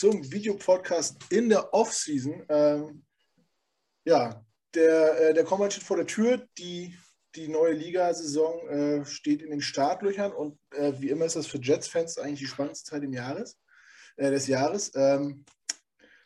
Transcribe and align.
zum 0.00 0.32
Videopodcast 0.32 1.26
in 1.28 1.50
der 1.50 1.74
Off-Season. 1.74 2.42
Ähm, 2.48 3.04
ja, 4.06 4.42
der, 4.74 5.20
äh, 5.20 5.34
der 5.34 5.44
Combine 5.44 5.70
steht 5.70 5.84
vor 5.84 5.98
der 5.98 6.06
Tür. 6.06 6.48
Die, 6.56 6.96
die 7.34 7.48
neue 7.48 7.74
Liga-Saison 7.74 8.68
äh, 8.68 9.04
steht 9.04 9.42
in 9.42 9.50
den 9.50 9.60
Startlöchern 9.60 10.32
und 10.32 10.58
äh, 10.70 10.94
wie 11.00 11.10
immer 11.10 11.26
ist 11.26 11.36
das 11.36 11.46
für 11.46 11.58
Jets-Fans 11.58 12.16
eigentlich 12.16 12.38
die 12.38 12.46
spannendste 12.46 12.88
Zeit 12.88 13.02
im 13.02 13.12
Jahres, 13.12 13.60
äh, 14.16 14.30
des 14.30 14.46
Jahres, 14.46 14.90
ähm, 14.94 15.44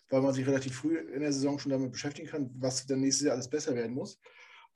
weil 0.08 0.22
man 0.22 0.32
sich 0.32 0.46
relativ 0.46 0.76
früh 0.76 0.96
in 0.96 1.22
der 1.22 1.32
Saison 1.32 1.58
schon 1.58 1.72
damit 1.72 1.90
beschäftigen 1.90 2.28
kann, 2.28 2.50
was 2.54 2.86
dann 2.86 3.00
nächstes 3.00 3.26
Jahr 3.26 3.34
alles 3.34 3.50
besser 3.50 3.74
werden 3.74 3.96
muss. 3.96 4.20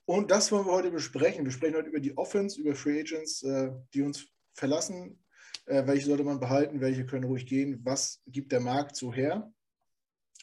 Und 0.06 0.32
das 0.32 0.50
wollen 0.50 0.66
wir 0.66 0.72
heute 0.72 0.90
besprechen. 0.90 1.44
Wir 1.44 1.52
sprechen 1.52 1.76
heute 1.76 1.90
über 1.90 2.00
die 2.00 2.18
Offense, 2.18 2.60
über 2.60 2.74
Free 2.74 2.98
Agents, 2.98 3.44
äh, 3.44 3.70
die 3.94 4.02
uns 4.02 4.26
verlassen. 4.54 5.24
Äh, 5.68 5.86
welche 5.86 6.06
sollte 6.06 6.24
man 6.24 6.40
behalten, 6.40 6.80
welche 6.80 7.04
können 7.04 7.24
ruhig 7.24 7.46
gehen, 7.46 7.80
was 7.84 8.22
gibt 8.26 8.52
der 8.52 8.60
Markt 8.60 8.96
so 8.96 9.12
her. 9.12 9.52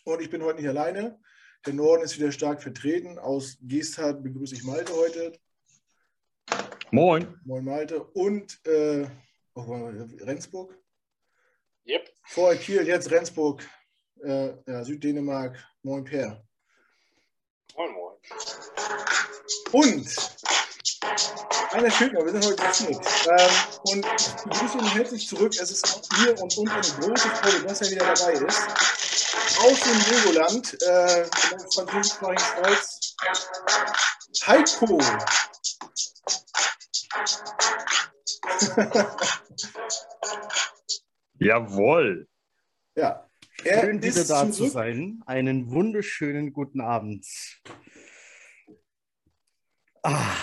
Und 0.04 0.22
ich 0.22 0.30
bin 0.30 0.44
heute 0.44 0.60
nicht 0.60 0.70
alleine. 0.70 1.20
Der 1.66 1.74
Norden 1.74 2.04
ist 2.04 2.16
wieder 2.16 2.32
stark 2.32 2.62
vertreten. 2.62 3.18
Aus 3.18 3.58
Geesthardt 3.62 4.22
begrüße 4.24 4.54
ich 4.54 4.64
Malte 4.64 4.94
heute. 4.94 5.34
Moin. 6.92 7.40
Moin 7.44 7.66
Malte. 7.66 8.04
Und 8.04 8.64
äh, 8.68 9.08
oh, 9.56 9.62
Rendsburg. 10.22 10.78
Yep. 11.88 12.14
Vorher 12.26 12.60
Kiel, 12.60 12.88
jetzt 12.88 13.10
Rendsburg. 13.10 13.68
Äh, 14.22 14.54
ja, 14.68 14.84
Süddänemark. 14.84 15.58
Moin 15.82 16.04
Per. 16.04 16.46
Moin, 17.76 17.92
moin. 17.94 18.16
Und 19.72 20.08
einer 21.72 21.92
fehlt 21.92 22.14
noch, 22.14 22.24
wir 22.24 22.32
sind 22.32 22.46
heute 22.46 22.64
viert. 22.74 23.06
Ähm, 23.28 23.50
und 23.84 24.06
ich 24.06 24.28
begrüße 24.44 24.78
ihn 24.78 24.88
herzlich 24.94 25.28
zurück. 25.28 25.54
Es 25.60 25.72
ist 25.72 25.86
auch 25.86 26.02
mir 26.20 26.40
und 26.42 26.58
uns 26.58 26.72
eine 26.72 26.82
große 26.82 27.30
Freude, 27.30 27.64
dass 27.68 27.82
er 27.82 27.92
wieder 27.92 28.06
dabei 28.14 28.34
ist. 28.34 28.62
Aus 29.60 29.80
dem 29.82 30.00
Legoland, 30.16 30.78
äh, 30.82 31.24
in 31.24 31.30
der 31.58 31.68
französischsprachigen 31.74 32.46
Schweiz, 32.46 33.16
Heiko. 34.46 35.00
Jawohl. 41.40 42.28
ja, 42.96 43.28
er 43.64 43.82
Schön 43.82 44.02
wieder 44.02 44.24
da 44.24 44.42
zurück. 44.42 44.54
zu 44.54 44.68
sein. 44.68 45.24
Einen 45.26 45.72
wunderschönen 45.72 46.54
guten 46.54 46.82
Abend. 46.82 47.26
Ah, 50.04 50.36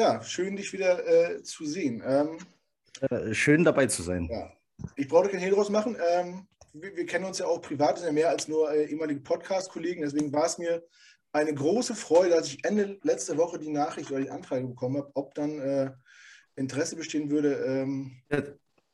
Ja, 0.00 0.22
schön, 0.22 0.56
dich 0.56 0.72
wieder 0.72 1.06
äh, 1.06 1.42
zu 1.42 1.66
sehen. 1.66 2.02
Ähm, 2.06 2.38
äh, 3.02 3.34
schön 3.34 3.64
dabei 3.64 3.84
zu 3.86 4.02
sein. 4.02 4.26
Ja. 4.30 4.50
Ich 4.96 5.06
brauche 5.08 5.28
kein 5.28 5.40
Hehl 5.40 5.50
draus 5.50 5.68
machen. 5.68 5.94
Ähm, 6.12 6.46
wir, 6.72 6.96
wir 6.96 7.04
kennen 7.04 7.26
uns 7.26 7.36
ja 7.38 7.44
auch 7.44 7.60
privat, 7.60 7.98
sind 7.98 8.06
ja 8.06 8.12
mehr 8.12 8.30
als 8.30 8.48
nur 8.48 8.72
äh, 8.72 8.86
ehemalige 8.86 9.20
Podcast-Kollegen. 9.20 10.00
Deswegen 10.00 10.32
war 10.32 10.46
es 10.46 10.56
mir 10.56 10.82
eine 11.32 11.52
große 11.52 11.94
Freude, 11.94 12.34
als 12.34 12.46
ich 12.46 12.64
Ende 12.64 12.98
letzte 13.02 13.36
Woche 13.36 13.58
die 13.58 13.68
Nachricht 13.68 14.10
oder 14.10 14.22
die 14.22 14.30
Anfrage 14.30 14.66
bekommen 14.66 14.96
habe, 14.96 15.10
ob 15.12 15.34
dann 15.34 15.58
äh, 15.60 15.90
Interesse 16.56 16.96
bestehen 16.96 17.30
würde, 17.30 17.62
ein 17.84 18.22
Ja. 18.30 18.42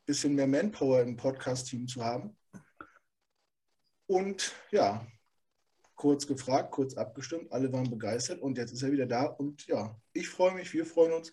bisschen 0.06 0.34
mehr 0.34 0.48
Manpower 0.48 1.02
im 1.02 1.16
Podcast-Team 1.16 1.86
zu 1.86 2.04
haben. 2.04 2.36
Und 4.06 4.56
ja, 4.72 5.06
kurz 5.96 6.26
gefragt, 6.26 6.70
kurz 6.70 6.94
abgestimmt, 6.94 7.50
alle 7.50 7.72
waren 7.72 7.90
begeistert 7.90 8.40
und 8.40 8.58
jetzt 8.58 8.72
ist 8.72 8.82
er 8.82 8.92
wieder 8.92 9.06
da. 9.06 9.24
Und 9.24 9.66
ja, 9.66 9.98
ich 10.12 10.28
freue 10.28 10.54
mich, 10.54 10.72
wir 10.72 10.86
freuen 10.86 11.12
uns. 11.12 11.32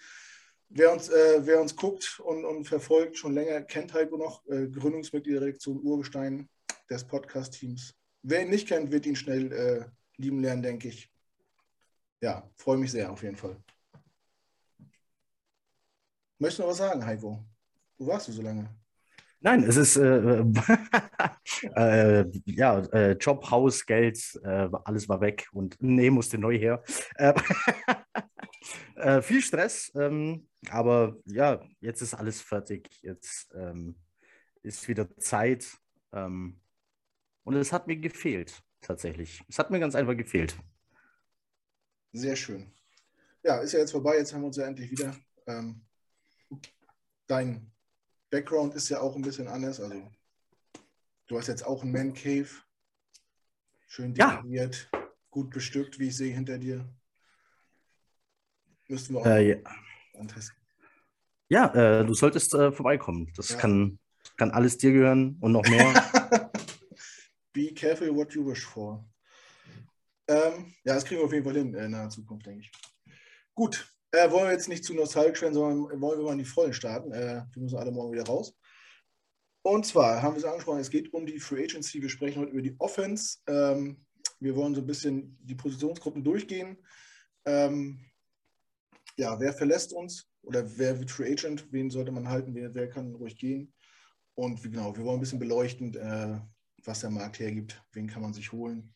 Wer 0.70 0.92
uns, 0.92 1.10
äh, 1.10 1.46
wer 1.46 1.62
uns 1.62 1.76
guckt 1.76 2.20
und, 2.24 2.46
und 2.46 2.66
verfolgt, 2.66 3.18
schon 3.18 3.34
länger, 3.34 3.62
kennt 3.62 3.94
Heiko 3.94 4.18
noch, 4.18 4.44
äh, 4.48 4.68
Gründungsmitglied 4.68 5.36
der 5.36 5.42
Redaktion 5.44 5.80
Urgestein 5.80 6.50
des 6.90 7.06
Podcast-Teams. 7.06 7.94
Wer 8.24 8.42
ihn 8.42 8.50
nicht 8.50 8.68
kennt, 8.68 8.92
wird 8.92 9.06
ihn 9.06 9.16
schnell 9.16 9.52
äh, 9.52 9.86
lieben 10.18 10.40
lernen, 10.40 10.64
denke 10.64 10.88
ich. 10.88 11.12
Ja, 12.22 12.50
freue 12.56 12.78
mich 12.78 12.92
sehr 12.92 13.12
auf 13.12 13.22
jeden 13.22 13.36
Fall. 13.36 13.62
Möchtest 16.40 16.60
du 16.60 16.64
noch 16.64 16.70
was 16.70 16.78
sagen, 16.78 17.06
Heiko? 17.06 17.46
Wo 17.98 18.08
warst 18.08 18.30
du 18.30 18.32
so 18.32 18.42
lange? 18.42 18.83
Nein, 19.46 19.64
es 19.64 19.76
ist 19.76 19.98
äh, 19.98 20.40
äh, 21.76 22.26
ja 22.46 22.80
äh, 22.80 23.12
Job, 23.20 23.52
Haus, 23.52 23.86
Geld, 23.86 24.40
äh, 24.42 24.70
alles 24.86 25.10
war 25.10 25.20
weg 25.20 25.50
und 25.52 25.76
nee, 25.82 26.10
musste 26.10 26.38
neu 26.38 26.58
her. 26.58 26.82
Äh, 27.16 27.34
äh, 28.96 29.22
viel 29.22 29.42
Stress, 29.42 29.92
ähm, 29.96 30.48
aber 30.70 31.18
ja, 31.26 31.62
jetzt 31.82 32.02
ist 32.02 32.14
alles 32.14 32.40
fertig. 32.40 32.88
Jetzt 33.02 33.54
ähm, 33.54 33.98
ist 34.62 34.88
wieder 34.88 35.14
Zeit 35.18 35.78
ähm, 36.14 36.62
und 37.44 37.56
es 37.56 37.74
hat 37.74 37.86
mir 37.88 37.98
gefehlt 37.98 38.64
tatsächlich. 38.80 39.44
Es 39.50 39.60
hat 39.60 39.72
mir 39.72 39.82
ganz 39.82 39.94
einfach 39.94 40.16
gefehlt. 40.16 40.56
Sehr 42.14 42.38
schön. 42.38 42.72
Ja, 43.44 43.58
ist 43.58 43.74
ja 43.74 43.80
jetzt 43.80 43.92
vorbei, 43.92 44.16
jetzt 44.16 44.34
haben 44.34 44.44
wir 44.44 44.48
uns 44.48 44.58
ja 44.58 44.68
endlich 44.68 44.90
wieder. 44.90 45.14
Ähm, 45.48 45.82
dein 47.28 47.73
Background 48.34 48.74
ist 48.74 48.90
ja 48.90 49.00
auch 49.00 49.16
ein 49.16 49.22
bisschen 49.22 49.48
anders. 49.48 49.80
Also, 49.80 50.10
du 51.28 51.38
hast 51.38 51.46
jetzt 51.46 51.64
auch 51.68 51.84
ein 51.84 51.92
Man 51.92 52.16
Cave. 52.16 52.50
Schön 53.86 54.16
Ja. 54.16 54.38
dekoriert, 54.38 54.90
gut 55.30 55.52
bestückt, 55.52 56.00
wie 56.00 56.08
ich 56.08 56.18
sehe 56.18 56.34
hinter 56.34 56.58
dir. 56.58 56.84
Müssten 58.88 59.14
wir 59.14 59.20
auch 59.22 59.26
Äh, 59.28 59.52
ja. 59.52 59.58
antesten. 60.16 60.58
Ja, 61.50 61.68
äh, 61.76 62.04
du 62.04 62.16
solltest 62.16 62.56
äh, 62.56 62.72
vorbeikommen. 62.72 63.32
Das 63.36 63.50
Ja. 63.50 63.58
kann, 63.58 64.00
kann 64.36 64.50
alles 64.50 64.80
dir 64.80 64.94
gehören 64.94 65.38
und 65.40 65.52
noch 65.52 65.68
mehr. 65.70 65.94
Be 67.54 67.72
careful 67.72 68.16
what 68.16 68.34
you 68.34 68.44
wish 68.48 68.66
for. 68.66 69.08
Ähm, 70.28 70.74
ja, 70.84 70.96
das 70.96 71.06
kriegen 71.06 71.22
wir 71.22 71.26
auf 71.26 71.34
jeden 71.34 71.46
Fall 71.46 71.54
hin 71.54 71.76
äh, 71.76 71.86
in 71.86 71.92
naher 71.92 72.10
Zukunft, 72.10 72.48
denke 72.48 72.62
ich. 72.62 72.72
Gut, 73.54 73.93
äh, 74.14 74.30
wollen 74.30 74.46
wir 74.46 74.52
jetzt 74.52 74.70
nicht 74.70 74.86
zu 74.86 74.94
nostalgisch 74.94 75.42
werden, 75.42 75.56
sondern 75.56 76.02
wollen 76.02 76.20
wir 76.20 76.26
mal 76.26 76.34
in 76.34 76.38
die 76.38 76.46
Vollen 76.46 76.74
starten. 76.74 77.12
Äh, 77.12 77.46
wir 77.52 77.62
müssen 77.62 77.78
alle 77.78 77.92
morgen 77.92 78.14
wieder 78.14 78.26
raus. 78.26 78.56
Und 79.64 79.86
zwar 79.86 80.22
haben 80.22 80.36
wir 80.36 80.40
es 80.40 80.46
angesprochen, 80.46 80.80
es 80.80 80.90
geht 80.90 81.12
um 81.14 81.26
die 81.26 81.40
Free 81.40 81.64
Agency. 81.64 82.02
Wir 82.02 82.10
sprechen 82.10 82.42
heute 82.42 82.52
über 82.52 82.62
die 82.62 82.76
Offense. 82.80 83.40
Ähm, 83.48 84.06
wir 84.40 84.56
wollen 84.56 84.76
so 84.76 84.82
ein 84.82 84.88
bisschen 84.88 85.38
die 85.42 85.56
Positionsgruppen 85.56 86.24
durchgehen. 86.24 86.78
Ähm, 87.46 88.06
ja, 89.18 89.40
wer 89.40 89.54
verlässt 89.54 89.94
uns 89.94 90.30
oder 90.44 90.78
wer 90.78 91.00
wird 91.00 91.10
Free 91.10 91.32
Agent? 91.32 91.72
Wen 91.72 91.90
sollte 91.90 92.12
man 92.12 92.30
halten? 92.30 92.54
Wer, 92.54 92.74
wer 92.76 92.90
kann 92.90 93.16
ruhig 93.16 93.36
gehen? 93.36 93.74
Und 94.36 94.64
wie, 94.64 94.70
genau, 94.70 94.96
wir 94.96 95.04
wollen 95.04 95.18
ein 95.18 95.22
bisschen 95.22 95.40
beleuchten, 95.40 95.96
äh, 95.96 96.40
was 96.84 97.00
der 97.00 97.10
Markt 97.10 97.40
hergibt. 97.40 97.82
Wen 97.94 98.08
kann 98.08 98.22
man 98.22 98.34
sich 98.34 98.52
holen? 98.52 98.94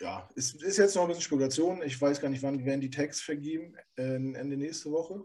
Ja, 0.00 0.28
ist, 0.34 0.62
ist 0.62 0.78
jetzt 0.78 0.96
noch 0.96 1.02
ein 1.02 1.08
bisschen 1.08 1.22
Spekulation. 1.22 1.82
Ich 1.82 2.00
weiß 2.00 2.20
gar 2.20 2.28
nicht, 2.28 2.42
wann 2.42 2.64
werden 2.64 2.80
die 2.80 2.90
Tags 2.90 3.20
vergeben. 3.20 3.76
Äh, 3.96 4.14
Ende 4.14 4.56
nächste 4.56 4.90
Woche. 4.90 5.22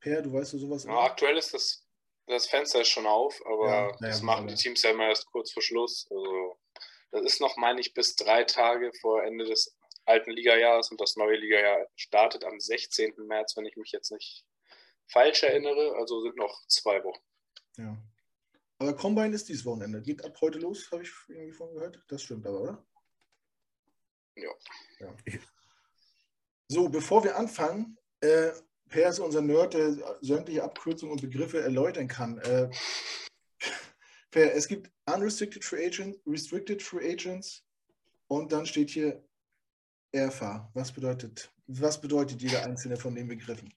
Per, 0.00 0.22
du 0.22 0.32
weißt 0.32 0.52
du 0.52 0.58
sowas? 0.58 0.84
Ja, 0.84 0.98
aktuell 1.00 1.36
ist 1.36 1.54
das, 1.54 1.86
das 2.26 2.46
Fenster 2.46 2.80
ist 2.80 2.88
schon 2.88 3.06
auf, 3.06 3.40
aber 3.46 3.68
Ja, 3.68 3.96
das 4.00 4.22
machen 4.22 4.48
die 4.48 4.54
Teams 4.54 4.82
ja 4.82 4.90
immer 4.90 5.08
erst 5.08 5.26
kurz 5.26 5.52
vor 5.52 5.62
Schluss. 5.62 6.06
Also, 6.10 6.58
das 7.12 7.24
ist 7.24 7.40
noch, 7.40 7.56
meine 7.56 7.80
ich, 7.80 7.92
bis 7.94 8.16
drei 8.16 8.44
Tage 8.44 8.92
vor 9.00 9.22
Ende 9.22 9.44
des 9.44 9.76
alten 10.06 10.30
Ligajahres 10.30 10.90
und 10.90 11.00
das 11.00 11.16
neue 11.16 11.36
Ligajahr 11.36 11.86
startet 11.96 12.44
am 12.44 12.58
16. 12.58 13.14
März, 13.26 13.56
wenn 13.56 13.66
ich 13.66 13.76
mich 13.76 13.92
jetzt 13.92 14.10
nicht 14.10 14.44
falsch 15.08 15.42
erinnere. 15.42 15.94
Also 15.96 16.20
sind 16.22 16.36
noch 16.36 16.66
zwei 16.66 17.02
Wochen. 17.04 17.22
Ja. 17.76 17.96
Aber 18.78 18.96
Combine 18.96 19.34
ist 19.34 19.48
dieses 19.48 19.64
Wochenende. 19.64 20.00
Geht 20.00 20.24
ab 20.24 20.36
heute 20.40 20.58
los, 20.58 20.90
habe 20.90 21.02
ich 21.02 21.10
irgendwie 21.28 21.52
von 21.52 21.72
gehört. 21.74 22.02
Das 22.08 22.22
stimmt 22.22 22.46
aber, 22.46 22.60
oder? 22.60 22.86
Ja. 24.42 24.50
ja. 25.00 25.38
So, 26.68 26.88
bevor 26.88 27.24
wir 27.24 27.36
anfangen, 27.36 27.98
äh, 28.20 28.50
Per 28.90 29.08
ist 29.08 29.20
unser 29.20 29.40
Nerd, 29.40 29.74
der 29.74 30.18
sämtliche 30.20 30.64
Abkürzungen 30.64 31.12
und 31.12 31.20
Begriffe 31.20 31.60
erläutern 31.60 32.08
kann. 32.08 32.38
Äh, 32.38 32.68
per, 34.32 34.52
es 34.54 34.66
gibt 34.66 34.90
Unrestricted 35.06 35.64
Free 35.64 35.86
Agents, 35.86 36.18
Restricted 36.26 36.82
Free 36.82 37.12
Agents 37.12 37.64
und 38.26 38.50
dann 38.50 38.66
steht 38.66 38.90
hier 38.90 39.24
RFA. 40.14 40.68
Was 40.74 40.92
bedeutet, 40.92 41.52
was 41.68 42.00
bedeutet 42.00 42.42
jeder 42.42 42.64
einzelne 42.64 42.96
von 42.96 43.14
den 43.14 43.28
Begriffen? 43.28 43.72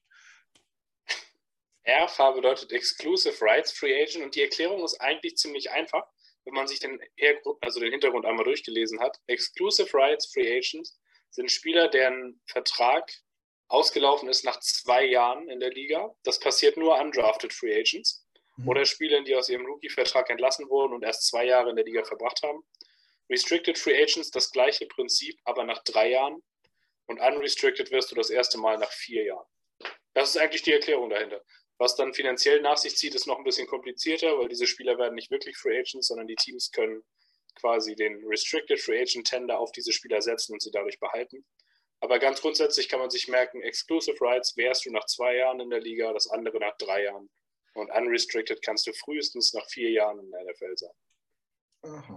RFA 1.86 2.32
bedeutet 2.32 2.72
Exclusive 2.72 3.40
Rights 3.40 3.70
Free 3.70 4.02
Agent 4.02 4.24
und 4.24 4.34
die 4.34 4.42
Erklärung 4.42 4.82
ist 4.84 5.00
eigentlich 5.00 5.36
ziemlich 5.36 5.70
einfach, 5.70 6.04
wenn 6.44 6.54
man 6.54 6.66
sich 6.66 6.80
den, 6.80 7.00
also 7.60 7.80
den 7.80 7.90
Hintergrund 7.92 8.26
einmal 8.26 8.44
durchgelesen 8.44 9.00
hat. 9.00 9.18
Exclusive 9.26 9.92
Rights 9.94 10.26
Free 10.32 10.56
Agents 10.56 10.98
sind 11.30 11.50
Spieler, 11.50 11.88
deren 11.88 12.40
Vertrag 12.46 13.10
ausgelaufen 13.68 14.28
ist 14.28 14.44
nach 14.44 14.60
zwei 14.60 15.04
Jahren 15.04 15.48
in 15.48 15.60
der 15.60 15.70
Liga. 15.70 16.14
Das 16.22 16.38
passiert 16.38 16.76
nur 16.76 16.98
undrafted 16.98 17.52
Free 17.52 17.74
Agents 17.74 18.24
Mhm. 18.56 18.68
oder 18.68 18.84
Spielern, 18.84 19.24
die 19.24 19.34
aus 19.34 19.48
ihrem 19.48 19.66
Rookie-Vertrag 19.66 20.30
entlassen 20.30 20.68
wurden 20.68 20.94
und 20.94 21.02
erst 21.02 21.26
zwei 21.26 21.44
Jahre 21.44 21.70
in 21.70 21.76
der 21.76 21.84
Liga 21.84 22.04
verbracht 22.04 22.42
haben. 22.42 22.64
Restricted 23.30 23.78
Free 23.78 24.00
Agents 24.00 24.30
das 24.30 24.50
gleiche 24.50 24.86
Prinzip, 24.86 25.38
aber 25.44 25.64
nach 25.64 25.82
drei 25.84 26.10
Jahren. 26.10 26.42
Und 27.06 27.20
unrestricted 27.20 27.90
wirst 27.90 28.10
du 28.10 28.14
das 28.14 28.30
erste 28.30 28.58
Mal 28.58 28.78
nach 28.78 28.92
vier 28.92 29.24
Jahren. 29.24 29.46
Das 30.14 30.30
ist 30.30 30.36
eigentlich 30.36 30.62
die 30.62 30.72
Erklärung 30.72 31.10
dahinter. 31.10 31.42
Was 31.84 31.96
dann 31.96 32.14
finanziell 32.14 32.62
nach 32.62 32.78
sich 32.78 32.96
zieht, 32.96 33.14
ist 33.14 33.26
noch 33.26 33.36
ein 33.36 33.44
bisschen 33.44 33.66
komplizierter, 33.66 34.38
weil 34.38 34.48
diese 34.48 34.66
Spieler 34.66 34.96
werden 34.96 35.16
nicht 35.16 35.30
wirklich 35.30 35.58
Free 35.58 35.78
Agents, 35.78 36.06
sondern 36.06 36.26
die 36.26 36.34
Teams 36.34 36.70
können 36.70 37.04
quasi 37.56 37.94
den 37.94 38.24
Restricted 38.24 38.80
Free 38.80 39.02
Agent 39.02 39.26
Tender 39.26 39.58
auf 39.58 39.70
diese 39.70 39.92
Spieler 39.92 40.22
setzen 40.22 40.54
und 40.54 40.62
sie 40.62 40.70
dadurch 40.70 40.98
behalten. 40.98 41.44
Aber 42.00 42.18
ganz 42.18 42.40
grundsätzlich 42.40 42.88
kann 42.88 43.00
man 43.00 43.10
sich 43.10 43.28
merken, 43.28 43.60
Exclusive 43.60 44.16
Rights 44.18 44.56
wärst 44.56 44.86
du 44.86 44.92
nach 44.92 45.04
zwei 45.04 45.36
Jahren 45.36 45.60
in 45.60 45.68
der 45.68 45.82
Liga, 45.82 46.10
das 46.14 46.26
andere 46.26 46.58
nach 46.58 46.74
drei 46.78 47.02
Jahren. 47.04 47.28
Und 47.74 47.90
Unrestricted 47.90 48.62
kannst 48.62 48.86
du 48.86 48.92
frühestens 48.94 49.52
nach 49.52 49.68
vier 49.68 49.90
Jahren 49.90 50.20
in 50.20 50.30
der 50.30 50.42
NFL 50.42 50.76
sein. 50.76 50.94
Aha. 51.82 52.16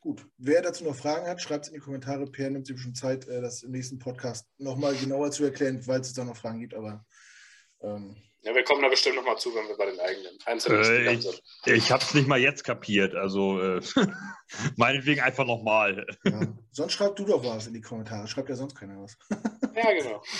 Gut, 0.00 0.26
wer 0.36 0.62
dazu 0.62 0.82
noch 0.82 0.96
Fragen 0.96 1.28
hat, 1.28 1.40
schreibt 1.40 1.66
es 1.66 1.68
in 1.68 1.74
die 1.74 1.80
Kommentare. 1.80 2.26
Per 2.26 2.50
nimmt 2.50 2.66
sich 2.66 2.80
schon 2.80 2.96
Zeit, 2.96 3.28
äh, 3.28 3.40
das 3.40 3.62
im 3.62 3.70
nächsten 3.70 4.00
Podcast 4.00 4.48
nochmal 4.58 4.96
genauer 4.96 5.30
zu 5.30 5.44
erklären, 5.44 5.86
weil 5.86 6.00
es 6.00 6.12
da 6.12 6.24
noch 6.24 6.36
Fragen 6.36 6.58
gibt. 6.58 6.74
Aber 6.74 7.06
ähm, 7.80 8.16
ja, 8.44 8.54
wir 8.54 8.62
kommen 8.62 8.82
da 8.82 8.88
bestimmt 8.88 9.16
nochmal 9.16 9.38
zu, 9.38 9.54
wenn 9.54 9.66
wir 9.68 9.76
bei 9.76 9.86
den 9.86 9.98
eigenen 9.98 10.38
einzelnen 10.44 10.84
äh, 10.84 11.12
ich, 11.14 11.26
Ich 11.64 11.90
habe 11.90 12.02
es 12.02 12.12
nicht 12.12 12.28
mal 12.28 12.38
jetzt 12.38 12.62
kapiert. 12.62 13.14
Also 13.14 13.60
äh, 13.60 13.80
meinetwegen 14.76 15.22
einfach 15.22 15.46
nochmal. 15.46 16.06
Ja. 16.24 16.40
Sonst 16.70 16.92
schreib 16.92 17.16
du 17.16 17.24
doch 17.24 17.42
was 17.42 17.66
in 17.66 17.74
die 17.74 17.80
Kommentare. 17.80 18.28
Schreibt 18.28 18.50
ja 18.50 18.56
sonst 18.56 18.74
keiner 18.74 19.00
was. 19.00 19.16
ja, 19.74 19.92
genau. 19.92 20.22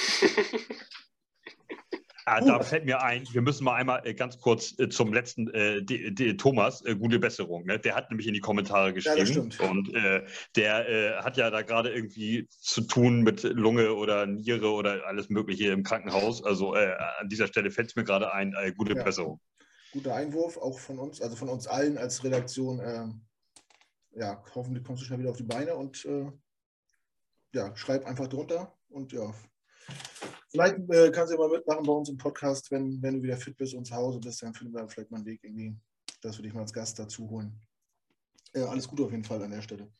Ah, 2.26 2.40
da 2.40 2.60
fällt 2.60 2.86
mir 2.86 3.02
ein, 3.02 3.26
wir 3.32 3.42
müssen 3.42 3.64
mal 3.64 3.74
einmal 3.74 4.00
äh, 4.06 4.14
ganz 4.14 4.38
kurz 4.40 4.78
äh, 4.78 4.88
zum 4.88 5.12
letzten, 5.12 5.52
äh, 5.52 5.82
die, 5.82 6.14
die, 6.14 6.36
Thomas, 6.36 6.82
äh, 6.84 6.96
gute 6.96 7.18
Besserung. 7.18 7.66
Ne? 7.66 7.78
Der 7.78 7.94
hat 7.94 8.10
nämlich 8.10 8.26
in 8.26 8.32
die 8.32 8.40
Kommentare 8.40 8.94
geschrieben. 8.94 9.50
Ja, 9.58 9.70
und 9.70 9.94
äh, 9.94 10.24
der 10.56 10.88
äh, 10.88 11.22
hat 11.22 11.36
ja 11.36 11.50
da 11.50 11.60
gerade 11.62 11.92
irgendwie 11.92 12.48
zu 12.48 12.80
tun 12.82 13.22
mit 13.22 13.42
Lunge 13.42 13.94
oder 13.94 14.26
Niere 14.26 14.70
oder 14.70 15.06
alles 15.06 15.28
Mögliche 15.28 15.70
im 15.70 15.82
Krankenhaus. 15.82 16.42
Also 16.42 16.74
an 16.74 17.28
dieser 17.28 17.46
Stelle 17.46 17.70
fällt 17.70 17.88
es 17.88 17.96
mir 17.96 18.04
gerade 18.04 18.32
ein, 18.32 18.54
gute 18.76 18.94
ja. 18.94 19.02
Besserung. 19.02 19.40
Guter 19.92 20.14
Einwurf, 20.14 20.56
auch 20.56 20.78
von 20.78 20.98
uns, 20.98 21.20
also 21.20 21.36
von 21.36 21.48
uns 21.48 21.66
allen 21.66 21.98
als 21.98 22.24
Redaktion. 22.24 22.80
Ähm, 22.84 23.20
ja, 24.12 24.42
hoffentlich 24.54 24.84
kommst 24.84 25.02
du 25.02 25.06
schnell 25.06 25.20
wieder 25.20 25.30
auf 25.30 25.36
die 25.36 25.44
Beine 25.44 25.74
und 25.74 26.06
ja, 27.52 27.76
schreib 27.76 28.06
einfach 28.06 28.26
drunter 28.26 28.74
und 28.88 29.12
ja, 29.12 29.32
Vielleicht 30.54 30.88
äh, 30.88 31.10
kannst 31.10 31.32
du 31.32 31.36
ja 31.36 31.40
mal 31.40 31.50
mitmachen 31.50 31.84
bei 31.84 31.92
uns 31.92 32.08
im 32.08 32.16
Podcast, 32.16 32.70
wenn, 32.70 33.02
wenn 33.02 33.14
du 33.14 33.22
wieder 33.24 33.36
fit 33.36 33.56
bist 33.56 33.74
und 33.74 33.86
zu 33.86 33.94
Hause 33.96 34.20
bist, 34.20 34.40
dann 34.40 34.54
finden 34.54 34.72
wir 34.72 34.88
vielleicht 34.88 35.10
mal 35.10 35.16
einen 35.16 35.26
Weg 35.26 35.42
irgendwie, 35.42 35.74
dass 36.20 36.38
wir 36.38 36.44
dich 36.44 36.54
mal 36.54 36.60
als 36.60 36.72
Gast 36.72 36.96
dazu 36.96 37.28
holen. 37.28 37.60
Äh, 38.52 38.60
alles 38.60 38.86
Gute 38.86 39.02
auf 39.02 39.10
jeden 39.10 39.24
Fall 39.24 39.42
an 39.42 39.50
der 39.50 39.62
Stelle. 39.62 39.90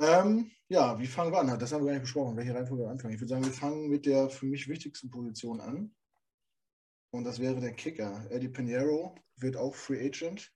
Ähm, 0.00 0.50
ja, 0.68 0.98
wie 0.98 1.06
fangen 1.06 1.32
wir 1.32 1.40
an? 1.40 1.58
Das 1.58 1.70
haben 1.70 1.82
wir 1.82 1.88
gar 1.88 1.92
nicht 1.92 2.04
besprochen, 2.04 2.34
welche 2.34 2.54
Reihenfolge 2.54 2.84
wir 2.84 2.90
anfangen. 2.90 3.12
Ich 3.12 3.20
würde 3.20 3.28
sagen, 3.28 3.44
wir 3.44 3.52
fangen 3.52 3.90
mit 3.90 4.06
der 4.06 4.30
für 4.30 4.46
mich 4.46 4.68
wichtigsten 4.68 5.10
Position 5.10 5.60
an. 5.60 5.94
Und 7.10 7.24
das 7.24 7.38
wäre 7.38 7.60
der 7.60 7.74
Kicker. 7.74 8.26
Eddie 8.30 8.48
Pinheiro 8.48 9.14
wird 9.36 9.58
auch 9.58 9.74
Free 9.74 10.02
Agent. 10.06 10.50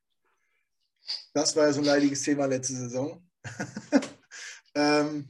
Das 1.34 1.54
war 1.54 1.66
ja 1.66 1.72
so 1.74 1.80
ein 1.80 1.86
leidiges 1.86 2.22
Thema 2.22 2.46
letzte 2.46 2.72
Saison. 2.72 3.22
ähm, 4.74 5.28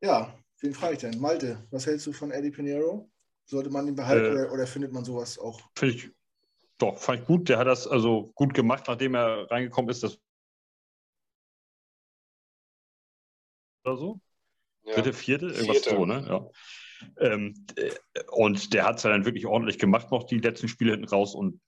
ja, 0.00 0.37
Wen 0.60 0.74
frage 0.74 0.94
ich 0.94 0.98
denn? 1.00 1.20
Malte, 1.20 1.66
was 1.70 1.86
hältst 1.86 2.06
du 2.06 2.12
von 2.12 2.30
Eddie 2.30 2.50
Pinheiro? 2.50 3.10
Sollte 3.44 3.70
man 3.70 3.86
ihn 3.86 3.94
behalten 3.94 4.26
äh, 4.26 4.30
oder, 4.30 4.52
oder, 4.52 4.66
findet 4.66 4.92
man 4.92 5.04
sowas 5.04 5.38
auch? 5.38 5.60
Finde 5.76 5.94
ich, 5.94 6.10
doch, 6.78 6.98
fand 6.98 7.20
ich 7.20 7.26
gut. 7.26 7.48
Der 7.48 7.58
hat 7.58 7.66
das 7.66 7.86
also 7.86 8.30
gut 8.34 8.54
gemacht, 8.54 8.84
nachdem 8.86 9.14
er 9.14 9.50
reingekommen 9.50 9.90
ist. 9.90 10.02
Das 10.02 10.18
oder 13.84 13.96
so? 13.96 14.20
Ja. 14.84 14.94
Dritte, 14.94 15.12
vierte? 15.12 15.46
Irgendwas 15.46 15.78
vierte. 15.78 15.90
so, 15.90 16.04
ne? 16.04 16.24
Ja. 16.28 16.50
Ähm, 17.20 17.54
äh, 17.76 17.90
und 18.32 18.74
der 18.74 18.84
hat 18.84 18.96
es 18.96 19.04
ja 19.04 19.10
dann 19.10 19.24
wirklich 19.24 19.46
ordentlich 19.46 19.78
gemacht, 19.78 20.10
noch 20.10 20.24
die 20.24 20.38
letzten 20.38 20.68
Spiele 20.68 20.90
hinten 20.90 21.08
raus 21.08 21.34
und 21.34 21.60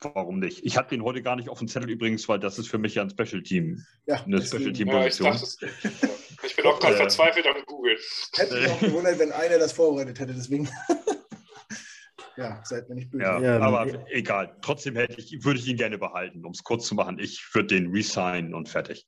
warum 0.00 0.38
nicht? 0.38 0.64
Ich 0.64 0.76
hatte 0.76 0.90
den 0.90 1.04
heute 1.04 1.22
gar 1.22 1.36
nicht 1.36 1.48
auf 1.48 1.58
dem 1.58 1.68
Zettel 1.68 1.90
übrigens, 1.90 2.28
weil 2.28 2.38
das 2.38 2.58
ist 2.58 2.68
für 2.68 2.78
mich 2.78 2.94
ja 2.94 3.02
ein 3.02 3.10
Special 3.10 3.42
Team. 3.42 3.84
Ja, 4.06 4.24
eine 4.24 4.42
Special 4.42 4.72
Team 4.72 4.88
Position. 4.88 5.34
Ja, 5.34 6.08
bin 6.58 6.66
auch 6.66 6.80
gerade 6.80 6.96
verzweifelt 6.96 7.46
am 7.46 7.64
Google. 7.64 7.96
Hätte 8.34 8.54
mich 8.54 8.70
auch 8.70 8.80
gewundert, 8.80 9.18
wenn 9.18 9.32
einer 9.32 9.58
das 9.58 9.72
vorbereitet 9.72 10.18
hätte, 10.18 10.34
deswegen. 10.34 10.68
ja, 12.36 12.60
seid 12.64 12.88
mir 12.88 12.96
nicht 12.96 13.10
böse. 13.10 13.22
Ja, 13.22 13.40
ja 13.40 13.60
aber 13.60 13.86
ja. 13.86 14.04
egal. 14.08 14.56
Trotzdem 14.60 14.96
hätte 14.96 15.20
ich, 15.20 15.44
würde 15.44 15.60
ich 15.60 15.68
ihn 15.68 15.76
gerne 15.76 15.98
behalten, 15.98 16.44
um 16.44 16.52
es 16.52 16.64
kurz 16.64 16.86
zu 16.86 16.94
machen. 16.94 17.18
Ich 17.20 17.48
würde 17.54 17.68
den 17.76 17.92
resignen 17.92 18.54
und 18.54 18.68
fertig. 18.68 19.06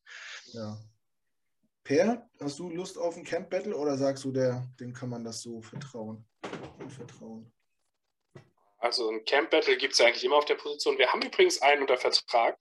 Ja. 0.52 0.78
Per, 1.82 2.28
hast 2.40 2.58
du 2.60 2.70
Lust 2.70 2.96
auf 2.96 3.16
ein 3.16 3.24
Camp 3.24 3.50
Battle 3.50 3.76
oder 3.76 3.96
sagst 3.96 4.24
du, 4.24 4.30
der, 4.30 4.68
dem 4.78 4.92
kann 4.92 5.08
man 5.08 5.24
das 5.24 5.42
so 5.42 5.60
vertrauen? 5.60 6.24
vertrauen? 6.88 7.52
Also 8.78 9.10
ein 9.10 9.24
Camp 9.24 9.50
Battle 9.50 9.76
gibt 9.76 9.94
es 9.94 9.98
ja 9.98 10.06
eigentlich 10.06 10.24
immer 10.24 10.36
auf 10.36 10.44
der 10.44 10.54
Position. 10.54 10.98
Wir 10.98 11.12
haben 11.12 11.22
übrigens 11.22 11.60
einen 11.62 11.82
unter 11.82 11.96
Vertrag. 11.96 12.56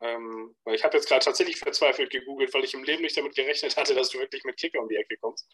Ähm, 0.00 0.54
weil 0.64 0.74
ich 0.74 0.84
habe 0.84 0.96
jetzt 0.96 1.08
gerade 1.08 1.24
tatsächlich 1.24 1.58
verzweifelt 1.58 2.10
gegoogelt, 2.10 2.52
weil 2.52 2.64
ich 2.64 2.74
im 2.74 2.84
Leben 2.84 3.02
nicht 3.02 3.16
damit 3.16 3.34
gerechnet 3.34 3.76
hatte, 3.76 3.94
dass 3.94 4.10
du 4.10 4.18
wirklich 4.18 4.44
mit 4.44 4.56
Kicker 4.56 4.80
um 4.80 4.88
die 4.88 4.96
Ecke 4.96 5.16
kommst. 5.18 5.48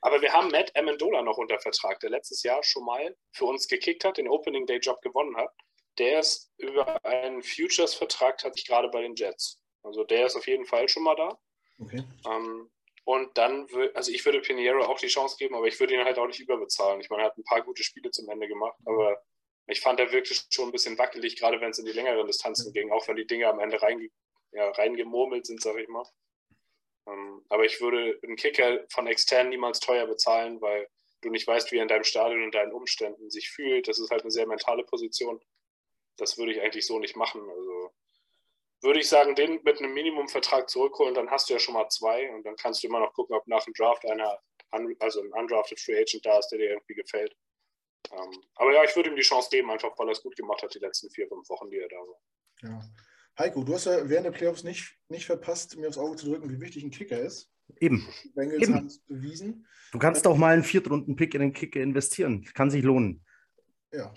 Aber 0.00 0.20
wir 0.20 0.32
haben 0.32 0.50
Matt 0.50 0.76
Amendola 0.76 1.22
noch 1.22 1.38
unter 1.38 1.58
Vertrag, 1.58 2.00
der 2.00 2.10
letztes 2.10 2.42
Jahr 2.42 2.62
schon 2.62 2.84
mal 2.84 3.16
für 3.32 3.46
uns 3.46 3.66
gekickt 3.66 4.04
hat, 4.04 4.18
den 4.18 4.28
Opening 4.28 4.66
Day 4.66 4.78
Job 4.78 5.00
gewonnen 5.02 5.36
hat. 5.36 5.50
Der 5.98 6.20
ist 6.20 6.52
über 6.58 7.02
einen 7.04 7.42
Futures-Vertrag 7.42 8.38
tatsächlich 8.38 8.68
gerade 8.68 8.88
bei 8.88 9.00
den 9.00 9.14
Jets. 9.14 9.60
Also 9.82 10.04
der 10.04 10.26
ist 10.26 10.36
auf 10.36 10.46
jeden 10.46 10.66
Fall 10.66 10.88
schon 10.88 11.02
mal 11.02 11.16
da. 11.16 11.38
Okay. 11.78 12.04
Ähm, 12.26 12.70
und 13.04 13.38
dann, 13.38 13.66
also 13.94 14.10
ich 14.10 14.24
würde 14.24 14.40
Pinheiro 14.40 14.84
auch 14.84 14.98
die 14.98 15.06
Chance 15.06 15.36
geben, 15.38 15.54
aber 15.54 15.66
ich 15.66 15.78
würde 15.78 15.94
ihn 15.94 16.04
halt 16.04 16.18
auch 16.18 16.26
nicht 16.26 16.40
überbezahlen. 16.40 17.00
Ich 17.00 17.08
meine, 17.08 17.22
er 17.22 17.26
hat 17.26 17.38
ein 17.38 17.44
paar 17.44 17.62
gute 17.62 17.84
Spiele 17.84 18.10
zum 18.10 18.28
Ende 18.28 18.48
gemacht, 18.48 18.76
aber 18.84 19.22
ich 19.66 19.80
fand, 19.80 19.98
er 20.00 20.12
wirklich 20.12 20.46
schon 20.50 20.68
ein 20.68 20.72
bisschen 20.72 20.98
wackelig, 20.98 21.36
gerade 21.36 21.60
wenn 21.60 21.70
es 21.70 21.78
in 21.78 21.84
die 21.84 21.92
längeren 21.92 22.26
Distanzen 22.26 22.72
ging, 22.72 22.92
auch 22.92 23.06
wenn 23.08 23.16
die 23.16 23.26
Dinge 23.26 23.48
am 23.48 23.60
Ende 23.60 23.80
reinge 23.82 24.08
ja, 24.52 24.70
reingemurmelt 24.70 25.46
sind, 25.46 25.60
sage 25.60 25.82
ich 25.82 25.88
mal. 25.88 26.04
Ähm, 27.08 27.44
aber 27.48 27.64
ich 27.64 27.80
würde 27.80 28.18
einen 28.22 28.36
Kicker 28.36 28.84
von 28.90 29.06
extern 29.06 29.48
niemals 29.48 29.80
teuer 29.80 30.06
bezahlen, 30.06 30.60
weil 30.60 30.88
du 31.22 31.30
nicht 31.30 31.46
weißt, 31.46 31.70
wie 31.72 31.76
er 31.76 31.82
in 31.82 31.88
deinem 31.88 32.04
Stadion 32.04 32.44
und 32.44 32.54
deinen 32.54 32.72
Umständen 32.72 33.30
sich 33.30 33.50
fühlt. 33.50 33.88
Das 33.88 33.98
ist 33.98 34.10
halt 34.10 34.22
eine 34.22 34.30
sehr 34.30 34.46
mentale 34.46 34.84
Position. 34.84 35.40
Das 36.16 36.38
würde 36.38 36.52
ich 36.52 36.60
eigentlich 36.60 36.86
so 36.86 36.98
nicht 36.98 37.16
machen. 37.16 37.42
Also 37.48 37.92
würde 38.82 39.00
ich 39.00 39.08
sagen, 39.08 39.34
den 39.34 39.60
mit 39.62 39.78
einem 39.78 39.94
Minimumvertrag 39.94 40.68
zurückholen, 40.70 41.14
dann 41.14 41.30
hast 41.30 41.48
du 41.48 41.54
ja 41.54 41.58
schon 41.58 41.74
mal 41.74 41.88
zwei 41.88 42.30
und 42.32 42.44
dann 42.44 42.56
kannst 42.56 42.82
du 42.82 42.88
immer 42.88 43.00
noch 43.00 43.12
gucken, 43.14 43.36
ob 43.36 43.46
nach 43.46 43.64
dem 43.64 43.74
Draft 43.74 44.04
einer, 44.06 44.38
also 45.00 45.20
ein 45.20 45.32
undrafted 45.32 45.80
Free 45.80 45.98
Agent 46.00 46.24
da 46.24 46.38
ist, 46.38 46.48
der 46.48 46.58
dir 46.58 46.70
irgendwie 46.70 46.94
gefällt. 46.94 47.34
Ähm, 48.12 48.40
aber 48.54 48.72
ja, 48.72 48.84
ich 48.84 48.94
würde 48.94 49.10
ihm 49.10 49.16
die 49.16 49.22
Chance 49.22 49.48
geben, 49.50 49.70
einfach 49.70 49.90
weil 49.98 50.08
er 50.08 50.12
es 50.12 50.22
gut 50.22 50.36
gemacht 50.36 50.62
hat, 50.62 50.74
die 50.74 50.78
letzten 50.78 51.10
vier, 51.10 51.28
fünf 51.28 51.48
Wochen, 51.48 51.70
die 51.70 51.78
er 51.78 51.88
da 51.88 51.96
war. 51.96 52.20
Ja. 52.62 52.80
Heiko, 53.38 53.64
du 53.64 53.74
hast 53.74 53.84
ja 53.84 54.08
während 54.08 54.26
der 54.26 54.32
Playoffs 54.32 54.64
nicht, 54.64 54.96
nicht 55.08 55.26
verpasst, 55.26 55.76
mir 55.76 55.88
aufs 55.88 55.98
Auge 55.98 56.16
zu 56.16 56.26
drücken, 56.26 56.50
wie 56.50 56.60
wichtig 56.60 56.84
ein 56.84 56.90
Kicker 56.90 57.18
ist. 57.18 57.52
Eben. 57.80 58.06
Die 58.24 58.28
Bengals 58.30 58.62
Eben. 58.62 58.74
haben 58.74 58.86
es 58.86 58.98
bewiesen. 59.00 59.66
Du 59.92 59.98
kannst 59.98 60.26
auch 60.26 60.36
mal 60.36 60.54
einen 60.54 60.64
Viertrunden-Pick 60.64 61.34
in 61.34 61.40
den 61.40 61.52
Kicker 61.52 61.80
investieren. 61.80 62.44
Kann 62.54 62.70
sich 62.70 62.82
lohnen. 62.82 63.24
Ja. 63.92 64.14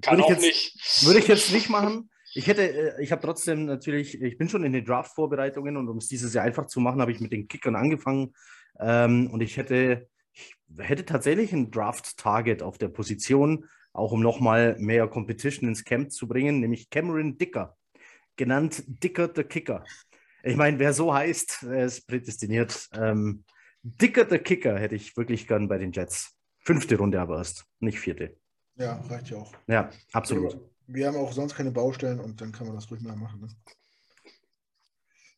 Kann 0.00 0.18
würde 0.18 0.24
auch 0.24 0.30
jetzt, 0.30 0.42
nicht. 0.42 1.04
Würde 1.04 1.18
ich 1.18 1.28
jetzt 1.28 1.52
nicht 1.52 1.68
machen. 1.68 2.10
Ich 2.34 2.46
hätte, 2.46 2.62
äh, 2.62 3.02
ich 3.02 3.12
habe 3.12 3.22
trotzdem 3.22 3.66
natürlich, 3.66 4.20
ich 4.20 4.38
bin 4.38 4.48
schon 4.48 4.64
in 4.64 4.72
den 4.72 4.84
Draft-Vorbereitungen 4.84 5.76
und 5.76 5.88
um 5.88 5.98
es 5.98 6.08
dieses 6.08 6.32
Jahr 6.32 6.44
einfach 6.44 6.66
zu 6.66 6.80
machen, 6.80 7.00
habe 7.00 7.12
ich 7.12 7.20
mit 7.20 7.32
den 7.32 7.48
Kickern 7.48 7.76
angefangen. 7.76 8.34
Ähm, 8.80 9.30
und 9.30 9.40
ich 9.40 9.56
hätte 9.56 10.08
ich 10.32 10.56
hätte 10.78 11.04
tatsächlich 11.04 11.52
ein 11.52 11.70
Draft-Target 11.70 12.62
auf 12.62 12.78
der 12.78 12.88
Position, 12.88 13.66
auch 13.92 14.12
um 14.12 14.20
nochmal 14.20 14.76
mehr 14.78 15.06
Competition 15.08 15.68
ins 15.68 15.84
Camp 15.84 16.12
zu 16.12 16.26
bringen, 16.26 16.60
nämlich 16.60 16.90
Cameron 16.90 17.36
Dicker, 17.38 17.76
genannt 18.36 18.82
Dicker 18.86 19.30
the 19.34 19.44
Kicker. 19.44 19.84
Ich 20.42 20.56
meine, 20.56 20.78
wer 20.78 20.92
so 20.92 21.14
heißt, 21.14 21.64
er 21.64 21.84
ist 21.84 22.06
prädestiniert. 22.06 22.88
Ähm, 22.94 23.44
Dicker 23.82 24.26
the 24.28 24.38
Kicker 24.38 24.78
hätte 24.78 24.94
ich 24.94 25.16
wirklich 25.16 25.46
gern 25.46 25.68
bei 25.68 25.78
den 25.78 25.92
Jets. 25.92 26.36
Fünfte 26.58 26.96
Runde 26.96 27.20
aber 27.20 27.38
erst, 27.38 27.66
nicht 27.80 27.98
vierte. 27.98 28.36
Ja, 28.76 29.00
reicht 29.08 29.30
ja 29.30 29.38
auch. 29.38 29.52
Ja, 29.66 29.90
absolut. 30.12 30.58
Wir 30.86 31.06
haben 31.06 31.16
auch 31.16 31.32
sonst 31.32 31.54
keine 31.54 31.70
Baustellen 31.70 32.20
und 32.20 32.40
dann 32.40 32.52
kann 32.52 32.66
man 32.66 32.76
das 32.76 32.90
ruhig 32.90 33.02
mal 33.02 33.16
machen. 33.16 33.40
Ne? 33.40 33.48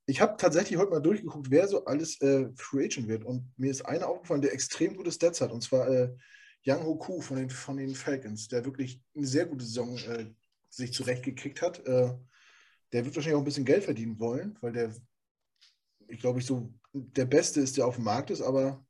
Ich 0.06 0.20
habe 0.20 0.36
tatsächlich 0.36 0.78
heute 0.78 0.90
mal 0.90 1.00
durchgeguckt, 1.00 1.50
wer 1.50 1.66
so 1.66 1.84
alles 1.86 2.20
äh, 2.20 2.48
Free 2.56 2.84
Agent 2.84 3.08
wird. 3.08 3.24
Und 3.24 3.52
mir 3.56 3.70
ist 3.70 3.82
einer 3.82 4.08
aufgefallen, 4.08 4.42
der 4.42 4.52
extrem 4.52 4.96
gute 4.96 5.10
Stats 5.10 5.40
hat. 5.40 5.50
Und 5.50 5.62
zwar 5.62 5.88
äh, 5.88 6.14
Yang 6.62 6.84
Hoku 6.84 7.20
von 7.20 7.36
den, 7.36 7.50
von 7.50 7.76
den 7.76 7.94
Falcons, 7.94 8.48
der 8.48 8.64
wirklich 8.64 9.00
eine 9.16 9.26
sehr 9.26 9.46
gute 9.46 9.64
Saison 9.64 9.96
äh, 9.96 10.26
sich 10.68 10.92
zurechtgekriegt 10.92 11.62
hat. 11.62 11.86
Äh, 11.86 12.14
der 12.92 13.04
wird 13.04 13.16
wahrscheinlich 13.16 13.36
auch 13.36 13.40
ein 13.40 13.46
bisschen 13.46 13.64
Geld 13.64 13.84
verdienen 13.84 14.18
wollen, 14.20 14.58
weil 14.60 14.72
der, 14.72 14.94
ich 16.08 16.20
glaube, 16.20 16.38
ich 16.38 16.46
so 16.46 16.72
der 16.92 17.24
Beste 17.24 17.60
ist, 17.60 17.76
der 17.76 17.86
auf 17.86 17.96
dem 17.96 18.04
Markt 18.04 18.30
ist. 18.30 18.42
Aber 18.42 18.84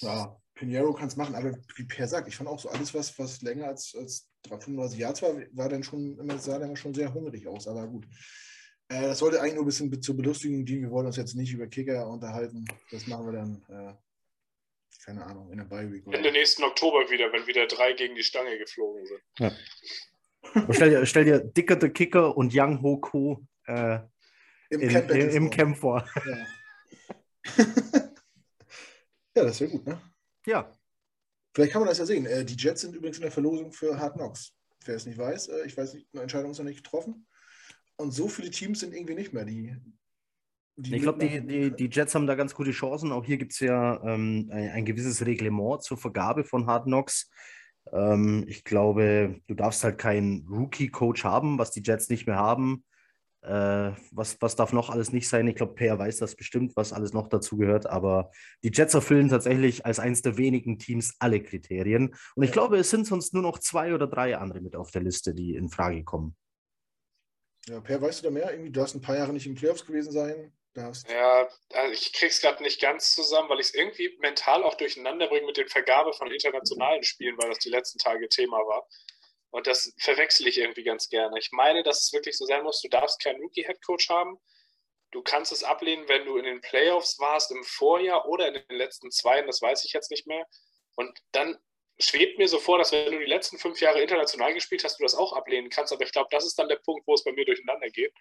ja, 0.00 0.36
Pinheiro 0.54 0.92
kann 0.92 1.08
es 1.08 1.16
machen. 1.16 1.34
Aber 1.34 1.56
wie 1.76 1.84
Per 1.84 2.08
sagt, 2.08 2.28
ich 2.28 2.36
fand 2.36 2.48
auch 2.48 2.58
so 2.58 2.68
alles, 2.70 2.92
was, 2.92 3.16
was 3.18 3.40
länger 3.42 3.68
als, 3.68 3.94
als 3.94 4.28
35 4.48 4.98
Jahre 4.98 5.22
war, 5.22 5.34
war 5.52 5.68
dann 5.68 5.82
schon 5.82 6.18
immer, 6.18 6.38
sah 6.38 6.58
dann 6.58 6.76
schon 6.76 6.94
sehr 6.94 7.14
hungrig 7.14 7.46
aus. 7.46 7.68
Aber 7.68 7.86
gut. 7.86 8.06
Äh, 8.88 9.02
das 9.02 9.18
sollte 9.18 9.40
eigentlich 9.40 9.54
nur 9.54 9.64
ein 9.64 9.66
bisschen 9.66 10.02
zur 10.02 10.16
Belustigung 10.16 10.64
dienen. 10.64 10.82
Wir 10.82 10.90
wollen 10.90 11.06
uns 11.06 11.16
jetzt 11.16 11.34
nicht 11.34 11.52
über 11.52 11.66
Kicker 11.66 12.08
unterhalten. 12.08 12.64
Das 12.90 13.06
machen 13.06 13.26
wir 13.26 13.32
dann 13.32 13.64
äh, 13.68 13.94
keine 15.04 15.24
Ahnung, 15.24 15.50
in 15.50 15.58
der 15.58 15.64
Bi-Week. 15.64 16.04
Ende 16.10 16.32
nächsten 16.32 16.64
Oktober 16.64 17.10
wieder, 17.10 17.30
wenn 17.32 17.46
wieder 17.46 17.66
drei 17.66 17.92
gegen 17.92 18.14
die 18.14 18.22
Stange 18.22 18.56
geflogen 18.58 19.06
sind. 19.06 19.20
Ja. 19.38 19.52
stell, 20.70 20.90
dir, 20.90 21.06
stell 21.06 21.24
dir 21.24 21.40
Dicker 21.40 21.78
the 21.80 21.90
Kicker 21.90 22.36
und 22.36 22.54
Yang 22.54 22.82
Ho 22.82 22.96
Ko 22.98 23.46
äh, 23.66 23.98
Im, 24.70 24.80
in, 24.80 24.88
Camp, 24.88 25.10
in, 25.10 25.30
im 25.30 25.50
Camp 25.50 25.76
vor. 25.76 26.08
Ja. 26.24 26.46
ja, 29.36 29.44
das 29.44 29.60
wäre 29.60 29.70
gut, 29.70 29.86
ne? 29.86 30.00
Ja. 30.46 30.72
Vielleicht 31.54 31.72
kann 31.72 31.82
man 31.82 31.88
das 31.88 31.98
ja 31.98 32.06
sehen. 32.06 32.26
Äh, 32.26 32.44
die 32.44 32.56
Jets 32.56 32.80
sind 32.80 32.96
übrigens 32.96 33.18
in 33.18 33.22
der 33.22 33.30
Verlosung 33.30 33.72
für 33.72 33.98
Hard 33.98 34.14
Knocks. 34.14 34.54
Wer 34.84 34.96
es 34.96 35.06
nicht 35.06 35.18
weiß, 35.18 35.48
äh, 35.48 35.66
ich 35.66 35.76
weiß 35.76 35.94
nicht, 35.94 36.08
eine 36.12 36.22
Entscheidung 36.22 36.50
ist 36.50 36.58
noch 36.58 36.64
nicht 36.64 36.82
getroffen. 36.82 37.26
Und 37.96 38.12
so 38.12 38.28
viele 38.28 38.50
Teams 38.50 38.80
sind 38.80 38.94
irgendwie 38.94 39.14
nicht 39.14 39.32
mehr, 39.32 39.44
die. 39.44 39.76
die 40.76 40.96
ich 40.96 41.02
glaube, 41.02 41.26
die, 41.26 41.46
die, 41.46 41.70
die 41.70 41.88
Jets 41.90 42.14
haben 42.14 42.26
da 42.26 42.34
ganz 42.34 42.54
gute 42.54 42.72
Chancen. 42.72 43.12
Auch 43.12 43.24
hier 43.24 43.36
gibt 43.36 43.52
es 43.52 43.60
ja 43.60 44.02
ähm, 44.02 44.48
ein, 44.50 44.70
ein, 44.70 44.84
gewisses 44.84 45.24
Reglement 45.24 45.82
zur 45.82 45.96
Vergabe 45.96 46.44
von 46.44 46.66
Hard 46.66 46.84
Knocks. 46.84 47.30
Ähm, 47.92 48.44
ich 48.48 48.64
glaube, 48.64 49.40
du 49.46 49.54
darfst 49.54 49.84
halt 49.84 49.98
keinen 49.98 50.46
Rookie-Coach 50.48 51.24
haben, 51.24 51.58
was 51.58 51.70
die 51.70 51.82
Jets 51.84 52.08
nicht 52.08 52.26
mehr 52.26 52.36
haben. 52.36 52.84
Äh, 53.42 53.92
was, 54.10 54.38
was 54.40 54.56
darf 54.56 54.72
noch 54.72 54.88
alles 54.88 55.12
nicht 55.12 55.28
sein? 55.28 55.46
Ich 55.46 55.54
glaube, 55.54 55.74
Per 55.74 55.98
weiß 55.98 56.16
das 56.16 56.34
bestimmt, 56.34 56.74
was 56.76 56.94
alles 56.94 57.12
noch 57.12 57.28
dazu 57.28 57.58
gehört. 57.58 57.86
Aber 57.86 58.30
die 58.64 58.70
Jets 58.72 58.94
erfüllen 58.94 59.28
tatsächlich 59.28 59.86
als 59.86 60.00
eines 60.00 60.22
der 60.22 60.38
wenigen 60.38 60.78
Teams 60.78 61.14
alle 61.20 61.42
Kriterien. 61.42 62.14
Und 62.34 62.42
ich 62.42 62.52
glaube, 62.52 62.78
es 62.78 62.90
sind 62.90 63.06
sonst 63.06 63.34
nur 63.34 63.42
noch 63.42 63.58
zwei 63.58 63.94
oder 63.94 64.06
drei 64.06 64.36
andere 64.36 64.60
mit 64.60 64.74
auf 64.74 64.90
der 64.90 65.02
Liste, 65.02 65.34
die 65.34 65.54
in 65.54 65.68
Frage 65.68 66.02
kommen. 66.02 66.34
Ja, 67.68 67.80
Per, 67.80 68.00
weißt 68.00 68.20
du 68.20 68.24
da 68.24 68.30
mehr? 68.30 68.50
Irgendwie, 68.50 68.70
du 68.70 68.80
hast 68.82 68.94
ein 68.94 69.00
paar 69.00 69.16
Jahre 69.16 69.32
nicht 69.32 69.46
in 69.46 69.54
Playoffs 69.54 69.86
gewesen 69.86 70.12
sein. 70.12 70.52
Ja, 71.08 71.48
also 71.72 71.92
ich 71.92 72.12
krieg's 72.12 72.40
gerade 72.40 72.62
nicht 72.62 72.80
ganz 72.80 73.14
zusammen, 73.14 73.48
weil 73.48 73.60
ich 73.60 73.68
es 73.68 73.74
irgendwie 73.74 74.16
mental 74.18 74.64
auch 74.64 74.74
durcheinander 74.74 75.28
bringe 75.28 75.46
mit 75.46 75.56
der 75.56 75.68
Vergabe 75.68 76.12
von 76.12 76.30
internationalen 76.30 77.04
Spielen, 77.04 77.38
weil 77.38 77.48
das 77.48 77.60
die 77.60 77.70
letzten 77.70 77.98
Tage 77.98 78.28
Thema 78.28 78.58
war. 78.58 78.86
Und 79.50 79.68
das 79.68 79.94
verwechsel 79.98 80.48
ich 80.48 80.58
irgendwie 80.58 80.82
ganz 80.82 81.08
gerne. 81.08 81.38
Ich 81.38 81.52
meine, 81.52 81.84
dass 81.84 82.02
es 82.02 82.12
wirklich 82.12 82.36
so 82.36 82.44
sein 82.44 82.64
muss, 82.64 82.80
du 82.80 82.88
darfst 82.88 83.22
keinen 83.22 83.40
Rookie-Headcoach 83.40 84.08
haben. 84.08 84.36
Du 85.12 85.22
kannst 85.22 85.52
es 85.52 85.62
ablehnen, 85.62 86.08
wenn 86.08 86.24
du 86.26 86.36
in 86.36 86.44
den 86.44 86.60
Playoffs 86.60 87.20
warst 87.20 87.52
im 87.52 87.62
Vorjahr 87.62 88.26
oder 88.26 88.48
in 88.48 88.54
den 88.54 88.76
letzten 88.76 89.12
zwei, 89.12 89.42
das 89.42 89.62
weiß 89.62 89.84
ich 89.84 89.92
jetzt 89.92 90.10
nicht 90.10 90.26
mehr. 90.26 90.44
Und 90.96 91.16
dann 91.30 91.56
schwebt 91.98 92.38
mir 92.38 92.48
so 92.48 92.58
vor, 92.58 92.78
dass 92.78 92.92
wenn 92.92 93.12
du 93.12 93.18
die 93.18 93.24
letzten 93.24 93.58
fünf 93.58 93.80
Jahre 93.80 94.02
international 94.02 94.52
gespielt 94.52 94.82
hast, 94.84 94.98
du 94.98 95.04
das 95.04 95.14
auch 95.14 95.32
ablehnen 95.32 95.70
kannst. 95.70 95.92
Aber 95.92 96.02
ich 96.02 96.12
glaube, 96.12 96.28
das 96.30 96.44
ist 96.44 96.58
dann 96.58 96.68
der 96.68 96.76
Punkt, 96.76 97.06
wo 97.06 97.14
es 97.14 97.24
bei 97.24 97.32
mir 97.32 97.44
durcheinander 97.44 97.88
geht. 97.88 98.12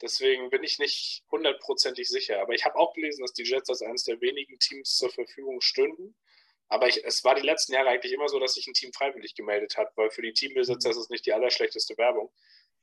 Deswegen 0.00 0.50
bin 0.50 0.62
ich 0.62 0.78
nicht 0.78 1.24
hundertprozentig 1.30 2.08
sicher. 2.08 2.40
Aber 2.40 2.52
ich 2.54 2.64
habe 2.64 2.76
auch 2.76 2.92
gelesen, 2.92 3.22
dass 3.22 3.32
die 3.32 3.44
Jets 3.44 3.70
als 3.70 3.82
eines 3.82 4.04
der 4.04 4.20
wenigen 4.20 4.58
Teams 4.58 4.96
zur 4.96 5.10
Verfügung 5.10 5.60
stünden. 5.60 6.14
Aber 6.68 6.88
ich, 6.88 7.04
es 7.04 7.24
war 7.24 7.34
die 7.34 7.42
letzten 7.42 7.72
Jahre 7.74 7.90
eigentlich 7.90 8.12
immer 8.12 8.28
so, 8.28 8.38
dass 8.38 8.54
sich 8.54 8.66
ein 8.66 8.74
Team 8.74 8.92
freiwillig 8.92 9.34
gemeldet 9.34 9.76
hat, 9.76 9.92
weil 9.96 10.10
für 10.10 10.22
die 10.22 10.32
Teambesitzer 10.32 10.90
ist 10.90 10.96
es 10.96 11.10
nicht 11.10 11.26
die 11.26 11.32
allerschlechteste 11.32 11.96
Werbung. 11.98 12.32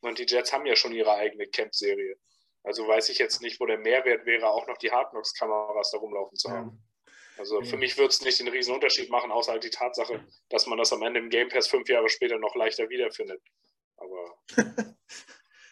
Und 0.02 0.20
die 0.20 0.26
Jets 0.28 0.54
haben 0.54 0.66
ja 0.66 0.76
schon 0.76 0.94
ihre 0.94 1.14
eigene 1.14 1.48
Camp-Serie. 1.48 2.18
Also 2.64 2.88
weiß 2.88 3.10
ich 3.10 3.18
jetzt 3.18 3.42
nicht, 3.42 3.60
wo 3.60 3.66
der 3.66 3.78
Mehrwert 3.78 4.26
wäre, 4.26 4.50
auch 4.50 4.68
noch 4.68 4.78
die 4.78 4.92
Hardknocks-Kameras 4.92 5.92
da 5.92 5.98
rumlaufen 5.98 6.38
zu 6.38 6.52
haben. 6.52 6.84
Also 7.40 7.62
für 7.62 7.78
mich 7.78 7.98
würde 7.98 8.10
es 8.10 8.22
nicht 8.22 8.38
den 8.42 8.50
riesen 8.50 8.74
Unterschied 8.74 9.10
machen, 9.10 9.32
außer 9.32 9.54
halt 9.54 9.64
die 9.64 9.70
Tatsache, 9.70 10.22
dass 10.50 10.68
man 10.68 10.78
das 10.78 10.92
am 10.92 11.02
Ende 11.04 11.22
im 11.22 11.30
Game 11.30 11.48
Pass 11.48 11.70
fünf 11.70 11.88
Jahre 11.88 12.10
später 12.10 12.38
noch 12.38 12.54
leichter 12.54 12.90
wiederfindet. 12.90 13.42
Aber. 13.96 14.38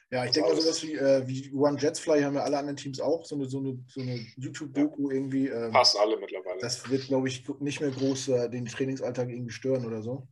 ja, 0.09 0.23
ich 0.23 0.31
denke 0.31 0.49
mal, 0.49 0.61
sowas 0.61 0.81
wie, 0.81 0.93
äh, 0.93 1.27
wie 1.27 1.51
One 1.53 1.77
Jets 1.77 1.99
Fly 1.99 2.21
haben 2.21 2.35
ja 2.35 2.43
alle 2.43 2.57
anderen 2.57 2.77
Teams 2.77 3.01
auch, 3.01 3.25
so 3.25 3.35
eine, 3.35 3.49
so 3.49 3.59
eine, 3.59 3.83
so 3.89 3.99
eine 3.99 4.15
YouTube-Doku 4.37 5.09
ja. 5.09 5.15
irgendwie. 5.17 5.49
Ähm, 5.49 5.73
Fast 5.73 5.99
alle 5.99 6.15
mittlerweile. 6.15 6.61
Das 6.61 6.89
wird, 6.89 7.07
glaube 7.07 7.27
ich, 7.27 7.43
nicht 7.59 7.81
mehr 7.81 7.91
groß 7.91 8.29
äh, 8.29 8.49
den 8.49 8.65
Trainingsalltag 8.65 9.27
irgendwie 9.27 9.51
stören 9.51 9.85
oder 9.85 10.01
so. 10.01 10.25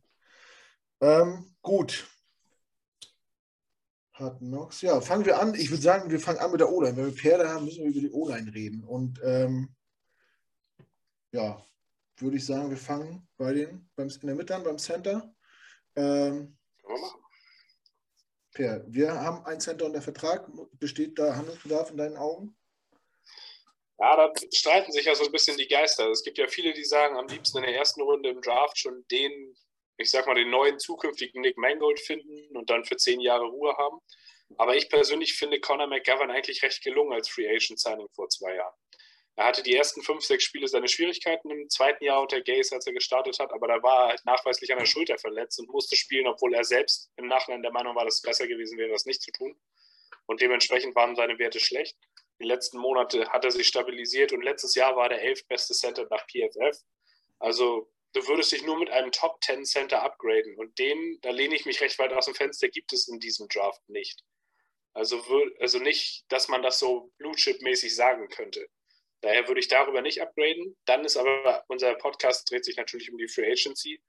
Ähm, 1.02 1.54
gut. 1.60 2.08
Hard 4.14 4.38
Knocks. 4.38 4.80
Ja, 4.80 5.02
fangen 5.02 5.26
wir 5.26 5.38
an. 5.38 5.54
Ich 5.54 5.70
würde 5.70 5.82
sagen, 5.82 6.10
wir 6.10 6.18
fangen 6.18 6.38
an 6.38 6.50
mit 6.50 6.60
der 6.60 6.72
O-Line. 6.72 6.96
Wenn 6.96 7.04
wir 7.04 7.12
Pferde 7.12 7.46
haben, 7.50 7.66
müssen 7.66 7.84
wir 7.84 7.90
über 7.90 8.00
die 8.00 8.10
O-Line 8.10 8.54
reden. 8.54 8.82
Und 8.84 9.20
ähm, 9.22 9.76
ja, 11.36 11.62
würde 12.16 12.36
ich 12.38 12.46
sagen, 12.46 12.70
wir 12.70 12.78
fangen 12.78 13.28
bei 13.36 13.52
den, 13.52 13.88
beim, 13.94 14.08
in 14.08 14.26
der 14.26 14.34
Mitte 14.34 14.54
an, 14.54 14.64
beim 14.64 14.78
Center. 14.78 15.34
Ähm, 15.94 16.56
Per, 18.54 18.82
wir 18.86 19.12
haben 19.12 19.44
ein 19.44 19.60
Center 19.60 19.84
unter 19.84 20.00
Vertrag. 20.00 20.48
Besteht 20.80 21.18
da 21.18 21.36
Handlungsbedarf 21.36 21.90
in 21.90 21.98
deinen 21.98 22.16
Augen? 22.16 22.56
Ja, 23.98 24.16
da 24.16 24.32
streiten 24.52 24.92
sich 24.92 25.04
ja 25.04 25.14
so 25.14 25.26
ein 25.26 25.32
bisschen 25.32 25.58
die 25.58 25.68
Geister. 25.68 26.08
Es 26.10 26.22
gibt 26.22 26.38
ja 26.38 26.46
viele, 26.48 26.72
die 26.72 26.84
sagen, 26.84 27.18
am 27.18 27.28
liebsten 27.28 27.58
in 27.58 27.64
der 27.64 27.76
ersten 27.76 28.00
Runde 28.00 28.30
im 28.30 28.40
Draft 28.40 28.78
schon 28.78 29.04
den, 29.10 29.54
ich 29.98 30.10
sag 30.10 30.26
mal, 30.26 30.34
den 30.34 30.50
neuen 30.50 30.78
zukünftigen 30.78 31.42
Nick 31.42 31.58
Mangold 31.58 32.00
finden 32.00 32.56
und 32.56 32.70
dann 32.70 32.84
für 32.86 32.96
zehn 32.96 33.20
Jahre 33.20 33.44
Ruhe 33.44 33.76
haben. 33.76 33.98
Aber 34.56 34.74
ich 34.74 34.88
persönlich 34.88 35.36
finde 35.36 35.60
Conor 35.60 35.86
McGovern 35.86 36.30
eigentlich 36.30 36.62
recht 36.62 36.82
gelungen 36.82 37.12
als 37.12 37.28
Free 37.28 37.48
Agent 37.48 37.78
Signing 37.78 38.08
vor 38.14 38.28
zwei 38.30 38.54
Jahren. 38.54 38.74
Er 39.36 39.44
hatte 39.44 39.62
die 39.62 39.74
ersten 39.74 40.02
fünf, 40.02 40.24
sechs 40.24 40.44
Spiele 40.44 40.66
seine 40.66 40.88
Schwierigkeiten 40.88 41.50
im 41.50 41.68
zweiten 41.68 42.02
Jahr 42.02 42.22
unter 42.22 42.40
Gaze, 42.40 42.74
als 42.74 42.86
er 42.86 42.94
gestartet 42.94 43.38
hat, 43.38 43.52
aber 43.52 43.68
da 43.68 43.82
war 43.82 44.04
er 44.04 44.08
halt 44.08 44.24
nachweislich 44.24 44.72
an 44.72 44.78
der 44.78 44.86
Schulter 44.86 45.18
verletzt 45.18 45.60
und 45.60 45.68
musste 45.68 45.94
spielen, 45.94 46.26
obwohl 46.26 46.54
er 46.54 46.64
selbst 46.64 47.10
im 47.16 47.28
Nachhinein 47.28 47.62
der 47.62 47.70
Meinung 47.70 47.94
war, 47.94 48.06
dass 48.06 48.14
es 48.14 48.22
besser 48.22 48.46
gewesen 48.46 48.78
wäre, 48.78 48.90
das 48.90 49.04
nicht 49.04 49.20
zu 49.20 49.30
tun. 49.32 49.54
Und 50.24 50.40
dementsprechend 50.40 50.94
waren 50.96 51.14
seine 51.16 51.38
Werte 51.38 51.60
schlecht. 51.60 51.98
Die 52.40 52.46
letzten 52.46 52.78
Monate 52.78 53.28
hat 53.28 53.44
er 53.44 53.50
sich 53.50 53.66
stabilisiert 53.66 54.32
und 54.32 54.42
letztes 54.42 54.74
Jahr 54.74 54.96
war 54.96 55.10
der 55.10 55.22
elfbeste 55.22 55.74
Center 55.74 56.06
nach 56.10 56.26
PFF. 56.26 56.82
Also 57.38 57.92
du 58.14 58.26
würdest 58.28 58.52
dich 58.52 58.64
nur 58.64 58.78
mit 58.78 58.88
einem 58.88 59.12
Top 59.12 59.42
10 59.44 59.66
Center 59.66 60.02
upgraden 60.02 60.56
und 60.56 60.78
den, 60.78 61.18
da 61.20 61.30
lehne 61.30 61.54
ich 61.54 61.66
mich 61.66 61.82
recht 61.82 61.98
weit 61.98 62.14
aus 62.14 62.24
dem 62.24 62.34
Fenster, 62.34 62.68
gibt 62.68 62.92
es 62.94 63.06
in 63.06 63.20
diesem 63.20 63.48
Draft 63.48 63.86
nicht. 63.88 64.24
Also, 64.94 65.22
also 65.60 65.78
nicht, 65.78 66.24
dass 66.30 66.48
man 66.48 66.62
das 66.62 66.78
so 66.78 67.12
Blue 67.18 67.34
Chip-mäßig 67.34 67.94
sagen 67.94 68.28
könnte. 68.28 68.66
Daher 69.22 69.48
würde 69.48 69.60
ich 69.60 69.68
darüber 69.68 70.02
nicht 70.02 70.20
upgraden. 70.20 70.76
Dann 70.84 71.04
ist 71.04 71.16
aber, 71.16 71.64
unser 71.68 71.94
Podcast 71.94 72.50
dreht 72.50 72.64
sich 72.64 72.76
natürlich 72.76 73.10
um 73.10 73.18
die 73.18 73.28
Free 73.28 73.50
Agency. 73.50 74.00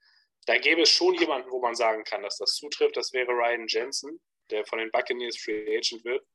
Da 0.45 0.57
gäbe 0.57 0.81
es 0.81 0.89
schon 0.89 1.15
jemanden, 1.15 1.51
wo 1.51 1.59
man 1.59 1.75
sagen 1.75 2.03
kann, 2.03 2.23
dass 2.23 2.37
das 2.37 2.55
zutrifft. 2.55 2.97
Das 2.97 3.13
wäre 3.13 3.31
Ryan 3.31 3.67
Jensen, 3.67 4.21
der 4.49 4.65
von 4.65 4.79
den 4.79 4.91
Buccaneers 4.91 5.37
Free 5.37 5.77
Agent 5.77 6.05
wird. 6.05 6.25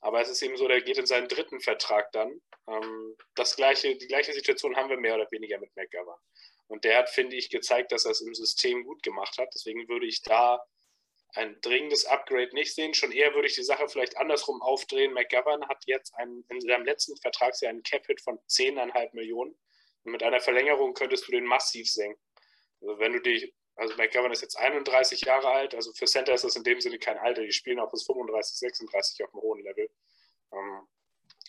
Aber 0.00 0.20
es 0.20 0.28
ist 0.28 0.42
eben 0.42 0.56
so, 0.56 0.66
der 0.66 0.82
geht 0.82 0.98
in 0.98 1.06
seinen 1.06 1.28
dritten 1.28 1.60
Vertrag 1.60 2.10
dann. 2.12 2.40
Ähm, 2.68 3.16
das 3.36 3.54
gleiche, 3.54 3.96
die 3.96 4.08
gleiche 4.08 4.32
Situation 4.32 4.76
haben 4.76 4.88
wir 4.90 4.96
mehr 4.96 5.14
oder 5.14 5.30
weniger 5.30 5.58
mit 5.58 5.74
McGovern. 5.76 6.18
Und 6.66 6.84
der 6.84 6.98
hat, 6.98 7.10
finde 7.10 7.36
ich, 7.36 7.50
gezeigt, 7.50 7.92
dass 7.92 8.04
er 8.04 8.12
es 8.12 8.20
im 8.20 8.34
System 8.34 8.84
gut 8.84 9.02
gemacht 9.02 9.38
hat. 9.38 9.48
Deswegen 9.54 9.88
würde 9.88 10.06
ich 10.06 10.22
da 10.22 10.60
ein 11.34 11.60
dringendes 11.62 12.04
Upgrade 12.04 12.54
nicht 12.54 12.74
sehen. 12.74 12.94
Schon 12.94 13.12
eher 13.12 13.34
würde 13.34 13.48
ich 13.48 13.54
die 13.54 13.62
Sache 13.62 13.88
vielleicht 13.88 14.16
andersrum 14.18 14.60
aufdrehen. 14.60 15.12
McGovern 15.12 15.66
hat 15.68 15.82
jetzt 15.86 16.14
einen, 16.16 16.44
in 16.48 16.60
seinem 16.60 16.84
letzten 16.84 17.16
Vertragsjahr 17.16 17.70
einen 17.70 17.82
Cap-Hit 17.82 18.20
von 18.20 18.38
10,5 18.48 19.10
Millionen. 19.14 19.56
Und 20.04 20.12
mit 20.12 20.22
einer 20.22 20.40
Verlängerung 20.40 20.94
könntest 20.94 21.26
du 21.26 21.32
den 21.32 21.44
massiv 21.44 21.90
senken. 21.90 22.20
Also 22.80 22.98
wenn 22.98 23.12
du 23.12 23.20
dich, 23.20 23.54
also 23.76 23.94
McGovern 23.96 24.32
ist 24.32 24.42
jetzt 24.42 24.56
31 24.56 25.22
Jahre 25.22 25.48
alt, 25.48 25.74
also 25.74 25.92
für 25.92 26.06
Center 26.06 26.34
ist 26.34 26.44
das 26.44 26.56
in 26.56 26.64
dem 26.64 26.80
Sinne 26.80 26.98
kein 26.98 27.18
Alter. 27.18 27.42
Die 27.42 27.52
spielen 27.52 27.80
auch 27.80 27.90
bis 27.90 28.04
35, 28.04 28.58
36 28.58 29.24
auf 29.24 29.32
einem 29.32 29.42
hohen 29.42 29.62
Level. 29.62 29.88
Ähm, 30.52 30.88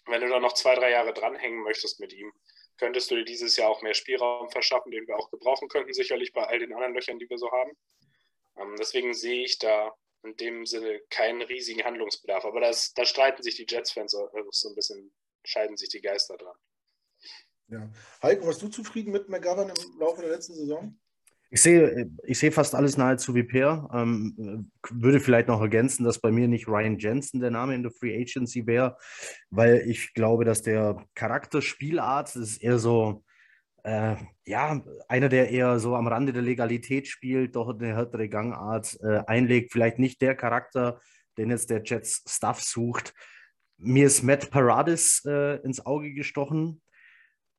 wenn 0.05 0.21
du 0.21 0.29
da 0.29 0.39
noch 0.39 0.53
zwei, 0.53 0.75
drei 0.75 0.91
Jahre 0.91 1.13
dranhängen 1.13 1.61
möchtest 1.63 1.99
mit 1.99 2.13
ihm, 2.13 2.31
könntest 2.77 3.11
du 3.11 3.15
dir 3.15 3.25
dieses 3.25 3.55
Jahr 3.57 3.69
auch 3.69 3.81
mehr 3.81 3.93
Spielraum 3.93 4.49
verschaffen, 4.49 4.91
den 4.91 5.07
wir 5.07 5.17
auch 5.17 5.29
gebrauchen 5.29 5.67
könnten, 5.67 5.93
sicherlich 5.93 6.33
bei 6.33 6.43
all 6.43 6.59
den 6.59 6.73
anderen 6.73 6.93
Löchern, 6.93 7.19
die 7.19 7.29
wir 7.29 7.37
so 7.37 7.51
haben. 7.51 7.71
Ähm, 8.57 8.75
deswegen 8.77 9.13
sehe 9.13 9.43
ich 9.43 9.59
da 9.59 9.93
in 10.23 10.35
dem 10.37 10.65
Sinne 10.65 11.01
keinen 11.09 11.41
riesigen 11.41 11.83
Handlungsbedarf. 11.83 12.45
Aber 12.45 12.61
das, 12.61 12.93
da 12.93 13.05
streiten 13.05 13.43
sich 13.43 13.55
die 13.55 13.65
Jets-Fans 13.67 14.11
so 14.11 14.69
ein 14.69 14.75
bisschen, 14.75 15.13
scheiden 15.43 15.77
sich 15.77 15.89
die 15.89 16.01
Geister 16.01 16.37
dran. 16.37 16.55
Ja. 17.67 17.89
Heiko, 18.21 18.47
warst 18.47 18.61
du 18.61 18.67
zufrieden 18.67 19.11
mit 19.11 19.29
McGovern 19.29 19.69
im 19.69 19.99
Laufe 19.99 20.21
der 20.21 20.31
letzten 20.31 20.53
Saison? 20.53 20.99
Ich 21.49 21.61
sehe, 21.61 22.09
ich 22.23 22.39
sehe 22.39 22.51
fast 22.51 22.73
alles 22.73 22.97
nahezu 22.97 23.35
wie 23.35 23.43
Per. 23.43 23.87
Ähm, 23.93 24.71
würde 24.89 25.19
vielleicht 25.19 25.49
noch 25.49 25.61
ergänzen, 25.61 26.03
dass 26.03 26.19
bei 26.19 26.31
mir 26.31 26.47
nicht 26.47 26.67
Ryan 26.67 26.97
Jensen 26.97 27.39
der 27.41 27.51
Name 27.51 27.75
in 27.75 27.83
der 27.83 27.91
Free 27.91 28.19
Agency 28.19 28.65
wäre, 28.65 28.97
weil 29.51 29.87
ich 29.87 30.13
glaube, 30.15 30.45
dass 30.45 30.63
der 30.63 31.05
Charakterspielart 31.13 32.35
ist 32.35 32.57
eher 32.57 32.79
so, 32.79 33.23
äh, 33.83 34.15
ja, 34.45 34.81
einer, 35.07 35.29
der 35.29 35.49
eher 35.49 35.79
so 35.79 35.95
am 35.95 36.07
Rande 36.07 36.33
der 36.33 36.41
Legalität 36.41 37.07
spielt, 37.07 37.55
doch 37.55 37.69
eine 37.69 37.95
härtere 37.95 38.29
Gangart 38.29 38.97
äh, 39.01 39.23
einlegt, 39.27 39.71
vielleicht 39.71 39.99
nicht 39.99 40.21
der 40.21 40.35
Charakter, 40.35 40.99
den 41.37 41.49
jetzt 41.49 41.69
der 41.69 41.83
Jets 41.83 42.23
Staff 42.27 42.61
sucht. 42.61 43.13
Mir 43.77 44.07
ist 44.07 44.23
Matt 44.23 44.51
Paradis 44.51 45.23
äh, 45.25 45.57
ins 45.63 45.85
Auge 45.85 46.13
gestochen. 46.13 46.81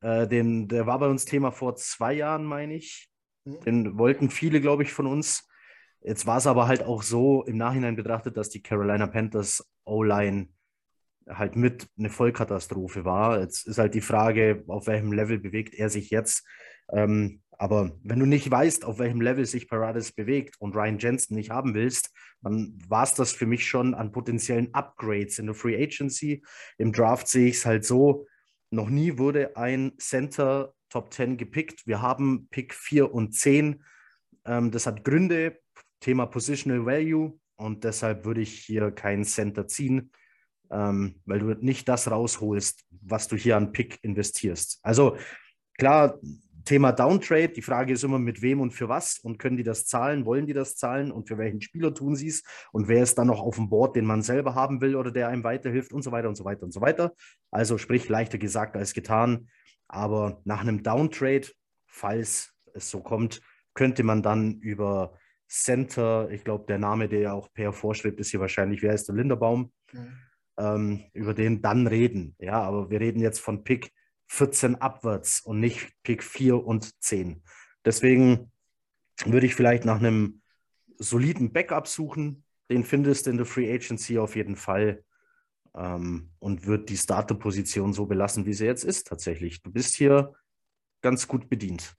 Äh, 0.01 0.27
den, 0.27 0.69
der 0.69 0.87
war 0.87 0.99
bei 0.99 1.09
uns 1.09 1.25
Thema 1.25 1.51
vor 1.53 1.77
zwei 1.77 2.15
Jahren, 2.15 2.45
meine 2.45 2.75
ich. 2.75 3.11
Mhm. 3.45 3.61
Den 3.61 3.99
wollten 3.99 4.31
viele, 4.31 4.61
glaube 4.61 4.83
ich, 4.83 4.93
von 4.93 5.07
uns. 5.07 5.49
Jetzt 6.01 6.27
war 6.27 6.39
es 6.39 6.47
aber 6.47 6.69
halt 6.69 6.83
auch 6.83 7.03
so 7.03 7.45
im 7.45 7.57
Nachhinein 7.57 7.97
betrachtet, 7.97 8.37
dass 8.37 8.51
die 8.51 8.63
Carolina 8.63 9.07
Panthers 9.07 9.67
O-Line 9.85 10.49
halt 11.29 11.57
mit 11.57 11.87
eine 11.99 12.11
Vollkatastrophe 12.11 13.05
war. 13.05 13.41
Jetzt 13.41 13.67
ist 13.67 13.79
halt 13.79 13.95
die 13.95 14.01
Frage, 14.01 14.65
auf 14.69 14.87
welchem 14.87 15.13
Level 15.13 15.39
bewegt 15.39 15.75
er 15.75 15.89
sich 15.89 16.11
jetzt. 16.11 16.47
Ähm, 16.93 17.41
aber 17.59 17.93
wenn 18.03 18.19
du 18.19 18.27
nicht 18.27 18.51
weißt, 18.51 18.85
auf 18.85 18.99
welchem 18.99 19.21
Level 19.21 19.47
sich 19.47 19.69
Paradis 19.69 20.13
bewegt 20.13 20.57
und 20.59 20.75
Ryan 20.75 20.99
Jensen 20.99 21.35
nicht 21.35 21.51
haben 21.51 21.75
willst, 21.75 22.11
dann 22.43 22.77
war 22.89 23.05
es 23.05 23.15
das 23.15 23.33
für 23.33 23.47
mich 23.47 23.67
schon 23.67 23.95
an 23.95 24.13
potenziellen 24.13 24.75
Upgrades 24.75 25.39
in 25.39 25.47
der 25.47 25.55
Free 25.55 25.83
Agency. 25.83 26.43
Im 26.79 26.93
Draft 26.93 27.29
sehe 27.29 27.49
ich 27.49 27.57
es 27.57 27.67
halt 27.67 27.85
so, 27.85 28.27
noch 28.71 28.91
nie 28.91 29.19
wurde 29.19 29.57
ein 29.57 29.93
Center 29.99 30.75
Top 30.91 31.13
10 31.13 31.37
gepickt. 31.37 31.87
Wir 31.87 32.03
haben 32.03 32.49
Pick 32.51 32.75
4 32.75 33.13
und 33.13 33.35
10. 33.35 33.83
Ähm, 34.45 34.71
das 34.71 34.87
hat 34.87 35.05
Gründe, 35.05 35.59
Thema 36.01 36.27
Positional 36.27 36.85
Value 36.85 37.39
und 37.57 37.85
deshalb 37.85 38.25
würde 38.25 38.43
ich 38.43 38.61
hier 38.61 38.91
keinen 38.91 39.25
Center 39.25 39.67
ziehen, 39.67 40.11
ähm, 40.71 41.21
weil 41.25 41.39
du 41.39 41.55
nicht 41.55 41.89
das 41.89 42.11
rausholst, 42.11 42.85
was 42.91 43.29
du 43.29 43.37
hier 43.37 43.57
an 43.57 43.73
Pick 43.73 43.99
investierst. 44.03 44.81
Also 44.83 45.17
klar, 45.79 46.19
Thema 46.65 46.93
Downtrade, 46.93 47.51
die 47.51 47.63
Frage 47.63 47.93
ist 47.93 48.05
immer, 48.05 48.19
mit 48.19 48.41
wem 48.41 48.61
und 48.61 48.71
für 48.71 48.89
was 48.89 49.19
und 49.19 49.39
können 49.39 49.57
die 49.57 49.63
das 49.63 49.87
zahlen, 49.87 50.25
wollen 50.25 50.47
die 50.47 50.55
das 50.55 50.77
zahlen 50.77 51.13
und 51.13 51.29
für 51.29 51.37
welchen 51.37 51.61
Spieler 51.61 51.93
tun 51.93 52.17
sie 52.17 52.29
es 52.29 52.43
und 52.73 52.89
wer 52.89 53.03
ist 53.03 53.19
dann 53.19 53.27
noch 53.27 53.41
auf 53.41 53.57
dem 53.57 53.69
Board, 53.69 53.97
den 53.97 54.07
man 54.07 54.23
selber 54.23 54.55
haben 54.55 54.81
will 54.81 54.97
oder 54.97 55.11
der 55.11 55.29
einem 55.29 55.45
weiterhilft 55.45 55.93
und 55.93 56.03
so 56.03 56.11
weiter 56.11 56.29
und 56.29 56.37
so 56.37 56.45
weiter 56.45 56.63
und 56.63 56.73
so 56.73 56.81
weiter. 56.81 57.13
Also 57.51 57.77
sprich, 57.77 58.09
leichter 58.09 58.39
gesagt 58.39 58.77
als 58.77 58.95
getan, 58.95 59.49
aber 59.89 60.41
nach 60.45 60.63
einem 60.63 60.83
Downtrade, 60.83 61.49
falls 61.87 62.55
es 62.73 62.91
so 62.91 63.01
kommt, 63.01 63.43
könnte 63.75 64.03
man 64.03 64.23
dann 64.23 64.59
über 64.61 65.19
Center, 65.49 66.31
ich 66.31 66.45
glaube, 66.45 66.65
der 66.67 66.79
Name, 66.79 67.09
der 67.09 67.21
ja 67.21 67.33
auch 67.33 67.53
per 67.53 67.73
vorschreibt, 67.73 68.19
ist 68.21 68.31
hier 68.31 68.41
wahrscheinlich, 68.41 68.83
wer 68.83 68.95
ist 68.95 69.07
der 69.09 69.15
Linderbaum, 69.15 69.71
mhm. 69.93 70.19
Ähm, 70.59 71.05
über 71.13 71.35
den 71.35 71.63
dann 71.63 71.87
reden. 71.87 72.37
Ja, 72.39 72.63
aber 72.63 72.91
wir 72.91 73.01
reden 73.01 73.21
jetzt 73.21 73.41
von 73.41 73.65
Pick 73.65 73.93
14 74.27 74.77
abwärts 74.77 75.41
und 75.41 75.61
nicht 75.61 75.93
Pick 76.03 76.23
4 76.23 76.65
und 76.65 77.03
10. 77.03 77.43
Deswegen 77.85 78.51
würde 79.25 79.47
ich 79.47 79.55
vielleicht 79.55 79.85
nach 79.85 79.99
einem 79.99 80.41
soliden 80.99 81.53
Backup 81.53 81.87
suchen. 81.87 82.45
Den 82.71 82.85
findest 82.85 83.27
du 83.27 83.31
in 83.31 83.37
der 83.37 83.47
Free 83.47 83.73
Agency 83.73 84.19
auf 84.19 84.37
jeden 84.37 84.57
Fall. 84.57 85.05
Ähm, 85.77 86.31
und 86.39 86.67
würde 86.67 86.85
die 86.85 86.97
Starter-Position 86.97 87.93
so 87.93 88.07
belassen, 88.07 88.47
wie 88.47 88.53
sie 88.53 88.67
jetzt 88.67 88.85
ist, 88.85 89.09
tatsächlich. 89.09 89.63
Du 89.63 89.73
bist 89.73 89.97
hier 89.97 90.35
ganz 91.03 91.27
gut 91.27 91.49
bedient. 91.51 91.97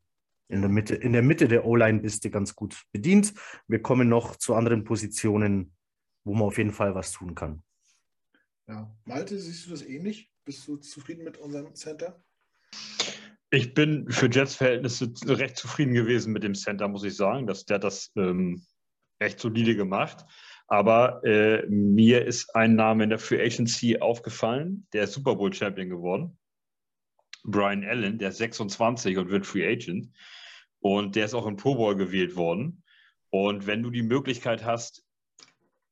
In 0.47 0.61
der 0.61 0.69
Mitte, 0.69 0.95
in 0.95 1.11
der 1.13 1.23
Mitte 1.23 1.47
der 1.47 1.65
O-Line 1.65 1.99
bist 1.99 2.23
du 2.23 2.29
ganz 2.29 2.55
gut 2.55 2.85
bedient. 2.91 3.33
Wir 3.67 3.81
kommen 3.81 4.07
noch 4.07 4.35
zu 4.37 4.55
anderen 4.55 4.83
Positionen, 4.83 5.73
wo 6.23 6.33
man 6.33 6.43
auf 6.43 6.57
jeden 6.57 6.71
Fall 6.71 6.95
was 6.95 7.11
tun 7.11 7.35
kann. 7.35 7.64
Ja, 8.67 8.91
Malte, 9.05 9.37
siehst 9.37 9.67
du 9.67 9.71
das 9.71 9.83
ähnlich? 9.83 10.31
Bist 10.43 10.67
du 10.67 10.77
zufrieden 10.77 11.23
mit 11.23 11.37
unserem 11.37 11.75
Center? 11.75 12.23
Ich 13.51 13.73
bin 13.73 14.09
für 14.11 14.29
Jets-Verhältnisse 14.29 15.13
recht 15.27 15.57
zufrieden 15.57 15.93
gewesen 15.93 16.33
mit 16.33 16.43
dem 16.43 16.55
Center, 16.55 16.87
muss 16.87 17.03
ich 17.03 17.15
sagen. 17.15 17.47
Dass 17.47 17.65
der 17.65 17.79
das 17.79 18.11
ähm, 18.15 18.65
echt 19.19 19.39
solide 19.39 19.75
gemacht. 19.75 20.25
Aber 20.67 21.23
äh, 21.23 21.65
mir 21.67 22.25
ist 22.25 22.55
ein 22.55 22.75
Name 22.75 23.03
in 23.03 23.11
der 23.11 23.19
Free 23.19 23.43
Agency 23.43 23.99
aufgefallen, 23.99 24.87
der 24.93 25.03
ist 25.03 25.13
Super 25.13 25.35
Bowl 25.35 25.53
Champion 25.53 25.89
geworden. 25.89 26.37
Brian 27.43 27.83
Allen, 27.83 28.17
der 28.17 28.29
ist 28.29 28.37
26 28.37 29.17
und 29.17 29.29
wird 29.29 29.45
Free 29.45 29.67
Agent. 29.67 30.09
Und 30.79 31.15
der 31.15 31.25
ist 31.25 31.35
auch 31.35 31.45
im 31.45 31.57
Pro 31.57 31.75
Bowl 31.75 31.95
gewählt 31.95 32.35
worden. 32.35 32.83
Und 33.29 33.67
wenn 33.67 33.83
du 33.83 33.91
die 33.91 34.01
Möglichkeit 34.01 34.63
hast, 34.63 35.05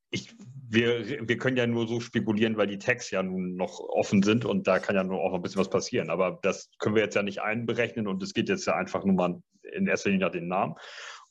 ich, 0.09 0.35
wir, 0.73 1.27
wir 1.27 1.37
können 1.37 1.57
ja 1.57 1.67
nur 1.67 1.87
so 1.87 1.99
spekulieren, 1.99 2.57
weil 2.57 2.67
die 2.67 2.79
Tags 2.79 3.11
ja 3.11 3.21
nun 3.23 3.55
noch 3.55 3.79
offen 3.79 4.23
sind 4.23 4.45
und 4.45 4.67
da 4.67 4.79
kann 4.79 4.95
ja 4.95 5.03
nur 5.03 5.21
auch 5.21 5.29
noch 5.29 5.37
ein 5.37 5.41
bisschen 5.41 5.61
was 5.61 5.69
passieren. 5.69 6.09
Aber 6.09 6.39
das 6.41 6.69
können 6.79 6.95
wir 6.95 7.03
jetzt 7.03 7.15
ja 7.15 7.23
nicht 7.23 7.41
einberechnen 7.41 8.07
und 8.07 8.21
es 8.23 8.33
geht 8.33 8.49
jetzt 8.49 8.65
ja 8.65 8.75
einfach 8.75 9.05
nur 9.05 9.15
mal 9.15 9.41
in 9.73 9.87
erster 9.87 10.09
Linie 10.09 10.27
nach 10.27 10.31
den 10.31 10.47
Namen. 10.47 10.75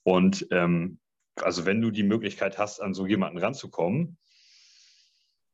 Und 0.02 0.46
ähm, 0.50 0.98
also 1.36 1.66
wenn 1.66 1.80
du 1.80 1.90
die 1.90 2.02
Möglichkeit 2.02 2.58
hast, 2.58 2.80
an 2.80 2.94
so 2.94 3.06
jemanden 3.06 3.38
ranzukommen, 3.38 4.18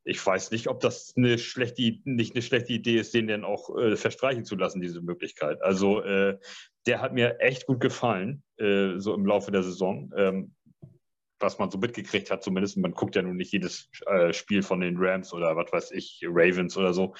ich 0.04 0.24
weiß 0.24 0.52
nicht, 0.52 0.68
ob 0.68 0.80
das 0.80 1.12
eine 1.16 1.38
schlechte, 1.38 1.98
nicht 2.04 2.34
eine 2.34 2.42
schlechte 2.42 2.72
Idee 2.72 2.98
ist, 2.98 3.12
den 3.12 3.28
dann 3.28 3.44
auch 3.44 3.76
äh, 3.76 3.94
verstreichen 3.96 4.44
zu 4.44 4.56
lassen, 4.56 4.80
diese 4.80 5.02
Möglichkeit. 5.02 5.62
Also 5.62 6.02
äh, 6.02 6.38
der 6.86 7.02
hat 7.02 7.12
mir 7.12 7.40
echt 7.40 7.66
gut 7.66 7.80
gefallen, 7.80 8.42
äh, 8.56 8.96
so 8.96 9.14
im 9.14 9.26
Laufe 9.26 9.50
der 9.50 9.62
Saison. 9.62 10.10
Ähm, 10.16 10.54
was 11.40 11.58
man 11.58 11.70
so 11.70 11.78
mitgekriegt 11.78 12.30
hat, 12.30 12.42
zumindest, 12.42 12.76
man 12.76 12.92
guckt 12.92 13.16
ja 13.16 13.22
nun 13.22 13.36
nicht 13.36 13.52
jedes 13.52 13.88
äh, 14.06 14.32
Spiel 14.32 14.62
von 14.62 14.80
den 14.80 14.96
Rams 14.98 15.32
oder 15.32 15.56
was 15.56 15.72
weiß 15.72 15.90
ich, 15.92 16.24
Ravens 16.26 16.76
oder 16.76 16.92
so. 16.92 17.14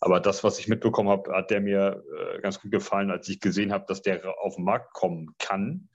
Aber 0.00 0.20
das, 0.20 0.44
was 0.44 0.58
ich 0.58 0.68
mitbekommen 0.68 1.08
habe, 1.08 1.32
hat 1.34 1.50
der 1.50 1.60
mir 1.60 2.02
äh, 2.16 2.40
ganz 2.40 2.60
gut 2.60 2.70
gefallen, 2.70 3.10
als 3.10 3.28
ich 3.28 3.40
gesehen 3.40 3.72
habe, 3.72 3.84
dass 3.86 4.02
der 4.02 4.22
auf 4.40 4.56
den 4.56 4.64
Markt 4.64 4.92
kommen 4.92 5.34
kann. 5.38 5.88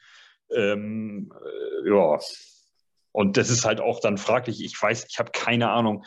Ähm, 0.54 1.34
äh, 1.34 1.90
ja. 1.90 2.20
Und 3.12 3.38
das 3.38 3.50
ist 3.50 3.66
halt 3.66 3.80
auch 3.80 4.00
dann 4.00 4.18
fraglich. 4.18 4.64
Ich 4.64 4.80
weiß, 4.80 5.06
ich 5.10 5.20
habe 5.20 5.32
keine 5.32 5.70
Ahnung. 5.70 6.04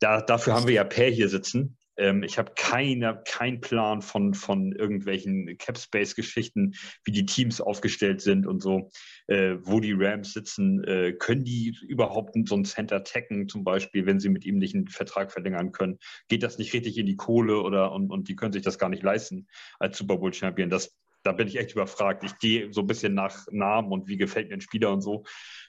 Da, 0.00 0.20
dafür 0.20 0.54
haben 0.54 0.66
wir 0.66 0.74
ja 0.74 0.84
Per 0.84 1.08
hier 1.08 1.28
sitzen. 1.28 1.75
Ähm, 1.96 2.22
ich 2.22 2.38
habe 2.38 2.52
keine, 2.56 3.22
keinen 3.26 3.60
Plan 3.60 4.02
von, 4.02 4.34
von 4.34 4.72
irgendwelchen 4.72 5.56
Cap-Space-Geschichten, 5.58 6.74
wie 7.04 7.12
die 7.12 7.26
Teams 7.26 7.60
aufgestellt 7.60 8.20
sind 8.20 8.46
und 8.46 8.62
so, 8.62 8.90
äh, 9.26 9.56
wo 9.60 9.80
die 9.80 9.94
Rams 9.96 10.32
sitzen. 10.32 10.82
Äh, 10.84 11.12
können 11.12 11.44
die 11.44 11.76
überhaupt 11.86 12.36
so 12.46 12.56
ein 12.56 12.64
Center 12.64 13.04
tacken, 13.04 13.48
zum 13.48 13.64
Beispiel, 13.64 14.06
wenn 14.06 14.20
sie 14.20 14.28
mit 14.28 14.44
ihm 14.44 14.58
nicht 14.58 14.74
einen 14.74 14.88
Vertrag 14.88 15.32
verlängern 15.32 15.72
können? 15.72 15.98
Geht 16.28 16.42
das 16.42 16.58
nicht 16.58 16.72
richtig 16.74 16.98
in 16.98 17.06
die 17.06 17.16
Kohle 17.16 17.60
oder 17.60 17.92
und, 17.92 18.10
und 18.10 18.28
die 18.28 18.36
können 18.36 18.52
sich 18.52 18.62
das 18.62 18.78
gar 18.78 18.88
nicht 18.88 19.02
leisten 19.02 19.46
als 19.78 19.98
Super 19.98 20.18
Bowl-Champion? 20.18 20.70
Da 21.22 21.32
bin 21.32 21.48
ich 21.48 21.56
echt 21.56 21.72
überfragt. 21.72 22.22
Ich 22.22 22.38
gehe 22.38 22.72
so 22.72 22.82
ein 22.82 22.86
bisschen 22.86 23.14
nach 23.14 23.46
Namen 23.50 23.90
und 23.90 24.06
wie 24.06 24.16
gefällt 24.16 24.48
mir 24.48 24.54
ein 24.54 24.60
Spieler 24.60 24.92
und 24.92 25.00
so. 25.00 25.24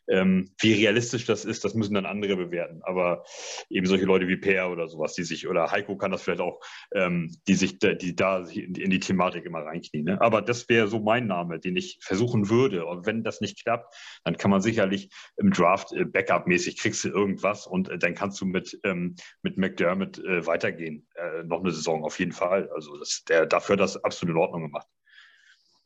Ähm, 0.10 0.52
wie 0.60 0.74
realistisch 0.74 1.26
das 1.26 1.46
ist, 1.46 1.64
das 1.64 1.74
müssen 1.74 1.94
dann 1.94 2.06
andere 2.06 2.36
bewerten. 2.38 2.82
Aber 2.84 3.24
eben 3.70 3.86
solche 3.86 4.06
Leute 4.06 4.28
wie 4.28 4.38
Per 4.38 4.72
oder 4.72 4.88
sowas, 4.88 5.14
die 5.14 5.24
sich, 5.24 5.48
oder 5.48 5.72
Heiko 5.72 5.98
kann 5.98 6.12
das 6.12 6.22
vielleicht 6.22 6.42
auch, 6.42 6.60
ähm, 6.94 7.36
die 7.48 7.56
sich 7.56 7.80
da, 7.80 7.94
die 7.94 8.16
da 8.16 8.40
in 8.40 8.90
die 8.90 9.00
Thematik 9.00 9.46
immer 9.46 9.60
reinknien. 9.60 10.06
Ne? 10.06 10.22
Aber 10.22 10.42
das 10.42 10.70
wäre 10.70 10.88
so 10.88 11.00
mein 11.00 11.28
Name, 11.28 11.60
den 11.60 11.76
ich 11.76 12.00
versuchen 12.02 12.50
würde. 12.50 12.86
Und 12.86 13.06
wenn 13.06 13.24
das 13.24 13.42
nicht 13.42 13.64
klappt, 13.64 13.96
dann 14.24 14.38
kann 14.38 14.52
man 14.52 14.62
sicherlich 14.62 15.10
im 15.38 15.52
Draft 15.52 15.92
äh, 15.94 16.06
Backup-mäßig 16.06 16.78
kriegst 16.78 17.04
du 17.04 17.10
irgendwas 17.10 17.68
und 17.68 17.90
äh, 17.90 17.98
dann 17.98 18.16
kannst 18.16 18.40
du 18.42 18.46
mit, 18.46 18.80
ähm, 18.84 19.16
mit 19.42 19.58
McDermott 19.58 20.20
äh, 20.20 20.46
weitergehen. 20.46 21.08
Äh, 21.16 21.44
noch 21.44 21.62
eine 21.62 21.72
Saison 21.72 22.04
auf 22.04 22.20
jeden 22.20 22.32
Fall. 22.32 22.70
Also 22.74 22.98
das, 22.98 23.24
der, 23.28 23.46
dafür 23.46 23.74
hat 23.74 23.82
das 23.82 24.04
absolut 24.04 24.36
in 24.36 24.42
Ordnung 24.42 24.64
gemacht. 24.64 24.88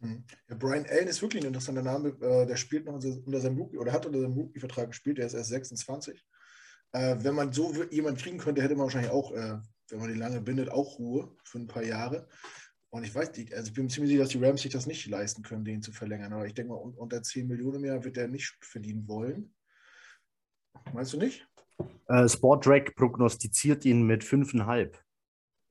Hm. 0.01 0.23
Ja, 0.49 0.55
Brian 0.55 0.85
Allen 0.89 1.07
ist 1.07 1.21
wirklich 1.21 1.43
ein 1.43 1.47
interessanter 1.47 1.83
Name. 1.83 2.09
Äh, 2.21 2.47
der 2.47 2.55
spielt 2.55 2.85
noch 2.85 2.93
unter 2.93 3.39
seinem 3.39 3.57
Rookie 3.57 3.77
oder 3.77 3.93
hat 3.93 4.05
unter 4.05 4.19
seinem 4.19 4.33
Rookie-Vertrag 4.33 4.87
gespielt. 4.87 5.19
Der 5.19 5.27
ist 5.27 5.33
erst 5.33 5.49
26. 5.49 6.25
Äh, 6.93 7.17
wenn 7.19 7.35
man 7.35 7.53
so 7.53 7.73
jemanden 7.91 8.19
kriegen 8.19 8.39
könnte, 8.39 8.61
hätte 8.61 8.75
man 8.75 8.85
wahrscheinlich 8.85 9.11
auch, 9.11 9.31
äh, 9.31 9.57
wenn 9.89 9.99
man 9.99 10.09
den 10.09 10.17
lange 10.17 10.41
bindet, 10.41 10.69
auch 10.69 10.97
Ruhe 10.97 11.35
für 11.43 11.59
ein 11.59 11.67
paar 11.67 11.83
Jahre. 11.83 12.27
Und 12.89 13.03
ich 13.03 13.15
weiß 13.15 13.31
nicht, 13.37 13.53
also 13.53 13.69
ich 13.69 13.73
bin 13.73 13.89
ziemlich 13.89 14.11
sicher, 14.11 14.23
dass 14.23 14.31
die 14.31 14.43
Rams 14.43 14.61
sich 14.61 14.71
das 14.71 14.85
nicht 14.85 15.07
leisten 15.07 15.43
können, 15.43 15.63
den 15.63 15.81
zu 15.81 15.93
verlängern. 15.93 16.33
Aber 16.33 16.45
ich 16.45 16.53
denke 16.53 16.73
mal, 16.73 16.79
unter 16.79 17.23
10 17.23 17.47
Millionen 17.47 17.75
im 17.75 17.85
Jahr 17.85 18.03
wird 18.03 18.17
der 18.17 18.27
nicht 18.27 18.57
verdienen 18.59 19.07
wollen. 19.07 19.53
Meinst 20.93 21.13
du 21.13 21.17
nicht? 21.17 21.47
Äh, 22.07 22.27
prognostiziert 22.95 23.85
ihn 23.85 24.03
mit 24.03 24.23
5,5. 24.23 24.93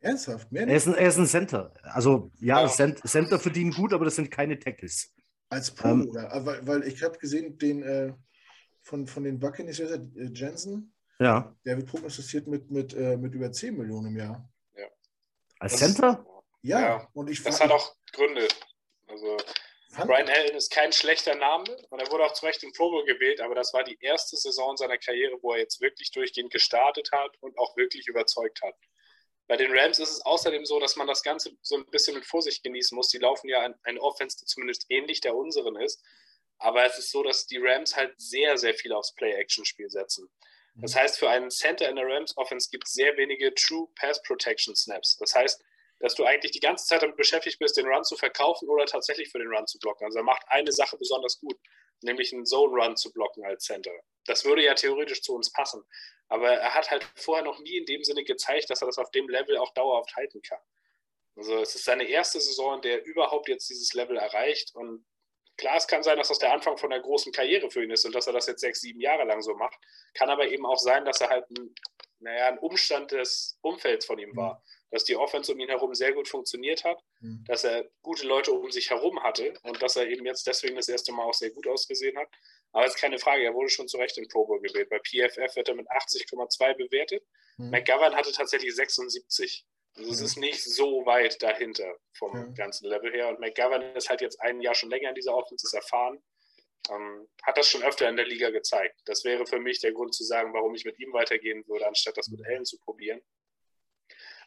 Ernsthaft? 0.00 0.50
Mehr 0.50 0.66
er, 0.66 0.76
ist 0.76 0.88
ein, 0.88 0.94
er 0.94 1.08
ist 1.08 1.18
ein 1.18 1.26
Center. 1.26 1.72
Also 1.82 2.30
ja, 2.40 2.62
ja. 2.62 2.68
Center 2.68 3.38
verdienen 3.38 3.72
gut, 3.72 3.92
aber 3.92 4.06
das 4.06 4.16
sind 4.16 4.30
keine 4.30 4.58
Tackles. 4.58 5.12
Als 5.50 5.70
Pro, 5.70 5.88
ähm, 5.88 6.08
oder? 6.08 6.30
Weil, 6.44 6.66
weil 6.66 6.82
ich 6.88 7.02
habe 7.02 7.18
gesehen, 7.18 7.58
den 7.58 7.82
äh, 7.82 8.12
von, 8.82 9.06
von 9.06 9.24
den 9.24 9.38
Buccaneers, 9.38 9.80
äh, 9.80 10.00
Jensen, 10.32 10.94
ja. 11.18 11.54
der 11.64 11.76
wird 11.76 11.88
prognostiziert 11.88 12.46
mit, 12.46 12.70
mit, 12.70 12.94
äh, 12.94 13.16
mit 13.16 13.34
über 13.34 13.52
10 13.52 13.76
Millionen 13.76 14.08
im 14.08 14.16
Jahr. 14.16 14.48
Ja. 14.74 14.86
Als 15.58 15.72
das 15.72 15.80
Center? 15.80 16.24
ja, 16.62 16.80
ja, 16.80 17.08
und 17.12 17.28
ich 17.28 17.42
Das 17.42 17.60
hat 17.60 17.70
auch 17.70 17.94
Gründe. 18.12 18.48
Also 19.06 19.36
Brian 20.06 20.28
Allen 20.28 20.54
ist 20.54 20.70
kein 20.70 20.92
schlechter 20.92 21.34
Name 21.34 21.64
und 21.90 22.00
er 22.00 22.10
wurde 22.12 22.24
auch 22.24 22.32
zu 22.32 22.46
Recht 22.46 22.62
im 22.62 22.72
Pro 22.72 22.90
Bowl 22.90 23.04
gewählt, 23.04 23.40
aber 23.40 23.56
das 23.56 23.74
war 23.74 23.82
die 23.82 23.98
erste 24.00 24.36
Saison 24.36 24.76
seiner 24.76 24.98
Karriere, 24.98 25.36
wo 25.42 25.52
er 25.52 25.58
jetzt 25.58 25.80
wirklich 25.80 26.12
durchgehend 26.12 26.52
gestartet 26.52 27.10
hat 27.12 27.36
und 27.40 27.58
auch 27.58 27.76
wirklich 27.76 28.06
überzeugt 28.06 28.62
hat. 28.62 28.74
Bei 29.50 29.56
den 29.56 29.76
Rams 29.76 29.98
ist 29.98 30.10
es 30.10 30.24
außerdem 30.24 30.64
so, 30.64 30.78
dass 30.78 30.94
man 30.94 31.08
das 31.08 31.24
Ganze 31.24 31.50
so 31.60 31.74
ein 31.74 31.84
bisschen 31.86 32.14
mit 32.14 32.24
Vorsicht 32.24 32.62
genießen 32.62 32.94
muss. 32.94 33.08
Die 33.08 33.18
laufen 33.18 33.48
ja 33.48 33.68
eine 33.82 34.00
Offense, 34.00 34.36
die 34.38 34.44
zumindest 34.44 34.86
ähnlich 34.88 35.20
der 35.22 35.34
unseren 35.34 35.74
ist. 35.74 36.00
Aber 36.58 36.86
es 36.86 36.96
ist 36.98 37.10
so, 37.10 37.24
dass 37.24 37.48
die 37.48 37.58
Rams 37.58 37.96
halt 37.96 38.14
sehr, 38.16 38.56
sehr 38.58 38.74
viel 38.74 38.92
aufs 38.92 39.12
Play-Action-Spiel 39.16 39.90
setzen. 39.90 40.30
Das 40.76 40.94
heißt, 40.94 41.18
für 41.18 41.28
einen 41.28 41.50
Center 41.50 41.88
in 41.88 41.96
der 41.96 42.06
Rams-Offense 42.06 42.68
gibt 42.70 42.86
es 42.86 42.92
sehr 42.92 43.16
wenige 43.16 43.52
True 43.54 43.88
Pass 43.96 44.22
Protection 44.22 44.76
Snaps. 44.76 45.16
Das 45.16 45.34
heißt, 45.34 45.60
dass 46.00 46.14
du 46.14 46.24
eigentlich 46.24 46.52
die 46.52 46.60
ganze 46.60 46.86
Zeit 46.86 47.02
damit 47.02 47.16
beschäftigt 47.16 47.58
bist, 47.58 47.76
den 47.76 47.86
Run 47.86 48.04
zu 48.04 48.16
verkaufen 48.16 48.68
oder 48.68 48.86
tatsächlich 48.86 49.30
für 49.30 49.38
den 49.38 49.48
Run 49.48 49.66
zu 49.66 49.78
blocken. 49.78 50.06
Also 50.06 50.18
er 50.18 50.24
macht 50.24 50.42
eine 50.48 50.72
Sache 50.72 50.96
besonders 50.96 51.38
gut, 51.38 51.56
nämlich 52.00 52.32
einen 52.32 52.46
Zone 52.46 52.72
Run 52.74 52.96
zu 52.96 53.12
blocken 53.12 53.44
als 53.44 53.64
Center. 53.64 53.92
Das 54.24 54.44
würde 54.44 54.64
ja 54.64 54.74
theoretisch 54.74 55.22
zu 55.22 55.34
uns 55.34 55.52
passen. 55.52 55.84
Aber 56.28 56.50
er 56.50 56.74
hat 56.74 56.90
halt 56.90 57.06
vorher 57.16 57.44
noch 57.44 57.58
nie 57.60 57.76
in 57.76 57.84
dem 57.84 58.02
Sinne 58.02 58.24
gezeigt, 58.24 58.70
dass 58.70 58.82
er 58.82 58.86
das 58.86 58.98
auf 58.98 59.10
dem 59.10 59.28
Level 59.28 59.58
auch 59.58 59.72
dauerhaft 59.74 60.16
halten 60.16 60.40
kann. 60.42 60.60
Also 61.36 61.56
es 61.58 61.74
ist 61.74 61.84
seine 61.84 62.04
erste 62.04 62.40
Saison, 62.40 62.76
in 62.76 62.82
der 62.82 63.00
er 63.00 63.04
überhaupt 63.04 63.48
jetzt 63.48 63.68
dieses 63.68 63.92
Level 63.92 64.16
erreicht. 64.16 64.74
Und 64.74 65.06
klar, 65.56 65.76
es 65.76 65.86
kann 65.86 66.02
sein, 66.02 66.16
dass 66.16 66.28
das 66.28 66.38
der 66.38 66.52
Anfang 66.52 66.78
von 66.78 66.92
einer 66.92 67.02
großen 67.02 67.32
Karriere 67.32 67.70
für 67.70 67.82
ihn 67.84 67.90
ist 67.90 68.04
und 68.04 68.14
dass 68.14 68.26
er 68.26 68.32
das 68.32 68.46
jetzt 68.46 68.60
sechs, 68.60 68.80
sieben 68.80 69.00
Jahre 69.00 69.24
lang 69.24 69.42
so 69.42 69.54
macht. 69.54 69.76
Kann 70.14 70.30
aber 70.30 70.48
eben 70.48 70.64
auch 70.64 70.78
sein, 70.78 71.04
dass 71.04 71.20
er 71.20 71.28
halt 71.28 71.48
ein, 71.50 71.74
naja, 72.20 72.48
ein 72.48 72.58
Umstand 72.58 73.12
des 73.12 73.58
Umfelds 73.62 74.06
von 74.06 74.18
ihm 74.18 74.36
war. 74.36 74.62
Dass 74.90 75.04
die 75.04 75.16
Offense 75.16 75.52
um 75.52 75.60
ihn 75.60 75.68
herum 75.68 75.94
sehr 75.94 76.12
gut 76.12 76.28
funktioniert 76.28 76.82
hat, 76.84 76.98
mhm. 77.20 77.44
dass 77.46 77.62
er 77.62 77.88
gute 78.02 78.26
Leute 78.26 78.52
um 78.52 78.70
sich 78.72 78.90
herum 78.90 79.22
hatte 79.22 79.54
und 79.62 79.80
dass 79.82 79.94
er 79.94 80.08
eben 80.08 80.26
jetzt 80.26 80.46
deswegen 80.46 80.76
das 80.76 80.88
erste 80.88 81.12
Mal 81.12 81.24
auch 81.24 81.34
sehr 81.34 81.50
gut 81.50 81.68
ausgesehen 81.68 82.18
hat. 82.18 82.28
Aber 82.72 82.84
es 82.86 82.94
ist 82.94 83.00
keine 83.00 83.18
Frage, 83.18 83.44
er 83.44 83.54
wurde 83.54 83.70
schon 83.70 83.86
zu 83.86 83.98
Recht 83.98 84.18
in 84.18 84.26
Pro 84.26 84.46
Bowl 84.46 84.60
gewählt. 84.60 84.88
Bei 84.88 84.98
PFF 84.98 85.54
wird 85.54 85.68
er 85.68 85.74
mit 85.76 85.88
80,2 85.88 86.74
bewertet. 86.74 87.24
Mhm. 87.56 87.70
McGovern 87.70 88.16
hatte 88.16 88.32
tatsächlich 88.32 88.74
76. 88.74 89.64
Also 89.96 90.10
es 90.10 90.20
ist 90.20 90.36
nicht 90.36 90.62
so 90.62 91.04
weit 91.06 91.40
dahinter 91.42 91.96
vom 92.12 92.54
ganzen 92.54 92.88
Level 92.88 93.12
her. 93.12 93.28
Und 93.28 93.40
McGovern 93.40 93.94
ist 93.94 94.08
halt 94.08 94.20
jetzt 94.20 94.40
ein 94.40 94.60
Jahr 94.60 94.74
schon 94.74 94.90
länger 94.90 95.10
in 95.10 95.14
dieser 95.14 95.34
Offense, 95.34 95.66
ist 95.66 95.74
erfahren. 95.74 96.22
Ähm, 96.88 97.28
hat 97.42 97.58
das 97.58 97.68
schon 97.68 97.82
öfter 97.82 98.08
in 98.08 98.16
der 98.16 98.26
Liga 98.26 98.50
gezeigt. 98.50 99.00
Das 99.04 99.24
wäre 99.24 99.46
für 99.46 99.60
mich 99.60 99.80
der 99.80 99.92
Grund 99.92 100.14
zu 100.14 100.24
sagen, 100.24 100.54
warum 100.54 100.74
ich 100.74 100.84
mit 100.84 100.98
ihm 100.98 101.12
weitergehen 101.12 101.66
würde, 101.68 101.86
anstatt 101.86 102.16
das 102.16 102.28
mit 102.28 102.44
Allen 102.46 102.64
zu 102.64 102.78
probieren. 102.78 103.20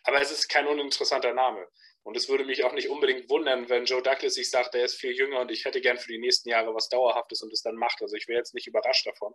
Aber 0.04 0.20
es 0.20 0.32
ist 0.32 0.50
kein 0.50 0.68
uninteressanter 0.68 1.34
Name. 1.34 1.68
Und 2.04 2.18
es 2.18 2.28
würde 2.28 2.44
mich 2.44 2.66
auch 2.66 2.74
nicht 2.74 2.90
unbedingt 2.90 3.30
wundern, 3.30 3.70
wenn 3.70 3.86
Joe 3.86 4.02
Douglas 4.02 4.34
sich 4.34 4.50
sagt, 4.50 4.76
er 4.76 4.84
ist 4.84 5.00
viel 5.00 5.14
jünger 5.14 5.40
und 5.40 5.52
ich 5.52 5.64
hätte 5.64 5.80
gern 5.80 5.98
für 5.98 6.12
die 6.12 6.18
nächsten 6.18 6.50
Jahre 6.50 6.76
was 6.76 6.90
Dauerhaftes 6.90 7.42
und 7.42 7.54
es 7.54 7.62
dann 7.62 7.76
macht. 7.76 8.02
Also 8.02 8.16
ich 8.18 8.28
wäre 8.28 8.40
jetzt 8.40 8.54
nicht 8.54 8.68
überrascht 8.68 9.08
davon. 9.08 9.34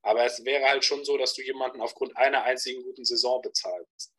Aber 0.00 0.24
es 0.24 0.44
wäre 0.44 0.64
halt 0.64 0.84
schon 0.84 1.04
so, 1.04 1.18
dass 1.18 1.34
du 1.34 1.42
jemanden 1.42 1.82
aufgrund 1.82 2.16
einer 2.16 2.44
einzigen 2.44 2.82
guten 2.82 3.04
Saison 3.04 3.42
bezahlst. 3.42 4.14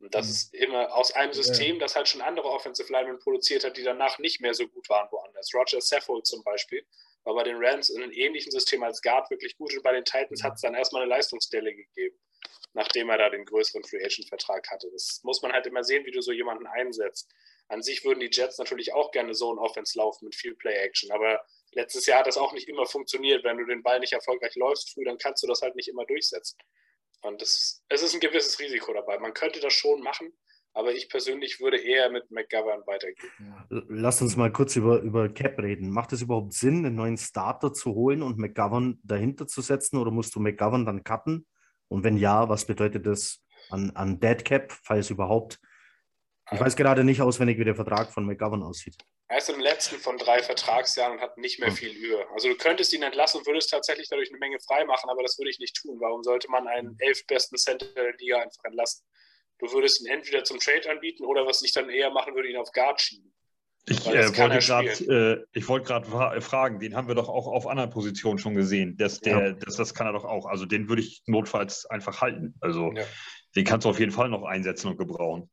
Und 0.00 0.14
das 0.14 0.26
mhm. 0.26 0.32
ist 0.32 0.54
immer 0.54 0.94
aus 0.94 1.12
einem 1.12 1.32
System, 1.32 1.78
das 1.78 1.94
halt 1.94 2.08
schon 2.08 2.22
andere 2.22 2.48
Offensive 2.48 2.92
Linemen 2.92 3.18
produziert 3.20 3.64
hat, 3.64 3.76
die 3.76 3.82
danach 3.82 4.18
nicht 4.18 4.40
mehr 4.40 4.54
so 4.54 4.66
gut 4.66 4.88
waren 4.88 5.08
woanders. 5.12 5.52
Roger 5.54 5.80
Saffold 5.80 6.26
zum 6.26 6.42
Beispiel 6.42 6.84
war 7.24 7.34
bei 7.34 7.44
den 7.44 7.56
Rams 7.58 7.90
in 7.90 8.02
einem 8.02 8.12
ähnlichen 8.12 8.50
System 8.50 8.82
als 8.82 9.02
Guard 9.02 9.30
wirklich 9.30 9.56
gut 9.56 9.74
und 9.74 9.82
bei 9.82 9.92
den 9.92 10.04
Titans 10.04 10.42
hat 10.42 10.54
es 10.54 10.62
dann 10.62 10.74
erstmal 10.74 11.02
eine 11.02 11.10
Leistungsstelle 11.10 11.74
gegeben, 11.74 12.18
nachdem 12.72 13.10
er 13.10 13.18
da 13.18 13.28
den 13.28 13.44
größeren 13.44 13.84
Free 13.84 14.04
Agent 14.04 14.28
Vertrag 14.28 14.70
hatte. 14.70 14.90
Das 14.92 15.20
muss 15.24 15.42
man 15.42 15.52
halt 15.52 15.66
immer 15.66 15.84
sehen, 15.84 16.06
wie 16.06 16.10
du 16.10 16.20
so 16.20 16.32
jemanden 16.32 16.66
einsetzt. 16.66 17.30
An 17.68 17.82
sich 17.82 18.04
würden 18.04 18.20
die 18.20 18.30
Jets 18.32 18.56
natürlich 18.56 18.94
auch 18.94 19.10
gerne 19.10 19.34
so 19.34 19.52
ein 19.52 19.58
Offense 19.58 19.98
laufen 19.98 20.24
mit 20.24 20.34
viel 20.34 20.54
Play 20.54 20.74
Action, 20.74 21.10
aber 21.10 21.44
letztes 21.72 22.06
Jahr 22.06 22.20
hat 22.20 22.26
das 22.26 22.38
auch 22.38 22.54
nicht 22.54 22.66
immer 22.66 22.86
funktioniert. 22.86 23.44
Wenn 23.44 23.58
du 23.58 23.66
den 23.66 23.82
Ball 23.82 24.00
nicht 24.00 24.14
erfolgreich 24.14 24.54
läufst 24.54 24.94
früh, 24.94 25.04
dann 25.04 25.18
kannst 25.18 25.42
du 25.42 25.46
das 25.46 25.60
halt 25.60 25.76
nicht 25.76 25.88
immer 25.88 26.06
durchsetzen. 26.06 26.56
Und 27.20 27.42
es 27.42 27.82
ist 27.90 28.14
ein 28.14 28.20
gewisses 28.20 28.58
Risiko 28.58 28.94
dabei. 28.94 29.18
Man 29.18 29.34
könnte 29.34 29.60
das 29.60 29.74
schon 29.74 30.00
machen, 30.00 30.32
aber 30.78 30.92
ich 30.92 31.08
persönlich 31.08 31.58
würde 31.58 31.76
eher 31.76 32.08
mit 32.08 32.30
McGovern 32.30 32.86
weitergehen. 32.86 33.32
Lass 33.88 34.22
uns 34.22 34.36
mal 34.36 34.52
kurz 34.52 34.76
über, 34.76 35.00
über 35.00 35.28
Cap 35.28 35.58
reden. 35.58 35.90
Macht 35.90 36.12
es 36.12 36.22
überhaupt 36.22 36.52
Sinn, 36.52 36.86
einen 36.86 36.94
neuen 36.94 37.16
Starter 37.16 37.72
zu 37.72 37.94
holen 37.96 38.22
und 38.22 38.38
McGovern 38.38 39.00
dahinter 39.02 39.48
zu 39.48 39.60
setzen 39.60 39.96
oder 39.96 40.12
musst 40.12 40.36
du 40.36 40.40
McGovern 40.40 40.86
dann 40.86 41.02
cutten? 41.02 41.48
Und 41.88 42.04
wenn 42.04 42.16
ja, 42.16 42.48
was 42.48 42.64
bedeutet 42.64 43.06
das 43.06 43.42
an, 43.70 43.90
an 43.96 44.20
Dead 44.20 44.44
Cap, 44.44 44.72
falls 44.84 45.10
überhaupt? 45.10 45.58
Ich 46.52 46.60
weiß 46.60 46.76
gerade 46.76 47.02
nicht 47.02 47.22
auswendig, 47.22 47.58
wie 47.58 47.64
der 47.64 47.74
Vertrag 47.74 48.12
von 48.12 48.24
McGovern 48.24 48.62
aussieht. 48.62 48.96
Er 49.26 49.38
ist 49.38 49.50
im 49.50 49.58
letzten 49.58 49.96
von 49.96 50.16
drei 50.16 50.44
Vertragsjahren 50.44 51.14
und 51.14 51.20
hat 51.20 51.36
nicht 51.38 51.58
mehr 51.58 51.70
hm. 51.70 51.76
viel 51.76 51.94
Höhe. 51.94 52.24
Also 52.32 52.48
du 52.48 52.56
könntest 52.56 52.92
ihn 52.92 53.02
entlassen 53.02 53.40
und 53.40 53.46
würdest 53.48 53.70
tatsächlich 53.70 54.08
dadurch 54.08 54.30
eine 54.30 54.38
Menge 54.38 54.60
freimachen, 54.60 55.10
aber 55.10 55.22
das 55.22 55.38
würde 55.38 55.50
ich 55.50 55.58
nicht 55.58 55.74
tun. 55.74 55.98
Warum 56.00 56.22
sollte 56.22 56.48
man 56.48 56.68
einen 56.68 56.96
elf 57.00 57.26
besten 57.26 57.56
Center 57.56 57.86
der 57.96 58.14
Liga 58.16 58.38
einfach 58.38 58.62
entlassen? 58.62 59.04
Du 59.58 59.72
würdest 59.72 60.00
ihn 60.00 60.06
entweder 60.06 60.44
zum 60.44 60.58
Trade 60.58 60.90
anbieten 60.90 61.24
oder 61.24 61.46
was 61.46 61.62
ich 61.62 61.72
dann 61.72 61.90
eher 61.90 62.10
machen 62.10 62.34
würde, 62.34 62.48
ihn 62.48 62.56
auf 62.56 62.72
Guard 62.72 63.00
schieben. 63.00 63.32
Ich 63.90 64.06
äh, 64.06 64.36
wollte 64.36 64.58
gerade 64.58 65.46
äh, 65.56 65.66
wollt 65.66 66.44
fragen, 66.44 66.78
den 66.78 66.94
haben 66.94 67.08
wir 67.08 67.14
doch 67.14 67.28
auch 67.28 67.46
auf 67.46 67.66
anderen 67.66 67.90
Positionen 67.90 68.38
schon 68.38 68.54
gesehen. 68.54 68.96
Das, 68.98 69.20
der, 69.20 69.38
ja. 69.38 69.52
das, 69.52 69.76
das 69.76 69.94
kann 69.94 70.06
er 70.06 70.12
doch 70.12 70.24
auch. 70.24 70.46
Also 70.46 70.66
den 70.66 70.88
würde 70.88 71.02
ich 71.02 71.22
notfalls 71.26 71.86
einfach 71.86 72.20
halten. 72.20 72.54
Also 72.60 72.92
ja. 72.94 73.04
den 73.56 73.64
kannst 73.64 73.86
du 73.86 73.90
auf 73.90 73.98
jeden 73.98 74.12
Fall 74.12 74.28
noch 74.28 74.44
einsetzen 74.44 74.88
und 74.88 74.98
gebrauchen. 74.98 75.50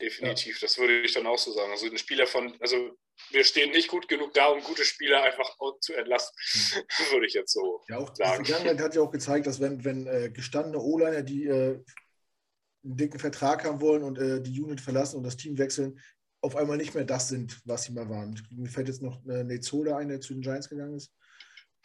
Definitiv, 0.00 0.60
ja. 0.60 0.66
das 0.66 0.78
würde 0.78 1.02
ich 1.02 1.12
dann 1.12 1.26
auch 1.26 1.36
so 1.36 1.52
sagen. 1.52 1.70
Also 1.70 1.86
ein 1.86 1.98
Spieler 1.98 2.26
von, 2.26 2.56
also 2.60 2.96
wir 3.32 3.44
stehen 3.44 3.70
nicht 3.70 3.88
gut 3.88 4.08
genug 4.08 4.32
da, 4.32 4.46
um 4.46 4.62
gute 4.62 4.84
Spieler 4.84 5.22
einfach 5.22 5.54
zu 5.80 5.92
entlassen, 5.92 6.34
würde 7.10 7.26
ich 7.26 7.34
jetzt 7.34 7.52
so 7.52 7.82
ja, 7.88 7.98
auch 7.98 8.14
sagen. 8.14 8.44
Die 8.44 8.50
Vergangenheit 8.50 8.82
hat 8.82 8.94
ja 8.94 9.02
auch 9.02 9.10
gezeigt, 9.10 9.46
dass 9.46 9.60
wenn, 9.60 9.84
wenn 9.84 10.06
äh, 10.06 10.30
gestandene 10.30 10.78
O-Liner, 10.78 11.22
die 11.22 11.44
äh, 11.44 11.78
einen 12.84 12.96
dicken 12.96 13.18
Vertrag 13.18 13.64
haben 13.64 13.80
wollen 13.80 14.02
und 14.02 14.18
äh, 14.18 14.40
die 14.40 14.60
Unit 14.60 14.80
verlassen 14.80 15.16
und 15.16 15.24
das 15.24 15.36
Team 15.36 15.58
wechseln, 15.58 15.98
auf 16.42 16.56
einmal 16.56 16.76
nicht 16.76 16.94
mehr 16.94 17.04
das 17.04 17.28
sind, 17.28 17.60
was 17.64 17.84
sie 17.84 17.92
mal 17.92 18.08
waren. 18.08 18.40
Mir 18.50 18.68
fällt 18.68 18.88
jetzt 18.88 19.02
noch 19.02 19.24
äh, 19.26 19.44
Nezola 19.44 19.98
ein, 19.98 20.08
der 20.08 20.20
zu 20.20 20.32
den 20.32 20.42
Giants 20.42 20.68
gegangen 20.68 20.94
ist. 20.94 21.12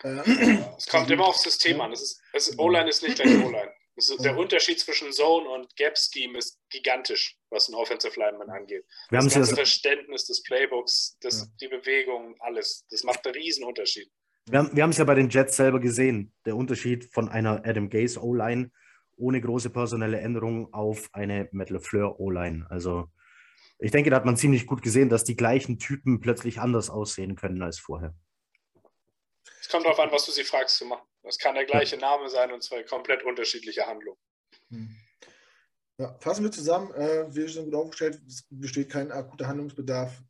Äh, 0.04 0.58
es 0.78 0.88
kommt 0.88 1.10
immer 1.12 1.26
aufs 1.26 1.44
System 1.44 1.82
an. 1.82 1.92
Ist, 1.92 2.22
O-Line 2.58 2.90
ist 2.90 3.04
nicht 3.04 3.16
gleich 3.16 3.36
O-Line. 3.46 3.72
Also 3.98 4.18
der 4.18 4.38
Unterschied 4.38 4.78
zwischen 4.80 5.14
Zone 5.14 5.48
und 5.48 5.74
Gap 5.78 5.98
Scheme 5.98 6.38
ist 6.38 6.60
gigantisch, 6.70 7.38
was 7.50 7.70
ein 7.70 7.76
Offensive 7.76 8.20
Lineman 8.20 8.50
angeht. 8.50 8.84
Wir 9.10 9.20
das 9.20 9.34
ganze 9.34 9.56
Verständnis 9.56 10.26
des 10.26 10.44
Playbooks, 10.44 11.18
das, 11.22 11.42
ja. 11.42 11.46
die 11.62 11.68
Bewegung, 11.70 12.36
alles. 12.40 12.86
Das 12.90 13.04
macht 13.04 13.26
einen 13.26 13.36
riesen 13.36 13.64
Unterschied. 13.64 14.12
Wir 14.50 14.60
haben, 14.60 14.76
wir 14.76 14.84
haben 14.84 14.90
es 14.90 14.98
ja 14.98 15.06
bei 15.06 15.16
den 15.16 15.30
Jets 15.30 15.56
selber 15.56 15.80
gesehen, 15.80 16.34
der 16.46 16.58
Unterschied 16.58 17.06
von 17.14 17.30
einer 17.30 17.66
Adam 17.66 17.90
Gaze 17.90 18.22
O-Line 18.22 18.70
ohne 19.18 19.42
große 19.42 19.70
personelle 19.70 20.20
Änderung 20.20 20.74
auf 20.74 21.10
eine 21.14 21.50
Matt 21.52 21.70
LeFleur 21.70 22.20
O-Line. 22.20 22.66
Also 22.70 23.10
ich 23.80 23.92
denke, 23.92 24.10
da 24.10 24.18
hat 24.18 24.26
man 24.26 24.38
ziemlich 24.38 24.68
gut 24.68 24.82
gesehen, 24.82 25.10
dass 25.10 25.24
die 25.24 25.36
gleichen 25.36 25.80
Typen 25.80 26.20
plötzlich 26.20 26.60
anders 26.60 26.90
aussehen 26.90 27.36
können 27.36 27.62
als 27.62 27.80
vorher. 27.80 28.14
Es 29.60 29.70
kommt 29.70 29.86
darauf 29.86 30.00
an, 30.00 30.12
was 30.12 30.26
du 30.26 30.32
sie 30.32 30.44
fragst 30.44 30.78
zu 30.78 30.86
machen. 30.86 31.08
Das 31.24 31.40
kann 31.40 31.56
der 31.56 31.66
gleiche 31.66 31.98
Name 31.98 32.30
sein 32.30 32.52
und 32.52 32.64
zwei 32.64 32.84
komplett 32.84 33.24
unterschiedliche 33.24 33.86
Handlungen. 33.86 34.20
Hm. 34.70 34.96
Ja, 35.98 36.16
fassen 36.20 36.44
wir 36.44 36.52
zusammen. 36.52 36.94
Äh, 36.94 37.34
wir 37.34 37.50
sind 37.50 37.66
gut 37.66 37.76
aufgestellt. 37.76 38.22
Es 38.28 38.46
besteht 38.50 38.92
kein 38.92 39.12
akuter 39.12 39.48
Handlungsbedarf. 39.48 40.22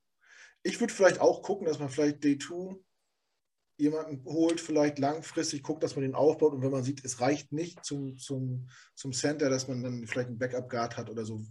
Ich 0.63 0.79
würde 0.79 0.93
vielleicht 0.93 1.19
auch 1.19 1.41
gucken, 1.41 1.67
dass 1.67 1.79
man 1.79 1.89
vielleicht 1.89 2.23
Day 2.23 2.37
2 2.37 2.75
jemanden 3.77 4.23
holt, 4.25 4.61
vielleicht 4.61 4.99
langfristig 4.99 5.63
guckt, 5.63 5.83
dass 5.83 5.95
man 5.95 6.03
den 6.03 6.15
aufbaut 6.15 6.53
und 6.53 6.61
wenn 6.61 6.71
man 6.71 6.83
sieht, 6.83 7.03
es 7.03 7.19
reicht 7.19 7.51
nicht 7.51 7.83
zum, 7.83 8.17
zum, 8.17 8.69
zum 8.93 9.11
Center, 9.11 9.49
dass 9.49 9.67
man 9.67 9.83
dann 9.83 10.07
vielleicht 10.07 10.29
einen 10.29 10.37
Backup-Guard 10.37 10.97
hat 10.97 11.09
oder 11.09 11.25
so, 11.25 11.41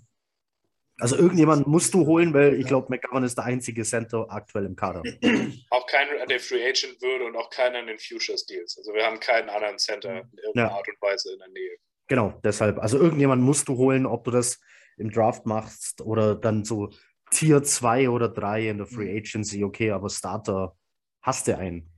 also 1.00 1.16
irgendjemand 1.16 1.66
musst 1.66 1.92
du 1.92 2.06
holen, 2.06 2.32
weil 2.34 2.54
ich 2.54 2.66
glaube, 2.66 2.86
McGovern 2.88 3.24
ist 3.24 3.36
der 3.36 3.44
einzige 3.44 3.82
Center 3.82 4.26
aktuell 4.28 4.64
im 4.64 4.76
Kader. 4.76 5.02
Auch 5.70 5.86
keiner 5.86 6.24
der 6.26 6.40
Free 6.40 6.64
Agent 6.64 7.00
würde 7.02 7.24
und 7.24 7.36
auch 7.36 7.50
keiner 7.50 7.80
in 7.80 7.86
den 7.86 7.98
Futures 7.98 8.46
Deals. 8.46 8.76
Also 8.78 8.92
wir 8.94 9.04
haben 9.04 9.20
keinen 9.20 9.48
anderen 9.48 9.78
Center 9.78 10.20
in 10.20 10.38
irgendeiner 10.38 10.70
ja. 10.70 10.74
Art 10.74 10.88
und 10.88 11.02
Weise 11.02 11.32
in 11.32 11.38
der 11.38 11.48
Nähe. 11.48 11.76
Genau, 12.08 12.40
deshalb. 12.44 12.78
Also 12.78 12.98
irgendjemand 12.98 13.42
musst 13.42 13.68
du 13.68 13.76
holen, 13.76 14.06
ob 14.06 14.24
du 14.24 14.30
das 14.30 14.60
im 14.96 15.10
Draft 15.10 15.46
machst 15.46 16.00
oder 16.00 16.34
dann 16.34 16.64
so 16.64 16.90
Tier 17.30 17.62
2 17.62 18.10
oder 18.10 18.28
3 18.28 18.68
in 18.68 18.78
der 18.78 18.86
Free 18.86 19.10
mhm. 19.10 19.18
Agency, 19.18 19.64
okay, 19.64 19.90
aber 19.90 20.08
Starter 20.08 20.76
hast 21.22 21.48
du 21.48 21.56
einen. 21.56 21.93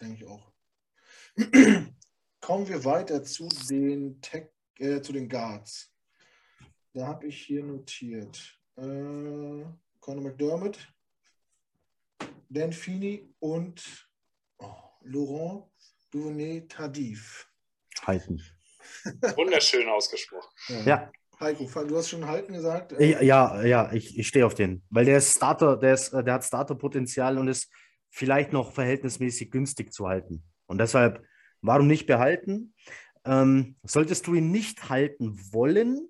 Ja, 0.00 0.06
denke 0.06 0.24
ich 0.24 0.30
auch. 0.30 0.52
Kommen 2.40 2.68
wir 2.68 2.84
weiter 2.84 3.22
zu 3.22 3.48
den, 3.68 4.20
Tech, 4.20 4.48
äh, 4.78 5.00
zu 5.00 5.12
den 5.12 5.28
Guards. 5.28 5.92
Da 6.92 7.06
habe 7.06 7.26
ich 7.26 7.42
hier 7.42 7.64
notiert. 7.64 8.58
Äh, 8.76 9.64
Conor 10.00 10.22
McDermott, 10.22 10.78
Dan 12.48 12.72
Feeney 12.72 13.34
und 13.38 13.82
oh, 14.58 14.74
Laurent 15.02 15.64
Duvernay 16.10 16.66
Tardif. 16.68 17.50
Halten. 18.02 18.42
Wunderschön 19.36 19.88
ausgesprochen. 19.88 20.50
Ja. 20.68 20.84
ja. 20.84 21.12
Heiko, 21.40 21.64
du 21.84 21.96
hast 21.96 22.10
schon 22.10 22.26
Halten 22.26 22.52
gesagt. 22.52 22.92
Äh, 22.92 23.24
ja, 23.24 23.62
ja, 23.64 23.92
ich, 23.92 24.18
ich 24.18 24.28
stehe 24.28 24.46
auf 24.46 24.54
den. 24.54 24.84
Weil 24.90 25.06
der 25.06 25.18
ist 25.18 25.34
Starter, 25.34 25.76
der, 25.76 25.94
ist, 25.94 26.12
der 26.12 26.34
hat 26.34 26.44
Starterpotenzial 26.44 27.38
und 27.38 27.48
ist 27.48 27.70
vielleicht 28.14 28.52
noch 28.52 28.72
verhältnismäßig 28.72 29.50
günstig 29.50 29.92
zu 29.92 30.06
halten. 30.06 30.44
Und 30.66 30.78
deshalb, 30.78 31.26
warum 31.60 31.88
nicht 31.88 32.06
behalten? 32.06 32.74
Ähm, 33.24 33.76
solltest 33.82 34.28
du 34.28 34.34
ihn 34.34 34.52
nicht 34.52 34.88
halten 34.88 35.36
wollen, 35.52 36.08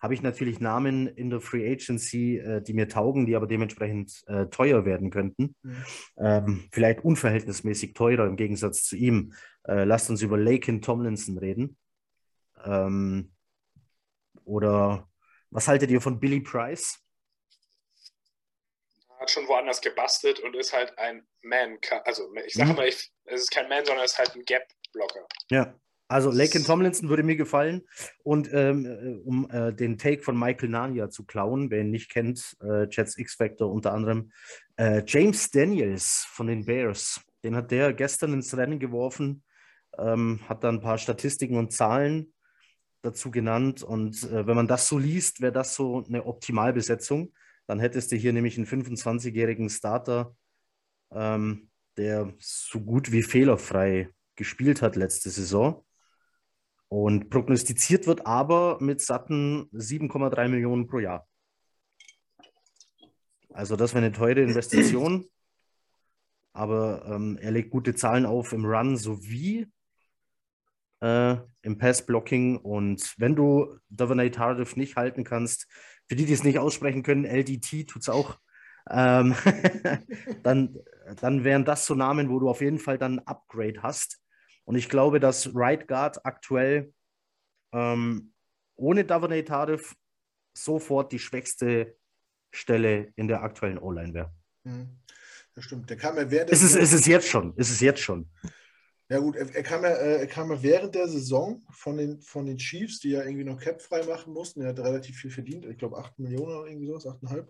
habe 0.00 0.14
ich 0.14 0.22
natürlich 0.22 0.58
Namen 0.58 1.06
in 1.06 1.30
der 1.30 1.40
Free 1.40 1.70
Agency, 1.70 2.38
äh, 2.38 2.60
die 2.60 2.72
mir 2.72 2.88
taugen, 2.88 3.24
die 3.24 3.36
aber 3.36 3.46
dementsprechend 3.46 4.24
äh, 4.26 4.46
teuer 4.46 4.84
werden 4.84 5.10
könnten. 5.10 5.54
Mhm. 5.62 5.84
Ähm, 6.18 6.68
vielleicht 6.72 7.04
unverhältnismäßig 7.04 7.94
teurer 7.94 8.26
im 8.26 8.34
Gegensatz 8.34 8.82
zu 8.82 8.96
ihm. 8.96 9.32
Äh, 9.62 9.84
lasst 9.84 10.10
uns 10.10 10.22
über 10.22 10.36
Lakin 10.36 10.82
Tomlinson 10.82 11.38
reden. 11.38 11.76
Ähm, 12.64 13.30
oder 14.44 15.08
was 15.50 15.68
haltet 15.68 15.88
ihr 15.92 16.00
von 16.00 16.18
Billy 16.18 16.40
Price? 16.40 16.98
Hat 19.22 19.30
schon 19.30 19.46
woanders 19.46 19.80
gebastelt 19.80 20.40
und 20.40 20.56
ist 20.56 20.72
halt 20.72 20.98
ein 20.98 21.24
Man. 21.42 21.78
Also 22.04 22.24
ich 22.44 22.54
sage 22.54 22.70
mhm. 22.70 22.76
mal, 22.76 22.88
ich, 22.88 23.12
es 23.26 23.42
ist 23.42 23.50
kein 23.52 23.68
Man, 23.68 23.84
sondern 23.84 24.04
es 24.04 24.12
ist 24.12 24.18
halt 24.18 24.34
ein 24.34 24.44
Gap-Blocker. 24.44 25.26
Ja, 25.48 25.74
Also 26.08 26.32
Laken 26.32 26.64
Tomlinson 26.64 27.08
würde 27.08 27.22
mir 27.22 27.36
gefallen. 27.36 27.82
Und 28.24 28.52
ähm, 28.52 28.84
äh, 28.84 29.20
um 29.24 29.48
äh, 29.48 29.72
den 29.72 29.96
Take 29.96 30.22
von 30.22 30.36
Michael 30.36 30.70
Nania 30.70 31.08
zu 31.08 31.24
klauen, 31.24 31.70
wer 31.70 31.82
ihn 31.82 31.90
nicht 31.90 32.10
kennt, 32.10 32.56
äh, 32.62 32.88
Jets 32.90 33.16
X-Factor 33.16 33.70
unter 33.70 33.92
anderem, 33.92 34.32
äh, 34.76 35.02
James 35.06 35.50
Daniels 35.52 36.26
von 36.28 36.48
den 36.48 36.64
Bears, 36.64 37.20
den 37.44 37.54
hat 37.54 37.70
der 37.70 37.92
gestern 37.92 38.32
ins 38.32 38.56
Rennen 38.56 38.80
geworfen, 38.80 39.44
ähm, 39.98 40.40
hat 40.48 40.64
da 40.64 40.68
ein 40.68 40.80
paar 40.80 40.98
Statistiken 40.98 41.56
und 41.56 41.72
Zahlen 41.72 42.34
dazu 43.02 43.30
genannt. 43.30 43.82
Und 43.84 44.24
äh, 44.24 44.46
wenn 44.46 44.56
man 44.56 44.68
das 44.68 44.88
so 44.88 44.98
liest, 44.98 45.40
wäre 45.40 45.52
das 45.52 45.74
so 45.74 46.04
eine 46.08 46.26
Optimalbesetzung. 46.26 47.32
Dann 47.72 47.80
hättest 47.80 48.12
du 48.12 48.16
hier 48.16 48.34
nämlich 48.34 48.58
einen 48.58 48.66
25-jährigen 48.66 49.70
Starter, 49.70 50.36
ähm, 51.10 51.70
der 51.96 52.34
so 52.38 52.82
gut 52.82 53.12
wie 53.12 53.22
fehlerfrei 53.22 54.10
gespielt 54.36 54.82
hat 54.82 54.94
letzte 54.94 55.30
Saison. 55.30 55.82
Und 56.88 57.30
prognostiziert 57.30 58.06
wird 58.06 58.26
aber 58.26 58.76
mit 58.82 59.00
satten 59.00 59.70
7,3 59.72 60.48
Millionen 60.48 60.86
pro 60.86 60.98
Jahr. 60.98 61.26
Also 63.54 63.74
das 63.74 63.94
wäre 63.94 64.04
eine 64.04 64.12
teure 64.12 64.42
Investition. 64.42 65.24
Aber 66.52 67.06
ähm, 67.06 67.38
er 67.40 67.52
legt 67.52 67.70
gute 67.70 67.94
Zahlen 67.94 68.26
auf 68.26 68.52
im 68.52 68.66
Run 68.66 68.98
sowie 68.98 69.66
äh, 71.00 71.36
im 71.62 71.78
Pass-Blocking. 71.78 72.58
Und 72.58 73.14
wenn 73.16 73.34
du 73.34 73.78
Davonay 73.88 74.30
Tardif 74.30 74.76
nicht 74.76 74.96
halten 74.96 75.24
kannst, 75.24 75.66
für 76.08 76.16
die, 76.16 76.26
die 76.26 76.32
es 76.32 76.44
nicht 76.44 76.58
aussprechen 76.58 77.02
können, 77.02 77.24
LDT 77.24 77.88
tut 77.88 78.02
es 78.02 78.08
auch, 78.08 78.38
ähm, 78.90 79.34
dann, 80.42 80.78
dann 81.20 81.44
wären 81.44 81.64
das 81.64 81.86
so 81.86 81.94
Namen, 81.94 82.30
wo 82.30 82.38
du 82.38 82.48
auf 82.48 82.60
jeden 82.60 82.78
Fall 82.78 82.98
dann 82.98 83.18
ein 83.18 83.26
Upgrade 83.26 83.82
hast. 83.82 84.20
Und 84.64 84.76
ich 84.76 84.88
glaube, 84.88 85.20
dass 85.20 85.54
Right 85.54 85.88
Guard 85.88 86.24
aktuell 86.24 86.92
ähm, 87.72 88.32
ohne 88.76 89.04
Davonay 89.04 89.44
Tardif 89.44 89.94
sofort 90.56 91.12
die 91.12 91.18
schwächste 91.18 91.96
Stelle 92.52 93.12
in 93.16 93.28
der 93.28 93.42
aktuellen 93.42 93.78
O-Line 93.78 94.14
wäre. 94.14 94.32
Mhm. 94.64 94.98
Das 95.54 95.64
stimmt. 95.64 95.90
Der 95.90 95.96
kam 95.96 96.16
ja 96.16 96.30
während 96.30 96.50
ist 96.50 96.62
es, 96.62 96.74
ist 96.74 96.92
es 96.92 97.06
jetzt 97.06 97.28
schon. 97.28 97.54
Ist 97.56 97.70
es 97.70 97.80
jetzt 97.80 98.00
schon. 98.00 98.30
Ja 99.12 99.18
gut, 99.18 99.36
er, 99.36 99.54
er, 99.54 99.62
kam 99.62 99.84
ja, 99.84 99.90
äh, 99.90 100.20
er 100.20 100.26
kam 100.26 100.50
ja 100.50 100.62
während 100.62 100.94
der 100.94 101.06
Saison 101.06 101.62
von 101.70 101.98
den, 101.98 102.22
von 102.22 102.46
den 102.46 102.56
Chiefs, 102.56 102.98
die 102.98 103.10
ja 103.10 103.22
irgendwie 103.22 103.44
noch 103.44 103.60
Cap 103.60 103.82
frei 103.82 104.02
machen 104.04 104.32
mussten. 104.32 104.62
Er 104.62 104.70
hat 104.70 104.78
relativ 104.78 105.18
viel 105.18 105.30
verdient, 105.30 105.66
ich 105.66 105.76
glaube 105.76 105.98
8 105.98 106.18
Millionen 106.18 106.56
oder 106.56 106.66
irgendwie 106.66 106.86
sowas, 106.86 107.04
8,5. 107.04 107.46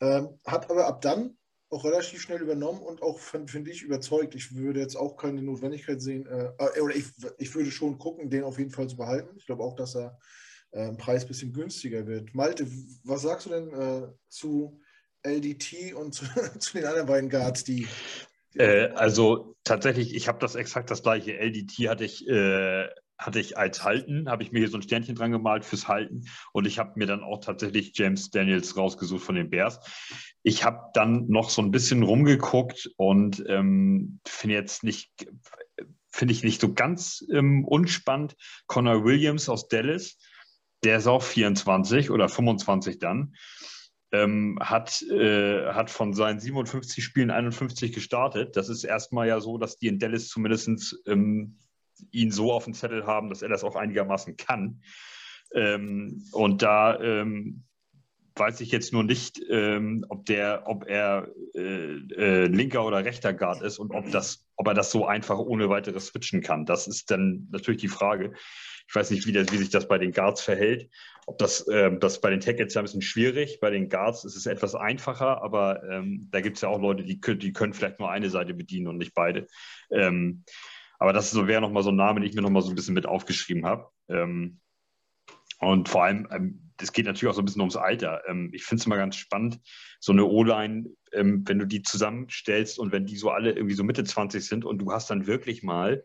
Ähm, 0.00 0.40
hat 0.46 0.70
aber 0.70 0.86
ab 0.86 1.02
dann 1.02 1.36
auch 1.68 1.84
relativ 1.84 2.22
schnell 2.22 2.40
übernommen 2.40 2.80
und 2.80 3.02
auch, 3.02 3.18
finde 3.18 3.70
ich, 3.70 3.82
überzeugt. 3.82 4.34
Ich 4.34 4.54
würde 4.54 4.80
jetzt 4.80 4.96
auch 4.96 5.18
keine 5.18 5.42
Notwendigkeit 5.42 6.00
sehen, 6.00 6.24
äh, 6.24 6.50
äh, 6.56 6.80
oder 6.80 6.96
ich, 6.96 7.04
ich 7.36 7.54
würde 7.54 7.70
schon 7.70 7.98
gucken, 7.98 8.30
den 8.30 8.42
auf 8.42 8.58
jeden 8.58 8.70
Fall 8.70 8.88
zu 8.88 8.96
behalten. 8.96 9.36
Ich 9.36 9.44
glaube 9.44 9.62
auch, 9.62 9.76
dass 9.76 9.94
er 9.94 10.18
äh, 10.70 10.94
Preis 10.94 11.24
ein 11.24 11.28
bisschen 11.28 11.52
günstiger 11.52 12.06
wird. 12.06 12.34
Malte, 12.34 12.66
was 13.04 13.20
sagst 13.20 13.44
du 13.44 13.50
denn 13.50 13.68
äh, 13.74 14.08
zu 14.30 14.80
LDT 15.24 15.92
und 15.92 16.14
zu, 16.14 16.24
zu, 16.58 16.78
den 16.78 16.86
anderen 16.86 17.06
beiden 17.06 17.28
Guards, 17.28 17.64
die. 17.64 17.86
Äh, 18.54 18.88
also 18.94 19.56
tatsächlich, 19.64 20.14
ich 20.14 20.28
habe 20.28 20.38
das 20.38 20.54
exakt 20.54 20.90
das 20.90 21.02
gleiche. 21.02 21.38
LDT 21.38 21.88
hatte 21.88 22.04
ich 22.04 22.26
äh, 22.28 22.88
hatte 23.20 23.38
ich 23.38 23.58
als 23.58 23.84
Halten, 23.84 24.30
habe 24.30 24.42
ich 24.42 24.50
mir 24.50 24.60
hier 24.60 24.70
so 24.70 24.78
ein 24.78 24.82
Sternchen 24.82 25.14
dran 25.14 25.30
gemalt 25.30 25.64
fürs 25.66 25.88
Halten 25.88 26.24
und 26.52 26.66
ich 26.66 26.78
habe 26.78 26.92
mir 26.96 27.06
dann 27.06 27.22
auch 27.22 27.40
tatsächlich 27.40 27.92
James 27.94 28.30
Daniels 28.30 28.76
rausgesucht 28.78 29.22
von 29.22 29.34
den 29.34 29.50
Bears. 29.50 29.78
Ich 30.42 30.64
habe 30.64 30.90
dann 30.94 31.26
noch 31.28 31.50
so 31.50 31.60
ein 31.60 31.70
bisschen 31.70 32.02
rumgeguckt 32.02 32.90
und 32.96 33.44
ähm, 33.46 34.20
finde 34.26 34.56
jetzt 34.56 34.84
nicht, 34.84 35.12
finde 36.08 36.32
ich 36.32 36.42
nicht 36.42 36.62
so 36.62 36.72
ganz 36.72 37.22
ähm, 37.30 37.66
unspannend. 37.66 38.36
Connor 38.66 39.04
Williams 39.04 39.50
aus 39.50 39.68
Dallas, 39.68 40.16
der 40.82 40.96
ist 40.96 41.06
auch 41.06 41.22
24 41.22 42.10
oder 42.10 42.30
25 42.30 42.98
dann. 42.98 43.34
Ähm, 44.12 44.58
hat, 44.60 45.02
äh, 45.02 45.72
hat 45.72 45.88
von 45.88 46.14
seinen 46.14 46.40
57 46.40 47.04
Spielen 47.04 47.30
51 47.30 47.92
gestartet. 47.92 48.56
Das 48.56 48.68
ist 48.68 48.82
erstmal 48.82 49.28
ja 49.28 49.40
so, 49.40 49.56
dass 49.56 49.76
die 49.76 49.86
in 49.86 50.00
Dallas 50.00 50.28
zumindest 50.28 50.98
ähm, 51.06 51.58
ihn 52.10 52.32
so 52.32 52.52
auf 52.52 52.64
dem 52.64 52.74
Zettel 52.74 53.06
haben, 53.06 53.28
dass 53.28 53.42
er 53.42 53.48
das 53.48 53.62
auch 53.62 53.76
einigermaßen 53.76 54.36
kann. 54.36 54.82
Ähm, 55.54 56.24
und 56.32 56.62
da 56.62 56.98
ähm, 57.00 57.64
weiß 58.34 58.60
ich 58.60 58.70
jetzt 58.70 58.92
nur 58.92 59.04
nicht, 59.04 59.40
ähm, 59.50 60.04
ob, 60.08 60.24
der, 60.26 60.62
ob 60.66 60.88
er 60.88 61.28
äh, 61.54 61.94
äh, 61.94 62.46
linker 62.46 62.84
oder 62.84 63.04
rechter 63.04 63.32
Guard 63.32 63.62
ist 63.62 63.78
und 63.78 63.92
ob, 63.92 64.10
das, 64.10 64.46
ob 64.56 64.66
er 64.68 64.74
das 64.74 64.90
so 64.90 65.06
einfach 65.06 65.38
ohne 65.38 65.68
weiteres 65.68 66.06
switchen 66.06 66.40
kann. 66.40 66.64
Das 66.64 66.86
ist 66.86 67.10
dann 67.10 67.48
natürlich 67.50 67.80
die 67.80 67.88
Frage. 67.88 68.32
Ich 68.88 68.94
weiß 68.94 69.10
nicht, 69.10 69.26
wie, 69.26 69.32
das, 69.32 69.52
wie 69.52 69.58
sich 69.58 69.70
das 69.70 69.88
bei 69.88 69.98
den 69.98 70.12
Guards 70.12 70.42
verhält. 70.42 70.90
Das, 71.38 71.66
äh, 71.68 71.96
das 71.98 72.20
bei 72.20 72.30
den 72.30 72.40
Tackles 72.40 72.74
ja 72.74 72.80
ein 72.80 72.84
bisschen 72.84 73.02
schwierig, 73.02 73.58
bei 73.60 73.70
den 73.70 73.88
Guards 73.88 74.24
ist 74.24 74.36
es 74.36 74.46
etwas 74.46 74.74
einfacher, 74.74 75.42
aber 75.42 75.82
ähm, 75.88 76.28
da 76.30 76.40
gibt 76.40 76.56
es 76.56 76.62
ja 76.62 76.68
auch 76.68 76.80
Leute, 76.80 77.04
die, 77.04 77.20
die 77.20 77.52
können 77.52 77.72
vielleicht 77.72 77.98
nur 77.98 78.10
eine 78.10 78.30
Seite 78.30 78.54
bedienen 78.54 78.88
und 78.88 78.98
nicht 78.98 79.14
beide. 79.14 79.46
Ähm, 79.90 80.44
aber 80.98 81.12
das 81.12 81.30
so 81.30 81.48
wäre 81.48 81.60
nochmal 81.60 81.82
so 81.82 81.90
ein 81.90 81.96
Name, 81.96 82.20
den 82.20 82.28
ich 82.28 82.34
mir 82.34 82.42
nochmal 82.42 82.62
so 82.62 82.70
ein 82.70 82.74
bisschen 82.74 82.94
mit 82.94 83.06
aufgeschrieben 83.06 83.64
habe. 83.64 83.88
Ähm, 84.08 84.60
und 85.58 85.88
vor 85.88 86.04
allem, 86.04 86.28
ähm, 86.30 86.72
das 86.76 86.92
geht 86.92 87.06
natürlich 87.06 87.30
auch 87.30 87.36
so 87.36 87.42
ein 87.42 87.44
bisschen 87.44 87.60
ums 87.60 87.76
Alter. 87.76 88.22
Ähm, 88.28 88.50
ich 88.52 88.64
finde 88.64 88.80
es 88.80 88.86
immer 88.86 88.96
ganz 88.96 89.16
spannend, 89.16 89.60
so 89.98 90.12
eine 90.12 90.24
O-Line, 90.24 90.90
ähm, 91.12 91.42
wenn 91.46 91.58
du 91.58 91.66
die 91.66 91.82
zusammenstellst 91.82 92.78
und 92.78 92.92
wenn 92.92 93.06
die 93.06 93.16
so 93.16 93.30
alle 93.30 93.52
irgendwie 93.52 93.74
so 93.74 93.84
Mitte 93.84 94.04
20 94.04 94.44
sind 94.44 94.64
und 94.64 94.78
du 94.78 94.92
hast 94.92 95.10
dann 95.10 95.26
wirklich 95.26 95.62
mal 95.62 96.04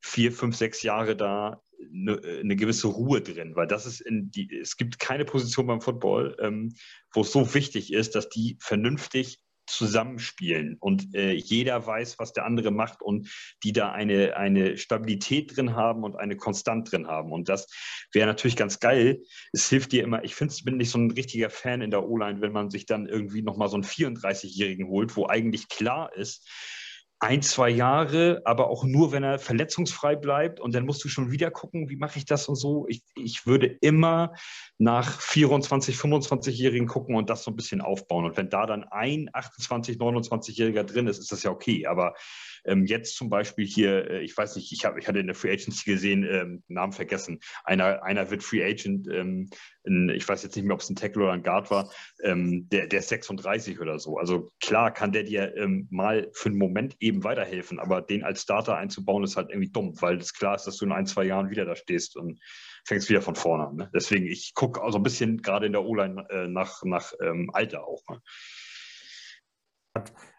vier, 0.00 0.32
fünf, 0.32 0.56
sechs 0.56 0.82
Jahre 0.82 1.16
da 1.16 1.62
eine, 1.80 2.20
eine 2.40 2.56
gewisse 2.56 2.88
Ruhe 2.88 3.20
drin, 3.20 3.54
weil 3.56 3.66
das 3.66 3.86
ist 3.86 4.00
in 4.00 4.30
die, 4.30 4.54
es 4.56 4.76
gibt 4.76 4.98
keine 4.98 5.24
Position 5.24 5.66
beim 5.66 5.80
Football, 5.80 6.36
ähm, 6.40 6.74
wo 7.12 7.22
es 7.22 7.32
so 7.32 7.54
wichtig 7.54 7.92
ist, 7.92 8.14
dass 8.14 8.28
die 8.28 8.56
vernünftig 8.60 9.40
zusammenspielen 9.68 10.76
und 10.80 11.14
äh, 11.14 11.32
jeder 11.32 11.86
weiß, 11.86 12.18
was 12.18 12.32
der 12.32 12.46
andere 12.46 12.70
macht 12.70 13.02
und 13.02 13.30
die 13.62 13.72
da 13.72 13.92
eine, 13.92 14.36
eine 14.36 14.78
Stabilität 14.78 15.56
drin 15.56 15.74
haben 15.74 16.04
und 16.04 16.16
eine 16.16 16.36
Konstant 16.36 16.90
drin 16.90 17.06
haben. 17.06 17.32
Und 17.32 17.48
das 17.48 17.68
wäre 18.12 18.26
natürlich 18.26 18.56
ganz 18.56 18.80
geil. 18.80 19.22
Es 19.52 19.68
hilft 19.68 19.92
dir 19.92 20.02
immer, 20.02 20.24
ich 20.24 20.34
finde, 20.34 20.54
ich 20.56 20.64
bin 20.64 20.78
nicht 20.78 20.90
so 20.90 20.98
ein 20.98 21.10
richtiger 21.10 21.50
Fan 21.50 21.82
in 21.82 21.90
der 21.90 22.08
O-Line, 22.08 22.40
wenn 22.40 22.52
man 22.52 22.70
sich 22.70 22.86
dann 22.86 23.06
irgendwie 23.06 23.42
nochmal 23.42 23.68
so 23.68 23.76
einen 23.76 23.84
34-Jährigen 23.84 24.88
holt, 24.88 25.16
wo 25.16 25.26
eigentlich 25.26 25.68
klar 25.68 26.14
ist, 26.16 26.48
ein, 27.20 27.42
zwei 27.42 27.68
Jahre, 27.68 28.42
aber 28.44 28.70
auch 28.70 28.84
nur, 28.84 29.10
wenn 29.10 29.24
er 29.24 29.38
verletzungsfrei 29.40 30.14
bleibt. 30.14 30.60
Und 30.60 30.74
dann 30.74 30.86
musst 30.86 31.02
du 31.02 31.08
schon 31.08 31.32
wieder 31.32 31.50
gucken, 31.50 31.88
wie 31.88 31.96
mache 31.96 32.18
ich 32.18 32.24
das 32.24 32.48
und 32.48 32.54
so. 32.54 32.86
Ich, 32.88 33.02
ich 33.16 33.44
würde 33.44 33.66
immer 33.66 34.34
nach 34.78 35.20
24, 35.20 35.96
25-Jährigen 35.96 36.86
gucken 36.86 37.16
und 37.16 37.28
das 37.28 37.42
so 37.42 37.50
ein 37.50 37.56
bisschen 37.56 37.80
aufbauen. 37.80 38.24
Und 38.24 38.36
wenn 38.36 38.50
da 38.50 38.66
dann 38.66 38.84
ein 38.84 39.30
28, 39.32 39.96
29-Jähriger 39.96 40.84
drin 40.84 41.08
ist, 41.08 41.18
ist 41.18 41.32
das 41.32 41.42
ja 41.42 41.50
okay. 41.50 41.86
Aber 41.86 42.14
ähm, 42.68 42.86
jetzt 42.86 43.16
zum 43.16 43.30
Beispiel 43.30 43.66
hier, 43.66 44.10
äh, 44.10 44.20
ich 44.20 44.36
weiß 44.36 44.56
nicht, 44.56 44.72
ich, 44.72 44.84
hab, 44.84 44.96
ich 44.98 45.08
hatte 45.08 45.18
in 45.18 45.26
der 45.26 45.34
Free 45.34 45.52
Agency 45.52 45.90
gesehen, 45.90 46.26
ähm, 46.30 46.62
Namen 46.68 46.92
vergessen, 46.92 47.40
einer, 47.64 48.02
einer 48.02 48.30
wird 48.30 48.42
Free 48.42 48.64
Agent, 48.64 49.08
ähm, 49.12 49.50
in, 49.84 50.10
ich 50.10 50.28
weiß 50.28 50.42
jetzt 50.42 50.54
nicht 50.54 50.64
mehr, 50.64 50.74
ob 50.74 50.80
es 50.80 50.90
ein 50.90 50.96
Tackle 50.96 51.24
oder 51.24 51.32
ein 51.32 51.42
Guard 51.42 51.70
war, 51.70 51.90
ähm, 52.22 52.68
der, 52.68 52.86
der 52.86 53.00
ist 53.00 53.08
36 53.08 53.80
oder 53.80 53.98
so. 53.98 54.18
Also 54.18 54.50
klar 54.60 54.92
kann 54.92 55.12
der 55.12 55.24
dir 55.24 55.56
ähm, 55.56 55.88
mal 55.90 56.28
für 56.32 56.50
einen 56.50 56.58
Moment 56.58 56.96
eben 57.00 57.24
weiterhelfen, 57.24 57.78
aber 57.80 58.02
den 58.02 58.22
als 58.22 58.42
Starter 58.42 58.76
einzubauen, 58.76 59.24
ist 59.24 59.36
halt 59.36 59.50
irgendwie 59.50 59.70
dumm, 59.70 59.94
weil 60.00 60.18
es 60.18 60.34
klar 60.34 60.54
ist, 60.54 60.66
dass 60.66 60.76
du 60.76 60.84
in 60.84 60.92
ein, 60.92 61.06
zwei 61.06 61.24
Jahren 61.24 61.50
wieder 61.50 61.64
da 61.64 61.74
stehst 61.74 62.16
und 62.16 62.40
fängst 62.84 63.08
wieder 63.08 63.22
von 63.22 63.34
vorne 63.34 63.66
an. 63.68 63.76
Ne? 63.76 63.90
Deswegen, 63.94 64.26
ich 64.26 64.54
gucke 64.54 64.82
auch 64.82 64.90
so 64.90 64.98
ein 64.98 65.02
bisschen 65.02 65.38
gerade 65.42 65.66
in 65.66 65.72
der 65.72 65.84
O-Line 65.84 66.26
äh, 66.30 66.48
nach, 66.48 66.82
nach 66.84 67.12
ähm, 67.22 67.50
Alter 67.52 67.86
auch. 67.86 68.02
Ne? 68.08 68.20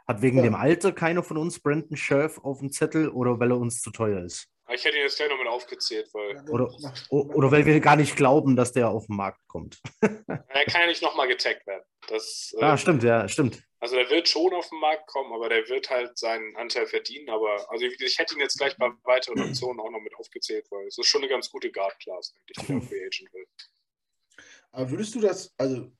Hat 0.09 0.23
wegen 0.23 0.37
ja. 0.37 0.43
dem 0.43 0.55
Alter 0.55 0.91
keiner 0.91 1.21
von 1.21 1.37
uns 1.37 1.59
Brandon 1.59 1.95
Scherf 1.95 2.39
auf 2.39 2.59
dem 2.59 2.71
Zettel 2.71 3.09
oder 3.09 3.39
weil 3.39 3.51
er 3.51 3.57
uns 3.57 3.79
zu 3.79 3.91
teuer 3.91 4.23
ist? 4.23 4.47
Ich 4.73 4.83
hätte 4.83 4.97
ihn 4.97 5.03
jetzt 5.03 5.17
gleich 5.17 5.29
nochmal 5.29 5.47
aufgezählt, 5.47 6.09
weil. 6.13 6.47
Oder, 6.49 6.71
oder 7.09 7.51
weil 7.51 7.65
wir 7.65 7.79
gar 7.79 7.95
nicht 7.95 8.15
glauben, 8.15 8.55
dass 8.55 8.71
der 8.71 8.89
auf 8.89 9.05
den 9.05 9.15
Markt 9.15 9.39
kommt. 9.47 9.79
er 10.01 10.65
kann 10.65 10.81
ja 10.81 10.87
nicht 10.87 11.01
nochmal 11.01 11.27
getaggt 11.27 11.65
werden. 11.67 11.83
Das, 12.07 12.55
ja, 12.59 12.73
äh, 12.73 12.77
stimmt, 12.77 13.03
ja, 13.03 13.27
stimmt. 13.27 13.63
Also 13.79 13.95
der 13.95 14.09
wird 14.09 14.27
schon 14.27 14.53
auf 14.53 14.67
den 14.69 14.79
Markt 14.79 15.07
kommen, 15.07 15.31
aber 15.31 15.47
der 15.47 15.67
wird 15.69 15.89
halt 15.89 16.17
seinen 16.17 16.55
Anteil 16.55 16.87
verdienen. 16.87 17.29
Aber 17.29 17.69
also 17.69 17.85
ich, 17.85 17.99
ich 17.99 18.17
hätte 18.17 18.33
ihn 18.33 18.41
jetzt 18.41 18.57
gleich 18.57 18.75
bei 18.77 18.89
weiteren 19.03 19.41
Optionen 19.41 19.79
auch 19.79 19.91
noch 19.91 20.01
mit 20.01 20.15
aufgezählt, 20.15 20.65
weil 20.71 20.87
es 20.87 20.97
ist 20.97 21.07
schon 21.07 21.21
eine 21.21 21.29
ganz 21.29 21.49
gute 21.49 21.71
Guard-Class, 21.71 22.33
die 22.49 22.53
der 22.53 22.63
Free 22.81 23.05
Agent 23.05 23.31
will. 23.33 23.45
Aber 24.71 24.89
würdest 24.89 25.15
du 25.15 25.19
das, 25.19 25.53
also 25.57 25.91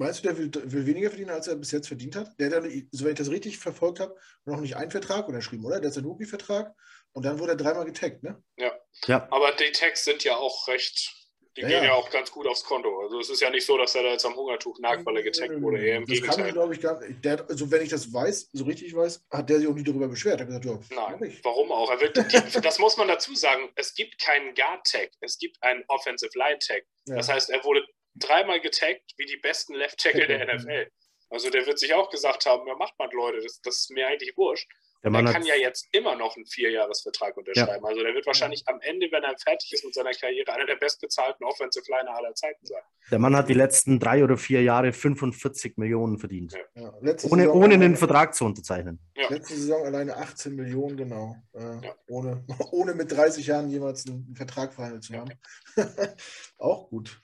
Meinst 0.00 0.24
du, 0.24 0.28
der 0.28 0.38
will, 0.38 0.50
will, 0.72 0.86
weniger 0.86 1.10
verdienen, 1.10 1.28
als 1.28 1.46
er 1.46 1.56
bis 1.56 1.72
jetzt 1.72 1.88
verdient 1.88 2.16
hat? 2.16 2.32
Der 2.40 2.46
hat 2.46 2.64
dann, 2.64 2.88
soweit 2.90 3.12
ich 3.12 3.18
das 3.18 3.30
richtig 3.30 3.58
verfolgt 3.58 4.00
habe, 4.00 4.16
noch 4.46 4.58
nicht 4.58 4.74
einen 4.74 4.90
Vertrag 4.90 5.28
unterschrieben, 5.28 5.62
oder? 5.66 5.78
Der 5.78 5.88
hat 5.88 5.94
seinen 5.94 6.06
Rookie-Vertrag 6.06 6.74
und 7.12 7.26
dann 7.26 7.38
wurde 7.38 7.52
er 7.52 7.56
dreimal 7.56 7.84
getaggt, 7.84 8.22
ne? 8.22 8.42
Ja. 8.56 8.72
ja. 9.08 9.28
Aber 9.30 9.52
die 9.52 9.70
Tags 9.72 10.06
sind 10.06 10.24
ja 10.24 10.36
auch 10.36 10.68
recht 10.68 11.20
die 11.56 11.62
ja, 11.62 11.68
gehen 11.68 11.84
ja 11.84 11.94
auch 11.94 12.08
ganz 12.10 12.30
gut 12.30 12.46
aufs 12.46 12.62
Konto. 12.62 13.00
Also 13.00 13.18
es 13.18 13.28
ist 13.28 13.40
ja 13.40 13.50
nicht 13.50 13.66
so, 13.66 13.76
dass 13.76 13.94
er 13.96 14.04
da 14.04 14.10
jetzt 14.10 14.24
am 14.24 14.36
Hungertuch 14.36 14.78
nagt, 14.78 15.04
weil 15.04 15.16
er 15.16 15.22
getaggt 15.24 15.60
wurde. 15.60 15.84
Eher 15.84 15.96
im 15.96 16.06
das 16.06 16.14
Gegenteil. 16.14 16.36
kann 16.36 16.46
ich, 16.46 16.52
glaube 16.52 16.74
ich, 16.74 16.80
gar 16.80 17.00
nicht. 17.00 17.24
Der, 17.24 17.44
also 17.48 17.70
wenn 17.70 17.82
ich 17.82 17.88
das 17.88 18.12
weiß, 18.12 18.50
so 18.52 18.64
richtig 18.64 18.94
weiß, 18.94 19.26
hat 19.30 19.50
der 19.50 19.58
sich 19.58 19.66
auch 19.66 19.74
nie 19.74 19.82
darüber 19.82 20.06
beschwert. 20.06 20.40
Er 20.40 20.46
hat 20.46 20.62
gesagt, 20.62 20.90
ja, 20.90 21.18
Nein, 21.18 21.38
warum 21.42 21.72
auch? 21.72 21.90
Wird, 22.00 22.16
die, 22.16 22.60
das 22.60 22.78
muss 22.78 22.96
man 22.96 23.08
dazu 23.08 23.34
sagen. 23.34 23.68
Es 23.74 23.94
gibt 23.94 24.20
keinen 24.20 24.54
Guard-Tag, 24.54 25.10
es 25.20 25.38
gibt 25.38 25.60
einen 25.62 25.82
Offensive 25.88 26.30
Line-Tag. 26.38 26.84
Ja. 27.06 27.16
Das 27.16 27.28
heißt, 27.28 27.50
er 27.50 27.64
wurde 27.64 27.84
dreimal 28.20 28.60
getaggt 28.60 29.14
wie 29.16 29.26
die 29.26 29.36
besten 29.36 29.74
Left-Tackle 29.74 30.26
der 30.26 30.54
NFL. 30.54 30.90
Also 31.30 31.48
der 31.50 31.66
wird 31.66 31.78
sich 31.78 31.94
auch 31.94 32.10
gesagt 32.10 32.46
haben, 32.46 32.66
ja, 32.66 32.74
macht 32.74 32.98
man 32.98 33.10
Leute, 33.12 33.40
das, 33.40 33.60
das 33.60 33.76
ist 33.80 33.90
mir 33.90 34.06
eigentlich 34.06 34.36
wurscht. 34.36 34.68
Der, 35.02 35.10
der 35.10 35.24
kann 35.24 35.44
ja 35.44 35.54
jetzt 35.54 35.88
immer 35.92 36.14
noch 36.14 36.36
einen 36.36 36.44
Vierjahresvertrag 36.44 37.34
unterschreiben. 37.36 37.82
Ja. 37.82 37.88
Also 37.88 38.02
der 38.02 38.12
wird 38.14 38.26
wahrscheinlich 38.26 38.64
am 38.66 38.80
Ende, 38.82 39.08
wenn 39.10 39.22
er 39.22 39.34
fertig 39.38 39.72
ist 39.72 39.82
mit 39.82 39.94
seiner 39.94 40.10
Karriere, 40.10 40.52
einer 40.52 40.66
der 40.66 40.76
bestbezahlten 40.76 41.46
Offensive 41.46 41.86
Liner 41.88 42.14
aller 42.14 42.34
Zeiten 42.34 42.66
sein. 42.66 42.82
Der 43.10 43.18
Mann 43.18 43.34
hat 43.34 43.48
die 43.48 43.54
letzten 43.54 43.98
drei 43.98 44.22
oder 44.22 44.36
vier 44.36 44.62
Jahre 44.62 44.92
45 44.92 45.78
Millionen 45.78 46.18
verdient. 46.18 46.52
Ja. 46.74 46.92
Ja, 47.02 47.14
ohne, 47.30 47.50
ohne 47.50 47.74
einen 47.74 47.96
Vertrag 47.96 48.34
zu 48.34 48.44
unterzeichnen. 48.44 49.00
Letzte 49.30 49.54
Saison 49.54 49.86
alleine 49.86 50.16
18 50.16 50.54
Millionen, 50.54 50.96
genau. 50.98 51.34
Äh, 51.54 51.80
ohne, 52.08 52.44
ohne 52.70 52.94
mit 52.94 53.10
30 53.10 53.46
Jahren 53.46 53.70
jemals 53.70 54.06
einen 54.06 54.34
Vertrag 54.36 54.74
verhandelt 54.74 55.04
zu 55.04 55.14
haben. 55.14 55.32
Auch 56.58 56.90
gut. 56.90 57.18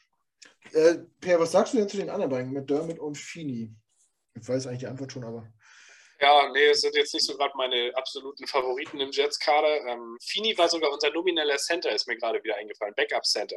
Äh, 0.73 0.99
per, 1.21 1.41
was 1.41 1.53
sagst 1.53 1.75
du 1.75 1.79
denn 1.79 1.89
zu 1.89 1.97
den 1.97 2.11
anderen 2.11 2.31
beiden, 2.31 2.53
mit 2.53 2.69
Dermot 2.69 2.99
und 2.99 3.17
Fini? 3.17 3.75
Ich 4.35 4.49
weiß 4.49 4.67
eigentlich 4.67 4.81
die 4.81 4.87
Antwort 4.87 5.13
schon, 5.13 5.25
aber. 5.25 5.51
Ja, 6.21 6.49
nee, 6.53 6.67
es 6.67 6.81
sind 6.81 6.95
jetzt 6.95 7.13
nicht 7.13 7.27
so 7.27 7.37
gerade 7.37 7.53
meine 7.57 7.93
absoluten 7.95 8.47
Favoriten 8.47 9.01
im 9.01 9.11
Jets-Kader. 9.11 9.87
Ähm, 9.87 10.17
Fini 10.23 10.57
war 10.57 10.69
sogar 10.69 10.91
unser 10.91 11.11
nomineller 11.11 11.59
Center, 11.59 11.91
ist 11.91 12.09
mir 12.09 12.17
gerade 12.17 12.43
wieder 12.43 12.57
eingefallen, 12.57 12.95
Backup-Center. 12.95 13.57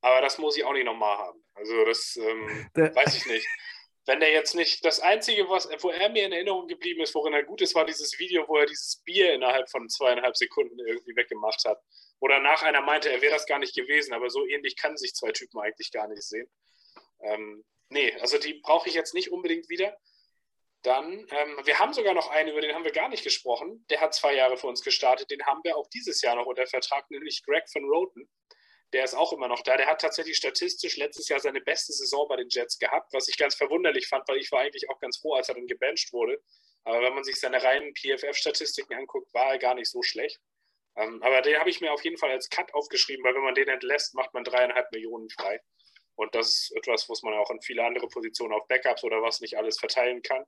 Aber 0.00 0.20
das 0.20 0.38
muss 0.38 0.56
ich 0.56 0.64
auch 0.64 0.72
nicht 0.72 0.84
nochmal 0.84 1.18
haben. 1.18 1.44
Also 1.54 1.84
das 1.84 2.16
ähm, 2.16 2.70
weiß 2.74 3.16
ich 3.16 3.26
nicht. 3.26 3.46
Wenn 4.06 4.20
der 4.20 4.32
jetzt 4.32 4.54
nicht, 4.54 4.82
das 4.86 5.00
Einzige, 5.00 5.50
was, 5.50 5.68
wo 5.80 5.90
er 5.90 6.08
mir 6.08 6.24
in 6.24 6.32
Erinnerung 6.32 6.66
geblieben 6.66 7.02
ist, 7.02 7.14
worin 7.14 7.34
er 7.34 7.44
gut 7.44 7.60
ist, 7.60 7.74
war 7.74 7.84
dieses 7.84 8.18
Video, 8.18 8.48
wo 8.48 8.56
er 8.56 8.64
dieses 8.64 9.02
Bier 9.04 9.34
innerhalb 9.34 9.68
von 9.68 9.86
zweieinhalb 9.88 10.34
Sekunden 10.34 10.78
irgendwie 10.78 11.14
weggemacht 11.14 11.62
hat. 11.66 11.78
Oder 12.20 12.40
nach 12.40 12.62
einer 12.62 12.80
meinte, 12.80 13.10
er 13.10 13.20
wäre 13.22 13.32
das 13.32 13.46
gar 13.46 13.58
nicht 13.58 13.74
gewesen, 13.74 14.12
aber 14.12 14.30
so 14.30 14.46
ähnlich 14.46 14.76
kann 14.76 14.96
sich 14.96 15.14
zwei 15.14 15.30
Typen 15.30 15.60
eigentlich 15.60 15.92
gar 15.92 16.08
nicht 16.08 16.22
sehen. 16.22 16.50
Ähm, 17.20 17.64
nee, 17.88 18.12
also 18.20 18.38
die 18.38 18.54
brauche 18.54 18.88
ich 18.88 18.94
jetzt 18.94 19.14
nicht 19.14 19.30
unbedingt 19.30 19.68
wieder. 19.68 19.96
Dann, 20.82 21.26
ähm, 21.30 21.60
wir 21.64 21.78
haben 21.78 21.92
sogar 21.92 22.14
noch 22.14 22.30
einen, 22.30 22.50
über 22.50 22.60
den 22.60 22.74
haben 22.74 22.84
wir 22.84 22.92
gar 22.92 23.08
nicht 23.08 23.24
gesprochen. 23.24 23.84
Der 23.90 24.00
hat 24.00 24.14
zwei 24.14 24.34
Jahre 24.34 24.56
für 24.56 24.68
uns 24.68 24.82
gestartet. 24.82 25.30
Den 25.30 25.44
haben 25.44 25.60
wir 25.64 25.76
auch 25.76 25.88
dieses 25.88 26.22
Jahr 26.22 26.36
noch 26.36 26.46
unter 26.46 26.66
Vertrag, 26.66 27.10
nämlich 27.10 27.42
Greg 27.44 27.64
van 27.72 27.84
Roten. 27.84 28.28
Der 28.92 29.04
ist 29.04 29.14
auch 29.14 29.32
immer 29.32 29.48
noch 29.48 29.62
da. 29.62 29.76
Der 29.76 29.86
hat 29.86 30.00
tatsächlich 30.00 30.36
statistisch 30.36 30.96
letztes 30.96 31.28
Jahr 31.28 31.40
seine 31.40 31.60
beste 31.60 31.92
Saison 31.92 32.26
bei 32.28 32.36
den 32.36 32.48
Jets 32.48 32.78
gehabt, 32.78 33.12
was 33.12 33.28
ich 33.28 33.36
ganz 33.36 33.54
verwunderlich 33.54 34.06
fand, 34.08 34.26
weil 34.28 34.38
ich 34.38 34.50
war 34.50 34.60
eigentlich 34.60 34.88
auch 34.88 34.98
ganz 35.00 35.18
froh, 35.18 35.34
als 35.34 35.48
er 35.48 35.56
dann 35.56 35.66
gebencht 35.66 36.12
wurde. 36.12 36.40
Aber 36.84 37.02
wenn 37.02 37.14
man 37.14 37.24
sich 37.24 37.38
seine 37.38 37.62
reinen 37.62 37.94
PFF-Statistiken 37.94 38.94
anguckt, 38.94 39.34
war 39.34 39.52
er 39.52 39.58
gar 39.58 39.74
nicht 39.74 39.90
so 39.90 40.02
schlecht. 40.02 40.40
Ähm, 40.98 41.22
aber 41.22 41.42
den 41.42 41.58
habe 41.58 41.70
ich 41.70 41.80
mir 41.80 41.92
auf 41.92 42.04
jeden 42.04 42.18
Fall 42.18 42.30
als 42.30 42.50
Cut 42.50 42.74
aufgeschrieben, 42.74 43.24
weil 43.24 43.34
wenn 43.34 43.44
man 43.44 43.54
den 43.54 43.68
entlässt, 43.68 44.14
macht 44.14 44.34
man 44.34 44.44
dreieinhalb 44.44 44.90
Millionen 44.92 45.30
frei. 45.30 45.60
Und 46.16 46.34
das 46.34 46.48
ist 46.48 46.72
etwas, 46.76 47.08
was 47.08 47.22
man 47.22 47.34
auch 47.34 47.50
in 47.50 47.62
viele 47.62 47.84
andere 47.84 48.08
Positionen 48.08 48.52
auf 48.52 48.66
Backups 48.66 49.04
oder 49.04 49.22
was 49.22 49.40
nicht 49.40 49.56
alles 49.56 49.78
verteilen 49.78 50.20
kann. 50.22 50.44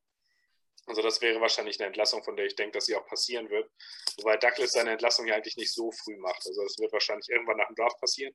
Also 0.87 1.03
das 1.03 1.21
wäre 1.23 1.41
wahrscheinlich 1.41 1.79
eine 1.79 1.87
Entlassung, 1.87 2.25
von 2.25 2.37
der 2.37 2.47
ich 2.47 2.57
denke, 2.57 2.73
dass 2.73 2.87
sie 2.87 2.97
auch 2.97 3.07
passieren 3.07 3.49
wird. 3.49 3.71
Wobei 4.19 4.37
Douglas 4.37 4.73
seine 4.73 4.91
Entlassung 4.91 5.29
ja 5.29 5.37
eigentlich 5.37 5.57
nicht 5.57 5.73
so 5.73 5.93
früh 5.93 6.17
macht. 6.17 6.45
Also 6.45 6.65
das 6.65 6.77
wird 6.79 6.93
wahrscheinlich 6.93 7.29
irgendwann 7.29 7.59
nach 7.59 7.69
dem 7.69 7.77
Draft 7.77 8.01
passieren. 8.01 8.35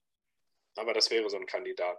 Aber 0.76 0.94
das 0.94 1.10
wäre 1.12 1.30
so 1.30 1.36
ein 1.36 1.46
Kandidat. 1.46 1.98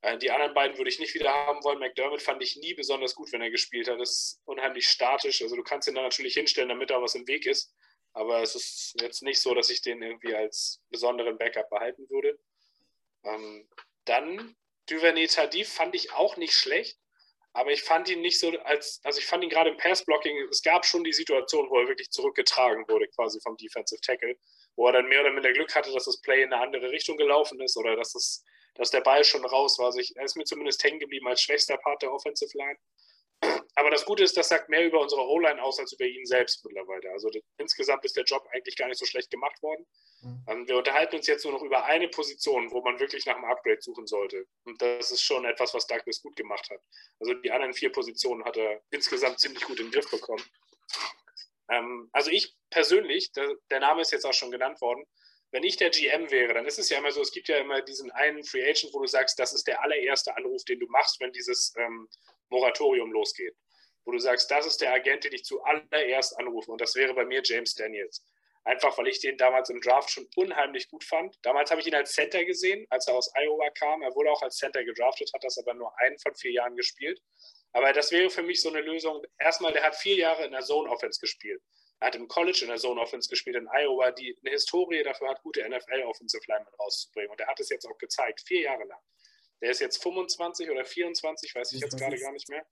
Äh, 0.00 0.16
die 0.16 0.30
anderen 0.30 0.54
beiden 0.54 0.78
würde 0.78 0.88
ich 0.88 0.98
nicht 0.98 1.14
wieder 1.14 1.30
haben 1.30 1.62
wollen. 1.64 1.78
McDermott 1.78 2.22
fand 2.22 2.42
ich 2.42 2.56
nie 2.56 2.72
besonders 2.72 3.14
gut, 3.14 3.30
wenn 3.32 3.42
er 3.42 3.50
gespielt 3.50 3.88
hat. 3.88 4.00
Das 4.00 4.10
ist 4.10 4.40
unheimlich 4.46 4.88
statisch. 4.88 5.42
Also 5.42 5.56
du 5.56 5.62
kannst 5.62 5.88
ihn 5.88 5.94
dann 5.94 6.04
natürlich 6.04 6.34
hinstellen, 6.34 6.70
damit 6.70 6.88
da 6.88 7.02
was 7.02 7.14
im 7.14 7.26
Weg 7.26 7.44
ist. 7.44 7.74
Aber 8.12 8.42
es 8.42 8.54
ist 8.54 8.94
jetzt 9.00 9.22
nicht 9.22 9.40
so, 9.40 9.54
dass 9.54 9.70
ich 9.70 9.82
den 9.82 10.02
irgendwie 10.02 10.34
als 10.34 10.80
besonderen 10.90 11.38
Backup 11.38 11.70
behalten 11.70 12.08
würde. 12.10 12.38
Ähm, 13.24 13.68
dann 14.04 14.56
Duvernay 14.86 15.26
Tardif 15.26 15.72
fand 15.72 15.94
ich 15.94 16.12
auch 16.12 16.36
nicht 16.36 16.54
schlecht. 16.54 16.98
Aber 17.52 17.72
ich 17.72 17.82
fand 17.82 18.08
ihn 18.08 18.20
nicht 18.20 18.38
so 18.38 18.50
als, 18.60 19.00
also 19.02 19.18
ich 19.18 19.26
fand 19.26 19.42
ihn 19.42 19.50
gerade 19.50 19.70
im 19.70 19.76
Passblocking, 19.76 20.48
es 20.50 20.62
gab 20.62 20.86
schon 20.86 21.02
die 21.02 21.12
Situation, 21.12 21.68
wo 21.68 21.80
er 21.80 21.88
wirklich 21.88 22.10
zurückgetragen 22.10 22.86
wurde, 22.88 23.08
quasi 23.08 23.40
vom 23.40 23.56
Defensive 23.56 24.00
Tackle, 24.02 24.36
wo 24.76 24.86
er 24.86 24.92
dann 24.92 25.08
mehr 25.08 25.20
oder 25.20 25.32
minder 25.32 25.52
Glück 25.52 25.74
hatte, 25.74 25.92
dass 25.92 26.04
das 26.04 26.20
Play 26.20 26.42
in 26.42 26.52
eine 26.52 26.62
andere 26.62 26.90
Richtung 26.92 27.16
gelaufen 27.16 27.60
ist 27.60 27.76
oder 27.76 27.96
dass, 27.96 28.12
das, 28.12 28.44
dass 28.76 28.90
der 28.90 29.00
Ball 29.00 29.24
schon 29.24 29.44
raus 29.44 29.80
war. 29.80 29.86
Also 29.86 29.98
ich, 29.98 30.14
er 30.16 30.24
ist 30.24 30.36
mir 30.36 30.44
zumindest 30.44 30.84
hängen 30.84 31.00
geblieben 31.00 31.26
als 31.26 31.42
schwächster 31.42 31.76
Part 31.76 32.02
der 32.02 32.12
Offensive 32.12 32.56
Line. 32.56 32.78
Aber 33.74 33.90
das 33.90 34.04
Gute 34.04 34.22
ist, 34.22 34.36
das 34.36 34.48
sagt 34.48 34.68
mehr 34.68 34.84
über 34.84 35.00
unsere 35.00 35.22
O-Line 35.26 35.62
aus 35.62 35.78
als 35.78 35.92
über 35.92 36.04
ihn 36.04 36.26
selbst 36.26 36.62
mittlerweile. 36.64 37.10
Also 37.12 37.30
das, 37.30 37.42
insgesamt 37.56 38.04
ist 38.04 38.16
der 38.16 38.24
Job 38.24 38.46
eigentlich 38.52 38.76
gar 38.76 38.88
nicht 38.88 38.98
so 38.98 39.06
schlecht 39.06 39.30
gemacht 39.30 39.62
worden. 39.62 39.86
Mhm. 40.20 40.44
Ähm, 40.48 40.68
wir 40.68 40.76
unterhalten 40.76 41.16
uns 41.16 41.26
jetzt 41.26 41.44
nur 41.44 41.54
noch 41.54 41.62
über 41.62 41.84
eine 41.84 42.08
Position, 42.08 42.70
wo 42.72 42.82
man 42.82 43.00
wirklich 43.00 43.24
nach 43.24 43.36
einem 43.36 43.46
Upgrade 43.46 43.80
suchen 43.80 44.06
sollte. 44.06 44.46
Und 44.64 44.82
das 44.82 45.10
ist 45.10 45.22
schon 45.22 45.46
etwas, 45.46 45.72
was 45.72 45.86
Douglas 45.86 46.20
gut 46.20 46.36
gemacht 46.36 46.68
hat. 46.70 46.80
Also 47.20 47.32
die 47.34 47.50
anderen 47.50 47.72
vier 47.72 47.90
Positionen 47.90 48.44
hat 48.44 48.58
er 48.58 48.82
insgesamt 48.90 49.40
ziemlich 49.40 49.64
gut 49.64 49.80
in 49.80 49.86
den 49.86 49.92
Griff 49.92 50.10
bekommen. 50.10 50.44
Ähm, 51.70 52.10
also 52.12 52.30
ich 52.30 52.54
persönlich, 52.68 53.32
der, 53.32 53.56
der 53.70 53.80
Name 53.80 54.02
ist 54.02 54.12
jetzt 54.12 54.26
auch 54.26 54.34
schon 54.34 54.50
genannt 54.50 54.80
worden, 54.80 55.06
wenn 55.52 55.64
ich 55.64 55.76
der 55.76 55.90
GM 55.90 56.30
wäre, 56.30 56.54
dann 56.54 56.66
ist 56.66 56.78
es 56.78 56.90
ja 56.90 56.98
immer 56.98 57.10
so, 57.10 57.22
es 57.22 57.32
gibt 57.32 57.48
ja 57.48 57.56
immer 57.56 57.80
diesen 57.82 58.10
einen 58.12 58.44
Free 58.44 58.62
Agent, 58.68 58.92
wo 58.92 59.00
du 59.00 59.06
sagst, 59.06 59.38
das 59.38 59.52
ist 59.52 59.66
der 59.66 59.82
allererste 59.82 60.36
Anruf, 60.36 60.64
den 60.64 60.78
du 60.78 60.86
machst, 60.86 61.18
wenn 61.20 61.32
dieses 61.32 61.72
ähm, 61.76 62.08
Moratorium 62.50 63.12
losgeht. 63.12 63.56
Wo 64.04 64.12
du 64.12 64.18
sagst, 64.18 64.50
das 64.50 64.66
ist 64.66 64.80
der 64.80 64.92
Agent, 64.92 65.24
den 65.24 65.32
ich 65.32 65.44
zuallererst 65.44 66.38
anrufe. 66.38 66.70
Und 66.70 66.80
das 66.80 66.94
wäre 66.94 67.14
bei 67.14 67.24
mir 67.24 67.42
James 67.44 67.74
Daniels. 67.74 68.24
Einfach 68.64 68.96
weil 68.98 69.08
ich 69.08 69.20
den 69.20 69.38
damals 69.38 69.70
im 69.70 69.80
Draft 69.80 70.10
schon 70.10 70.28
unheimlich 70.36 70.88
gut 70.88 71.04
fand. 71.04 71.34
Damals 71.42 71.70
habe 71.70 71.80
ich 71.80 71.86
ihn 71.86 71.94
als 71.94 72.12
Center 72.12 72.44
gesehen, 72.44 72.86
als 72.90 73.08
er 73.08 73.14
aus 73.14 73.32
Iowa 73.34 73.70
kam. 73.70 74.02
Er 74.02 74.14
wurde 74.14 74.30
auch 74.30 74.42
als 74.42 74.56
Center 74.56 74.84
gedraftet, 74.84 75.30
hat 75.32 75.42
das 75.42 75.56
aber 75.58 75.74
nur 75.74 75.98
einen 75.98 76.18
von 76.18 76.34
vier 76.34 76.52
Jahren 76.52 76.76
gespielt. 76.76 77.20
Aber 77.72 77.92
das 77.92 78.10
wäre 78.10 78.28
für 78.28 78.42
mich 78.42 78.60
so 78.60 78.68
eine 78.68 78.80
Lösung. 78.80 79.22
Erstmal, 79.38 79.72
der 79.72 79.82
hat 79.82 79.96
vier 79.96 80.16
Jahre 80.16 80.44
in 80.44 80.52
der 80.52 80.60
Zone 80.60 80.90
Offense 80.90 81.20
gespielt. 81.20 81.62
Er 82.00 82.08
hat 82.08 82.16
im 82.16 82.28
College 82.28 82.60
in 82.62 82.68
der 82.68 82.78
Zone 82.78 83.00
Offense 83.00 83.28
gespielt 83.28 83.56
in 83.56 83.68
Iowa, 83.68 84.10
die 84.10 84.36
eine 84.40 84.52
Historie 84.52 85.02
dafür 85.02 85.28
hat, 85.28 85.42
gute 85.42 85.66
NFL 85.68 86.02
Offensive 86.04 86.42
Linemen 86.46 86.72
rauszubringen. 86.78 87.30
Und 87.30 87.40
er 87.40 87.46
hat 87.46 87.60
es 87.60 87.68
jetzt 87.68 87.86
auch 87.86 87.98
gezeigt, 87.98 88.42
vier 88.46 88.62
Jahre 88.62 88.84
lang. 88.84 89.00
Der 89.60 89.70
ist 89.70 89.80
jetzt 89.80 90.02
25 90.02 90.70
oder 90.70 90.84
24, 90.84 91.54
weiß 91.54 91.72
ich 91.72 91.80
jetzt 91.80 91.98
gerade 91.98 92.18
gar 92.18 92.32
nicht 92.32 92.48
mehr. 92.48 92.66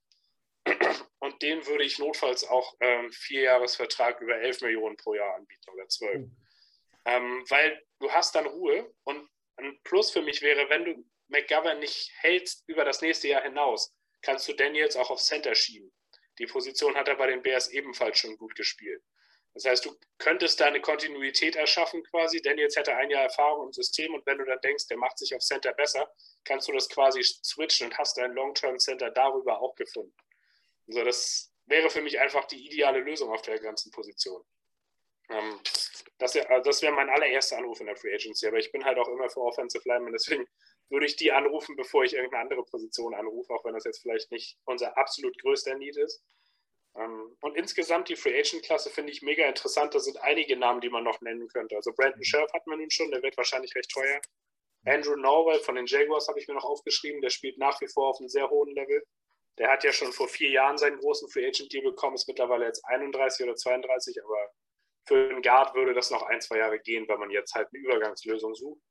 Und 1.19 1.41
den 1.41 1.65
würde 1.67 1.83
ich 1.83 1.99
notfalls 1.99 2.43
auch 2.43 2.75
ähm, 2.79 3.11
vier 3.11 3.41
Jahresvertrag 3.41 4.21
über 4.21 4.37
11 4.37 4.61
Millionen 4.61 4.97
pro 4.97 5.13
Jahr 5.13 5.35
anbieten 5.35 5.69
oder 5.71 5.87
12. 5.87 6.17
Mhm. 6.17 6.37
Ähm, 7.05 7.45
weil 7.49 7.81
du 7.99 8.11
hast 8.11 8.35
dann 8.35 8.45
Ruhe 8.45 8.93
und 9.03 9.29
ein 9.57 9.79
Plus 9.83 10.11
für 10.11 10.21
mich 10.21 10.41
wäre, 10.41 10.69
wenn 10.69 10.85
du 10.85 11.05
McGovern 11.27 11.79
nicht 11.79 12.11
hältst 12.19 12.63
über 12.67 12.85
das 12.85 13.01
nächste 13.01 13.27
Jahr 13.27 13.43
hinaus, 13.43 13.93
kannst 14.21 14.47
du 14.47 14.53
Daniels 14.53 14.95
auch 14.95 15.09
auf 15.09 15.21
Center 15.21 15.55
schieben. 15.55 15.91
Die 16.39 16.45
Position 16.45 16.95
hat 16.95 17.07
er 17.07 17.15
bei 17.15 17.27
den 17.27 17.41
Bears 17.41 17.69
ebenfalls 17.69 18.19
schon 18.19 18.37
gut 18.37 18.55
gespielt. 18.55 19.03
Das 19.53 19.65
heißt, 19.65 19.85
du 19.85 19.95
könntest 20.17 20.59
da 20.59 20.65
eine 20.65 20.79
Kontinuität 20.79 21.55
erschaffen 21.55 22.03
quasi. 22.03 22.41
Daniels 22.41 22.75
hätte 22.75 22.95
ein 22.95 23.09
Jahr 23.09 23.23
Erfahrung 23.23 23.67
im 23.67 23.73
System 23.73 24.13
und 24.13 24.25
wenn 24.25 24.37
du 24.37 24.45
dann 24.45 24.61
denkst, 24.61 24.87
der 24.87 24.97
macht 24.97 25.17
sich 25.17 25.35
auf 25.35 25.41
Center 25.41 25.73
besser, 25.73 26.11
kannst 26.43 26.67
du 26.67 26.71
das 26.71 26.87
quasi 26.87 27.21
switchen 27.23 27.87
und 27.87 27.97
hast 27.97 28.17
dein 28.17 28.33
Long-Term-Center 28.33 29.11
darüber 29.11 29.59
auch 29.61 29.75
gefunden. 29.75 30.15
Also 30.87 31.03
das 31.03 31.51
wäre 31.65 31.89
für 31.89 32.01
mich 32.01 32.19
einfach 32.19 32.45
die 32.45 32.65
ideale 32.65 32.99
Lösung 32.99 33.31
auf 33.31 33.41
der 33.41 33.59
ganzen 33.59 33.91
Position. 33.91 34.43
Ähm, 35.29 35.59
das, 36.17 36.35
also 36.35 36.63
das 36.63 36.81
wäre 36.81 36.93
mein 36.93 37.09
allererster 37.09 37.57
Anruf 37.57 37.79
in 37.79 37.85
der 37.85 37.95
Free 37.95 38.13
Agency, 38.13 38.47
aber 38.47 38.57
ich 38.57 38.71
bin 38.71 38.83
halt 38.83 38.97
auch 38.97 39.07
immer 39.07 39.29
für 39.29 39.41
Offensive 39.41 39.87
Linemen, 39.87 40.13
deswegen 40.13 40.45
würde 40.89 41.05
ich 41.05 41.15
die 41.15 41.31
anrufen, 41.31 41.75
bevor 41.75 42.03
ich 42.03 42.13
irgendeine 42.13 42.43
andere 42.43 42.63
Position 42.63 43.13
anrufe, 43.13 43.53
auch 43.53 43.63
wenn 43.63 43.73
das 43.73 43.83
jetzt 43.83 44.01
vielleicht 44.01 44.31
nicht 44.31 44.57
unser 44.65 44.97
absolut 44.97 45.39
größter 45.39 45.75
Need 45.75 45.97
ist. 45.97 46.23
Ähm, 46.95 47.35
und 47.41 47.55
insgesamt 47.55 48.09
die 48.09 48.15
Free 48.15 48.37
Agent 48.39 48.63
Klasse 48.63 48.89
finde 48.89 49.11
ich 49.11 49.21
mega 49.21 49.45
interessant. 49.45 49.93
Da 49.93 49.99
sind 49.99 50.17
einige 50.21 50.57
Namen, 50.57 50.81
die 50.81 50.89
man 50.89 51.03
noch 51.03 51.21
nennen 51.21 51.47
könnte. 51.47 51.75
Also 51.75 51.93
Brandon 51.93 52.23
Scherf 52.23 52.51
hat 52.53 52.65
man 52.67 52.79
nun 52.79 52.89
schon, 52.89 53.11
der 53.11 53.21
wird 53.21 53.37
wahrscheinlich 53.37 53.75
recht 53.75 53.91
teuer. 53.91 54.19
Andrew 54.85 55.15
Norwell 55.15 55.59
von 55.59 55.75
den 55.75 55.85
Jaguars 55.85 56.27
habe 56.27 56.39
ich 56.39 56.47
mir 56.47 56.53
noch 56.53 56.63
aufgeschrieben, 56.63 57.21
der 57.21 57.29
spielt 57.29 57.57
nach 57.57 57.79
wie 57.81 57.87
vor 57.87 58.09
auf 58.09 58.19
einem 58.19 58.29
sehr 58.29 58.49
hohen 58.49 58.73
Level. 58.73 59.03
Der 59.57 59.69
hat 59.69 59.83
ja 59.83 59.91
schon 59.91 60.13
vor 60.13 60.29
vier 60.29 60.51
Jahren 60.51 60.77
seinen 60.77 60.97
großen 60.99 61.29
Free 61.29 61.45
Agent 61.45 61.71
Deal 61.73 61.83
bekommen, 61.83 62.15
ist 62.15 62.27
mittlerweile 62.27 62.65
jetzt 62.65 62.83
31 62.85 63.45
oder 63.45 63.55
32, 63.55 64.23
aber 64.23 64.51
für 65.05 65.29
einen 65.29 65.41
Guard 65.41 65.75
würde 65.75 65.93
das 65.93 66.11
noch 66.11 66.23
ein, 66.23 66.39
zwei 66.39 66.59
Jahre 66.59 66.79
gehen, 66.79 67.07
weil 67.07 67.17
man 67.17 67.29
jetzt 67.29 67.53
halt 67.55 67.67
eine 67.73 67.83
Übergangslösung 67.83 68.55
sucht. 68.55 68.81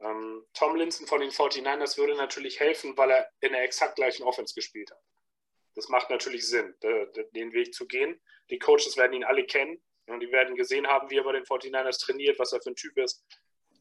Ähm, 0.00 0.46
Tom 0.54 0.76
Linson 0.76 1.06
von 1.06 1.20
den 1.20 1.30
49ers 1.30 1.98
würde 1.98 2.16
natürlich 2.16 2.60
helfen, 2.60 2.96
weil 2.96 3.10
er 3.10 3.28
in 3.40 3.52
der 3.52 3.62
exakt 3.62 3.96
gleichen 3.96 4.22
Offense 4.22 4.54
gespielt 4.54 4.90
hat. 4.90 5.00
Das 5.80 5.88
macht 5.88 6.10
natürlich 6.10 6.46
Sinn, 6.46 6.74
den 6.82 7.54
Weg 7.54 7.72
zu 7.72 7.86
gehen. 7.86 8.20
Die 8.50 8.58
Coaches 8.58 8.98
werden 8.98 9.14
ihn 9.14 9.24
alle 9.24 9.46
kennen 9.46 9.80
und 10.08 10.20
die 10.20 10.30
werden 10.30 10.54
gesehen 10.54 10.86
haben, 10.86 11.08
wie 11.08 11.16
er 11.16 11.24
bei 11.24 11.32
den 11.32 11.44
49ers 11.44 12.04
trainiert, 12.04 12.38
was 12.38 12.52
er 12.52 12.60
für 12.60 12.68
ein 12.68 12.76
Typ 12.76 12.98
ist. 12.98 13.24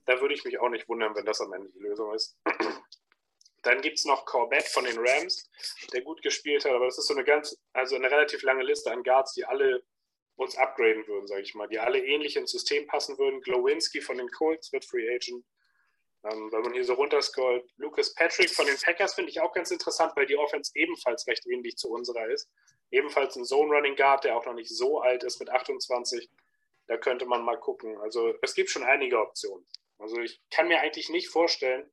Da 0.06 0.22
würde 0.22 0.34
ich 0.34 0.46
mich 0.46 0.58
auch 0.62 0.70
nicht 0.70 0.88
wundern, 0.88 1.14
wenn 1.14 1.26
das 1.26 1.42
am 1.42 1.52
Ende 1.52 1.70
die 1.72 1.80
Lösung 1.80 2.14
ist. 2.14 2.38
Dann 3.64 3.82
gibt 3.82 3.98
es 3.98 4.06
noch 4.06 4.26
Corbett 4.26 4.64
von 4.70 4.86
den 4.86 4.98
Rams, 4.98 5.52
der 5.92 6.00
gut 6.02 6.22
gespielt 6.22 6.64
hat, 6.64 6.72
aber 6.72 6.86
das 6.86 6.98
ist 6.98 7.08
so 7.08 7.14
eine 7.14 7.26
ganz, 7.26 7.62
also 7.74 7.98
eine 7.98 8.10
relativ 8.10 8.44
lange 8.44 8.64
Liste 8.64 8.94
an 8.94 9.04
Guards, 9.04 9.34
die 9.34 9.44
alle 9.44 9.84
uns 10.38 10.56
upgraden 10.56 11.06
würden, 11.06 11.28
sage 11.28 11.42
ich 11.42 11.54
mal, 11.54 11.68
die 11.68 11.80
alle 11.80 12.00
ähnlich 12.00 12.38
ins 12.38 12.52
System 12.52 12.88
passen 12.88 13.18
würden. 13.18 13.42
Glowinski 13.42 14.00
von 14.00 14.18
den 14.18 14.30
Colts 14.30 14.72
wird 14.72 14.86
Free 14.86 15.14
Agent. 15.14 15.44
Ähm, 16.24 16.52
wenn 16.52 16.62
man 16.62 16.74
hier 16.74 16.84
so 16.84 16.94
runterscrollt, 16.94 17.64
Lucas 17.78 18.14
Patrick 18.14 18.50
von 18.50 18.66
den 18.66 18.78
Packers 18.78 19.14
finde 19.14 19.32
ich 19.32 19.40
auch 19.40 19.54
ganz 19.54 19.72
interessant, 19.72 20.14
weil 20.16 20.26
die 20.26 20.38
Offense 20.38 20.72
ebenfalls 20.76 21.26
recht 21.28 21.46
ähnlich 21.48 21.78
zu 21.78 21.90
unserer 21.90 22.28
ist. 22.30 22.50
Ebenfalls 22.92 23.36
ein 23.36 23.46
Zone 23.46 23.74
Running 23.74 23.96
Guard, 23.96 24.26
der 24.26 24.36
auch 24.36 24.46
noch 24.46 24.54
nicht 24.54 24.76
so 24.76 25.00
alt 25.00 25.24
ist 25.24 25.40
mit 25.40 25.50
28. 25.50 26.30
Da 26.88 26.98
könnte 26.98 27.26
man 27.26 27.44
mal 27.44 27.58
gucken. 27.58 27.98
Also 28.00 28.34
es 28.42 28.54
gibt 28.54 28.70
schon 28.70 28.84
einige 28.84 29.20
Optionen. 29.20 29.66
Also 29.98 30.20
ich 30.20 30.42
kann 30.50 30.68
mir 30.68 30.80
eigentlich 30.80 31.10
nicht 31.10 31.30
vorstellen, 31.30 31.90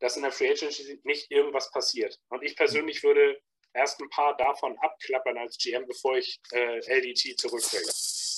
dass 0.00 0.16
in 0.16 0.22
der 0.22 0.32
Free 0.32 0.50
Agency 0.50 1.00
nicht 1.04 1.30
irgendwas 1.30 1.70
passiert. 1.70 2.18
Und 2.28 2.42
ich 2.42 2.56
persönlich 2.56 3.02
würde 3.02 3.40
erst 3.74 4.00
ein 4.00 4.08
paar 4.10 4.36
davon 4.36 4.76
abklappern 4.78 5.38
als 5.38 5.58
GM, 5.58 5.86
bevor 5.86 6.16
ich 6.16 6.40
äh, 6.52 6.78
LDT 6.78 7.38
zurückbringe. 7.38 7.90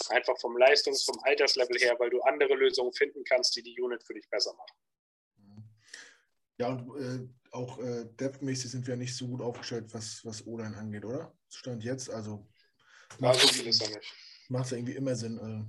Einfach 0.09 0.39
vom 0.41 0.57
Leistungs-, 0.57 1.05
vom 1.05 1.19
Alterslevel 1.23 1.79
her, 1.79 1.97
weil 1.99 2.11
du 2.11 2.21
andere 2.23 2.55
Lösungen 2.55 2.93
finden 2.93 3.23
kannst, 3.25 3.55
die 3.57 3.63
die 3.63 3.81
Unit 3.81 4.03
für 4.03 4.15
dich 4.15 4.29
besser 4.29 4.55
machen. 4.55 4.77
Ja, 6.61 6.69
und 6.69 7.01
äh, 7.01 7.27
auch 7.53 7.79
äh, 7.79 8.05
depthmäßig 8.05 8.71
sind 8.71 8.87
wir 8.87 8.95
nicht 8.95 9.17
so 9.17 9.27
gut 9.27 9.41
aufgestellt, 9.41 9.95
was, 9.95 10.23
was 10.27 10.47
O-Line 10.47 10.77
angeht, 10.77 11.07
oder? 11.07 11.35
Stand 11.49 11.83
jetzt, 11.83 12.11
also. 12.11 12.47
Ja, 13.19 13.33
so 13.33 13.49
viel 13.49 13.69
ist 13.69 13.81
ja 13.81 13.89
nicht. 13.89 14.13
Macht 14.51 14.67
es 14.67 14.73
ja 14.73 14.77
irgendwie 14.77 14.95
immer 14.95 15.17
Sinn. 15.17 15.39
Äh, 15.39 15.65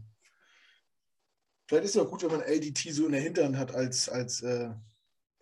vielleicht 1.66 1.86
ist 1.86 1.96
es 1.96 2.02
auch 2.02 2.10
gut, 2.10 2.24
wenn 2.24 2.32
man 2.32 2.42
LDT 2.42 2.94
so 2.94 3.06
in 3.06 3.14
der 3.14 3.22
Hinterhand 3.22 3.56
hat, 3.56 3.74
als, 3.74 4.10
als, 4.10 4.42
äh, 4.42 4.72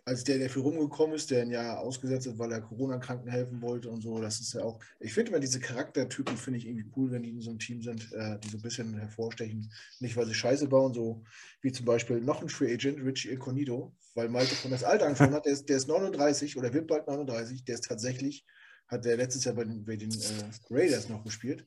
als 0.04 0.24
der, 0.24 0.38
der 0.38 0.50
für 0.50 0.60
rumgekommen 0.60 1.14
ist, 1.14 1.30
der 1.30 1.42
ein 1.42 1.50
Jahr 1.50 1.80
ausgesetzt 1.80 2.26
hat, 2.26 2.38
weil 2.38 2.52
er 2.52 2.60
Corona-Kranken 2.60 3.28
helfen 3.28 3.60
wollte 3.60 3.90
und 3.90 4.02
so. 4.02 4.20
Das 4.20 4.40
ist 4.40 4.54
ja 4.54 4.62
auch. 4.62 4.80
Ich 4.98 5.12
finde 5.12 5.30
immer 5.30 5.40
diese 5.40 5.60
Charaktertypen, 5.60 6.36
finde 6.36 6.58
ich 6.58 6.66
irgendwie 6.66 6.90
cool, 6.96 7.10
wenn 7.10 7.22
die 7.22 7.30
in 7.30 7.40
so 7.40 7.50
einem 7.50 7.58
Team 7.58 7.82
sind, 7.82 8.12
äh, 8.12 8.38
die 8.38 8.48
so 8.48 8.58
ein 8.58 8.62
bisschen 8.62 8.94
hervorstechen. 8.98 9.70
Nicht, 10.00 10.16
weil 10.16 10.26
sie 10.26 10.34
Scheiße 10.34 10.68
bauen, 10.68 10.94
so 10.94 11.22
wie 11.62 11.72
zum 11.72 11.86
Beispiel 11.86 12.20
noch 12.20 12.42
ein 12.42 12.48
Free 12.48 12.72
Agent, 12.72 13.04
Richie 13.04 13.30
Incognito, 13.30 13.94
weil 14.14 14.28
Malte 14.28 14.54
von 14.54 14.70
das 14.70 14.84
Alter 14.84 15.06
angefangen 15.06 15.34
hat, 15.34 15.46
der 15.46 15.52
ist, 15.52 15.68
der 15.68 15.76
ist 15.76 15.88
39 15.88 16.56
oder 16.56 16.72
wird 16.72 16.86
bald 16.86 17.06
39, 17.06 17.64
der 17.64 17.74
ist 17.74 17.84
tatsächlich, 17.84 18.44
hat 18.88 19.04
der 19.04 19.16
letztes 19.16 19.44
Jahr 19.44 19.54
bei 19.54 19.64
den, 19.64 19.84
bei 19.84 19.96
den 19.96 20.10
äh, 20.10 20.50
Raiders 20.70 21.08
noch 21.08 21.24
gespielt. 21.24 21.66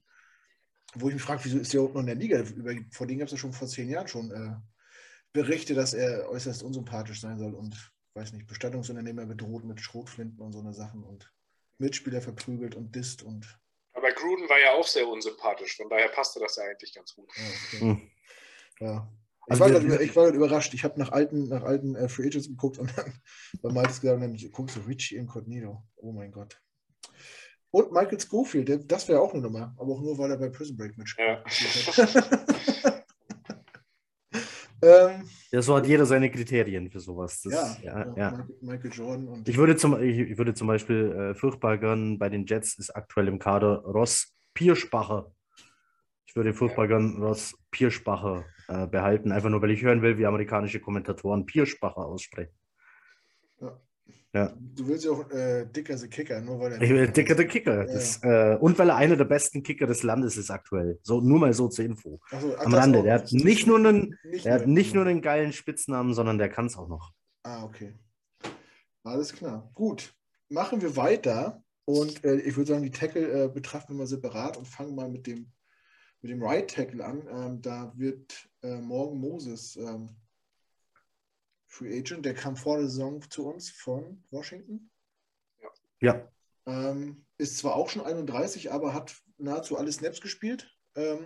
Wo 0.96 1.08
ich 1.08 1.16
mich 1.16 1.24
frage, 1.24 1.42
wieso 1.44 1.58
ist 1.58 1.74
der 1.74 1.80
überhaupt 1.80 1.96
noch 1.96 2.02
in 2.02 2.08
der 2.08 2.16
Liga? 2.16 2.44
Vor 2.92 3.08
denen 3.08 3.20
gab 3.20 3.28
es 3.28 3.32
ja 3.32 3.38
schon 3.38 3.54
vor 3.54 3.68
zehn 3.68 3.90
Jahren 3.90 4.08
schon 4.08 4.32
äh, 4.32 4.56
Berichte, 5.34 5.74
dass 5.74 5.96
er 5.96 6.30
äußerst 6.30 6.62
unsympathisch 6.62 7.22
sein 7.22 7.40
soll 7.40 7.56
und, 7.56 7.93
weiß 8.16 8.34
nicht, 8.34 8.48
Bestattungsunternehmer 8.48 9.26
bedroht 9.26 9.64
mit 9.64 9.82
Schrotflinten 9.82 10.40
und 10.40 10.54
so 10.54 10.60
eine 10.60 10.74
Sachen 10.74 11.04
und 11.04 11.32
Mitspieler 11.78 12.22
verprügelt 12.22 12.76
und 12.76 12.96
disst 12.96 13.24
und. 13.24 13.60
Aber 13.94 14.12
Gruden 14.12 14.48
war 14.50 14.60
ja 14.60 14.72
auch 14.74 14.88
sehr 14.88 15.08
unsympathisch, 15.08 15.78
von 15.78 15.90
daher 15.90 16.10
passte 16.10 16.40
das 16.40 16.56
ja 16.56 16.64
eigentlich 16.64 16.94
ganz 16.94 17.16
gut. 17.16 17.30
Ja, 17.36 17.44
okay. 17.44 17.80
hm. 17.80 18.12
ja. 18.80 19.08
Ich, 19.46 19.52
also 19.52 19.64
war 19.64 19.72
grad, 19.72 20.02
ich 20.02 20.16
war 20.16 20.30
überrascht. 20.30 20.74
Ich 20.74 20.86
habe 20.86 20.98
nach 20.98 21.12
alten, 21.12 21.50
nach 21.50 21.64
alten 21.64 21.96
äh, 21.96 22.08
Free 22.08 22.28
Agents 22.28 22.48
geguckt 22.48 22.78
und 22.78 22.94
dann 22.98 23.14
bei 23.62 23.72
Maltes 23.72 24.00
gesagt, 24.00 24.22
dann 24.22 24.38
guckst 24.52 24.78
du 24.78 24.80
Richie 24.82 25.18
Incognito. 25.18 25.84
Oh 25.98 26.14
mein 26.14 26.32
Gott. 26.32 26.62
Und 27.72 27.92
Michael 27.92 28.20
Schofield, 28.20 28.92
das 28.92 29.08
wäre 29.10 29.20
auch 29.20 29.34
eine 29.34 29.42
Nummer, 29.42 29.76
aber 29.78 29.94
auch 29.94 30.02
nur, 30.02 30.18
weil 30.18 30.32
er 30.32 30.38
bei 30.38 30.50
Prison 30.50 30.78
Break 30.78 30.98
mitspielt. 30.98 31.28
Ja. 31.28 31.44
ähm, 34.84 35.30
ja, 35.52 35.62
so 35.62 35.76
hat 35.76 35.88
jeder 35.88 36.06
seine 36.06 36.30
Kriterien 36.30 36.90
für 36.90 37.00
sowas. 37.00 37.42
Das, 37.42 37.82
ja, 37.82 38.06
ja, 38.06 38.14
ja, 38.18 38.48
Michael 38.62 38.92
Jordan. 38.92 39.28
Und 39.28 39.48
ich, 39.48 39.58
würde 39.58 39.76
zum, 39.76 40.02
ich 40.02 40.38
würde 40.38 40.54
zum 40.54 40.68
Beispiel 40.68 41.12
äh, 41.12 41.36
furchtbar 41.36 41.78
gern 41.78 42.18
bei 42.18 42.30
den 42.30 42.46
Jets 42.46 42.78
ist 42.78 42.90
aktuell 42.90 43.28
im 43.28 43.40
Kader 43.40 43.84
Ross 43.86 44.34
Pierspacher. 44.54 45.32
Ich 46.26 46.36
würde 46.36 46.54
furchtbar 46.54 46.88
gern 46.88 47.22
Ross 47.22 47.56
Pierspacher 47.72 48.46
äh, 48.68 48.88
behalten, 48.88 49.32
einfach 49.32 49.50
nur, 49.50 49.62
weil 49.62 49.72
ich 49.72 49.84
hören 49.84 50.02
will, 50.02 50.18
wie 50.18 50.26
amerikanische 50.26 50.80
Kommentatoren 50.80 51.46
Pierspacher 51.46 52.06
aussprechen. 52.06 52.54
Ja. 54.34 54.52
Du 54.58 54.88
willst 54.88 55.06
ja 55.06 55.12
auch 55.12 55.30
äh, 55.30 55.66
Dicker 55.66 55.96
the 55.96 56.08
Kicker, 56.08 56.42
nur 56.42 56.60
weil 56.60 56.74
er. 56.74 56.82
Ich 56.82 56.90
will 56.90 57.08
Dicker 57.08 57.38
the 57.38 57.46
Kicker. 57.46 57.86
Ja. 57.86 57.94
Das, 57.94 58.20
äh, 58.24 58.58
und 58.60 58.80
weil 58.80 58.90
er 58.90 58.96
einer 58.96 59.16
der 59.16 59.26
besten 59.26 59.62
Kicker 59.62 59.86
des 59.86 60.02
Landes 60.02 60.38
ist 60.38 60.50
aktuell. 60.50 61.00
So, 61.04 61.22
nur 61.22 61.40
mal 61.40 61.54
so 61.54 61.68
zur 61.68 61.86
Info. 61.86 62.20
So, 62.42 62.58
Am 62.58 62.74
Rande. 62.74 63.04
Der 63.04 63.16
hat 63.16 63.32
nicht 63.32 63.68
nur 63.68 63.78
einen, 63.78 64.18
nicht 64.24 64.46
der 64.46 64.56
hat 64.56 64.68
nicht 64.68 64.96
nur 64.96 65.06
einen 65.06 65.22
geilen 65.22 65.54
Spitznamen, 65.54 66.16
sondern 66.16 66.40
der 66.40 66.50
kann 66.50 66.66
es 66.66 66.76
auch 66.76 66.88
noch. 66.88 67.14
Ah, 67.44 67.64
okay. 67.64 67.94
Alles 69.04 69.34
klar. 69.34 69.70
Gut. 69.76 70.16
Machen 70.50 70.82
wir 70.82 70.96
weiter. 70.96 71.64
Und 71.86 72.24
äh, 72.24 72.38
ich 72.38 72.56
würde 72.58 72.72
sagen, 72.72 72.84
die 72.84 72.92
Tackle 72.92 73.44
äh, 73.44 73.48
betrachten 73.50 73.94
wir 73.94 74.00
mal 74.00 74.08
separat 74.08 74.58
und 74.58 74.68
fangen 74.68 74.96
mal 74.96 75.10
mit 75.10 75.28
dem 75.28 75.52
mit 76.24 76.32
dem 76.32 76.42
Right 76.42 76.74
Tackle 76.74 77.04
an. 77.06 77.28
Ähm, 77.30 77.62
da 77.62 77.94
wird 77.96 78.50
äh, 78.64 78.78
Morgan 78.78 79.20
Moses 79.20 79.76
ähm, 79.76 80.10
Free 81.74 81.98
Agent. 81.98 82.24
Der 82.26 82.36
kam 82.36 82.56
vor 82.56 82.78
der 82.78 82.88
Saison 82.88 83.20
zu 83.30 83.48
uns 83.48 83.72
von 83.72 84.24
Washington. 84.30 84.92
Ja. 85.60 85.70
ja. 86.02 86.32
Ähm, 86.66 87.26
ist 87.38 87.58
zwar 87.58 87.76
auch 87.76 87.90
schon 87.90 88.04
31, 88.04 88.72
aber 88.72 88.94
hat 88.94 89.16
nahezu 89.38 89.78
alle 89.78 89.92
Snaps 89.92 90.22
gespielt. 90.22 90.72
Ähm, 90.96 91.26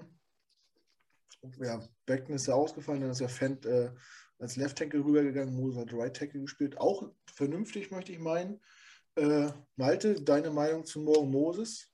ja, 1.59 1.85
Beckton 2.05 2.35
ist 2.35 2.47
ja 2.47 2.53
ausgefallen, 2.53 3.01
dann 3.01 3.11
ist 3.11 3.19
ja 3.19 3.27
Fendt 3.27 3.65
äh, 3.65 3.91
als 4.39 4.55
Left 4.55 4.77
Tackle 4.77 5.03
rübergegangen, 5.03 5.53
Moses 5.53 5.79
hat 5.79 5.93
Right 5.93 6.15
Tackle 6.15 6.41
gespielt. 6.41 6.77
Auch 6.77 7.11
vernünftig, 7.33 7.91
möchte 7.91 8.13
ich 8.13 8.19
meinen. 8.19 8.61
Äh, 9.15 9.51
Malte, 9.75 10.21
deine 10.21 10.49
Meinung 10.49 10.85
zu 10.85 11.01
Morgan 11.01 11.29
Moses? 11.29 11.91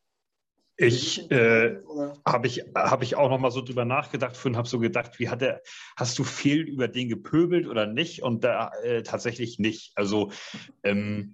Ich 0.76 1.30
äh, 1.30 1.78
habe 2.26 2.48
ich, 2.48 2.64
hab 2.76 3.04
ich 3.04 3.16
auch 3.16 3.30
noch 3.30 3.40
mal 3.40 3.52
so 3.52 3.62
drüber 3.62 3.86
nachgedacht 3.86 4.44
und 4.46 4.58
habe 4.58 4.68
so 4.68 4.80
gedacht, 4.80 5.20
wie 5.20 5.30
hat 5.30 5.42
er, 5.42 5.62
hast 5.96 6.18
du 6.18 6.24
viel 6.24 6.62
über 6.62 6.88
den 6.88 7.10
gepöbelt 7.10 7.68
oder 7.68 7.86
nicht? 7.86 8.24
Und 8.24 8.44
da 8.44 8.72
äh, 8.84 9.04
tatsächlich 9.04 9.60
nicht. 9.60 9.92
Also 9.96 10.32
ähm, 10.84 11.34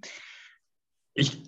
ich, 1.14 1.42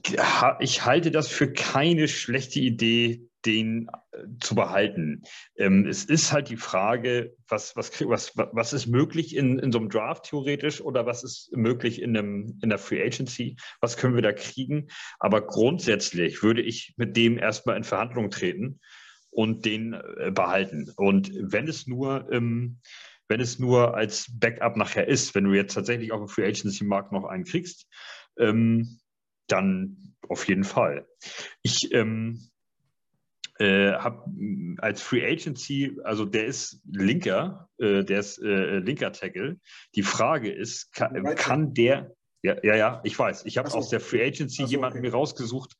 ich 0.60 0.84
halte 0.84 1.10
das 1.10 1.28
für 1.28 1.52
keine 1.52 2.08
schlechte 2.08 2.60
Idee, 2.60 3.28
den 3.44 3.88
äh, 4.12 4.24
zu 4.40 4.54
behalten. 4.54 5.22
Ähm, 5.56 5.86
es 5.86 6.04
ist 6.04 6.32
halt 6.32 6.48
die 6.48 6.56
Frage, 6.56 7.34
was, 7.48 7.76
was, 7.76 7.90
was, 8.06 8.32
was 8.36 8.72
ist 8.72 8.86
möglich 8.86 9.36
in, 9.36 9.58
in 9.58 9.72
so 9.72 9.78
einem 9.78 9.88
Draft 9.88 10.24
theoretisch 10.24 10.80
oder 10.80 11.06
was 11.06 11.24
ist 11.24 11.54
möglich 11.56 12.00
in, 12.00 12.16
einem, 12.16 12.58
in 12.62 12.68
der 12.68 12.78
Free 12.78 13.02
Agency? 13.02 13.56
Was 13.80 13.96
können 13.96 14.14
wir 14.14 14.22
da 14.22 14.32
kriegen? 14.32 14.88
Aber 15.18 15.46
grundsätzlich 15.46 16.42
würde 16.42 16.62
ich 16.62 16.94
mit 16.96 17.16
dem 17.16 17.38
erstmal 17.38 17.76
in 17.76 17.84
Verhandlungen 17.84 18.30
treten 18.30 18.80
und 19.30 19.64
den 19.64 19.94
äh, 19.94 20.30
behalten. 20.30 20.90
Und 20.96 21.32
wenn 21.34 21.68
es 21.68 21.86
nur 21.86 22.30
ähm, 22.30 22.80
wenn 23.28 23.40
es 23.40 23.58
nur 23.58 23.94
als 23.94 24.26
Backup 24.30 24.76
nachher 24.76 25.08
ist, 25.08 25.34
wenn 25.34 25.44
du 25.44 25.54
jetzt 25.54 25.72
tatsächlich 25.72 26.12
auf 26.12 26.20
dem 26.20 26.28
Free 26.28 26.46
Agency 26.46 26.84
Markt 26.84 27.12
noch 27.12 27.24
einen 27.24 27.44
kriegst, 27.44 27.86
ähm, 28.38 28.98
dann 29.46 30.14
auf 30.28 30.46
jeden 30.48 30.64
Fall. 30.64 31.06
Ich 31.62 31.92
ähm, 31.92 32.50
äh, 33.58 33.92
habe 33.92 34.30
als 34.78 35.02
Free 35.02 35.24
Agency, 35.24 35.98
also 36.04 36.24
der 36.24 36.46
ist 36.46 36.80
linker, 36.90 37.68
äh, 37.78 38.02
der 38.02 38.20
ist 38.20 38.38
äh, 38.38 38.78
linker 38.78 39.12
Tackle. 39.12 39.58
Die 39.94 40.02
Frage 40.02 40.50
ist, 40.50 40.92
kann, 40.92 41.22
kann 41.36 41.74
der, 41.74 42.14
ja, 42.42 42.56
ja, 42.62 42.74
ja, 42.74 43.00
ich 43.04 43.18
weiß, 43.18 43.44
ich 43.44 43.58
habe 43.58 43.70
so. 43.70 43.78
aus 43.78 43.90
der 43.90 44.00
Free 44.00 44.24
Agency 44.24 44.62
so, 44.62 44.68
jemanden 44.68 44.98
okay. 44.98 45.08
mir 45.08 45.12
rausgesucht, 45.12 45.76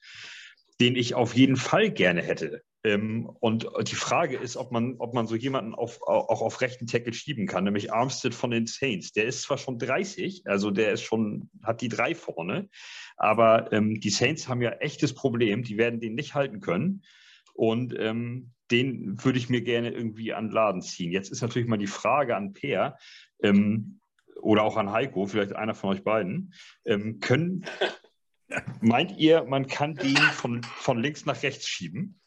den 0.80 0.96
ich 0.96 1.14
auf 1.14 1.34
jeden 1.34 1.56
Fall 1.56 1.90
gerne 1.90 2.22
hätte. 2.22 2.62
Ähm, 2.84 3.30
und 3.40 3.68
die 3.86 3.94
Frage 3.94 4.36
ist, 4.36 4.56
ob 4.56 4.72
man, 4.72 4.96
ob 4.98 5.14
man 5.14 5.26
so 5.26 5.36
jemanden 5.36 5.74
auf, 5.74 6.02
auch 6.02 6.42
auf 6.42 6.60
rechten 6.60 6.86
Tackle 6.86 7.12
schieben 7.12 7.46
kann, 7.46 7.64
nämlich 7.64 7.92
Armstead 7.92 8.34
von 8.34 8.50
den 8.50 8.66
Saints. 8.66 9.12
Der 9.12 9.24
ist 9.24 9.42
zwar 9.42 9.58
schon 9.58 9.78
30, 9.78 10.42
also 10.46 10.70
der 10.70 10.92
ist 10.92 11.02
schon, 11.02 11.48
hat 11.62 11.80
die 11.80 11.88
drei 11.88 12.14
vorne, 12.14 12.68
aber 13.16 13.72
ähm, 13.72 14.00
die 14.00 14.10
Saints 14.10 14.48
haben 14.48 14.62
ja 14.62 14.70
echtes 14.70 15.14
Problem, 15.14 15.62
die 15.62 15.78
werden 15.78 16.00
den 16.00 16.14
nicht 16.14 16.34
halten 16.34 16.60
können. 16.60 17.02
Und 17.52 17.98
ähm, 17.98 18.52
den 18.70 19.22
würde 19.22 19.38
ich 19.38 19.48
mir 19.48 19.60
gerne 19.60 19.90
irgendwie 19.90 20.32
an 20.32 20.48
den 20.48 20.54
Laden 20.54 20.82
ziehen. 20.82 21.12
Jetzt 21.12 21.30
ist 21.30 21.42
natürlich 21.42 21.68
mal 21.68 21.76
die 21.76 21.86
Frage 21.86 22.34
an 22.34 22.52
Peer 22.52 22.98
ähm, 23.42 24.00
oder 24.40 24.62
auch 24.62 24.76
an 24.76 24.90
Heiko, 24.90 25.26
vielleicht 25.26 25.52
einer 25.54 25.74
von 25.74 25.90
euch 25.90 26.02
beiden. 26.02 26.54
Ähm, 26.84 27.20
können, 27.20 27.66
meint 28.80 29.18
ihr, 29.18 29.44
man 29.44 29.66
kann 29.66 29.94
den 29.94 30.16
von, 30.16 30.62
von 30.62 31.00
links 31.00 31.26
nach 31.26 31.42
rechts 31.42 31.68
schieben? 31.68 32.18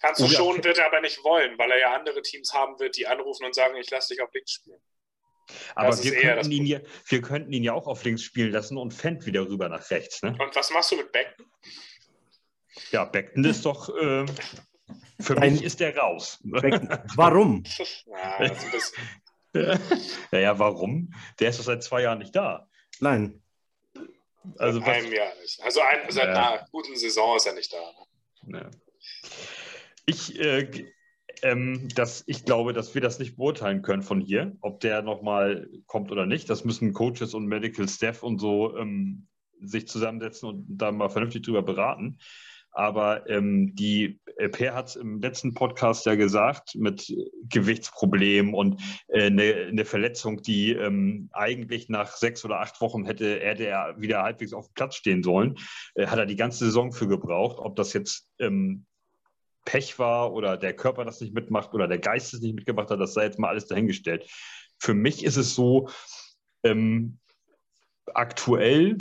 Kannst 0.00 0.20
du 0.20 0.28
schon, 0.28 0.62
wird 0.62 0.78
er 0.78 0.86
aber 0.86 1.00
nicht 1.00 1.24
wollen, 1.24 1.58
weil 1.58 1.70
er 1.70 1.78
ja 1.78 1.94
andere 1.94 2.20
Teams 2.20 2.52
haben 2.52 2.78
wird, 2.78 2.96
die 2.96 3.06
anrufen 3.06 3.46
und 3.46 3.54
sagen, 3.54 3.76
ich 3.76 3.90
lasse 3.90 4.12
dich 4.12 4.22
auf 4.22 4.32
links 4.34 4.52
spielen. 4.52 4.80
Aber 5.74 6.02
wir 6.02 6.12
könnten, 6.12 6.50
ihn 6.50 6.66
ja, 6.66 6.80
wir 7.06 7.22
könnten 7.22 7.52
ihn 7.52 7.64
ja 7.64 7.72
auch 7.74 7.86
auf 7.86 8.04
links 8.04 8.22
spielen 8.22 8.52
lassen 8.52 8.76
und 8.76 8.92
Fendt 8.92 9.26
wieder 9.26 9.48
rüber 9.48 9.68
nach 9.68 9.90
rechts. 9.90 10.22
Ne? 10.22 10.36
Und 10.38 10.54
was 10.54 10.70
machst 10.70 10.92
du 10.92 10.96
mit 10.96 11.12
Becken? 11.12 11.50
Ja, 12.90 13.04
Beckton 13.04 13.44
ist 13.44 13.64
doch, 13.64 13.88
äh, 13.88 14.26
für 15.20 15.38
Ein, 15.38 15.52
mich 15.52 15.62
ist 15.62 15.80
der 15.80 15.96
raus. 15.96 16.40
Beckton. 16.42 16.88
Warum? 17.16 17.62
ja, 18.06 18.50
Ja. 20.32 20.38
ja, 20.38 20.58
warum? 20.58 21.14
Der 21.38 21.50
ist 21.50 21.60
doch 21.60 21.64
seit 21.64 21.84
zwei 21.84 22.02
Jahren 22.02 22.18
nicht 22.18 22.34
da. 22.34 22.68
Nein. 22.98 23.40
Also 24.58 24.80
seit 24.80 24.88
einem 24.88 25.12
Jahr 25.12 25.32
nicht. 25.40 25.62
Also 25.62 25.80
ein, 25.80 26.10
seit 26.10 26.28
ja. 26.28 26.54
einer 26.54 26.68
guten 26.72 26.96
Saison 26.96 27.36
ist 27.36 27.46
er 27.46 27.54
nicht 27.54 27.72
da. 27.72 27.78
Ne? 28.42 28.58
Ja. 28.58 28.70
Ich, 30.06 30.38
äh, 30.38 30.86
ähm, 31.42 31.88
dass 31.94 32.24
ich 32.26 32.44
glaube, 32.44 32.72
dass 32.72 32.94
wir 32.94 33.00
das 33.00 33.18
nicht 33.18 33.36
beurteilen 33.36 33.82
können 33.82 34.02
von 34.02 34.20
hier, 34.20 34.56
ob 34.60 34.80
der 34.80 35.02
nochmal 35.02 35.68
kommt 35.86 36.10
oder 36.10 36.26
nicht. 36.26 36.50
Das 36.50 36.64
müssen 36.64 36.92
Coaches 36.92 37.32
und 37.32 37.46
Medical 37.46 37.88
Staff 37.88 38.22
und 38.22 38.38
so 38.38 38.76
ähm, 38.76 39.28
sich 39.60 39.88
zusammensetzen 39.88 40.48
und 40.48 40.66
da 40.68 40.92
mal 40.92 41.08
vernünftig 41.08 41.42
drüber 41.42 41.62
beraten. 41.62 42.18
Aber 42.74 43.28
ähm, 43.30 43.74
die 43.74 44.20
äh, 44.36 44.48
Per 44.48 44.74
hat 44.74 44.88
es 44.88 44.96
im 44.96 45.20
letzten 45.20 45.54
Podcast 45.54 46.06
ja 46.06 46.16
gesagt, 46.16 46.74
mit 46.74 47.12
Gewichtsproblemen 47.48 48.52
und 48.52 48.80
äh, 49.08 49.26
eine, 49.26 49.72
ne 49.72 49.84
Verletzung, 49.84 50.42
die 50.42 50.72
ähm, 50.72 51.30
eigentlich 51.32 51.88
nach 51.88 52.16
sechs 52.16 52.44
oder 52.44 52.60
acht 52.60 52.80
Wochen 52.80 53.04
hätte 53.04 53.40
er 53.40 53.54
der 53.54 53.94
wieder 53.98 54.22
halbwegs 54.22 54.52
auf 54.52 54.66
dem 54.66 54.74
Platz 54.74 54.96
stehen 54.96 55.22
sollen, 55.22 55.56
äh, 55.94 56.08
hat 56.08 56.18
er 56.18 56.26
die 56.26 56.36
ganze 56.36 56.64
Saison 56.64 56.92
für 56.92 57.06
gebraucht. 57.06 57.58
Ob 57.58 57.76
das 57.76 57.92
jetzt 57.92 58.28
ähm, 58.40 58.86
Pech 59.64 59.98
war 59.98 60.32
oder 60.32 60.56
der 60.56 60.74
Körper 60.74 61.04
das 61.04 61.20
nicht 61.20 61.32
mitmacht 61.32 61.72
oder 61.72 61.88
der 61.88 61.98
Geist 61.98 62.34
es 62.34 62.40
nicht 62.40 62.54
mitgemacht 62.54 62.90
hat, 62.90 63.00
das 63.00 63.14
sei 63.14 63.24
jetzt 63.24 63.38
mal 63.38 63.48
alles 63.48 63.66
dahingestellt. 63.66 64.28
Für 64.78 64.94
mich 64.94 65.24
ist 65.24 65.36
es 65.36 65.54
so, 65.54 65.88
ähm, 66.64 67.18
aktuell 68.12 68.98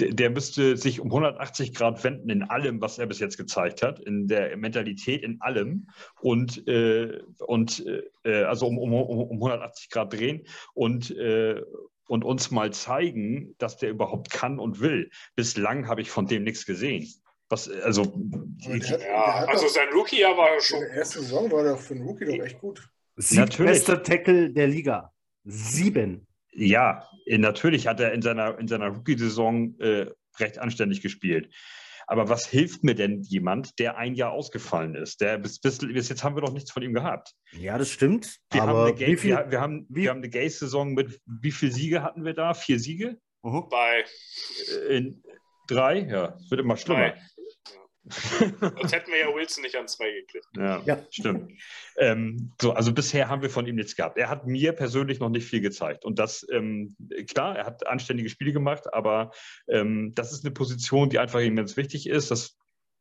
der, 0.00 0.12
der 0.12 0.30
müsste 0.30 0.76
sich 0.76 1.00
um 1.00 1.08
180 1.08 1.74
Grad 1.74 2.02
wenden 2.04 2.30
in 2.30 2.42
allem, 2.44 2.80
was 2.80 2.98
er 2.98 3.06
bis 3.06 3.18
jetzt 3.18 3.36
gezeigt 3.36 3.82
hat, 3.82 3.98
in 3.98 4.28
der 4.28 4.56
Mentalität, 4.56 5.22
in 5.22 5.40
allem 5.40 5.88
und, 6.20 6.66
äh, 6.68 7.20
und 7.38 7.84
äh, 8.24 8.42
also 8.44 8.66
um, 8.66 8.78
um, 8.78 8.92
um 8.92 9.36
180 9.36 9.90
Grad 9.90 10.12
drehen 10.12 10.46
und, 10.74 11.10
äh, 11.16 11.62
und 12.06 12.24
uns 12.24 12.50
mal 12.50 12.72
zeigen, 12.72 13.54
dass 13.58 13.76
der 13.76 13.90
überhaupt 13.90 14.30
kann 14.30 14.58
und 14.58 14.80
will. 14.80 15.10
Bislang 15.34 15.88
habe 15.88 16.00
ich 16.00 16.10
von 16.10 16.26
dem 16.26 16.44
nichts 16.44 16.64
gesehen. 16.64 17.08
Was, 17.50 17.68
also, 17.68 18.02
hat, 18.04 19.00
ja, 19.00 19.46
also 19.46 19.68
sein 19.68 19.88
Rookie-Jahr 19.94 20.36
war 20.36 20.60
schon. 20.60 20.82
In 20.82 20.88
der 20.88 20.96
ersten 20.98 21.20
Saison 21.20 21.50
war 21.50 21.64
der 21.64 21.76
für 21.76 21.94
einen 21.94 22.02
Rookie 22.02 22.26
doch 22.26 22.44
echt 22.44 22.60
gut. 22.60 22.88
Bester 23.16 24.02
Tackle 24.02 24.50
der 24.50 24.68
Liga. 24.68 25.12
Sieben. 25.44 26.27
Ja, 26.58 27.08
natürlich 27.26 27.86
hat 27.86 28.00
er 28.00 28.12
in 28.12 28.22
seiner, 28.22 28.58
in 28.58 28.68
seiner 28.68 28.88
Rookie-Saison 28.88 29.78
äh, 29.78 30.06
recht 30.38 30.58
anständig 30.58 31.02
gespielt. 31.02 31.54
Aber 32.10 32.30
was 32.30 32.46
hilft 32.46 32.84
mir 32.84 32.94
denn 32.94 33.20
jemand, 33.20 33.78
der 33.78 33.98
ein 33.98 34.14
Jahr 34.14 34.32
ausgefallen 34.32 34.94
ist? 34.94 35.20
Der, 35.20 35.36
bis, 35.36 35.60
bis, 35.60 35.78
bis 35.78 36.08
jetzt 36.08 36.24
haben 36.24 36.36
wir 36.36 36.40
doch 36.40 36.52
nichts 36.52 36.70
von 36.72 36.82
ihm 36.82 36.94
gehabt. 36.94 37.34
Ja, 37.52 37.76
das 37.76 37.90
stimmt. 37.90 38.38
Wir, 38.50 38.62
haben, 38.62 38.76
eine 38.76 38.96
viel, 38.96 39.22
wir, 39.22 39.50
wir, 39.50 39.60
haben, 39.60 39.86
wir 39.90 40.08
haben 40.08 40.18
eine 40.18 40.30
Gay-Saison 40.30 40.94
mit, 40.94 41.20
wie 41.26 41.52
viele 41.52 41.70
Siege 41.70 42.02
hatten 42.02 42.24
wir 42.24 42.32
da? 42.32 42.54
Vier 42.54 42.80
Siege? 42.80 43.18
Uh 43.42 43.52
-huh. 43.52 43.68
Bei. 43.68 44.04
In, 44.88 45.22
drei? 45.68 46.00
Ja, 46.00 46.34
es 46.36 46.50
wird 46.50 46.62
immer 46.62 46.78
schlimmer. 46.78 47.10
Drei. 47.10 47.22
Sonst 48.10 48.92
hätten 48.92 49.10
wir 49.10 49.18
ja 49.18 49.34
Wilson 49.34 49.62
nicht 49.62 49.76
an 49.76 49.88
zwei 49.88 50.10
gekriegt. 50.10 50.46
Ja, 50.56 50.82
ja. 50.84 50.98
stimmt. 51.10 51.52
Ähm, 51.96 52.52
so, 52.60 52.72
also 52.72 52.92
bisher 52.92 53.28
haben 53.28 53.42
wir 53.42 53.50
von 53.50 53.66
ihm 53.66 53.76
nichts 53.76 53.96
gehabt. 53.96 54.18
Er 54.18 54.28
hat 54.28 54.46
mir 54.46 54.72
persönlich 54.72 55.20
noch 55.20 55.28
nicht 55.28 55.48
viel 55.48 55.60
gezeigt. 55.60 56.04
Und 56.04 56.18
das, 56.18 56.46
ähm, 56.52 56.96
klar, 57.28 57.56
er 57.56 57.66
hat 57.66 57.86
anständige 57.86 58.28
Spiele 58.28 58.52
gemacht, 58.52 58.92
aber 58.92 59.32
ähm, 59.68 60.12
das 60.14 60.32
ist 60.32 60.44
eine 60.44 60.52
Position, 60.52 61.10
die 61.10 61.18
einfach 61.18 61.40
immens 61.40 61.76
wichtig 61.76 62.08
ist. 62.08 62.30
Das 62.30 62.56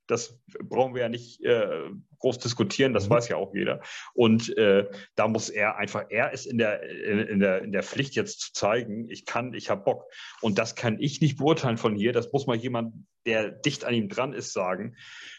das 0.08 0.40
brauchen 0.64 0.96
wir 0.96 1.04
ja 1.04 1.10
nicht 1.10 1.44
äh, 1.44 1.90
groß 2.20 2.40
diskutieren, 2.40 2.94
das 2.94 3.08
mhm. 3.08 3.14
weiß 3.14 3.30
ja 3.30 3.38
auch 3.38 3.54
jeder. 3.54 3.82
Und 4.14 4.58
äh, 4.58 4.90
da 5.16 5.28
muss 5.28 5.50
er 5.50 5.78
einfach, 5.78 6.06
er 6.10 6.32
ist 6.32 6.46
in 6.46 6.58
der, 6.58 6.82
in, 6.84 7.40
der, 7.40 7.62
in 7.62 7.72
der 7.72 7.84
Pflicht 7.84 8.16
jetzt 8.16 8.40
zu 8.40 8.54
zeigen, 8.54 9.10
ich 9.10 9.26
kann, 9.26 9.54
ich 9.54 9.70
habe 9.70 9.84
Bock. 9.84 10.06
Und 10.42 10.58
das 10.58 10.76
kann 10.76 11.00
ich 11.00 11.22
nicht 11.22 11.38
beurteilen 11.38 11.78
von 11.78 11.96
hier. 11.96 12.14
Das 12.14 12.32
muss 12.32 12.48
mal 12.48 12.56
jemand, 12.56 12.94
der 13.26 13.52
dicht 13.52 13.86
an 13.86 13.94
ihm 13.94 14.10
dran 14.10 14.34
ist, 14.34 14.54
sagen. 14.54 14.96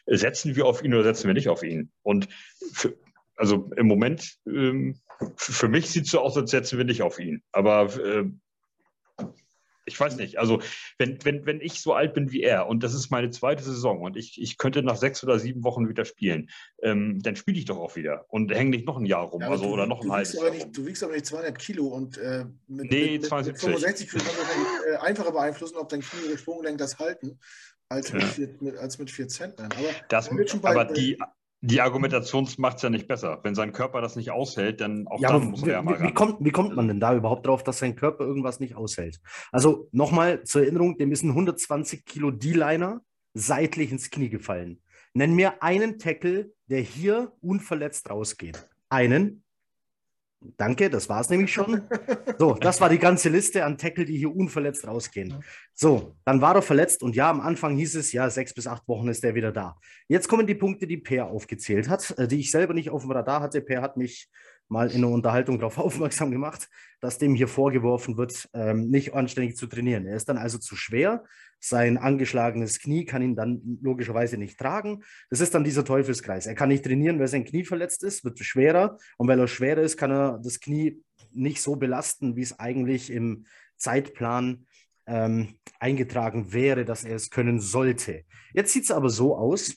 Setzen 0.07 0.57
wir 0.57 0.67
auf 0.67 0.83
ihn 0.83 0.95
oder 0.95 1.05
setzen 1.05 1.27
wir 1.27 1.35
nicht 1.35 1.49
auf 1.49 1.63
ihn? 1.63 1.91
Und 2.03 2.29
für, 2.73 2.97
also 3.37 3.71
im 3.77 3.87
Moment, 3.87 4.39
ähm, 4.47 5.01
für 5.37 5.69
mich 5.69 5.91
sieht 5.91 6.05
es 6.05 6.11
so 6.11 6.21
aus, 6.21 6.37
als 6.37 6.51
setzen 6.51 6.79
wir 6.79 6.85
nicht 6.85 7.03
auf 7.03 7.19
ihn. 7.19 7.43
Aber 7.53 7.85
äh, 7.99 8.25
ich 9.89 9.99
weiß 9.99 10.17
nicht. 10.17 10.39
Also, 10.39 10.61
wenn, 10.99 11.19
wenn, 11.25 11.47
wenn 11.47 11.61
ich 11.61 11.83
so 11.83 11.95
alt 11.95 12.15
bin 12.15 12.31
wie 12.31 12.43
er 12.43 12.69
und 12.69 12.83
das 12.83 12.95
ist 12.95 13.11
meine 13.11 13.31
zweite 13.31 13.63
Saison 13.63 14.01
und 14.03 14.17
ich, 14.17 14.41
ich 14.41 14.59
könnte 14.59 14.83
nach 14.83 14.97
sechs 14.97 15.25
oder 15.25 15.39
sieben 15.39 15.65
Wochen 15.65 15.89
wieder 15.89 16.05
spielen, 16.05 16.51
ähm, 16.83 17.21
dann 17.21 17.35
spiele 17.35 17.59
ich 17.59 17.65
doch 17.65 17.79
auch 17.79 17.97
wieder 17.97 18.25
und 18.29 18.53
hänge 18.53 18.71
nicht 18.71 18.87
noch 18.87 18.99
ein 18.99 19.07
Jahr 19.07 19.25
rum. 19.25 19.41
Ja, 19.43 19.51
also, 19.51 19.65
du, 19.65 19.71
oder 19.71 19.87
noch 19.87 20.03
ein 20.03 20.13
halbes 20.13 20.35
Jahr. 20.35 20.51
Nicht, 20.51 20.77
du 20.77 20.87
wiegst 20.87 21.03
aber 21.03 21.15
nicht 21.15 21.27
200 21.27 21.59
Kilo 21.59 21.89
und 21.89 22.19
äh, 22.19 22.45
mit, 22.69 22.91
nee, 22.91 23.13
mit, 23.13 23.27
72. 23.27 23.53
mit 23.53 23.61
65 23.61 24.11
Kilo 24.11 24.25
kannst 24.25 24.41
du 24.41 24.91
äh, 24.91 24.97
einfacher 24.97 25.33
beeinflussen, 25.33 25.77
ob 25.77 25.89
dein 25.89 26.01
Knie 26.01 26.29
oder 26.29 26.39
Sprunggelenk 26.39 26.79
das 26.79 26.99
halten, 26.99 27.39
als, 27.89 28.11
ja. 28.11 28.17
mit, 28.17 28.25
vier, 28.25 28.57
mit, 28.61 28.77
als 28.77 28.99
mit 28.99 29.11
vier 29.11 29.29
Zentnern. 29.29 29.71
Aber, 29.73 29.89
das, 30.09 30.31
aber 30.63 30.85
die, 30.85 31.19
die 31.61 31.81
Argumentation 31.81 32.49
macht 32.59 32.77
es 32.77 32.83
ja 32.83 32.91
nicht 32.91 33.09
besser. 33.09 33.41
Wenn 33.43 33.55
sein 33.55 33.73
Körper 33.73 34.01
das 34.01 34.15
nicht 34.15 34.31
aushält, 34.31 34.81
dann 34.81 35.09
auch 35.09 35.21
ja, 35.21 35.33
dann 35.33 35.51
muss 35.51 35.63
er 35.63 35.73
ja 35.73 35.83
mal 35.83 35.99
wie, 35.99 36.05
wie, 36.05 36.15
kommt, 36.15 36.37
wie 36.41 36.51
kommt 36.51 36.77
man 36.77 36.87
denn 36.87 37.01
da 37.01 37.15
überhaupt 37.15 37.47
drauf, 37.47 37.65
dass 37.65 37.79
sein 37.79 37.97
Körper 37.97 38.25
irgendwas 38.25 38.61
nicht 38.61 38.77
aushält? 38.77 39.21
Also 39.51 39.89
nochmal 39.91 40.45
zur 40.45 40.63
Erinnerung, 40.63 40.99
dem 40.99 41.11
ist 41.11 41.25
ein 41.25 41.31
120 41.31 42.05
Kilo 42.05 42.31
D-Liner 42.31 43.01
seitlich 43.35 43.91
ins 43.91 44.11
Knie 44.11 44.29
gefallen. 44.29 44.81
Nenn 45.15 45.35
mir 45.35 45.63
einen 45.63 45.99
Tackle, 45.99 46.53
der 46.69 46.81
hier 46.81 47.33
unverletzt 47.41 48.09
rausgeht. 48.09 48.69
Einen. 48.89 49.43
Danke, 50.41 50.89
das 50.89 51.09
war 51.09 51.21
es 51.21 51.31
nämlich 51.31 51.53
schon. 51.53 51.83
So, 52.39 52.55
das 52.55 52.81
war 52.81 52.89
die 52.89 52.99
ganze 52.99 53.29
Liste 53.29 53.65
an 53.65 53.77
Tackle, 53.77 54.05
die 54.05 54.17
hier 54.17 54.35
unverletzt 54.35 54.87
rausgehen. 54.87 55.43
So, 55.75 56.17
dann 56.25 56.41
war 56.41 56.55
er 56.55 56.63
verletzt 56.63 57.03
und 57.03 57.17
ja, 57.17 57.29
am 57.29 57.41
Anfang 57.41 57.77
hieß 57.77 57.97
es, 57.97 58.13
ja, 58.13 58.31
sechs 58.31 58.55
bis 58.55 58.69
acht 58.69 58.87
Wochen 58.87 59.09
ist 59.09 59.25
er 59.25 59.35
wieder 59.35 59.51
da. 59.51 59.77
Jetzt 60.07 60.29
kommen 60.29 60.47
die 60.47 60.55
Punkte, 60.55 60.87
die 60.87 60.97
Per 60.97 61.27
aufgezählt 61.27 61.89
hat, 61.89 62.17
äh, 62.19 62.29
die 62.29 62.39
ich 62.39 62.53
selber 62.53 62.73
nicht 62.73 62.91
auf 62.91 63.03
dem 63.03 63.11
Radar 63.11 63.41
hatte. 63.41 63.61
Per 63.61 63.83
hat 63.83 63.97
mich 63.97 64.29
mal 64.69 64.91
in 64.91 64.99
einer 64.99 65.13
Unterhaltung 65.13 65.59
darauf 65.59 65.79
aufmerksam 65.79 66.31
gemacht, 66.31 66.69
dass 67.01 67.19
dem 67.19 67.35
hier 67.35 67.49
vorgeworfen 67.49 68.17
wird, 68.17 68.49
ähm, 68.55 68.89
nicht 68.89 69.15
anständig 69.15 69.57
zu 69.57 69.67
trainieren. 69.67 70.07
Er 70.07 70.17
ist 70.17 70.29
dann 70.29 70.39
also 70.39 70.59
zu 70.59 70.77
schwer. 70.77 71.25
Sein 71.61 71.99
angeschlagenes 71.99 72.79
Knie 72.79 73.05
kann 73.05 73.23
ihn 73.23 73.35
dann 73.35 73.79
logischerweise 73.83 74.39
nicht 74.39 74.59
tragen. 74.59 75.03
Das 75.31 75.41
ist 75.41 75.55
dann 75.55 75.65
dieser 75.65 75.85
Teufelskreis. 75.85 76.47
Er 76.47 76.55
kann 76.55 76.69
nicht 76.69 76.85
trainieren, 76.85 77.19
weil 77.19 77.29
sein 77.29 77.45
Knie 77.45 77.65
verletzt 77.65 78.05
ist, 78.05 78.25
wird 78.25 78.39
schwerer. 78.39 78.99
Und 79.17 79.27
weil 79.29 79.41
er 79.41 79.49
schwerer 79.49 79.83
ist, 79.83 79.97
kann 79.97 80.13
er 80.13 80.41
das 80.43 80.61
Knie 80.61 81.03
nicht 81.33 81.61
so 81.61 81.77
belasten, 81.77 82.37
wie 82.37 82.43
es 82.43 82.59
eigentlich 82.59 83.11
im 83.11 83.47
Zeitplan 83.77 84.67
ähm, 85.07 85.55
eingetragen 85.81 86.53
wäre, 86.53 86.85
dass 86.85 87.05
er 87.05 87.17
es 87.17 87.31
können 87.31 87.61
sollte. 87.61 88.25
Jetzt 88.53 88.73
sieht 88.73 88.85
es 88.85 88.91
aber 88.91 89.09
so 89.09 89.37
aus, 89.37 89.75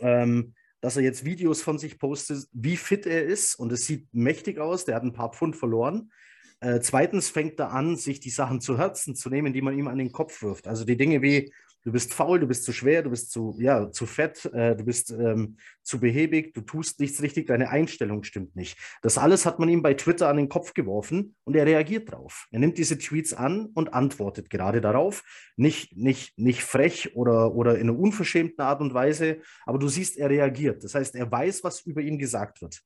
ähm, 0.00 0.54
dass 0.80 0.96
er 0.96 1.02
jetzt 1.02 1.24
Videos 1.24 1.62
von 1.62 1.78
sich 1.78 1.98
postet, 1.98 2.48
wie 2.52 2.76
fit 2.76 3.06
er 3.06 3.24
ist 3.24 3.54
und 3.56 3.72
es 3.72 3.86
sieht 3.86 4.08
mächtig 4.12 4.58
aus. 4.58 4.84
Der 4.84 4.94
hat 4.94 5.02
ein 5.02 5.12
paar 5.12 5.32
Pfund 5.32 5.56
verloren. 5.56 6.12
Äh, 6.60 6.80
zweitens 6.80 7.28
fängt 7.28 7.58
er 7.60 7.72
an, 7.72 7.96
sich 7.96 8.20
die 8.20 8.30
Sachen 8.30 8.60
zu 8.60 8.78
Herzen 8.78 9.14
zu 9.14 9.30
nehmen, 9.30 9.52
die 9.52 9.62
man 9.62 9.78
ihm 9.78 9.88
an 9.88 9.98
den 9.98 10.12
Kopf 10.12 10.42
wirft. 10.42 10.66
Also 10.66 10.84
die 10.84 10.96
Dinge 10.96 11.22
wie, 11.22 11.52
du 11.84 11.92
bist 11.92 12.14
faul, 12.14 12.40
du 12.40 12.46
bist 12.46 12.64
zu 12.64 12.72
schwer, 12.72 13.02
du 13.02 13.10
bist 13.10 13.30
zu, 13.30 13.56
ja, 13.58 13.90
zu 13.90 14.06
fett, 14.06 14.44
äh, 14.46 14.76
du 14.76 14.84
bist 14.84 15.10
ähm, 15.10 15.56
zu 15.82 16.00
behäbig, 16.00 16.54
du 16.54 16.60
tust 16.60 17.00
nichts 17.00 17.22
richtig, 17.22 17.46
deine 17.46 17.70
Einstellung 17.70 18.24
stimmt 18.24 18.56
nicht. 18.56 18.78
Das 19.02 19.18
alles 19.18 19.46
hat 19.46 19.58
man 19.58 19.68
ihm 19.68 19.82
bei 19.82 19.94
Twitter 19.94 20.28
an 20.28 20.36
den 20.36 20.48
Kopf 20.48 20.74
geworfen 20.74 21.36
und 21.44 21.56
er 21.56 21.66
reagiert 21.66 22.12
drauf. 22.12 22.46
Er 22.50 22.58
nimmt 22.58 22.78
diese 22.78 22.98
Tweets 22.98 23.32
an 23.32 23.66
und 23.74 23.94
antwortet 23.94 24.50
gerade 24.50 24.80
darauf. 24.80 25.22
Nicht, 25.56 25.96
nicht, 25.96 26.38
nicht 26.38 26.62
frech 26.62 27.16
oder, 27.16 27.54
oder 27.54 27.76
in 27.78 27.88
einer 27.88 27.98
unverschämten 27.98 28.64
Art 28.64 28.80
und 28.80 28.94
Weise, 28.94 29.38
aber 29.64 29.78
du 29.78 29.88
siehst, 29.88 30.18
er 30.18 30.30
reagiert. 30.30 30.84
Das 30.84 30.94
heißt, 30.94 31.14
er 31.14 31.30
weiß, 31.30 31.64
was 31.64 31.80
über 31.80 32.00
ihn 32.00 32.18
gesagt 32.18 32.60
wird 32.60 32.82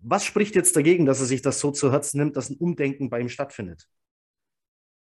was 0.00 0.24
spricht 0.24 0.54
jetzt 0.54 0.76
dagegen, 0.76 1.06
dass 1.06 1.20
er 1.20 1.26
sich 1.26 1.42
das 1.42 1.60
so 1.60 1.70
zu 1.70 1.90
Herzen 1.92 2.18
nimmt, 2.18 2.36
dass 2.36 2.50
ein 2.50 2.56
Umdenken 2.56 3.10
bei 3.10 3.20
ihm 3.20 3.28
stattfindet? 3.28 3.88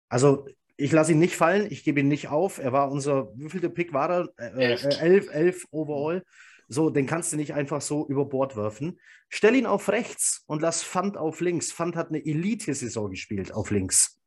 Also, 0.10 0.46
ich 0.78 0.92
lasse 0.92 1.12
ihn 1.12 1.20
nicht 1.20 1.36
fallen, 1.36 1.68
ich 1.70 1.84
gebe 1.84 2.00
ihn 2.00 2.08
nicht 2.08 2.28
auf. 2.28 2.58
Er 2.58 2.72
war 2.72 2.92
unser, 2.92 3.32
wie 3.36 3.50
viel 3.50 3.62
der 3.62 3.70
Pick 3.70 3.94
war 3.94 4.10
er? 4.10 4.30
Äh, 4.38 4.74
äh, 4.74 4.98
elf, 5.00 5.30
elf 5.32 5.68
overall. 5.72 6.24
So, 6.68 6.90
den 6.90 7.06
kannst 7.06 7.34
du 7.34 7.38
nicht 7.38 7.54
einfach 7.54 7.82
so 7.82 8.08
über 8.08 8.26
Bord 8.26 8.56
werfen. 8.56 9.00
Stell 9.30 9.56
ihn 9.56 9.66
auf 9.66 9.90
rechts 9.90 10.44
und 10.48 10.62
lass 10.62 10.84
Fund 10.84 11.18
auf 11.18 11.42
links. 11.42 11.72
Fund 11.72 11.96
hat 11.96 12.10
eine 12.10 12.26
Elite-Saison 12.26 13.10
gespielt 13.10 13.54
auf 13.54 13.72
links. 13.72 14.22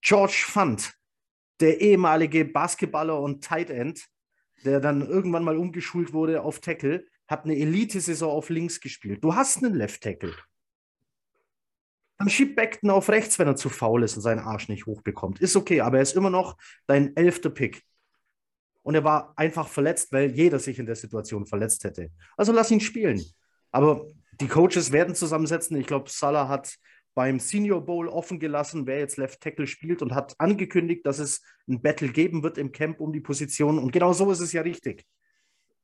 George 0.00 0.44
Fund, 0.46 0.92
der 1.60 1.80
ehemalige 1.80 2.44
Basketballer 2.44 3.20
und 3.20 3.42
Tight 3.42 3.70
End, 3.70 4.06
der 4.64 4.80
dann 4.80 5.06
irgendwann 5.06 5.44
mal 5.44 5.56
umgeschult 5.56 6.12
wurde 6.12 6.42
auf 6.42 6.60
Tackle, 6.60 7.06
hat 7.26 7.44
eine 7.44 7.56
Elite-Saison 7.56 8.30
auf 8.30 8.50
links 8.50 8.80
gespielt. 8.80 9.24
Du 9.24 9.34
hast 9.34 9.62
einen 9.62 9.74
Left-Tackle. 9.74 10.34
Dann 12.18 12.28
schieb 12.28 12.56
Beckton 12.56 12.90
auf 12.90 13.08
rechts, 13.08 13.38
wenn 13.38 13.48
er 13.48 13.56
zu 13.56 13.68
faul 13.68 14.02
ist 14.04 14.16
und 14.16 14.22
seinen 14.22 14.40
Arsch 14.40 14.68
nicht 14.68 14.86
hochbekommt. 14.86 15.40
Ist 15.40 15.56
okay, 15.56 15.80
aber 15.80 15.96
er 15.96 16.02
ist 16.02 16.14
immer 16.14 16.30
noch 16.30 16.56
dein 16.86 17.16
elfter 17.16 17.50
Pick. 17.50 17.82
Und 18.82 18.94
er 18.94 19.02
war 19.02 19.32
einfach 19.36 19.66
verletzt, 19.68 20.12
weil 20.12 20.30
jeder 20.30 20.58
sich 20.58 20.78
in 20.78 20.86
der 20.86 20.94
Situation 20.94 21.46
verletzt 21.46 21.84
hätte. 21.84 22.10
Also 22.36 22.52
lass 22.52 22.70
ihn 22.70 22.80
spielen. 22.80 23.24
Aber 23.72 24.06
Die 24.40 24.48
Coaches 24.48 24.92
werden 24.92 25.14
zusammensetzen. 25.14 25.76
Ich 25.76 25.86
glaube, 25.86 26.10
Salah 26.10 26.48
hat 26.48 26.76
beim 27.14 27.38
Senior 27.38 27.84
Bowl 27.84 28.08
offen 28.08 28.40
gelassen, 28.40 28.86
wer 28.86 28.98
jetzt 28.98 29.16
Left 29.16 29.40
Tackle 29.40 29.66
spielt 29.66 30.02
und 30.02 30.14
hat 30.14 30.34
angekündigt, 30.38 31.06
dass 31.06 31.20
es 31.20 31.42
ein 31.68 31.80
Battle 31.80 32.08
geben 32.08 32.42
wird 32.42 32.58
im 32.58 32.72
Camp 32.72 33.00
um 33.00 33.12
die 33.12 33.20
Position. 33.20 33.78
Und 33.78 33.92
genau 33.92 34.12
so 34.12 34.30
ist 34.30 34.40
es 34.40 34.52
ja 34.52 34.62
richtig. 34.62 35.04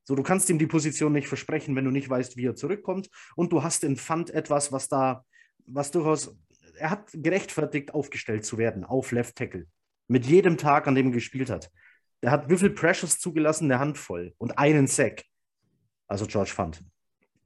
So, 0.04 0.16
du 0.16 0.22
kannst 0.24 0.50
ihm 0.50 0.58
die 0.58 0.66
Position 0.66 1.12
nicht 1.12 1.28
versprechen, 1.28 1.76
wenn 1.76 1.84
du 1.84 1.92
nicht 1.92 2.10
weißt, 2.10 2.36
wie 2.36 2.46
er 2.46 2.56
zurückkommt. 2.56 3.08
Und 3.36 3.52
du 3.52 3.62
hast 3.62 3.84
in 3.84 3.96
Fund 3.96 4.30
etwas, 4.30 4.72
was 4.72 4.88
da, 4.88 5.24
was 5.72 5.90
durchaus, 5.90 6.36
er 6.78 6.90
hat 6.90 7.10
gerechtfertigt, 7.12 7.94
aufgestellt 7.94 8.44
zu 8.44 8.58
werden 8.58 8.84
auf 8.84 9.12
Left 9.12 9.36
Tackle. 9.36 9.66
Mit 10.08 10.26
jedem 10.26 10.56
Tag, 10.56 10.86
an 10.86 10.94
dem 10.94 11.06
er 11.06 11.12
gespielt 11.12 11.50
hat. 11.50 11.70
Der 12.22 12.30
hat 12.30 12.50
wie 12.50 12.56
viel 12.56 12.70
Pressures 12.70 13.18
zugelassen? 13.18 13.64
Eine 13.64 13.78
Handvoll 13.78 14.34
und 14.38 14.58
einen 14.58 14.86
Sack. 14.86 15.24
Also 16.08 16.26
George 16.26 16.50
Fund. 16.50 16.84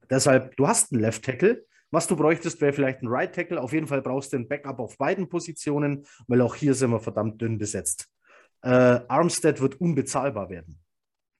Deshalb, 0.09 0.55
du 0.57 0.67
hast 0.67 0.91
einen 0.91 1.01
Left 1.01 1.23
Tackle. 1.23 1.65
Was 1.91 2.07
du 2.07 2.15
bräuchtest, 2.15 2.59
wäre 2.61 2.73
vielleicht 2.73 3.01
ein 3.01 3.07
Right 3.07 3.33
Tackle. 3.33 3.61
Auf 3.61 3.71
jeden 3.71 3.87
Fall 3.87 4.01
brauchst 4.01 4.33
du 4.33 4.37
ein 4.37 4.47
Backup 4.47 4.79
auf 4.79 4.97
beiden 4.97 5.29
Positionen, 5.29 6.05
weil 6.27 6.41
auch 6.41 6.55
hier 6.55 6.73
sind 6.73 6.91
wir 6.91 6.99
verdammt 6.99 7.41
dünn 7.41 7.57
besetzt. 7.57 8.09
Äh, 8.63 8.99
Armstead 9.07 9.61
wird 9.61 9.79
unbezahlbar 9.79 10.49
werden. 10.49 10.79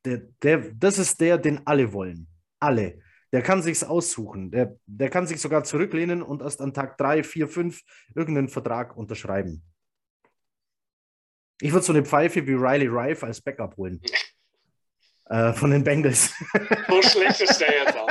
Der, 0.06 0.22
der, 0.44 0.72
das 0.74 1.00
ist 1.00 1.20
der, 1.20 1.38
den 1.38 1.66
alle 1.66 1.92
wollen. 1.92 2.28
Alle. 2.60 3.00
Der 3.36 3.44
kann 3.44 3.62
sich's 3.62 3.84
aussuchen. 3.84 4.50
Der, 4.50 4.80
der 4.86 5.10
kann 5.10 5.28
sich 5.28 5.42
sogar 5.42 5.66
zurücklehnen 5.66 6.22
und 6.22 6.42
erst 6.42 6.62
an 6.62 6.74
Tag 6.74 6.98
3, 6.98 7.22
4, 7.22 7.50
5 7.50 7.82
irgendeinen 8.16 8.48
Vertrag 8.48 8.96
unterschreiben. 8.96 9.62
Ich 11.60 11.74
würde 11.74 11.86
so 11.86 11.92
eine 11.92 12.06
Pfeife 12.06 12.48
wie 12.48 12.54
Riley 12.54 12.88
Rife 12.88 13.26
als 13.26 13.42
Backup 13.42 13.76
holen. 13.76 14.00
äh, 15.26 15.52
von 15.52 15.72
den 15.72 15.84
Bengals. 15.84 16.28
so 16.88 17.02
schlecht 17.02 17.42
ist 17.42 17.60
der 17.60 17.84
jetzt 17.84 17.98
auch. 17.98 18.08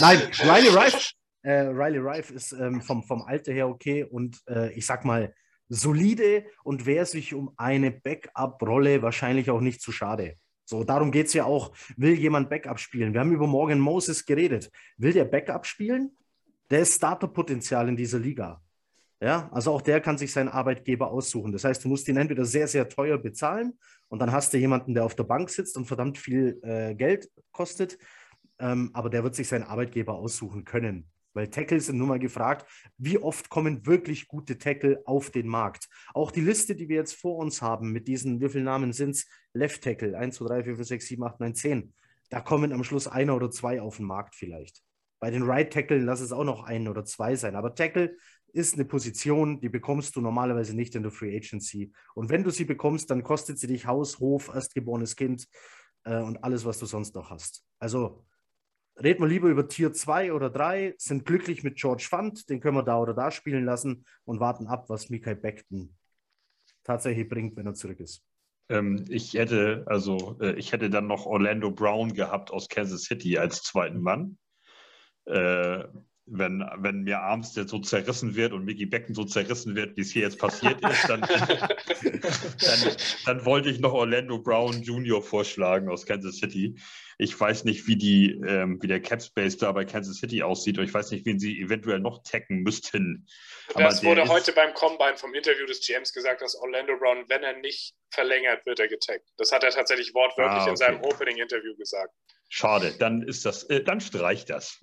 Nein, 0.00 0.22
Riley 0.40 0.68
Rife, 0.70 1.12
äh, 1.42 1.66
Riley 1.66 1.98
Rife 1.98 2.32
ist 2.32 2.52
ähm, 2.52 2.80
vom, 2.80 3.02
vom 3.02 3.20
Alter 3.20 3.52
her 3.52 3.68
okay 3.68 4.02
und 4.02 4.40
äh, 4.48 4.72
ich 4.72 4.86
sag 4.86 5.04
mal 5.04 5.34
solide 5.68 6.46
und 6.64 6.86
wäre 6.86 7.04
sich 7.04 7.34
um 7.34 7.52
eine 7.58 7.90
Backup-Rolle 7.90 9.02
wahrscheinlich 9.02 9.50
auch 9.50 9.60
nicht 9.60 9.82
zu 9.82 9.92
schade. 9.92 10.38
So, 10.66 10.82
darum 10.82 11.12
geht 11.12 11.28
es 11.28 11.32
ja 11.32 11.44
auch. 11.44 11.72
Will 11.96 12.14
jemand 12.14 12.50
Backup 12.50 12.80
spielen? 12.80 13.12
Wir 13.12 13.20
haben 13.20 13.32
über 13.32 13.46
Morgan 13.46 13.78
Moses 13.78 14.26
geredet. 14.26 14.70
Will 14.98 15.12
der 15.12 15.24
Backup 15.24 15.64
spielen? 15.64 16.10
Der 16.70 16.80
ist 16.80 16.96
Starterpotenzial 16.96 17.88
in 17.88 17.96
dieser 17.96 18.18
Liga. 18.18 18.60
Ja, 19.20 19.48
also 19.52 19.72
auch 19.72 19.80
der 19.80 20.00
kann 20.00 20.18
sich 20.18 20.32
seinen 20.32 20.48
Arbeitgeber 20.48 21.10
aussuchen. 21.10 21.52
Das 21.52 21.64
heißt, 21.64 21.84
du 21.84 21.88
musst 21.88 22.06
ihn 22.08 22.16
entweder 22.18 22.44
sehr, 22.44 22.68
sehr 22.68 22.88
teuer 22.88 23.16
bezahlen 23.16 23.78
und 24.08 24.18
dann 24.18 24.32
hast 24.32 24.52
du 24.52 24.58
jemanden, 24.58 24.92
der 24.92 25.04
auf 25.04 25.14
der 25.14 25.24
Bank 25.24 25.48
sitzt 25.48 25.76
und 25.76 25.86
verdammt 25.86 26.18
viel 26.18 26.60
äh, 26.62 26.94
Geld 26.94 27.30
kostet, 27.50 27.96
ähm, 28.58 28.90
aber 28.92 29.08
der 29.08 29.24
wird 29.24 29.34
sich 29.34 29.48
seinen 29.48 29.62
Arbeitgeber 29.62 30.14
aussuchen 30.14 30.64
können. 30.64 31.08
Weil 31.36 31.48
Tackle 31.48 31.78
sind 31.80 31.98
nun 31.98 32.08
mal 32.08 32.18
gefragt, 32.18 32.66
wie 32.96 33.18
oft 33.18 33.50
kommen 33.50 33.84
wirklich 33.84 34.26
gute 34.26 34.56
Tackle 34.56 35.02
auf 35.04 35.28
den 35.28 35.46
Markt? 35.46 35.86
Auch 36.14 36.30
die 36.30 36.40
Liste, 36.40 36.74
die 36.74 36.88
wir 36.88 36.96
jetzt 36.96 37.12
vor 37.12 37.36
uns 37.36 37.60
haben, 37.60 37.92
mit 37.92 38.08
diesen, 38.08 38.40
wie 38.40 38.48
viele 38.48 38.64
Namen 38.64 38.94
sind 38.94 39.10
es? 39.10 39.26
Left 39.52 39.84
Tackle, 39.84 40.16
1, 40.16 40.36
2, 40.36 40.46
3, 40.46 40.64
4, 40.64 40.76
5, 40.76 40.88
6, 40.88 41.06
7, 41.06 41.24
8, 41.24 41.40
9, 41.40 41.54
10. 41.54 41.94
Da 42.30 42.40
kommen 42.40 42.72
am 42.72 42.82
Schluss 42.84 43.06
einer 43.06 43.36
oder 43.36 43.50
zwei 43.50 43.82
auf 43.82 43.98
den 43.98 44.06
Markt 44.06 44.34
vielleicht. 44.34 44.82
Bei 45.20 45.30
den 45.30 45.42
Right 45.42 45.70
Tackle 45.70 45.98
lass 45.98 46.20
es 46.20 46.32
auch 46.32 46.42
noch 46.42 46.64
ein 46.64 46.88
oder 46.88 47.04
zwei 47.04 47.36
sein. 47.36 47.54
Aber 47.54 47.74
Tackle 47.74 48.16
ist 48.54 48.74
eine 48.74 48.86
Position, 48.86 49.60
die 49.60 49.68
bekommst 49.68 50.16
du 50.16 50.22
normalerweise 50.22 50.74
nicht 50.74 50.94
in 50.94 51.02
der 51.02 51.12
Free 51.12 51.36
Agency. 51.36 51.92
Und 52.14 52.30
wenn 52.30 52.44
du 52.44 52.50
sie 52.50 52.64
bekommst, 52.64 53.10
dann 53.10 53.22
kostet 53.22 53.58
sie 53.58 53.66
dich 53.66 53.86
Haus, 53.86 54.20
Hof, 54.20 54.48
erstgeborenes 54.54 55.16
Kind 55.16 55.46
äh, 56.04 56.16
und 56.16 56.42
alles, 56.42 56.64
was 56.64 56.78
du 56.78 56.86
sonst 56.86 57.14
noch 57.14 57.28
hast. 57.28 57.62
Also 57.78 58.24
reden 59.02 59.20
wir 59.20 59.28
lieber 59.28 59.48
über 59.48 59.68
Tier 59.68 59.92
2 59.92 60.32
oder 60.32 60.50
3, 60.50 60.94
sind 60.98 61.24
glücklich 61.24 61.62
mit 61.62 61.76
George 61.76 62.06
Fund, 62.08 62.48
den 62.48 62.60
können 62.60 62.76
wir 62.76 62.82
da 62.82 62.98
oder 62.98 63.14
da 63.14 63.30
spielen 63.30 63.64
lassen 63.64 64.04
und 64.24 64.40
warten 64.40 64.66
ab, 64.66 64.88
was 64.88 65.10
Mikael 65.10 65.36
Beckton 65.36 65.94
tatsächlich 66.84 67.28
bringt, 67.28 67.56
wenn 67.56 67.66
er 67.66 67.74
zurück 67.74 68.00
ist. 68.00 68.22
Ähm, 68.68 69.04
ich 69.08 69.34
hätte, 69.34 69.84
also 69.86 70.38
äh, 70.40 70.52
ich 70.52 70.72
hätte 70.72 70.90
dann 70.90 71.06
noch 71.06 71.26
Orlando 71.26 71.70
Brown 71.70 72.14
gehabt 72.14 72.50
aus 72.50 72.68
Kansas 72.68 73.04
City 73.04 73.38
als 73.38 73.62
zweiten 73.62 74.00
Mann. 74.00 74.38
Äh, 75.26 75.84
wenn, 76.26 76.68
wenn 76.78 77.02
mir 77.02 77.20
Armstead 77.20 77.68
so 77.68 77.78
zerrissen 77.78 78.34
wird 78.34 78.52
und 78.52 78.64
Mickey 78.64 78.84
Becken 78.84 79.14
so 79.14 79.24
zerrissen 79.24 79.76
wird, 79.76 79.96
wie 79.96 80.00
es 80.00 80.10
hier 80.10 80.22
jetzt 80.22 80.38
passiert 80.38 80.80
ist, 80.84 81.08
dann, 81.08 81.20
dann, 81.20 82.96
dann, 83.24 83.44
wollte 83.44 83.70
ich 83.70 83.78
noch 83.78 83.92
Orlando 83.92 84.38
Brown 84.38 84.82
Jr. 84.82 85.22
vorschlagen 85.22 85.88
aus 85.88 86.04
Kansas 86.04 86.38
City. 86.38 86.76
Ich 87.18 87.38
weiß 87.38 87.64
nicht, 87.64 87.86
wie, 87.86 87.96
die, 87.96 88.32
ähm, 88.44 88.82
wie 88.82 88.88
der 88.88 89.00
Cap 89.00 89.22
Space 89.22 89.56
da 89.56 89.70
bei 89.70 89.84
Kansas 89.84 90.18
City 90.18 90.42
aussieht 90.42 90.78
und 90.78 90.84
ich 90.84 90.92
weiß 90.92 91.12
nicht, 91.12 91.24
wen 91.26 91.38
sie 91.38 91.60
eventuell 91.60 92.00
noch 92.00 92.22
tacken 92.24 92.62
müssten. 92.62 93.26
Das 93.74 94.02
wurde 94.02 94.22
ist... 94.22 94.28
heute 94.28 94.52
beim 94.52 94.74
Combine 94.74 95.16
vom 95.16 95.32
Interview 95.32 95.64
des 95.66 95.86
GMs 95.86 96.12
gesagt, 96.12 96.42
dass 96.42 96.56
Orlando 96.56 96.98
Brown, 96.98 97.24
wenn 97.28 97.44
er 97.44 97.56
nicht 97.58 97.94
verlängert, 98.10 98.66
wird 98.66 98.80
er 98.80 98.88
getaggt. 98.88 99.28
Das 99.36 99.52
hat 99.52 99.62
er 99.62 99.70
tatsächlich 99.70 100.12
wortwörtlich 100.12 100.58
ah, 100.58 100.62
okay. 100.62 100.70
in 100.70 100.76
seinem 100.76 101.00
Opening-Interview 101.02 101.76
gesagt. 101.76 102.12
Schade, 102.48 102.94
dann 102.98 103.22
ist 103.22 103.44
das, 103.44 103.64
äh, 103.64 103.82
dann 103.82 104.00
streicht 104.00 104.50
das. 104.50 104.78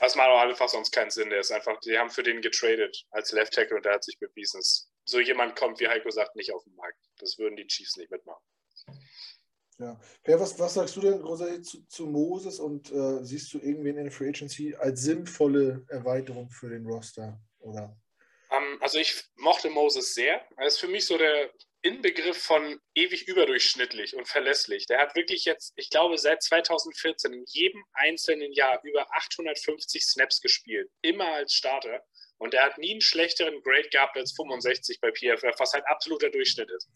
das 0.00 0.16
macht 0.16 0.28
auch 0.28 0.40
einfach 0.40 0.68
sonst 0.68 0.92
keinen 0.92 1.10
Sinn. 1.10 1.30
Der 1.30 1.40
ist 1.40 1.52
einfach, 1.52 1.78
die 1.80 1.98
haben 1.98 2.10
für 2.10 2.22
den 2.22 2.40
getradet 2.40 3.04
als 3.10 3.32
Left 3.32 3.52
Tackle 3.52 3.76
und 3.76 3.84
der 3.84 3.94
hat 3.94 4.04
sich 4.04 4.18
bewiesen. 4.18 4.62
So 5.04 5.20
jemand 5.20 5.56
kommt, 5.56 5.78
wie 5.80 5.88
Heiko 5.88 6.10
sagt, 6.10 6.36
nicht 6.36 6.52
auf 6.52 6.64
den 6.64 6.74
Markt. 6.74 6.98
Das 7.18 7.38
würden 7.38 7.56
die 7.56 7.66
Chiefs 7.66 7.96
nicht 7.96 8.10
mitmachen. 8.10 8.42
Ja. 9.78 10.00
Per, 10.22 10.40
was, 10.40 10.58
was 10.58 10.74
sagst 10.74 10.96
du 10.96 11.00
denn 11.02 11.20
Rosalie, 11.20 11.60
zu, 11.60 11.86
zu 11.86 12.06
Moses 12.06 12.58
und 12.58 12.90
äh, 12.90 13.22
siehst 13.22 13.52
du 13.52 13.58
irgendwen 13.58 13.98
in 13.98 14.04
der 14.04 14.12
Free 14.12 14.28
Agency 14.28 14.74
als 14.74 15.02
sinnvolle 15.02 15.84
Erweiterung 15.88 16.50
für 16.50 16.70
den 16.70 16.86
Roster? 16.86 17.38
Oder? 17.58 17.94
Um, 18.48 18.56
ähm, 18.56 18.78
also 18.80 18.98
ich 18.98 19.22
mochte 19.36 19.68
Moses 19.68 20.14
sehr. 20.14 20.40
Er 20.56 20.66
ist 20.66 20.78
für 20.78 20.88
mich 20.88 21.04
so 21.04 21.18
der 21.18 21.50
Inbegriff 21.86 22.36
von 22.42 22.80
ewig 22.94 23.28
überdurchschnittlich 23.28 24.16
und 24.16 24.26
verlässlich. 24.26 24.86
Der 24.86 24.98
hat 24.98 25.14
wirklich 25.14 25.44
jetzt, 25.44 25.72
ich 25.76 25.88
glaube, 25.88 26.18
seit 26.18 26.42
2014 26.42 27.32
in 27.32 27.44
jedem 27.46 27.84
einzelnen 27.92 28.52
Jahr 28.52 28.80
über 28.82 29.06
850 29.14 30.04
Snaps 30.04 30.40
gespielt. 30.40 30.90
Immer 31.00 31.32
als 31.34 31.54
Starter. 31.54 32.04
Und 32.38 32.54
er 32.54 32.64
hat 32.64 32.78
nie 32.78 32.90
einen 32.90 33.00
schlechteren 33.00 33.62
Grade 33.62 33.88
gehabt 33.88 34.16
als 34.16 34.32
65 34.32 35.00
bei 35.00 35.12
PFF, 35.12 35.58
was 35.58 35.74
halt 35.74 35.86
absoluter 35.86 36.28
Durchschnitt 36.28 36.70
ist. 36.70 36.90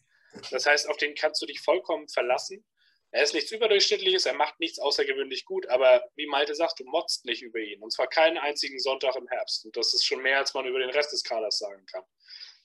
Das 0.51 0.67
heißt, 0.67 0.89
auf 0.89 0.97
den 0.97 1.15
kannst 1.15 1.41
du 1.41 1.47
dich 1.47 1.61
vollkommen 1.61 2.09
verlassen. 2.09 2.65
Er 3.13 3.23
ist 3.23 3.35
nichts 3.35 3.53
Überdurchschnittliches, 3.53 4.27
er 4.27 4.35
macht 4.35 4.59
nichts 4.59 4.81
außergewöhnlich 4.81 5.45
gut, 5.45 5.67
aber 5.69 6.05
wie 6.17 6.27
Malte 6.27 6.55
sagt, 6.55 6.81
du 6.81 6.85
motzt 6.85 7.25
nicht 7.27 7.43
über 7.43 7.61
ihn. 7.61 7.81
Und 7.81 7.93
zwar 7.93 8.09
keinen 8.09 8.39
einzigen 8.39 8.81
Sonntag 8.81 9.15
im 9.15 9.29
Herbst. 9.29 9.65
Und 9.65 9.77
das 9.77 9.95
ist 9.95 10.05
schon 10.05 10.23
mehr, 10.23 10.39
als 10.39 10.55
man 10.55 10.67
über 10.67 10.81
den 10.81 10.91
Rest 10.91 11.13
des 11.13 11.23
Kaders 11.23 11.59
sagen 11.59 11.87
kann. 11.87 12.05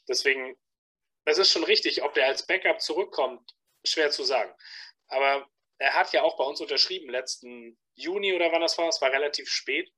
Deswegen, 0.07 0.55
das 1.25 1.37
ist 1.37 1.51
schon 1.51 1.63
richtig. 1.63 2.03
Ob 2.03 2.13
der 2.13 2.27
als 2.27 2.45
Backup 2.45 2.81
zurückkommt, 2.81 3.51
schwer 3.83 4.11
zu 4.11 4.23
sagen. 4.23 4.53
Aber 5.07 5.47
er 5.77 5.93
hat 5.93 6.13
ja 6.13 6.23
auch 6.23 6.37
bei 6.37 6.43
uns 6.43 6.61
unterschrieben, 6.61 7.09
letzten 7.09 7.77
Juni 7.95 8.33
oder 8.33 8.51
wann 8.51 8.61
das 8.61 8.77
war, 8.77 8.87
es 8.87 9.01
war 9.01 9.11
relativ 9.11 9.49
spät, 9.49 9.91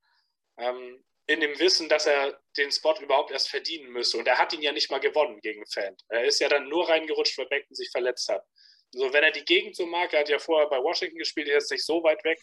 ähm, 0.57 1.03
in 1.27 1.41
dem 1.41 1.59
Wissen, 1.59 1.89
dass 1.89 2.05
er 2.05 2.39
den 2.55 2.71
Spot 2.71 2.95
überhaupt 3.01 3.31
erst 3.31 3.49
verdienen 3.49 3.91
müsste. 3.91 4.17
Und 4.17 4.27
er 4.27 4.37
hat 4.37 4.53
ihn 4.53 4.61
ja 4.61 4.71
nicht 4.71 4.89
mal 4.89 4.99
gewonnen 4.99 5.39
gegen 5.41 5.65
Fan. 5.67 5.95
Er 6.07 6.23
ist 6.23 6.39
ja 6.39 6.47
dann 6.47 6.69
nur 6.69 6.87
reingerutscht, 6.87 7.37
weil 7.37 7.47
Beckton 7.47 7.75
sich 7.75 7.91
verletzt 7.91 8.29
hat. 8.29 8.45
So, 8.91 9.11
wenn 9.11 9.23
er 9.23 9.31
die 9.31 9.43
Gegend 9.43 9.75
so 9.75 9.85
mag, 9.85 10.13
er 10.13 10.21
hat 10.21 10.29
ja 10.29 10.39
vorher 10.39 10.69
bei 10.69 10.81
Washington 10.81 11.17
gespielt, 11.17 11.49
er 11.49 11.57
ist 11.57 11.69
nicht 11.69 11.85
so 11.85 12.01
weit 12.03 12.23
weg. 12.23 12.39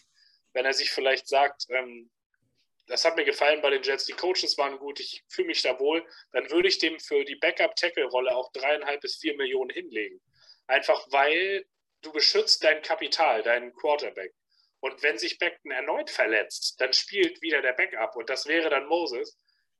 Wenn 0.53 0.65
er 0.65 0.73
sich 0.73 0.91
vielleicht 0.91 1.27
sagt, 1.27 1.65
ähm, 1.69 2.11
das 2.87 3.05
hat 3.05 3.15
mir 3.15 3.25
gefallen 3.25 3.61
bei 3.61 3.69
den 3.69 3.83
Jets, 3.83 4.05
die 4.05 4.13
Coaches 4.13 4.57
waren 4.57 4.77
gut, 4.77 4.99
ich 4.99 5.23
fühle 5.27 5.47
mich 5.47 5.61
da 5.61 5.79
wohl, 5.79 6.05
dann 6.31 6.49
würde 6.51 6.67
ich 6.67 6.77
dem 6.79 6.99
für 6.99 7.23
die 7.23 7.35
Backup-Tackle-Rolle 7.35 8.35
auch 8.35 8.51
dreieinhalb 8.51 9.01
bis 9.01 9.17
vier 9.17 9.35
Millionen 9.35 9.71
hinlegen. 9.71 10.21
Einfach 10.67 11.05
weil 11.11 11.65
du 12.01 12.11
beschützt 12.11 12.63
dein 12.63 12.81
Kapital, 12.81 13.43
deinen 13.43 13.73
Quarterback. 13.73 14.33
Und 14.79 15.01
wenn 15.01 15.17
sich 15.17 15.39
Beckton 15.39 15.71
erneut 15.71 16.11
verletzt, 16.11 16.79
dann 16.79 16.93
spielt 16.93 17.41
wieder 17.41 17.61
der 17.61 17.73
Backup 17.73 18.15
und 18.15 18.29
das 18.29 18.45
wäre 18.45 18.69
dann 18.69 18.85
Moses. 18.85 19.37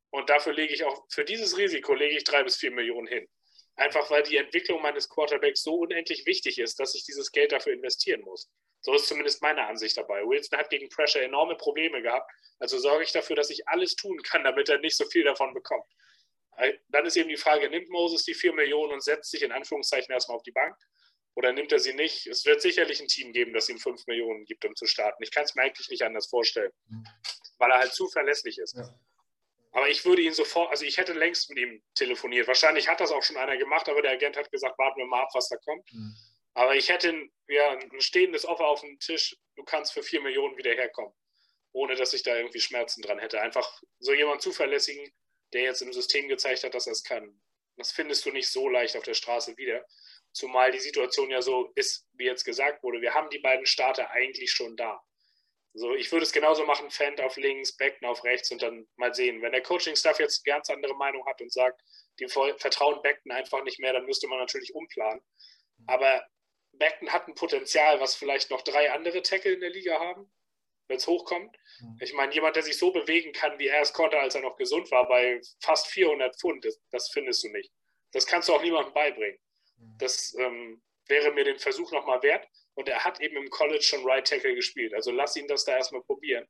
Und 0.10 0.30
dafür 0.30 0.54
lege 0.54 0.74
ich 0.74 0.84
auch, 0.84 1.06
für 1.10 1.26
dieses 1.26 1.58
Risiko 1.58 1.94
lege 1.94 2.18
ich 2.18 2.24
drei 2.24 2.44
bis 2.44 2.56
vier 2.56 2.72
Millionen 2.72 3.08
hin. 3.08 3.28
Einfach 3.76 4.10
weil 4.10 4.24
die 4.24 4.38
Entwicklung 4.38 4.82
meines 4.82 5.10
Quarterbacks 5.10 5.62
so 5.62 5.76
unendlich 5.76 6.26
wichtig 6.26 6.60
ist, 6.60 6.80
dass 6.80 6.96
ich 6.96 7.04
dieses 7.04 7.32
Geld 7.32 7.52
dafür 7.52 7.74
investieren 7.74 8.22
muss. 8.22 8.50
So 8.86 8.94
ist 8.94 9.08
zumindest 9.08 9.42
meine 9.42 9.66
Ansicht 9.66 9.98
dabei. 9.98 10.22
Wilson 10.24 10.60
hat 10.60 10.70
gegen 10.70 10.88
Pressure 10.90 11.24
enorme 11.24 11.56
Probleme 11.56 12.04
gehabt. 12.04 12.32
Also 12.60 12.78
sorge 12.78 13.04
ich 13.04 13.12
dafür, 13.12 13.36
dass 13.36 13.50
ich 13.50 13.68
alles 13.68 13.96
tun 13.96 14.22
kann, 14.22 14.44
damit 14.44 14.70
er 14.70 14.78
nicht 14.78 14.96
so 14.96 15.06
viel 15.06 15.24
davon 15.24 15.56
bekommt. 15.56 15.88
Dann 16.90 17.04
ist 17.04 17.18
eben 17.18 17.30
die 17.30 17.36
Frage, 17.36 17.68
nimmt 17.68 17.90
Moses 17.90 18.26
die 18.26 18.36
4 18.36 18.54
Millionen 18.54 18.94
und 18.94 19.04
setzt 19.04 19.32
sich 19.32 19.42
in 19.42 19.52
Anführungszeichen 19.52 20.14
erstmal 20.14 20.38
auf 20.38 20.44
die 20.44 20.52
Bank? 20.52 20.78
Oder 21.34 21.52
nimmt 21.52 21.72
er 21.72 21.80
sie 21.80 21.96
nicht? 21.96 22.28
Es 22.28 22.46
wird 22.46 22.62
sicherlich 22.62 23.02
ein 23.02 23.08
Team 23.08 23.34
geben, 23.34 23.54
das 23.54 23.70
ihm 23.70 23.80
5 23.80 24.06
Millionen 24.06 24.46
gibt, 24.46 24.64
um 24.66 24.76
zu 24.76 24.86
starten. 24.86 25.24
Ich 25.24 25.32
kann 25.32 25.46
es 25.46 25.56
mir 25.56 25.64
eigentlich 25.64 25.90
nicht 25.90 26.04
anders 26.04 26.28
vorstellen, 26.28 26.72
weil 27.58 27.72
er 27.72 27.80
halt 27.80 27.92
zuverlässig 27.92 28.60
ist. 28.60 28.78
Ja. 28.78 28.94
Aber 29.72 29.90
ich 29.90 30.06
würde 30.06 30.22
ihn 30.22 30.34
sofort, 30.34 30.70
also 30.70 30.86
ich 30.86 31.00
hätte 31.00 31.14
längst 31.14 31.50
mit 31.50 31.58
ihm 31.58 31.82
telefoniert. 31.96 32.48
Wahrscheinlich 32.48 32.88
hat 32.88 33.00
das 33.00 33.12
auch 33.12 33.24
schon 33.24 33.38
einer 33.38 33.58
gemacht, 33.58 33.90
aber 33.90 34.04
der 34.04 34.12
Agent 34.12 34.38
hat 34.38 34.52
gesagt, 34.52 34.78
warten 34.78 35.00
wir 35.00 35.08
mal 35.08 35.24
ab, 35.24 35.30
was 35.34 35.50
da 35.50 35.58
kommt. 35.58 35.92
Mhm. 35.92 36.16
Aber 36.56 36.76
ich 36.76 36.90
hätte 36.90 37.30
ja, 37.48 37.72
ein 37.72 38.02
stehendes 38.02 38.46
Offer 38.46 38.66
auf 38.66 38.82
dem 38.82 39.00
Tisch, 39.00 39.38
du 39.56 39.64
kannst 39.64 39.94
für 39.94 40.02
vier 40.04 40.22
Millionen 40.22 40.58
wieder 40.58 40.74
herkommen. 40.74 41.14
ohne 41.76 41.96
dass 41.96 42.14
ich 42.14 42.24
da 42.24 42.36
irgendwie 42.38 42.62
Schmerzen 42.62 43.02
dran 43.02 43.20
hätte. 43.20 43.42
Einfach 43.42 43.82
so 44.00 44.14
jemand 44.14 44.42
zuverlässigen, 44.42 45.12
der 45.52 45.64
jetzt 45.64 45.82
im 45.82 45.92
System 45.92 46.30
gezeigt 46.30 46.64
hat, 46.64 46.74
dass 46.74 46.88
er 46.88 46.94
es 46.94 47.04
kann. 47.04 47.42
Das 47.76 47.92
findest 47.92 48.26
du 48.26 48.32
nicht 48.32 48.50
so 48.50 48.70
leicht 48.70 48.96
auf 48.96 49.04
der 49.04 49.14
Straße 49.14 49.58
wieder. 49.58 49.86
Zumal 50.32 50.72
die 50.72 50.80
Situation 50.80 51.30
ja 51.30 51.42
so 51.42 51.74
ist, 51.76 52.08
wie 52.14 52.26
jetzt 52.26 52.46
gesagt 52.46 52.82
wurde. 52.82 53.02
Wir 53.02 53.14
haben 53.14 53.30
die 53.30 53.40
beiden 53.40 53.66
Starter 53.66 54.10
eigentlich 54.12 54.52
schon 54.52 54.78
da. 54.78 55.02
So, 55.74 55.94
ich 55.94 56.10
würde 56.14 56.24
es 56.24 56.32
genauso 56.32 56.66
machen, 56.66 56.90
Fan 56.90 57.20
auf 57.20 57.36
links, 57.36 57.76
Becken 57.76 58.08
auf 58.08 58.24
rechts 58.24 58.50
und 58.52 58.62
dann 58.62 58.88
mal 58.96 59.14
sehen. 59.14 59.42
Wenn 59.42 59.52
der 59.52 59.62
Coaching-Staff 59.62 60.20
jetzt 60.20 60.48
eine 60.48 60.56
ganz 60.56 60.70
andere 60.70 60.96
Meinung 60.96 61.26
hat 61.26 61.42
und 61.42 61.52
sagt, 61.52 61.82
die 62.22 62.30
vertrauen 62.30 63.02
Becken 63.02 63.34
einfach 63.34 63.62
nicht 63.64 63.80
mehr, 63.80 63.92
dann 63.92 64.06
müsste 64.06 64.30
man 64.30 64.40
natürlich 64.40 64.74
umplanen. 64.74 65.22
Aber 65.88 66.26
Becken 66.78 67.12
hat 67.12 67.28
ein 67.28 67.36
Potenzial, 67.36 68.00
was 68.00 68.16
vielleicht 68.16 68.52
noch 68.52 68.62
drei 68.62 68.92
andere 68.92 69.22
Tackle 69.22 69.54
in 69.54 69.62
der 69.62 69.70
Liga 69.70 70.00
haben, 70.00 70.32
wenn 70.88 70.98
es 70.98 71.08
hochkommt. 71.08 71.56
Mhm. 71.80 71.98
Ich 72.02 72.14
meine, 72.14 72.34
jemand, 72.34 72.56
der 72.56 72.64
sich 72.64 72.78
so 72.78 72.92
bewegen 72.92 73.32
kann, 73.34 73.58
wie 73.60 73.68
er 73.68 73.82
es 73.82 73.94
konnte, 73.94 74.20
als 74.20 74.36
er 74.36 74.42
noch 74.42 74.56
gesund 74.56 74.92
war, 74.92 75.08
bei 75.08 75.42
fast 75.60 75.88
400 75.88 76.40
Pfund, 76.40 76.66
das, 76.66 76.80
das 76.92 77.10
findest 77.10 77.44
du 77.44 77.50
nicht. 77.50 77.72
Das 78.12 78.26
kannst 78.26 78.50
du 78.50 78.54
auch 78.54 78.62
niemandem 78.62 78.94
beibringen. 78.94 79.40
Mhm. 79.78 79.98
Das 80.00 80.36
ähm, 80.40 80.82
wäre 81.08 81.32
mir 81.32 81.44
den 81.44 81.60
Versuch 81.60 81.92
nochmal 81.92 82.22
wert. 82.24 82.48
Und 82.76 82.90
er 82.90 83.04
hat 83.04 83.22
eben 83.22 83.38
im 83.38 83.50
College 83.50 83.84
schon 83.84 84.04
Right 84.06 84.28
Tackle 84.28 84.54
gespielt. 84.54 84.94
Also 84.94 85.12
lass 85.12 85.36
ihn 85.36 85.48
das 85.48 85.64
da 85.64 85.78
erstmal 85.78 86.04
probieren. 86.04 86.46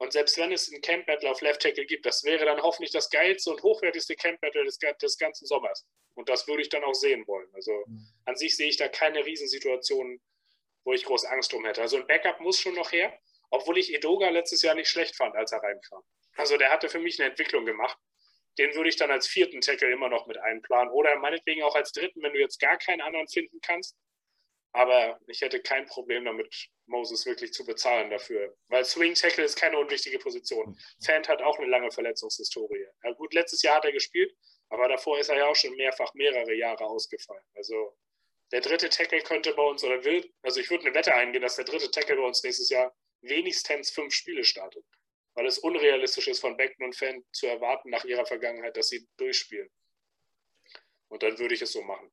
Und 0.00 0.14
selbst 0.14 0.38
wenn 0.38 0.50
es 0.50 0.72
ein 0.72 0.80
Camp 0.80 1.04
Battle 1.04 1.30
auf 1.30 1.42
Left 1.42 1.60
Tackle 1.60 1.84
gibt, 1.84 2.06
das 2.06 2.24
wäre 2.24 2.46
dann 2.46 2.62
hoffentlich 2.62 2.90
das 2.90 3.10
geilste 3.10 3.50
und 3.50 3.62
hochwertigste 3.62 4.16
Camp 4.16 4.40
Battle 4.40 4.64
des, 4.64 4.78
des 4.78 5.18
ganzen 5.18 5.46
Sommers. 5.46 5.86
Und 6.14 6.30
das 6.30 6.48
würde 6.48 6.62
ich 6.62 6.70
dann 6.70 6.82
auch 6.84 6.94
sehen 6.94 7.26
wollen. 7.26 7.48
Also 7.52 7.84
mhm. 7.86 8.06
an 8.24 8.34
sich 8.34 8.56
sehe 8.56 8.70
ich 8.70 8.78
da 8.78 8.88
keine 8.88 9.26
Riesensituation, 9.26 10.18
wo 10.84 10.94
ich 10.94 11.04
groß 11.04 11.26
Angst 11.26 11.52
drum 11.52 11.66
hätte. 11.66 11.82
Also 11.82 11.98
ein 11.98 12.06
Backup 12.06 12.40
muss 12.40 12.58
schon 12.58 12.74
noch 12.76 12.92
her, 12.92 13.12
obwohl 13.50 13.76
ich 13.76 13.92
Edoga 13.92 14.30
letztes 14.30 14.62
Jahr 14.62 14.74
nicht 14.74 14.88
schlecht 14.88 15.16
fand, 15.16 15.36
als 15.36 15.52
er 15.52 15.62
reinkam. 15.62 16.02
Also 16.34 16.56
der 16.56 16.70
hatte 16.70 16.88
für 16.88 16.98
mich 16.98 17.20
eine 17.20 17.28
Entwicklung 17.28 17.66
gemacht. 17.66 17.98
Den 18.56 18.74
würde 18.74 18.88
ich 18.88 18.96
dann 18.96 19.10
als 19.10 19.28
vierten 19.28 19.60
Tackle 19.60 19.92
immer 19.92 20.08
noch 20.08 20.26
mit 20.26 20.38
einplanen. 20.38 20.90
Oder 20.94 21.18
meinetwegen 21.18 21.62
auch 21.62 21.74
als 21.74 21.92
dritten, 21.92 22.22
wenn 22.22 22.32
du 22.32 22.40
jetzt 22.40 22.58
gar 22.58 22.78
keinen 22.78 23.02
anderen 23.02 23.28
finden 23.28 23.60
kannst. 23.60 23.98
Aber 24.72 25.18
ich 25.26 25.40
hätte 25.40 25.60
kein 25.60 25.86
Problem 25.86 26.24
damit, 26.24 26.68
Moses 26.86 27.26
wirklich 27.26 27.52
zu 27.52 27.64
bezahlen 27.64 28.10
dafür. 28.10 28.56
Weil 28.68 28.84
Swing 28.84 29.14
Tackle 29.14 29.44
ist 29.44 29.56
keine 29.56 29.78
unwichtige 29.78 30.18
Position. 30.18 30.78
Fant 31.04 31.28
hat 31.28 31.42
auch 31.42 31.58
eine 31.58 31.68
lange 31.68 31.90
Verletzungshistorie. 31.90 32.86
Ja, 33.02 33.12
gut, 33.12 33.34
letztes 33.34 33.62
Jahr 33.62 33.76
hat 33.76 33.84
er 33.84 33.92
gespielt, 33.92 34.32
aber 34.68 34.88
davor 34.88 35.18
ist 35.18 35.28
er 35.28 35.38
ja 35.38 35.46
auch 35.46 35.56
schon 35.56 35.74
mehrfach 35.76 36.14
mehrere 36.14 36.54
Jahre 36.54 36.84
ausgefallen. 36.84 37.44
Also 37.54 37.96
der 38.52 38.60
dritte 38.60 38.88
Tackle 38.88 39.20
könnte 39.22 39.54
bei 39.54 39.62
uns 39.62 39.82
oder 39.84 40.04
will, 40.04 40.32
also 40.42 40.60
ich 40.60 40.70
würde 40.70 40.86
eine 40.86 40.94
Wette 40.94 41.14
eingehen, 41.14 41.42
dass 41.42 41.56
der 41.56 41.64
dritte 41.64 41.90
Tackle 41.90 42.16
bei 42.16 42.22
uns 42.22 42.42
nächstes 42.42 42.70
Jahr 42.70 42.94
wenigstens 43.22 43.90
fünf 43.90 44.12
Spiele 44.12 44.44
startet. 44.44 44.84
Weil 45.34 45.46
es 45.46 45.58
unrealistisch 45.58 46.26
ist, 46.26 46.40
von 46.40 46.56
Beckton 46.56 46.86
und 46.86 46.96
Fan 46.96 47.24
zu 47.32 47.46
erwarten 47.46 47.90
nach 47.90 48.04
ihrer 48.04 48.26
Vergangenheit, 48.26 48.76
dass 48.76 48.88
sie 48.88 49.06
durchspielen. 49.16 49.70
Und 51.08 51.22
dann 51.22 51.38
würde 51.38 51.54
ich 51.54 51.62
es 51.62 51.72
so 51.72 51.82
machen. 51.82 52.10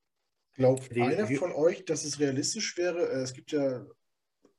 Glaubt 0.57 0.91
einer 0.91 1.27
von 1.27 1.51
euch, 1.51 1.85
dass 1.85 2.03
es 2.03 2.19
realistisch 2.19 2.75
wäre? 2.77 3.09
Äh, 3.11 3.21
es 3.21 3.33
gibt 3.33 3.51
ja 3.51 3.85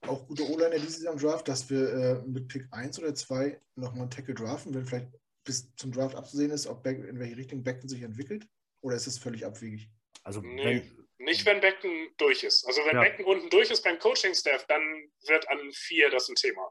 auch 0.03 0.27
gute 0.29 0.45
O-Liner 0.45 0.79
dieses 0.79 1.03
Jahr 1.03 1.13
im 1.13 1.19
Draft, 1.19 1.49
dass 1.49 1.69
wir 1.69 1.93
äh, 1.93 2.23
mit 2.25 2.47
Pick 2.49 2.67
1 2.71 3.01
oder 3.01 3.15
2 3.15 3.61
nochmal 3.75 4.03
einen 4.03 4.11
Tackle 4.11 4.35
draften, 4.35 4.73
wenn 4.75 4.85
vielleicht 4.85 5.09
bis 5.45 5.75
zum 5.75 5.91
Draft 5.91 6.15
abzusehen 6.15 6.53
ist, 6.53 6.69
ob 6.69 6.85
Beck, 6.85 6.99
in 6.99 7.19
welche 7.19 7.37
Richtung 7.37 7.65
Beckton 7.65 7.89
sich 7.89 8.03
entwickelt? 8.03 8.47
Oder 8.81 8.95
ist 8.95 9.09
es 9.09 9.19
völlig 9.19 9.45
abwegig? 9.45 9.89
Also, 10.23 10.41
nee, 10.41 10.83
wenn, 10.87 11.27
nicht 11.27 11.45
wenn 11.47 11.61
Becken 11.61 12.11
durch 12.17 12.45
ist. 12.45 12.65
Also, 12.67 12.81
wenn 12.85 12.95
ja. 12.95 13.03
Becken 13.03 13.25
unten 13.25 13.51
durch 13.51 13.71
ist 13.71 13.83
beim 13.83 13.99
Coaching-Staff, 13.99 14.67
dann 14.67 15.11
wird 15.27 15.49
an 15.49 15.59
4 15.73 16.11
das 16.11 16.29
ein 16.29 16.37
Thema. 16.37 16.71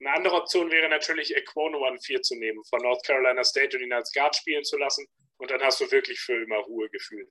Eine 0.00 0.12
andere 0.12 0.36
Option 0.36 0.70
wäre 0.70 0.88
natürlich, 0.88 1.34
Equono 1.34 1.84
an 1.84 1.98
4 1.98 2.22
zu 2.22 2.36
nehmen 2.36 2.62
von 2.66 2.80
North 2.82 3.04
Carolina 3.04 3.42
State 3.42 3.76
und 3.76 3.82
ihn 3.82 3.92
als 3.92 4.12
Guard 4.12 4.36
spielen 4.36 4.64
zu 4.64 4.76
lassen. 4.76 5.06
Und 5.38 5.50
dann 5.50 5.60
hast 5.62 5.80
du 5.80 5.90
wirklich 5.90 6.20
für 6.20 6.40
immer 6.40 6.58
Ruhe 6.58 6.88
gefühlt. 6.90 7.28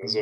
Also, 0.00 0.20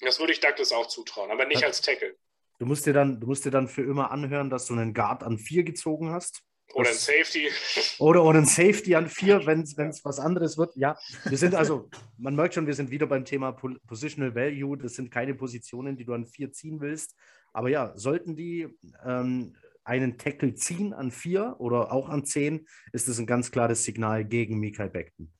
das 0.00 0.18
würde 0.18 0.32
ich 0.32 0.40
Douglas 0.40 0.72
auch 0.72 0.86
zutrauen, 0.86 1.30
aber 1.30 1.46
nicht 1.46 1.64
als 1.64 1.80
Tackle. 1.80 2.16
Du 2.58 2.66
musst, 2.66 2.86
dir 2.86 2.92
dann, 2.92 3.20
du 3.20 3.26
musst 3.26 3.44
dir 3.44 3.50
dann 3.50 3.68
für 3.68 3.82
immer 3.82 4.10
anhören, 4.10 4.48
dass 4.48 4.66
du 4.66 4.74
einen 4.74 4.94
Guard 4.94 5.22
an 5.22 5.38
4 5.38 5.64
gezogen 5.64 6.10
hast. 6.10 6.42
Oder 6.72 6.90
ein 6.90 6.94
Safety. 6.94 7.50
Oder, 7.98 8.24
oder 8.24 8.38
ein 8.38 8.46
Safety 8.46 8.94
an 8.94 9.08
4, 9.08 9.46
wenn 9.46 9.60
es 9.60 10.04
was 10.04 10.18
anderes 10.18 10.56
wird. 10.56 10.74
Ja, 10.76 10.96
wir 11.24 11.36
sind 11.36 11.54
also, 11.54 11.90
man 12.16 12.34
merkt 12.34 12.54
schon, 12.54 12.66
wir 12.66 12.74
sind 12.74 12.90
wieder 12.90 13.06
beim 13.06 13.24
Thema 13.24 13.52
Positional 13.52 14.34
Value. 14.34 14.76
Das 14.78 14.94
sind 14.94 15.10
keine 15.10 15.34
Positionen, 15.34 15.96
die 15.96 16.04
du 16.04 16.14
an 16.14 16.26
4 16.26 16.52
ziehen 16.52 16.80
willst. 16.80 17.14
Aber 17.52 17.68
ja, 17.68 17.92
sollten 17.96 18.34
die 18.34 18.68
ähm, 19.04 19.54
einen 19.84 20.16
Tackle 20.16 20.54
ziehen 20.54 20.94
an 20.94 21.10
4 21.10 21.56
oder 21.58 21.92
auch 21.92 22.08
an 22.08 22.24
10, 22.24 22.66
ist 22.92 23.08
das 23.08 23.18
ein 23.18 23.26
ganz 23.26 23.50
klares 23.50 23.84
Signal 23.84 24.24
gegen 24.24 24.58
Mikael 24.58 24.90
Beckton. 24.90 25.33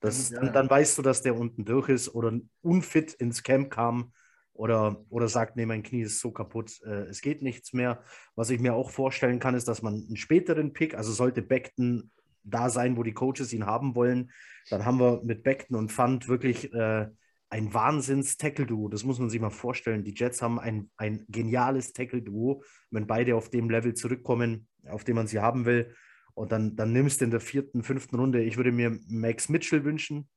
Das, 0.00 0.30
ja, 0.30 0.40
dann, 0.40 0.52
dann, 0.52 0.70
weißt 0.70 0.96
du, 0.98 1.02
dass 1.02 1.22
der 1.22 1.36
unten 1.36 1.64
durch 1.64 1.88
ist 1.88 2.14
oder 2.14 2.32
unfit 2.62 3.14
ins 3.14 3.42
Camp 3.42 3.70
kam 3.70 4.12
oder, 4.52 5.04
oder 5.08 5.28
sagt, 5.28 5.56
nee, 5.56 5.66
mein 5.66 5.82
Knie 5.82 6.02
ist 6.02 6.20
so 6.20 6.30
kaputt, 6.30 6.80
äh, 6.84 7.06
es 7.06 7.20
geht 7.20 7.42
nichts 7.42 7.72
mehr. 7.72 8.02
Was 8.34 8.50
ich 8.50 8.60
mir 8.60 8.74
auch 8.74 8.90
vorstellen 8.90 9.40
kann, 9.40 9.54
ist, 9.54 9.68
dass 9.68 9.82
man 9.82 9.94
einen 9.94 10.16
späteren 10.16 10.72
Pick, 10.72 10.94
also 10.94 11.12
sollte 11.12 11.42
Beckton 11.42 12.10
da 12.44 12.70
sein, 12.70 12.96
wo 12.96 13.02
die 13.02 13.12
Coaches 13.12 13.52
ihn 13.52 13.66
haben 13.66 13.94
wollen, 13.94 14.30
dann 14.70 14.84
haben 14.84 15.00
wir 15.00 15.22
mit 15.24 15.42
Beckton 15.42 15.76
und 15.76 15.90
Fund 15.90 16.28
wirklich 16.28 16.72
äh, 16.72 17.08
ein 17.50 17.72
Wahnsinns-Tackle-Duo. 17.72 18.88
Das 18.88 19.04
muss 19.04 19.18
man 19.18 19.30
sich 19.30 19.40
mal 19.40 19.50
vorstellen. 19.50 20.04
Die 20.04 20.14
Jets 20.14 20.42
haben 20.42 20.58
ein, 20.58 20.90
ein 20.96 21.24
geniales 21.28 21.92
Tackle-Duo. 21.92 22.62
Wenn 22.90 23.06
beide 23.06 23.36
auf 23.36 23.48
dem 23.48 23.70
Level 23.70 23.94
zurückkommen, 23.94 24.66
auf 24.86 25.04
dem 25.04 25.16
man 25.16 25.26
sie 25.26 25.40
haben 25.40 25.64
will, 25.64 25.94
und 26.38 26.52
dann, 26.52 26.76
dann 26.76 26.92
nimmst 26.92 27.20
du 27.20 27.24
in 27.24 27.32
der 27.32 27.40
vierten, 27.40 27.82
fünften 27.82 28.16
Runde, 28.16 28.42
ich 28.42 28.56
würde 28.56 28.70
mir 28.70 28.96
Max 29.08 29.48
Mitchell 29.48 29.84
wünschen 29.84 30.30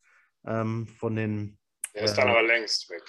ähm, 0.45 0.87
von 0.87 1.15
den. 1.15 1.59
Der 1.93 2.03
ist 2.03 2.13
äh, 2.13 2.15
dann 2.15 2.29
aber 2.29 2.41
längst 2.41 2.89
weg. 2.89 3.03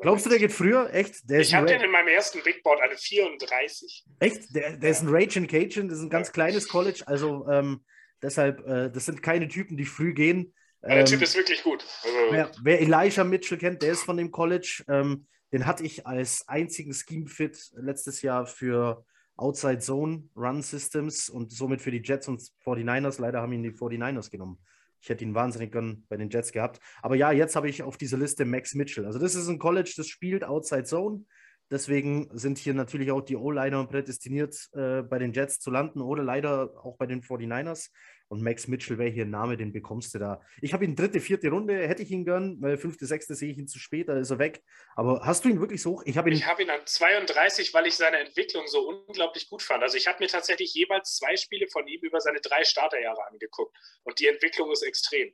Glaubst 0.00 0.26
du, 0.26 0.30
der 0.30 0.38
geht 0.40 0.52
früher? 0.52 0.92
Echt? 0.92 1.28
Der 1.30 1.40
ich 1.40 1.54
habe 1.54 1.66
den 1.66 1.80
in 1.80 1.90
meinem 1.90 2.08
ersten 2.08 2.42
Big 2.42 2.62
Board 2.64 2.80
eine 2.80 2.96
34. 2.96 4.04
Echt? 4.18 4.54
Der, 4.54 4.76
der 4.78 4.88
ja. 4.88 4.90
ist 4.90 5.02
ein 5.02 5.08
Rage 5.10 5.38
in 5.38 5.46
Cajun, 5.46 5.88
das 5.88 5.98
ist 5.98 6.04
ein 6.04 6.10
ganz 6.10 6.28
ja. 6.28 6.32
kleines 6.32 6.66
College. 6.66 7.04
Also 7.06 7.46
ähm, 7.48 7.84
deshalb, 8.20 8.66
äh, 8.66 8.90
das 8.90 9.04
sind 9.04 9.22
keine 9.22 9.46
Typen, 9.46 9.76
die 9.76 9.84
früh 9.84 10.12
gehen. 10.12 10.54
Ja, 10.82 10.88
der 10.88 10.98
ähm, 11.00 11.06
Typ 11.06 11.22
ist 11.22 11.36
wirklich 11.36 11.62
gut. 11.62 11.86
Also, 12.02 12.16
wer, 12.30 12.50
wer, 12.62 12.80
Elijah 12.80 13.24
Mitchell 13.24 13.58
kennt, 13.58 13.82
der 13.82 13.92
ist 13.92 14.02
von 14.02 14.16
dem 14.16 14.30
College. 14.30 14.82
Ähm, 14.88 15.26
den 15.52 15.66
hatte 15.66 15.84
ich 15.84 16.06
als 16.06 16.48
einzigen 16.48 16.92
Scheme-Fit 16.92 17.72
letztes 17.76 18.22
Jahr 18.22 18.46
für 18.46 19.04
Outside 19.36 19.78
Zone 19.78 20.28
Run 20.36 20.62
Systems 20.62 21.28
und 21.28 21.52
somit 21.52 21.80
für 21.80 21.90
die 21.90 22.02
Jets 22.02 22.28
und 22.28 22.40
49ers. 22.64 23.20
Leider 23.20 23.40
haben 23.40 23.52
ihn 23.52 23.62
die 23.62 23.72
49ers 23.72 24.30
genommen. 24.30 24.58
Ich 25.00 25.08
hätte 25.08 25.24
ihn 25.24 25.34
wahnsinnig 25.34 25.72
gern 25.72 26.04
bei 26.08 26.16
den 26.16 26.30
Jets 26.30 26.52
gehabt. 26.52 26.80
Aber 27.02 27.14
ja, 27.14 27.30
jetzt 27.30 27.56
habe 27.56 27.68
ich 27.68 27.82
auf 27.82 27.98
dieser 27.98 28.16
Liste 28.16 28.44
Max 28.44 28.74
Mitchell. 28.74 29.04
Also, 29.04 29.18
das 29.18 29.34
ist 29.34 29.48
ein 29.48 29.58
College, 29.58 29.92
das 29.96 30.08
spielt 30.08 30.44
Outside 30.44 30.84
Zone. 30.84 31.24
Deswegen 31.70 32.28
sind 32.32 32.58
hier 32.58 32.74
natürlich 32.74 33.10
auch 33.10 33.22
die 33.22 33.36
O-Liner 33.36 33.86
prädestiniert, 33.86 34.68
äh, 34.74 35.02
bei 35.02 35.18
den 35.18 35.32
Jets 35.32 35.58
zu 35.58 35.70
landen 35.70 36.00
oder 36.00 36.22
leider 36.22 36.72
auch 36.84 36.96
bei 36.96 37.06
den 37.06 37.22
49ers. 37.22 37.90
Und 38.28 38.42
Max 38.42 38.68
Mitchell 38.68 38.98
wäre 38.98 39.10
hier 39.10 39.24
ein 39.24 39.30
Name, 39.30 39.56
den 39.56 39.72
bekommst 39.72 40.14
du 40.14 40.18
da. 40.18 40.40
Ich 40.60 40.72
habe 40.72 40.84
ihn 40.84 40.96
dritte, 40.96 41.20
vierte 41.20 41.50
Runde, 41.50 41.86
hätte 41.86 42.02
ich 42.02 42.10
ihn 42.10 42.24
gern, 42.24 42.60
weil 42.60 42.78
fünfte, 42.78 43.06
sechste 43.06 43.34
sehe 43.34 43.50
ich 43.50 43.58
ihn 43.58 43.68
zu 43.68 43.78
spät, 43.78 44.08
da 44.08 44.18
ist 44.18 44.30
er 44.30 44.38
weg. 44.38 44.62
Aber 44.96 45.20
hast 45.24 45.44
du 45.44 45.48
ihn 45.48 45.60
wirklich 45.60 45.82
so 45.82 45.92
hoch? 45.92 46.02
Ich 46.06 46.16
habe 46.16 46.30
ihn, 46.30 46.46
hab 46.46 46.58
ihn 46.58 46.70
an 46.70 46.80
32, 46.84 47.74
weil 47.74 47.86
ich 47.86 47.94
seine 47.94 48.18
Entwicklung 48.18 48.66
so 48.66 48.88
unglaublich 48.88 49.48
gut 49.48 49.62
fand. 49.62 49.82
Also 49.82 49.96
ich 49.96 50.06
habe 50.06 50.18
mir 50.20 50.28
tatsächlich 50.28 50.72
jeweils 50.74 51.16
zwei 51.16 51.36
Spiele 51.36 51.66
von 51.68 51.86
ihm 51.86 52.00
über 52.00 52.20
seine 52.20 52.40
drei 52.40 52.64
Starterjahre 52.64 53.26
angeguckt. 53.30 53.76
Und 54.02 54.18
die 54.18 54.28
Entwicklung 54.28 54.70
ist 54.72 54.82
extrem. 54.82 55.32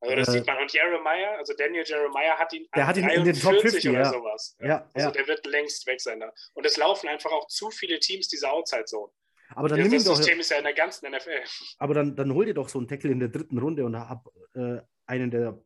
Also 0.00 0.16
das 0.16 0.28
äh, 0.28 0.32
sieht 0.32 0.46
man. 0.46 0.58
Und 0.58 0.72
Jeremiah, 0.72 1.36
also 1.36 1.52
Daniel 1.54 1.84
Jeremiah 1.86 2.38
hat 2.38 2.52
ihn, 2.52 2.66
der 2.74 2.86
hat 2.86 2.96
ihn 2.96 3.08
in 3.08 3.24
den 3.24 3.38
Top 3.38 3.60
50 3.60 3.88
oder 3.90 3.98
ja. 3.98 4.10
sowas. 4.10 4.56
Ja, 4.60 4.90
also 4.94 5.08
ja. 5.08 5.12
der 5.12 5.26
wird 5.26 5.46
längst 5.46 5.86
weg 5.86 6.00
sein 6.00 6.20
da. 6.20 6.32
Und 6.54 6.64
es 6.64 6.76
laufen 6.76 7.08
einfach 7.08 7.30
auch 7.30 7.46
zu 7.48 7.70
viele 7.70 7.98
Teams 8.00 8.28
diese 8.28 8.50
Outside 8.50 8.86
Zone. 8.86 9.12
Aber 9.54 9.68
dann 9.68 9.80
nimm 9.80 9.92
das 9.92 10.04
doch, 10.04 10.16
System 10.16 10.40
ist 10.40 10.50
ja 10.50 10.58
in 10.58 10.64
der 10.64 10.74
ganzen 10.74 11.10
NFL. 11.10 11.42
Aber 11.78 11.94
dann, 11.94 12.16
dann 12.16 12.32
hol 12.32 12.44
dir 12.44 12.54
doch 12.54 12.68
so 12.68 12.78
einen 12.78 12.88
Tackle 12.88 13.10
in 13.10 13.20
der 13.20 13.28
dritten 13.28 13.58
Runde 13.58 13.84
und 13.84 13.96
hab 13.96 14.28
äh, 14.54 14.78
einen, 15.06 15.30
der, 15.30 15.62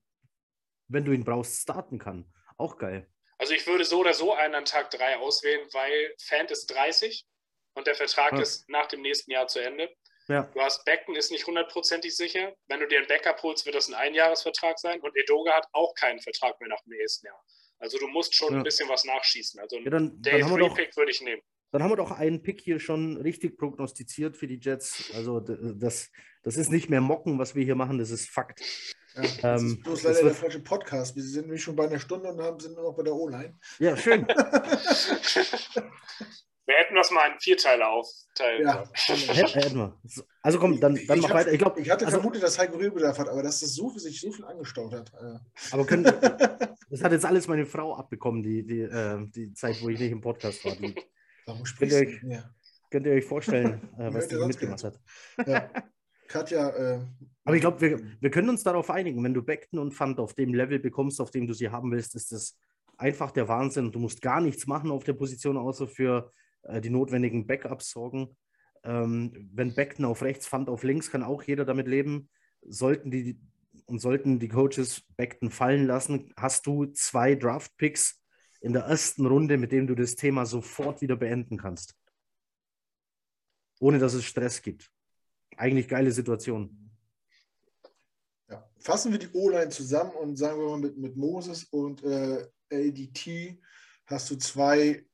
wenn 0.89 1.05
du 1.05 1.12
ihn 1.12 1.24
brauchst, 1.24 1.62
starten 1.62 1.99
kann. 1.99 2.32
Auch 2.57 2.78
geil. 2.78 3.07
Also 3.39 3.53
ich 3.53 3.66
würde 3.66 3.85
so 3.85 4.01
oder 4.01 4.14
so 4.14 4.32
einen 4.32 4.55
an 4.55 4.64
Tag 4.64 4.91
3 4.91 5.18
auswählen, 5.18 5.66
weil 5.72 6.14
Fant 6.18 6.51
ist 6.51 6.66
30 6.66 7.26
und 7.74 7.87
der 7.87 7.95
Vertrag 7.95 8.32
ja. 8.32 8.41
ist 8.41 8.68
nach 8.68 8.87
dem 8.87 9.03
nächsten 9.03 9.30
Jahr 9.30 9.49
zu 9.49 9.59
Ende. 9.59 9.91
Ja. 10.28 10.43
Du 10.55 10.61
hast 10.61 10.85
Becken, 10.85 11.16
ist 11.16 11.30
nicht 11.30 11.47
hundertprozentig 11.47 12.16
sicher. 12.16 12.55
Wenn 12.68 12.80
du 12.80 12.87
dir 12.87 12.99
einen 12.99 13.09
Backup 13.09 13.43
holst, 13.43 13.66
wird 13.66 13.74
das 13.74 13.89
ein 13.89 13.95
Einjahresvertrag 13.95 14.78
sein. 14.78 15.01
Und 15.01 15.14
Edoga 15.16 15.53
hat 15.53 15.68
auch 15.72 15.95
keinen 15.95 16.20
Vertrag 16.20 16.59
mehr 16.61 16.70
nach 16.70 16.80
dem 16.82 16.97
nächsten 16.97 17.26
Jahr. 17.26 17.45
Also 17.78 17.99
du 17.99 18.09
musst 18.09 18.35
schon 18.35 18.53
ja. 18.53 18.59
ein 18.59 18.62
bisschen 18.64 18.89
was 18.89 19.05
nachschießen. 19.05 19.61
Also 19.61 19.78
ja, 19.78 19.91
dann, 19.91 20.22
Day 20.22 20.41
3 20.41 20.68
Pick 20.70 20.97
würde 20.97 21.11
ich 21.11 21.20
nehmen. 21.20 21.43
Dann 21.75 21.83
haben 21.83 21.91
wir 21.91 21.97
doch 21.97 22.12
einen 22.12 22.41
Pick 22.41 22.61
hier 22.61 22.79
schon 22.79 23.16
richtig 23.16 23.59
prognostiziert 23.59 24.37
für 24.37 24.47
die 24.47 24.61
Jets. 24.62 25.11
Also 25.16 25.41
das, 25.41 26.12
das 26.45 26.57
ist 26.57 26.70
nicht 26.70 26.89
mehr 26.89 27.01
Mocken, 27.01 27.41
was 27.41 27.57
wir 27.57 27.64
hier 27.64 27.75
machen, 27.75 27.99
das 27.99 28.11
ist 28.11 28.31
Fakt. 28.31 28.61
Ja, 29.16 29.22
das 29.22 29.61
ähm, 29.61 29.66
ist 29.66 29.83
bloß 29.83 30.05
leider 30.05 30.22
der 30.22 30.35
falsche 30.35 30.61
Podcast. 30.61 31.16
Wir 31.16 31.25
sind 31.25 31.47
nämlich 31.47 31.64
schon 31.64 31.75
bei 31.75 31.89
einer 31.89 31.99
Stunde 31.99 32.29
und 32.29 32.41
haben, 32.41 32.61
sind 32.61 32.77
nur 32.77 32.85
noch 32.85 32.97
bei 32.97 33.03
der 33.03 33.12
O-Line. 33.16 33.59
Ja, 33.81 33.97
schön. 33.97 34.25
Wir 36.66 36.77
hätten 36.77 36.95
das 36.95 37.11
mal 37.11 37.27
in 37.33 37.41
Vierteile 37.41 37.89
aufteilen 37.89 38.62
ja. 38.62 38.89
Hätten 38.95 39.77
wir. 39.77 40.01
Also 40.43 40.59
komm, 40.59 40.81
dann, 40.81 40.99
dann 41.07 41.18
mach 41.18 41.35
weiter. 41.35 41.53
Ich, 41.53 41.59
glaub, 41.59 41.77
ich 41.77 41.91
hatte 41.91 42.07
also, 42.07 42.18
vermutet, 42.18 42.43
dass 42.43 42.59
Heiko 42.59 42.79
Rebedarf 42.79 43.18
hat, 43.18 43.29
aber 43.29 43.43
dass 43.43 43.61
das 43.61 43.75
so, 43.75 43.91
sich 43.91 44.18
so 44.18 44.33
viel 44.33 44.47
angestaut 44.47 44.95
hat. 44.95 45.12
Äh. 45.12 45.41
Aber 45.72 45.85
können, 45.85 46.05
das 46.91 47.03
hat 47.03 47.12
jetzt 47.12 47.27
alles 47.27 47.49
meine 47.49 47.66
Frau 47.66 47.95
abbekommen, 47.97 48.43
die, 48.43 48.64
die, 48.64 48.81
äh, 48.81 49.27
die 49.35 49.53
Zeit, 49.53 49.83
wo 49.83 49.91
ich 49.91 49.99
nicht 49.99 50.12
im 50.12 50.22
Podcast 50.22 50.64
war. 50.64 50.75
Die, 50.77 50.95
Warum 51.47 51.66
sprichst 51.66 51.99
könnt 51.99 52.22
ihr, 52.24 52.38
euch, 52.38 52.45
könnt 52.90 53.07
ihr 53.07 53.12
euch 53.12 53.24
vorstellen, 53.24 53.88
äh, 53.99 54.12
was 54.12 54.28
die 54.28 54.36
mitgemacht 54.36 54.84
hat? 54.84 55.01
Ja. 55.47 55.70
Katja. 56.28 56.70
Äh, 56.70 57.01
aber 57.45 57.57
ich 57.57 57.61
glaube, 57.61 57.80
wir, 57.80 58.01
wir 58.20 58.30
können 58.30 58.49
uns 58.49 58.62
darauf 58.62 58.90
einigen. 58.90 59.22
Wenn 59.22 59.34
du 59.34 59.42
Beckton 59.42 59.78
und 59.78 59.92
Fund 59.92 60.18
auf 60.18 60.34
dem 60.34 60.55
Level 60.55 60.78
bekommst, 60.78 61.20
auf 61.20 61.30
dem 61.30 61.47
du 61.47 61.53
sie 61.53 61.68
haben 61.68 61.92
willst, 61.92 62.14
ist 62.14 62.32
das 62.32 62.59
einfach 62.97 63.30
der 63.30 63.49
Wahnsinn. 63.49 63.92
Du 63.92 63.99
musst 63.99 64.22
gar 64.22 64.40
nichts 64.40 64.66
machen 64.66 64.90
auf 64.90 65.05
der 65.05 65.12
Position, 65.12 65.57
außer 65.57 65.86
für 65.86 66.32
äh, 66.62 66.80
die 66.80 66.90
notwendigen 66.90 67.47
Backups 67.47 67.90
sorgen. 67.90 68.36
Ähm, 68.82 69.51
wenn 69.53 69.74
Beckton 69.74 70.05
auf 70.05 70.22
rechts, 70.22 70.47
Fand 70.47 70.68
auf 70.68 70.82
links, 70.82 71.11
kann 71.11 71.22
auch 71.22 71.42
jeder 71.42 71.64
damit 71.64 71.88
leben. 71.88 72.30
Sollten 72.62 73.11
die 73.11 73.38
und 73.86 73.99
sollten 73.99 74.38
die 74.38 74.49
Coaches 74.49 75.03
Beckton 75.16 75.51
fallen 75.51 75.86
lassen, 75.86 76.32
hast 76.36 76.66
du 76.66 76.86
zwei 76.86 77.34
Draft-Picks 77.34 78.22
in 78.65 78.73
der 78.73 78.85
ersten 78.85 79.27
Runde, 79.27 79.59
mit 79.59 79.73
denen 79.73 79.87
du 79.87 79.95
das 79.95 80.17
Thema 80.17 80.47
sofort 80.47 81.03
wieder 81.03 81.17
beenden 81.17 81.59
kannst. 81.59 81.95
Ohne 83.79 83.99
dass 83.99 84.15
es 84.15 84.25
Stress 84.25 84.62
gibt. 84.62 84.91
Eigentlich 85.59 85.87
geile 85.87 86.11
Situation. 86.11 86.91
Ja. 88.49 88.67
Fassen 88.79 89.12
wir 89.12 89.19
die 89.19 89.29
O-Line 89.35 89.69
zusammen 89.69 90.12
und 90.12 90.37
sagen 90.37 90.59
wir 90.59 90.71
mal 90.71 90.79
mit, 90.79 90.97
mit 90.97 91.15
Moses 91.15 91.65
und 91.65 92.03
äh, 92.05 92.49
LDT 92.71 93.61
hast 94.07 94.31
du 94.31 94.37
zwei 94.37 95.05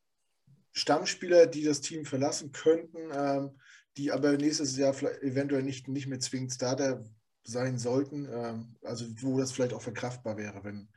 Stammspieler, 0.70 1.48
die 1.48 1.64
das 1.64 1.80
Team 1.80 2.04
verlassen 2.04 2.52
könnten, 2.52 3.10
ähm, 3.12 3.58
die 3.96 4.12
aber 4.12 4.36
nächstes 4.36 4.76
Jahr 4.76 4.94
eventuell 5.24 5.64
nicht, 5.64 5.88
nicht 5.88 6.06
mehr 6.06 6.20
zwingend 6.20 6.52
Starter 6.52 7.04
sein 7.42 7.78
sollten. 7.78 8.28
Ähm, 8.32 8.76
also 8.84 9.06
wo 9.22 9.40
das 9.40 9.50
vielleicht 9.50 9.74
auch 9.74 9.82
verkraftbar 9.82 10.36
wäre, 10.36 10.62
wenn, 10.62 10.88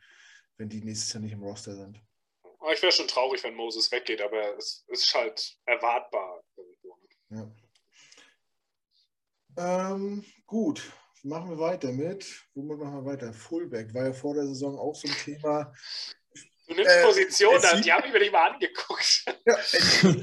wenn 0.57 0.69
die 0.69 0.83
nächstes 0.83 1.11
Jahr 1.13 1.23
nicht 1.23 1.33
im 1.33 1.41
Roster 1.41 1.75
sind. 1.75 1.99
Ich 2.71 2.81
wäre 2.81 2.91
schon 2.91 3.07
traurig, 3.07 3.43
wenn 3.43 3.55
Moses 3.55 3.91
weggeht, 3.91 4.21
aber 4.21 4.57
es 4.57 4.85
ist 4.87 5.13
halt 5.13 5.57
erwartbar. 5.65 6.43
Ja. 7.29 7.51
Ähm, 9.57 10.23
gut, 10.45 10.81
machen 11.23 11.49
wir 11.49 11.59
weiter 11.59 11.91
mit. 11.91 12.25
Womit 12.53 12.79
machen 12.79 13.05
wir 13.05 13.11
weiter? 13.11 13.33
Fullback 13.33 13.93
war 13.93 14.05
ja 14.05 14.13
vor 14.13 14.33
der 14.33 14.45
Saison 14.47 14.77
auch 14.77 14.95
so 14.95 15.07
ein 15.07 15.13
Thema. 15.15 15.73
Du 16.67 16.73
nimmst 16.75 16.91
äh, 16.91 17.03
Position 17.03 17.65
an, 17.65 17.81
die 17.81 17.91
habe 17.91 18.07
ich 18.07 18.13
mir 18.13 18.19
nicht 18.19 18.31
mal 18.31 18.51
angeguckt. 18.51 19.25
Ja, 19.45 19.57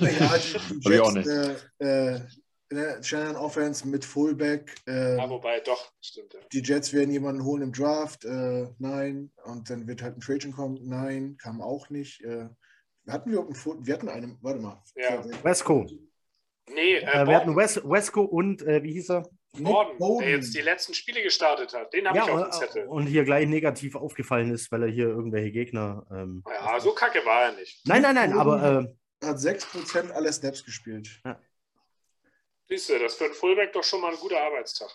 ja 0.01 0.39
die, 0.39 0.81
die 0.81 0.91
Jets, 0.91 1.65
äh, 1.79 2.21
äh, 2.71 2.75
ne, 2.75 2.99
Shannon 3.03 3.37
Offense 3.37 3.87
mit 3.87 4.05
Fullback. 4.05 4.75
Äh, 4.87 5.17
ja, 5.17 5.29
wobei, 5.29 5.61
doch, 5.61 5.93
stimmt. 6.01 6.35
Ja. 6.35 6.41
Die 6.53 6.63
Jets 6.63 6.93
werden 6.93 7.11
jemanden 7.11 7.45
holen 7.45 7.63
im 7.63 7.73
Draft, 7.73 8.25
äh, 8.25 8.69
nein. 8.79 9.31
Und 9.45 9.71
dann 9.71 9.87
wird 9.87 10.03
halt 10.03 10.17
ein 10.17 10.21
Trajan 10.21 10.53
kommen, 10.53 10.79
nein, 10.83 11.37
kam 11.39 11.61
auch 11.61 11.91
nicht. 11.91 12.23
Äh, 12.23 12.49
hatten 13.09 13.33
wir 13.33 13.41
einen 13.41 13.55
Full, 13.55 13.79
wir 13.81 13.95
hatten 13.95 14.09
einen, 14.09 14.39
warte 14.41 14.61
mal. 14.61 14.83
Ja. 14.95 15.25
Wesco. 15.43 15.87
Nee, 16.73 16.99
äh, 16.99 17.27
wir 17.27 17.37
hatten 17.37 17.57
Wes, 17.57 17.77
Wesco 17.83 18.23
und, 18.23 18.65
wie 18.65 18.93
hieß 18.93 19.11
er? 19.11 19.29
Gordon, 19.57 19.99
Gordon, 19.99 20.19
der 20.21 20.31
jetzt 20.31 20.55
die 20.55 20.61
letzten 20.61 20.95
Spiele 20.95 21.23
gestartet 21.23 21.75
hat. 21.75 21.93
Den 21.93 22.07
habe 22.07 22.19
ja, 22.19 22.25
ich 22.25 22.31
auf 22.31 22.43
dem 22.43 22.53
Zettel. 22.53 22.87
Und 22.87 23.07
hier 23.07 23.25
gleich 23.25 23.49
negativ 23.49 23.97
aufgefallen 23.97 24.53
ist, 24.53 24.71
weil 24.71 24.85
er 24.85 24.89
hier 24.89 25.07
irgendwelche 25.07 25.51
Gegner. 25.51 26.07
Ähm, 26.13 26.45
ja, 26.49 26.79
so 26.79 26.93
kacke 26.93 27.25
war 27.27 27.47
er 27.47 27.53
nicht. 27.55 27.85
Nein, 27.87 28.03
nein, 28.03 28.15
nein, 28.15 28.33
aber. 28.33 28.87
Äh, 28.87 29.27
hat 29.27 29.37
6% 29.37 30.13
aller 30.13 30.33
Snaps 30.33 30.65
gespielt. 30.65 31.21
Ja. 31.25 31.39
Siehst 32.71 32.89
du, 32.89 32.99
das 33.01 33.17
für 33.17 33.25
einen 33.25 33.35
Fullback 33.35 33.73
doch 33.73 33.83
schon 33.83 34.01
mal 34.01 34.13
ein 34.13 34.21
guter 34.21 34.41
Arbeitstag. 34.41 34.91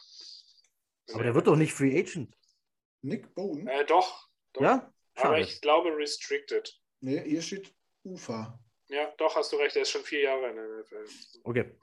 Aber 1.13 1.23
der 1.23 1.35
wird 1.35 1.45
doch 1.45 1.57
nicht 1.57 1.73
Free 1.73 1.99
Agent. 1.99 2.33
Nick 3.01 3.35
Bowden? 3.35 3.67
Äh, 3.67 3.85
doch, 3.85 4.29
doch. 4.53 4.61
Ja? 4.61 4.93
Schade. 5.15 5.27
Aber 5.27 5.39
ich 5.39 5.59
glaube 5.59 5.89
Restricted. 5.95 6.73
Nee, 7.01 7.21
hier 7.27 7.41
steht 7.41 7.75
UFA. 8.03 8.57
Ja, 8.87 9.13
doch, 9.17 9.35
hast 9.35 9.51
du 9.51 9.57
recht, 9.57 9.75
der 9.75 9.81
ist 9.81 9.91
schon 9.91 10.03
vier 10.03 10.21
Jahre 10.21 10.49
in 10.49 10.55
der 10.55 10.79
NFL. 10.79 11.05
Okay. 11.43 11.75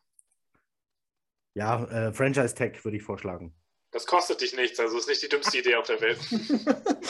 Ja, 1.54 1.84
äh, 1.84 2.12
Franchise 2.14 2.54
Tag 2.54 2.82
würde 2.84 2.96
ich 2.96 3.02
vorschlagen. 3.02 3.54
Das 3.90 4.06
kostet 4.06 4.40
dich 4.40 4.56
nichts, 4.56 4.80
also 4.80 4.96
ist 4.96 5.08
nicht 5.08 5.22
die 5.22 5.28
dümmste 5.28 5.58
Idee 5.58 5.74
auf 5.74 5.86
der 5.86 6.00
Welt. 6.00 6.18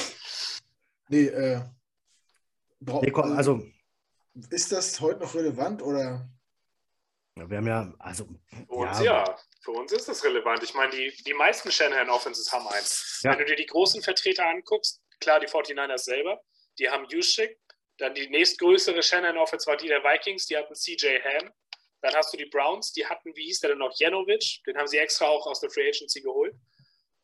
nee, 1.08 1.26
äh. 1.26 1.62
Nee, 2.80 3.12
also. 3.14 3.64
Ist 4.50 4.72
das 4.72 5.00
heute 5.00 5.20
noch 5.20 5.34
relevant 5.36 5.82
oder? 5.82 6.28
Wir 7.34 7.56
haben 7.56 7.66
ja, 7.66 7.94
also. 7.98 8.26
Für 8.66 8.72
uns 8.72 8.98
ja. 8.98 9.24
ja. 9.24 9.38
Für 9.62 9.70
uns 9.72 9.92
ist 9.92 10.08
das 10.08 10.24
relevant. 10.24 10.62
Ich 10.62 10.74
meine, 10.74 10.90
die, 10.90 11.12
die 11.24 11.34
meisten 11.34 11.70
Shanahan 11.70 12.10
Offenses 12.10 12.52
haben 12.52 12.66
eins. 12.68 13.20
Ja. 13.22 13.30
Wenn 13.30 13.38
du 13.38 13.44
dir 13.46 13.56
die 13.56 13.66
großen 13.66 14.02
Vertreter 14.02 14.46
anguckst, 14.46 15.00
klar, 15.20 15.40
die 15.40 15.46
49ers 15.46 15.98
selber, 15.98 16.42
die 16.78 16.90
haben 16.90 17.06
Juszczyk. 17.08 17.58
Dann 17.98 18.14
die 18.14 18.28
nächstgrößere 18.28 19.02
Shanahan 19.02 19.38
Offense 19.38 19.66
war 19.66 19.76
die 19.76 19.86
der 19.86 20.02
Vikings, 20.02 20.46
die 20.46 20.56
hatten 20.56 20.74
CJ 20.74 21.18
Ham. 21.22 21.52
Dann 22.00 22.14
hast 22.14 22.32
du 22.32 22.36
die 22.36 22.46
Browns, 22.46 22.92
die 22.92 23.06
hatten, 23.06 23.34
wie 23.36 23.44
hieß 23.44 23.60
der 23.60 23.70
denn 23.70 23.78
noch, 23.78 23.96
Janovic, 23.96 24.60
den 24.66 24.76
haben 24.76 24.88
sie 24.88 24.98
extra 24.98 25.26
auch 25.26 25.46
aus 25.46 25.60
der 25.60 25.70
Free 25.70 25.88
Agency 25.88 26.20
geholt. 26.20 26.54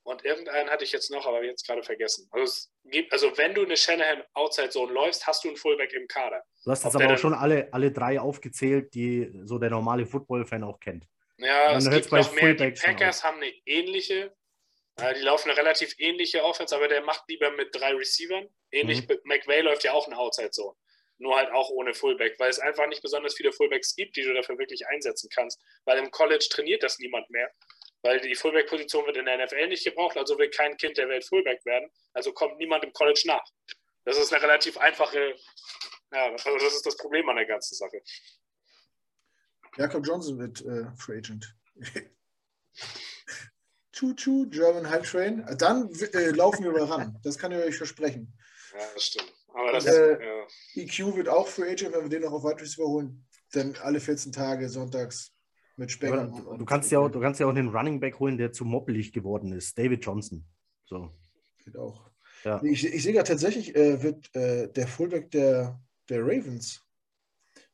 Und 0.08 0.24
irgendeinen 0.24 0.70
hatte 0.70 0.84
ich 0.84 0.92
jetzt 0.92 1.10
noch, 1.10 1.26
aber 1.26 1.44
jetzt 1.44 1.66
gerade 1.66 1.82
vergessen. 1.82 2.26
Also, 2.30 2.66
gibt, 2.84 3.12
also, 3.12 3.36
wenn 3.36 3.52
du 3.52 3.62
eine 3.62 3.76
Shanahan 3.76 4.22
Outside 4.32 4.70
Zone 4.70 4.90
läufst, 4.90 5.26
hast 5.26 5.44
du 5.44 5.48
einen 5.48 5.58
Fullback 5.58 5.92
im 5.92 6.08
Kader. 6.08 6.42
Du 6.64 6.70
hast 6.70 6.82
jetzt 6.82 6.96
aber 6.96 7.12
auch 7.12 7.18
schon 7.18 7.34
alle, 7.34 7.68
alle 7.72 7.92
drei 7.92 8.18
aufgezählt, 8.18 8.94
die 8.94 9.30
so 9.44 9.58
der 9.58 9.68
normale 9.68 10.06
Football-Fan 10.06 10.64
auch 10.64 10.80
kennt. 10.80 11.04
Ja, 11.36 11.76
es 11.76 11.90
gibt 11.90 12.10
noch 12.10 12.32
mehr. 12.32 12.54
Die 12.54 12.70
Packers 12.70 13.22
haben 13.22 13.36
eine 13.36 13.52
ähnliche, 13.66 14.34
äh, 14.96 15.12
die 15.12 15.20
laufen 15.20 15.50
eine 15.50 15.58
relativ 15.58 15.94
ähnliche 15.98 16.42
Offense, 16.42 16.74
aber 16.74 16.88
der 16.88 17.02
macht 17.02 17.24
lieber 17.28 17.50
mit 17.50 17.68
drei 17.74 17.92
Receivern. 17.92 18.48
Ähnlich, 18.70 19.06
mhm. 19.06 19.18
McVay 19.24 19.60
läuft 19.60 19.84
ja 19.84 19.92
auch 19.92 20.06
eine 20.06 20.16
Outside 20.16 20.52
Zone 20.52 20.74
nur 21.18 21.36
halt 21.36 21.50
auch 21.50 21.68
ohne 21.70 21.94
Fullback, 21.94 22.38
weil 22.38 22.48
es 22.48 22.60
einfach 22.60 22.86
nicht 22.86 23.02
besonders 23.02 23.34
viele 23.34 23.52
Fullbacks 23.52 23.94
gibt, 23.96 24.16
die 24.16 24.22
du 24.22 24.32
dafür 24.32 24.56
wirklich 24.58 24.86
einsetzen 24.86 25.28
kannst, 25.34 25.60
weil 25.84 25.98
im 25.98 26.10
College 26.10 26.46
trainiert 26.48 26.82
das 26.82 26.98
niemand 26.98 27.28
mehr, 27.30 27.50
weil 28.08 28.20
die 28.20 28.34
Fullback-Position 28.34 29.04
wird 29.04 29.18
in 29.18 29.26
der 29.26 29.44
NFL 29.44 29.68
nicht 29.68 29.84
gebraucht, 29.84 30.16
also 30.16 30.38
will 30.38 30.48
kein 30.48 30.74
Kind 30.78 30.96
der 30.96 31.08
Welt 31.10 31.26
Fullback 31.26 31.62
werden, 31.66 31.90
also 32.14 32.32
kommt 32.32 32.56
niemand 32.56 32.82
im 32.84 32.92
College 32.94 33.22
nach. 33.26 33.44
Das 34.04 34.16
ist 34.18 34.32
eine 34.32 34.42
relativ 34.42 34.78
einfache, 34.78 35.34
ja, 36.12 36.32
also 36.32 36.56
das 36.58 36.74
ist 36.74 36.86
das 36.86 36.96
Problem 36.96 37.28
an 37.28 37.36
der 37.36 37.44
ganzen 37.44 37.74
Sache. 37.74 38.00
Jakob 39.76 40.06
Johnson 40.06 40.38
wird 40.38 40.62
äh, 40.62 40.86
Free 40.96 41.18
Agent. 41.18 41.54
Choo-choo, 43.92 44.46
German 44.48 44.88
Hype 44.88 45.04
Train. 45.04 45.44
Dann 45.58 45.92
äh, 46.14 46.30
laufen 46.30 46.64
wir 46.64 46.72
mal 46.72 46.84
ran. 46.84 47.18
Das 47.22 47.36
kann 47.36 47.52
ich 47.52 47.58
euch 47.58 47.76
versprechen. 47.76 48.32
Ja, 48.72 48.86
das 48.94 49.04
stimmt. 49.04 49.34
Aber 49.48 49.72
das, 49.72 49.84
äh, 49.84 50.24
ja. 50.24 50.46
EQ 50.76 51.16
wird 51.16 51.28
auch 51.28 51.46
Free 51.46 51.72
Agent, 51.72 51.94
wenn 51.94 52.02
wir 52.02 52.08
den 52.08 52.22
noch 52.22 52.32
auf 52.32 52.44
Wide 52.44 52.62
Receiver 52.62 52.86
holen. 52.86 53.26
Dann 53.52 53.76
alle 53.82 54.00
14 54.00 54.32
Tage 54.32 54.68
sonntags 54.68 55.32
mit 55.78 55.90
Speck. 55.90 56.10
Du, 56.10 56.56
du, 56.56 56.64
kannst 56.64 56.90
ja 56.90 56.98
auch, 56.98 57.08
du 57.08 57.20
kannst 57.20 57.40
ja 57.40 57.46
auch 57.46 57.54
den 57.54 57.68
Running 57.68 58.00
Back 58.00 58.18
holen, 58.18 58.38
der 58.38 58.52
zu 58.52 58.64
moppelig 58.64 59.12
geworden 59.12 59.52
ist. 59.52 59.78
David 59.78 60.04
Johnson. 60.04 60.44
So. 60.84 61.12
Geht 61.64 61.76
auch. 61.76 62.10
Ja. 62.44 62.62
Ich, 62.62 62.86
ich 62.86 63.02
sehe 63.02 63.14
ja 63.14 63.22
tatsächlich, 63.22 63.74
äh, 63.74 64.02
wird 64.02 64.34
äh, 64.34 64.68
der 64.68 64.86
Fullback 64.86 65.30
der, 65.30 65.80
der 66.08 66.22
Ravens 66.22 66.84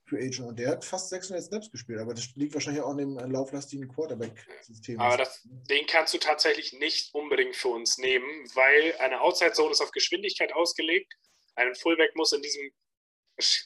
Free 0.07 0.27
Agent 0.27 0.49
und 0.49 0.59
der 0.59 0.71
hat 0.71 0.85
fast 0.85 1.09
600 1.09 1.45
Snaps 1.45 1.71
gespielt, 1.71 1.99
aber 1.99 2.13
das 2.13 2.35
liegt 2.35 2.53
wahrscheinlich 2.53 2.83
auch 2.83 2.91
an 2.91 2.99
dem 2.99 3.17
lauflastigen 3.17 3.89
Quarterback-System. 3.89 5.01
Aber 5.01 5.17
das, 5.17 5.43
den 5.45 5.87
kannst 5.87 6.13
du 6.13 6.19
tatsächlich 6.19 6.75
nicht 6.75 7.15
unbedingt 7.15 7.57
für 7.57 7.69
uns 7.69 7.97
nehmen, 7.97 8.29
weil 8.55 8.95
eine 8.99 9.23
Outside 9.23 9.53
Zone 9.53 9.71
ist 9.71 9.81
auf 9.81 9.93
Geschwindigkeit 9.93 10.53
ausgelegt 10.55 11.15
ein 11.57 11.75
Fullback 11.75 12.15
muss 12.15 12.33
in 12.33 12.43
diesem 12.43 12.73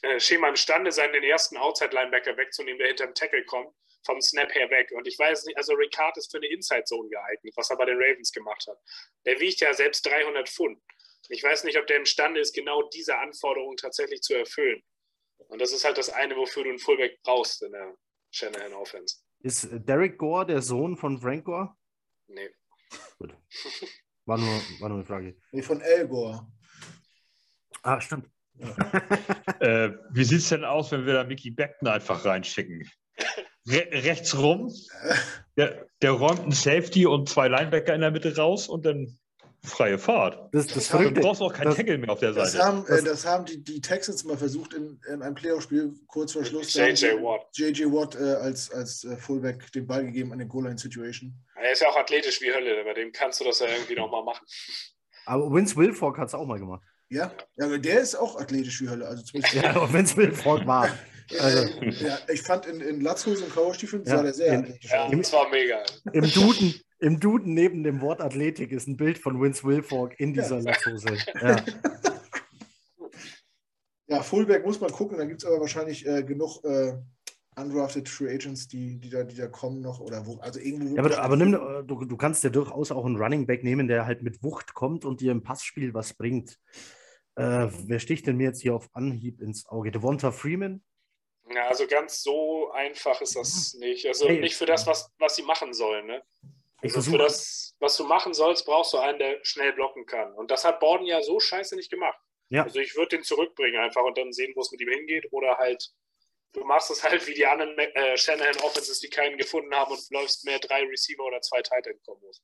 äh, 0.03 0.19
Schema 0.19 0.49
imstande 0.49 0.91
sein, 0.91 1.11
den 1.13 1.23
ersten 1.23 1.57
Outside-Linebacker 1.57 2.37
wegzunehmen, 2.37 2.79
der 2.79 2.87
hinter 2.87 3.05
dem 3.07 3.15
Tackle 3.15 3.43
kommt, 3.45 3.73
vom 4.05 4.21
Snap 4.21 4.53
her 4.53 4.69
weg. 4.69 4.91
Und 4.91 5.07
ich 5.07 5.17
weiß 5.17 5.45
nicht, 5.45 5.57
also 5.57 5.73
Ricard 5.73 6.17
ist 6.17 6.31
für 6.31 6.37
eine 6.37 6.47
Inside-Zone 6.47 7.09
geeignet, 7.09 7.53
was 7.55 7.69
er 7.69 7.77
bei 7.77 7.85
den 7.85 7.97
Ravens 7.97 8.31
gemacht 8.31 8.65
hat. 8.67 8.77
Der 9.25 9.39
wiegt 9.39 9.59
ja 9.59 9.73
selbst 9.73 10.05
300 10.05 10.47
Pfund. 10.47 10.79
Ich 11.29 11.43
weiß 11.43 11.63
nicht, 11.63 11.77
ob 11.77 11.85
der 11.87 11.97
imstande 11.97 12.39
ist, 12.39 12.53
genau 12.53 12.87
diese 12.89 13.17
Anforderungen 13.17 13.77
tatsächlich 13.77 14.21
zu 14.21 14.33
erfüllen. 14.33 14.81
Und 15.47 15.61
das 15.61 15.71
ist 15.71 15.85
halt 15.85 15.97
das 15.97 16.09
eine, 16.09 16.35
wofür 16.35 16.63
du 16.63 16.69
einen 16.69 16.79
Fullback 16.79 17.21
brauchst 17.23 17.61
in 17.61 17.71
der 17.71 17.95
Shanahan 18.31 18.73
Offense. 18.73 19.17
Ist 19.41 19.67
Derek 19.71 20.17
Gore 20.17 20.45
der 20.45 20.61
Sohn 20.61 20.97
von 20.97 21.19
Frank 21.19 21.45
Gore? 21.45 21.75
Nee. 22.27 22.49
Gut. 23.17 23.35
War 24.25 24.37
nur, 24.37 24.61
war 24.79 24.89
nur 24.89 24.99
eine 24.99 25.05
Frage. 25.05 25.37
Nee, 25.51 25.61
von 25.61 25.81
El 25.81 26.07
Gore. 26.07 26.47
Ah, 27.83 28.01
stimmt. 28.01 28.29
Ja. 28.55 28.67
äh, 29.59 29.97
wie 30.11 30.23
sieht 30.23 30.39
es 30.39 30.49
denn 30.49 30.65
aus, 30.65 30.91
wenn 30.91 31.05
wir 31.05 31.13
da 31.13 31.23
Mickey 31.23 31.51
Beckton 31.51 31.87
einfach 31.87 32.25
reinschicken? 32.25 32.89
Re 33.69 33.87
rechts 33.91 34.37
rum, 34.37 34.73
der, 35.57 35.87
der, 36.01 36.11
räumt 36.11 36.41
einen 36.41 36.51
Safety 36.51 37.05
und 37.05 37.29
zwei 37.29 37.47
Linebacker 37.47 37.93
in 37.93 38.01
der 38.01 38.11
Mitte 38.11 38.35
raus 38.35 38.67
und 38.67 38.85
dann 38.85 39.17
freie 39.63 39.97
Fahrt. 39.97 40.53
Das, 40.53 40.67
das 40.67 40.87
du 40.89 41.11
brauchst 41.11 41.41
auch 41.41 41.53
kein 41.53 41.73
Tackle 41.73 41.97
mehr 41.97 42.09
auf 42.09 42.19
der 42.19 42.31
das 42.31 42.53
Seite. 42.53 42.65
Haben, 42.65 42.85
äh, 42.87 43.03
das 43.03 43.25
haben 43.25 43.45
die, 43.45 43.63
die 43.63 43.81
Texans 43.81 44.23
mal 44.23 44.37
versucht 44.37 44.73
in, 44.73 44.99
in 45.11 45.21
einem 45.21 45.35
Playoff-Spiel 45.35 45.93
kurz 46.07 46.33
vor 46.33 46.45
Schluss. 46.45 46.73
JJ 46.73 47.21
Watt. 47.21 47.47
JJ 47.53 47.85
Watt 47.85 48.15
äh, 48.15 48.35
als, 48.35 48.71
als 48.71 49.03
äh, 49.03 49.17
Fullback 49.17 49.71
den 49.73 49.85
Ball 49.85 50.05
gegeben 50.05 50.31
an 50.31 50.39
den 50.39 50.47
Goal-Line-Situation. 50.47 51.33
Er 51.55 51.71
ist 51.71 51.81
ja 51.81 51.89
auch 51.89 51.97
athletisch 51.97 52.41
wie 52.41 52.53
Hölle, 52.53 52.83
bei 52.83 52.93
dem 52.93 53.11
kannst 53.11 53.41
du 53.41 53.43
das 53.43 53.59
ja 53.59 53.67
irgendwie 53.67 53.95
nochmal 53.95 54.23
machen. 54.23 54.45
Aber 55.25 55.51
Vince 55.53 55.75
Wilfork 55.75 56.17
hat 56.17 56.29
es 56.29 56.33
auch 56.33 56.45
mal 56.45 56.59
gemacht. 56.59 56.83
Ja, 57.09 57.31
ja, 57.57 57.65
aber 57.65 57.79
der 57.79 57.99
ist 57.99 58.15
auch 58.15 58.39
athletisch 58.39 58.81
wie 58.81 58.89
Hölle. 58.89 59.07
Also 59.07 59.23
zumindest 59.23 59.53
ja, 59.61 59.75
aber 59.75 59.91
Vince 59.91 60.15
Wilfork 60.15 60.65
war. 60.65 60.89
Also. 61.39 61.67
ja, 62.05 62.17
ich 62.31 62.41
fand 62.41 62.65
in, 62.65 62.81
in 62.81 63.01
Latzhosen 63.01 63.45
und 63.45 63.53
Kauerstiefeln 63.53 64.03
ja, 64.05 64.17
sah 64.17 64.23
der 64.23 64.33
sehr 64.33 64.53
in, 64.53 64.77
ja, 64.81 65.03
aus. 65.05 65.11
das 65.11 65.33
war 65.33 65.49
mega. 65.49 65.83
Im 66.13 66.31
Duden, 66.31 66.73
Im 66.99 67.19
Duden 67.19 67.53
neben 67.53 67.83
dem 67.83 68.01
Wort 68.01 68.21
Athletik 68.21 68.71
ist 68.71 68.87
ein 68.87 68.97
Bild 68.97 69.17
von 69.17 69.41
Vince 69.41 69.63
Wilfork 69.63 70.19
in 70.19 70.33
dieser 70.33 70.57
ja. 70.57 70.71
Latzhose. 70.71 71.17
Ja. 71.41 71.63
ja, 74.07 74.23
Fullback 74.23 74.65
muss 74.65 74.81
man 74.81 74.91
gucken, 74.91 75.17
da 75.17 75.25
gibt 75.25 75.43
es 75.43 75.47
aber 75.47 75.59
wahrscheinlich 75.59 76.05
äh, 76.07 76.23
genug 76.23 76.63
äh, 76.63 76.93
undrafted 77.55 78.09
Free 78.09 78.33
Agents, 78.33 78.67
die, 78.67 78.99
die, 78.99 79.09
da, 79.09 79.23
die 79.23 79.35
da 79.35 79.47
kommen 79.47 79.81
noch 79.81 79.99
oder 79.99 80.25
wo, 80.25 80.37
also 80.37 80.59
irgendwo. 80.59 80.95
Ja, 80.95 81.03
aber, 81.03 81.19
aber 81.19 81.35
nimm, 81.35 81.53
äh, 81.53 81.83
du, 81.85 82.05
du 82.05 82.17
kannst 82.17 82.43
ja 82.43 82.49
durchaus 82.49 82.91
auch 82.91 83.05
einen 83.05 83.17
Running 83.17 83.45
Back 83.45 83.63
nehmen, 83.63 83.87
der 83.87 84.05
halt 84.05 84.21
mit 84.23 84.41
Wucht 84.43 84.73
kommt 84.73 85.05
und 85.05 85.21
dir 85.21 85.31
im 85.31 85.43
Passspiel 85.43 85.93
was 85.93 86.13
bringt. 86.13 86.57
Äh, 87.35 87.67
wer 87.85 87.99
sticht 87.99 88.27
denn 88.27 88.37
mir 88.37 88.47
jetzt 88.47 88.61
hier 88.61 88.75
auf 88.75 88.89
Anhieb 88.93 89.41
ins 89.41 89.67
Auge? 89.67 89.91
Devonta 89.91 90.31
Freeman? 90.31 90.81
Ja, 91.53 91.67
also 91.67 91.87
ganz 91.87 92.21
so 92.21 92.71
einfach 92.71 93.21
ist 93.21 93.35
das 93.35 93.73
mhm. 93.73 93.79
nicht. 93.81 94.05
Also 94.05 94.27
hey. 94.27 94.39
nicht 94.39 94.55
für 94.55 94.65
das, 94.65 94.85
was, 94.85 95.11
was 95.17 95.35
sie 95.35 95.43
machen 95.43 95.73
sollen. 95.73 96.05
Ne? 96.05 96.23
Also 96.81 97.01
für 97.01 97.17
das, 97.17 97.75
was 97.79 97.97
du 97.97 98.03
machen 98.05 98.33
sollst, 98.33 98.65
brauchst 98.65 98.93
du 98.93 98.97
einen, 98.97 99.19
der 99.19 99.39
schnell 99.43 99.73
blocken 99.73 100.05
kann. 100.05 100.33
Und 100.33 100.51
das 100.51 100.63
hat 100.63 100.79
Borden 100.79 101.05
ja 101.05 101.21
so 101.21 101.39
scheiße 101.39 101.75
nicht 101.75 101.89
gemacht. 101.89 102.19
Ja. 102.49 102.63
Also 102.63 102.79
ich 102.79 102.95
würde 102.95 103.17
den 103.17 103.23
zurückbringen 103.23 103.79
einfach 103.79 104.03
und 104.03 104.17
dann 104.17 104.31
sehen, 104.31 104.53
wo 104.55 104.61
es 104.61 104.71
mit 104.71 104.81
ihm 104.81 104.89
hingeht. 104.89 105.27
Oder 105.31 105.57
halt, 105.57 105.91
du 106.53 106.63
machst 106.63 106.91
es 106.91 107.03
halt 107.03 107.25
wie 107.27 107.33
die 107.33 107.45
anderen 107.45 107.77
äh, 107.77 108.17
Shanahan 108.17 108.57
Offenses, 108.61 108.99
die 108.99 109.09
keinen 109.09 109.37
gefunden 109.37 109.73
haben 109.73 109.91
und 109.91 110.09
läufst 110.11 110.45
mehr 110.45 110.59
drei 110.59 110.83
Receiver 110.83 111.23
oder 111.23 111.41
zwei 111.41 111.61
Tight 111.61 111.87
End 111.87 112.03
Kombos, 112.03 112.41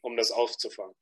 um 0.00 0.16
das 0.16 0.30
aufzufangen. 0.30 0.94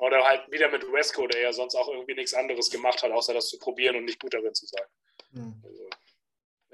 Oder 0.00 0.24
halt 0.24 0.50
wieder 0.50 0.68
mit 0.70 0.82
Wesco, 0.92 1.26
der 1.28 1.40
ja 1.40 1.52
sonst 1.52 1.76
auch 1.76 1.88
irgendwie 1.88 2.14
nichts 2.14 2.34
anderes 2.34 2.68
gemacht 2.68 3.02
hat, 3.02 3.12
außer 3.12 3.32
das 3.32 3.48
zu 3.48 3.58
probieren 3.58 3.96
und 3.96 4.04
nicht 4.06 4.20
gut 4.20 4.34
darin 4.34 4.54
zu 4.54 4.66
sein. 4.66 4.86
Mhm. 5.30 5.62
Also, 5.64 5.83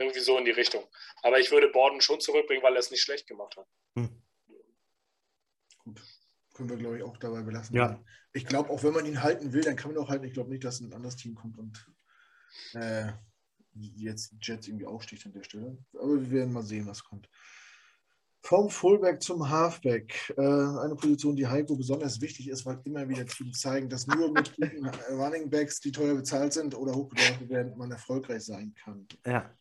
irgendwie 0.01 0.21
so 0.21 0.39
in 0.39 0.45
die 0.45 0.51
Richtung. 0.51 0.85
Aber 1.23 1.39
ich 1.39 1.51
würde 1.51 1.69
Borden 1.69 2.01
schon 2.01 2.21
zurückbringen, 2.21 2.63
weil 2.63 2.75
er 2.75 2.81
es 2.81 2.91
nicht 2.91 3.03
schlecht 3.03 3.27
gemacht 3.27 3.57
hat. 3.57 3.67
Mhm. 3.95 4.23
Gut. 5.79 6.03
Können 6.55 6.71
wir, 6.71 6.77
glaube 6.77 6.97
ich, 6.99 7.03
auch 7.03 7.17
dabei 7.17 7.43
belassen. 7.43 7.77
Ja. 7.77 8.03
Ich 8.33 8.47
glaube, 8.47 8.71
auch 8.71 8.83
wenn 8.83 8.93
man 8.93 9.07
ihn 9.07 9.23
halten 9.23 9.53
will, 9.53 9.63
dann 9.63 9.77
kann 9.77 9.93
man 9.93 10.03
auch 10.03 10.09
halten. 10.09 10.25
Ich 10.25 10.33
glaube 10.33 10.51
nicht, 10.51 10.65
dass 10.65 10.81
ein 10.81 10.93
anderes 10.93 11.17
Team 11.17 11.35
kommt 11.35 11.59
und 11.59 11.87
äh, 12.75 13.13
jetzt 13.75 14.35
Jets 14.41 14.69
irgendwie 14.69 14.87
aufsticht 14.87 15.25
an 15.27 15.33
der 15.33 15.43
Stelle. 15.43 15.79
Aber 15.95 16.21
wir 16.21 16.31
werden 16.31 16.53
mal 16.53 16.63
sehen, 16.63 16.87
was 16.87 17.05
kommt. 17.05 17.29
Vom 18.43 18.71
Fullback 18.71 19.23
zum 19.23 19.49
Halfback. 19.49 20.33
Äh, 20.37 20.41
eine 20.41 20.97
Position, 20.97 21.37
die 21.37 21.47
Heiko 21.47 21.77
besonders 21.77 22.21
wichtig 22.21 22.49
ist, 22.49 22.65
weil 22.65 22.81
immer 22.85 23.09
wieder 23.09 23.27
Teams 23.27 23.61
zeigen, 23.61 23.89
dass 23.89 24.07
nur 24.07 24.33
mit 24.33 24.55
guten 24.57 24.87
Running 25.11 25.51
Backs, 25.51 25.81
die 25.81 25.93
teuer 25.93 26.15
bezahlt 26.15 26.53
sind 26.53 26.75
oder 26.75 26.95
hochbewertet 26.95 27.49
werden, 27.49 27.77
man 27.77 27.91
erfolgreich 27.91 28.45
sein 28.45 28.75
kann. 28.75 29.07
Ja. 29.27 29.55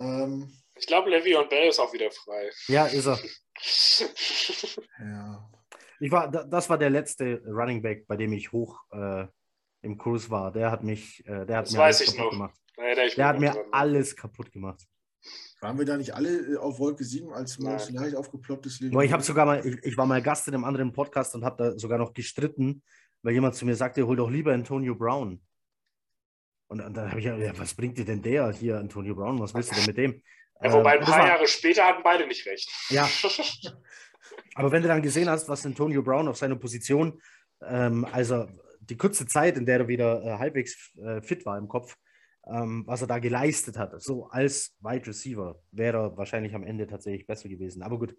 Ähm, 0.00 0.50
ich 0.74 0.86
glaube, 0.86 1.10
Levy 1.10 1.34
und 1.36 1.48
Bell 1.48 1.68
ist 1.68 1.78
auch 1.78 1.92
wieder 1.92 2.10
frei. 2.10 2.50
Ja, 2.68 2.86
ist 2.86 3.06
er. 3.06 3.18
ja. 5.00 5.50
Ich 5.98 6.10
war, 6.10 6.30
das 6.30 6.68
war 6.68 6.76
der 6.76 6.90
letzte 6.90 7.42
Running 7.46 7.80
Back, 7.80 8.06
bei 8.06 8.16
dem 8.16 8.32
ich 8.32 8.52
hoch 8.52 8.78
äh, 8.92 9.26
im 9.82 9.96
Kurs 9.96 10.28
war. 10.28 10.52
Der 10.52 10.70
hat 10.70 10.84
mich, 10.84 11.26
äh, 11.26 11.46
der 11.46 11.58
hat 11.58 11.66
das 11.66 11.72
mir 11.72 11.82
alles 11.82 12.04
kaputt 12.04 12.18
noch. 12.18 12.30
gemacht. 12.30 12.54
Nee, 12.76 12.94
der, 12.94 13.08
der 13.08 13.26
hat 13.26 13.40
mir 13.40 13.50
dran. 13.52 13.64
alles 13.72 14.14
kaputt 14.14 14.52
gemacht. 14.52 14.82
Waren 15.62 15.78
wir 15.78 15.86
da 15.86 15.96
nicht 15.96 16.14
alle 16.14 16.54
äh, 16.54 16.56
auf 16.56 16.78
Wolke 16.78 17.04
7, 17.04 17.32
als 17.32 17.58
Most 17.58 17.92
Night 17.92 18.14
aufgeploppt 18.14 18.66
ist? 18.66 18.82
Ich 18.82 19.12
habe 19.12 19.22
sogar 19.22 19.46
mal, 19.46 19.66
ich, 19.66 19.82
ich, 19.82 19.96
war 19.96 20.04
mal 20.04 20.20
Gast 20.20 20.46
in 20.48 20.54
einem 20.54 20.64
anderen 20.64 20.92
Podcast 20.92 21.34
und 21.34 21.44
habe 21.44 21.56
da 21.56 21.78
sogar 21.78 21.98
noch 21.98 22.12
gestritten, 22.12 22.82
weil 23.22 23.32
jemand 23.32 23.54
zu 23.54 23.64
mir 23.64 23.74
sagte, 23.74 24.06
hol 24.06 24.16
doch 24.16 24.30
lieber 24.30 24.52
Antonio 24.52 24.94
Brown. 24.94 25.40
Und, 26.68 26.80
und 26.80 26.96
dann 26.96 27.10
habe 27.10 27.20
ich 27.20 27.26
ja, 27.26 27.58
was 27.58 27.74
bringt 27.74 27.96
dir 27.98 28.04
denn 28.04 28.22
der 28.22 28.50
hier, 28.52 28.78
Antonio 28.78 29.14
Brown? 29.14 29.38
Was 29.38 29.54
willst 29.54 29.70
du 29.70 29.76
denn 29.76 29.86
mit 29.86 29.96
dem? 29.96 30.22
Ja, 30.60 30.72
wobei 30.72 30.92
ein 30.92 30.98
ähm, 31.00 31.04
paar 31.04 31.18
war, 31.18 31.26
Jahre 31.28 31.46
später 31.46 31.84
hatten 31.84 32.02
beide 32.02 32.26
nicht 32.26 32.46
recht. 32.46 32.68
Ja. 32.88 33.08
Aber 34.54 34.72
wenn 34.72 34.82
du 34.82 34.88
dann 34.88 35.02
gesehen 35.02 35.28
hast, 35.28 35.48
was 35.48 35.66
Antonio 35.66 36.02
Brown 36.02 36.28
auf 36.28 36.36
seiner 36.36 36.56
Position, 36.56 37.20
ähm, 37.62 38.06
also 38.10 38.46
die 38.80 38.96
kurze 38.96 39.26
Zeit, 39.26 39.56
in 39.56 39.66
der 39.66 39.80
er 39.80 39.88
wieder 39.88 40.22
äh, 40.22 40.38
halbwegs 40.38 40.96
äh, 40.96 41.20
fit 41.20 41.44
war 41.44 41.58
im 41.58 41.68
Kopf, 41.68 41.96
ähm, 42.46 42.84
was 42.86 43.02
er 43.02 43.06
da 43.06 43.18
geleistet 43.18 43.76
hat. 43.76 44.00
So 44.02 44.26
als 44.28 44.74
Wide 44.80 45.06
Receiver 45.06 45.60
wäre 45.72 45.98
er 45.98 46.16
wahrscheinlich 46.16 46.54
am 46.54 46.64
Ende 46.64 46.86
tatsächlich 46.86 47.26
besser 47.26 47.48
gewesen. 47.48 47.82
Aber 47.82 47.98
gut. 47.98 48.16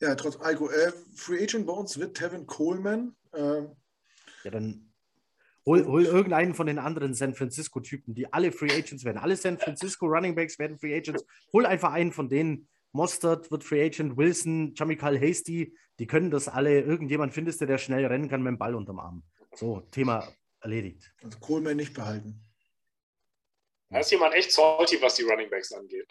Ja, 0.00 0.14
trotz 0.16 0.36
Alko. 0.36 0.70
Äh, 0.70 0.92
Free 1.14 1.42
Agent 1.42 1.66
bei 1.66 1.72
uns 1.72 1.98
wird 1.98 2.16
Tevin 2.16 2.46
Coleman. 2.46 3.16
Äh, 3.32 3.62
ja, 4.42 4.50
dann 4.50 4.92
hol, 5.66 5.84
hol 5.86 6.04
irgendeinen 6.04 6.54
von 6.54 6.66
den 6.66 6.78
anderen 6.78 7.14
San 7.14 7.34
Francisco-Typen, 7.34 8.14
die 8.14 8.32
alle 8.32 8.52
Free 8.52 8.72
Agents 8.72 9.04
werden. 9.04 9.18
Alle 9.18 9.36
San 9.36 9.58
Francisco 9.58 10.06
Running 10.06 10.34
Backs 10.34 10.58
werden 10.58 10.78
Free 10.78 10.96
Agents. 10.96 11.24
Hol 11.52 11.66
einfach 11.66 11.92
einen 11.92 12.12
von 12.12 12.28
denen. 12.28 12.68
Mostert 12.92 13.50
wird 13.50 13.64
Free 13.64 13.84
Agent, 13.84 14.16
Wilson, 14.16 14.72
Jamikal 14.76 15.20
Hasty, 15.20 15.74
die 15.98 16.06
können 16.06 16.30
das 16.30 16.48
alle. 16.48 16.80
Irgendjemand 16.80 17.34
findest 17.34 17.60
du, 17.60 17.66
der 17.66 17.78
schnell 17.78 18.06
rennen 18.06 18.28
kann 18.28 18.42
mit 18.42 18.52
dem 18.52 18.58
Ball 18.58 18.74
unterm 18.74 19.00
Arm. 19.00 19.24
So, 19.54 19.80
Thema 19.90 20.28
erledigt. 20.60 21.12
Also 21.22 21.38
Coleman 21.38 21.76
nicht 21.76 21.92
behalten. 21.92 22.40
Da 23.90 24.00
ist 24.00 24.10
jemand 24.10 24.34
echt 24.34 24.52
salty, 24.52 25.00
was 25.00 25.16
die 25.16 25.22
Running 25.22 25.50
Backs 25.50 25.72
angeht. 25.72 26.06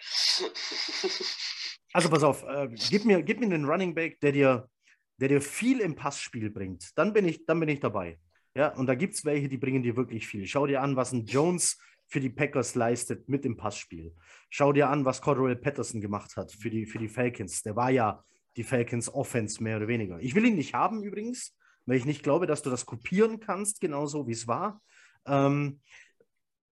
Also 1.95 2.09
pass 2.09 2.23
auf, 2.23 2.43
äh, 2.43 2.69
gib, 2.89 3.05
mir, 3.05 3.21
gib 3.21 3.39
mir 3.39 3.45
einen 3.45 3.65
Running 3.65 3.93
Back, 3.93 4.19
der 4.19 4.31
dir, 4.31 4.69
der 5.17 5.27
dir 5.29 5.41
viel 5.41 5.79
im 5.79 5.93
Passspiel 5.95 6.49
bringt. 6.49 6.89
Dann 6.95 7.13
bin 7.13 7.27
ich, 7.27 7.45
dann 7.45 7.59
bin 7.59 7.69
ich 7.69 7.79
dabei. 7.79 8.19
Ja, 8.55 8.73
und 8.75 8.85
da 8.87 8.95
gibt 8.95 9.15
es 9.15 9.25
welche, 9.25 9.49
die 9.49 9.57
bringen 9.57 9.83
dir 9.83 9.95
wirklich 9.95 10.27
viel. 10.27 10.45
Schau 10.45 10.67
dir 10.67 10.81
an, 10.81 10.95
was 10.95 11.11
ein 11.11 11.25
Jones 11.25 11.79
für 12.07 12.19
die 12.19 12.29
Packers 12.29 12.75
leistet 12.75 13.27
mit 13.27 13.43
dem 13.45 13.57
Passspiel. 13.57 14.13
Schau 14.49 14.71
dir 14.71 14.89
an, 14.89 15.05
was 15.05 15.21
Cordell 15.21 15.55
Patterson 15.55 16.01
gemacht 16.01 16.37
hat 16.37 16.51
für 16.51 16.69
die, 16.69 16.85
für 16.85 16.99
die 16.99 17.07
Falcons. 17.07 17.63
Der 17.63 17.75
war 17.75 17.89
ja 17.89 18.23
die 18.55 18.63
Falcons 18.63 19.11
Offense 19.11 19.63
mehr 19.63 19.77
oder 19.77 19.87
weniger. 19.87 20.19
Ich 20.19 20.35
will 20.35 20.45
ihn 20.45 20.55
nicht 20.55 20.75
haben 20.75 21.01
übrigens, 21.01 21.57
weil 21.85 21.97
ich 21.97 22.05
nicht 22.05 22.21
glaube, 22.21 22.45
dass 22.45 22.61
du 22.61 22.69
das 22.69 22.85
kopieren 22.85 23.39
kannst, 23.39 23.81
genauso 23.81 24.27
wie 24.27 24.33
es 24.33 24.47
war. 24.47 24.81
Ähm, 25.25 25.81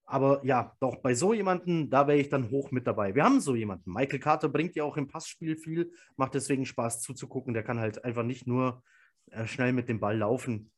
aber 0.05 0.45
ja, 0.45 0.75
doch 0.79 0.97
bei 0.97 1.15
so 1.15 1.34
jemanden, 1.34 1.89
da 1.89 2.05
wäre 2.05 2.19
ich 2.19 2.29
dann 2.29 2.51
hoch 2.51 2.69
mit 2.71 2.86
dabei. 2.86 3.15
Wir 3.15 3.23
haben 3.23 3.39
so 3.39 3.55
jemanden. 3.55 3.93
Michael 3.93 4.19
Carter 4.19 4.49
bringt 4.49 4.75
ja 4.75 4.84
auch 4.84 4.97
im 4.97 5.07
Passspiel 5.07 5.55
viel, 5.55 5.91
macht 6.17 6.36
deswegen 6.36 6.65
Spaß 6.65 7.01
zuzugucken. 7.01 7.53
Der 7.53 7.63
kann 7.63 7.79
halt 7.79 8.03
einfach 8.03 8.23
nicht 8.23 8.45
nur 8.45 8.84
äh, 9.32 9.47
schnell 9.47 9.73
mit 9.73 9.89
dem 9.89 9.99
Ball 9.99 10.17
laufen. 10.17 10.69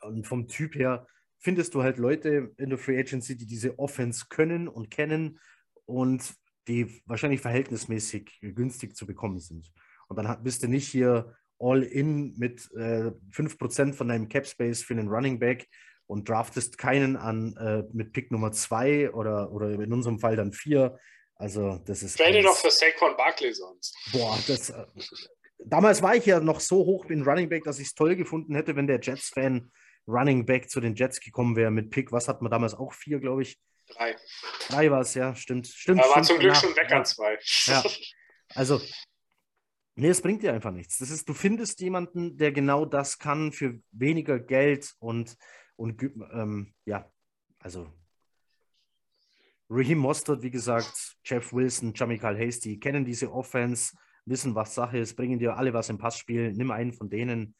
Und 0.00 0.26
vom 0.26 0.48
Typ 0.48 0.74
her 0.74 1.06
findest 1.38 1.74
du 1.74 1.82
halt 1.82 1.98
Leute 1.98 2.52
in 2.56 2.70
der 2.70 2.78
Free 2.78 2.98
Agency, 2.98 3.36
die 3.36 3.46
diese 3.46 3.78
Offense 3.78 4.26
können 4.28 4.68
und 4.68 4.90
kennen 4.90 5.38
und 5.86 6.34
die 6.66 7.02
wahrscheinlich 7.06 7.40
verhältnismäßig 7.40 8.38
günstig 8.42 8.96
zu 8.96 9.06
bekommen 9.06 9.38
sind. 9.38 9.72
Und 10.08 10.16
dann 10.16 10.42
bist 10.42 10.62
du 10.62 10.68
nicht 10.68 10.88
hier 10.88 11.34
all 11.58 11.82
in 11.82 12.36
mit 12.36 12.70
äh, 12.76 13.10
5% 13.32 13.94
von 13.94 14.08
deinem 14.08 14.28
Cap 14.28 14.46
Space 14.46 14.82
für 14.82 14.94
einen 14.94 15.08
Running 15.08 15.38
Back 15.38 15.68
und 16.06 16.28
draftest 16.28 16.78
keinen 16.78 17.16
an 17.16 17.56
äh, 17.56 17.82
mit 17.92 18.12
Pick 18.12 18.30
Nummer 18.30 18.52
zwei 18.52 19.10
oder, 19.12 19.52
oder 19.52 19.70
in 19.70 19.92
unserem 19.92 20.18
Fall 20.18 20.36
dann 20.36 20.52
vier. 20.52 20.98
Also 21.36 21.78
das 21.84 22.02
ist. 22.02 22.16
Trade 22.16 22.42
doch 22.42 22.56
für 22.56 22.70
Saquon 22.70 23.16
Barkley 23.16 23.52
sonst. 23.52 23.94
Boah, 24.12 24.38
das. 24.46 24.70
Äh, 24.70 24.86
damals 25.64 26.02
war 26.02 26.16
ich 26.16 26.26
ja 26.26 26.40
noch 26.40 26.60
so 26.60 26.78
hoch 26.78 27.06
in 27.06 27.22
Running 27.22 27.48
Back, 27.48 27.64
dass 27.64 27.78
ich 27.78 27.88
es 27.88 27.94
toll 27.94 28.16
gefunden 28.16 28.54
hätte, 28.54 28.74
wenn 28.76 28.86
der 28.86 29.00
Jets-Fan 29.00 29.70
Running 30.08 30.46
Back 30.46 30.70
zu 30.70 30.80
den 30.80 30.94
Jets 30.94 31.20
gekommen 31.20 31.54
wäre 31.54 31.70
mit 31.70 31.90
Pick. 31.90 32.10
Was 32.10 32.26
hat 32.26 32.42
man 32.42 32.50
damals 32.50 32.74
auch 32.74 32.92
vier, 32.92 33.20
glaube 33.20 33.42
ich? 33.42 33.60
Drei. 33.88 34.16
Drei 34.68 34.90
war 34.90 35.00
es, 35.00 35.14
ja, 35.14 35.34
stimmt. 35.34 35.66
stimmt 35.66 36.00
Aber 36.02 36.16
war 36.16 36.22
zum 36.22 36.38
Glück 36.38 36.56
schon 36.56 36.74
weg 36.74 36.90
an 36.92 37.04
zwei. 37.04 37.38
Ja. 37.66 37.84
Also, 38.54 38.80
nee, 39.94 40.08
es 40.08 40.22
bringt 40.22 40.42
dir 40.42 40.54
einfach 40.54 40.70
nichts. 40.70 40.96
Das 40.96 41.10
ist, 41.10 41.28
du 41.28 41.34
findest 41.34 41.80
jemanden, 41.80 42.38
der 42.38 42.50
genau 42.50 42.86
das 42.86 43.18
kann 43.18 43.52
für 43.52 43.78
weniger 43.92 44.38
Geld 44.38 44.94
und 45.00 45.36
und 45.78 46.02
ähm, 46.32 46.74
ja, 46.86 47.08
also 47.60 47.92
Raheem 49.70 49.98
Mostert, 49.98 50.42
wie 50.42 50.50
gesagt, 50.50 51.16
Jeff 51.24 51.52
Wilson, 51.52 51.92
Jamikal 51.94 52.36
Hasty, 52.38 52.80
kennen 52.80 53.04
diese 53.04 53.32
Offense, 53.32 53.96
wissen, 54.24 54.54
was 54.54 54.74
Sache 54.74 54.98
ist, 54.98 55.14
bringen 55.14 55.38
dir 55.38 55.56
alle 55.56 55.72
was 55.72 55.88
im 55.88 55.98
Passspiel, 55.98 56.52
nimm 56.52 56.70
einen 56.70 56.92
von 56.92 57.08
denen, 57.08 57.54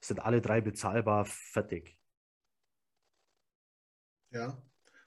sind 0.00 0.20
alle 0.20 0.40
drei 0.40 0.60
bezahlbar, 0.60 1.24
fertig. 1.24 1.96
Ja. 4.30 4.62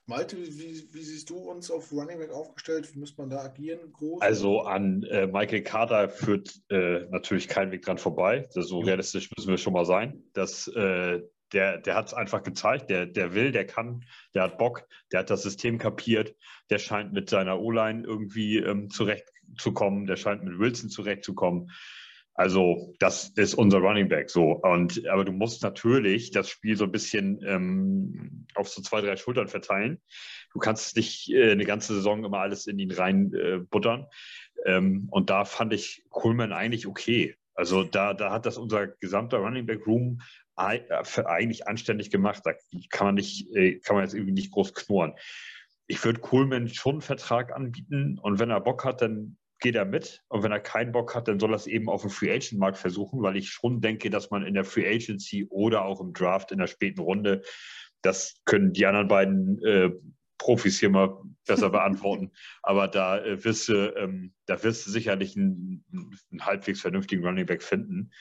Malte, 0.06 0.36
wie, 0.38 0.94
wie, 0.94 1.02
siehst 1.02 1.30
du 1.30 1.38
uns 1.38 1.72
auf 1.72 1.92
Running 1.94 2.20
Back 2.20 2.32
aufgestellt? 2.32 2.94
Wie 2.94 3.00
muss 3.00 3.18
man 3.18 3.30
da 3.30 3.42
agieren? 3.44 3.94
Groß? 3.94 4.22
Also 4.22 4.62
an 4.62 5.04
äh, 5.04 5.28
Michael 5.28 5.64
Carter 5.64 6.10
führt 6.10 6.60
äh, 6.70 7.06
natürlich 7.10 7.48
kein 7.48 7.72
Weg 7.72 7.84
dran 7.84 7.98
vorbei. 7.98 8.46
So 8.50 8.80
realistisch 8.80 9.30
müssen 9.38 9.50
wir 9.50 9.58
schon 9.58 9.72
mal 9.72 9.86
sein. 9.86 10.24
Das, 10.34 10.68
äh, 10.68 11.22
der 11.54 11.78
der 11.78 11.96
hat 11.96 12.08
es 12.08 12.14
einfach 12.14 12.44
gezeigt. 12.44 12.90
Der, 12.90 13.06
der 13.06 13.34
will, 13.34 13.54
der 13.54 13.66
kann, 13.66 14.04
der 14.34 14.44
hat 14.44 14.58
Bock, 14.58 14.86
der 15.14 15.22
hat 15.22 15.30
das 15.30 15.44
System 15.44 15.78
kapiert. 15.78 16.36
Der 16.70 16.80
scheint 16.80 17.14
mit 17.14 17.30
seiner 17.30 17.62
O-Line 17.62 18.04
irgendwie 18.04 18.58
ähm, 18.58 18.90
zurechtzukommen. 18.90 20.06
Der 20.06 20.18
scheint 20.18 20.44
mit 20.44 20.60
Wilson 20.60 20.90
zurechtzukommen. 20.90 21.72
Also, 22.36 22.94
das 23.00 23.30
ist 23.36 23.54
unser 23.54 23.78
Running 23.78 24.10
Back 24.10 24.30
so. 24.30 24.54
Und, 24.54 25.08
aber 25.08 25.24
du 25.24 25.32
musst 25.32 25.62
natürlich 25.62 26.32
das 26.32 26.50
Spiel 26.50 26.76
so 26.76 26.86
ein 26.86 26.92
bisschen 26.92 27.40
ähm, 27.46 28.48
auf 28.56 28.70
so 28.70 28.82
zwei, 28.82 29.02
drei 29.02 29.16
Schultern 29.18 29.48
verteilen. 29.48 30.02
Du 30.52 30.60
kannst 30.60 30.96
nicht 30.96 31.30
äh, 31.32 31.52
eine 31.52 31.66
ganze 31.66 31.94
Saison 31.94 32.24
immer 32.24 32.40
alles 32.40 32.66
in 32.66 32.80
ihn 32.80 32.92
rein 32.92 33.34
äh, 33.34 33.60
buttern. 33.60 34.08
Ähm, 34.66 35.08
und 35.12 35.30
da 35.30 35.46
fand 35.46 35.74
ich 35.74 36.06
Coleman 36.10 36.54
eigentlich 36.54 36.88
okay. 36.88 37.36
Also 37.56 37.84
da, 37.84 38.16
da 38.16 38.32
hat 38.32 38.48
das 38.48 38.58
unser 38.58 38.88
gesamter 38.88 39.38
Running 39.38 39.68
Back 39.68 39.86
Room 39.86 40.20
äh, 40.58 40.80
eigentlich 41.26 41.68
anständig 41.68 42.10
gemacht. 42.10 42.42
Da 42.46 42.54
kann 42.90 43.08
man 43.08 43.16
nicht, 43.16 43.56
äh, 43.56 43.80
kann 43.80 43.96
man 43.96 44.06
jetzt 44.06 44.14
irgendwie 44.16 44.34
nicht 44.34 44.52
groß 44.52 44.74
knurren. 44.74 45.14
Ich 45.86 46.04
würde 46.04 46.20
Coleman 46.20 46.68
schon 46.70 46.94
einen 46.94 47.02
Vertrag 47.02 47.54
anbieten 47.54 48.18
und 48.18 48.40
wenn 48.40 48.50
er 48.50 48.62
Bock 48.62 48.86
hat, 48.86 49.02
dann 49.02 49.38
geht 49.64 49.76
er 49.76 49.86
mit. 49.86 50.22
Und 50.28 50.44
wenn 50.44 50.52
er 50.52 50.60
keinen 50.60 50.92
Bock 50.92 51.16
hat, 51.16 51.28
dann 51.28 51.40
soll 51.40 51.54
er 51.54 51.56
es 51.56 51.66
eben 51.66 51.90
auf 51.90 52.02
dem 52.02 52.12
Free 52.12 52.32
Agent 52.32 52.60
Markt 52.60 52.78
versuchen, 52.78 53.24
weil 53.24 53.38
ich 53.38 53.50
schon 53.50 53.82
denke, 53.82 54.12
dass 54.12 54.30
man 54.30 54.46
in 54.46 54.54
der 54.54 54.66
Free 54.66 54.88
Agency 54.88 55.48
oder 55.50 55.86
auch 55.86 56.02
im 56.02 56.14
Draft 56.14 56.52
in 56.52 56.60
der 56.60 56.68
späten 56.68 57.00
Runde, 57.00 57.42
das 58.04 58.36
können 58.46 58.74
die 58.74 58.86
anderen 58.86 59.08
beiden 59.08 59.64
äh, 59.64 59.90
Profis 60.38 60.80
hier 60.80 60.90
mal 60.90 61.18
besser 61.48 61.70
beantworten. 61.70 62.32
Aber 62.62 62.88
da 62.88 63.24
äh, 63.24 63.44
wirst 63.44 63.70
du, 63.70 63.96
ähm, 63.98 64.34
da 64.46 64.62
wirst 64.64 64.86
du 64.86 64.92
sicherlich 64.92 65.38
einen, 65.38 65.84
einen, 66.32 66.46
halbwegs 66.46 66.82
vernünftigen 66.82 67.26
Running 67.26 67.46
Back 67.46 67.64
finden. 67.64 68.12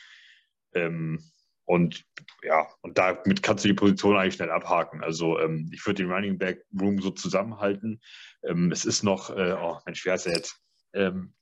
Ähm, 0.74 1.18
und 1.64 2.04
ja, 2.42 2.68
und 2.82 2.98
damit 2.98 3.42
kannst 3.42 3.64
du 3.64 3.68
die 3.68 3.74
Position 3.74 4.16
eigentlich 4.16 4.34
schnell 4.34 4.50
abhaken. 4.50 5.02
Also 5.02 5.40
ähm, 5.40 5.68
ich 5.72 5.84
würde 5.84 6.04
den 6.04 6.12
Running 6.12 6.38
Back 6.38 6.64
Room 6.80 7.00
so 7.00 7.10
zusammenhalten. 7.10 8.00
Ähm, 8.44 8.70
es 8.70 8.84
ist 8.84 9.02
noch, 9.02 9.30
äh, 9.30 9.56
oh 9.60 9.78
Mensch, 9.84 10.04
wie 10.04 10.10
heißt 10.10 10.26
er 10.28 10.34
jetzt? 10.34 10.62
Ähm, 10.92 11.32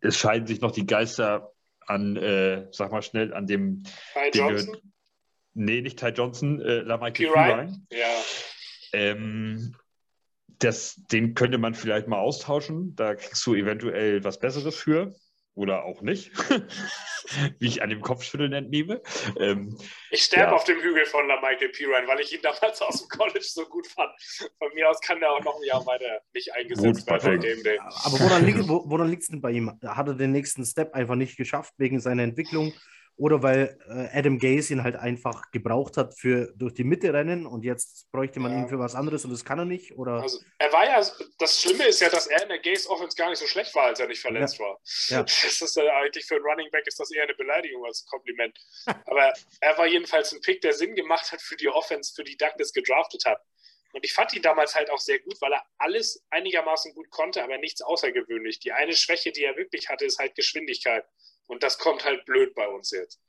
es 0.00 0.18
scheiden 0.18 0.46
sich 0.46 0.60
noch 0.60 0.72
die 0.72 0.86
Geister 0.86 1.52
an, 1.86 2.16
äh, 2.16 2.66
sag 2.70 2.92
mal 2.92 3.02
schnell, 3.02 3.32
an 3.32 3.46
dem. 3.46 3.82
Ty 4.12 4.38
Johnson? 4.38 4.76
Nee, 5.54 5.80
nicht 5.80 5.98
Ty 5.98 6.08
Johnson, 6.08 6.60
äh, 6.60 6.80
Lamike 6.80 7.26
Ryan. 7.26 7.86
Ja. 7.90 8.22
Ähm, 8.92 9.76
das, 10.58 10.96
den 11.10 11.34
könnte 11.34 11.58
man 11.58 11.74
vielleicht 11.74 12.08
mal 12.08 12.18
austauschen. 12.18 12.94
Da 12.96 13.14
kriegst 13.14 13.44
du 13.46 13.54
eventuell 13.54 14.24
was 14.24 14.38
Besseres 14.38 14.76
für 14.76 15.14
oder 15.54 15.84
auch 15.84 16.02
nicht, 16.02 16.32
wie 17.58 17.66
ich 17.66 17.82
an 17.82 17.90
dem 17.90 18.00
Kopfschütteln 18.00 18.52
entnehme. 18.52 19.00
Ähm, 19.38 19.78
ich 20.10 20.24
sterbe 20.24 20.50
ja. 20.50 20.56
auf 20.56 20.64
dem 20.64 20.80
Hügel 20.80 21.06
von 21.06 21.26
La 21.28 21.40
Michael 21.40 21.68
Pirine, 21.68 22.06
weil 22.06 22.20
ich 22.20 22.32
ihn 22.34 22.42
damals 22.42 22.82
aus 22.82 23.00
dem 23.00 23.08
College 23.08 23.44
so 23.44 23.64
gut 23.66 23.86
fand. 23.86 24.10
Von 24.58 24.74
mir 24.74 24.90
aus 24.90 25.00
kann 25.00 25.20
der 25.20 25.30
auch 25.30 25.44
noch 25.44 25.56
ein 25.56 25.66
Jahr 25.66 25.86
weiter 25.86 26.20
nicht 26.34 26.52
eingesetzt 26.52 27.06
werden. 27.06 27.66
Aber 28.04 28.18
woran 28.20 29.08
liegt 29.08 29.22
es 29.22 29.28
denn 29.28 29.40
bei 29.40 29.52
ihm? 29.52 29.78
Hat 29.84 30.08
er 30.08 30.14
den 30.14 30.32
nächsten 30.32 30.64
Step 30.64 30.92
einfach 30.94 31.14
nicht 31.14 31.36
geschafft 31.36 31.74
wegen 31.78 32.00
seiner 32.00 32.24
Entwicklung? 32.24 32.72
Oder 33.16 33.42
weil 33.42 33.78
äh, 33.88 34.18
Adam 34.18 34.38
Gaze 34.38 34.72
ihn 34.72 34.82
halt 34.82 34.96
einfach 34.96 35.50
gebraucht 35.52 35.96
hat 35.96 36.18
für 36.18 36.52
durch 36.56 36.74
die 36.74 36.82
Mitte 36.82 37.12
rennen 37.12 37.46
und 37.46 37.64
jetzt 37.64 38.10
bräuchte 38.10 38.40
man 38.40 38.52
ja. 38.52 38.58
ihn 38.58 38.68
für 38.68 38.78
was 38.78 38.94
anderes 38.94 39.24
und 39.24 39.30
das 39.30 39.44
kann 39.44 39.58
er 39.58 39.64
nicht? 39.64 39.96
Oder? 39.96 40.22
Also, 40.22 40.40
er 40.58 40.72
war 40.72 40.84
ja, 40.84 41.04
das 41.38 41.60
Schlimme 41.60 41.84
ist 41.86 42.00
ja, 42.00 42.08
dass 42.08 42.26
er 42.26 42.42
in 42.42 42.48
der 42.48 42.58
Gaze 42.58 42.88
Offense 42.90 43.16
gar 43.16 43.30
nicht 43.30 43.38
so 43.38 43.46
schlecht 43.46 43.74
war, 43.74 43.84
als 43.84 44.00
er 44.00 44.08
nicht 44.08 44.20
verletzt 44.20 44.58
ja. 44.58 44.64
war. 44.64 44.80
Ja. 45.08 45.24
Das 45.44 45.60
ist 45.60 45.76
äh, 45.76 45.88
eigentlich 45.88 46.24
für 46.26 46.36
einen 46.36 46.44
Running 46.44 46.70
Back 46.70 46.86
ist 46.86 46.98
das 46.98 47.10
eher 47.12 47.24
eine 47.24 47.34
Beleidigung 47.34 47.84
als 47.84 48.02
ein 48.02 48.10
Kompliment. 48.10 48.58
Aber 49.06 49.32
er 49.60 49.78
war 49.78 49.86
jedenfalls 49.86 50.32
ein 50.32 50.40
Pick, 50.40 50.60
der 50.62 50.72
Sinn 50.72 50.94
gemacht 50.94 51.30
hat 51.30 51.40
für 51.40 51.56
die 51.56 51.68
Offense, 51.68 52.12
für 52.14 52.24
die 52.24 52.36
Douglas 52.36 52.72
gedraftet 52.72 53.24
hat. 53.24 53.40
Und 53.92 54.04
ich 54.04 54.12
fand 54.12 54.34
ihn 54.34 54.42
damals 54.42 54.74
halt 54.74 54.90
auch 54.90 54.98
sehr 54.98 55.20
gut, 55.20 55.40
weil 55.40 55.52
er 55.52 55.62
alles 55.78 56.24
einigermaßen 56.30 56.94
gut 56.94 57.10
konnte, 57.10 57.44
aber 57.44 57.58
nichts 57.58 57.80
außergewöhnlich. 57.80 58.58
Die 58.58 58.72
eine 58.72 58.94
Schwäche, 58.94 59.30
die 59.30 59.44
er 59.44 59.56
wirklich 59.56 59.88
hatte, 59.88 60.04
ist 60.04 60.18
halt 60.18 60.34
Geschwindigkeit. 60.34 61.04
Und 61.46 61.62
das 61.62 61.78
kommt 61.78 62.04
halt 62.04 62.24
blöd 62.24 62.54
bei 62.54 62.68
uns 62.68 62.90
jetzt. 62.90 63.20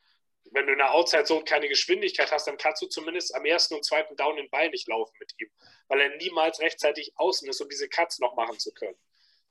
Wenn 0.52 0.68
du 0.68 0.74
in 0.74 0.78
der 0.78 0.94
Outside 0.94 1.26
Zone 1.26 1.44
keine 1.44 1.68
Geschwindigkeit 1.68 2.32
hast, 2.32 2.48
dann 2.48 2.58
kannst 2.58 2.82
du 2.82 2.88
zumindest 2.88 3.34
am 3.36 3.46
ersten 3.46 3.74
und 3.76 3.84
zweiten 3.84 4.16
Down 4.16 4.36
den 4.38 4.50
Ball 4.50 4.70
nicht 4.70 4.88
laufen 4.88 5.16
mit 5.20 5.34
ihm, 5.40 5.50
weil 5.88 6.02
er 6.02 6.16
niemals 6.18 6.60
rechtzeitig 6.60 7.14
außen 7.16 7.50
ist, 7.50 7.62
um 7.62 7.70
diese 7.70 7.90
Cuts 7.90 8.20
noch 8.20 8.36
machen 8.36 8.60
zu 8.60 8.72
können. 8.74 8.98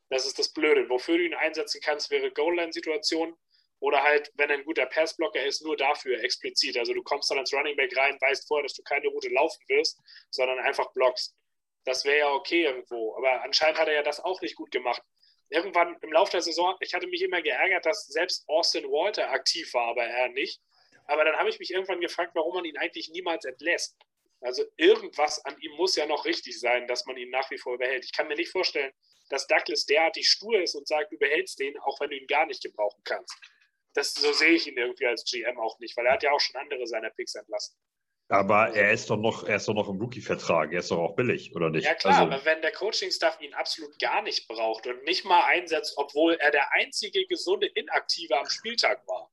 Das 0.08 0.26
ist 0.26 0.38
das 0.38 0.52
Blöde. 0.52 0.88
Wofür 0.88 1.18
du 1.18 1.24
ihn 1.24 1.34
einsetzen 1.34 1.80
kannst, 1.82 2.10
wäre 2.10 2.30
Goal-Line-Situation 2.30 3.36
oder 3.80 4.02
halt, 4.02 4.30
wenn 4.34 4.50
er 4.50 4.58
ein 4.58 4.64
guter 4.64 4.86
Passblocker 4.86 5.44
ist, 5.44 5.62
nur 5.62 5.76
dafür 5.76 6.22
explizit. 6.22 6.78
Also 6.78 6.94
du 6.94 7.02
kommst 7.02 7.30
dann 7.30 7.38
als 7.38 7.52
Running 7.52 7.76
Back 7.76 7.96
rein, 7.96 8.16
weißt 8.20 8.46
vorher, 8.46 8.62
dass 8.62 8.74
du 8.74 8.82
keine 8.82 9.08
Route 9.08 9.28
laufen 9.28 9.62
wirst, 9.68 10.00
sondern 10.30 10.58
einfach 10.60 10.92
blockst. 10.92 11.34
Das 11.84 12.04
wäre 12.04 12.18
ja 12.18 12.32
okay 12.32 12.64
irgendwo. 12.64 13.16
Aber 13.16 13.42
anscheinend 13.42 13.78
hat 13.78 13.88
er 13.88 13.94
ja 13.94 14.02
das 14.02 14.20
auch 14.20 14.40
nicht 14.40 14.54
gut 14.54 14.70
gemacht 14.70 15.02
irgendwann 15.50 15.96
im 16.02 16.12
Laufe 16.12 16.32
der 16.32 16.42
Saison, 16.42 16.76
ich 16.80 16.94
hatte 16.94 17.06
mich 17.06 17.22
immer 17.22 17.42
geärgert, 17.42 17.86
dass 17.86 18.06
selbst 18.06 18.48
Austin 18.48 18.84
Walter 18.84 19.30
aktiv 19.30 19.72
war, 19.74 19.88
aber 19.88 20.04
er 20.04 20.28
nicht. 20.28 20.60
Aber 21.06 21.24
dann 21.24 21.36
habe 21.36 21.50
ich 21.50 21.58
mich 21.58 21.70
irgendwann 21.70 22.00
gefragt, 22.00 22.32
warum 22.34 22.54
man 22.54 22.64
ihn 22.64 22.78
eigentlich 22.78 23.10
niemals 23.10 23.44
entlässt. 23.44 23.96
Also 24.40 24.64
irgendwas 24.76 25.44
an 25.44 25.58
ihm 25.60 25.72
muss 25.72 25.96
ja 25.96 26.06
noch 26.06 26.24
richtig 26.24 26.58
sein, 26.60 26.86
dass 26.86 27.06
man 27.06 27.16
ihn 27.16 27.30
nach 27.30 27.50
wie 27.50 27.58
vor 27.58 27.74
überhält. 27.74 28.04
Ich 28.04 28.12
kann 28.12 28.28
mir 28.28 28.36
nicht 28.36 28.50
vorstellen, 28.50 28.92
dass 29.30 29.46
Douglas 29.46 29.86
derartig 29.86 30.28
stur 30.28 30.60
ist 30.60 30.74
und 30.74 30.86
sagt, 30.86 31.12
du 31.12 31.18
behältst 31.18 31.58
den, 31.58 31.78
auch 31.80 31.98
wenn 32.00 32.10
du 32.10 32.16
ihn 32.16 32.26
gar 32.26 32.46
nicht 32.46 32.62
gebrauchen 32.62 33.02
kannst. 33.04 33.34
Das, 33.94 34.12
so 34.12 34.32
sehe 34.32 34.52
ich 34.52 34.66
ihn 34.66 34.76
irgendwie 34.76 35.06
als 35.06 35.24
GM 35.24 35.58
auch 35.58 35.78
nicht, 35.78 35.96
weil 35.96 36.06
er 36.06 36.14
hat 36.14 36.22
ja 36.22 36.32
auch 36.32 36.40
schon 36.40 36.60
andere 36.60 36.86
seiner 36.86 37.10
Picks 37.10 37.34
entlassen. 37.34 37.76
Aber 38.28 38.74
er 38.74 38.90
ist 38.90 39.10
doch 39.10 39.18
noch, 39.18 39.44
er 39.44 39.56
ist 39.56 39.68
doch 39.68 39.74
noch 39.74 39.88
im 39.88 40.00
Rookie-Vertrag, 40.00 40.72
er 40.72 40.78
ist 40.78 40.90
doch 40.90 40.98
auch 40.98 41.14
billig, 41.14 41.54
oder 41.54 41.68
nicht? 41.68 41.84
Ja 41.84 41.94
klar, 41.94 42.20
also, 42.20 42.32
aber 42.32 42.44
wenn 42.46 42.62
der 42.62 42.72
Coaching-Staff 42.72 43.38
ihn 43.40 43.52
absolut 43.52 43.98
gar 43.98 44.22
nicht 44.22 44.48
braucht 44.48 44.86
und 44.86 45.04
nicht 45.04 45.26
mal 45.26 45.44
einsetzt, 45.44 45.94
obwohl 45.96 46.34
er 46.34 46.50
der 46.50 46.72
einzige 46.72 47.26
gesunde 47.26 47.66
Inaktive 47.66 48.38
am 48.38 48.48
Spieltag 48.48 49.06
war. 49.06 49.30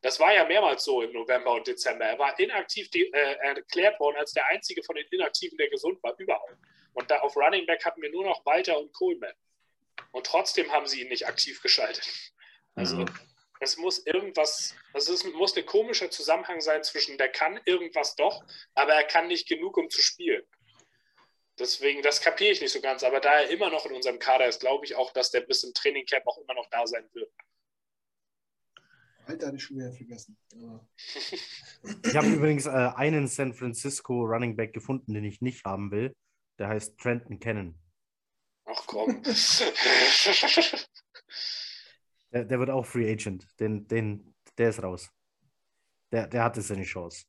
Das 0.00 0.18
war 0.18 0.34
ja 0.34 0.46
mehrmals 0.46 0.82
so 0.82 1.02
im 1.02 1.12
November 1.12 1.52
und 1.52 1.66
Dezember. 1.66 2.06
Er 2.06 2.18
war 2.18 2.36
inaktiv 2.38 2.88
äh, 2.94 3.08
erklärt 3.42 4.00
worden 4.00 4.16
als 4.16 4.32
der 4.32 4.48
einzige 4.48 4.82
von 4.82 4.96
den 4.96 5.06
Inaktiven, 5.10 5.58
der 5.58 5.68
gesund 5.68 6.02
war, 6.02 6.14
überhaupt. 6.18 6.56
Und 6.94 7.10
da 7.10 7.20
auf 7.20 7.36
Running 7.36 7.66
Back 7.66 7.84
hatten 7.84 8.00
wir 8.02 8.10
nur 8.10 8.24
noch 8.24 8.44
Walter 8.46 8.78
und 8.80 8.92
Coleman. 8.94 9.34
Und 10.10 10.26
trotzdem 10.26 10.72
haben 10.72 10.86
sie 10.86 11.02
ihn 11.02 11.08
nicht 11.08 11.26
aktiv 11.28 11.60
geschaltet. 11.62 12.08
Also 12.74 12.96
mhm 12.96 13.31
es 13.62 13.76
muss 13.76 14.04
irgendwas, 14.04 14.74
es 14.92 15.24
muss 15.24 15.56
ein 15.56 15.64
komischer 15.64 16.10
Zusammenhang 16.10 16.60
sein 16.60 16.82
zwischen, 16.82 17.16
der 17.16 17.28
kann 17.28 17.60
irgendwas 17.64 18.16
doch, 18.16 18.44
aber 18.74 18.92
er 18.92 19.04
kann 19.04 19.28
nicht 19.28 19.48
genug, 19.48 19.76
um 19.76 19.88
zu 19.88 20.02
spielen. 20.02 20.42
Deswegen, 21.58 22.02
das 22.02 22.20
kapiere 22.20 22.50
ich 22.50 22.60
nicht 22.60 22.72
so 22.72 22.80
ganz. 22.80 23.04
Aber 23.04 23.20
da 23.20 23.34
er 23.34 23.50
immer 23.50 23.70
noch 23.70 23.86
in 23.86 23.92
unserem 23.92 24.18
Kader 24.18 24.48
ist, 24.48 24.60
glaube 24.60 24.84
ich 24.84 24.96
auch, 24.96 25.12
dass 25.12 25.30
der 25.30 25.42
bis 25.42 25.62
im 25.62 25.72
Trainingcamp 25.74 26.26
auch 26.26 26.38
immer 26.38 26.54
noch 26.54 26.68
da 26.70 26.86
sein 26.86 27.08
wird. 27.12 27.30
Alter, 29.26 29.46
hatte 29.46 29.56
ich 29.56 29.62
schon 29.62 29.76
wieder 29.76 29.92
vergessen. 29.92 30.36
ich 32.04 32.16
habe 32.16 32.26
übrigens 32.26 32.66
äh, 32.66 32.70
einen 32.70 33.28
San 33.28 33.54
Francisco 33.54 34.24
Running 34.24 34.56
Back 34.56 34.72
gefunden, 34.72 35.14
den 35.14 35.24
ich 35.24 35.40
nicht 35.40 35.64
haben 35.64 35.92
will. 35.92 36.16
Der 36.58 36.68
heißt 36.68 36.98
Trenton 36.98 37.38
Cannon. 37.38 37.78
Ach 38.64 38.84
komm. 38.86 39.22
Der, 42.32 42.44
der, 42.44 42.58
wird 42.58 42.70
auch 42.70 42.86
Free 42.86 43.10
Agent. 43.10 43.46
Den, 43.60 43.86
den, 43.86 44.34
der 44.58 44.70
ist 44.70 44.82
raus. 44.82 45.10
Der, 46.10 46.26
der 46.26 46.44
hatte 46.44 46.62
seine 46.62 46.84
Chance. 46.84 47.24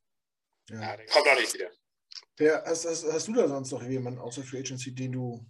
Ja, 0.70 0.80
ja 0.80 0.96
der 0.96 1.06
kommt 1.06 1.28
auch 1.28 1.38
nicht 1.38 1.54
wieder. 1.54 1.70
Der, 2.38 2.64
hast, 2.66 2.84
hast, 2.86 3.04
hast, 3.04 3.28
du 3.28 3.34
da 3.34 3.46
sonst 3.46 3.70
noch 3.70 3.82
jemanden 3.82 4.20
außer 4.20 4.42
Free 4.42 4.58
Agency, 4.58 4.94
den 4.94 5.12
du 5.12 5.46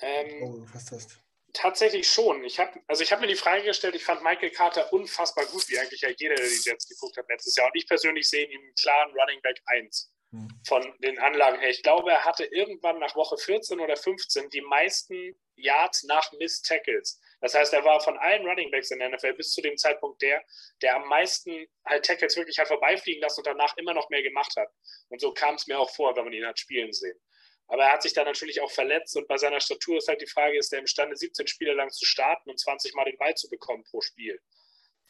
ähm, 0.00 0.62
gefasst 0.62 0.92
hast? 0.92 1.20
Tatsächlich 1.52 2.08
schon. 2.08 2.44
Ich 2.44 2.58
habe 2.58 2.80
also 2.86 3.04
hab 3.04 3.20
mir 3.20 3.28
die 3.28 3.34
Frage 3.34 3.64
gestellt, 3.64 3.94
ich 3.94 4.04
fand 4.04 4.22
Michael 4.22 4.50
Carter 4.50 4.92
unfassbar 4.92 5.46
gut, 5.46 5.68
wie 5.68 5.78
eigentlich 5.78 6.02
ja 6.02 6.10
jeder, 6.10 6.34
der 6.34 6.46
die 6.46 6.60
Jets 6.62 6.88
geguckt 6.88 7.16
hat 7.16 7.28
letztes 7.28 7.56
Jahr. 7.56 7.66
Und 7.66 7.76
ich 7.76 7.86
persönlich 7.86 8.28
sehe 8.28 8.44
ihn 8.44 8.60
im 8.60 8.74
klaren 8.74 9.10
Running 9.12 9.40
Back 9.42 9.62
1 9.66 10.12
hm. 10.32 10.48
von 10.66 10.94
den 10.98 11.18
Anlagen 11.18 11.58
her. 11.60 11.70
Ich 11.70 11.82
glaube, 11.82 12.10
er 12.10 12.24
hatte 12.24 12.44
irgendwann 12.44 12.98
nach 12.98 13.14
Woche 13.16 13.38
14 13.38 13.80
oder 13.80 13.96
15 13.96 14.50
die 14.50 14.60
meisten 14.60 15.34
Yards 15.54 16.04
nach 16.04 16.30
Miss 16.32 16.60
Tackles. 16.60 17.20
Das 17.40 17.54
heißt, 17.54 17.72
er 17.74 17.84
war 17.84 18.00
von 18.00 18.16
allen 18.18 18.46
Running 18.46 18.70
Backs 18.70 18.90
in 18.90 18.98
der 18.98 19.10
NFL 19.10 19.34
bis 19.34 19.52
zu 19.52 19.60
dem 19.60 19.76
Zeitpunkt 19.76 20.22
der, 20.22 20.42
der 20.82 20.96
am 20.96 21.06
meisten 21.08 21.66
halt 21.84 22.04
Tackles 22.04 22.36
wirklich 22.36 22.58
hat 22.58 22.68
vorbeifliegen 22.68 23.20
lassen 23.20 23.40
und 23.40 23.46
danach 23.46 23.76
immer 23.76 23.92
noch 23.92 24.08
mehr 24.08 24.22
gemacht 24.22 24.54
hat. 24.56 24.68
Und 25.08 25.20
so 25.20 25.32
kam 25.32 25.54
es 25.56 25.66
mir 25.66 25.78
auch 25.78 25.90
vor, 25.94 26.16
wenn 26.16 26.24
man 26.24 26.32
ihn 26.32 26.46
hat 26.46 26.58
spielen 26.58 26.92
sehen. 26.92 27.18
Aber 27.68 27.84
er 27.84 27.92
hat 27.92 28.02
sich 28.02 28.14
dann 28.14 28.26
natürlich 28.26 28.60
auch 28.60 28.70
verletzt 28.70 29.16
und 29.16 29.28
bei 29.28 29.36
seiner 29.36 29.60
Statur 29.60 29.98
ist 29.98 30.08
halt 30.08 30.20
die 30.20 30.26
Frage, 30.26 30.56
ist 30.56 30.72
er 30.72 30.78
imstande, 30.78 31.16
17 31.16 31.46
Spiele 31.46 31.74
lang 31.74 31.90
zu 31.90 32.06
starten 32.06 32.48
und 32.48 32.58
20 32.58 32.94
Mal 32.94 33.04
den 33.04 33.18
Ball 33.18 33.34
zu 33.34 33.50
bekommen 33.50 33.84
pro 33.84 34.00
Spiel? 34.00 34.40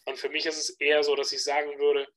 Und 0.07 0.19
für 0.19 0.31
mich 0.31 0.47
ist 0.47 0.57
es 0.57 0.71
eher 0.81 1.03
so, 1.03 1.15
dass 1.17 1.33
ich 1.33 1.45
sagen 1.45 1.79
würde, 1.79 2.09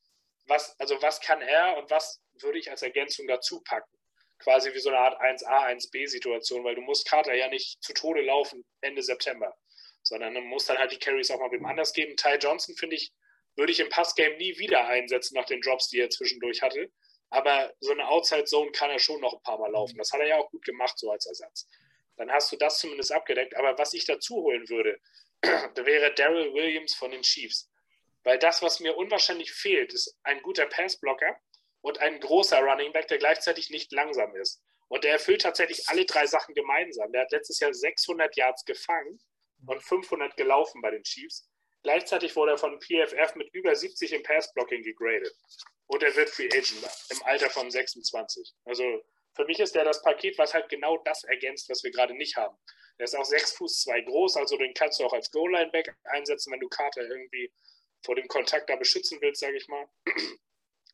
was, 0.46 0.80
also 0.80 1.02
was 1.02 1.20
kann 1.20 1.42
er 1.42 1.78
und 1.78 1.92
was 1.92 2.22
würde 2.34 2.58
ich 2.58 2.72
als 2.72 2.82
Ergänzung 2.82 3.28
dazu 3.28 3.62
packen? 3.62 4.00
quasi 4.40 4.74
wie 4.74 4.80
so 4.80 4.90
eine 4.90 5.00
Art 5.00 5.22
1A, 5.22 5.68
1B-Situation, 5.76 6.64
weil 6.64 6.76
du 6.76 6.82
musst 6.82 7.08
Carter 7.08 7.34
ja 7.34 7.50
nicht 7.50 7.84
zu 7.84 7.94
Tode 7.94 8.22
laufen 8.22 8.66
Ende 8.82 9.04
September, 9.04 9.56
sondern 10.04 10.34
du 10.34 10.42
musst 10.42 10.70
dann 10.70 10.78
halt 10.78 10.92
die 10.92 11.00
Carries 11.00 11.32
auch 11.32 11.40
mal 11.40 11.52
wem 11.52 11.66
anders 11.66 11.94
geben. 11.94 12.16
Ty 12.16 12.38
Johnson, 12.40 12.76
finde 12.76 12.96
ich, 12.96 13.14
würde 13.56 13.72
ich 13.72 13.80
im 13.80 13.90
Passgame 13.90 14.38
nie 14.38 14.58
wieder 14.58 14.88
einsetzen 14.88 15.36
nach 15.36 15.46
den 15.46 15.62
Drops, 15.62 15.90
die 15.90 16.00
er 16.00 16.10
zwischendurch 16.10 16.62
hatte. 16.62 16.92
Aber 17.30 17.74
so 17.80 17.92
eine 17.92 18.08
Outside 18.08 18.46
Zone 18.46 18.72
kann 18.72 18.90
er 18.90 19.00
schon 19.00 19.22
noch 19.22 19.34
ein 19.34 19.44
paar 19.44 19.60
Mal 19.60 19.72
laufen. 19.72 19.98
Das 19.98 20.12
hat 20.12 20.22
er 20.22 20.28
ja 20.28 20.38
auch 20.38 20.50
gut 20.50 20.66
gemacht, 20.66 20.98
so 20.98 21.12
als 21.12 21.26
Ersatz. 21.28 21.68
Dann 22.18 22.32
hast 22.32 22.52
du 22.52 22.58
das 22.58 22.80
zumindest 22.80 23.12
abgedeckt. 23.12 23.56
Aber 23.56 23.78
was 23.78 23.94
ich 23.94 24.06
dazu 24.06 24.36
holen 24.36 24.68
würde, 24.70 25.00
da 25.42 25.86
wäre 25.86 26.14
Daryl 26.14 26.54
Williams 26.54 26.96
von 26.96 27.12
den 27.12 27.22
Chiefs. 27.22 27.70
Weil 28.24 28.40
das, 28.40 28.62
was 28.62 28.80
mir 28.80 28.98
unwahrscheinlich 28.98 29.52
fehlt, 29.52 29.94
ist 29.94 30.18
ein 30.24 30.42
guter 30.42 30.66
Passblocker 30.66 31.40
und 31.82 32.00
ein 32.00 32.20
großer 32.20 32.60
Running 32.60 32.92
Back, 32.92 33.08
der 33.08 33.18
gleichzeitig 33.18 33.70
nicht 33.70 33.92
langsam 33.92 34.36
ist. 34.36 34.62
Und 34.88 35.04
der 35.04 35.14
erfüllt 35.14 35.42
tatsächlich 35.42 35.88
alle 35.88 36.06
drei 36.06 36.26
Sachen 36.26 36.56
gemeinsam. 36.56 37.12
Der 37.12 37.22
hat 37.22 37.32
letztes 37.32 37.60
Jahr 37.60 37.74
600 37.74 38.36
Yards 38.36 38.66
gefangen 38.66 39.20
und 39.66 39.82
500 39.82 40.36
gelaufen 40.38 40.82
bei 40.82 40.92
den 40.92 41.04
Chiefs. 41.04 41.50
Gleichzeitig 41.84 42.36
wurde 42.36 42.52
er 42.52 42.58
von 42.58 42.80
PFF 42.82 43.36
mit 43.36 43.54
über 43.54 43.76
70 43.76 44.14
im 44.14 44.24
Passblocking 44.24 44.84
gegradet. 44.84 45.34
Und 45.88 46.04
er 46.04 46.16
wird 46.16 46.30
Free 46.30 46.48
Agent 46.48 46.88
im 47.10 47.24
Alter 47.24 47.50
von 47.50 47.72
26. 47.72 48.54
Also 48.66 49.02
für 49.36 49.46
mich 49.46 49.60
ist 49.60 49.76
der 49.76 49.86
das 49.86 50.02
Paket, 50.02 50.38
was 50.38 50.54
halt 50.54 50.70
genau 50.70 50.98
das 51.06 51.24
ergänzt, 51.24 51.70
was 51.70 51.84
wir 51.84 51.92
gerade 51.92 52.14
nicht 52.16 52.36
haben. 52.36 52.58
Der 52.98 53.06
ist 53.06 53.16
auch 53.16 53.24
6 53.24 53.54
Fuß 53.54 53.82
2 53.84 54.02
groß, 54.02 54.36
also 54.36 54.58
den 54.58 54.74
kannst 54.74 55.00
du 55.00 55.06
auch 55.06 55.14
als 55.14 55.32
Goal-Line-Back 55.32 55.96
einsetzen, 56.04 56.52
wenn 56.52 56.60
du 56.60 56.68
Carter 56.68 57.02
irgendwie 57.02 57.52
vor 58.04 58.16
dem 58.16 58.28
Kontakt 58.28 58.70
da 58.70 58.76
beschützen 58.76 59.20
willst, 59.22 59.40
sage 59.40 59.56
ich 59.56 59.68
mal. 59.70 59.88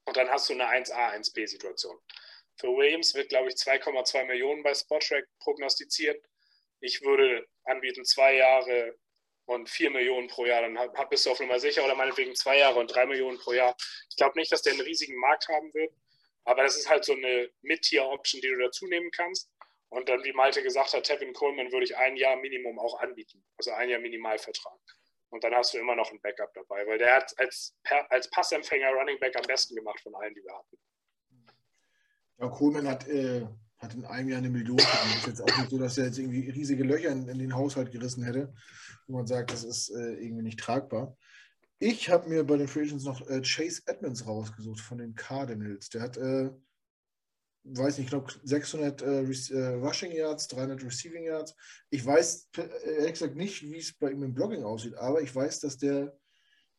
Und 0.06 0.16
dann 0.16 0.30
hast 0.30 0.48
du 0.50 0.54
eine 0.54 0.68
1A, 0.68 1.14
1B-Situation. 1.14 2.00
Für 2.58 2.68
Williams 2.68 3.16
wird, 3.16 3.30
glaube 3.30 3.50
ich, 3.50 3.56
2,2 3.56 4.26
Millionen 4.26 4.62
bei 4.62 4.74
Spottrack 4.74 5.28
prognostiziert. 5.40 6.24
Ich 6.80 7.02
würde 7.02 7.48
anbieten 7.66 8.06
zwei 8.06 8.36
Jahre 8.36 8.98
und 9.46 9.70
4 9.70 9.92
Millionen 9.92 10.28
pro 10.28 10.46
Jahr. 10.46 10.62
Dann 10.62 10.78
bist 11.10 11.26
du 11.26 11.32
auf 11.32 11.40
Nummer 11.40 11.60
sicher 11.60 11.84
oder 11.84 11.96
meinetwegen 11.96 12.36
zwei 12.36 12.58
Jahre 12.58 12.80
und 12.80 12.94
3 12.94 13.06
Millionen 13.06 13.38
pro 13.38 13.54
Jahr. 13.54 13.76
Ich 14.10 14.16
glaube 14.16 14.38
nicht, 14.40 14.52
dass 14.52 14.62
der 14.62 14.74
einen 14.74 14.82
riesigen 14.82 15.20
Markt 15.20 15.48
haben 15.48 15.74
wird. 15.74 15.94
Aber 16.46 16.64
das 16.64 16.76
ist 16.76 16.90
halt 16.90 17.06
so 17.06 17.14
eine 17.14 17.50
Mid-Tier-Option, 17.62 18.42
die 18.42 18.50
du 18.50 18.58
dazu 18.58 18.86
nehmen 18.88 19.10
kannst. 19.12 19.50
Und 19.90 20.10
dann, 20.10 20.24
wie 20.24 20.34
Malte 20.34 20.62
gesagt 20.62 20.94
hat, 20.94 21.04
Tevin 21.04 21.34
Coleman 21.34 21.72
würde 21.72 21.86
ich 21.86 21.96
ein 21.96 22.18
Jahr 22.18 22.36
Minimum 22.36 22.80
auch 22.80 23.00
anbieten. 23.00 23.44
Also 23.58 23.72
ein 23.72 23.90
Jahr 23.90 24.00
Minimalvertrag. 24.00 24.80
Und 25.30 25.44
dann 25.44 25.56
hast 25.56 25.74
du 25.74 25.80
immer 25.80 25.96
noch 25.96 26.12
ein 26.12 26.22
Backup 26.22 26.54
dabei, 26.54 26.86
weil 26.86 26.98
der 26.98 27.16
hat 27.16 27.38
als, 27.40 27.76
als 28.10 28.30
Passempfänger 28.30 28.92
Running 28.92 29.20
Back 29.20 29.36
am 29.36 29.44
besten 29.44 29.76
gemacht 29.76 30.00
von 30.02 30.16
allen, 30.16 30.34
die 30.34 30.44
wir 30.44 30.56
hatten. 30.56 30.78
Ja, 32.38 32.48
Coleman 32.50 32.88
hat, 32.88 33.08
äh, 33.08 33.46
hat 33.86 33.96
in 33.96 34.06
einem 34.06 34.30
Jahr 34.30 34.40
eine 34.40 34.50
Million. 34.50 34.78
Das 34.78 35.16
ist 35.16 35.28
jetzt 35.28 35.42
auch 35.42 35.58
nicht 35.58 35.70
so, 35.70 35.78
dass 35.78 35.98
er 35.98 36.06
jetzt 36.06 36.20
irgendwie 36.20 36.50
riesige 36.50 36.84
Löcher 36.84 37.10
in, 37.10 37.28
in 37.28 37.40
den 37.40 37.56
Haushalt 37.56 37.92
gerissen 37.92 38.24
hätte, 38.24 38.54
wo 39.08 39.18
man 39.18 39.28
sagt, 39.28 39.52
das 39.52 39.64
ist 39.64 39.90
äh, 39.90 40.14
irgendwie 40.16 40.44
nicht 40.44 40.60
tragbar. 40.60 41.16
Ich 41.80 42.10
habe 42.10 42.30
mir 42.30 42.44
bei 42.44 42.58
den 42.58 42.68
Free 42.68 42.84
Agents 42.84 43.04
noch 43.04 43.28
äh, 43.30 43.42
Chase 43.42 43.82
Edmonds 43.86 44.26
rausgesucht 44.26 44.80
von 44.80 44.98
den 44.98 45.16
Cardinals. 45.16 45.90
Der 45.90 46.02
hat, 46.02 46.18
äh, 46.18 46.50
weiß 47.64 47.98
nicht, 47.98 48.06
ich 48.06 48.10
glaube 48.10 48.32
600 48.44 49.02
äh, 49.02 49.24
äh, 49.24 49.68
Rushing 49.76 50.12
Yards, 50.12 50.48
300 50.48 50.84
Receiving 50.84 51.26
Yards. 51.26 51.56
Ich 51.90 52.06
weiß 52.06 52.50
äh, 52.58 52.96
ehrlich 52.98 53.14
gesagt 53.14 53.36
nicht, 53.36 53.64
wie 53.64 53.78
es 53.78 53.98
bei 53.98 54.12
ihm 54.12 54.24
im 54.24 54.34
Blogging 54.34 54.64
aussieht, 54.64 54.96
aber 54.96 55.22
ich 55.22 55.36
weiß, 55.36 55.60
dass 55.62 55.78
der 55.78 56.16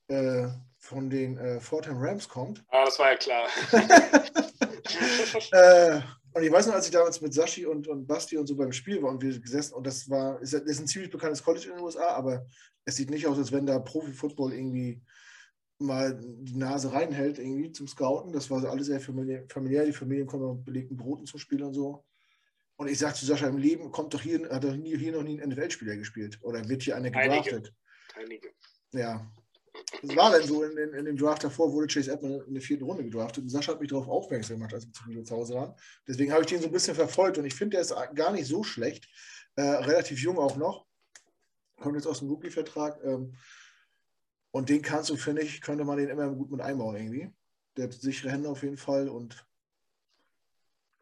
äh, 0.08 0.48
von 0.78 1.10
den 1.10 1.36
äh, 1.36 1.60
Fortham 1.60 1.98
Rams 1.98 2.28
kommt. 2.28 2.64
Ah, 2.68 2.84
das 2.84 2.98
war 2.98 3.10
ja 3.10 3.16
klar. 3.16 3.48
und 6.36 6.42
ich 6.42 6.52
weiß 6.52 6.66
noch, 6.66 6.74
als 6.74 6.84
ich 6.84 6.92
damals 6.92 7.22
mit 7.22 7.32
Sashi 7.32 7.64
und, 7.64 7.88
und 7.88 8.06
Basti 8.06 8.36
und 8.36 8.46
so 8.46 8.56
beim 8.56 8.70
Spiel 8.70 9.02
war 9.02 9.10
und 9.10 9.22
wir 9.22 9.40
gesessen, 9.40 9.72
und 9.72 9.86
das 9.86 10.10
war, 10.10 10.38
ist, 10.42 10.52
ist 10.52 10.80
ein 10.80 10.86
ziemlich 10.86 11.10
bekanntes 11.10 11.42
College 11.42 11.68
in 11.70 11.76
den 11.76 11.82
USA, 11.82 12.08
aber 12.08 12.46
es 12.84 12.96
sieht 12.96 13.08
nicht 13.08 13.26
aus, 13.26 13.38
als 13.38 13.52
wenn 13.52 13.64
da 13.64 13.78
Profi-Football 13.78 14.52
irgendwie 14.52 15.00
mal 15.78 16.20
die 16.20 16.56
Nase 16.56 16.92
reinhält, 16.92 17.38
irgendwie 17.38 17.72
zum 17.72 17.88
Scouten. 17.88 18.34
Das 18.34 18.50
war 18.50 18.62
alles 18.66 18.88
sehr 18.88 19.00
familiär. 19.00 19.86
Die 19.86 19.92
Familien 19.92 20.26
kommen 20.26 20.56
mit 20.56 20.64
belegten 20.66 20.98
Broten 20.98 21.24
zum 21.24 21.40
Spiel 21.40 21.62
und 21.62 21.72
so. 21.72 22.04
Und 22.76 22.88
ich 22.88 22.98
sage 22.98 23.14
zu 23.14 23.24
Sascha, 23.24 23.48
im 23.48 23.56
Leben 23.56 23.90
kommt 23.90 24.12
doch 24.12 24.20
hier, 24.20 24.46
hat 24.50 24.64
er 24.64 24.74
hier 24.74 25.12
noch 25.12 25.22
nie 25.22 25.40
ein 25.40 25.48
NFL-Spieler 25.48 25.96
gespielt. 25.96 26.38
Oder 26.42 26.68
wird 26.68 26.82
hier 26.82 26.96
einer 26.96 27.10
gedraftet? 27.10 27.72
Einige. 28.14 28.48
Einige. 28.48 28.48
Ja. 28.92 29.32
Das 30.02 30.16
war 30.16 30.30
dann 30.30 30.46
so, 30.46 30.62
in, 30.64 30.76
in, 30.76 30.94
in, 30.94 31.04
dem 31.04 31.16
Draft 31.16 31.44
davor 31.44 31.72
wurde 31.72 31.86
Chase 31.86 32.12
Edmonds 32.12 32.46
in 32.46 32.54
der 32.54 32.62
vierten 32.62 32.84
Runde 32.84 33.04
gedraftet. 33.04 33.44
Und 33.44 33.50
Sascha 33.50 33.72
hat 33.72 33.80
mich 33.80 33.90
darauf 33.90 34.08
aufmerksam 34.08 34.56
gemacht, 34.56 34.74
als 34.74 34.86
wir 35.06 35.24
zu, 35.24 35.34
Hause 35.34 35.54
waren. 35.54 35.74
Deswegen 36.06 36.32
habe 36.32 36.42
ich 36.42 36.48
den 36.48 36.60
so 36.60 36.66
ein 36.66 36.72
bisschen 36.72 36.94
verfolgt. 36.94 37.38
Und 37.38 37.44
ich 37.44 37.54
finde, 37.54 37.76
der 37.76 37.82
ist 37.82 37.94
gar 38.14 38.32
nicht 38.32 38.46
so 38.46 38.62
schlecht. 38.62 39.08
Äh, 39.54 39.62
relativ 39.62 40.20
jung 40.20 40.38
auch 40.38 40.56
noch 40.56 40.86
kommt 41.76 41.96
jetzt 41.96 42.06
aus 42.06 42.20
dem 42.20 42.28
Rookie-Vertrag. 42.28 43.02
Ähm, 43.04 43.34
und 44.50 44.68
den 44.68 44.82
kannst 44.82 45.10
du, 45.10 45.16
finde 45.16 45.42
ich, 45.42 45.60
könnte 45.60 45.84
man 45.84 45.98
den 45.98 46.08
immer 46.08 46.28
gut 46.30 46.50
mit 46.50 46.60
einbauen 46.60 46.96
irgendwie. 46.96 47.30
Der 47.76 47.84
hat 47.84 47.92
sichere 47.92 48.30
Hände 48.30 48.48
auf 48.48 48.62
jeden 48.62 48.78
Fall 48.78 49.08
und 49.08 49.46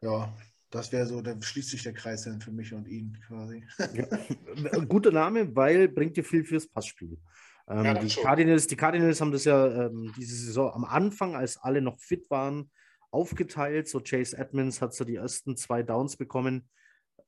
ja, 0.01 0.35
das 0.69 0.91
wäre 0.91 1.05
so, 1.05 1.21
da 1.21 1.41
schließt 1.41 1.69
sich 1.69 1.83
der 1.83 1.93
Kreis 1.93 2.23
dann 2.23 2.41
für 2.41 2.51
mich 2.51 2.73
und 2.73 2.85
ihn 2.87 3.17
quasi. 3.25 3.65
Ja, 3.93 4.79
guter 4.89 5.11
Name, 5.11 5.55
weil 5.55 5.87
bringt 5.87 6.17
dir 6.17 6.23
viel 6.23 6.43
fürs 6.43 6.67
Passspiel. 6.67 7.17
Ähm, 7.67 7.85
ja, 7.85 7.93
die, 7.95 8.07
Cardinals, 8.07 8.67
die 8.67 8.75
Cardinals 8.75 9.21
haben 9.21 9.31
das 9.31 9.45
ja 9.45 9.85
ähm, 9.87 10.13
diese 10.17 10.35
Saison 10.35 10.71
am 10.71 10.85
Anfang, 10.85 11.35
als 11.35 11.57
alle 11.57 11.81
noch 11.81 11.99
fit 11.99 12.29
waren, 12.29 12.69
aufgeteilt. 13.11 13.87
So 13.87 13.99
Chase 13.99 14.37
Edmonds 14.37 14.81
hat 14.81 14.93
so 14.93 15.03
die 15.03 15.15
ersten 15.15 15.57
zwei 15.57 15.83
Downs 15.83 16.17
bekommen 16.17 16.69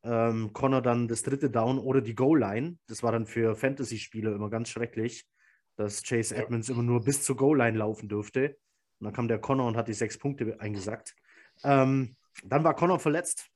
ähm, 0.07 0.53
Connor 0.53 0.81
dann 0.81 1.07
das 1.07 1.23
dritte 1.23 1.49
Down 1.49 1.79
oder 1.79 2.01
die 2.01 2.15
Goal-Line. 2.15 2.77
Das 2.87 3.03
war 3.03 3.11
dann 3.11 3.25
für 3.25 3.55
Fantasy-Spieler 3.55 4.33
immer 4.33 4.49
ganz 4.49 4.69
schrecklich, 4.69 5.27
dass 5.75 6.03
Chase 6.03 6.35
ja. 6.35 6.41
Edmonds 6.41 6.69
immer 6.69 6.83
nur 6.83 7.03
bis 7.03 7.23
zur 7.23 7.35
Goal-Line 7.35 7.77
laufen 7.77 8.07
durfte. 8.07 8.57
Und 8.99 9.05
dann 9.05 9.13
kam 9.13 9.27
der 9.27 9.39
Connor 9.39 9.67
und 9.67 9.77
hat 9.77 9.87
die 9.87 9.93
sechs 9.93 10.17
Punkte 10.17 10.59
eingesackt. 10.59 11.15
Ähm, 11.63 12.15
dann 12.43 12.63
war 12.63 12.75
Connor 12.75 12.99
verletzt. 12.99 13.47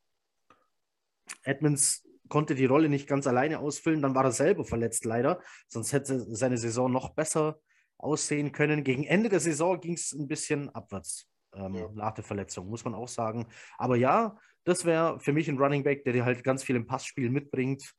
Edmonds 1.44 2.04
konnte 2.32 2.56
die 2.56 2.66
Rolle 2.66 2.90
nicht 2.90 3.08
ganz 3.08 3.28
alleine 3.28 3.60
ausfüllen. 3.60 4.02
Dann 4.02 4.16
war 4.16 4.24
er 4.24 4.32
selber 4.32 4.66
verletzt, 4.66 5.06
leider. 5.06 5.42
Sonst 5.68 5.94
hätte 5.94 6.20
seine 6.34 6.58
Saison 6.58 6.92
noch 6.92 7.10
besser 7.10 7.60
aussehen 7.98 8.52
können. 8.52 8.84
Gegen 8.84 9.04
Ende 9.04 9.30
der 9.30 9.42
Saison 9.42 9.80
ging 9.80 9.94
es 9.94 10.14
ein 10.14 10.28
bisschen 10.28 10.70
abwärts 10.70 11.30
ähm, 11.54 11.76
ja. 11.76 11.90
nach 11.94 12.14
der 12.14 12.24
Verletzung, 12.24 12.70
muss 12.70 12.86
man 12.86 12.96
auch 12.96 13.10
sagen. 13.10 13.48
Aber 13.78 13.98
ja, 13.98 14.38
das 14.64 14.86
wäre 14.86 15.20
für 15.20 15.34
mich 15.34 15.50
ein 15.50 15.58
Running 15.58 15.84
Back, 15.84 16.06
der 16.06 16.14
dir 16.14 16.26
halt 16.26 16.44
ganz 16.44 16.64
viel 16.64 16.78
im 16.78 16.88
Passspiel 16.88 17.30
mitbringt. 17.30 17.94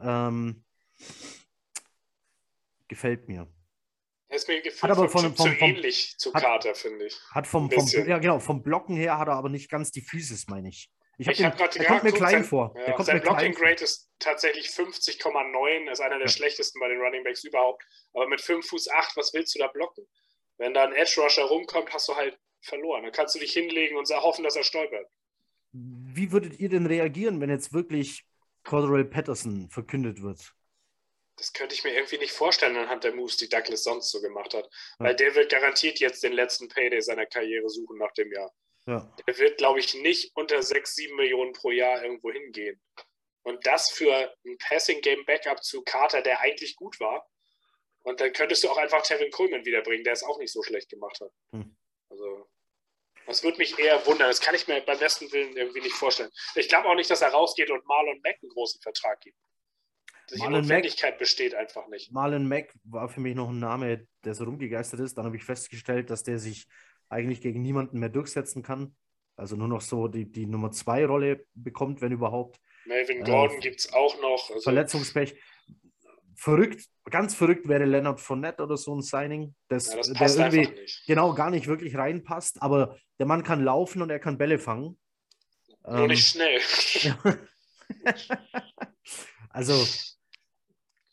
Ähm, 0.00 0.64
gefällt 2.88 3.28
mir. 3.28 3.46
ist 4.30 4.48
mir 4.48 4.62
gefühlt 4.62 4.82
hat 4.82 4.90
aber 4.92 5.08
vom, 5.10 5.22
vom, 5.22 5.36
vom, 5.36 5.46
so 5.46 5.64
ähnlich 5.64 6.16
zu 6.16 6.32
Carter, 6.32 6.74
finde 6.74 7.06
ich. 7.06 7.20
Hat 7.30 7.46
vom, 7.46 7.70
vom, 7.70 7.86
ja, 7.86 8.18
genau, 8.18 8.38
vom 8.40 8.62
Blocken 8.62 8.96
her 8.96 9.18
hat 9.18 9.28
er 9.28 9.34
aber 9.34 9.50
nicht 9.50 9.70
ganz 9.70 9.90
die 9.90 10.00
Physis, 10.00 10.48
meine 10.48 10.70
ich. 10.70 10.90
Ich, 11.18 11.44
habe 11.44 11.56
gerade 11.56 11.84
kommt 11.84 12.02
mir 12.02 12.12
klein 12.12 12.32
sein, 12.32 12.44
vor. 12.44 12.74
Ja, 12.76 13.02
sein 13.02 13.20
Blocking 13.20 13.54
Grade 13.54 13.84
ist 13.84 14.10
tatsächlich 14.18 14.66
50,9, 14.68 15.90
ist 15.90 16.00
einer 16.00 16.18
der 16.18 16.26
ja. 16.26 16.32
schlechtesten 16.32 16.80
bei 16.80 16.88
den 16.88 17.00
Running 17.00 17.22
Backs 17.22 17.44
überhaupt. 17.44 17.84
Aber 18.12 18.26
mit 18.26 18.40
5 18.40 18.66
Fuß 18.66 18.88
8, 18.90 19.16
was 19.16 19.32
willst 19.32 19.54
du 19.54 19.60
da 19.60 19.68
blocken? 19.68 20.06
Wenn 20.58 20.74
da 20.74 20.84
ein 20.84 20.92
Edge 20.92 21.20
Rusher 21.20 21.44
rumkommt, 21.44 21.92
hast 21.92 22.08
du 22.08 22.16
halt 22.16 22.38
verloren. 22.62 23.02
Dann 23.04 23.12
kannst 23.12 23.34
du 23.34 23.38
dich 23.38 23.52
hinlegen 23.52 23.96
und 23.96 24.08
hoffen, 24.08 24.44
dass 24.44 24.56
er 24.56 24.64
stolpert. 24.64 25.06
Wie 25.72 26.32
würdet 26.32 26.58
ihr 26.58 26.68
denn 26.68 26.86
reagieren, 26.86 27.40
wenn 27.40 27.50
jetzt 27.50 27.72
wirklich 27.72 28.24
Cordell 28.62 29.04
Patterson 29.04 29.68
verkündet 29.68 30.22
wird? 30.22 30.54
Das 31.36 31.52
könnte 31.52 31.74
ich 31.74 31.82
mir 31.82 31.92
irgendwie 31.92 32.18
nicht 32.18 32.32
vorstellen 32.32 32.76
anhand 32.76 33.02
der 33.02 33.14
Moves, 33.14 33.36
die 33.36 33.48
Douglas 33.48 33.82
sonst 33.82 34.10
so 34.10 34.20
gemacht 34.20 34.54
hat. 34.54 34.64
Ja. 34.98 35.06
Weil 35.06 35.16
der 35.16 35.34
wird 35.34 35.50
garantiert 35.50 35.98
jetzt 35.98 36.22
den 36.22 36.32
letzten 36.32 36.68
Payday 36.68 37.00
seiner 37.00 37.26
Karriere 37.26 37.68
suchen 37.68 37.98
nach 37.98 38.12
dem 38.12 38.32
Jahr. 38.32 38.52
Ja. 38.86 39.10
Der 39.26 39.38
wird, 39.38 39.58
glaube 39.58 39.80
ich, 39.80 39.94
nicht 39.94 40.32
unter 40.34 40.62
6, 40.62 40.94
7 40.94 41.16
Millionen 41.16 41.52
pro 41.52 41.70
Jahr 41.70 42.02
irgendwo 42.02 42.30
hingehen. 42.30 42.80
Und 43.42 43.66
das 43.66 43.90
für 43.90 44.34
ein 44.44 44.58
Passing-Game-Backup 44.58 45.62
zu 45.62 45.82
Carter, 45.82 46.22
der 46.22 46.40
eigentlich 46.40 46.76
gut 46.76 46.98
war. 47.00 47.28
Und 48.02 48.20
dann 48.20 48.32
könntest 48.32 48.64
du 48.64 48.70
auch 48.70 48.76
einfach 48.76 49.02
Tevin 49.02 49.30
Coleman 49.30 49.64
wiederbringen, 49.64 50.04
der 50.04 50.12
es 50.12 50.22
auch 50.22 50.38
nicht 50.38 50.52
so 50.52 50.62
schlecht 50.62 50.90
gemacht 50.90 51.20
hat. 51.20 51.30
Hm. 51.52 51.76
Also 52.10 52.48
das 53.26 53.42
würde 53.42 53.58
mich 53.58 53.78
eher 53.78 54.04
wundern. 54.06 54.28
Das 54.28 54.40
kann 54.40 54.54
ich 54.54 54.68
mir 54.68 54.80
beim 54.82 54.98
besten 54.98 55.30
Willen 55.32 55.56
irgendwie 55.56 55.80
nicht 55.80 55.94
vorstellen. 55.94 56.30
Ich 56.54 56.68
glaube 56.68 56.88
auch 56.88 56.94
nicht, 56.94 57.10
dass 57.10 57.22
er 57.22 57.30
rausgeht 57.30 57.70
und 57.70 57.86
Marlon 57.86 58.20
Mack 58.22 58.36
einen 58.42 58.50
großen 58.50 58.80
Vertrag 58.82 59.20
gibt. 59.20 59.38
Die 60.30 60.38
Marlon 60.38 60.62
Notwendigkeit 60.62 61.14
Mack, 61.14 61.18
besteht 61.18 61.54
einfach 61.54 61.88
nicht. 61.88 62.12
Marlon 62.12 62.46
Mack 62.46 62.74
war 62.84 63.08
für 63.08 63.20
mich 63.20 63.34
noch 63.34 63.48
ein 63.48 63.58
Name, 63.58 64.06
der 64.24 64.34
so 64.34 64.44
rumgegeistert 64.44 65.00
ist. 65.00 65.16
Dann 65.16 65.24
habe 65.24 65.36
ich 65.36 65.44
festgestellt, 65.44 66.10
dass 66.10 66.22
der 66.22 66.38
sich 66.38 66.66
eigentlich 67.14 67.40
gegen 67.40 67.62
niemanden 67.62 67.98
mehr 67.98 68.08
durchsetzen 68.08 68.62
kann. 68.62 68.94
Also 69.36 69.56
nur 69.56 69.68
noch 69.68 69.80
so 69.80 70.08
die, 70.08 70.30
die 70.30 70.46
Nummer 70.46 70.70
zwei 70.70 71.06
Rolle 71.06 71.46
bekommt, 71.54 72.00
wenn 72.00 72.12
überhaupt. 72.12 72.60
Melvin 72.84 73.24
Gordon 73.24 73.56
äh, 73.56 73.60
gibt 73.60 73.80
es 73.80 73.92
auch 73.92 74.20
noch. 74.20 74.50
Also 74.50 74.60
Verletzungspech 74.62 75.34
verrückt, 76.36 76.84
ganz 77.10 77.34
verrückt 77.34 77.68
wäre 77.68 77.84
Leonard 77.84 78.20
Fournette 78.20 78.62
oder 78.62 78.76
so 78.76 78.94
ein 78.94 79.02
Signing, 79.02 79.54
das, 79.68 79.94
ja, 79.94 80.14
das 80.14 80.36
der 80.36 80.52
irgendwie 80.52 80.86
genau 81.06 81.34
gar 81.34 81.50
nicht 81.50 81.66
wirklich 81.66 81.96
reinpasst, 81.96 82.60
aber 82.62 82.96
der 83.18 83.26
Mann 83.26 83.42
kann 83.42 83.64
laufen 83.64 84.02
und 84.02 84.10
er 84.10 84.18
kann 84.18 84.38
Bälle 84.38 84.58
fangen. 84.58 84.98
Nur 85.86 86.00
ähm, 86.00 86.06
nicht 86.08 86.26
schnell. 86.26 86.60
also, 89.50 89.74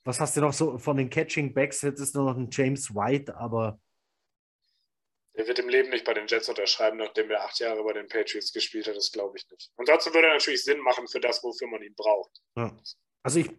was 0.04 0.20
hast 0.20 0.38
du 0.38 0.42
noch 0.42 0.54
so 0.54 0.78
von 0.78 0.98
den 0.98 1.10
Catching 1.10 1.54
Backs? 1.54 1.82
Jetzt 1.82 2.00
ist 2.00 2.16
nur 2.16 2.26
noch 2.26 2.38
ein 2.38 2.50
James 2.52 2.94
White, 2.94 3.36
aber. 3.36 3.80
Er 5.34 5.48
wird 5.48 5.60
im 5.60 5.70
Leben 5.70 5.90
nicht 5.90 6.04
bei 6.04 6.14
den 6.14 6.28
Jets 6.28 6.50
unterschreiben, 6.50 6.98
nachdem 6.98 7.32
er 7.32 7.44
acht 7.46 7.60
Jahre 7.60 7.84
bei 7.84 7.94
den 7.94 8.08
Patriots 8.08 8.52
gespielt 8.52 8.88
hat. 8.88 8.98
Das 8.98 9.12
glaube 9.12 9.38
ich 9.38 9.50
nicht. 9.50 9.72
Und 9.78 9.88
dazu 9.88 10.14
würde 10.14 10.28
er 10.28 10.34
natürlich 10.34 10.64
Sinn 10.64 10.80
machen 10.80 11.08
für 11.08 11.22
das, 11.22 11.42
wofür 11.44 11.68
man 11.68 11.82
ihn 11.82 11.96
braucht. 11.96 12.42
Ja. 12.58 12.76
Also 13.24 13.40
ich, 13.40 13.50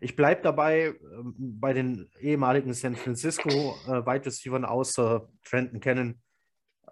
ich 0.00 0.16
bleibe 0.16 0.42
dabei 0.42 0.86
äh, 0.86 0.96
bei 1.38 1.72
den 1.72 2.10
ehemaligen 2.20 2.74
San 2.74 2.96
Francisco 2.96 3.48
äh, 3.86 4.04
Wide 4.04 4.26
Receivers 4.26 4.64
außer 4.64 5.28
Trenton 5.44 5.80
Cannon. 5.80 6.20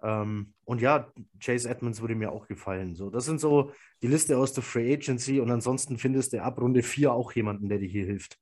Ähm, 0.01 0.53
und 0.63 0.81
ja, 0.81 1.11
Chase 1.39 1.69
Edmonds 1.69 2.01
würde 2.01 2.15
mir 2.15 2.31
auch 2.31 2.47
gefallen. 2.47 2.95
So, 2.95 3.09
das 3.09 3.25
sind 3.25 3.39
so 3.39 3.73
die 4.01 4.07
Liste 4.07 4.37
aus 4.37 4.53
der 4.53 4.63
Free 4.63 4.93
Agency 4.93 5.39
und 5.39 5.51
ansonsten 5.51 5.97
findest 5.97 6.33
du 6.33 6.41
ab 6.41 6.59
Runde 6.59 6.81
4 6.81 7.11
auch 7.11 7.31
jemanden, 7.33 7.69
der 7.69 7.77
dir 7.77 7.89
hier 7.89 8.05
hilft. 8.05 8.37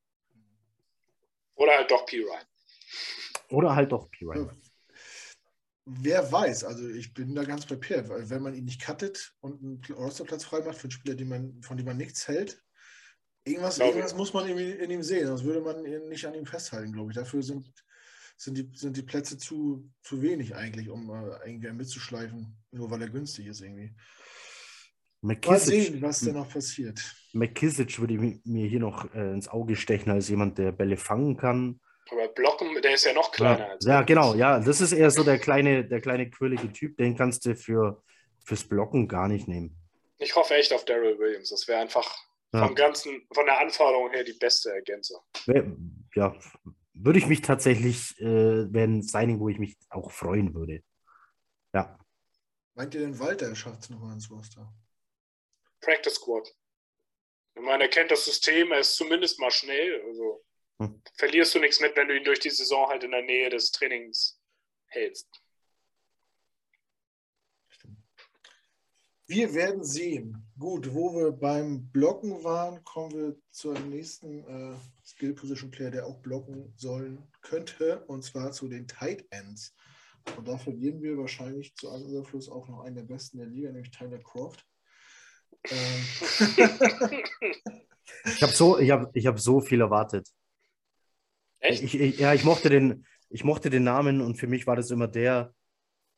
Oder 1.56 1.74
halt 1.74 1.92
doch 1.92 2.06
P. 2.06 2.22
Ryan. 2.22 2.46
Oder 3.50 3.76
halt 3.76 3.92
doch 3.92 4.10
P. 4.10 4.26
Ryan. 4.26 4.62
Wer 5.92 6.32
weiß, 6.32 6.66
also 6.66 6.88
ich 6.88 7.14
bin 7.14 7.34
da 7.34 7.44
ganz 7.44 7.66
Pierre, 7.66 8.08
weil 8.10 8.30
wenn 8.30 8.44
man 8.44 8.54
ihn 8.54 8.66
nicht 8.66 8.86
cuttet 8.86 9.34
und 9.40 9.62
einen 9.64 9.82
Rosterplatz 9.98 10.44
frei 10.44 10.62
macht 10.62 10.78
für 10.78 10.84
einen 10.84 10.92
Spieler, 10.92 11.26
man, 11.26 11.62
von 11.64 11.78
dem 11.78 11.86
man 11.88 11.98
nichts 11.98 12.28
hält, 12.28 12.64
irgendwas, 13.44 13.80
irgendwas 13.80 14.16
muss 14.16 14.34
man 14.34 14.48
in, 14.48 14.90
ihm 14.92 15.02
sehen, 15.02 15.28
sonst 15.28 15.44
würde 15.44 15.62
man 15.62 15.82
nicht 16.10 16.26
an 16.26 16.36
ihm 16.36 16.46
festhalten, 16.46 16.92
glaube 16.92 17.12
ich. 17.12 17.16
Dafür 17.16 17.42
sind, 17.42 17.74
sind, 18.38 18.58
die, 18.58 18.70
sind 18.76 18.98
die 18.98 19.02
Plätze 19.02 19.38
zu, 19.38 19.90
zu 20.04 20.22
wenig 20.22 20.56
eigentlich, 20.56 20.90
um 20.90 21.10
äh, 21.10 21.50
irgendwie 21.50 21.72
mitzuschleifen, 21.72 22.56
nur 22.72 22.92
weil 22.92 23.02
er 23.02 23.10
günstig 23.10 23.48
ist 23.48 23.62
irgendwie. 23.62 23.96
McKissick, 25.22 25.50
Mal 25.50 25.60
sehen, 25.60 26.02
was 26.02 26.22
da 26.22 26.32
noch 26.32 26.50
passiert. 26.50 27.16
McKissick 27.34 28.00
würde 28.00 28.40
mir 28.44 28.68
hier 28.68 28.80
noch 28.80 29.14
äh, 29.14 29.34
ins 29.34 29.48
Auge 29.48 29.76
stechen 29.76 30.12
als 30.12 30.30
jemand, 30.30 30.58
der 30.58 30.72
Bälle 30.72 30.98
fangen 30.98 31.36
kann. 31.36 31.82
Aber 32.12 32.28
Blocken, 32.30 32.82
der 32.82 32.94
ist 32.94 33.06
ja 33.06 33.14
noch 33.14 33.32
kleiner. 33.32 33.60
Ja, 33.60 33.72
als 33.72 33.86
ja 33.86 34.02
genau, 34.02 34.34
ja. 34.36 34.60
Das 34.60 34.82
ist 34.82 34.92
eher 34.92 35.12
so 35.12 35.24
der 35.24 35.38
kleine, 35.38 35.86
der 35.86 36.02
kleine 36.02 36.30
quirlige 36.30 36.72
Typ, 36.72 36.98
den 36.98 37.16
kannst 37.16 37.46
du 37.46 37.56
für, 37.56 38.02
fürs 38.44 38.64
Blocken 38.64 39.08
gar 39.08 39.28
nicht 39.28 39.48
nehmen. 39.48 39.76
Ich 40.18 40.36
hoffe 40.36 40.56
echt 40.56 40.74
auf 40.74 40.86
Daryl 40.86 41.18
Williams. 41.18 41.50
Das 41.50 41.68
wäre 41.68 41.80
einfach 41.80 42.18
ja. 42.54 42.66
vom 42.66 42.76
ganzen, 42.76 43.28
von 43.34 43.46
der 43.46 43.60
Anforderung 43.60 44.12
her 44.12 44.24
die 44.24 44.34
beste 44.34 44.72
Ergänzung. 44.72 45.22
Ja, 46.16 46.36
würde 46.94 47.20
ich 47.20 47.28
mich 47.28 47.42
tatsächlich, 47.42 48.20
äh, 48.20 48.64
ein 48.64 49.02
Signing, 49.02 49.40
wo 49.40 49.50
ich 49.50 49.60
mich 49.60 49.78
auch 49.90 50.12
freuen 50.12 50.54
würde. 50.54 50.84
Ja. 51.74 51.98
Meint 52.74 52.94
ihr 52.96 53.02
denn 53.02 53.20
Walter 53.20 53.56
schafft 53.56 53.84
es 53.84 53.90
nochmal 53.90 54.14
ins 54.14 54.30
Roster? 54.30 54.74
Practice 55.82 56.16
Squad. 56.16 56.54
Ich 57.56 57.62
meine, 57.62 57.84
er 57.84 57.90
kennt 57.90 58.12
das 58.12 58.26
System, 58.26 58.72
er 58.72 58.80
ist 58.80 58.96
zumindest 58.96 59.40
mal 59.40 59.52
schnell. 59.52 60.02
Also 60.08 60.44
hm. 60.80 61.02
verlierst 61.16 61.54
du 61.56 61.60
nichts 61.60 61.80
mit, 61.80 61.96
wenn 61.96 62.08
du 62.08 62.18
ihn 62.18 62.24
durch 62.24 62.40
die 62.40 62.50
Saison 62.50 62.88
halt 62.88 63.04
in 63.04 63.12
der 63.12 63.24
Nähe 63.24 63.50
des 63.50 63.72
Trainings 63.72 64.40
hältst. 64.88 65.30
Wir 69.28 69.54
werden 69.54 69.84
sehen. 69.84 70.44
Gut, 70.58 70.92
wo 70.92 71.14
wir 71.14 71.32
beim 71.32 71.92
Blocken 71.92 72.44
waren, 72.44 72.84
kommen 72.84 73.12
wir 73.14 73.36
zum 73.52 73.76
nächsten 73.90 74.44
äh, 74.44 74.76
Skill 75.06 75.36
Position 75.36 75.70
Player, 75.70 75.92
der 75.92 76.08
auch 76.08 76.20
blocken 76.22 76.74
sollen 76.76 77.28
könnte, 77.42 78.04
und 78.08 78.24
zwar 78.24 78.52
zu 78.54 78.68
den 78.68 78.88
Tight 78.88 79.28
Ends. 79.30 79.76
Und 80.36 80.48
da 80.48 80.58
verlieren 80.58 81.04
wir 81.04 81.16
wahrscheinlich 81.16 81.76
zu 81.76 81.92
allem 81.92 82.10
Überfluss 82.10 82.50
auch 82.50 82.68
noch 82.68 82.80
einen 82.80 82.96
der 82.96 83.04
besten 83.04 83.38
der 83.38 83.46
Liga, 83.46 83.72
nämlich 83.72 83.92
Tyler 83.92 84.18
Croft. 84.18 84.66
Ähm. 85.70 86.08
ich 88.26 88.42
habe 88.42 88.54
so, 88.54 88.80
ich 88.80 88.90
hab, 88.90 89.16
ich 89.16 89.28
hab 89.28 89.40
so 89.40 89.62
viel 89.62 89.82
erwartet. 89.82 90.28
Echt? 91.60 91.84
Ich, 91.84 92.00
ich, 92.00 92.20
ja, 92.20 92.34
ich 92.34 92.44
mochte, 92.44 92.70
den, 92.70 93.06
ich 93.30 93.44
mochte 93.44 93.70
den 93.70 93.84
Namen 93.84 94.22
und 94.22 94.36
für 94.36 94.48
mich 94.48 94.68
war 94.68 94.76
das 94.76 94.92
immer 94.92 95.08
der, 95.08 95.54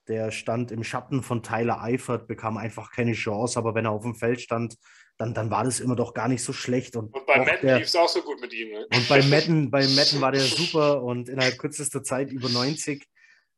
der 0.07 0.31
stand 0.31 0.71
im 0.71 0.83
Schatten 0.83 1.23
von 1.23 1.43
Tyler 1.43 1.81
Eifert, 1.81 2.27
bekam 2.27 2.57
einfach 2.57 2.91
keine 2.91 3.13
Chance, 3.13 3.57
aber 3.57 3.75
wenn 3.75 3.85
er 3.85 3.91
auf 3.91 4.03
dem 4.03 4.15
Feld 4.15 4.41
stand, 4.41 4.77
dann, 5.17 5.33
dann 5.33 5.51
war 5.51 5.63
das 5.63 5.79
immer 5.79 5.95
doch 5.95 6.13
gar 6.13 6.27
nicht 6.27 6.43
so 6.43 6.51
schlecht. 6.51 6.95
Und, 6.95 7.13
und 7.13 7.25
bei 7.25 7.37
Madden 7.37 7.77
lief 7.77 7.85
es 7.85 7.95
auch 7.95 8.09
so 8.09 8.21
gut 8.21 8.41
mit 8.41 8.53
ihm. 8.53 8.71
Ne? 8.71 8.87
Und 8.93 9.07
bei 9.07 9.21
Madden, 9.21 9.69
bei 9.69 9.87
Madden 9.87 10.19
war 10.19 10.31
der 10.31 10.41
super 10.41 11.03
und 11.03 11.29
innerhalb 11.29 11.57
kürzester 11.59 12.03
Zeit 12.03 12.31
über 12.31 12.49
90. 12.49 13.07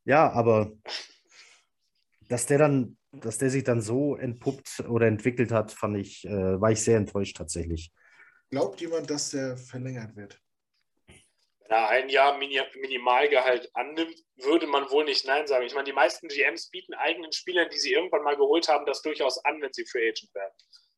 Ja, 0.06 0.30
aber 0.32 0.74
dass 2.28 2.46
der 2.46 2.58
dann, 2.58 2.98
dass 3.12 3.38
der 3.38 3.50
sich 3.50 3.64
dann 3.64 3.82
so 3.82 4.16
entpuppt 4.16 4.84
oder 4.90 5.08
entwickelt 5.08 5.52
hat, 5.52 5.72
fand 5.72 5.98
ich, 5.98 6.26
äh, 6.26 6.60
war 6.60 6.72
ich 6.72 6.82
sehr 6.82 6.98
enttäuscht 6.98 7.38
tatsächlich. 7.38 7.92
Glaubt 8.50 8.82
jemand, 8.82 9.10
dass 9.10 9.32
der 9.32 9.56
verlängert 9.56 10.16
wird? 10.16 10.42
Er 11.70 11.90
ein 11.90 12.10
Jahr 12.10 12.38
Minimalgehalt 12.38 13.70
annimmt, 13.74 14.20
würde 14.36 14.68
man 14.68 14.90
wohl 14.92 15.06
nicht 15.06 15.26
Nein 15.26 15.48
sagen. 15.48 15.66
Ich 15.66 15.74
meine, 15.74 15.86
die 15.86 15.94
meisten 15.94 16.28
GMs 16.28 16.70
bieten 16.70 16.94
eigenen 16.94 17.32
Spielern, 17.32 17.70
die 17.70 17.78
sie 17.78 17.94
irgendwann 17.94 18.24
mal 18.24 18.36
geholt 18.36 18.68
haben, 18.68 18.86
das 18.86 19.02
durchaus 19.02 19.44
an, 19.46 19.62
wenn 19.62 19.74
sie 19.74 19.86
Free 19.86 20.10
Agent 20.10 20.34
werden. 20.36 20.54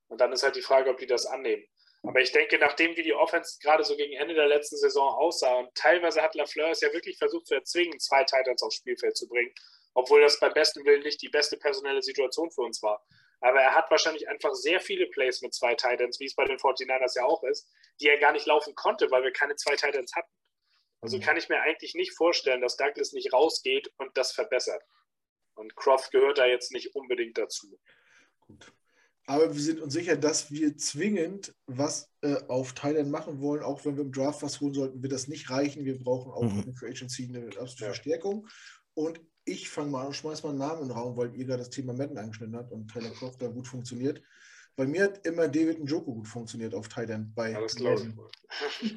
Und 0.08 0.22
dann 0.22 0.32
ist 0.32 0.44
halt 0.44 0.56
die 0.56 0.62
Frage, 0.62 0.90
ob 0.90 0.98
die 0.98 1.08
das 1.08 1.26
annehmen. 1.26 1.64
Aber 2.04 2.22
ich 2.22 2.32
denke, 2.32 2.60
nachdem 2.60 2.96
wie 2.96 3.04
die 3.04 3.16
Offense 3.16 3.58
gerade 3.62 3.84
so 3.84 3.96
gegen 3.96 4.14
Ende 4.14 4.36
der 4.36 4.48
letzten 4.48 4.78
Saison 4.78 5.10
aussah 5.16 5.56
und 5.56 5.74
teilweise 5.76 6.22
hat 6.22 6.36
Lafleur 6.36 6.70
es 6.70 6.82
ja 6.82 6.94
wirklich 6.94 7.18
versucht 7.18 7.48
zu 7.48 7.56
erzwingen, 7.56 8.00
zwei 8.00 8.24
Titans 8.24 8.62
aufs 8.62 8.76
Spielfeld 8.76 9.18
zu 9.18 9.28
bringen, 9.28 9.52
obwohl 9.96 10.22
das 10.22 10.40
beim 10.40 10.54
besten 10.54 10.86
Willen 10.86 11.02
nicht 11.02 11.22
die 11.22 11.30
beste 11.30 11.58
personelle 11.58 12.04
Situation 12.04 12.52
für 12.52 12.62
uns 12.62 12.84
war. 12.84 13.04
Aber 13.42 13.60
er 13.60 13.74
hat 13.74 13.90
wahrscheinlich 13.90 14.28
einfach 14.30 14.54
sehr 14.54 14.80
viele 14.80 15.08
Plays 15.08 15.42
mit 15.42 15.54
zwei 15.54 15.74
Titans, 15.74 16.20
wie 16.20 16.26
es 16.26 16.36
bei 16.36 16.46
den 16.46 16.58
49ers 16.58 17.16
ja 17.16 17.26
auch 17.26 17.44
ist, 17.44 17.68
die 18.00 18.08
er 18.08 18.20
gar 18.20 18.32
nicht 18.32 18.46
laufen 18.46 18.76
konnte, 18.76 19.10
weil 19.10 19.24
wir 19.24 19.32
keine 19.32 19.56
zwei 19.56 19.76
Titans 19.76 20.14
hatten. 20.16 20.32
Also 21.06 21.20
kann 21.20 21.38
ich 21.38 21.50
mir 21.50 21.62
eigentlich 21.62 21.96
nicht 21.96 22.14
vorstellen, 22.14 22.62
dass 22.62 22.78
Douglas 22.78 23.14
nicht 23.14 23.34
rausgeht 23.34 23.92
und 23.98 24.18
das 24.18 24.32
verbessert. 24.32 24.82
Und 25.56 25.76
Croft 25.76 26.12
gehört 26.12 26.38
da 26.38 26.46
jetzt 26.46 26.72
nicht 26.72 26.96
unbedingt 26.96 27.38
dazu. 27.38 27.80
Gut. 28.42 28.74
Aber 29.28 29.54
wir 29.54 29.62
sind 29.62 29.80
uns 29.80 29.94
sicher, 29.94 30.18
dass 30.18 30.52
wir 30.52 30.78
zwingend 30.78 31.56
was 31.66 32.12
äh, 32.22 32.36
auf 32.48 32.74
Thailand 32.74 33.10
machen 33.10 33.42
wollen, 33.42 33.64
auch 33.64 33.84
wenn 33.84 33.98
wir 33.98 34.04
im 34.04 34.12
Draft 34.12 34.44
was 34.44 34.62
holen 34.62 34.74
sollten, 34.74 35.02
wird 35.02 35.14
das 35.14 35.28
nicht 35.28 35.50
reichen. 35.50 35.84
Wir 35.84 35.98
brauchen 35.98 36.32
auch 36.32 36.44
mhm. 36.44 36.76
für 36.76 36.88
Agency 36.88 37.26
eine 37.28 37.48
absolute 37.48 37.86
ja. 37.86 37.88
Verstärkung. 37.88 38.48
Und 38.94 39.20
ich 39.46 39.70
fange 39.70 39.90
mal 39.90 40.06
an, 40.06 40.14
schmeiß 40.14 40.44
mal 40.44 40.50
einen 40.50 40.60
Namen 40.60 40.84
in 40.84 40.88
den 40.90 40.98
Raum, 40.98 41.18
weil 41.18 41.36
ihr 41.36 41.46
gerade 41.46 41.60
das 41.60 41.70
Thema 41.72 41.94
Madden 41.94 42.18
angeschnitten 42.18 42.56
habt 42.56 42.72
und 42.72 42.88
Tyler 42.88 43.12
Croft 43.12 43.42
da 43.42 43.48
gut 43.48 43.68
funktioniert. 43.68 44.22
Bei 44.76 44.86
mir 44.86 45.04
hat 45.04 45.26
immer 45.26 45.48
David 45.48 45.80
Njoko 45.80 46.14
gut 46.14 46.28
funktioniert 46.28 46.76
auf 46.76 46.88
Thailand. 46.88 47.34
Bei 47.34 47.54
glaube 47.76 48.14
ich. 48.82 48.96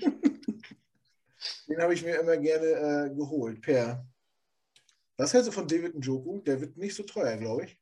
Den 1.69 1.81
habe 1.81 1.95
ich 1.95 2.03
mir 2.03 2.17
immer 2.19 2.37
gerne 2.37 3.11
äh, 3.11 3.15
geholt. 3.15 3.61
Per. 3.61 4.05
Was 5.17 5.35
hältst 5.35 5.49
du 5.49 5.53
von 5.53 5.67
David 5.67 5.95
Njoku? 5.95 6.41
Der 6.41 6.61
wird 6.61 6.77
nicht 6.77 6.95
so 6.95 7.03
teuer, 7.03 7.37
glaube 7.37 7.65
ich. 7.65 7.79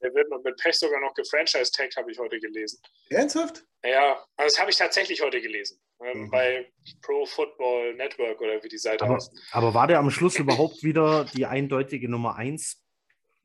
Der 0.00 0.14
wird 0.14 0.28
mit 0.44 0.56
Pech 0.56 0.76
sogar 0.76 1.00
noch 1.00 1.12
gefranchise-tagged, 1.14 1.96
habe 1.96 2.10
ich 2.10 2.18
heute 2.18 2.38
gelesen. 2.38 2.80
Ernsthaft? 3.10 3.64
Ja, 3.84 4.24
also 4.36 4.54
das 4.54 4.60
habe 4.60 4.70
ich 4.70 4.76
tatsächlich 4.76 5.20
heute 5.20 5.40
gelesen. 5.40 5.80
Ähm, 6.00 6.22
mhm. 6.22 6.30
Bei 6.30 6.72
Pro 7.02 7.26
Football 7.26 7.94
Network 7.94 8.40
oder 8.40 8.62
wie 8.62 8.68
die 8.68 8.78
Seite 8.78 9.04
aber, 9.04 9.14
heißt. 9.14 9.32
Aber 9.50 9.74
war 9.74 9.86
der 9.86 9.98
am 9.98 10.10
Schluss 10.10 10.38
überhaupt 10.38 10.82
wieder 10.82 11.24
die 11.24 11.46
eindeutige 11.46 12.08
Nummer 12.08 12.36
1 12.36 12.80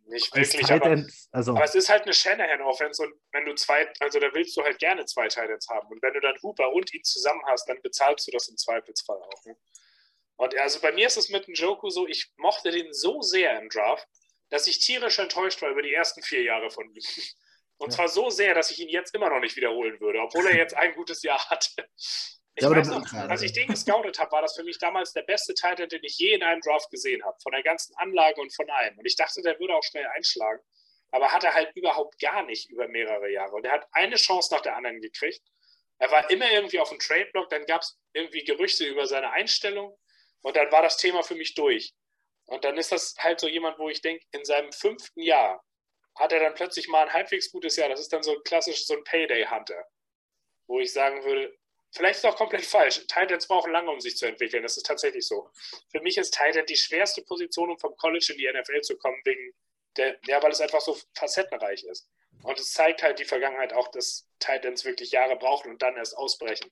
nicht 0.05 0.35
wirklich, 0.35 0.71
aber, 0.71 1.03
also. 1.31 1.51
aber, 1.51 1.63
es 1.63 1.75
ist 1.75 1.89
halt 1.89 2.03
eine 2.03 2.13
Shanahan-Offense 2.13 3.03
und 3.03 3.13
wenn 3.31 3.45
du 3.45 3.55
zwei, 3.55 3.87
also 3.99 4.19
da 4.19 4.33
willst 4.33 4.55
du 4.57 4.63
halt 4.63 4.79
gerne 4.79 5.05
zwei 5.05 5.27
Titans 5.27 5.67
haben 5.69 5.87
und 5.87 6.01
wenn 6.01 6.13
du 6.13 6.19
dann 6.19 6.35
Hooper 6.41 6.71
und 6.71 6.93
ihn 6.93 7.03
zusammen 7.03 7.41
hast, 7.47 7.67
dann 7.67 7.81
bezahlst 7.81 8.27
du 8.27 8.31
das 8.31 8.49
im 8.49 8.57
Zweifelsfall 8.57 9.21
auch. 9.21 9.45
Ne? 9.45 9.55
Und 10.35 10.57
also 10.57 10.79
bei 10.81 10.91
mir 10.91 11.07
ist 11.07 11.17
es 11.17 11.29
mit 11.29 11.47
dem 11.47 11.53
Joku 11.53 11.89
so, 11.89 12.07
ich 12.07 12.31
mochte 12.37 12.71
den 12.71 12.93
so 12.93 13.21
sehr 13.21 13.59
im 13.59 13.69
Draft, 13.69 14.07
dass 14.49 14.67
ich 14.67 14.79
tierisch 14.79 15.19
enttäuscht 15.19 15.61
war 15.61 15.69
über 15.69 15.81
die 15.81 15.93
ersten 15.93 16.21
vier 16.21 16.43
Jahre 16.43 16.69
von 16.69 16.89
ihm. 16.89 17.01
Und 17.77 17.89
ja. 17.89 17.95
zwar 17.95 18.07
so 18.07 18.29
sehr, 18.29 18.53
dass 18.53 18.71
ich 18.71 18.79
ihn 18.79 18.89
jetzt 18.89 19.13
immer 19.15 19.29
noch 19.29 19.39
nicht 19.39 19.55
wiederholen 19.55 19.99
würde, 19.99 20.19
obwohl 20.19 20.47
er 20.47 20.55
jetzt 20.55 20.75
ein 20.75 20.93
gutes 20.93 21.23
Jahr 21.23 21.49
hatte. 21.49 21.87
Ich 22.55 22.63
ja, 22.63 22.69
weiß 22.69 22.87
noch, 22.89 23.13
als 23.13 23.41
ich 23.41 23.51
den 23.51 23.67
gescoutet 23.67 24.19
habe, 24.19 24.31
war 24.31 24.43
das 24.43 24.55
für 24.55 24.63
mich 24.63 24.77
damals 24.77 25.11
der 25.11 25.23
beste 25.23 25.55
Titan, 25.55 25.89
den 25.89 26.03
ich 26.03 26.17
je 26.19 26.33
in 26.33 26.43
einem 26.43 26.61
Draft 26.61 26.91
gesehen 26.91 27.23
habe. 27.25 27.35
Von 27.41 27.51
der 27.51 27.63
ganzen 27.63 27.95
Anlage 27.95 28.39
und 28.41 28.53
von 28.53 28.69
allem. 28.69 28.97
Und 28.99 29.05
ich 29.05 29.15
dachte, 29.15 29.41
der 29.41 29.59
würde 29.59 29.75
auch 29.75 29.83
schnell 29.83 30.05
einschlagen. 30.05 30.61
Aber 31.09 31.31
hat 31.31 31.43
er 31.43 31.53
halt 31.53 31.75
überhaupt 31.75 32.19
gar 32.19 32.43
nicht 32.43 32.69
über 32.69 32.87
mehrere 32.87 33.29
Jahre. 33.31 33.55
Und 33.55 33.65
er 33.65 33.71
hat 33.71 33.87
eine 33.91 34.17
Chance 34.17 34.53
nach 34.53 34.61
der 34.61 34.75
anderen 34.75 35.01
gekriegt. 35.01 35.41
Er 35.97 36.11
war 36.11 36.29
immer 36.29 36.51
irgendwie 36.51 36.79
auf 36.79 36.89
dem 36.89 36.99
Trade-Block. 36.99 37.49
Dann 37.49 37.65
gab 37.65 37.81
es 37.81 37.97
irgendwie 38.13 38.43
Gerüchte 38.43 38.85
über 38.85 39.07
seine 39.07 39.31
Einstellung. 39.31 39.97
Und 40.41 40.55
dann 40.55 40.71
war 40.71 40.83
das 40.83 40.97
Thema 40.97 41.23
für 41.23 41.35
mich 41.35 41.55
durch. 41.55 41.93
Und 42.45 42.65
dann 42.65 42.77
ist 42.77 42.91
das 42.91 43.15
halt 43.17 43.39
so 43.39 43.47
jemand, 43.47 43.79
wo 43.79 43.89
ich 43.89 44.01
denke, 44.01 44.23
in 44.31 44.45
seinem 44.45 44.71
fünften 44.71 45.21
Jahr 45.21 45.63
hat 46.15 46.31
er 46.31 46.39
dann 46.39 46.53
plötzlich 46.53 46.87
mal 46.87 47.07
ein 47.07 47.13
halbwegs 47.13 47.51
gutes 47.51 47.77
Jahr. 47.77 47.89
Das 47.89 47.99
ist 47.99 48.13
dann 48.13 48.21
so 48.21 48.33
ein 48.33 48.43
klassisch, 48.43 48.85
so 48.85 48.93
ein 48.93 49.03
Payday-Hunter. 49.03 49.87
Wo 50.67 50.79
ich 50.79 50.93
sagen 50.93 51.23
würde, 51.23 51.55
Vielleicht 51.93 52.17
ist 52.17 52.25
auch 52.25 52.35
komplett 52.35 52.65
falsch. 52.65 53.05
Titans 53.07 53.47
brauchen 53.47 53.71
lange, 53.71 53.91
um 53.91 53.99
sich 53.99 54.17
zu 54.17 54.25
entwickeln. 54.25 54.63
Das 54.63 54.77
ist 54.77 54.85
tatsächlich 54.85 55.27
so. 55.27 55.49
Für 55.91 56.01
mich 56.01 56.17
ist 56.17 56.31
Titan 56.31 56.65
die 56.65 56.75
schwerste 56.75 57.21
Position, 57.21 57.69
um 57.69 57.77
vom 57.77 57.95
College 57.97 58.33
in 58.33 58.37
die 58.37 58.51
NFL 58.51 58.81
zu 58.81 58.97
kommen, 58.97 59.21
wegen 59.25 59.53
der, 59.97 60.17
ja, 60.25 60.41
weil 60.41 60.51
es 60.51 60.61
einfach 60.61 60.81
so 60.81 60.97
facettenreich 61.13 61.83
ist. 61.83 62.09
Und 62.41 62.59
es 62.59 62.73
zeigt 62.73 63.03
halt 63.03 63.19
die 63.19 63.25
Vergangenheit 63.25 63.73
auch, 63.73 63.89
dass 63.89 64.27
Titans 64.39 64.85
wirklich 64.85 65.11
Jahre 65.11 65.37
brauchen 65.37 65.71
und 65.71 65.81
dann 65.83 65.95
erst 65.95 66.17
ausbrechen. 66.17 66.71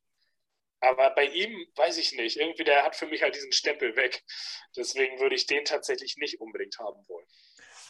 Aber 0.79 1.11
bei 1.11 1.25
ihm 1.25 1.67
weiß 1.75 1.97
ich 1.97 2.13
nicht. 2.13 2.37
Irgendwie, 2.37 2.63
der 2.63 2.83
hat 2.83 2.95
für 2.95 3.05
mich 3.05 3.21
halt 3.21 3.35
diesen 3.35 3.51
Stempel 3.51 3.95
weg. 3.95 4.23
Deswegen 4.75 5.19
würde 5.19 5.35
ich 5.35 5.45
den 5.45 5.63
tatsächlich 5.63 6.17
nicht 6.17 6.41
unbedingt 6.41 6.79
haben 6.79 7.07
wollen. 7.07 7.27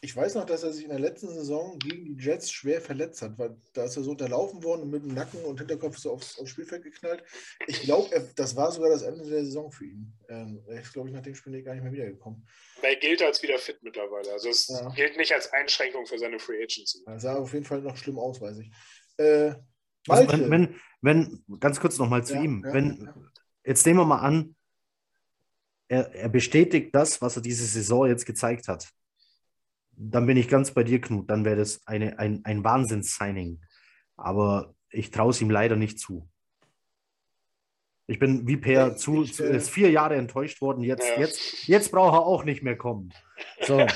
Ich 0.03 0.15
weiß 0.15 0.33
noch, 0.33 0.45
dass 0.45 0.63
er 0.63 0.73
sich 0.73 0.83
in 0.83 0.89
der 0.89 0.99
letzten 0.99 1.29
Saison 1.29 1.77
gegen 1.77 2.03
die 2.03 2.17
Jets 2.19 2.51
schwer 2.51 2.81
verletzt 2.81 3.21
hat, 3.21 3.37
weil 3.37 3.55
da 3.73 3.83
ist 3.83 3.95
er 3.97 4.01
so 4.01 4.09
unterlaufen 4.09 4.63
worden 4.63 4.81
und 4.81 4.89
mit 4.89 5.03
dem 5.03 5.13
Nacken 5.13 5.45
und 5.45 5.59
Hinterkopf 5.59 5.97
so 5.97 6.13
aufs, 6.13 6.39
aufs 6.39 6.49
Spielfeld 6.49 6.83
geknallt. 6.83 7.23
Ich 7.67 7.81
glaube, 7.81 8.09
das 8.35 8.55
war 8.55 8.71
sogar 8.71 8.89
das 8.89 9.03
Ende 9.03 9.29
der 9.29 9.45
Saison 9.45 9.71
für 9.71 9.85
ihn. 9.85 10.11
Ähm, 10.27 10.63
er 10.67 10.81
ist, 10.81 10.91
glaube 10.91 11.09
ich, 11.09 11.13
nach 11.13 11.21
dem 11.21 11.35
Spiel 11.35 11.61
gar 11.61 11.75
nicht 11.75 11.83
mehr 11.83 11.91
wiedergekommen. 11.91 12.47
Er 12.81 12.95
gilt 12.95 13.21
als 13.21 13.43
wieder 13.43 13.59
fit 13.59 13.77
mittlerweile. 13.83 14.31
Also 14.33 14.49
es 14.49 14.69
ja. 14.69 14.89
gilt 14.89 15.17
nicht 15.17 15.33
als 15.33 15.53
Einschränkung 15.53 16.07
für 16.07 16.17
seine 16.17 16.39
Free 16.39 16.63
Agency. 16.63 17.03
Er 17.05 17.19
sah 17.19 17.35
auf 17.35 17.53
jeden 17.53 17.65
Fall 17.65 17.81
noch 17.81 17.95
schlimm 17.95 18.17
aus, 18.17 18.41
weiß 18.41 18.57
ich. 18.57 18.71
Äh, 19.17 19.53
also 20.07 20.31
wenn, 20.31 20.49
wenn, 20.49 20.75
wenn, 21.01 21.59
ganz 21.59 21.79
kurz 21.79 21.99
nochmal 21.99 22.25
zu 22.25 22.33
ja, 22.33 22.41
ihm, 22.41 22.63
ja, 22.65 22.73
wenn, 22.73 23.07
jetzt 23.63 23.85
nehmen 23.85 23.99
wir 23.99 24.05
mal 24.05 24.21
an, 24.21 24.55
er, 25.87 26.11
er 26.15 26.29
bestätigt 26.29 26.89
das, 26.95 27.21
was 27.21 27.35
er 27.35 27.43
diese 27.43 27.65
Saison 27.65 28.07
jetzt 28.07 28.25
gezeigt 28.25 28.67
hat 28.67 28.91
dann 29.91 30.25
bin 30.25 30.37
ich 30.37 30.47
ganz 30.47 30.71
bei 30.71 30.83
dir, 30.83 30.99
Knut. 31.01 31.29
Dann 31.29 31.45
wäre 31.45 31.57
das 31.57 31.85
eine, 31.85 32.17
ein, 32.19 32.41
ein 32.43 32.63
Wahnsinns-Signing. 32.63 33.61
Aber 34.15 34.73
ich 34.89 35.11
traue 35.11 35.31
es 35.31 35.41
ihm 35.41 35.49
leider 35.49 35.75
nicht 35.75 35.99
zu. 35.99 36.27
Ich 38.07 38.19
bin 38.19 38.47
wie 38.47 38.57
Per 38.57 38.97
zu, 38.97 39.23
zu 39.23 39.45
ist 39.45 39.69
vier 39.69 39.89
Jahre 39.89 40.15
enttäuscht 40.15 40.59
worden. 40.61 40.83
Jetzt, 40.83 41.07
ja. 41.07 41.19
jetzt, 41.21 41.67
jetzt 41.67 41.91
braucht 41.91 42.15
er 42.15 42.25
auch 42.25 42.43
nicht 42.43 42.61
mehr 42.61 42.75
kommen. 42.77 43.13
So. 43.61 43.87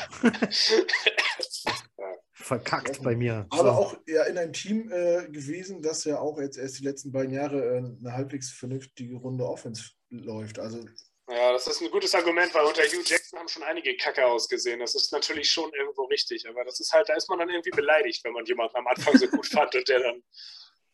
Verkackt 2.32 3.02
bei 3.04 3.16
mir. 3.16 3.48
Aber 3.50 3.64
so. 3.64 3.70
auch 3.70 3.98
ja, 4.08 4.24
in 4.24 4.38
einem 4.38 4.54
Team 4.54 4.90
äh, 4.92 5.28
gewesen, 5.30 5.82
das 5.82 6.04
ja 6.06 6.20
auch 6.20 6.40
jetzt 6.40 6.58
erst 6.58 6.80
die 6.80 6.84
letzten 6.84 7.12
beiden 7.12 7.34
Jahre 7.34 7.62
äh, 7.62 7.78
eine 7.78 8.14
halbwegs 8.14 8.52
vernünftige 8.52 9.16
Runde 9.16 9.46
Offense 9.46 9.92
läuft. 10.10 10.60
Also 10.60 10.86
ja, 11.28 11.52
das 11.54 11.66
ist 11.68 11.82
ein 11.82 11.90
gutes 11.90 12.14
Argument, 12.14 12.54
weil 12.54 12.66
unter 12.66 12.84
Hugh 12.84 13.04
Jackson 13.04 13.40
haben 13.40 13.48
schon 13.48 13.64
einige 13.64 13.98
Kacke 13.98 14.26
ausgesehen. 14.26 14.80
Das 14.80 14.94
ist 14.94 15.12
natürlich 15.12 15.50
schon 15.50 15.72
irgendwo 15.74 16.04
richtig, 16.04 16.48
aber 16.48 16.64
das 16.64 16.80
ist 16.80 16.94
halt, 16.94 17.10
da 17.10 17.16
ist 17.16 17.30
man 17.30 17.40
dann 17.40 17.50
irgendwie 17.50 17.72
beleidigt, 17.72 18.24
wenn 18.24 18.34
man 18.34 18.46
jemanden 18.46 18.76
am 18.78 18.88
Anfang 18.88 19.18
so 19.18 19.28
gut 19.28 19.48
fand 19.52 19.74
und 19.74 19.88
der 19.90 20.02
dann, 20.02 20.24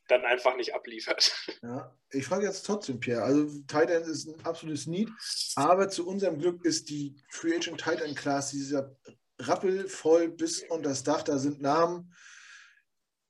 dann 0.07 0.25
einfach 0.25 0.55
nicht 0.55 0.73
abliefert. 0.73 1.33
Ja, 1.61 1.93
ich 2.11 2.25
frage 2.25 2.45
jetzt 2.45 2.65
trotzdem, 2.65 2.99
Pierre. 2.99 3.23
Also, 3.23 3.45
Titan 3.67 4.03
ist 4.03 4.27
ein 4.27 4.45
absolutes 4.45 4.87
Need, 4.87 5.09
aber 5.55 5.89
zu 5.89 6.07
unserem 6.07 6.39
Glück 6.39 6.63
ist 6.63 6.89
die 6.89 7.21
Free 7.29 7.55
Agent 7.55 7.81
Titan 7.81 8.15
Class 8.15 8.51
dieser 8.51 8.95
rappelvoll 9.37 10.29
bis 10.29 10.63
unter 10.63 10.89
das 10.89 11.03
Dach. 11.03 11.23
Da 11.23 11.39
sind 11.39 11.61
Namen, 11.61 12.13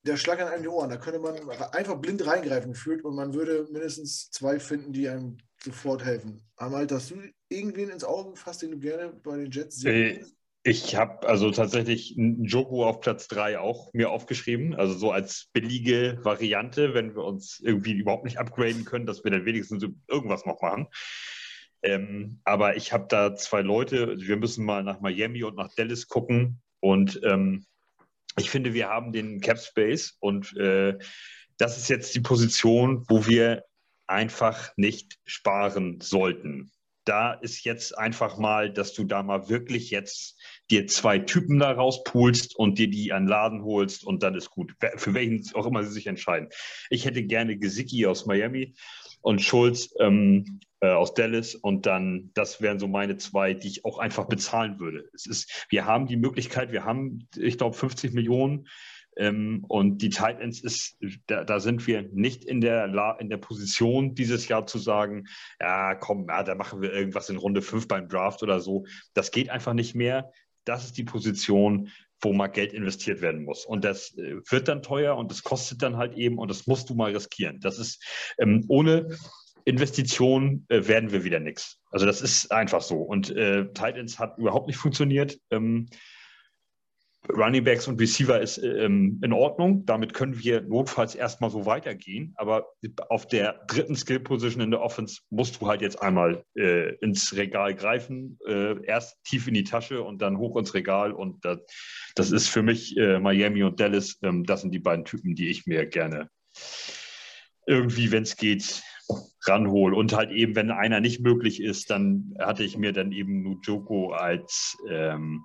der 0.04 0.18
Schlag 0.18 0.40
an 0.40 0.50
einem 0.50 0.64
die 0.64 0.70
Ohren. 0.70 0.90
Da 0.90 0.98
könnte 0.98 1.20
man 1.20 1.50
einfach 1.50 1.96
blind 1.96 2.26
reingreifen 2.26 2.74
gefühlt 2.74 3.04
und 3.04 3.16
man 3.16 3.34
würde 3.34 3.68
mindestens 3.72 4.30
zwei 4.30 4.60
finden, 4.60 4.94
die 4.94 5.10
einem 5.10 5.40
sofort 5.64 6.04
helfen. 6.04 6.42
Amal, 6.58 6.88
hast 6.90 7.12
du 7.12 7.22
irgendwen 7.50 7.90
ins 7.90 8.04
Auge 8.04 8.32
gefasst, 8.32 8.62
den 8.62 8.72
du 8.72 8.80
gerne 8.80 9.14
bei 9.24 9.38
den 9.38 9.52
Jets 9.52 9.78
sehen 9.78 9.94
äh, 9.94 10.26
Ich 10.64 10.96
habe 10.96 11.28
also 11.28 11.52
tatsächlich 11.52 12.18
einen 12.18 12.46
Joko 12.46 12.88
auf 12.88 13.02
Platz 13.02 13.28
3 13.28 13.60
auch 13.60 13.94
mir 13.94 14.10
aufgeschrieben. 14.10 14.76
Also 14.76 14.98
so 14.98 15.12
als 15.12 15.50
billige 15.54 16.20
Variante, 16.24 16.94
wenn 16.94 17.16
wir 17.16 17.24
uns 17.24 17.60
irgendwie 17.60 17.94
überhaupt 17.94 18.26
nicht 18.26 18.38
upgraden 18.38 18.86
können, 18.86 19.06
dass 19.06 19.24
wir 19.24 19.32
dann 19.32 19.46
wenigstens 19.46 19.86
irgendwas 20.08 20.46
noch 20.46 20.62
machen. 20.62 20.88
Ähm, 21.84 22.40
aber 22.44 22.76
ich 22.76 22.94
habe 22.94 23.08
da 23.10 23.36
zwei 23.36 23.62
Leute, 23.62 24.08
also 24.08 24.28
wir 24.28 24.38
müssen 24.38 24.66
mal 24.66 24.84
nach 24.84 25.02
Miami 25.02 25.44
und 25.44 25.56
nach 25.56 25.74
Dallas 25.74 26.08
gucken. 26.08 26.62
Und 26.80 27.20
ähm, 27.24 27.66
ich 28.38 28.50
finde, 28.50 28.74
wir 28.74 28.88
haben 28.88 29.12
den 29.12 29.42
Cap 29.42 29.60
Space 29.60 30.16
und 30.20 30.56
äh, 30.58 30.98
das 31.58 31.78
ist 31.78 31.90
jetzt 31.90 32.16
die 32.16 32.22
Position, 32.22 33.04
wo 33.08 33.28
wir 33.28 33.64
einfach 34.12 34.72
nicht 34.76 35.20
sparen 35.26 36.00
sollten. 36.02 36.72
Da 37.06 37.34
ist 37.34 37.64
jetzt 37.64 37.98
einfach 37.98 38.38
mal, 38.38 38.72
dass 38.72 38.94
du 38.94 39.06
da 39.06 39.24
mal 39.24 39.50
wirklich 39.50 39.90
jetzt 39.90 40.40
dir 40.70 40.86
zwei 40.86 41.18
Typen 41.18 41.58
da 41.58 41.72
rauspulst 41.72 42.56
und 42.56 42.78
dir 42.78 42.90
die 42.90 43.12
an 43.12 43.28
Laden 43.28 43.64
holst 43.64 44.06
und 44.06 44.22
dann 44.22 44.36
ist 44.36 44.52
gut. 44.52 44.76
Für 44.98 45.14
welchen 45.16 45.44
auch 45.56 45.66
immer 45.66 45.84
sie 45.84 45.92
sich 45.92 46.06
entscheiden. 46.06 46.50
Ich 46.92 47.06
hätte 47.06 47.24
gerne 47.24 47.58
Gesicki 47.58 48.06
aus 48.06 48.28
Miami 48.28 48.76
und 49.22 49.42
Schulz 49.42 49.94
ähm, 50.00 50.60
äh, 50.80 50.90
aus 50.90 51.14
Dallas 51.14 51.56
und 51.56 51.86
dann, 51.86 52.32
das 52.34 52.62
wären 52.62 52.80
so 52.80 52.88
meine 52.88 53.18
zwei, 53.18 53.54
die 53.54 53.68
ich 53.68 53.86
auch 53.86 53.98
einfach 53.98 54.28
bezahlen 54.28 54.80
würde. 54.80 55.10
Es 55.14 55.26
ist, 55.26 55.68
wir 55.70 55.86
haben 55.86 56.08
die 56.08 56.18
Möglichkeit, 56.18 56.72
wir 56.72 56.86
haben, 56.86 57.28
ich 57.36 57.58
glaube, 57.58 57.76
50 57.76 58.14
Millionen 58.14 58.68
ähm, 59.18 59.66
und 59.68 60.02
die 60.02 60.10
Titans 60.10 60.64
ist, 60.64 60.98
da, 61.28 61.44
da, 61.44 61.60
sind 61.60 61.86
wir 61.88 62.04
nicht 62.14 62.46
in 62.46 62.62
der, 62.62 62.88
La 62.88 63.14
in 63.20 63.30
der 63.30 63.38
Position 63.38 64.16
dieses 64.16 64.48
Jahr 64.48 64.66
zu 64.68 64.78
sagen, 64.78 65.26
ja, 65.60 65.96
komm, 65.96 66.28
ja, 66.28 66.44
da 66.44 66.56
machen 66.56 66.82
wir 66.82 66.94
irgendwas 66.94 67.30
in 67.30 67.38
Runde 67.38 67.62
5 67.62 67.88
beim 67.88 68.08
Draft 68.08 68.42
oder 68.44 68.60
so. 68.60 68.86
Das 69.14 69.32
geht 69.32 69.50
einfach 69.50 69.74
nicht 69.74 69.96
mehr. 69.96 70.32
Das 70.64 70.86
ist 70.86 70.98
die 70.98 71.04
Position, 71.04 71.90
wo 72.22 72.34
mal 72.34 72.48
Geld 72.48 72.72
investiert 72.74 73.22
werden 73.22 73.44
muss. 73.44 73.66
Und 73.66 73.84
das 73.84 74.16
äh, 74.18 74.38
wird 74.50 74.68
dann 74.68 74.84
teuer 74.84 75.18
und 75.18 75.32
das 75.32 75.44
kostet 75.44 75.82
dann 75.82 75.98
halt 75.98 76.16
eben 76.16 76.38
und 76.38 76.50
das 76.50 76.68
musst 76.68 76.90
du 76.90 76.96
mal 76.96 77.12
riskieren. 77.12 77.60
Das 77.60 77.80
ist 77.80 78.04
ähm, 78.38 78.64
ohne 78.68 79.18
Investition 79.66 80.66
äh, 80.70 80.88
werden 80.88 81.12
wir 81.12 81.24
wieder 81.24 81.40
nichts. 81.40 81.80
Also 81.92 82.06
das 82.06 82.22
ist 82.22 82.52
einfach 82.52 82.82
so. 82.82 82.98
Und 82.98 83.30
äh, 83.32 83.66
Titans 83.74 84.20
hat 84.20 84.38
überhaupt 84.38 84.68
nicht 84.68 84.78
funktioniert. 84.78 85.38
Ähm, 85.50 85.88
Running 87.30 87.64
Backs 87.64 87.88
und 87.88 88.02
Receiver 88.02 88.42
ist 88.42 88.58
ähm, 88.58 89.20
in 89.24 89.32
Ordnung. 89.32 89.86
Damit 89.86 90.14
können 90.14 90.40
wir 90.40 90.62
notfalls 90.62 91.14
erstmal 91.14 91.52
so 91.52 91.66
weitergehen. 91.66 92.34
Aber 92.36 92.68
auf 93.10 93.28
der 93.28 93.64
dritten 93.68 93.96
Skill 93.96 94.20
Position 94.20 94.62
in 94.62 94.72
der 94.72 94.82
Offense 94.82 95.22
musst 95.30 95.62
du 95.62 95.68
halt 95.68 95.82
jetzt 95.82 96.02
einmal 96.02 96.44
äh, 96.56 96.96
ins 96.96 97.36
Regal 97.36 97.76
greifen. 97.76 98.40
Äh, 98.48 98.84
erst 98.86 99.24
tief 99.24 99.48
in 99.48 99.54
die 99.54 99.64
Tasche 99.64 100.02
und 100.02 100.22
dann 100.22 100.38
hoch 100.38 100.58
ins 100.58 100.74
Regal. 100.74 101.12
Und 101.12 101.46
das, 101.46 101.60
das 102.16 102.32
ist 102.32 102.48
für 102.48 102.64
mich 102.64 102.98
äh, 102.98 103.20
Miami 103.20 103.64
und 103.64 103.80
Dallas. 103.80 104.18
Ähm, 104.24 104.44
das 104.44 104.62
sind 104.62 104.74
die 104.74 104.80
beiden 104.80 105.06
Typen, 105.06 105.36
die 105.36 105.50
ich 105.50 105.68
mir 105.68 105.86
gerne 105.86 106.30
irgendwie, 107.68 108.12
wenn 108.12 108.24
es 108.24 108.36
geht, 108.36 108.82
ranhole. 109.46 109.96
Und 109.96 110.14
halt 110.14 110.32
eben, 110.32 110.56
wenn 110.56 110.72
einer 110.72 111.00
nicht 111.00 111.22
möglich 111.22 111.62
ist, 111.62 111.90
dann 111.90 112.34
hatte 112.40 112.64
ich 112.64 112.78
mir 112.78 112.94
dann 112.94 113.12
eben 113.12 113.44
Nujoko 113.44 114.12
als 114.12 114.78
ähm, 114.90 115.44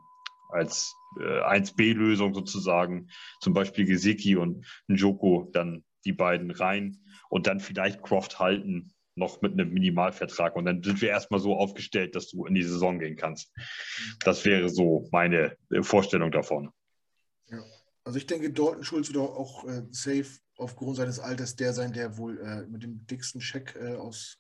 als 0.48 0.94
äh, 1.20 1.40
1B-Lösung 1.42 2.34
sozusagen, 2.34 3.08
zum 3.40 3.52
Beispiel 3.54 3.84
Gesicki 3.84 4.36
und 4.36 4.66
Njoko, 4.88 5.50
dann 5.52 5.84
die 6.04 6.12
beiden 6.12 6.50
rein 6.50 6.98
und 7.28 7.46
dann 7.46 7.60
vielleicht 7.60 8.02
Croft 8.02 8.38
halten, 8.38 8.92
noch 9.16 9.40
mit 9.40 9.52
einem 9.52 9.72
Minimalvertrag. 9.72 10.54
Und 10.56 10.66
dann 10.66 10.82
sind 10.82 11.00
wir 11.00 11.08
erstmal 11.08 11.40
so 11.40 11.56
aufgestellt, 11.56 12.14
dass 12.14 12.28
du 12.28 12.44
in 12.44 12.54
die 12.54 12.62
Saison 12.62 12.98
gehen 12.98 13.16
kannst. 13.16 13.52
Das 14.24 14.44
wäre 14.44 14.68
so 14.68 15.08
meine 15.10 15.56
äh, 15.70 15.82
Vorstellung 15.82 16.30
davon. 16.30 16.70
Ja. 17.48 17.62
Also 18.04 18.18
ich 18.18 18.26
denke, 18.26 18.52
Dalton 18.52 18.84
Schulz 18.84 19.08
wird 19.08 19.18
auch 19.18 19.64
äh, 19.64 19.82
safe 19.90 20.38
aufgrund 20.58 20.96
seines 20.96 21.18
Alters 21.18 21.56
der 21.56 21.72
sein, 21.72 21.92
der 21.92 22.16
wohl 22.16 22.38
äh, 22.38 22.64
mit 22.70 22.84
dem 22.84 23.04
dicksten 23.06 23.40
Check 23.40 23.74
äh, 23.74 23.94
aus 23.94 24.38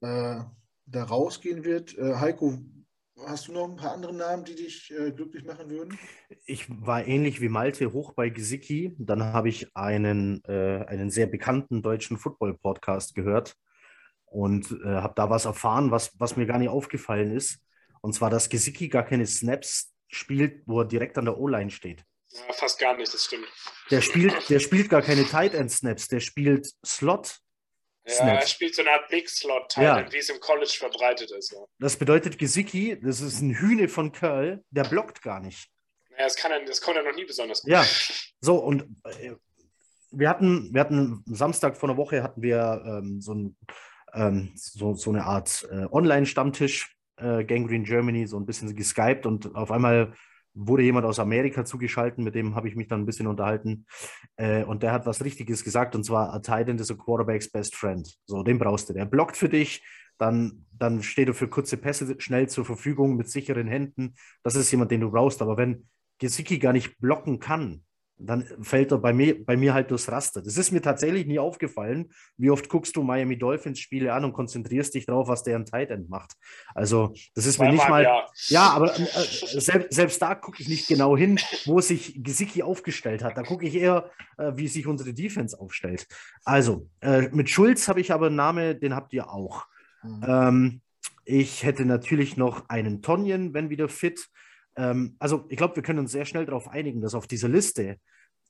äh, 0.00 0.40
da 0.86 1.04
rausgehen 1.04 1.64
wird. 1.64 1.96
Äh, 1.96 2.16
Heiko, 2.16 2.58
Hast 3.26 3.48
du 3.48 3.52
noch 3.52 3.68
ein 3.68 3.76
paar 3.76 3.92
andere 3.92 4.14
Namen, 4.14 4.44
die 4.44 4.54
dich 4.54 4.90
äh, 4.92 5.12
glücklich 5.12 5.44
machen 5.44 5.68
würden? 5.70 5.98
Ich 6.46 6.66
war 6.68 7.06
ähnlich 7.06 7.40
wie 7.40 7.48
Malte 7.48 7.92
hoch 7.92 8.12
bei 8.12 8.30
Gesicki. 8.30 8.94
Dann 8.98 9.22
habe 9.22 9.48
ich 9.48 9.76
einen, 9.76 10.42
äh, 10.44 10.84
einen 10.86 11.10
sehr 11.10 11.26
bekannten 11.26 11.82
deutschen 11.82 12.18
Football-Podcast 12.18 13.14
gehört 13.14 13.56
und 14.24 14.70
äh, 14.84 14.88
habe 14.88 15.14
da 15.16 15.28
was 15.28 15.44
erfahren, 15.44 15.90
was, 15.90 16.18
was 16.18 16.36
mir 16.36 16.46
gar 16.46 16.58
nicht 16.58 16.70
aufgefallen 16.70 17.30
ist. 17.32 17.60
Und 18.00 18.14
zwar, 18.14 18.30
dass 18.30 18.48
Gesicki 18.48 18.88
gar 18.88 19.04
keine 19.04 19.26
Snaps 19.26 19.92
spielt, 20.08 20.62
wo 20.66 20.80
er 20.80 20.86
direkt 20.86 21.18
an 21.18 21.26
der 21.26 21.38
O-Line 21.38 21.70
steht. 21.70 22.04
Ja, 22.32 22.52
fast 22.52 22.78
gar 22.78 22.96
nicht, 22.96 23.12
das 23.12 23.24
stimmt. 23.24 23.46
Der 23.90 24.00
spielt, 24.00 24.48
der 24.48 24.60
spielt 24.60 24.88
gar 24.88 25.02
keine 25.02 25.24
Tight 25.24 25.52
End 25.54 25.70
Snaps, 25.70 26.08
der 26.08 26.20
spielt 26.20 26.72
Slot 26.86 27.40
ja, 28.18 28.26
er 28.26 28.46
spielt 28.46 28.74
so 28.74 28.82
eine 28.82 28.92
Art 28.92 29.08
Big 29.08 29.28
Slot 29.28 29.70
Teil, 29.70 29.84
ja. 29.84 30.12
wie 30.12 30.18
es 30.18 30.28
im 30.28 30.40
College 30.40 30.74
verbreitet 30.78 31.30
ist. 31.30 31.52
Ja. 31.52 31.58
Das 31.78 31.96
bedeutet, 31.96 32.38
Gesicki, 32.38 32.98
das 33.00 33.20
ist 33.20 33.40
ein 33.40 33.54
Hühne 33.54 33.88
von 33.88 34.12
Curl, 34.12 34.62
der 34.70 34.84
blockt 34.84 35.22
gar 35.22 35.40
nicht. 35.40 35.70
Ja, 36.10 36.24
das, 36.24 36.36
kann 36.36 36.52
er, 36.52 36.64
das 36.64 36.80
konnte 36.80 37.00
er 37.00 37.06
noch 37.06 37.16
nie 37.16 37.24
besonders 37.24 37.62
gut. 37.62 37.70
Ja, 37.70 37.84
so 38.40 38.56
und 38.56 38.82
äh, 39.04 39.32
wir 40.10 40.28
hatten, 40.28 40.72
wir 40.72 40.80
hatten 40.80 41.22
Samstag 41.26 41.76
vor 41.76 41.88
einer 41.88 41.96
Woche 41.96 42.22
hatten 42.22 42.42
wir 42.42 42.82
ähm, 42.84 43.20
so, 43.20 43.34
ein, 43.34 43.56
ähm, 44.12 44.52
so, 44.54 44.94
so, 44.94 45.10
eine 45.10 45.24
Art 45.24 45.66
äh, 45.70 45.86
Online-Stammtisch, 45.90 46.94
äh, 47.16 47.44
Gangrene 47.44 47.84
Germany, 47.84 48.26
so 48.26 48.38
ein 48.38 48.46
bisschen 48.46 48.74
geskypt 48.74 49.26
und 49.26 49.54
auf 49.54 49.70
einmal 49.70 50.14
wurde 50.54 50.82
jemand 50.82 51.06
aus 51.06 51.18
Amerika 51.18 51.64
zugeschaltet, 51.64 52.18
mit 52.18 52.34
dem 52.34 52.54
habe 52.54 52.68
ich 52.68 52.76
mich 52.76 52.88
dann 52.88 53.02
ein 53.02 53.06
bisschen 53.06 53.26
unterhalten. 53.26 53.86
Äh, 54.36 54.64
und 54.64 54.82
der 54.82 54.92
hat 54.92 55.06
was 55.06 55.24
Richtiges 55.24 55.64
gesagt, 55.64 55.94
und 55.94 56.04
zwar: 56.04 56.32
A 56.32 56.40
tight 56.40 56.68
end 56.68 56.80
is 56.80 56.90
a 56.90 56.94
quarterback's 56.94 57.50
best 57.50 57.74
friend. 57.74 58.18
So, 58.26 58.42
den 58.42 58.58
brauchst 58.58 58.88
du. 58.88 58.92
Der 58.92 59.04
blockt 59.04 59.36
für 59.36 59.48
dich, 59.48 59.82
dann, 60.18 60.66
dann 60.72 61.02
steht 61.02 61.28
er 61.28 61.34
für 61.34 61.48
kurze 61.48 61.76
Pässe 61.76 62.14
schnell 62.18 62.48
zur 62.48 62.64
Verfügung 62.64 63.16
mit 63.16 63.28
sicheren 63.28 63.68
Händen. 63.68 64.14
Das 64.42 64.54
ist 64.54 64.70
jemand, 64.70 64.90
den 64.90 65.00
du 65.00 65.10
brauchst. 65.10 65.40
Aber 65.40 65.56
wenn 65.56 65.88
Gesicki 66.18 66.58
gar 66.58 66.72
nicht 66.72 66.98
blocken 66.98 67.40
kann, 67.40 67.82
dann 68.22 68.44
fällt 68.62 68.92
er 68.92 68.98
bei 68.98 69.12
mir, 69.12 69.44
bei 69.44 69.56
mir 69.56 69.74
halt 69.74 69.90
durchs 69.90 70.10
Raster. 70.10 70.42
Das 70.42 70.56
ist 70.56 70.70
mir 70.70 70.82
tatsächlich 70.82 71.26
nie 71.26 71.38
aufgefallen. 71.38 72.10
Wie 72.36 72.50
oft 72.50 72.68
guckst 72.68 72.96
du 72.96 73.02
Miami 73.02 73.38
Dolphins 73.38 73.78
Spiele 73.78 74.12
an 74.12 74.24
und 74.24 74.32
konzentrierst 74.32 74.94
dich 74.94 75.06
drauf, 75.06 75.28
was 75.28 75.42
der 75.42 75.56
an 75.56 75.66
Tight 75.66 75.90
End 75.90 76.08
macht? 76.08 76.32
Also, 76.74 77.14
das 77.34 77.46
ist 77.46 77.58
mir 77.58 77.72
nicht 77.72 77.88
mal. 77.88 78.02
Ja, 78.02 78.26
ja 78.48 78.70
aber 78.70 78.98
äh, 78.98 79.60
selbst, 79.60 79.94
selbst 79.94 80.20
da 80.20 80.34
gucke 80.34 80.62
ich 80.62 80.68
nicht 80.68 80.88
genau 80.88 81.16
hin, 81.16 81.38
wo 81.64 81.80
sich 81.80 82.22
Gesicki 82.22 82.62
aufgestellt 82.62 83.24
hat. 83.24 83.36
Da 83.36 83.42
gucke 83.42 83.66
ich 83.66 83.74
eher, 83.74 84.10
äh, 84.38 84.52
wie 84.54 84.68
sich 84.68 84.86
unsere 84.86 85.14
Defense 85.14 85.58
aufstellt. 85.58 86.06
Also, 86.44 86.88
äh, 87.00 87.28
mit 87.32 87.50
Schulz 87.50 87.88
habe 87.88 88.00
ich 88.00 88.12
aber 88.12 88.26
einen 88.26 88.36
Namen, 88.36 88.78
den 88.80 88.94
habt 88.94 89.12
ihr 89.12 89.30
auch. 89.30 89.66
Mhm. 90.02 90.24
Ähm, 90.26 90.80
ich 91.24 91.62
hätte 91.62 91.84
natürlich 91.84 92.36
noch 92.36 92.68
einen 92.68 93.02
Tonjen, 93.02 93.54
wenn 93.54 93.70
wieder 93.70 93.88
fit. 93.88 94.28
Ähm, 94.76 95.16
also 95.18 95.46
ich 95.48 95.56
glaube, 95.56 95.76
wir 95.76 95.82
können 95.82 95.98
uns 95.98 96.12
sehr 96.12 96.24
schnell 96.24 96.46
darauf 96.46 96.68
einigen, 96.68 97.00
dass 97.00 97.14
auf 97.14 97.26
dieser 97.26 97.48
Liste 97.48 97.96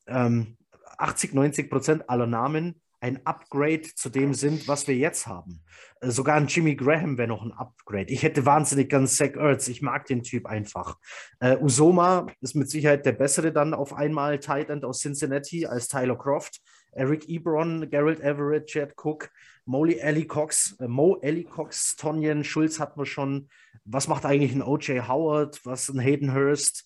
ähm, 0.07 0.57
80, 0.99 1.35
90 1.35 1.71
Prozent 1.71 2.11
aller 2.11 2.27
Namen 2.27 2.81
ein 3.01 3.25
Upgrade 3.25 3.83
zu 3.95 4.11
dem 4.11 4.35
sind, 4.35 4.69
was 4.69 4.87
wir 4.87 4.95
jetzt 4.95 5.27
haben. 5.27 5.63
Äh, 6.01 6.11
sogar 6.11 6.37
ein 6.37 6.47
Jimmy 6.47 6.77
Graham 6.77 7.17
wäre 7.17 7.29
noch 7.29 7.43
ein 7.43 7.53
Upgrade. 7.53 8.13
Ich 8.13 8.23
hätte 8.23 8.45
wahnsinnig 8.45 8.91
gern 8.91 9.07
Zach 9.07 9.35
Ertz. 9.37 9.69
Ich 9.69 9.81
mag 9.81 10.07
den 10.07 10.23
Typ 10.23 10.47
einfach. 10.47 10.99
Äh, 11.41 11.57
Usoma 11.57 12.27
ist 12.41 12.55
mit 12.55 12.71
Sicherheit 12.71 13.07
der 13.07 13.13
bessere 13.13 13.53
dann 13.53 13.73
auf 13.75 13.95
einmal 13.95 14.39
Tight 14.39 14.69
End 14.69 14.85
aus 14.85 15.01
Cincinnati 15.01 15.67
als 15.67 15.89
Tyler 15.89 16.17
Croft. 16.17 16.61
Eric 16.93 17.29
Ebron, 17.29 17.89
Gerald 17.91 18.21
Everett, 18.21 18.67
Chad 18.67 18.95
Cook, 18.97 19.31
Molly 19.65 19.99
Ellie 19.99 20.27
Cox, 20.27 20.77
äh, 20.81 20.89
Mo 20.89 21.19
Ellie 21.23 21.45
Cox, 21.45 21.97
Tonjen 21.97 22.45
Schulz 22.45 22.81
hatten 22.81 23.01
wir 23.01 23.07
schon. 23.07 23.49
Was 23.85 24.09
macht 24.09 24.25
eigentlich 24.25 24.53
ein 24.53 24.63
O.J. 24.63 25.09
Howard? 25.09 25.61
Was 25.65 25.89
ein 25.89 26.01
Hayden 26.01 26.35
Hurst? 26.35 26.85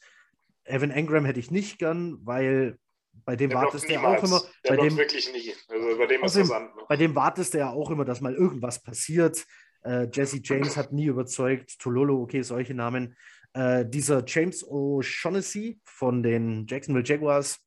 Evan 0.65 0.91
Engram 0.91 1.25
hätte 1.25 1.41
ich 1.41 1.51
nicht 1.51 1.79
gern, 1.79 2.19
weil 2.25 2.79
bei 3.25 3.37
dem 3.37 3.51
der 3.51 3.59
wartest 3.59 3.89
du 3.89 3.93
ja 3.93 4.03
auch 4.03 4.23
immer. 4.23 4.43
Der 4.65 4.77
bei 4.77 4.77
dem, 4.77 4.97
wirklich 4.97 5.33
nie. 5.33 5.53
Also 5.69 5.99
bei 5.99 6.07
dem 6.07 6.25
ist 6.25 6.37
dem, 6.37 6.49
ne? 6.49 6.71
Bei 6.89 6.97
dem 6.97 7.15
wartest 7.15 7.55
du 7.55 7.59
ja 7.59 7.71
auch 7.71 7.91
immer, 7.91 8.05
dass 8.05 8.21
mal 8.21 8.35
irgendwas 8.35 8.83
passiert. 8.83 9.45
Äh, 9.83 10.09
Jesse 10.13 10.41
James 10.43 10.77
hat 10.77 10.93
nie 10.93 11.07
überzeugt. 11.07 11.79
Tololo, 11.79 12.23
okay, 12.23 12.43
solche 12.43 12.75
Namen. 12.75 13.17
Äh, 13.53 13.87
dieser 13.87 14.25
James 14.27 14.67
O'Shaughnessy 14.67 15.79
von 15.85 16.23
den 16.23 16.67
Jacksonville 16.67 17.07
Jaguars, 17.07 17.61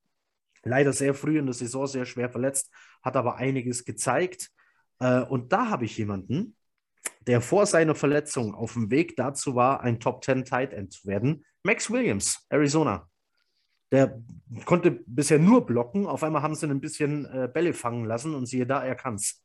leider 0.68 0.94
sehr 0.94 1.14
früh 1.14 1.40
in 1.40 1.46
der 1.46 1.54
Saison 1.54 1.88
sehr 1.88 2.06
schwer 2.06 2.30
verletzt, 2.30 2.72
hat 3.02 3.16
aber 3.16 3.36
einiges 3.36 3.86
gezeigt. 3.86 4.50
Äh, 5.00 5.22
und 5.22 5.52
da 5.54 5.70
habe 5.70 5.86
ich 5.86 5.98
jemanden, 5.98 6.56
der 7.22 7.42
vor 7.42 7.66
seiner 7.66 7.96
Verletzung 7.96 8.56
auf 8.56 8.74
dem 8.74 8.90
Weg 8.90 9.16
dazu 9.16 9.56
war, 9.56 9.82
ein 9.82 10.00
Top 10.00 10.24
10 10.24 10.46
Tight 10.46 10.74
End 10.74 10.92
zu 10.94 11.08
werden. 11.08 11.46
Max 11.64 11.92
Williams, 11.92 12.46
Arizona. 12.50 13.10
Der 13.92 14.22
konnte 14.66 14.92
bisher 15.06 15.40
nur 15.40 15.66
blocken. 15.66 16.06
Auf 16.06 16.24
einmal 16.24 16.42
haben 16.42 16.56
sie 16.56 16.66
ihn 16.66 16.72
ein 16.72 16.82
bisschen 16.82 17.26
äh, 17.26 17.50
Bälle 17.54 17.74
fangen 17.74 18.06
lassen 18.06 18.36
und 18.36 18.46
siehe 18.46 18.66
da, 18.66 18.84
er 18.84 18.96
kann 18.96 19.16
es. 19.16 19.44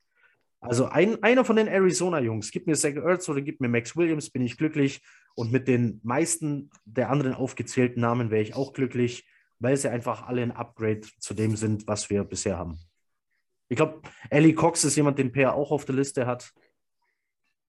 Also 0.60 0.86
ein, 0.86 1.20
einer 1.24 1.44
von 1.44 1.56
den 1.56 1.66
Arizona-Jungs, 1.66 2.52
gib 2.52 2.68
mir 2.68 2.76
Zach 2.76 2.94
Ertz 2.94 3.28
oder 3.28 3.40
gib 3.40 3.60
mir 3.60 3.68
Max 3.68 3.96
Williams, 3.96 4.30
bin 4.30 4.42
ich 4.42 4.56
glücklich. 4.56 5.02
Und 5.34 5.50
mit 5.50 5.66
den 5.66 6.00
meisten 6.04 6.70
der 6.84 7.10
anderen 7.10 7.34
aufgezählten 7.34 8.00
Namen 8.00 8.30
wäre 8.30 8.42
ich 8.42 8.54
auch 8.54 8.72
glücklich, 8.72 9.26
weil 9.62 9.76
sie 9.76 9.89
einfach 9.89 10.26
alle 10.26 10.43
ein 10.43 10.51
Upgrade 10.51 11.02
zu 11.18 11.34
dem 11.34 11.56
sind, 11.56 11.86
was 11.86 12.10
wir 12.10 12.24
bisher 12.24 12.59
haben. 12.59 12.78
Ich 13.68 13.76
glaube, 13.76 14.02
Ellie 14.28 14.55
Cox 14.55 14.84
ist 14.84 14.97
jemand, 14.97 15.18
den 15.18 15.32
Per 15.32 15.55
auch 15.55 15.70
auf 15.70 15.84
der 15.84 15.94
Liste 15.94 16.26
hat. 16.26 16.52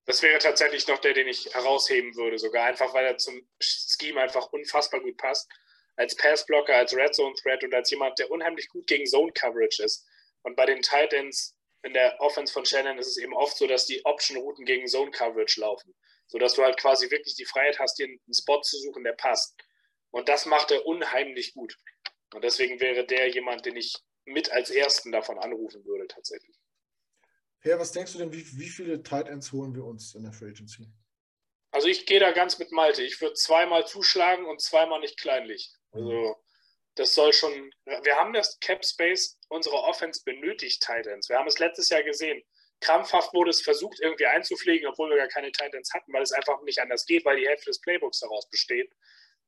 Das 0.04 0.22
wäre 0.22 0.38
tatsächlich 0.38 0.86
noch 0.86 0.98
der, 0.98 1.14
den 1.14 1.28
ich 1.28 1.54
herausheben 1.54 2.14
würde, 2.16 2.38
sogar 2.38 2.66
einfach, 2.66 2.92
weil 2.92 3.06
er 3.06 3.16
zum 3.16 3.40
Scheme 3.58 4.20
einfach 4.20 4.52
unfassbar 4.52 5.00
gut 5.00 5.16
passt. 5.16 5.50
Als 5.96 6.14
Passblocker, 6.16 6.76
als 6.76 6.94
Red 6.94 7.14
Zone 7.14 7.34
Threat 7.36 7.62
und 7.64 7.72
als 7.72 7.90
jemand, 7.90 8.18
der 8.18 8.30
unheimlich 8.30 8.68
gut 8.68 8.86
gegen 8.86 9.06
Zone 9.06 9.32
Coverage 9.32 9.82
ist. 9.82 10.04
Und 10.42 10.56
bei 10.56 10.66
den 10.66 10.82
Titans 10.82 11.56
in 11.82 11.94
der 11.94 12.20
Offense 12.20 12.52
von 12.52 12.66
Shannon 12.66 12.98
ist 12.98 13.06
es 13.06 13.16
eben 13.16 13.32
oft 13.32 13.56
so, 13.56 13.66
dass 13.66 13.86
die 13.86 14.04
Option-Routen 14.04 14.64
gegen 14.64 14.86
Zone 14.88 15.12
Coverage 15.12 15.60
laufen. 15.60 15.94
Sodass 16.26 16.54
du 16.54 16.64
halt 16.64 16.76
quasi 16.76 17.10
wirklich 17.10 17.36
die 17.36 17.44
Freiheit 17.44 17.78
hast, 17.78 17.98
dir 17.98 18.06
einen 18.06 18.20
Spot 18.34 18.60
zu 18.60 18.78
suchen, 18.78 19.04
der 19.04 19.12
passt. 19.12 19.54
Und 20.14 20.28
das 20.28 20.46
macht 20.46 20.70
er 20.70 20.86
unheimlich 20.86 21.54
gut. 21.54 21.76
Und 22.32 22.44
deswegen 22.44 22.78
wäre 22.78 23.04
der 23.04 23.28
jemand, 23.30 23.66
den 23.66 23.74
ich 23.74 23.96
mit 24.24 24.48
als 24.52 24.70
ersten 24.70 25.10
davon 25.10 25.40
anrufen 25.40 25.84
würde, 25.84 26.06
tatsächlich. 26.06 26.56
Per, 27.60 27.80
was 27.80 27.90
denkst 27.90 28.12
du 28.12 28.18
denn, 28.18 28.32
wie, 28.32 28.46
wie 28.56 28.68
viele 28.68 29.02
Tight 29.02 29.26
Ends 29.26 29.50
holen 29.50 29.74
wir 29.74 29.84
uns 29.84 30.14
in 30.14 30.22
der 30.22 30.32
Free 30.32 30.50
Agency? 30.50 30.86
Also 31.72 31.88
ich 31.88 32.06
gehe 32.06 32.20
da 32.20 32.30
ganz 32.30 32.60
mit 32.60 32.70
Malte. 32.70 33.02
Ich 33.02 33.20
würde 33.20 33.34
zweimal 33.34 33.88
zuschlagen 33.88 34.46
und 34.46 34.62
zweimal 34.62 35.00
nicht 35.00 35.18
kleinlich. 35.18 35.72
Also 35.90 36.36
das 36.94 37.12
soll 37.12 37.32
schon. 37.32 37.72
Wir 37.84 38.14
haben 38.14 38.32
das 38.32 38.60
Cap 38.60 38.84
Space 38.84 39.36
unserer 39.48 39.82
Offense 39.82 40.22
benötigt, 40.24 40.80
Tight 40.80 41.08
Ends. 41.08 41.28
Wir 41.28 41.38
haben 41.38 41.48
es 41.48 41.58
letztes 41.58 41.88
Jahr 41.88 42.04
gesehen. 42.04 42.40
Krampfhaft 42.78 43.34
wurde 43.34 43.50
es 43.50 43.62
versucht, 43.62 43.98
irgendwie 43.98 44.26
einzupflegen, 44.26 44.86
obwohl 44.86 45.10
wir 45.10 45.16
gar 45.16 45.26
keine 45.26 45.50
Tight 45.50 45.74
Ends 45.74 45.92
hatten, 45.92 46.12
weil 46.12 46.22
es 46.22 46.30
einfach 46.30 46.62
nicht 46.62 46.78
anders 46.78 47.04
geht, 47.04 47.24
weil 47.24 47.38
die 47.38 47.48
Hälfte 47.48 47.70
des 47.70 47.80
Playbooks 47.80 48.20
daraus 48.20 48.48
besteht. 48.48 48.92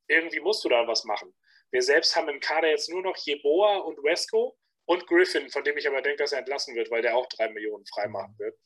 Irgendwie 0.09 0.41
musst 0.41 0.65
du 0.65 0.69
da 0.69 0.87
was 0.87 1.05
machen. 1.05 1.35
Wir 1.71 1.83
selbst 1.83 2.15
haben 2.17 2.29
im 2.29 2.41
Kader 2.41 2.69
jetzt 2.69 2.89
nur 2.89 3.03
noch 3.03 3.17
Jeboa 3.17 3.79
und 3.79 4.03
Wesco 4.03 4.57
und 4.87 5.07
Griffin, 5.07 5.51
von 5.51 5.65
dem 5.65 5.77
ich 5.77 5.87
aber 5.89 6.03
denke, 6.03 6.23
dass 6.23 6.33
er 6.33 6.39
entlassen 6.39 6.75
wird, 6.75 6.91
weil 6.91 7.03
der 7.03 7.17
auch 7.17 7.27
drei 7.27 7.49
Millionen 7.49 7.85
freimachen 7.87 8.39
wird. 8.39 8.57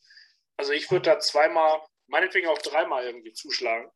Also 0.56 0.72
ich 0.72 0.90
würde 0.90 1.06
da 1.06 1.18
zweimal, 1.18 1.80
meinetwegen 2.06 2.48
auch 2.48 2.58
dreimal 2.58 3.04
irgendwie 3.04 3.32
zuschlagen. 3.32 3.90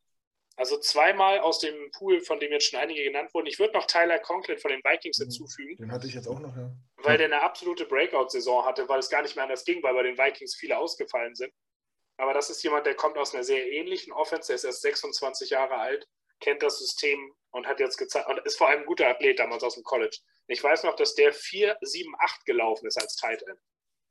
Also 0.56 0.78
zweimal 0.78 1.40
aus 1.40 1.58
dem 1.58 1.90
Pool, 1.90 2.20
von 2.20 2.38
dem 2.38 2.52
jetzt 2.52 2.70
schon 2.70 2.78
einige 2.78 3.02
genannt 3.02 3.34
wurden. 3.34 3.46
Ich 3.46 3.58
würde 3.58 3.74
noch 3.74 3.86
Tyler 3.86 4.20
Conklin 4.20 4.58
von 4.58 4.70
den 4.70 4.80
Vikings 4.84 5.18
mhm. 5.18 5.24
hinzufügen. 5.24 5.76
Den 5.76 5.92
hatte 5.92 6.06
ich 6.06 6.14
jetzt 6.14 6.28
auch 6.28 6.38
noch, 6.38 6.56
ja. 6.56 6.70
Weil 6.98 7.18
der 7.18 7.26
eine 7.26 7.42
absolute 7.42 7.84
Breakout-Saison 7.84 8.64
hatte, 8.64 8.88
weil 8.88 9.00
es 9.00 9.10
gar 9.10 9.22
nicht 9.22 9.34
mehr 9.34 9.44
anders 9.44 9.64
ging, 9.64 9.82
weil 9.82 9.94
bei 9.94 10.04
den 10.04 10.16
Vikings 10.16 10.54
viele 10.54 10.78
ausgefallen 10.78 11.34
sind. 11.34 11.52
Aber 12.16 12.32
das 12.32 12.50
ist 12.50 12.62
jemand, 12.62 12.86
der 12.86 12.94
kommt 12.94 13.18
aus 13.18 13.34
einer 13.34 13.42
sehr 13.42 13.66
ähnlichen 13.66 14.12
Offense, 14.12 14.46
der 14.46 14.56
ist 14.56 14.64
erst 14.64 14.82
26 14.82 15.50
Jahre 15.50 15.74
alt, 15.74 16.06
kennt 16.44 16.62
das 16.62 16.78
System 16.78 17.34
und 17.50 17.66
hat 17.66 17.80
jetzt 17.80 17.96
gezeigt, 17.96 18.28
und 18.28 18.38
ist 18.44 18.58
vor 18.58 18.68
allem 18.68 18.80
ein 18.80 18.86
guter 18.86 19.08
Athlet 19.08 19.38
damals 19.38 19.62
aus 19.62 19.74
dem 19.74 19.82
College. 19.82 20.16
Ich 20.46 20.62
weiß 20.62 20.84
noch, 20.84 20.94
dass 20.94 21.14
der 21.14 21.32
4, 21.32 21.78
7, 21.80 22.14
8 22.18 22.44
gelaufen 22.44 22.86
ist 22.86 23.00
als 23.00 23.16
Tight 23.16 23.42
End. 23.42 23.58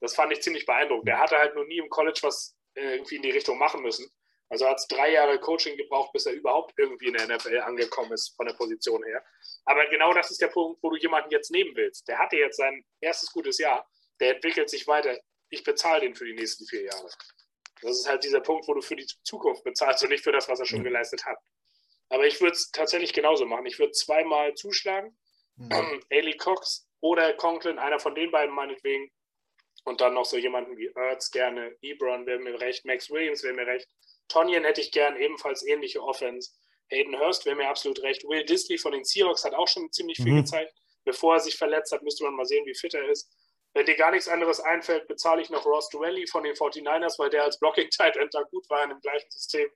Das 0.01 0.15
fand 0.15 0.34
ich 0.34 0.41
ziemlich 0.41 0.65
beeindruckend. 0.65 1.07
Der 1.07 1.19
hatte 1.19 1.38
halt 1.38 1.55
noch 1.55 1.65
nie 1.65 1.77
im 1.77 1.89
College 1.89 2.19
was 2.23 2.55
äh, 2.76 2.95
irgendwie 2.95 3.18
in 3.18 3.22
die 3.22 3.30
Richtung 3.30 3.57
machen 3.57 3.81
müssen. 3.81 4.10
Also 4.49 4.68
hat 4.68 4.77
es 4.77 4.88
drei 4.88 5.11
Jahre 5.11 5.39
Coaching 5.39 5.77
gebraucht, 5.77 6.11
bis 6.11 6.26
er 6.26 6.34
überhaupt 6.34 6.73
irgendwie 6.77 7.07
in 7.07 7.14
der 7.14 7.27
NFL 7.27 7.60
angekommen 7.60 8.11
ist 8.11 8.35
von 8.35 8.45
der 8.45 8.53
Position 8.53 9.03
her. 9.03 9.23
Aber 9.65 9.85
genau 9.88 10.14
das 10.14 10.31
ist 10.31 10.41
der 10.41 10.47
Punkt, 10.47 10.81
wo 10.84 10.89
du 10.89 10.97
jemanden 10.97 11.31
jetzt 11.31 11.51
nehmen 11.51 11.76
willst. 11.76 12.07
Der 12.07 12.19
hatte 12.19 12.35
jetzt 12.35 12.57
sein 12.57 12.84
erstes 12.99 13.31
gutes 13.31 13.57
Jahr, 13.57 13.88
der 14.19 14.35
entwickelt 14.35 14.69
sich 14.69 14.88
weiter. 14.88 15.18
Ich 15.49 15.64
bezahle 15.64 16.01
den 16.01 16.15
für 16.15 16.26
die 16.26 16.34
nächsten 16.34 16.65
vier 16.65 16.84
Jahre. 16.84 17.10
Das 17.81 17.99
ist 17.99 18.07
halt 18.07 18.23
dieser 18.23 18.41
Punkt, 18.41 18.68
wo 18.68 18.73
du 18.73 18.81
für 18.81 18.95
die 18.95 19.07
Zukunft 19.23 19.64
bezahlst 19.64 20.03
und 20.03 20.10
nicht 20.10 20.23
für 20.23 20.31
das, 20.31 20.47
was 20.49 20.60
er 20.60 20.65
schon 20.65 20.84
geleistet 20.84 21.26
hat. 21.26 21.38
Aber 22.14 22.27
ich 22.27 22.40
würde 22.41 22.53
es 22.53 22.72
tatsächlich 22.72 23.14
genauso 23.14 23.45
machen. 23.45 23.65
Ich 23.65 23.80
würde 23.80 23.91
zweimal 23.91 24.53
zuschlagen 24.53 25.18
Mhm. 25.57 25.69
Ailey 26.10 26.38
Cox 26.38 26.88
oder 26.99 27.34
Conklin, 27.34 27.80
einer 27.80 27.99
von 27.99 28.15
den 28.15 28.31
beiden 28.31 28.53
meinetwegen. 28.53 29.11
Und 29.85 29.99
dann 29.99 30.14
noch 30.14 30.26
so 30.26 30.38
jemanden 30.38 30.77
wie 30.77 30.91
Ertz 30.95 31.31
gerne, 31.31 31.76
Ebron 31.81 32.26
wäre 32.26 32.40
mir 32.40 32.60
recht, 32.61 32.85
Max 32.85 33.10
Williams 33.10 33.44
wäre 33.44 33.53
mir 33.53 33.68
recht. 33.68 33.88
Tonyan 34.30 34.64
hätte 34.64 34.80
ich 34.80 34.94
gern, 34.94 35.18
ebenfalls 35.18 35.65
ähnliche 35.65 36.02
Offense. 36.02 36.52
Hayden 36.90 37.19
Hurst 37.19 37.45
wäre 37.45 37.57
mir 37.57 37.68
absolut 37.68 38.02
recht. 38.02 38.23
Will 38.23 38.45
Disley 38.45 38.77
von 38.77 38.94
den 38.94 39.03
Seahawks 39.03 39.44
hat 39.44 39.53
auch 39.53 39.68
schon 39.68 39.91
ziemlich 39.91 40.18
viel 40.18 40.31
mhm. 40.31 40.38
gezeigt. 40.38 40.73
Bevor 41.03 41.34
er 41.34 41.40
sich 41.41 41.57
verletzt 41.57 41.91
hat, 41.91 42.02
müsste 42.02 42.23
man 42.23 42.35
mal 42.35 42.45
sehen, 42.45 42.65
wie 42.65 42.76
fit 42.76 42.94
er 42.94 43.10
ist. 43.10 43.30
Wenn 43.73 43.85
dir 43.85 43.95
gar 43.95 44.11
nichts 44.11 44.30
anderes 44.30 44.61
einfällt, 44.61 45.07
bezahle 45.07 45.41
ich 45.41 45.49
noch 45.49 45.65
Ross 45.65 45.90
Dwelly 45.90 46.27
von 46.27 46.44
den 46.44 46.53
49ers, 46.53 47.19
weil 47.19 47.30
der 47.30 47.44
als 47.44 47.60
Blocking-Tight 47.60 48.15
End 48.15 48.34
da 48.34 48.44
gut 48.44 48.69
war 48.69 48.84
in 48.84 48.91
dem 48.91 49.02
gleichen 49.02 49.30
System. 49.30 49.69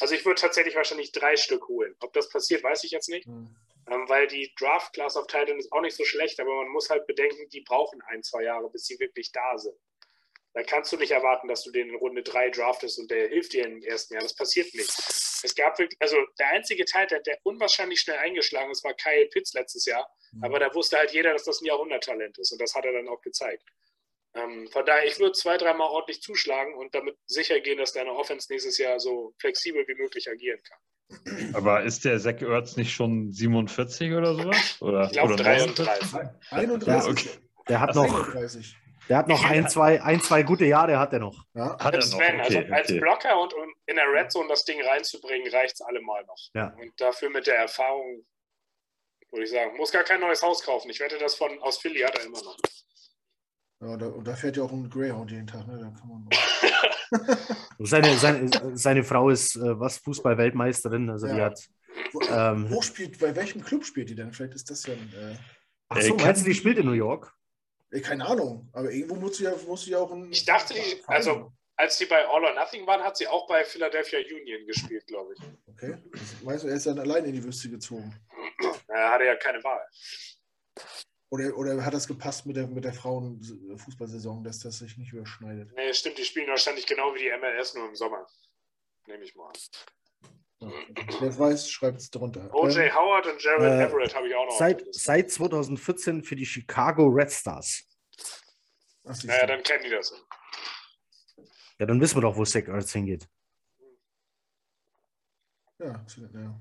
Also 0.00 0.14
ich 0.14 0.24
würde 0.24 0.40
tatsächlich 0.40 0.76
wahrscheinlich 0.76 1.12
drei 1.12 1.36
Stück 1.36 1.68
holen. 1.68 1.94
Ob 2.00 2.12
das 2.12 2.28
passiert, 2.28 2.62
weiß 2.62 2.84
ich 2.84 2.90
jetzt 2.90 3.08
nicht. 3.08 3.26
Mhm 3.26 3.56
ähm, 3.90 4.08
weil 4.08 4.26
die 4.26 4.52
Draft 4.58 4.92
Class 4.92 5.16
of 5.16 5.26
Titan 5.26 5.58
ist 5.58 5.72
auch 5.72 5.80
nicht 5.80 5.96
so 5.96 6.04
schlecht, 6.04 6.40
aber 6.40 6.54
man 6.54 6.68
muss 6.68 6.90
halt 6.90 7.06
bedenken, 7.06 7.48
die 7.50 7.60
brauchen 7.60 8.02
ein, 8.02 8.22
zwei 8.22 8.42
Jahre, 8.42 8.70
bis 8.70 8.86
sie 8.86 8.98
wirklich 8.98 9.32
da 9.32 9.58
sind. 9.58 9.76
Da 10.54 10.62
kannst 10.62 10.92
du 10.92 10.96
nicht 10.96 11.12
erwarten, 11.12 11.46
dass 11.46 11.62
du 11.62 11.70
den 11.70 11.90
in 11.90 11.94
Runde 11.94 12.22
3 12.22 12.50
draftest 12.50 12.98
und 12.98 13.10
der 13.10 13.28
hilft 13.28 13.52
dir 13.52 13.64
im 13.64 13.82
ersten 13.82 14.14
Jahr. 14.14 14.22
Das 14.22 14.34
passiert 14.34 14.74
nicht. 14.74 14.88
Es 14.88 15.54
gab 15.54 15.78
wirklich, 15.78 16.00
also 16.00 16.16
der 16.38 16.48
einzige 16.48 16.84
Titan, 16.84 17.22
der 17.22 17.38
unwahrscheinlich 17.44 18.00
schnell 18.00 18.18
eingeschlagen 18.18 18.70
ist, 18.70 18.82
war 18.82 18.94
Kyle 18.94 19.26
Pitts 19.26 19.52
letztes 19.52 19.84
Jahr. 19.84 20.10
Mhm. 20.32 20.44
Aber 20.44 20.58
da 20.58 20.74
wusste 20.74 20.96
halt 20.96 21.12
jeder, 21.12 21.32
dass 21.32 21.44
das 21.44 21.60
ein 21.60 21.66
Jahrhunderttalent 21.66 22.38
ist 22.38 22.50
und 22.50 22.60
das 22.60 22.74
hat 22.74 22.84
er 22.84 22.92
dann 22.92 23.08
auch 23.08 23.20
gezeigt. 23.20 23.62
Ähm, 24.34 24.68
von 24.70 24.84
daher, 24.84 25.06
ich 25.06 25.18
würde 25.18 25.32
zwei, 25.32 25.56
dreimal 25.56 25.88
ordentlich 25.88 26.20
zuschlagen 26.20 26.74
und 26.74 26.94
damit 26.94 27.16
sicher 27.26 27.60
gehen, 27.60 27.78
dass 27.78 27.92
deine 27.92 28.12
Offense 28.12 28.52
nächstes 28.52 28.78
Jahr 28.78 29.00
so 29.00 29.34
flexibel 29.38 29.86
wie 29.86 29.94
möglich 29.94 30.28
agieren 30.30 30.60
kann. 30.62 30.78
Aber 31.54 31.82
ist 31.82 32.04
der 32.04 32.18
Zack 32.18 32.42
Ertz 32.42 32.76
nicht 32.76 32.92
schon 32.92 33.32
47 33.32 34.12
oder 34.12 34.34
sowas? 34.34 34.76
Oder, 34.80 35.06
ich 35.06 35.12
glaube 35.12 35.36
33. 35.36 35.88
31. 36.50 36.86
Ja, 36.86 37.06
okay. 37.06 37.30
Der 37.68 37.80
hat 37.80 37.94
noch, 37.94 38.34
der 39.08 39.16
hat 39.16 39.28
noch 39.28 39.44
ein, 39.44 39.68
zwei, 39.68 40.02
ein, 40.02 40.20
zwei 40.20 40.42
gute 40.42 40.66
Jahre 40.66 40.98
hat 40.98 41.12
er 41.12 41.20
noch. 41.20 41.44
Ja. 41.54 41.78
Hat 41.78 41.94
er 41.94 42.00
noch. 42.00 42.14
Okay, 42.14 42.40
also 42.40 42.58
okay. 42.58 42.72
als 42.72 42.88
Blocker 42.88 43.40
und 43.40 43.54
um 43.54 43.74
in 43.86 43.96
der 43.96 44.04
Red 44.12 44.30
Zone 44.30 44.48
das 44.48 44.64
Ding 44.64 44.82
reinzubringen, 44.82 45.50
reicht 45.52 45.74
es 45.74 45.80
allemal 45.80 46.24
noch. 46.24 46.50
Ja. 46.54 46.74
Und 46.78 46.92
dafür 47.00 47.30
mit 47.30 47.46
der 47.46 47.56
Erfahrung 47.56 48.24
würde 49.30 49.44
ich 49.44 49.50
sagen. 49.50 49.76
Muss 49.76 49.92
gar 49.92 50.04
kein 50.04 50.20
neues 50.20 50.42
Haus 50.42 50.62
kaufen. 50.62 50.90
Ich 50.90 51.00
wette, 51.00 51.18
das 51.18 51.34
von 51.34 51.58
aus 51.60 51.78
Philly 51.78 52.00
hat 52.00 52.18
er 52.18 52.24
immer 52.24 52.42
noch. 52.42 52.56
Ja, 53.80 53.96
da, 53.96 54.06
und 54.08 54.26
da 54.26 54.34
fährt 54.34 54.56
ja 54.56 54.64
auch 54.64 54.72
ein 54.72 54.90
Greyhound 54.90 55.30
jeden 55.30 55.46
Tag, 55.46 55.66
ne? 55.66 55.78
Da 55.78 55.90
kann 55.98 56.08
man 56.08 56.28
seine, 57.78 58.16
seine, 58.16 58.76
seine 58.76 59.04
Frau 59.04 59.30
ist 59.30 59.56
äh, 59.56 59.78
was 59.78 59.98
Fußball-Weltmeisterin, 59.98 61.08
also 61.10 61.26
ja. 61.26 61.34
die 61.34 61.42
hat. 61.42 61.68
Wo, 62.12 62.20
ähm, 62.22 62.70
wo, 62.70 62.82
spielt, 62.82 63.18
bei 63.18 63.34
welchem 63.36 63.62
Club 63.62 63.84
spielt 63.84 64.10
die 64.10 64.14
denn? 64.14 64.32
Vielleicht 64.32 64.54
ist 64.54 64.68
das 64.70 64.84
ja 64.86 64.94
ein. 64.94 65.12
Äh, 65.16 65.36
Ach 65.88 66.00
so, 66.02 66.14
meinst 66.16 66.42
du, 66.42 66.48
die 66.48 66.54
spielt 66.54 66.78
in 66.78 66.86
New 66.86 66.92
York? 66.92 67.32
Keine 68.02 68.26
Ahnung, 68.26 68.68
aber 68.72 68.90
irgendwo 68.90 69.14
muss 69.14 69.38
sie 69.38 69.44
ja, 69.44 69.54
muss 69.66 69.84
sie 69.84 69.96
auch 69.96 70.10
ein. 70.12 70.30
Ich 70.30 70.44
dachte, 70.44 70.74
die, 70.74 71.02
also 71.06 71.52
als 71.78 71.96
sie 71.96 72.06
bei 72.06 72.26
All 72.26 72.44
or 72.44 72.54
Nothing 72.54 72.86
waren, 72.86 73.02
hat 73.02 73.16
sie 73.16 73.26
auch 73.28 73.46
bei 73.46 73.64
Philadelphia 73.64 74.18
Union 74.18 74.66
gespielt, 74.66 75.06
glaube 75.06 75.34
ich. 75.34 75.40
Okay. 75.68 75.96
Weißt 76.42 76.64
du, 76.64 76.68
er 76.68 76.74
ist 76.74 76.86
dann 76.86 76.98
allein 76.98 77.24
in 77.24 77.32
die 77.32 77.42
Wüste 77.42 77.70
gezogen. 77.70 78.14
Er 78.88 79.12
hatte 79.12 79.24
ja 79.24 79.36
keine 79.36 79.62
Wahl. 79.62 79.80
Oder, 81.30 81.56
oder 81.56 81.84
hat 81.84 81.92
das 81.92 82.08
gepasst 82.08 82.46
mit 82.46 82.56
der, 82.56 82.66
mit 82.66 82.84
der 82.84 82.94
Frauenfußballsaison, 82.94 84.42
dass 84.44 84.60
das 84.60 84.78
sich 84.78 84.96
nicht 84.96 85.12
überschneidet? 85.12 85.72
Nee, 85.74 85.92
stimmt, 85.92 86.16
die 86.16 86.24
spielen 86.24 86.48
wahrscheinlich 86.48 86.86
genau 86.86 87.14
wie 87.14 87.18
die 87.18 87.30
MLS 87.38 87.74
nur 87.74 87.86
im 87.88 87.94
Sommer. 87.94 88.26
Nehme 89.06 89.24
ich 89.24 89.34
mal 89.34 89.48
an. 89.48 90.72
Wer 91.20 91.38
weiß, 91.38 91.70
schreibt 91.70 91.98
es 91.98 92.10
drunter. 92.10 92.52
O.J. 92.52 92.78
Ähm, 92.78 92.94
Howard 92.94 93.26
und 93.26 93.42
Jared 93.42 93.62
äh, 93.62 93.84
Everett 93.84 94.14
habe 94.14 94.26
ich 94.26 94.34
auch 94.34 94.46
noch. 94.46 94.58
Seit, 94.58 94.82
seit 94.92 95.30
2014 95.30 96.24
für 96.24 96.34
die 96.34 96.46
Chicago 96.46 97.06
Red 97.06 97.30
Stars. 97.30 97.84
Ach, 99.04 99.22
naja, 99.22 99.46
dann 99.46 99.62
kennen 99.62 99.84
die 99.84 99.90
das. 99.90 100.12
Ja, 101.78 101.86
dann 101.86 102.00
wissen 102.00 102.16
wir 102.16 102.22
doch, 102.22 102.36
wo 102.36 102.44
Zach 102.44 102.66
Ertz 102.66 102.92
hingeht. 102.92 103.28
Ja, 105.78 106.04
ja. 106.34 106.60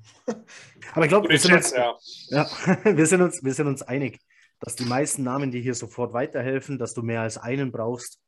Aber 0.94 1.06
ich 1.06 1.10
glaube, 1.10 1.28
wir, 1.28 1.40
sind 1.40 1.56
uns, 1.56 1.72
ja. 1.72 1.98
ja, 2.30 2.48
wir, 2.84 3.06
sind 3.08 3.22
uns, 3.24 3.44
wir 3.44 3.54
sind 3.54 3.66
uns 3.66 3.82
einig 3.82 4.20
dass 4.60 4.76
die 4.76 4.86
meisten 4.86 5.24
Namen 5.24 5.52
dir 5.52 5.62
hier 5.62 5.76
sofort 5.76 6.14
weiterhelfen, 6.14 6.78
dass 6.78 6.94
du 6.94 7.04
mehr 7.04 7.22
als 7.22 7.38
einen 7.38 7.72
brauchst, 7.72 8.20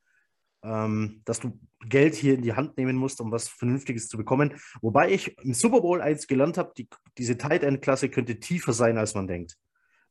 ähm, 0.62 1.22
dass 1.24 1.40
du 1.40 1.58
Geld 1.88 2.14
hier 2.14 2.34
in 2.34 2.42
die 2.42 2.52
Hand 2.52 2.76
nehmen 2.76 2.96
musst, 2.96 3.20
um 3.20 3.32
was 3.32 3.48
Vernünftiges 3.48 4.08
zu 4.08 4.16
bekommen. 4.16 4.54
Wobei 4.82 5.10
ich 5.10 5.36
im 5.38 5.54
Super 5.54 5.80
Bowl 5.80 6.00
eins 6.00 6.26
gelernt 6.26 6.58
habe, 6.58 6.72
die, 6.76 6.88
diese 7.16 7.38
Tight 7.38 7.62
End 7.62 7.82
Klasse 7.82 8.08
könnte 8.08 8.38
tiefer 8.38 8.72
sein, 8.72 8.98
als 8.98 9.14
man 9.14 9.26
denkt. 9.26 9.56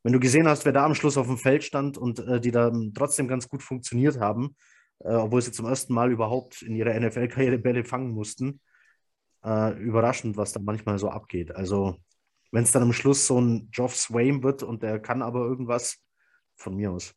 Wenn 0.02 0.12
du 0.12 0.20
gesehen 0.20 0.48
hast, 0.48 0.64
wer 0.64 0.72
da 0.72 0.84
am 0.84 0.94
Schluss 0.94 1.18
auf 1.18 1.26
dem 1.26 1.38
Feld 1.38 1.62
stand 1.62 1.98
und 1.98 2.18
äh, 2.20 2.40
die 2.40 2.50
da 2.50 2.72
trotzdem 2.94 3.28
ganz 3.28 3.48
gut 3.48 3.62
funktioniert 3.62 4.18
haben, 4.18 4.56
äh, 5.00 5.12
obwohl 5.12 5.42
sie 5.42 5.52
zum 5.52 5.66
ersten 5.66 5.94
Mal 5.94 6.10
überhaupt 6.10 6.62
in 6.62 6.74
ihrer 6.74 6.98
NFL-Karriere 6.98 7.58
Bälle 7.58 7.84
fangen 7.84 8.10
mussten, 8.10 8.60
äh, 9.44 9.72
überraschend, 9.78 10.36
was 10.36 10.52
da 10.52 10.60
manchmal 10.60 10.98
so 10.98 11.10
abgeht. 11.10 11.54
Also 11.54 11.96
wenn 12.50 12.64
es 12.64 12.72
dann 12.72 12.82
am 12.82 12.92
Schluss 12.92 13.26
so 13.26 13.40
ein 13.40 13.70
Geoff 13.70 13.96
Swain 13.96 14.42
wird 14.42 14.62
und 14.62 14.82
der 14.82 14.98
kann 15.00 15.22
aber 15.22 15.40
irgendwas, 15.40 15.98
von 16.60 16.76
mir 16.76 16.90
aus. 16.90 17.14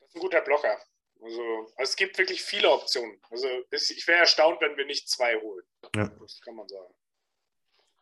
Das 0.00 0.08
ist 0.08 0.16
ein 0.16 0.20
guter 0.20 0.40
Blocker. 0.40 0.78
Also, 1.20 1.42
also 1.76 1.90
es 1.90 1.96
gibt 1.96 2.16
wirklich 2.16 2.42
viele 2.42 2.70
Optionen. 2.70 3.20
Also 3.30 3.46
ich 3.70 4.06
wäre 4.06 4.20
erstaunt, 4.20 4.60
wenn 4.60 4.76
wir 4.76 4.86
nicht 4.86 5.08
zwei 5.08 5.34
holen. 5.36 5.64
Ja. 5.96 6.08
Das 6.08 6.40
kann 6.40 6.54
man 6.54 6.68
sagen. 6.68 6.94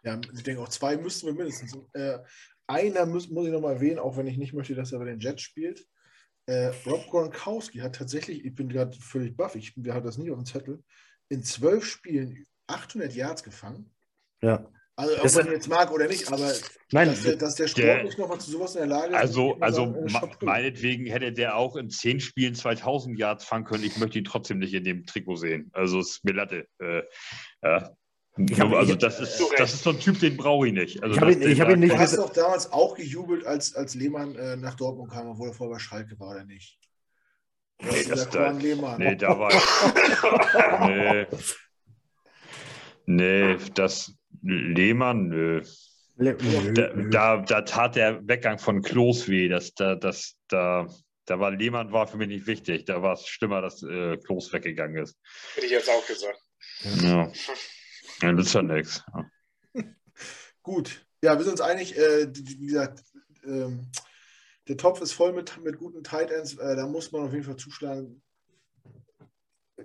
Ja, 0.03 0.21
ich 0.35 0.43
denke 0.43 0.63
auch 0.63 0.69
zwei 0.69 0.97
müssten 0.97 1.27
wir 1.27 1.35
mindestens. 1.35 1.77
Äh, 1.95 2.19
einer 2.67 3.07
muss, 3.07 3.29
muss 3.29 3.47
ich 3.47 3.53
noch 3.53 3.61
mal 3.61 3.75
erwähnen, 3.75 3.99
auch 3.99 4.17
wenn 4.17 4.27
ich 4.27 4.37
nicht 4.37 4.53
möchte, 4.53 4.75
dass 4.75 4.93
er 4.93 4.99
bei 4.99 5.07
den 5.07 5.21
Jets 5.21 5.43
spielt. 5.43 5.87
Äh, 6.47 6.73
Rob 6.85 7.09
Gronkowski 7.11 7.79
hat 7.79 7.97
tatsächlich, 7.97 8.45
ich 8.45 8.55
bin 8.55 8.69
gerade 8.69 8.97
völlig 9.01 9.37
baff, 9.37 9.57
ich, 9.57 9.73
wir 9.77 9.95
hatten 9.95 10.07
das 10.07 10.19
nie 10.19 10.31
auf 10.31 10.37
dem 10.37 10.47
Zettel, 10.47 10.85
in 11.29 11.43
zwölf 11.43 11.85
Spielen 11.85 12.47
800 12.69 13.13
Yards 13.15 13.43
gefangen. 13.43 13.93
Ja. 14.43 14.71
Also, 14.99 15.15
ob 15.15 15.23
das 15.23 15.35
man 15.37 15.51
jetzt 15.51 15.69
mag 15.69 15.93
oder 15.93 16.09
nicht, 16.09 16.33
aber 16.33 16.53
Nein, 16.91 17.09
dass, 17.09 17.23
der, 17.23 17.37
dass 17.37 17.55
der 17.57 17.67
Sport 17.69 17.85
der, 17.85 18.05
nicht 18.05 18.19
nochmal 18.19 18.41
zu 18.41 18.51
sowas 18.51 18.77
in 18.77 18.89
der 18.89 18.99
Lage 18.99 19.09
ist. 19.09 19.15
Also, 19.15 19.59
also 19.61 19.95
sagen, 20.09 20.31
meinetwegen 20.41 21.05
hätte 21.05 21.33
der 21.33 21.57
auch 21.57 21.77
in 21.77 21.91
zehn 21.91 22.19
Spielen 22.19 22.55
2000 22.55 23.19
Yards 23.19 23.45
fangen 23.45 23.65
können. 23.65 23.85
Ich 23.85 23.99
möchte 23.99 24.19
ihn 24.19 24.25
trotzdem 24.25 24.59
nicht 24.59 24.73
in 24.73 24.85
dem 24.85 25.05
Trikot 25.05 25.37
sehen. 25.37 25.71
Also, 25.75 26.01
es 26.01 26.11
ist 26.11 26.25
mir 26.25 26.33
Latte. 26.33 26.67
Äh, 26.79 27.03
ja. 27.63 27.95
Hab, 28.59 28.73
also, 28.73 28.95
das 28.95 29.21
ist, 29.21 29.43
das 29.59 29.75
ist 29.75 29.83
so 29.83 29.91
ein 29.91 30.01
Typ, 30.01 30.19
den 30.21 30.39
brauche 30.39 30.67
ich 30.69 30.73
nicht. 30.73 31.03
Also, 31.03 31.15
ich 31.15 31.21
habe 31.21 31.33
ihn, 31.33 31.43
ich 31.43 31.61
hab 31.61 31.69
ihn 31.69 31.81
nicht. 31.81 31.93
Du 31.93 31.99
hast 31.99 32.17
doch 32.17 32.33
damals 32.33 32.73
auch 32.73 32.95
gejubelt, 32.95 33.45
als, 33.45 33.75
als 33.75 33.95
Lehmann 33.95 34.35
äh, 34.35 34.57
nach 34.57 34.77
Dortmund 34.77 35.11
kam, 35.11 35.29
obwohl 35.29 35.49
er 35.49 35.55
vorher 35.55 35.75
bei 35.75 35.79
Schalke 35.79 36.19
war, 36.19 36.31
oder 36.31 36.45
nicht? 36.45 36.79
Nee, 37.83 38.05
das 38.09 38.31
da, 38.31 38.53
nee, 38.53 39.17
da 39.17 39.39
war 39.39 39.53
ich. 39.53 41.27
nee, 43.07 43.55
nee, 43.55 43.57
das, 43.75 44.15
Lehmann, 44.47 45.29
nö. 45.29 45.63
Da, 46.19 46.33
da, 46.33 47.37
da, 47.37 47.63
tat 47.63 47.97
der 47.97 48.27
Weggang 48.27 48.59
von 48.59 48.81
Klos 48.81 49.29
weh. 49.29 49.49
Das, 49.49 49.75
da, 49.75 49.95
das, 49.95 50.37
da, 50.49 50.87
da 51.27 51.41
war 51.41 51.51
Lehmann 51.51 51.93
war 51.93 52.07
für 52.07 52.17
mich 52.17 52.29
nicht 52.29 52.47
wichtig. 52.47 52.87
Da 52.87 53.03
war 53.03 53.15
es 53.15 53.27
schlimmer, 53.27 53.61
dass 53.61 53.83
äh, 53.83 54.17
Klos 54.17 54.53
weggegangen 54.53 55.03
ist. 55.03 55.19
Hätte 55.55 55.67
ich 55.67 55.73
jetzt 55.73 55.91
auch 55.91 56.07
gesagt. 56.07 56.41
Ja, 57.03 57.31
ja 58.23 58.33
das 58.33 58.47
ist 58.47 58.55
ja 58.55 58.63
nichts. 58.63 59.05
Gut. 60.63 61.07
Ja, 61.23 61.37
wir 61.37 61.45
sind 61.45 61.53
uns 61.53 61.61
einig, 61.61 61.97
äh, 61.99 62.29
wie 62.33 62.67
gesagt, 62.67 63.03
äh, 63.45 63.69
der 64.69 64.77
Topf 64.77 65.01
ist 65.01 65.13
voll 65.13 65.33
mit, 65.33 65.63
mit 65.63 65.79
guten 65.79 66.03
Tight 66.03 66.31
Ends. 66.31 66.55
Äh, 66.55 66.77
da 66.77 66.87
muss 66.87 67.13
man 67.13 67.23
auf 67.23 67.33
jeden 67.33 67.45
Fall 67.45 67.57
zuschlagen. 67.57 68.23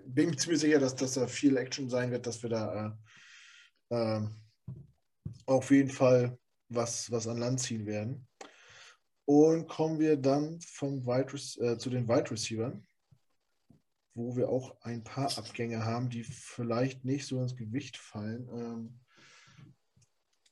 Bin 0.05 0.29
ich 0.29 0.39
ziemlich 0.39 0.61
sicher, 0.61 0.79
dass, 0.79 0.95
dass 0.95 1.13
da 1.13 1.27
viel 1.27 1.57
Action 1.57 1.89
sein 1.89 2.11
wird, 2.11 2.25
dass 2.25 2.41
wir 2.41 2.49
da 2.49 2.97
äh, 3.89 3.95
ähm, 3.95 4.40
auf 5.45 5.71
jeden 5.71 5.89
Fall 5.89 6.37
was, 6.69 7.11
was 7.11 7.27
an 7.27 7.37
Land 7.37 7.59
ziehen 7.59 7.85
werden. 7.85 8.27
Und 9.25 9.67
kommen 9.67 9.99
wir 9.99 10.17
dann 10.17 10.59
vom 10.61 11.05
Wide, 11.05 11.33
äh, 11.65 11.77
zu 11.77 11.89
den 11.89 12.07
Wide 12.07 12.31
Receivers, 12.31 12.73
wo 14.13 14.35
wir 14.35 14.49
auch 14.49 14.75
ein 14.81 15.03
paar 15.03 15.37
Abgänge 15.37 15.85
haben, 15.85 16.09
die 16.09 16.23
vielleicht 16.23 17.05
nicht 17.05 17.25
so 17.25 17.41
ins 17.41 17.55
Gewicht 17.55 17.97
fallen. 17.97 18.49
Ähm, 18.53 18.99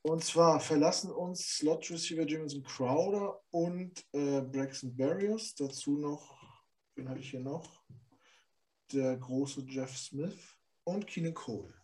und 0.01 0.23
zwar 0.23 0.59
verlassen 0.59 1.11
uns 1.11 1.57
Slot 1.57 1.89
Receiver 1.91 2.25
Jameson 2.25 2.63
Crowder 2.63 3.41
und 3.51 4.05
äh, 4.13 4.41
Braxton 4.41 4.95
Barrios. 4.95 5.53
Dazu 5.55 5.97
noch, 5.97 6.65
wen 6.95 7.09
hatte 7.09 7.19
ich 7.19 7.31
hier 7.31 7.41
noch? 7.41 7.83
Der 8.93 9.17
große 9.17 9.65
Jeff 9.67 9.97
Smith 9.97 10.57
und 10.85 11.05
Keenan 11.05 11.33
Cole. 11.33 11.78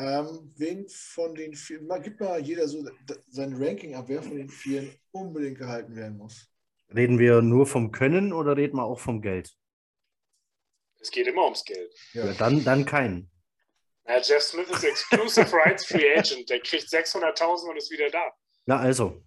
Ähm, 0.00 0.50
wen 0.56 0.88
von 0.88 1.34
den 1.34 1.54
vier, 1.54 1.82
mal, 1.82 2.00
gibt 2.00 2.20
mal 2.20 2.40
jeder 2.40 2.66
so 2.66 2.88
sein 3.28 3.52
Ranking 3.62 3.94
ab, 3.94 4.06
wer 4.08 4.22
von 4.22 4.34
den 4.34 4.48
vier 4.48 4.88
unbedingt 5.10 5.58
gehalten 5.58 5.94
werden 5.94 6.16
muss. 6.16 6.48
Reden 6.94 7.18
wir 7.18 7.42
nur 7.42 7.66
vom 7.66 7.92
Können 7.92 8.32
oder 8.32 8.56
reden 8.56 8.78
wir 8.78 8.84
auch 8.84 8.98
vom 8.98 9.20
Geld? 9.20 9.54
Es 11.00 11.10
geht 11.10 11.26
immer 11.26 11.44
ums 11.44 11.64
Geld. 11.64 11.92
Ja, 12.14 12.26
ja 12.26 12.32
dann, 12.32 12.64
dann 12.64 12.86
keinen. 12.86 13.30
Na, 14.04 14.16
Jeff 14.22 14.42
Smith 14.42 14.70
ist 14.70 14.84
Exclusive 14.84 15.52
Rights 15.52 15.84
Free 15.84 16.16
Agent. 16.16 16.48
Der 16.48 16.60
kriegt 16.60 16.88
600.000 16.88 17.68
und 17.68 17.76
ist 17.76 17.90
wieder 17.90 18.08
da. 18.08 18.32
Na 18.64 18.78
also, 18.78 19.22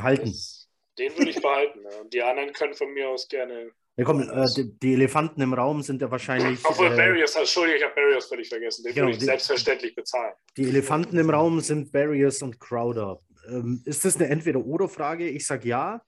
halten. 0.00 0.26
Das, 0.26 0.68
den 0.98 1.18
würde 1.18 1.30
ich 1.30 1.42
behalten. 1.42 1.80
Ja. 1.82 2.00
Und 2.00 2.14
die 2.14 2.22
anderen 2.22 2.52
können 2.52 2.74
von 2.74 2.92
mir 2.94 3.08
aus 3.08 3.26
gerne 3.26 3.72
ja, 3.96 4.04
komm, 4.04 4.20
äh, 4.20 4.46
die, 4.54 4.78
die, 4.78 4.92
Elefanten 4.92 5.40
im 5.40 5.54
Raum 5.54 5.80
sind 5.80 6.02
ja 6.02 6.10
wahrscheinlich. 6.10 6.60
Obwohl 6.64 6.92
äh, 6.92 6.96
Barriers, 6.96 7.34
Entschuldigung, 7.34 7.78
ich 7.78 7.84
habe 7.84 7.94
Barriers 7.94 8.26
völlig 8.26 8.48
vergessen. 8.48 8.84
Den 8.84 8.94
genau, 8.94 9.06
würde 9.06 9.12
ich 9.12 9.18
die, 9.18 9.24
selbstverständlich 9.24 9.94
bezahlen. 9.94 10.34
Die 10.56 10.64
Elefanten 10.64 11.16
im 11.16 11.30
Raum 11.30 11.60
sind 11.60 11.92
Barriers 11.92 12.42
und 12.42 12.60
Crowder. 12.60 13.20
Ähm, 13.48 13.82
ist 13.86 14.04
das 14.04 14.16
eine 14.16 14.28
Entweder-Oder-Frage? 14.28 15.28
Ich 15.28 15.46
sage 15.46 15.68
ja. 15.68 16.02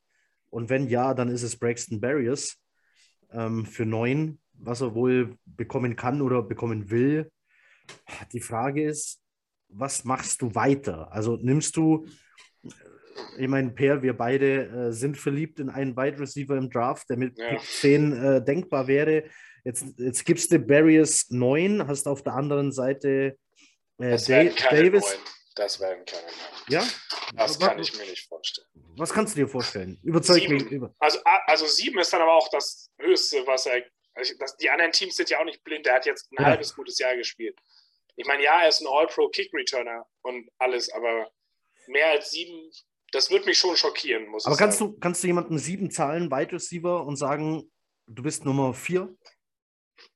Und 0.51 0.69
wenn 0.69 0.89
ja, 0.89 1.15
dann 1.15 1.28
ist 1.28 1.43
es 1.43 1.59
Braxton 1.59 2.01
Barriers 2.01 2.56
ähm, 3.32 3.65
für 3.65 3.86
neun, 3.86 4.39
was 4.52 4.82
er 4.82 4.94
wohl 4.94 5.36
bekommen 5.47 5.97
kann 5.97 6.20
oder 6.20 6.43
bekommen 6.43 6.90
will. 6.90 7.31
Die 8.32 8.40
Frage 8.40 8.85
ist, 8.85 9.23
was 9.69 10.05
machst 10.05 10.43
du 10.43 10.55
weiter? 10.55 11.10
Also 11.12 11.36
nimmst 11.36 11.77
du 11.77 12.06
ich 13.36 13.49
meine, 13.49 13.70
Per, 13.70 14.03
wir 14.03 14.16
beide 14.16 14.89
äh, 14.89 14.93
sind 14.93 15.16
verliebt 15.16 15.61
in 15.61 15.70
einen 15.70 15.97
Wide 15.97 16.19
Receiver 16.19 16.57
im 16.57 16.70
Draft, 16.70 17.09
der 17.11 17.16
mit 17.16 17.39
ja. 17.39 17.51
Pick 17.51 17.61
10 17.62 18.12
äh, 18.12 18.45
denkbar 18.45 18.86
wäre. 18.86 19.24
Jetzt, 19.65 19.86
jetzt 19.99 20.24
gibst 20.24 20.53
du 20.53 20.59
Barriers 20.59 21.27
9, 21.31 21.86
hast 21.86 22.07
auf 22.09 22.23
der 22.23 22.35
anderen 22.35 22.73
Seite 22.73 23.36
äh, 23.99 24.11
das 24.11 24.24
Davis. 24.27 25.05
Neuen. 25.05 25.20
Das 25.55 25.81
werden 25.81 26.05
keine 26.07 26.23
neuen. 26.23 26.36
Ja? 26.69 26.86
Das 27.35 27.59
kann 27.59 27.78
ich 27.81 27.97
mir 27.97 28.05
nicht 28.05 28.28
vorstellen. 28.28 28.69
Was 28.97 29.12
kannst 29.12 29.35
du 29.35 29.40
dir 29.40 29.49
vorstellen? 29.49 29.99
Überzeug 30.03 30.49
mich. 30.49 30.62
Über. 30.70 30.95
Also, 31.01 31.19
also 31.24 31.66
sieben 31.66 31.99
ist 31.99 32.12
dann 32.12 32.23
aber 32.23 32.35
auch 32.35 32.49
das 32.49 32.90
Höchste, 32.99 33.45
was 33.47 33.66
er. 33.66 33.85
Also 34.15 34.35
das, 34.39 34.57
die 34.57 34.70
anderen 34.70 34.93
Teams 34.93 35.16
sind 35.16 35.31
ja 35.31 35.40
auch 35.40 35.45
nicht 35.45 35.62
blind. 35.65 35.86
Der 35.86 35.95
hat 35.95 36.07
jetzt 36.07 36.31
ein 36.32 36.43
ja. 36.43 36.51
halbes 36.51 36.74
gutes 36.74 36.99
Jahr 36.99 37.16
gespielt. 37.16 37.59
Ich 38.16 38.27
meine, 38.27 38.43
ja, 38.43 38.62
er 38.62 38.69
ist 38.69 38.81
ein 38.81 38.86
All-Pro-Kick-Returner 38.89 40.07
und 40.23 40.49
alles, 40.59 40.90
aber 40.90 41.31
mehr 41.86 42.11
als 42.11 42.31
sieben 42.31 42.70
das 43.12 43.30
würde 43.30 43.47
mich 43.47 43.59
schon 43.59 43.76
schockieren, 43.76 44.28
muss 44.28 44.44
Aber 44.44 44.55
ich 44.55 44.59
kannst 44.59 44.78
sagen. 44.78 44.93
du, 44.93 44.98
kannst 45.01 45.22
du 45.22 45.26
jemandem 45.26 45.59
sieben 45.59 45.90
Zahlen, 45.90 46.30
Wide 46.30 46.52
Receiver, 46.52 47.05
und 47.05 47.16
sagen, 47.16 47.70
du 48.06 48.22
bist 48.22 48.44
Nummer 48.44 48.74
vier? 48.74 49.14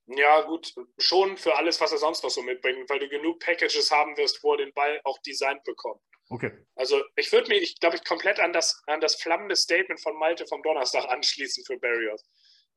Ja, 0.06 0.42
gut, 0.42 0.74
schon 0.98 1.36
für 1.36 1.56
alles, 1.56 1.80
was 1.80 1.92
er 1.92 1.98
sonst 1.98 2.22
noch 2.22 2.30
so 2.30 2.42
mitbringt, 2.42 2.88
weil 2.90 2.98
du 2.98 3.08
genug 3.08 3.40
Packages 3.40 3.90
haben 3.90 4.16
wirst, 4.16 4.42
wo 4.42 4.52
er 4.52 4.58
den 4.58 4.72
Ball 4.74 5.00
auch 5.04 5.18
designt 5.22 5.62
bekommt. 5.64 6.00
Okay. 6.28 6.50
Also 6.76 7.02
ich 7.16 7.30
würde 7.32 7.48
mir, 7.48 7.58
ich 7.58 7.78
glaube 7.78 7.96
ich, 7.96 8.04
komplett 8.04 8.40
an 8.40 8.52
das, 8.52 8.82
an 8.86 9.00
das 9.00 9.16
flammende 9.16 9.56
Statement 9.56 10.00
von 10.00 10.16
Malte 10.18 10.46
vom 10.46 10.62
Donnerstag 10.62 11.04
anschließen 11.06 11.64
für 11.64 11.78
Barrios. 11.78 12.24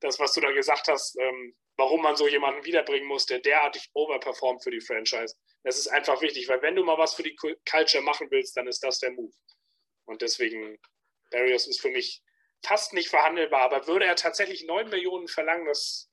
Das, 0.01 0.19
was 0.19 0.33
du 0.33 0.41
da 0.41 0.51
gesagt 0.51 0.87
hast, 0.87 1.17
ähm, 1.19 1.55
warum 1.77 2.01
man 2.01 2.15
so 2.15 2.27
jemanden 2.27 2.65
wiederbringen 2.65 3.07
muss, 3.07 3.25
der 3.25 3.39
derartig 3.39 3.89
overperformt 3.93 4.63
für 4.63 4.71
die 4.71 4.81
Franchise. 4.81 5.35
Das 5.63 5.77
ist 5.77 5.87
einfach 5.87 6.21
wichtig, 6.21 6.47
weil 6.49 6.61
wenn 6.61 6.75
du 6.75 6.83
mal 6.83 6.97
was 6.97 7.15
für 7.15 7.23
die 7.23 7.35
Culture 7.35 8.03
machen 8.03 8.27
willst, 8.29 8.57
dann 8.57 8.67
ist 8.67 8.83
das 8.83 8.99
der 8.99 9.11
Move. 9.11 9.33
Und 10.05 10.21
deswegen, 10.21 10.77
Barrios 11.31 11.67
ist 11.67 11.81
für 11.81 11.89
mich 11.89 12.23
fast 12.63 12.93
nicht 12.93 13.09
verhandelbar, 13.09 13.61
aber 13.61 13.87
würde 13.87 14.05
er 14.05 14.15
tatsächlich 14.15 14.65
9 14.65 14.89
Millionen 14.89 15.27
verlangen, 15.27 15.65
das, 15.65 16.09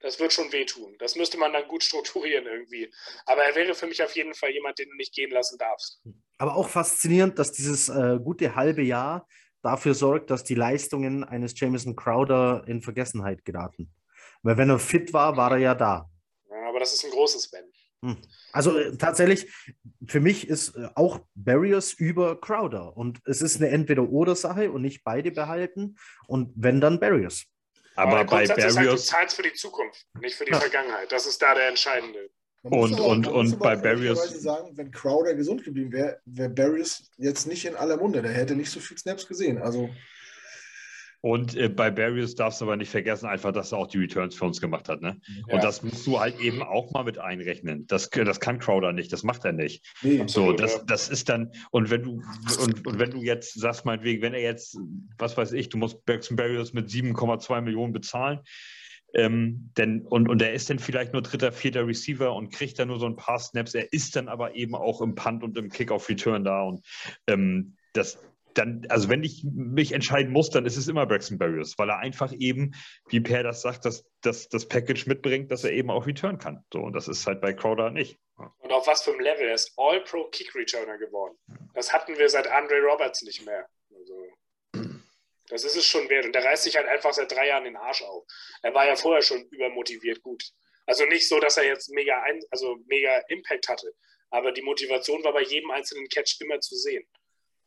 das 0.00 0.18
wird 0.18 0.32
schon 0.32 0.52
wehtun. 0.52 0.96
Das 0.98 1.14
müsste 1.16 1.38
man 1.38 1.52
dann 1.52 1.68
gut 1.68 1.84
strukturieren 1.84 2.46
irgendwie. 2.46 2.92
Aber 3.26 3.44
er 3.44 3.54
wäre 3.54 3.74
für 3.74 3.86
mich 3.86 4.02
auf 4.02 4.14
jeden 4.16 4.34
Fall 4.34 4.50
jemand, 4.50 4.78
den 4.78 4.88
du 4.88 4.96
nicht 4.96 5.14
gehen 5.14 5.30
lassen 5.30 5.58
darfst. 5.58 6.02
Aber 6.38 6.56
auch 6.56 6.68
faszinierend, 6.68 7.38
dass 7.38 7.52
dieses 7.52 7.88
äh, 7.88 8.18
gute 8.22 8.54
halbe 8.54 8.82
Jahr 8.82 9.26
dafür 9.62 9.94
sorgt, 9.94 10.30
dass 10.30 10.44
die 10.44 10.54
Leistungen 10.54 11.22
eines 11.24 11.58
Jameson 11.58 11.96
Crowder 11.96 12.64
in 12.66 12.80
Vergessenheit 12.80 13.44
geraten. 13.44 13.92
Weil 14.42 14.56
wenn 14.56 14.70
er 14.70 14.78
fit 14.78 15.12
war, 15.12 15.36
war 15.36 15.52
er 15.52 15.58
ja 15.58 15.74
da. 15.74 16.10
Ja, 16.48 16.68
aber 16.68 16.80
das 16.80 16.94
ist 16.94 17.04
ein 17.04 17.10
großes 17.10 17.52
Wenn. 17.52 17.70
Hm. 18.02 18.16
Also 18.52 18.78
äh, 18.78 18.96
tatsächlich, 18.96 19.52
für 20.06 20.20
mich 20.20 20.48
ist 20.48 20.76
äh, 20.76 20.88
auch 20.94 21.20
Barriers 21.34 21.92
über 21.92 22.40
Crowder. 22.40 22.96
Und 22.96 23.20
es 23.26 23.42
ist 23.42 23.56
eine 23.56 23.68
Entweder-Oder-Sache 23.68 24.72
und 24.72 24.82
nicht 24.82 25.04
beide 25.04 25.30
behalten. 25.30 25.96
Und 26.26 26.52
wenn, 26.56 26.80
dann 26.80 26.98
Barriers. 26.98 27.44
Aber, 27.96 28.20
aber 28.20 28.24
bei 28.24 28.46
Barriers. 28.46 28.76
Halt, 28.76 28.88
du 28.88 28.96
zahlst 28.96 29.36
für 29.36 29.42
die 29.42 29.52
Zukunft, 29.52 30.06
nicht 30.20 30.34
für 30.34 30.44
die 30.44 30.52
ja. 30.52 30.60
Vergangenheit. 30.60 31.12
Das 31.12 31.26
ist 31.26 31.40
da 31.42 31.54
der 31.54 31.68
entscheidende. 31.68 32.30
Und, 32.62 32.94
aber, 32.94 33.06
und, 33.06 33.26
und 33.26 33.58
bei 33.58 33.76
Barriers. 33.76 34.42
sagen, 34.42 34.76
wenn 34.76 34.90
Crowder 34.90 35.34
gesund 35.34 35.64
geblieben 35.64 35.92
wäre, 35.92 36.20
wäre 36.24 36.50
Barriers 36.50 37.10
jetzt 37.16 37.46
nicht 37.46 37.64
in 37.64 37.76
aller 37.76 37.96
Munde. 37.96 38.22
Der 38.22 38.32
hätte 38.32 38.54
nicht 38.54 38.70
so 38.70 38.80
viel 38.80 38.98
Snaps 38.98 39.26
gesehen. 39.26 39.58
Also. 39.58 39.90
Und 41.22 41.54
äh, 41.54 41.68
bei 41.68 41.90
Barrios 41.90 42.34
darfst 42.34 42.60
du 42.60 42.64
aber 42.64 42.76
nicht 42.76 42.90
vergessen, 42.90 43.26
einfach, 43.26 43.52
dass 43.52 43.72
er 43.72 43.78
auch 43.78 43.86
die 43.86 43.98
Returns 43.98 44.34
für 44.34 44.46
uns 44.46 44.60
gemacht 44.60 44.88
hat. 44.88 45.02
Ne? 45.02 45.20
Ja. 45.48 45.54
Und 45.54 45.64
das 45.64 45.82
musst 45.82 46.06
du 46.06 46.18
halt 46.18 46.40
eben 46.40 46.62
auch 46.62 46.92
mal 46.92 47.04
mit 47.04 47.18
einrechnen. 47.18 47.86
Das, 47.86 48.08
das 48.08 48.40
kann 48.40 48.58
Crowder 48.58 48.92
nicht, 48.92 49.12
das 49.12 49.22
macht 49.22 49.44
er 49.44 49.52
nicht. 49.52 49.84
Nee, 50.02 50.22
so, 50.26 50.52
das, 50.52 50.84
das 50.86 51.08
ist 51.08 51.28
dann, 51.28 51.52
und 51.70 51.90
wenn 51.90 52.02
du, 52.02 52.22
und, 52.62 52.86
und 52.86 52.98
wenn 52.98 53.10
du 53.10 53.22
jetzt 53.22 53.58
sagst, 53.58 53.84
meinetwegen, 53.84 54.22
wenn 54.22 54.34
er 54.34 54.40
jetzt, 54.40 54.78
was 55.18 55.36
weiß 55.36 55.52
ich, 55.52 55.68
du 55.68 55.76
musst 55.76 56.04
Braxton 56.06 56.36
Barrios 56.36 56.72
mit 56.72 56.88
7,2 56.88 57.60
Millionen 57.60 57.92
bezahlen, 57.92 58.40
ähm, 59.12 59.70
denn, 59.76 60.06
und, 60.06 60.28
und 60.28 60.40
er 60.40 60.52
ist 60.52 60.70
dann 60.70 60.78
vielleicht 60.78 61.12
nur 61.12 61.22
dritter, 61.22 61.52
vierter 61.52 61.86
Receiver 61.86 62.32
und 62.32 62.52
kriegt 62.52 62.78
dann 62.78 62.88
nur 62.88 62.98
so 62.98 63.06
ein 63.06 63.16
paar 63.16 63.38
Snaps. 63.38 63.74
Er 63.74 63.92
ist 63.92 64.16
dann 64.16 64.28
aber 64.28 64.54
eben 64.54 64.74
auch 64.74 65.00
im 65.00 65.14
Punt 65.14 65.42
und 65.42 65.58
im 65.58 65.68
Kick-Off-Return 65.68 66.44
da. 66.44 66.62
Und 66.62 66.86
ähm, 67.26 67.76
das, 67.92 68.22
dann, 68.54 68.86
also 68.88 69.08
wenn 69.08 69.22
ich 69.22 69.44
mich 69.44 69.92
entscheiden 69.92 70.32
muss, 70.32 70.50
dann 70.50 70.66
ist 70.66 70.76
es 70.76 70.88
immer 70.88 71.06
Braxton 71.06 71.38
Barriers, 71.38 71.74
weil 71.78 71.90
er 71.90 71.98
einfach 71.98 72.32
eben, 72.32 72.74
wie 73.08 73.20
Per 73.20 73.42
das 73.42 73.62
sagt, 73.62 73.84
dass, 73.84 74.04
dass 74.20 74.48
das 74.48 74.66
Package 74.66 75.06
mitbringt, 75.06 75.50
dass 75.50 75.64
er 75.64 75.72
eben 75.72 75.90
auch 75.90 76.06
return 76.06 76.38
kann. 76.38 76.64
So, 76.72 76.80
und 76.80 76.92
das 76.92 77.08
ist 77.08 77.26
halt 77.26 77.40
bei 77.40 77.52
Crowder 77.52 77.90
nicht. 77.90 78.18
Und 78.58 78.72
auf 78.72 78.86
was 78.86 79.02
für 79.02 79.10
einem 79.10 79.20
Level? 79.20 79.48
Er 79.48 79.54
ist 79.54 79.72
All-Pro 79.76 80.28
Kick 80.30 80.54
Returner 80.54 80.98
geworden. 80.98 81.36
Das 81.74 81.92
hatten 81.92 82.16
wir 82.16 82.28
seit 82.28 82.46
Andre 82.46 82.80
Roberts 82.80 83.22
nicht 83.22 83.44
mehr. 83.44 83.66
Also, 83.94 84.94
das 85.48 85.64
ist 85.64 85.76
es 85.76 85.86
schon 85.86 86.08
wert. 86.08 86.26
Und 86.26 86.34
der 86.34 86.44
reißt 86.44 86.62
sich 86.62 86.76
halt 86.76 86.86
einfach 86.86 87.12
seit 87.12 87.30
drei 87.30 87.48
Jahren 87.48 87.64
den 87.64 87.76
Arsch 87.76 88.02
auf. 88.02 88.24
Er 88.62 88.74
war 88.74 88.86
ja 88.86 88.96
vorher 88.96 89.22
schon 89.22 89.44
übermotiviert 89.50 90.22
gut. 90.22 90.42
Also 90.86 91.04
nicht 91.04 91.28
so, 91.28 91.38
dass 91.38 91.56
er 91.56 91.64
jetzt 91.64 91.90
mega, 91.90 92.22
ein, 92.22 92.40
also 92.50 92.76
mega 92.86 93.22
Impact 93.28 93.68
hatte. 93.68 93.92
Aber 94.30 94.52
die 94.52 94.62
Motivation 94.62 95.22
war 95.24 95.32
bei 95.32 95.42
jedem 95.42 95.70
einzelnen 95.70 96.08
Catch 96.08 96.40
immer 96.40 96.60
zu 96.60 96.76
sehen. 96.76 97.04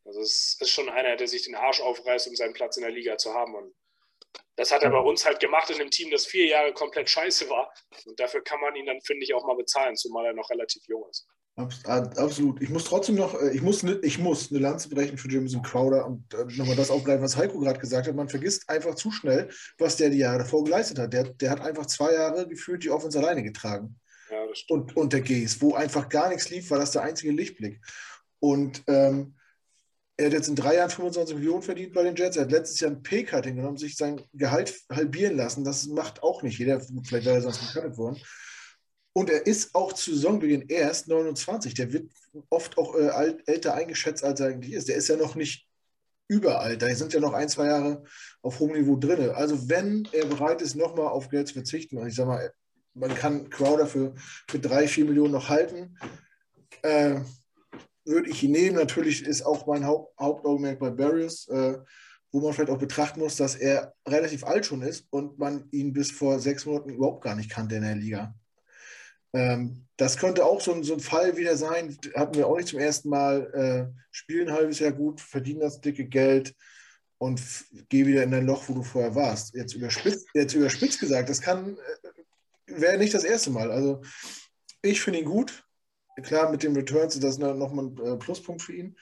Also 0.06 0.22
es 0.22 0.58
ist 0.60 0.70
schon 0.70 0.90
einer, 0.90 1.16
der 1.16 1.28
sich 1.28 1.44
den 1.44 1.56
Arsch 1.56 1.82
aufreißt, 1.82 2.28
um 2.28 2.36
seinen 2.36 2.54
Platz 2.54 2.78
in 2.78 2.84
der 2.84 2.92
Liga 2.92 3.18
zu 3.18 3.34
haben. 3.34 3.56
Und 3.56 3.74
das 4.56 4.72
hat 4.72 4.84
er 4.84 4.90
bei 4.90 5.00
uns 5.00 5.26
halt 5.26 5.40
gemacht 5.40 5.70
in 5.70 5.80
einem 5.80 5.90
Team, 5.90 6.12
das 6.12 6.26
vier 6.26 6.46
Jahre 6.46 6.74
komplett 6.74 7.10
scheiße 7.10 7.50
war. 7.50 7.74
Und 8.06 8.20
dafür 8.20 8.44
kann 8.44 8.60
man 8.60 8.76
ihn 8.76 8.86
dann, 8.86 9.02
finde 9.02 9.24
ich, 9.24 9.34
auch 9.34 9.46
mal 9.46 9.56
bezahlen, 9.56 9.96
zumal 9.96 10.26
er 10.26 10.34
noch 10.34 10.50
relativ 10.50 10.84
jung 10.88 11.06
ist. 11.10 11.28
Absolut. 11.56 12.62
Ich 12.64 12.70
muss 12.70 12.86
trotzdem 12.86 13.16
noch, 13.16 13.40
äh, 13.40 13.52
ich 13.52 13.62
muss, 13.62 13.84
ne, 13.84 14.00
ich 14.02 14.18
muss 14.18 14.52
eine 14.52 14.60
Lanze 14.60 14.90
brechen 14.90 15.20
für 15.20 15.30
Jameson 15.30 15.62
Crowder 15.62 16.08
und 16.08 16.34
äh, 16.34 16.46
nochmal 16.56 16.76
das 16.76 16.90
aufgreifen, 16.90 17.24
was 17.24 17.38
Heiko 17.38 17.60
gerade 17.60 17.80
gesagt 17.80 18.08
hat. 18.08 18.16
Man 18.16 18.28
vergisst 18.30 18.68
einfach 18.70 18.96
zu 18.96 19.12
schnell, 19.12 19.50
was 19.78 19.98
der 19.98 20.10
die 20.10 20.18
Jahre 20.18 20.40
davor 20.40 20.64
geleistet 20.64 20.98
hat. 20.98 21.14
Der, 21.14 21.26
der 21.26 21.52
hat 21.52 21.62
einfach 21.62 21.86
zwei 21.86 22.14
Jahre 22.14 22.48
gefühlt 22.48 22.84
die 22.84 22.90
Offense 22.90 23.20
alleine 23.20 23.44
getragen. 23.44 24.00
Ja, 24.32 24.44
und, 24.70 24.98
und 24.98 25.14
der 25.14 25.22
Gaze, 25.22 25.62
wo 25.62 25.76
einfach 25.76 26.10
gar 26.10 26.30
nichts 26.30 26.50
lief, 26.50 26.72
war 26.72 26.80
das 26.80 26.92
der 26.92 27.04
einzige 27.04 27.32
Lichtblick. 27.32 27.80
Und 28.40 28.82
ähm, 28.88 29.36
er 30.24 30.28
hat 30.28 30.34
jetzt 30.34 30.48
in 30.48 30.56
drei 30.56 30.76
Jahren 30.76 30.90
25 30.90 31.36
Millionen 31.36 31.62
verdient 31.62 31.94
bei 31.94 32.04
den 32.04 32.16
Jets. 32.16 32.38
Er 32.38 32.44
hat 32.44 32.52
letztes 32.52 32.80
Jahr 32.80 32.92
ein 32.92 33.04
Pay-Cutting 33.04 33.58
genommen, 33.58 33.78
sich 33.78 33.98
sein 33.98 34.22
Gehalt 34.32 34.74
halbieren 34.90 35.36
lassen. 35.36 35.66
Das 35.66 35.86
macht 35.88 36.24
auch 36.24 36.44
nicht 36.44 36.58
jeder. 36.58 36.80
Vielleicht 36.80 37.26
wäre 37.26 37.36
er 37.36 37.42
sonst 37.42 37.60
gecuttet 37.60 37.98
worden. 37.98 38.22
Und 39.12 39.30
er 39.30 39.46
ist 39.46 39.76
auch 39.76 39.92
zu 39.92 40.14
Saisonbeginn 40.16 40.70
erst 40.70 41.10
29. 41.10 41.74
Der 41.74 41.92
wird 41.92 42.10
oft 42.50 42.78
auch 42.78 42.96
äh, 42.96 43.10
alt, 43.10 43.48
älter 43.48 43.74
eingeschätzt, 43.74 44.24
als 44.24 44.40
er 44.40 44.48
eigentlich 44.48 44.74
ist. 44.74 44.88
Der 44.88 44.96
ist 44.96 45.10
ja 45.10 45.18
noch 45.18 45.36
nicht 45.36 45.68
überall. 46.30 46.78
Da 46.78 46.94
sind 46.96 47.12
ja 47.12 47.20
noch 47.20 47.34
ein, 47.34 47.50
zwei 47.50 47.66
Jahre 47.66 48.04
auf 48.42 48.60
hohem 48.60 48.74
Niveau 48.74 48.96
drin. 48.96 49.30
Also 49.32 49.68
wenn 49.70 50.08
er 50.14 50.26
bereit 50.26 50.62
ist, 50.62 50.76
nochmal 50.76 51.08
auf 51.08 51.30
Geld 51.30 51.50
zu 51.50 51.56
verzichten, 51.56 51.98
und 51.98 52.08
ich 52.08 52.16
sage 52.16 52.30
mal, 52.30 52.54
man 52.94 53.14
kann 53.14 53.50
Crowder 53.50 53.88
für, 53.88 54.14
für 54.48 54.60
drei, 54.60 54.88
vier 54.88 55.04
Millionen 55.04 55.34
noch 55.34 55.50
halten, 55.50 55.98
äh, 56.82 57.20
würde 58.06 58.30
ich 58.30 58.44
ihn 58.44 58.52
nehmen. 58.52 58.76
Natürlich 58.76 59.26
ist 59.26 59.44
auch 59.44 59.66
mein 59.68 59.86
Haupt, 59.86 60.18
Hauptaugenmerk 60.20 60.80
bei 60.80 60.90
Barrios, 60.90 61.48
äh, 61.48 61.78
wo 62.32 62.42
man 62.42 62.54
vielleicht 62.54 62.72
auch 62.72 62.80
betrachten 62.80 63.20
muss, 63.20 63.36
dass 63.36 63.56
er 63.56 63.94
relativ 64.08 64.44
alt 64.44 64.66
schon 64.66 64.82
ist 64.82 65.06
und 65.12 65.38
man 65.38 65.68
ihn 65.72 65.94
bis 65.94 66.12
vor 66.12 66.40
sechs 66.40 66.66
Monaten 66.66 66.90
überhaupt 66.90 67.24
gar 67.24 67.36
nicht 67.36 67.50
kannte 67.50 67.76
in 67.76 67.84
der 67.84 67.96
Liga. 67.96 68.36
Ähm, 69.34 69.88
das 69.98 70.18
könnte 70.18 70.46
auch 70.46 70.62
so 70.62 70.74
ein, 70.74 70.84
so 70.84 70.94
ein, 70.94 71.00
Fall 71.00 71.38
wieder 71.38 71.56
sein. 71.58 71.98
Hatten 72.16 72.36
wir 72.36 72.48
auch 72.48 72.58
nicht 72.58 72.70
zum 72.70 72.80
ersten 72.80 73.10
Mal. 73.10 73.92
Äh, 73.94 74.00
spielen 74.12 74.50
ein 74.50 74.56
halbes 74.56 74.80
Jahr 74.80 74.92
gut, 74.92 75.22
verdienen 75.22 75.62
das 75.62 75.82
dicke 75.82 76.06
Geld 76.06 76.56
und 77.18 77.42
geh 77.90 78.06
wieder 78.06 78.24
in 78.24 78.32
dein 78.32 78.46
Loch, 78.46 78.68
wo 78.68 78.74
du 78.74 78.84
vorher 78.84 79.16
warst. 79.16 79.56
Jetzt 79.56 79.74
überspitzt, 79.74 80.28
jetzt 80.34 80.54
überspitzt 80.54 81.00
gesagt, 81.00 81.30
das 81.30 81.42
kann, 81.42 81.78
äh, 81.78 82.82
wäre 82.82 82.98
nicht 82.98 83.14
das 83.14 83.24
erste 83.24 83.50
Mal. 83.50 83.72
Also 83.72 84.02
ich 84.82 85.02
finde 85.02 85.20
ihn 85.20 85.26
gut. 85.26 85.66
Klar, 86.22 86.52
mit 86.52 86.64
den 86.64 86.76
Returns 86.76 87.16
ist 87.16 87.24
das 87.24 87.38
nochmal 87.38 87.86
ein 87.86 87.98
äh, 87.98 88.18
Pluspunkt 88.18 88.62
für 88.62 88.74
ihn. 88.74 88.96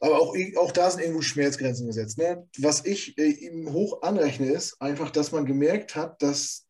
Aber 0.00 0.20
auch, 0.20 0.36
auch 0.58 0.72
da 0.72 0.90
sind 0.90 1.00
irgendwo 1.00 1.22
Schmerzgrenzen 1.22 1.86
gesetzt. 1.86 2.18
Ne? 2.18 2.46
Was 2.58 2.84
ich 2.84 3.18
äh, 3.18 3.30
ihm 3.30 3.72
hoch 3.72 4.02
anrechne, 4.02 4.46
ist 4.52 4.80
einfach, 4.80 5.10
dass 5.10 5.32
man 5.32 5.44
gemerkt 5.44 5.96
hat, 5.96 6.22
dass 6.22 6.66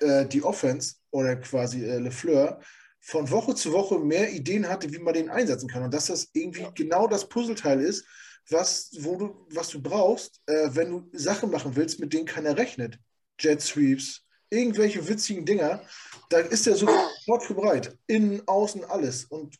äh, 0.00 0.24
die 0.26 0.42
Offense 0.42 0.94
oder 1.10 1.36
quasi 1.36 1.84
äh, 1.84 1.98
LeFleur 1.98 2.60
von 3.00 3.30
Woche 3.30 3.54
zu 3.54 3.72
Woche 3.72 3.98
mehr 3.98 4.32
Ideen 4.32 4.68
hatte, 4.68 4.90
wie 4.92 4.98
man 4.98 5.12
den 5.12 5.28
einsetzen 5.28 5.68
kann. 5.68 5.82
Und 5.82 5.92
dass 5.92 6.06
das 6.06 6.30
irgendwie 6.32 6.66
genau 6.74 7.06
das 7.06 7.28
Puzzleteil 7.28 7.80
ist, 7.80 8.06
was, 8.48 8.90
wo 9.00 9.16
du, 9.16 9.46
was 9.50 9.68
du 9.68 9.82
brauchst, 9.82 10.40
äh, 10.46 10.70
wenn 10.72 10.90
du 10.90 11.10
Sachen 11.12 11.50
machen 11.50 11.76
willst, 11.76 12.00
mit 12.00 12.12
denen 12.12 12.26
keiner 12.26 12.56
rechnet. 12.56 12.98
Jet 13.38 13.60
Sweeps, 13.60 14.24
irgendwelche 14.52 15.08
witzigen 15.08 15.44
Dinger, 15.44 15.82
da 16.28 16.38
ist 16.38 16.66
er 16.66 16.76
sofort 16.76 17.42
für 17.42 17.54
bereit. 17.54 17.96
Innen, 18.06 18.42
außen, 18.46 18.84
alles. 18.84 19.24
Und 19.24 19.56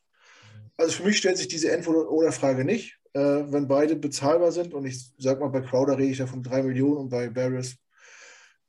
also 0.77 0.93
für 0.93 1.05
mich 1.05 1.19
stellt 1.19 1.39
sich 1.39 1.49
diese 1.49 1.73
Entweder-Oder-Frage 1.73 2.65
nicht, 2.65 2.99
äh, 3.15 3.21
wenn 3.21 3.69
beide 3.69 3.97
bezahlbar 3.97 4.53
sind. 4.53 4.75
Und 4.75 4.87
ich 4.87 5.13
sag 5.19 5.41
mal, 5.41 5.49
bei 5.49 5.61
Crowder 5.61 5.99
rede 5.99 6.13
ich 6.13 6.19
ja 6.19 6.27
von 6.27 6.43
drei 6.43 6.63
Millionen 6.63 6.99
und 6.99 7.09
bei 7.09 7.29
Barris, 7.29 7.77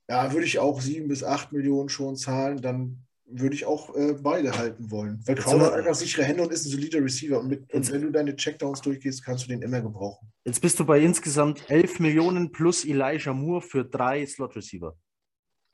ja, 0.09 0.31
würde 0.33 0.45
ich 0.45 0.59
auch 0.59 0.81
sieben 0.81 1.07
bis 1.07 1.23
acht 1.23 1.51
Millionen 1.51 1.89
schon 1.89 2.15
zahlen, 2.15 2.61
dann 2.61 3.05
würde 3.25 3.55
ich 3.55 3.65
auch 3.65 3.95
äh, 3.95 4.13
beide 4.13 4.57
halten 4.57 4.91
wollen. 4.91 5.21
Weil 5.25 5.35
Crowder 5.35 5.67
hat 5.67 5.73
einfach 5.73 5.95
sichere 5.95 6.23
Hände 6.23 6.43
und 6.43 6.51
ist 6.51 6.65
ein 6.65 6.71
solider 6.71 7.03
Receiver. 7.03 7.39
Und, 7.39 7.47
mit, 7.47 7.73
und 7.73 7.91
wenn 7.91 8.01
du 8.01 8.11
deine 8.11 8.35
Checkdowns 8.35 8.81
durchgehst, 8.81 9.23
kannst 9.23 9.45
du 9.45 9.47
den 9.49 9.61
immer 9.61 9.81
gebrauchen. 9.81 10.31
Jetzt 10.45 10.61
bist 10.61 10.79
du 10.79 10.85
bei 10.85 10.99
insgesamt 10.99 11.69
11 11.69 11.99
Millionen 11.99 12.51
plus 12.51 12.85
Elijah 12.85 13.33
Moore 13.33 13.61
für 13.61 13.85
drei 13.85 14.25
Slot-Receiver. 14.25 14.95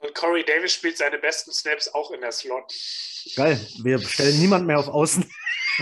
Und 0.10 0.16
Corey 0.16 0.44
Davis 0.44 0.74
spielt 0.74 0.98
seine 0.98 1.20
besten 1.20 1.52
Snaps 1.52 1.88
auch 1.94 2.10
in 2.10 2.22
der 2.22 2.32
Slot. 2.32 2.74
Geil, 3.36 3.60
wir 3.84 4.00
stellen 4.00 4.40
niemand 4.40 4.66
mehr 4.66 4.80
auf 4.80 4.88
Außen. 4.88 5.24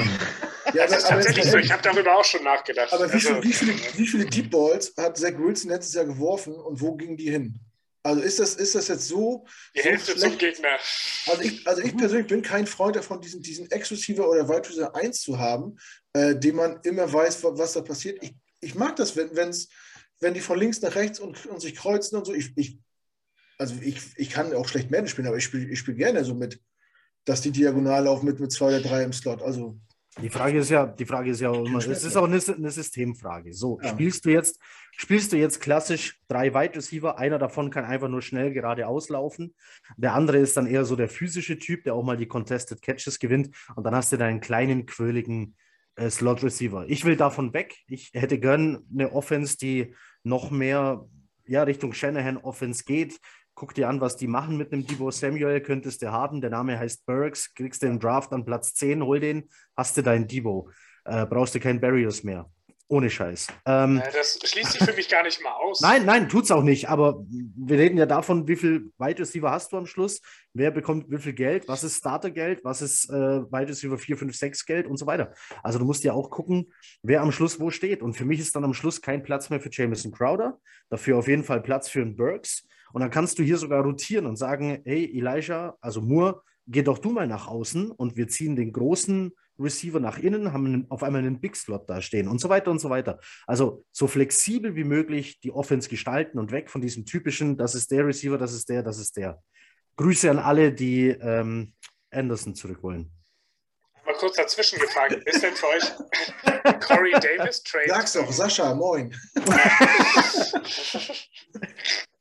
ja, 0.74 0.86
das 0.86 0.98
ist 0.98 1.08
tatsächlich 1.08 1.46
so. 1.46 1.58
Ich 1.58 1.72
habe 1.72 1.82
darüber 1.82 2.18
auch 2.18 2.26
schon 2.26 2.44
nachgedacht. 2.44 2.92
Aber 2.92 3.08
wie, 3.08 3.14
also, 3.14 3.30
viele, 3.30 3.44
wie, 3.44 3.54
viele, 3.54 3.74
wie 3.96 4.08
viele 4.08 4.26
Deep 4.26 4.52
Balls 4.52 4.94
hat 4.98 5.18
Zach 5.18 5.38
Wilson 5.38 5.72
letztes 5.72 5.94
Jahr 5.94 6.04
geworfen 6.04 6.54
und 6.54 6.82
wo 6.82 6.96
gingen 6.96 7.16
die 7.16 7.32
hin? 7.32 7.58
Also 8.04 8.22
ist 8.22 8.40
das, 8.40 8.56
ist 8.56 8.76
das 8.76 8.90
jetzt 8.90 9.08
so. 9.08 9.46
Die 9.76 9.82
so 9.82 9.90
Hälfte 9.90 10.12
schlecht? 10.12 10.24
zum 10.24 10.38
Gegner. 10.38 10.78
Also 11.28 11.42
ich, 11.42 11.66
also 11.66 11.82
ich 11.82 11.96
persönlich 11.96 12.28
bin 12.28 12.42
kein 12.42 12.68
Freund 12.68 12.98
davon, 12.98 13.22
diesen, 13.22 13.42
diesen 13.42 13.72
Ex-Receiver 13.72 14.30
oder 14.30 14.50
Wide 14.50 14.68
Receiver 14.68 14.94
1 14.94 15.22
zu 15.22 15.40
haben, 15.40 15.78
äh, 16.12 16.36
dem 16.36 16.58
man 16.58 16.82
immer 16.84 17.12
weiß, 17.12 17.46
was 17.46 17.74
da 17.74 17.82
passiert. 17.82 18.22
Ich, 18.22 18.34
ich 18.60 18.76
mag 18.76 18.98
das, 18.98 19.16
wenn, 19.16 19.34
wenn's, 19.38 19.70
wenn 20.20 20.34
die 20.34 20.42
von 20.42 20.60
links 20.60 20.82
nach 20.82 20.96
rechts 20.96 21.22
und, 21.22 21.46
und 21.46 21.62
sich 21.62 21.76
kreuzen 21.76 22.18
und 22.18 22.26
so. 22.26 22.34
Ich, 22.34 22.52
ich 22.58 22.78
also 23.58 23.76
ich, 23.82 24.00
ich 24.16 24.30
kann 24.30 24.54
auch 24.54 24.68
schlecht 24.68 24.92
Madden 24.92 25.08
spielen, 25.08 25.28
aber 25.28 25.38
ich 25.38 25.44
spiele 25.44 25.68
ich 25.70 25.80
spiel 25.80 25.96
gerne 25.96 26.24
so 26.24 26.36
mit, 26.36 26.62
dass 27.26 27.42
die 27.42 27.52
diagonal 27.52 28.06
laufen 28.06 28.26
mit, 28.26 28.40
mit 28.40 28.52
zwei 28.52 28.68
oder 28.68 28.82
drei 28.82 29.04
im 29.04 29.14
Slot. 29.14 29.42
Also 29.42 29.78
Die 30.22 30.30
Frage 30.30 30.60
ist 30.60 30.70
ja, 30.70 30.86
die 30.86 31.06
Frage 31.06 31.32
ist 31.32 31.42
ja 31.42 31.54
immer, 31.54 31.80
es 31.80 32.04
ist 32.04 32.16
auch 32.16 32.26
eine, 32.26 32.40
eine 32.40 32.72
Systemfrage. 32.72 33.54
So, 33.54 33.80
ja. 33.82 33.90
spielst 33.90 34.26
du 34.26 34.30
jetzt, 34.30 34.60
spielst 34.92 35.32
du 35.34 35.38
jetzt 35.38 35.60
klassisch 35.60 36.22
drei 36.28 36.54
Wide 36.54 36.76
Receiver, 36.76 37.18
einer 37.18 37.40
davon 37.40 37.70
kann 37.70 37.86
einfach 37.86 38.08
nur 38.08 38.22
schnell 38.22 38.54
geradeaus 38.54 39.10
laufen. 39.10 39.54
Der 39.98 40.14
andere 40.14 40.38
ist 40.38 40.56
dann 40.56 40.68
eher 40.68 40.86
so 40.86 40.96
der 40.96 41.10
physische 41.10 41.58
Typ, 41.60 41.84
der 41.84 41.96
auch 41.96 42.04
mal 42.04 42.18
die 42.18 42.28
Contested 42.28 42.82
Catches 42.82 43.20
gewinnt. 43.20 43.50
Und 43.76 43.84
dann 43.84 43.96
hast 43.96 44.12
du 44.12 44.18
deinen 44.18 44.40
kleinen, 44.40 44.86
quirligen 44.86 45.56
äh, 45.96 46.10
Slot 46.10 46.44
Receiver. 46.44 46.86
Ich 46.88 47.06
will 47.06 47.16
davon 47.16 47.54
weg. 47.54 47.76
Ich 47.88 48.12
hätte 48.14 48.40
gern 48.40 48.86
eine 48.94 49.12
Offense, 49.12 49.58
die 49.58 49.96
noch 50.24 50.52
mehr 50.52 51.08
ja, 51.48 51.64
Richtung 51.64 51.94
Shanahan 51.94 52.38
Offense 52.38 52.84
geht, 52.84 53.20
guck 53.58 53.74
dir 53.74 53.90
an, 53.90 54.00
was 54.00 54.16
die 54.16 54.28
machen 54.28 54.56
mit 54.56 54.72
einem 54.72 54.86
Debo 54.86 55.10
Samuel, 55.10 55.62
könntest 55.62 56.04
du 56.04 56.12
haben. 56.12 56.42
Der 56.42 56.52
Name 56.52 56.78
heißt 56.78 57.08
Burks, 57.08 57.56
kriegst 57.56 57.82
du 57.82 57.88
im 57.88 58.00
Draft 58.00 58.32
an 58.32 58.46
Platz 58.46 58.76
10, 58.76 59.04
hol 59.04 59.20
den, 59.20 59.50
hast 59.76 59.98
du 59.98 60.04
deinen 60.04 60.28
Debo. 60.28 60.70
Äh, 61.06 61.26
brauchst 61.26 61.56
du 61.56 61.60
keinen 61.60 61.82
Barriers 61.82 62.24
mehr. 62.24 62.48
Ohne 62.88 63.10
Scheiß. 63.10 63.48
Ähm, 63.66 64.02
das 64.14 64.40
schließt 64.46 64.74
sich 64.74 64.84
für 64.84 64.94
mich 64.94 65.10
gar 65.10 65.24
nicht 65.24 65.42
mal 65.44 65.52
aus. 65.52 65.82
Nein, 65.82 66.06
nein, 66.06 66.30
tut's 66.30 66.52
auch 66.52 66.62
nicht. 66.62 66.88
Aber 66.88 67.26
wir 67.28 67.80
reden 67.80 67.98
ja 67.98 68.06
davon, 68.06 68.48
wie 68.48 68.56
viel 68.56 68.92
Wide 69.00 69.20
Receiver 69.20 69.50
hast 69.50 69.74
du 69.74 69.78
am 69.78 69.88
Schluss, 69.88 70.22
wer 70.54 70.72
bekommt 70.72 71.10
wie 71.10 71.18
viel 71.18 71.34
Geld, 71.34 71.68
was 71.68 71.84
ist 71.84 71.98
Startergeld, 71.98 72.64
was 72.64 72.82
ist 72.82 73.10
äh, 73.10 73.42
Wide 73.52 73.70
Receiver 73.70 73.98
4, 73.98 74.18
5, 74.18 74.38
6 74.38 74.66
Geld 74.66 74.88
und 74.88 74.98
so 74.98 75.08
weiter. 75.08 75.34
Also 75.64 75.80
du 75.80 75.86
musst 75.86 76.04
ja 76.04 76.14
auch 76.14 76.30
gucken, 76.30 76.72
wer 77.02 77.22
am 77.22 77.32
Schluss 77.32 77.60
wo 77.60 77.72
steht. 77.72 78.04
Und 78.04 78.14
für 78.14 78.24
mich 78.24 78.40
ist 78.40 78.56
dann 78.56 78.64
am 78.64 78.76
Schluss 78.76 79.02
kein 79.02 79.24
Platz 79.24 79.50
mehr 79.50 79.60
für 79.60 79.70
Jamison 79.72 80.12
Crowder. 80.12 80.60
Dafür 80.90 81.18
auf 81.18 81.28
jeden 81.28 81.44
Fall 81.44 81.62
Platz 81.62 81.90
für 81.90 82.02
einen 82.02 82.16
Burks. 82.16 82.68
Und 82.94 83.02
dann 83.02 83.12
kannst 83.12 83.40
du 83.40 83.44
hier 83.44 83.58
sogar 83.58 83.84
rotieren 83.84 84.26
und 84.26 84.38
sagen, 84.38 84.82
hey 84.86 85.06
Elijah, 85.18 85.76
also 85.82 86.02
Moore, 86.02 86.42
geh 86.68 86.84
doch 86.84 86.98
du 86.98 87.12
mal 87.12 87.28
nach 87.28 87.48
außen 87.48 87.92
und 87.92 88.18
wir 88.18 88.28
ziehen 88.28 88.56
den 88.56 88.74
großen 88.74 89.32
Receiver 89.60 90.00
nach 90.00 90.20
innen, 90.20 90.54
haben 90.54 90.86
auf 90.90 91.04
einmal 91.04 91.22
einen 91.22 91.40
Big 91.40 91.56
Slot 91.56 91.90
da 91.90 92.02
stehen 92.02 92.28
und 92.28 92.40
so 92.40 92.50
weiter 92.50 92.72
und 92.72 92.80
so 92.80 92.90
weiter. 92.90 93.20
Also 93.48 93.86
so 93.92 94.08
flexibel 94.08 94.76
wie 94.76 94.84
möglich 94.84 95.40
die 95.40 95.52
Offense 95.52 95.90
gestalten 95.90 96.38
und 96.38 96.52
weg 96.52 96.70
von 96.70 96.82
diesem 96.82 97.06
typischen, 97.06 97.58
das 97.58 97.74
ist 97.74 97.90
der 97.92 98.06
Receiver, 98.06 98.38
das 98.38 98.54
ist 98.54 98.70
der, 98.70 98.84
das 98.84 99.00
ist 99.00 99.18
der. 99.18 99.42
Grüße 99.96 100.30
an 100.30 100.40
alle, 100.40 100.72
die 100.72 101.08
ähm, 101.08 101.74
Anderson 102.12 102.54
zurückholen. 102.54 103.12
Mal 104.06 104.14
kurz 104.14 104.38
dazwischen 104.38 104.80
gefragt, 104.80 105.14
ist 105.26 105.44
denn 105.44 105.56
für 105.56 105.68
euch 105.68 105.84
Corey 106.88 107.12
Davis 107.14 107.64
Trade? 107.64 107.90
Sag's 107.90 108.14
doch, 108.14 108.32
Sascha, 108.32 108.76
moin. 108.76 109.14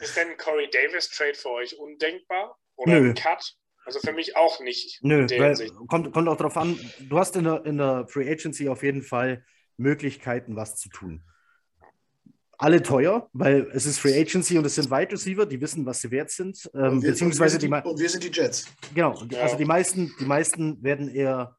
Ist 0.00 0.16
denn 0.16 0.28
ein 0.28 0.36
Corey 0.36 0.68
Davis 0.70 1.08
Trade 1.08 1.34
für 1.34 1.50
euch 1.50 1.78
undenkbar? 1.78 2.58
Oder 2.76 3.00
Nö. 3.00 3.08
ein 3.10 3.14
Cut? 3.14 3.56
Also 3.84 4.00
für 4.00 4.12
mich 4.12 4.36
auch 4.36 4.60
nicht. 4.60 4.98
Nö, 5.02 5.26
weil, 5.38 5.56
kommt, 5.86 6.12
kommt 6.12 6.28
auch 6.28 6.36
darauf 6.36 6.56
an, 6.56 6.78
du 7.00 7.18
hast 7.18 7.36
in 7.36 7.44
der, 7.44 7.64
in 7.64 7.78
der 7.78 8.06
Free 8.08 8.28
Agency 8.28 8.68
auf 8.68 8.82
jeden 8.82 9.02
Fall 9.02 9.44
Möglichkeiten, 9.76 10.56
was 10.56 10.76
zu 10.76 10.88
tun. 10.88 11.22
Alle 12.58 12.82
teuer, 12.82 13.28
weil 13.32 13.70
es 13.72 13.86
ist 13.86 13.98
Free 13.98 14.18
Agency 14.18 14.58
und 14.58 14.64
es 14.64 14.74
sind 14.74 14.90
Wide 14.90 15.12
Receiver, 15.12 15.46
die 15.46 15.60
wissen, 15.60 15.86
was 15.86 16.00
sie 16.00 16.10
wert 16.10 16.30
sind. 16.30 16.68
Ähm, 16.74 17.00
wir, 17.00 17.10
beziehungsweise 17.10 17.58
die, 17.58 17.68
und 17.68 18.00
wir 18.00 18.08
sind 18.08 18.24
die 18.24 18.30
Jets. 18.30 18.66
Genau, 18.92 19.22
ja. 19.30 19.42
also 19.42 19.56
die 19.56 19.64
meisten, 19.64 20.12
die 20.18 20.24
meisten 20.24 20.82
werden 20.82 21.14
eher 21.14 21.56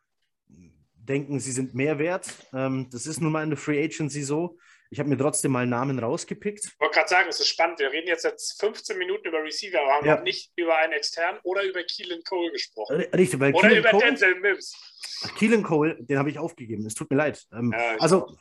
denken, 1.07 1.39
sie 1.39 1.51
sind 1.51 1.73
mehr 1.75 1.97
wert. 1.97 2.33
Ähm, 2.53 2.89
das 2.91 3.05
ist 3.05 3.21
nun 3.21 3.31
mal 3.31 3.43
in 3.43 3.51
der 3.51 3.57
Free 3.57 3.81
Agency 3.83 4.23
so. 4.23 4.57
Ich 4.89 4.99
habe 4.99 5.09
mir 5.09 5.17
trotzdem 5.17 5.51
mal 5.51 5.65
Namen 5.65 5.99
rausgepickt. 5.99 6.65
Ich 6.65 6.79
wollte 6.79 6.95
gerade 6.95 7.09
sagen, 7.09 7.29
es 7.29 7.39
ist 7.39 7.47
spannend. 7.47 7.79
Wir 7.79 7.91
reden 7.91 8.07
jetzt 8.07 8.23
seit 8.23 8.41
15 8.41 8.97
Minuten 8.97 9.27
über 9.27 9.43
Receiver, 9.43 9.81
aber 9.81 9.93
haben 9.93 10.05
ja. 10.05 10.15
noch 10.15 10.23
nicht 10.23 10.51
über 10.55 10.77
einen 10.77 10.93
externen 10.93 11.39
oder 11.43 11.63
über 11.63 11.83
Keelan 11.83 12.23
Cole 12.23 12.51
gesprochen. 12.51 12.95
Richtig, 13.13 13.39
weil 13.39 13.53
oder 13.53 13.67
Keelan 13.67 13.77
über 13.79 13.89
Cole, 13.91 14.03
Denzel 14.05 14.35
Mims. 14.39 14.75
Keelan 15.37 15.63
Cole, 15.63 15.97
den 15.99 16.17
habe 16.17 16.29
ich 16.29 16.39
aufgegeben. 16.39 16.85
Es 16.85 16.95
tut 16.95 17.09
mir 17.09 17.17
leid. 17.17 17.45
Ähm, 17.51 17.73
ja, 17.77 17.97
also, 17.99 18.37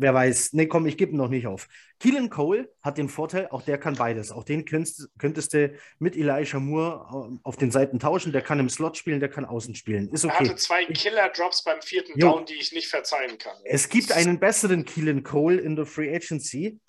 wer 0.00 0.14
weiß. 0.14 0.54
Nee, 0.54 0.66
komm, 0.66 0.86
ich 0.86 0.96
gebe 0.96 1.12
ihn 1.12 1.18
noch 1.18 1.28
nicht 1.28 1.46
auf. 1.46 1.68
Keelan 1.98 2.30
Cole 2.30 2.72
hat 2.82 2.98
den 2.98 3.08
Vorteil, 3.08 3.48
auch 3.48 3.62
der 3.62 3.78
kann 3.78 3.94
beides. 3.94 4.32
Auch 4.32 4.44
den 4.44 4.64
könntest, 4.64 5.08
könntest 5.18 5.52
du 5.52 5.74
mit 5.98 6.16
Elijah 6.16 6.58
Moore 6.58 7.28
ähm, 7.28 7.40
auf 7.42 7.56
den 7.56 7.70
Seiten 7.70 7.98
tauschen. 7.98 8.32
Der 8.32 8.42
kann 8.42 8.58
im 8.58 8.68
Slot 8.68 8.96
spielen, 8.96 9.20
der 9.20 9.28
kann 9.28 9.44
außen 9.44 9.74
spielen. 9.74 10.08
Ist 10.08 10.24
okay. 10.24 10.34
Er 10.38 10.50
hatte 10.50 10.56
zwei 10.56 10.84
Killer-Drops 10.86 11.62
beim 11.64 11.82
vierten 11.82 12.18
jo. 12.18 12.32
Down, 12.32 12.46
die 12.46 12.54
ich 12.54 12.72
nicht 12.72 12.88
verzeihen 12.88 13.36
kann. 13.38 13.56
Es 13.64 13.88
gibt 13.88 14.12
einen 14.12 14.40
besseren 14.40 14.84
Keelan 14.84 15.22
Cole 15.22 15.60
in 15.60 15.76
der 15.76 15.86
Free 15.86 16.14
Agency. 16.14 16.80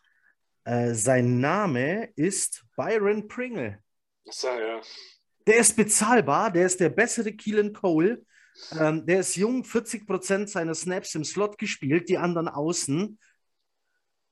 Äh, 0.63 0.93
sein 0.93 1.39
Name 1.39 2.09
ist 2.15 2.63
Byron 2.77 3.27
Pringle. 3.27 3.79
So, 4.25 4.47
ja. 4.47 4.81
Der 5.47 5.57
ist 5.57 5.75
bezahlbar, 5.75 6.51
der 6.51 6.67
ist 6.67 6.79
der 6.79 6.89
bessere 6.89 7.33
Keelan 7.33 7.73
Cole. 7.73 8.23
Ähm, 8.79 9.05
der 9.05 9.19
ist 9.21 9.35
jung, 9.35 9.63
40 9.63 10.05
Prozent 10.05 10.49
seiner 10.49 10.75
Snaps 10.75 11.15
im 11.15 11.23
Slot 11.23 11.57
gespielt, 11.57 12.09
die 12.09 12.17
anderen 12.17 12.47
außen. 12.47 13.17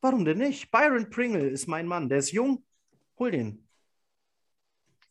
Warum 0.02 0.26
denn 0.26 0.38
nicht? 0.38 0.72
Byron 0.72 1.10
Pringle 1.10 1.50
ist 1.50 1.68
mein 1.68 1.88
Mann, 1.88 2.10
der 2.10 2.20
ist 2.20 2.32
jung. 2.32 2.64
Hol 3.18 3.32
den. 3.32 3.68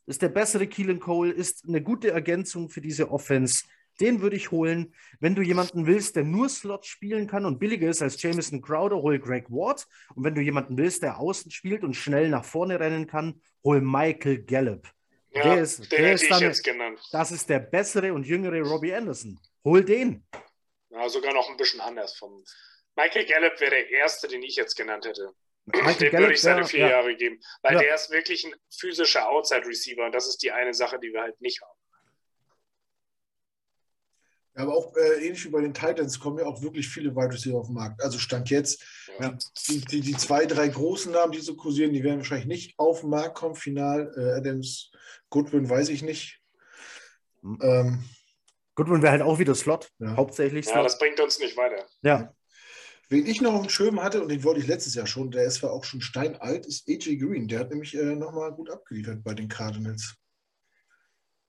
Ist 0.07 0.23
der 0.23 0.31
bessere 0.31 0.67
Keelan 0.67 1.01
Cole, 1.01 1.31
ist 1.31 1.69
eine 1.69 1.83
gute 1.83 2.11
Ergänzung 2.11 2.71
für 2.71 2.81
diese 2.81 3.11
Offense. 3.11 3.65
Den 4.01 4.23
würde 4.23 4.37
ich 4.37 4.51
holen. 4.51 4.95
Wenn 5.21 5.35
du 5.35 5.43
jemanden 5.43 5.87
willst, 5.87 6.17
der 6.17 6.25
nur 6.25 6.49
Slot 6.49 6.87
spielen 6.87 7.27
kann 7.27 7.45
und 7.45 7.59
billiger 7.59 7.91
ist 7.91 8.01
als 8.01 8.23
Jameson 8.23 8.63
Crowder, 8.63 8.97
hol 8.97 9.19
Greg 9.19 9.51
Ward. 9.51 9.87
Und 10.15 10.25
wenn 10.25 10.35
du 10.35 10.41
jemanden 10.41 10.79
willst, 10.79 11.03
der 11.03 11.19
außen 11.19 11.51
spielt 11.51 11.85
und 11.85 11.95
schnell 11.95 12.31
nach 12.31 12.45
vorne 12.45 12.81
rennen 12.81 13.07
kann, 13.07 13.43
hol 13.65 13.81
Michael 13.81 14.45
Gallup. 14.45 14.89
Ja, 15.31 15.43
der 15.43 15.63
ist, 15.63 15.93
der 15.93 16.13
ist 16.15 16.31
dann, 16.31 16.41
jetzt 16.41 16.65
genannt. 16.65 17.01
Das 17.13 17.31
ist 17.31 17.49
der 17.49 17.59
bessere 17.59 18.13
und 18.13 18.27
jüngere 18.27 18.63
Robbie 18.63 18.95
Anderson. 18.95 19.39
Hol 19.65 19.85
den. 19.85 20.27
Ja, 20.91 21.09
sogar 21.09 21.35
noch 21.35 21.51
ein 21.51 21.57
bisschen 21.57 21.81
anders. 21.81 22.17
Vom 22.17 22.43
Michael 22.97 23.27
Gallup 23.27 23.61
wäre 23.61 23.71
der 23.71 23.91
erste, 23.91 24.27
den 24.27 24.43
ich 24.43 24.57
jetzt 24.57 24.75
genannt 24.75 25.05
hätte. 25.05 25.33
Michael 25.67 26.11
Gallup, 26.11 26.13
würde 26.13 26.33
ich 26.35 26.41
seine 26.41 26.65
vier 26.65 26.81
ja. 26.81 26.91
Jahre 26.91 27.15
geben. 27.15 27.41
Weil 27.63 27.79
der 27.79 27.95
ist 27.95 28.11
wirklich 28.11 28.45
ein 28.45 28.55
physischer 28.71 29.29
Outside-Receiver 29.29 30.07
und 30.07 30.13
das 30.13 30.27
ist 30.27 30.43
die 30.43 30.51
eine 30.51 30.73
Sache, 30.73 30.99
die 30.99 31.13
wir 31.13 31.21
halt 31.21 31.41
nicht 31.41 31.61
haben. 31.61 31.78
Ja, 34.59 34.65
aber 34.65 34.75
auch 34.75 34.97
äh, 34.97 35.25
ähnlich 35.25 35.45
wie 35.45 35.51
bei 35.51 35.61
den 35.61 35.73
Titans 35.73 36.19
kommen 36.19 36.39
ja 36.39 36.47
auch 36.47 36.61
wirklich 36.61 36.89
viele 36.89 37.15
Wide 37.15 37.33
Receiver 37.33 37.59
auf 37.59 37.69
den 37.69 37.77
Markt. 37.77 38.03
Also 38.03 38.19
Stand 38.19 38.51
jetzt, 38.51 38.85
ja. 39.21 39.39
die, 39.69 39.81
die, 39.83 40.01
die, 40.01 40.17
zwei, 40.17 40.47
drei 40.47 40.67
großen 40.67 41.13
Namen, 41.13 41.31
die 41.31 41.39
so 41.39 41.55
kursieren, 41.55 41.93
die 41.93 42.03
werden 42.03 42.19
wahrscheinlich 42.19 42.49
nicht 42.49 42.77
auf 42.77 43.03
den 43.03 43.11
Markt 43.11 43.37
kommen. 43.37 43.55
Final 43.55 44.13
äh, 44.17 44.37
Adams, 44.37 44.91
Goodwin, 45.31 45.71
weiß 45.71 45.91
ich 45.91 46.03
nicht. 46.03 46.41
Mhm. 47.43 47.59
Ähm, 47.63 48.05
Goodwin 48.75 49.01
wäre 49.01 49.13
halt 49.13 49.23
auch 49.23 49.39
wieder 49.39 49.55
Slot, 49.55 49.91
ja. 50.01 50.17
hauptsächlich 50.17 50.65
Slot. 50.65 50.77
Ja, 50.77 50.83
das 50.83 50.99
bringt 50.99 51.21
uns 51.21 51.39
nicht 51.39 51.57
weiter. 51.57 51.87
Ja. 52.03 52.35
Wen 53.11 53.27
ich 53.27 53.41
noch 53.41 53.55
auf 53.55 53.63
dem 53.63 53.71
Schirm 53.71 54.03
hatte, 54.03 54.21
und 54.21 54.29
den 54.29 54.43
wollte 54.43 54.61
ich 54.61 54.67
letztes 54.67 54.95
Jahr 54.95 55.07
schon, 55.07 55.31
der 55.31 55.45
ist 55.45 55.55
zwar 55.55 55.71
auch 55.71 55.85
schon 55.85 56.01
steinalt, 56.01 56.67
ist 56.67 56.89
AJ 56.89 57.17
Green. 57.19 57.47
Der 57.47 57.61
hat 57.61 57.71
nämlich 57.71 57.97
äh, 57.97 58.17
nochmal 58.17 58.53
gut 58.53 58.71
abgeliefert 58.71 59.23
bei 59.23 59.35
den 59.35 59.49
Cardinals 59.49 60.17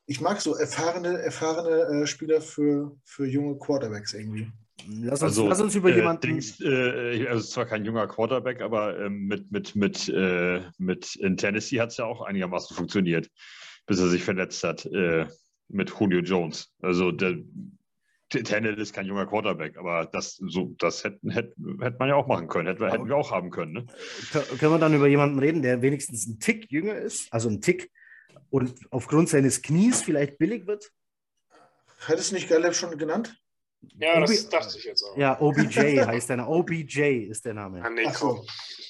ich 0.10 0.22
mag 0.22 0.42
so 0.42 0.56
erfahrene, 0.56 1.22
erfahrene 1.22 2.02
äh, 2.02 2.08
Spieler 2.08 2.42
für, 2.42 2.98
für 3.06 3.28
junge 3.28 3.60
Quarterbacks 3.60 4.16
irgendwie. 4.16 4.52
Lass 4.88 5.22
uns, 5.22 5.38
also, 5.38 5.48
lass 5.48 5.62
uns 5.62 5.76
über 5.76 5.92
äh, 5.92 5.98
jemanden. 5.98 6.22
Dings, 6.22 6.60
äh, 6.62 7.28
also 7.28 7.46
zwar 7.46 7.68
kein 7.68 7.86
junger 7.86 8.08
Quarterback, 8.08 8.62
aber 8.62 9.00
ähm, 9.00 9.28
mit, 9.28 9.52
mit, 9.52 9.76
mit, 9.76 10.10
äh, 10.10 10.62
mit 10.80 11.16
in 11.16 11.38
Tennessee 11.38 11.80
hat 11.80 11.92
es 11.92 11.98
ja 11.98 12.06
auch 12.06 12.24
einigermaßen 12.24 12.76
funktioniert, 12.76 13.30
bis 13.86 14.00
er 14.00 14.08
sich 14.08 14.24
verletzt 14.24 14.64
hat 14.64 14.84
äh, 14.88 15.28
mit 15.68 15.94
Julio 16.00 16.22
Jones. 16.22 16.74
Also 16.82 17.12
der 17.12 17.38
Tannehill 18.30 18.80
ist 18.80 18.94
kein 18.94 19.06
junger 19.06 19.28
Quarterback, 19.28 19.78
aber 19.78 20.10
das, 20.12 20.38
so, 20.38 20.74
das 20.80 21.04
hätten, 21.04 21.30
hätten, 21.30 21.80
hätte 21.84 21.98
man 22.00 22.10
ja 22.10 22.16
auch 22.16 22.28
machen 22.28 22.48
können, 22.48 22.68
hätten 22.68 22.82
wir, 22.82 22.92
hätten 22.92 23.08
wir 23.08 23.16
auch 23.16 23.30
haben 23.30 23.52
können. 23.52 23.74
Ne? 23.74 23.86
Können 24.58 24.74
wir 24.74 24.80
dann 24.80 24.96
über 24.96 25.08
jemanden 25.08 25.38
reden, 25.38 25.62
der 25.62 25.84
wenigstens 25.84 26.26
ein 26.26 26.40
Tick 26.40 26.72
jünger 26.72 26.96
ist, 26.96 27.32
also 27.32 27.48
ein 27.48 27.62
Tick, 27.62 27.92
und 28.50 28.74
aufgrund 28.92 29.30
seines 29.30 29.62
Knies 29.62 30.02
vielleicht 30.02 30.38
billig 30.38 30.68
wird? 30.68 30.92
Hättest 32.06 32.32
du 32.32 32.36
nicht 32.36 32.50
Gallup 32.50 32.76
schon 32.76 32.98
genannt? 32.98 33.36
Ja, 33.82 34.20
das 34.20 34.46
OB 34.46 34.52
dachte 34.52 34.78
ich 34.78 34.84
jetzt 34.84 35.04
auch. 35.04 35.18
Ja, 35.18 35.40
OBJ 35.40 36.02
heißt 36.02 36.30
der 36.30 36.38
Name. 36.38 36.50
OBJ 36.50 37.30
ist 37.30 37.46
der 37.46 37.54
Name. 37.54 37.82
Ah, 37.84 37.90
nee, 37.90 38.10
so. 38.12 38.46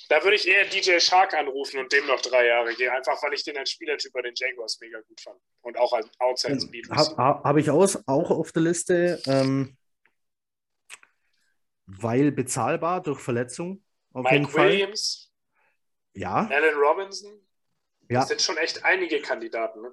Da 0.10 0.24
würde 0.24 0.36
ich 0.36 0.48
eher 0.48 0.66
DJ 0.66 1.00
Shark 1.00 1.36
anrufen 1.36 1.80
und 1.80 1.92
dem 1.94 2.08
noch 2.08 2.20
drei 2.22 2.48
Jahre 2.48 2.74
geben, 2.74 2.92
einfach 2.96 3.22
weil 3.22 3.34
ich 3.34 3.44
den 3.44 3.58
als 3.58 3.70
Spielertyp 3.70 4.12
bei 4.12 4.24
den 4.24 4.34
Jaguars 4.36 4.80
mega 4.82 5.00
gut 5.02 5.22
fand. 5.22 5.40
Und 5.62 5.78
auch 5.78 5.94
als 5.94 6.10
Outside 6.18 6.60
Speed. 6.60 6.90
Habe 6.90 7.44
hab 7.44 7.58
ich 7.58 7.70
aus, 7.70 8.08
auch 8.08 8.32
auf 8.32 8.52
der 8.52 8.64
Liste, 8.64 9.22
ähm, 9.28 9.78
weil 11.86 12.32
bezahlbar 12.32 13.04
durch 13.04 13.20
Verletzung. 13.20 13.84
Auf 14.14 14.24
Mike 14.24 14.36
jeden 14.36 14.54
Williams. 14.54 15.32
Fall. 16.14 16.22
Ja. 16.22 16.50
Alan 16.50 16.76
Robinson. 16.76 17.40
Ja. 18.10 18.22
Das 18.22 18.30
sind 18.30 18.42
schon 18.42 18.58
echt 18.58 18.84
einige 18.84 19.22
Kandidaten. 19.22 19.82
Ne? 19.82 19.92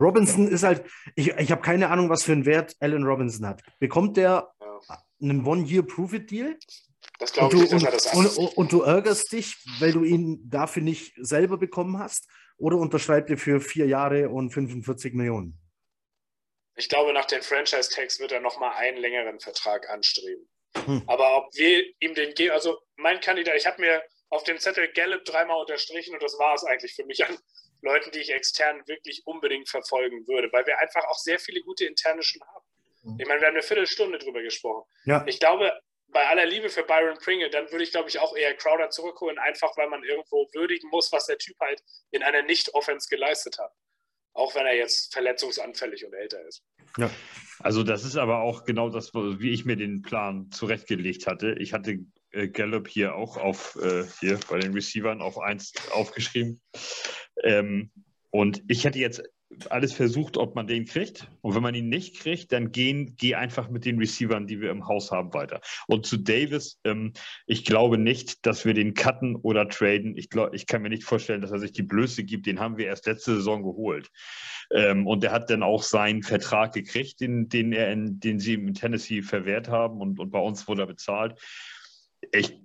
Robinson 0.00 0.48
ist 0.48 0.64
halt, 0.64 0.84
ich, 1.14 1.28
ich 1.28 1.52
habe 1.52 1.62
keine 1.62 1.88
Ahnung, 1.88 2.10
was 2.10 2.24
für 2.24 2.32
einen 2.32 2.44
Wert 2.44 2.74
Allen 2.80 3.04
Robinson 3.04 3.46
hat. 3.46 3.62
Bekommt 3.78 4.16
der 4.16 4.52
ja. 4.60 4.98
einen 5.20 5.46
One-Year-Prove-It-Deal? 5.46 6.58
Das 7.18 7.32
glaube 7.32 7.56
ich 7.56 7.70
er 7.70 7.90
das 7.90 8.12
und, 8.12 8.36
und, 8.36 8.56
und, 8.56 8.72
du 8.72 8.82
ärgerst 8.82 9.30
dich, 9.30 9.56
weil 9.78 9.92
du 9.92 10.02
ihn 10.02 10.40
dafür 10.50 10.82
nicht 10.82 11.14
selber 11.16 11.56
bekommen 11.56 11.98
hast? 11.98 12.28
Oder 12.56 12.76
unterschreibt 12.76 13.30
er 13.30 13.38
für 13.38 13.60
vier 13.60 13.86
Jahre 13.86 14.28
und 14.28 14.50
45 14.50 15.14
Millionen? 15.14 15.58
Ich 16.74 16.88
glaube, 16.88 17.12
nach 17.12 17.26
den 17.26 17.42
Franchise-Tags 17.42 18.18
wird 18.18 18.32
er 18.32 18.40
nochmal 18.40 18.72
einen 18.76 18.96
längeren 18.96 19.38
Vertrag 19.38 19.88
anstreben. 19.90 20.48
Hm. 20.84 21.02
Aber 21.06 21.36
ob 21.36 21.54
wir 21.54 21.84
ihm 22.00 22.14
den 22.14 22.34
geben, 22.34 22.52
also 22.52 22.78
mein 22.96 23.20
Kandidat, 23.20 23.56
ich 23.56 23.66
habe 23.66 23.80
mir 23.80 24.02
auf 24.32 24.44
dem 24.44 24.58
Zettel 24.58 24.88
Gallup 24.88 25.26
dreimal 25.26 25.60
unterstrichen 25.60 26.14
und 26.14 26.22
das 26.22 26.38
war 26.38 26.54
es 26.54 26.64
eigentlich 26.64 26.94
für 26.94 27.04
mich 27.04 27.24
an 27.24 27.36
Leuten, 27.82 28.10
die 28.12 28.20
ich 28.20 28.32
extern 28.32 28.82
wirklich 28.86 29.26
unbedingt 29.26 29.68
verfolgen 29.68 30.26
würde, 30.26 30.50
weil 30.52 30.66
wir 30.66 30.78
einfach 30.78 31.04
auch 31.04 31.18
sehr 31.18 31.38
viele 31.38 31.60
gute 31.60 31.84
interne 31.84 32.22
schon 32.22 32.40
haben. 32.40 32.64
Hm. 33.02 33.16
Ich 33.20 33.28
meine, 33.28 33.40
wir 33.40 33.48
haben 33.48 33.54
eine 33.54 33.62
Viertelstunde 33.62 34.18
drüber 34.18 34.40
gesprochen. 34.40 34.88
Ja. 35.04 35.22
Ich 35.26 35.38
glaube, 35.38 35.78
bei 36.08 36.26
aller 36.28 36.46
Liebe 36.46 36.70
für 36.70 36.82
Byron 36.82 37.18
Pringle, 37.18 37.50
dann 37.50 37.70
würde 37.70 37.84
ich, 37.84 37.90
glaube 37.90 38.08
ich, 38.08 38.20
auch 38.20 38.34
eher 38.34 38.54
Crowder 38.54 38.88
zurückholen, 38.88 39.38
einfach 39.38 39.76
weil 39.76 39.90
man 39.90 40.02
irgendwo 40.02 40.48
würdigen 40.54 40.88
muss, 40.88 41.12
was 41.12 41.26
der 41.26 41.36
Typ 41.36 41.58
halt 41.60 41.82
in 42.10 42.22
einer 42.22 42.42
Nicht-Offense 42.42 43.08
geleistet 43.10 43.58
hat. 43.58 43.72
Auch 44.32 44.54
wenn 44.54 44.64
er 44.64 44.74
jetzt 44.74 45.12
verletzungsanfällig 45.12 46.06
und 46.06 46.14
älter 46.14 46.42
ist. 46.46 46.64
Ja. 46.96 47.10
Also 47.58 47.82
das 47.82 48.02
ist 48.02 48.16
aber 48.16 48.40
auch 48.40 48.64
genau 48.64 48.88
das, 48.88 49.12
wie 49.12 49.52
ich 49.52 49.66
mir 49.66 49.76
den 49.76 50.00
Plan 50.00 50.50
zurechtgelegt 50.50 51.26
hatte. 51.26 51.54
Ich 51.58 51.74
hatte 51.74 51.98
äh, 52.32 52.48
Gallup 52.48 52.88
hier 52.88 53.14
auch 53.14 53.36
auf 53.36 53.78
äh, 53.82 54.04
hier 54.20 54.38
bei 54.48 54.58
den 54.58 54.72
Receivern 54.72 55.22
auf 55.22 55.38
1 55.38 55.72
aufgeschrieben. 55.92 56.60
Ähm, 57.42 57.90
und 58.30 58.62
ich 58.68 58.84
hätte 58.84 58.98
jetzt 58.98 59.22
alles 59.70 59.92
versucht, 59.92 60.36
ob 60.36 60.54
man 60.54 60.66
den 60.66 60.86
kriegt. 60.86 61.28
Und 61.40 61.54
wenn 61.54 61.62
man 61.62 61.74
ihn 61.74 61.88
nicht 61.88 62.18
kriegt, 62.18 62.52
dann 62.52 62.72
gehen, 62.72 63.14
geh 63.18 63.34
einfach 63.34 63.68
mit 63.68 63.84
den 63.84 63.98
Receivern, 63.98 64.46
die 64.46 64.60
wir 64.60 64.70
im 64.70 64.86
Haus 64.86 65.10
haben, 65.10 65.34
weiter. 65.34 65.60
Und 65.86 66.06
zu 66.06 66.16
Davis, 66.16 66.80
ähm, 66.84 67.12
ich 67.46 67.64
glaube 67.64 67.98
nicht, 67.98 68.46
dass 68.46 68.64
wir 68.64 68.74
den 68.74 68.94
cutten 68.94 69.36
oder 69.36 69.68
traden. 69.68 70.16
Ich, 70.16 70.30
glaub, 70.30 70.54
ich 70.54 70.66
kann 70.66 70.82
mir 70.82 70.88
nicht 70.88 71.04
vorstellen, 71.04 71.40
dass 71.40 71.52
er 71.52 71.58
sich 71.58 71.72
die 71.72 71.82
Blöße 71.82 72.24
gibt. 72.24 72.46
Den 72.46 72.60
haben 72.60 72.78
wir 72.78 72.86
erst 72.86 73.06
letzte 73.06 73.36
Saison 73.36 73.62
geholt. 73.62 74.08
Ähm, 74.72 75.06
und 75.06 75.24
er 75.24 75.32
hat 75.32 75.50
dann 75.50 75.62
auch 75.62 75.82
seinen 75.82 76.22
Vertrag 76.22 76.72
gekriegt, 76.72 77.20
den, 77.20 77.48
den, 77.48 77.72
er 77.72 77.92
in, 77.92 78.20
den 78.20 78.38
sie 78.38 78.54
in 78.54 78.74
Tennessee 78.74 79.22
verwehrt 79.22 79.68
haben. 79.68 80.00
Und, 80.00 80.18
und 80.18 80.30
bei 80.30 80.40
uns 80.40 80.66
wurde 80.68 80.82
er 80.82 80.86
bezahlt. 80.86 81.38
Ich, 82.32 82.58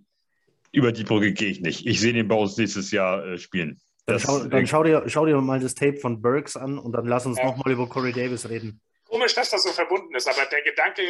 über 0.72 0.91
die 0.91 1.03
Brücke 1.03 1.34
gehe 1.34 1.49
ich 1.49 1.61
nicht. 1.61 1.85
Ich 1.85 1.99
sehe 1.99 2.14
den 2.14 2.27
bei 2.27 2.35
uns 2.35 2.57
nächstes 2.57 2.91
Jahr 2.91 3.26
äh, 3.26 3.38
spielen. 3.38 3.80
Dann, 4.06 4.19
schau, 4.19 4.39
dann 4.45 4.65
schau, 4.65 4.84
dir, 4.84 5.03
schau 5.07 5.26
dir 5.26 5.39
mal 5.41 5.60
das 5.60 5.76
Tape 5.76 5.98
von 5.98 6.22
Burks 6.22 6.56
an 6.56 6.80
und 6.80 6.94
dann 6.94 7.06
lass 7.06 7.26
uns 7.26 7.38
ja. 7.38 7.45
nochmal 7.45 7.73
über 7.73 7.89
Corey 7.89 8.14
Davis 8.14 8.48
reden. 8.48 8.81
Komisch, 9.03 9.34
dass 9.34 9.49
das 9.49 9.64
so 9.64 9.69
verbunden 9.69 10.15
ist, 10.15 10.27
aber 10.27 10.45
der 10.45 10.61
Gedanke, 10.61 11.03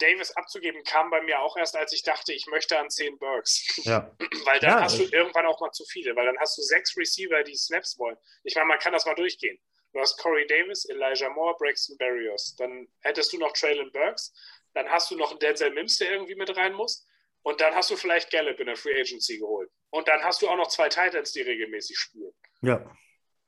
Davis 0.00 0.32
abzugeben, 0.32 0.82
kam 0.84 1.10
bei 1.10 1.22
mir 1.22 1.40
auch 1.40 1.56
erst, 1.56 1.76
als 1.76 1.92
ich 1.92 2.02
dachte, 2.02 2.32
ich 2.32 2.46
möchte 2.46 2.78
an 2.78 2.90
10 2.90 3.18
Burks. 3.18 3.84
Ja. 3.84 4.10
weil 4.44 4.58
dann 4.60 4.70
ja, 4.70 4.82
hast 4.82 4.98
du 4.98 5.04
irgendwann 5.04 5.46
auch 5.46 5.60
mal 5.60 5.70
zu 5.70 5.84
viele, 5.84 6.16
weil 6.16 6.26
dann 6.26 6.38
hast 6.38 6.58
du 6.58 6.62
sechs 6.62 6.96
Receiver, 6.96 7.42
die 7.44 7.54
Snaps 7.54 7.98
wollen. 7.98 8.16
Ich 8.42 8.54
meine, 8.54 8.66
man 8.66 8.78
kann 8.78 8.92
das 8.92 9.06
mal 9.06 9.14
durchgehen. 9.14 9.58
Du 9.92 10.00
hast 10.00 10.18
Corey 10.18 10.46
Davis, 10.46 10.84
Elijah 10.86 11.30
Moore, 11.30 11.54
Braxton 11.58 11.96
Berrios. 11.98 12.54
Dann 12.56 12.88
hättest 13.00 13.32
du 13.32 13.38
noch 13.38 13.52
Traylon 13.52 13.90
Burks. 13.92 14.32
Dann 14.74 14.88
hast 14.88 15.10
du 15.10 15.16
noch 15.16 15.30
einen 15.30 15.40
Denzel 15.40 15.70
Mims, 15.72 15.98
der 15.98 16.12
irgendwie 16.12 16.36
mit 16.36 16.56
rein 16.56 16.74
muss. 16.74 17.06
Und 17.42 17.60
dann 17.60 17.74
hast 17.74 17.90
du 17.90 17.96
vielleicht 17.96 18.30
Gallup 18.30 18.58
in 18.60 18.66
der 18.66 18.76
Free 18.76 19.00
Agency 19.00 19.38
geholt. 19.38 19.70
Und 19.90 20.06
dann 20.08 20.22
hast 20.22 20.42
du 20.42 20.48
auch 20.48 20.56
noch 20.56 20.68
zwei 20.68 20.88
Titans, 20.88 21.32
die 21.32 21.40
regelmäßig 21.40 21.98
spielen. 21.98 22.32
Ja. 22.62 22.84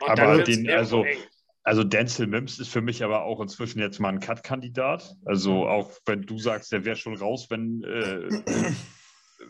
Und 0.01 0.09
aber 0.09 0.43
den, 0.43 0.69
also, 0.70 1.05
also 1.62 1.85
Denzel 1.85 2.27
Mims 2.27 2.59
ist 2.59 2.73
für 2.73 2.81
mich 2.81 3.05
aber 3.05 3.24
auch 3.24 3.40
inzwischen 3.40 3.78
jetzt 3.78 4.01
mal 4.01 4.09
ein 4.09 4.20
Cut-Kandidat. 4.20 5.14
Also 5.24 5.69
auch 5.69 5.93
wenn 6.06 6.23
du 6.23 6.39
sagst, 6.39 6.73
der 6.73 6.85
wäre 6.85 6.97
schon 6.97 7.16
raus, 7.16 7.48
wenn, 7.51 7.85
äh, 7.85 8.28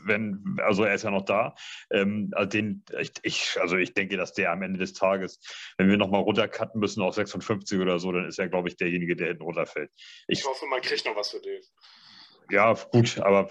wenn, 0.05 0.45
also 0.63 0.85
er 0.85 0.95
ist 0.95 1.05
ja 1.05 1.11
noch 1.11 1.25
da. 1.25 1.55
Ähm, 1.91 2.31
also 2.33 2.49
den, 2.51 2.85
ich, 2.99 3.13
ich, 3.23 3.57
also 3.61 3.77
ich 3.77 3.95
denke, 3.95 4.17
dass 4.17 4.35
der 4.35 4.51
am 4.51 4.63
Ende 4.63 4.79
des 4.79 4.93
Tages, 4.93 5.41
wenn 5.79 5.89
wir 5.89 5.97
nochmal 5.97 6.23
runtercutten 6.23 6.81
müssen 6.81 7.03
auf 7.03 7.15
56 7.15 7.79
oder 7.79 7.99
so, 7.99 8.13
dann 8.13 8.27
ist 8.27 8.39
er, 8.39 8.49
glaube 8.49 8.69
ich, 8.69 8.77
derjenige, 8.77 9.17
der 9.17 9.29
hinten 9.29 9.45
runterfällt. 9.45 9.91
Ich, 10.27 10.41
ich 10.41 10.45
hoffe, 10.45 10.67
man 10.67 10.83
kriegt 10.83 11.07
noch 11.07 11.17
was 11.17 11.31
für 11.31 11.41
den 11.41 11.63
ja, 12.51 12.75
gut, 12.75 13.19
aber 13.21 13.49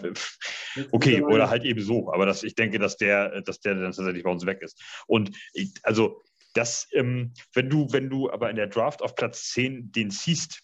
okay, 0.92 1.22
oder 1.22 1.50
halt 1.50 1.64
eben 1.64 1.82
so. 1.82 2.12
Aber 2.12 2.26
das, 2.26 2.44
ich 2.44 2.56
denke, 2.56 2.80
dass 2.80 2.98
der, 2.98 3.42
dass 3.42 3.60
der 3.60 3.76
dann 3.76 3.92
tatsächlich 3.92 4.24
bei 4.24 4.32
uns 4.32 4.46
weg 4.46 4.62
ist. 4.62 4.82
Und 5.08 5.36
ich, 5.54 5.72
also, 5.84 6.22
das, 6.54 6.88
ähm, 6.92 7.34
wenn 7.54 7.70
du, 7.70 7.88
wenn 7.92 8.10
du 8.10 8.30
aber 8.30 8.50
in 8.50 8.58
der 8.58 8.68
Draft 8.68 9.02
auf 9.02 9.16
Platz 9.16 9.52
10 9.52 9.92
den 9.92 10.12
siehst, 10.12 10.62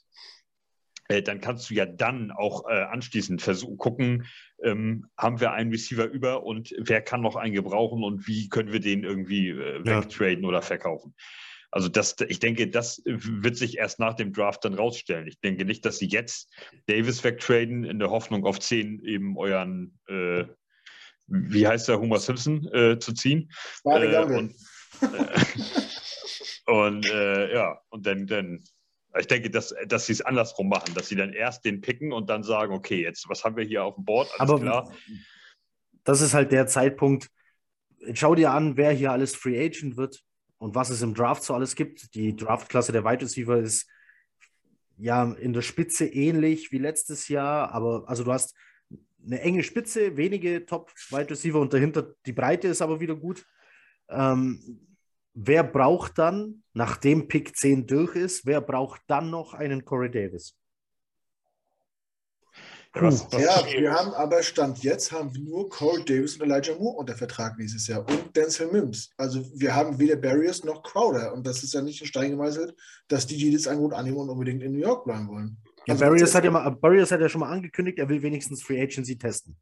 äh, 1.07 1.21
dann 1.21 1.39
kannst 1.39 1.69
du 1.69 1.73
ja 1.73 1.85
dann 1.85 2.31
auch 2.31 2.67
äh, 2.69 2.73
anschließend 2.73 3.41
versuchen, 3.41 3.77
gucken, 3.77 4.27
ähm, 4.63 5.07
haben 5.17 5.39
wir 5.39 5.51
einen 5.53 5.71
Receiver 5.71 6.05
über 6.05 6.43
und 6.43 6.73
wer 6.77 7.01
kann 7.01 7.21
noch 7.21 7.35
einen 7.35 7.53
gebrauchen 7.53 8.03
und 8.03 8.27
wie 8.27 8.49
können 8.49 8.73
wir 8.73 8.81
den 8.81 9.03
irgendwie 9.03 9.49
äh, 9.49 9.85
wegtraden 9.85 10.43
ja. 10.43 10.49
oder 10.49 10.61
verkaufen. 10.61 11.15
Also 11.69 11.89
das, 11.89 12.15
ich 12.27 12.39
denke, 12.39 12.69
das 12.69 13.01
wird 13.05 13.57
sich 13.57 13.77
erst 13.77 13.99
nach 13.99 14.13
dem 14.13 14.31
Draft 14.31 14.63
dann 14.63 14.73
rausstellen. 14.73 15.27
Ich 15.27 15.39
denke 15.41 15.65
nicht, 15.65 15.85
dass 15.85 15.97
sie 15.97 16.07
jetzt 16.07 16.49
Davis 16.87 17.23
wegtraden 17.23 17.83
in 17.83 17.99
der 17.99 18.09
Hoffnung 18.09 18.45
auf 18.45 18.59
10 18.59 19.03
eben 19.03 19.37
euren, 19.37 19.99
äh, 20.07 20.45
wie 21.27 21.67
heißt 21.67 21.89
der, 21.89 21.99
Homer 21.99 22.19
Simpson 22.19 22.67
äh, 22.73 22.99
zu 22.99 23.13
ziehen. 23.13 23.51
Äh, 23.83 24.17
und, 24.17 24.55
äh, 25.01 25.11
und 26.71 27.09
äh, 27.09 27.53
ja, 27.53 27.81
und 27.89 28.05
dann, 28.05 28.27
dann 28.27 28.63
ich 29.19 29.27
denke, 29.27 29.49
dass, 29.49 29.75
dass 29.87 30.05
sie 30.05 30.13
es 30.13 30.21
andersrum 30.21 30.69
machen, 30.69 30.93
dass 30.93 31.09
sie 31.09 31.15
dann 31.15 31.33
erst 31.33 31.65
den 31.65 31.81
picken 31.81 32.13
und 32.13 32.29
dann 32.29 32.43
sagen, 32.43 32.73
okay, 32.73 33.01
jetzt, 33.01 33.27
was 33.27 33.43
haben 33.43 33.57
wir 33.57 33.65
hier 33.65 33.83
auf 33.83 33.95
dem 33.95 34.05
Board? 34.05 34.29
Alles 34.37 34.49
Aber 34.49 34.61
klar. 34.61 34.93
das 36.03 36.21
ist 36.21 36.33
halt 36.33 36.51
der 36.51 36.67
Zeitpunkt. 36.67 37.29
Schau 38.13 38.35
dir 38.35 38.51
an, 38.51 38.77
wer 38.77 38.91
hier 38.91 39.11
alles 39.11 39.35
Free 39.35 39.59
Agent 39.59 39.97
wird 39.97 40.23
und 40.57 40.75
was 40.75 40.89
es 40.89 41.01
im 41.01 41.13
Draft 41.13 41.43
so 41.43 41.53
alles 41.53 41.75
gibt. 41.75 42.15
Die 42.15 42.35
Draftklasse 42.35 42.91
der 42.91 43.03
Wide 43.03 43.21
Receiver 43.23 43.57
ist 43.57 43.87
ja 44.97 45.31
in 45.33 45.53
der 45.53 45.61
Spitze 45.61 46.07
ähnlich 46.07 46.71
wie 46.71 46.79
letztes 46.79 47.27
Jahr, 47.27 47.71
aber 47.71 48.03
also 48.07 48.23
du 48.23 48.31
hast 48.33 48.55
eine 49.23 49.41
enge 49.41 49.63
Spitze, 49.63 50.17
wenige 50.17 50.65
Top-Wide 50.65 51.31
Receiver 51.31 51.59
und 51.59 51.73
dahinter 51.73 52.13
die 52.25 52.33
Breite 52.33 52.67
ist 52.67 52.81
aber 52.81 52.99
wieder 52.99 53.15
gut. 53.15 53.45
Ähm, 54.09 54.87
wer 55.33 55.63
braucht 55.63 56.17
dann, 56.17 56.63
nachdem 56.73 57.27
Pick 57.27 57.55
10 57.55 57.85
durch 57.87 58.15
ist, 58.15 58.45
wer 58.45 58.61
braucht 58.61 59.01
dann 59.07 59.29
noch 59.29 59.53
einen 59.53 59.85
Corey 59.85 60.09
Davis? 60.09 60.57
Was, 63.01 63.27
was 63.31 63.41
ja, 63.41 63.65
wir 63.79 63.91
haben 63.91 64.13
aber 64.13 64.41
Stand 64.43 64.83
jetzt 64.83 65.11
haben 65.11 65.33
wir 65.33 65.41
nur 65.41 65.69
Corey 65.69 66.03
Davis 66.03 66.37
und 66.37 66.49
Elijah 66.49 66.75
Moore 66.75 66.97
unter 66.97 67.15
Vertrag 67.15 67.57
nächstes 67.57 67.87
Jahr 67.87 68.07
und 68.07 68.35
Denzel 68.35 68.71
Mims. 68.71 69.09
Also 69.17 69.43
wir 69.55 69.75
haben 69.75 69.99
weder 69.99 70.15
Barriers 70.15 70.63
noch 70.63 70.83
Crowder 70.83 71.33
und 71.33 71.45
das 71.45 71.63
ist 71.63 71.73
ja 71.73 71.81
nicht 71.81 72.01
in 72.01 72.07
Stein 72.07 72.31
gemeißelt, 72.31 72.75
dass 73.07 73.27
die 73.27 73.35
jedes 73.35 73.67
Angebot 73.67 73.93
annehmen 73.93 74.17
und 74.17 74.29
unbedingt 74.29 74.63
in 74.63 74.73
New 74.73 74.79
York 74.79 75.05
bleiben 75.05 75.27
wollen. 75.27 75.57
Ja, 75.85 75.93
also 75.93 76.05
Barriers, 76.05 76.35
hat 76.35 76.43
ja 76.43 76.51
mal, 76.51 76.69
Barriers 76.69 77.11
hat 77.11 77.21
ja 77.21 77.29
schon 77.29 77.41
mal 77.41 77.51
angekündigt, 77.51 77.97
er 77.99 78.09
will 78.09 78.21
wenigstens 78.21 78.61
Free 78.61 78.81
Agency 78.81 79.17
testen. 79.17 79.55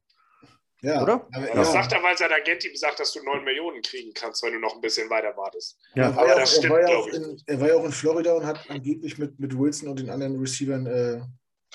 Ja, 0.82 1.02
oder? 1.02 1.28
Aber, 1.32 1.48
das 1.48 1.56
ja. 1.56 1.64
sagt 1.66 1.94
er, 1.94 2.04
weil 2.04 2.18
sein 2.18 2.32
Agent 2.32 2.66
ihm 2.66 2.76
sagt, 2.76 3.00
dass 3.00 3.12
du 3.14 3.24
9 3.24 3.44
Millionen 3.44 3.82
kriegen 3.82 4.14
kannst, 4.14 4.44
wenn 4.44 4.54
du 4.54 4.60
noch 4.60 4.76
ein 4.76 4.82
bisschen 4.82 5.10
weiter 5.10 5.36
wartest. 5.36 5.80
Ja, 5.96 6.12
aber 6.12 6.36
das 6.36 6.58
auch, 6.58 6.58
stimmt, 6.58 6.66
er, 6.66 6.72
war 6.72 6.90
ja 6.90 7.14
in, 7.16 7.42
er 7.46 7.62
war 7.62 7.68
ja 7.70 7.76
auch 7.76 7.86
in 7.86 7.92
Florida 7.92 8.34
und 8.34 8.46
hat 8.46 8.70
angeblich 8.70 9.18
mit, 9.18 9.40
mit 9.40 9.58
Wilson 9.58 9.90
und 9.90 10.00
den 10.00 10.10
anderen 10.10 10.40
Receivern 10.40 10.86
äh, 10.86 11.22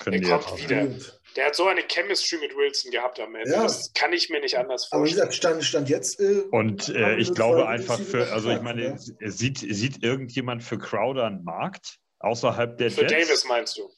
er 0.05 0.39
kommt 0.39 0.63
wieder. 0.63 0.87
Der 1.35 1.45
hat 1.45 1.55
so 1.55 1.65
eine 1.65 1.81
Chemistry 1.87 2.37
mit 2.39 2.55
Wilson 2.55 2.91
gehabt 2.91 3.19
am 3.19 3.33
Ende. 3.35 3.51
Ja. 3.51 3.63
Das 3.63 3.93
kann 3.93 4.11
ich 4.11 4.29
mir 4.29 4.41
nicht 4.41 4.57
anders 4.57 4.85
vorstellen. 4.85 5.01
Aber 5.01 5.05
wie 5.05 5.11
gesagt, 5.11 5.33
stand, 5.33 5.63
stand 5.63 5.89
jetzt. 5.89 6.19
Äh, 6.19 6.43
und 6.51 6.89
äh, 6.89 7.15
ich 7.17 7.33
glaube 7.33 7.67
einfach 7.67 7.99
für, 7.99 8.31
also 8.33 8.49
ich 8.49 8.61
meine, 8.61 8.97
ja. 9.21 9.29
sieht, 9.31 9.59
sieht 9.59 10.03
irgendjemand 10.03 10.63
für 10.63 10.77
Crowder 10.77 11.25
einen 11.25 11.43
Markt 11.43 11.99
außerhalb 12.19 12.77
der 12.77 12.91
Für 12.91 13.01
Jets? 13.01 13.27
Davis 13.27 13.45
meinst 13.45 13.77
du? 13.77 13.89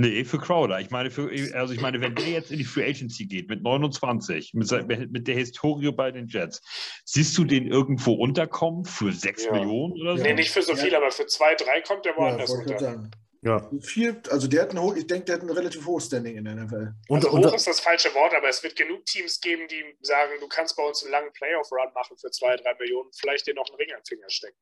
Nee, 0.00 0.24
für 0.24 0.38
Crowder. 0.38 0.78
Ich 0.78 0.90
meine, 0.90 1.10
für, 1.10 1.28
also 1.54 1.74
ich 1.74 1.80
meine, 1.80 2.00
wenn 2.00 2.14
der 2.14 2.28
jetzt 2.28 2.52
in 2.52 2.58
die 2.58 2.64
Free 2.64 2.88
Agency 2.88 3.26
geht 3.26 3.48
mit 3.48 3.64
29, 3.64 4.54
mit, 4.54 5.10
mit 5.10 5.26
der 5.26 5.34
Historie 5.34 5.90
bei 5.90 6.12
den 6.12 6.28
Jets, 6.28 6.62
siehst 7.04 7.36
du 7.36 7.44
den 7.44 7.66
irgendwo 7.66 8.12
unterkommen 8.12 8.84
für 8.84 9.12
6 9.12 9.46
ja. 9.46 9.52
Millionen 9.54 10.00
oder 10.00 10.16
so? 10.16 10.22
Nee, 10.22 10.34
nicht 10.34 10.52
für 10.52 10.62
so 10.62 10.76
viel, 10.76 10.94
aber 10.94 11.10
für 11.10 11.26
2, 11.26 11.56
3 11.56 11.80
kommt 11.80 12.04
der 12.04 12.16
woanders 12.16 12.52
ja, 12.52 12.58
unter. 12.58 13.10
Ja. 13.48 13.70
Viel, 13.80 14.20
also 14.30 14.46
der 14.46 14.62
hat 14.62 14.76
ein 14.76 14.96
ich 14.96 15.06
denke, 15.06 15.24
der 15.24 15.36
hat 15.36 15.42
ein 15.42 15.50
relativ 15.50 15.86
hohes 15.86 16.06
Standing 16.06 16.36
in 16.36 16.44
der 16.44 16.54
NFL. 16.54 16.92
Und, 17.08 17.24
also 17.24 17.38
hoch 17.38 17.54
ist 17.54 17.66
das 17.66 17.80
falsche 17.80 18.14
Wort, 18.14 18.34
aber 18.34 18.48
es 18.48 18.62
wird 18.62 18.76
genug 18.76 19.06
Teams 19.06 19.40
geben, 19.40 19.66
die 19.68 19.82
sagen, 20.02 20.32
du 20.40 20.48
kannst 20.48 20.76
bei 20.76 20.82
uns 20.82 21.02
einen 21.02 21.12
langen 21.12 21.32
Playoff-Run 21.32 21.92
machen 21.94 22.18
für 22.18 22.30
zwei, 22.30 22.56
drei 22.56 22.74
Millionen, 22.78 23.10
vielleicht 23.18 23.46
dir 23.46 23.54
noch 23.54 23.68
einen 23.68 23.76
Ring 23.76 23.88
am 23.96 24.04
Finger 24.06 24.28
stecken. 24.28 24.58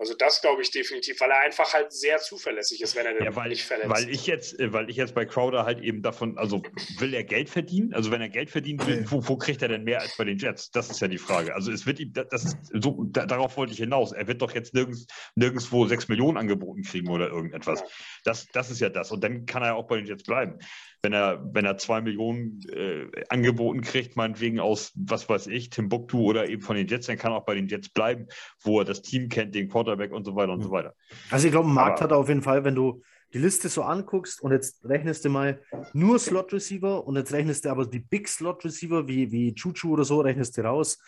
Also 0.00 0.14
das 0.14 0.40
glaube 0.40 0.62
ich 0.62 0.70
definitiv, 0.70 1.20
weil 1.20 1.30
er 1.30 1.40
einfach 1.40 1.74
halt 1.74 1.92
sehr 1.92 2.16
zuverlässig 2.16 2.80
ist, 2.80 2.96
wenn 2.96 3.04
er 3.04 3.22
ja, 3.22 3.36
weil, 3.36 3.50
nicht 3.50 3.64
verletzt. 3.64 3.90
Weil 3.90 4.08
ich 4.08 4.26
jetzt, 4.26 4.58
äh, 4.58 4.72
weil 4.72 4.88
ich 4.88 4.96
jetzt 4.96 5.14
bei 5.14 5.26
Crowder 5.26 5.66
halt 5.66 5.82
eben 5.82 6.00
davon, 6.00 6.38
also 6.38 6.62
will 6.98 7.12
er 7.12 7.22
Geld 7.22 7.50
verdienen? 7.50 7.92
Also 7.92 8.10
wenn 8.10 8.22
er 8.22 8.30
Geld 8.30 8.48
verdienen 8.48 8.86
will, 8.86 9.04
wo, 9.10 9.28
wo 9.28 9.36
kriegt 9.36 9.60
er 9.60 9.68
denn 9.68 9.84
mehr 9.84 10.00
als 10.00 10.16
bei 10.16 10.24
den 10.24 10.38
Jets? 10.38 10.70
Das 10.70 10.88
ist 10.88 11.00
ja 11.00 11.08
die 11.08 11.18
Frage. 11.18 11.54
Also 11.54 11.70
es 11.70 11.84
wird 11.84 12.00
ihm, 12.00 12.14
das 12.14 12.44
ist 12.44 12.56
so, 12.72 13.04
da, 13.10 13.26
darauf 13.26 13.58
wollte 13.58 13.74
ich 13.74 13.78
hinaus. 13.78 14.12
Er 14.12 14.26
wird 14.26 14.40
doch 14.40 14.54
jetzt 14.54 14.72
nirgends, 14.72 15.06
nirgendwo 15.34 15.86
sechs 15.86 16.08
Millionen 16.08 16.38
angeboten 16.38 16.82
kriegen 16.82 17.10
oder 17.10 17.28
irgendetwas. 17.28 17.84
Das, 18.24 18.46
das 18.46 18.70
ist 18.70 18.80
ja 18.80 18.88
das. 18.88 19.12
Und 19.12 19.22
dann 19.22 19.44
kann 19.44 19.62
er 19.62 19.76
auch 19.76 19.86
bei 19.86 19.96
den 19.96 20.06
Jets 20.06 20.22
bleiben 20.22 20.58
wenn 21.02 21.12
er, 21.12 21.42
wenn 21.54 21.64
er 21.64 21.78
zwei 21.78 22.00
Millionen 22.00 22.60
äh, 22.68 23.06
angeboten 23.28 23.80
kriegt, 23.80 24.16
meinetwegen 24.16 24.60
aus, 24.60 24.92
was 24.94 25.28
weiß 25.28 25.46
ich, 25.46 25.70
Timbuktu 25.70 26.22
oder 26.22 26.48
eben 26.48 26.62
von 26.62 26.76
den 26.76 26.86
Jets, 26.86 27.06
dann 27.06 27.18
kann 27.18 27.32
er 27.32 27.36
auch 27.36 27.46
bei 27.46 27.54
den 27.54 27.68
Jets 27.68 27.88
bleiben, 27.88 28.26
wo 28.60 28.80
er 28.80 28.84
das 28.84 29.02
Team 29.02 29.28
kennt, 29.28 29.54
den 29.54 29.68
Quarterback 29.68 30.12
und 30.12 30.24
so 30.24 30.36
weiter 30.36 30.52
und 30.52 30.62
so 30.62 30.70
weiter. 30.70 30.94
Also 31.30 31.46
ich 31.46 31.52
glaube, 31.52 31.66
einen 31.66 31.74
Markt 31.74 32.00
hat 32.00 32.10
er 32.10 32.18
auf 32.18 32.28
jeden 32.28 32.42
Fall, 32.42 32.64
wenn 32.64 32.74
du, 32.74 33.02
die 33.32 33.38
Liste 33.38 33.68
so 33.68 33.82
anguckst 33.82 34.42
und 34.42 34.52
jetzt 34.52 34.84
rechnest 34.84 35.24
du 35.24 35.28
mal 35.28 35.60
nur 35.92 36.18
Slot 36.18 36.52
Receiver 36.52 37.06
und 37.06 37.16
jetzt 37.16 37.32
rechnest 37.32 37.64
du 37.64 37.70
aber 37.70 37.86
die 37.86 38.00
Big 38.00 38.28
Slot 38.28 38.64
Receiver 38.64 39.06
wie, 39.06 39.30
wie 39.30 39.54
Chuchu 39.54 39.92
oder 39.92 40.04
so, 40.04 40.20
rechnest 40.20 40.58
du 40.58 40.62
raus, 40.62 40.98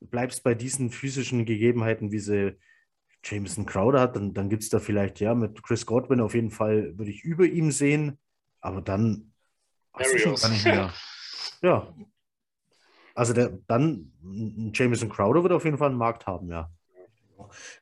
bleibst 0.00 0.42
bei 0.42 0.54
diesen 0.54 0.90
physischen 0.90 1.44
Gegebenheiten, 1.44 2.12
wie 2.12 2.18
sie 2.18 2.56
Jameson 3.22 3.66
Crowder 3.66 4.00
hat, 4.00 4.16
dann, 4.16 4.34
dann 4.34 4.48
gibt 4.48 4.62
es 4.62 4.68
da 4.68 4.78
vielleicht, 4.78 5.20
ja, 5.20 5.34
mit 5.34 5.62
Chris 5.62 5.84
Godwin 5.84 6.20
auf 6.20 6.34
jeden 6.34 6.50
Fall 6.50 6.96
würde 6.96 7.10
ich 7.10 7.24
über 7.24 7.44
ihm 7.44 7.72
sehen, 7.72 8.18
aber 8.60 8.80
dann 8.80 9.32
mehr. 9.98 10.92
Ja. 11.62 11.94
Also 13.14 13.32
der, 13.32 13.58
dann 13.66 14.12
Jameson 14.74 15.08
Crowder 15.08 15.42
wird 15.42 15.54
auf 15.54 15.64
jeden 15.64 15.78
Fall 15.78 15.88
einen 15.88 15.98
Markt 15.98 16.26
haben, 16.26 16.50
ja. 16.50 16.70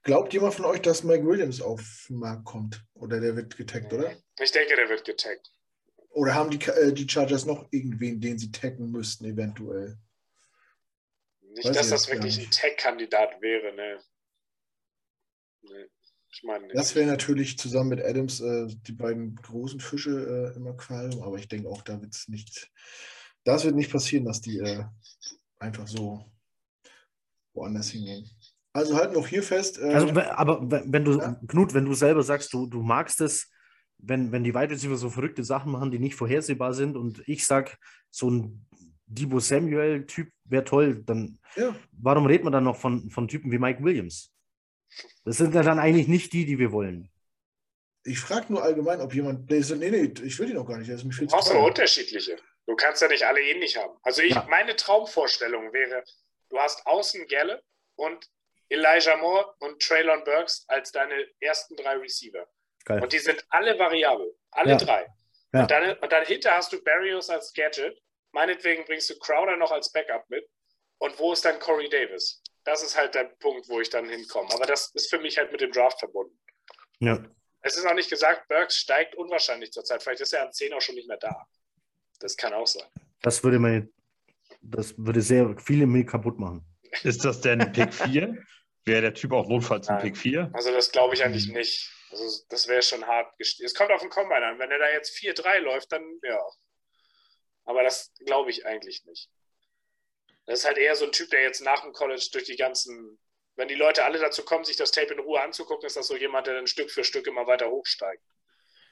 Glaubt 0.03 0.33
jemand 0.33 0.55
von 0.55 0.65
euch, 0.65 0.81
dass 0.81 1.03
Mike 1.03 1.27
Williams 1.27 1.61
auf 1.61 2.07
den 2.09 2.19
Markt 2.19 2.45
kommt? 2.45 2.85
Oder 2.95 3.21
der 3.21 3.35
wird 3.35 3.57
getaggt, 3.57 3.93
oder? 3.93 4.13
Ich 4.41 4.53
denke, 4.53 4.77
der 4.77 4.89
wird 4.89 5.05
getaggt. 5.05 5.51
Oder 6.11 6.35
haben 6.35 6.51
die, 6.51 6.65
äh, 6.67 6.93
die 6.93 7.09
Chargers 7.09 7.45
noch 7.47 7.67
irgendwen, 7.73 8.21
den 8.21 8.39
sie 8.39 8.53
taggen 8.53 8.91
müssten, 8.91 9.25
eventuell? 9.25 9.99
Nicht, 11.41 11.69
Weiß 11.69 11.77
dass 11.77 11.91
das 11.91 12.11
wirklich 12.11 12.39
ein 12.39 12.51
Tag-Kandidat 12.51 13.41
wäre, 13.41 13.75
ne? 13.75 13.99
Nee. 15.63 15.87
Das 16.73 16.95
wäre 16.95 17.07
natürlich 17.07 17.59
zusammen 17.59 17.91
mit 17.91 18.05
Adams 18.05 18.41
äh, 18.41 18.67
die 18.69 18.93
beiden 18.93 19.37
großen 19.37 19.81
Fische 19.81 20.53
äh, 20.53 20.57
im 20.57 20.67
Aquarium, 20.67 21.23
aber 21.23 21.39
ich 21.39 21.49
denke 21.49 21.69
auch, 21.69 21.83
da 21.83 22.01
wird 22.01 22.15
es 22.15 22.29
nicht. 22.29 22.71
Das 23.45 23.65
wird 23.65 23.77
nicht 23.77 23.93
passieren, 23.93 24.25
dass 24.25 24.41
die 24.41 24.59
äh, 24.59 24.85
einfach 25.59 25.87
so 25.87 26.25
woanders 27.53 27.91
hingehen. 27.91 28.29
Also 28.73 28.97
halten 28.97 29.15
wir 29.15 29.21
auch 29.21 29.29
hier 29.29 29.43
fest. 29.43 29.79
Äh, 29.79 29.95
also, 29.95 30.09
aber 30.09 30.69
wenn 30.71 31.05
du, 31.05 31.19
ja? 31.19 31.41
Knut, 31.47 31.75
wenn 31.75 31.85
du 31.85 31.95
selber 31.95 32.23
sagst, 32.23 32.53
du, 32.53 32.67
du 32.67 32.83
magst 32.83 33.21
es, 33.21 33.51
wenn, 33.99 34.33
wenn 34.33 34.45
die 34.45 34.55
Wide 34.55 34.71
Receiver 34.71 34.97
so 34.97 35.11
verrückte 35.11 35.45
Sachen 35.45 35.71
machen, 35.71 35.91
die 35.91 36.01
nicht 36.01 36.17
vorhersehbar 36.17 36.75
sind 36.75 36.97
und 36.97 37.23
ich 37.27 37.47
sag, 37.47 37.79
so 38.11 38.31
ein 38.31 38.67
Debo 39.07 39.39
Samuel-Typ 39.39 40.29
wäre 40.45 40.65
toll, 40.65 41.03
dann 41.05 41.39
ja. 41.57 41.75
warum 41.93 42.27
redet 42.27 42.45
man 42.45 42.53
dann 42.53 42.65
noch 42.65 42.77
von, 42.77 43.11
von 43.11 43.29
Typen 43.29 43.53
wie 43.53 43.59
Mike 43.59 43.83
Williams? 43.85 44.34
Das 45.25 45.39
sind 45.39 45.55
ja 45.55 45.63
dann 45.63 45.79
eigentlich 45.79 46.09
nicht 46.09 46.33
die, 46.33 46.45
die 46.45 46.59
wir 46.59 46.73
wollen. 46.73 47.11
Ich 48.05 48.21
frage 48.21 48.53
nur 48.53 48.63
allgemein, 48.63 49.01
ob 49.01 49.15
jemand. 49.15 49.51
Nee, 49.51 49.63
nee, 49.91 50.13
ich 50.23 50.39
will 50.39 50.47
die 50.47 50.55
noch 50.55 50.67
gar 50.67 50.77
nicht. 50.77 50.91
Das 50.91 51.01
ist 51.01 51.05
mir 51.05 51.13
viel 51.13 51.27
du 51.27 51.33
brauchst 51.33 51.51
aber 51.51 51.65
unterschiedliche. 51.65 52.37
Du 52.67 52.77
kannst 52.77 53.01
ja 53.03 53.09
nicht 53.09 53.25
alle 53.25 53.41
ähnlich 53.41 53.77
haben. 53.77 53.97
Also 54.03 54.23
ich, 54.23 54.35
ja. 54.35 54.47
meine 54.49 54.77
Traumvorstellung 54.77 55.73
wäre, 55.73 56.05
du 56.51 56.59
hast 56.59 56.87
außen 56.87 57.27
Gelle 57.27 57.63
und 57.97 58.29
Elijah 58.69 59.17
Moore 59.17 59.55
und 59.61 59.81
Traylon 59.83 60.25
Burks 60.25 60.65
als 60.69 60.93
deine 60.93 61.27
ersten 61.41 61.77
drei 61.77 61.95
Receiver. 61.97 62.47
Geil. 62.85 63.03
Und 63.03 63.13
die 63.13 63.19
sind 63.19 63.45
alle 63.49 63.79
variabel. 63.79 64.35
Alle 64.51 64.73
ja. 64.73 64.77
drei. 64.77 65.07
Ja. 65.53 65.63
Und, 65.63 65.71
dann, 65.71 65.99
und 65.99 66.13
dahinter 66.13 66.53
hast 66.53 66.73
du 66.73 66.83
Barrios 66.83 67.31
als 67.31 67.53
Gadget. 67.53 67.99
Meinetwegen 68.33 68.85
bringst 68.85 69.09
du 69.11 69.19
Crowder 69.19 69.57
noch 69.57 69.71
als 69.71 69.93
Backup 69.93 70.29
mit. 70.29 70.47
Und 70.99 71.19
wo 71.19 71.33
ist 71.33 71.45
dann 71.45 71.59
Corey 71.59 71.89
Davis? 71.89 72.43
Das 72.65 72.83
ist 72.83 72.97
halt 72.97 73.15
der 73.15 73.25
Punkt, 73.25 73.69
wo 73.69 73.81
ich 73.81 73.91
dann 73.91 74.09
hinkomme. 74.09 74.49
Aber 74.53 74.67
das 74.67 74.91
ist 74.95 75.11
für 75.11 75.19
mich 75.19 75.39
halt 75.39 75.53
mit 75.53 75.61
dem 75.61 75.73
Draft 75.73 75.99
verbunden. 75.99 76.39
Ja. 76.99 77.23
Es 77.63 77.77
ist 77.77 77.87
auch 77.87 77.95
nicht 77.95 78.11
gesagt, 78.11 78.49
Burks 78.49 78.77
steigt 78.77 79.15
unwahrscheinlich 79.15 79.73
zurzeit. 79.73 80.03
Vielleicht 80.03 80.21
ist 80.21 80.33
er 80.33 80.43
an 80.43 80.53
10 80.53 80.73
auch 80.75 80.81
schon 80.81 80.95
nicht 80.95 81.09
mehr 81.09 81.17
da. 81.17 81.47
Das 82.21 82.37
kann 82.37 82.53
auch 82.53 82.67
sein. 82.67 82.87
Das 83.23 83.43
würde 83.43 83.59
meine, 83.59 83.89
das 84.61 84.95
würde 84.99 85.23
sehr 85.23 85.57
viele 85.59 85.87
mir 85.87 86.05
kaputt 86.05 86.39
machen. 86.39 86.65
Ist 87.03 87.25
das 87.25 87.41
denn 87.41 87.73
Pick 87.73 87.93
4? 87.93 88.43
Wäre 88.85 89.01
der 89.01 89.15
Typ 89.15 89.33
auch 89.33 89.49
notfalls 89.49 89.89
ein 89.89 90.01
Pick 90.01 90.17
4? 90.17 90.51
Also 90.53 90.71
das 90.73 90.93
glaube 90.93 91.15
ich 91.15 91.25
eigentlich 91.25 91.49
nicht. 91.49 91.91
Also 92.11 92.45
das 92.49 92.69
wäre 92.69 92.83
schon 92.83 93.07
hart. 93.07 93.35
Es 93.39 93.75
kommt 93.75 93.91
auf 93.91 94.01
den 94.01 94.11
Combine 94.11 94.47
an. 94.47 94.59
Wenn 94.59 94.71
er 94.71 94.79
da 94.79 94.91
jetzt 94.91 95.17
4-3 95.19 95.59
läuft, 95.61 95.91
dann 95.91 96.05
ja. 96.23 96.41
Aber 97.65 97.83
das 97.83 98.13
glaube 98.27 98.51
ich 98.51 98.67
eigentlich 98.67 99.05
nicht. 99.07 99.31
Das 100.47 100.61
ist 100.61 100.65
halt 100.67 100.79
eher 100.79 100.95
so 100.95 101.07
ein 101.07 101.13
Typ, 101.13 101.31
der 101.31 101.43
jetzt 101.43 101.63
nach 101.63 101.83
dem 101.83 101.93
College 101.93 102.29
durch 102.33 102.45
die 102.45 102.57
ganzen, 102.57 103.19
wenn 103.57 103.69
die 103.69 103.75
Leute 103.75 104.05
alle 104.05 104.19
dazu 104.19 104.45
kommen, 104.45 104.65
sich 104.65 104.77
das 104.77 104.91
Tape 104.91 105.15
in 105.15 105.21
Ruhe 105.21 105.41
anzugucken, 105.41 105.87
ist 105.87 105.97
das 105.97 106.07
so 106.07 106.17
jemand, 106.17 106.47
der 106.47 106.55
dann 106.55 106.67
Stück 106.67 106.91
für 106.91 107.05
Stück 107.05 107.27
immer 107.27 107.47
weiter 107.47 107.71
hochsteigt. 107.71 108.23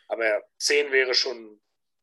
Aber 0.08 0.42
10 0.58 0.92
wäre 0.92 1.14
schon 1.14 1.60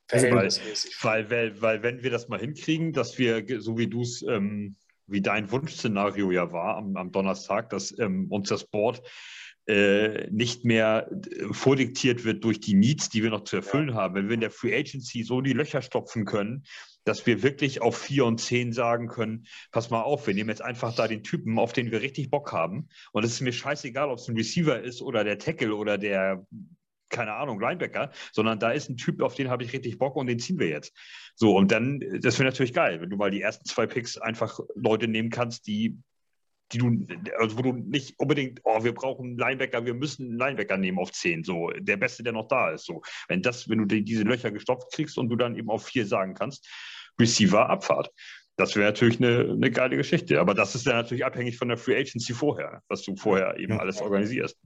verhältnismäßig. 0.08 0.96
Weil, 1.04 1.30
weil, 1.30 1.62
weil, 1.62 1.84
wenn 1.84 2.04
wir 2.04 2.12
das 2.12 2.28
mal 2.28 2.40
hinkriegen, 2.40 2.94
dass 2.94 3.18
wir, 3.18 3.46
so 3.62 3.78
wie 3.78 3.88
du 3.88 4.02
es, 4.02 4.22
ähm, 4.24 4.76
wie 5.08 5.22
dein 5.22 5.52
Wunschszenario 5.52 6.32
ja 6.32 6.52
war 6.52 6.78
am, 6.78 6.96
am 6.96 7.12
Donnerstag, 7.12 7.70
dass 7.70 7.98
ähm, 8.00 8.32
uns 8.32 8.50
das 8.50 8.66
Board 8.66 9.02
äh, 9.68 10.28
nicht 10.32 10.66
mehr 10.66 11.10
äh, 11.12 11.54
vordiktiert 11.54 12.26
wird 12.26 12.44
durch 12.44 12.60
die 12.60 12.74
Needs, 12.74 13.10
die 13.10 13.22
wir 13.22 13.30
noch 13.30 13.44
zu 13.44 13.58
erfüllen 13.58 13.90
ja. 13.90 13.96
haben. 13.96 14.16
Wenn 14.16 14.28
wir 14.28 14.34
in 14.34 14.42
der 14.42 14.52
Free 14.52 14.76
Agency 14.76 15.24
so 15.24 15.42
die 15.42 15.54
Löcher 15.54 15.82
stopfen 15.82 16.26
können, 16.26 16.64
dass 17.04 17.26
wir 17.26 17.44
wirklich 17.44 17.82
auf 17.82 17.98
4 17.98 18.26
und 18.26 18.40
10 18.40 18.74
sagen 18.74 19.08
können, 19.08 19.46
pass 19.72 19.90
mal 19.90 20.02
auf, 20.02 20.28
wir 20.28 20.34
nehmen 20.34 20.50
jetzt 20.50 20.62
einfach 20.62 20.96
da 20.96 21.08
den 21.08 21.24
Typen, 21.24 21.58
auf 21.60 21.74
den 21.74 21.92
wir 21.92 22.02
richtig 22.02 22.30
Bock 22.30 22.52
haben. 22.52 22.90
Und 23.12 23.24
es 23.24 23.32
ist 23.32 23.42
mir 23.42 23.54
scheißegal, 23.54 24.10
ob 24.10 24.20
es 24.20 24.28
ein 24.28 24.36
Receiver 24.36 24.80
ist 24.80 25.02
oder 25.02 25.24
der 25.24 25.40
Tackle 25.40 25.76
oder 25.76 25.98
der, 25.98 26.46
keine 27.10 27.34
Ahnung, 27.34 27.60
Linebacker, 27.60 28.12
sondern 28.32 28.60
da 28.60 28.72
ist 28.72 28.90
ein 28.90 28.98
Typ, 28.98 29.22
auf 29.22 29.36
den 29.36 29.50
habe 29.50 29.64
ich 29.64 29.74
richtig 29.74 29.98
Bock 29.98 30.16
und 30.16 30.28
den 30.28 30.40
ziehen 30.40 30.60
wir 30.60 30.68
jetzt. 30.68 30.94
So, 31.36 31.56
und 31.56 31.72
dann, 31.72 32.00
das 32.22 32.38
wäre 32.38 32.50
natürlich 32.50 32.74
geil, 32.74 33.02
wenn 33.02 33.10
du 33.10 33.18
mal 33.18 33.32
die 33.32 33.42
ersten 33.42 33.66
zwei 33.66 33.88
Picks 33.88 34.18
einfach 34.18 34.60
Leute 34.76 35.08
nehmen 35.08 35.30
kannst, 35.30 35.68
die 35.68 35.98
die 36.72 36.78
du, 36.78 37.08
also 37.38 37.58
wo 37.58 37.62
du 37.62 37.74
nicht 37.74 38.20
unbedingt, 38.20 38.62
oh, 38.64 38.84
wir 38.84 38.94
brauchen 38.94 39.26
einen 39.26 39.38
Linebacker, 39.38 39.86
wir 39.86 39.94
müssen 39.94 40.28
einen 40.28 40.38
Linebacker 40.38 40.78
nehmen 40.78 41.00
auf 41.00 41.12
10, 41.12 41.44
so 41.44 41.70
der 41.72 41.98
Beste, 41.98 42.24
der 42.24 42.34
noch 42.34 42.48
da 42.48 42.72
ist. 42.72 42.86
So. 42.86 43.02
Wenn 43.28 43.42
das, 43.42 43.68
wenn 43.70 43.80
du 43.80 43.86
die, 43.86 44.04
diese 44.04 44.24
Löcher 44.24 44.52
gestopft 44.52 44.92
kriegst 44.94 45.18
und 45.18 45.30
du 45.30 45.36
dann 45.36 45.56
eben 45.56 45.70
auf 45.70 45.86
4 45.86 46.06
sagen 46.06 46.34
kannst, 46.34 46.68
Receiver 47.20 47.70
Abfahrt. 47.70 48.12
Das 48.56 48.76
wäre 48.76 48.88
natürlich 48.88 49.20
eine, 49.20 49.52
eine 49.52 49.72
geile 49.72 49.96
Geschichte. 49.96 50.40
Aber 50.40 50.54
das 50.54 50.76
ist 50.76 50.86
dann 50.86 50.96
natürlich 50.96 51.26
abhängig 51.26 51.58
von 51.58 51.70
der 51.70 51.78
Free 51.78 51.98
Agency 51.98 52.34
vorher, 52.34 52.82
was 52.88 53.04
du 53.04 53.16
vorher 53.16 53.58
eben 53.58 53.74
ja. 53.74 53.80
alles 53.80 54.02
organisierst. 54.02 54.58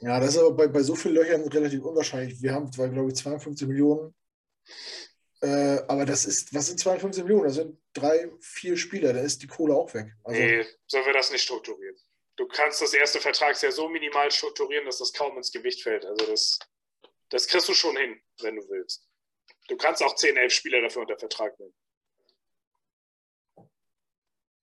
Ja, 0.00 0.18
das 0.20 0.30
ist 0.30 0.38
aber 0.38 0.54
bei, 0.54 0.68
bei 0.68 0.82
so 0.82 0.94
vielen 0.94 1.14
Löchern 1.14 1.42
relativ 1.48 1.82
unwahrscheinlich. 1.82 2.40
Wir 2.42 2.52
haben 2.52 2.70
zwar, 2.72 2.88
glaube 2.88 3.08
ich, 3.08 3.16
52 3.16 3.68
Millionen, 3.68 4.14
äh, 5.42 5.78
aber 5.88 6.04
das 6.04 6.26
ist, 6.26 6.54
was 6.54 6.66
sind 6.66 6.78
52 6.78 7.24
Millionen? 7.24 7.44
Das 7.44 7.54
sind 7.54 7.78
drei, 7.94 8.30
vier 8.40 8.76
Spieler, 8.76 9.12
da 9.12 9.20
ist 9.20 9.42
die 9.42 9.46
Kohle 9.46 9.74
auch 9.74 9.92
weg. 9.94 10.12
Also, 10.24 10.40
nee, 10.40 10.66
sollen 10.86 11.06
wir 11.06 11.12
das 11.12 11.30
nicht 11.30 11.42
strukturieren. 11.42 11.96
Du 12.36 12.46
kannst 12.46 12.80
das 12.80 12.94
erste 12.94 13.20
Vertragsjahr 13.20 13.72
so 13.72 13.88
minimal 13.88 14.30
strukturieren, 14.30 14.86
dass 14.86 14.98
das 14.98 15.12
kaum 15.12 15.36
ins 15.36 15.52
Gewicht 15.52 15.82
fällt. 15.82 16.06
Also 16.06 16.26
das, 16.26 16.58
das 17.28 17.46
kriegst 17.46 17.68
du 17.68 17.74
schon 17.74 17.96
hin, 17.96 18.20
wenn 18.42 18.56
du 18.56 18.62
willst. 18.68 19.06
Du 19.68 19.76
kannst 19.76 20.02
auch 20.02 20.14
10, 20.14 20.36
11 20.36 20.52
Spieler 20.52 20.80
dafür 20.80 21.02
unter 21.02 21.18
Vertrag 21.18 21.58
nehmen. 21.58 21.74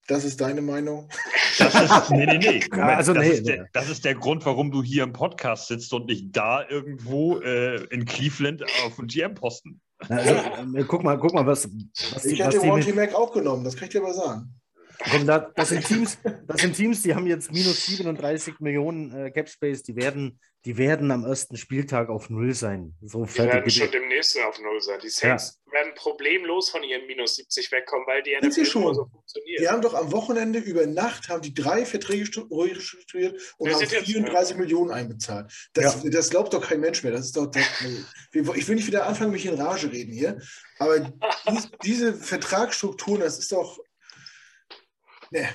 Das 0.07 0.23
ist 0.23 0.39
deine 0.39 0.61
Meinung? 0.61 1.09
Das 1.59 1.73
ist, 1.73 2.11
nee, 2.11 2.27
nee, 2.27 2.37
nee. 2.37 2.63
Moment, 2.69 2.97
also, 2.97 3.15
das, 3.15 3.23
nee, 3.23 3.31
ist 3.31 3.47
der, 3.47 3.67
das, 3.73 3.89
ist 3.89 4.05
der, 4.05 4.13
Grund, 4.13 4.45
warum 4.45 4.69
du 4.69 4.83
hier 4.83 5.01
im 5.01 5.11
Podcast 5.11 5.69
sitzt 5.69 5.91
und 5.91 6.05
nicht 6.05 6.37
da 6.37 6.69
irgendwo 6.69 7.39
äh, 7.39 7.83
in 7.85 8.05
Cleveland 8.05 8.63
auf 8.85 8.97
dem 8.97 9.07
GM-Posten. 9.07 9.81
Also, 10.09 10.33
äh, 10.33 10.83
guck 10.87 11.03
mal, 11.03 11.17
guck 11.17 11.33
mal, 11.33 11.45
was. 11.45 11.67
was 12.13 12.25
ich 12.25 12.39
hätte 12.39 12.65
Monty 12.65 12.93
Mac 12.93 13.13
auch 13.15 13.31
genommen, 13.33 13.63
das 13.63 13.75
kann 13.75 13.85
ich 13.85 13.91
dir 13.91 14.01
aber 14.01 14.13
sagen. 14.13 14.53
Das, 15.55 15.69
sind 15.69 15.85
Teams, 15.85 16.17
das 16.47 16.61
sind 16.61 16.75
Teams, 16.75 17.01
die 17.03 17.13
haben 17.13 17.27
jetzt 17.27 17.51
minus 17.51 17.85
37 17.85 18.59
Millionen 18.59 19.13
äh, 19.13 19.31
Cap 19.31 19.47
Space, 19.47 19.83
die 19.83 19.95
werden, 19.95 20.39
die 20.65 20.77
werden 20.77 21.11
am 21.11 21.23
ersten 21.23 21.55
Spieltag 21.55 22.09
auf 22.09 22.29
Null 22.29 22.53
sein. 22.53 22.95
So 23.01 23.25
die 23.25 23.37
werden 23.37 23.69
schon 23.69 23.91
demnächst 23.91 24.37
auf 24.41 24.59
Null 24.59 24.81
sein. 24.81 24.99
Die 25.03 25.09
Saints 25.09 25.61
ja. 25.67 25.73
werden 25.73 25.93
problemlos 25.95 26.69
von 26.69 26.83
ihren 26.83 27.05
minus 27.05 27.35
70 27.35 27.71
wegkommen, 27.71 28.07
weil 28.07 28.23
die 28.23 28.35
NFL 28.35 28.65
schon. 28.65 28.95
so 28.95 29.05
funktioniert. 29.05 29.59
Die 29.61 29.69
haben 29.69 29.81
doch 29.81 29.93
am 29.93 30.11
Wochenende 30.11 30.59
über 30.59 30.87
Nacht 30.87 31.29
haben 31.29 31.41
die 31.41 31.53
drei 31.53 31.85
Verträge 31.85 32.25
strukturiert 32.25 33.39
und 33.57 33.71
haben 33.71 33.85
34 33.85 34.49
jetzt, 34.49 34.59
Millionen 34.59 34.91
einbezahlt. 34.91 35.51
Das, 35.73 36.03
ja. 36.03 36.09
das, 36.09 36.29
glaubt 36.31 36.53
doch 36.53 36.67
kein 36.67 36.79
Mensch 36.79 37.03
mehr. 37.03 37.11
Das 37.11 37.25
ist 37.25 37.37
doch, 37.37 37.45
das, 37.45 37.63
ich 38.33 38.67
will 38.67 38.75
nicht 38.75 38.87
wieder 38.87 39.05
anfangen, 39.05 39.31
mich 39.31 39.45
in 39.45 39.53
Rage 39.53 39.91
reden 39.91 40.11
hier, 40.11 40.41
aber 40.79 40.99
dies, 41.49 41.69
diese 41.83 42.13
Vertragsstrukturen, 42.15 43.21
das 43.21 43.37
ist 43.37 43.51
doch 43.51 43.79
Nee. 45.31 45.47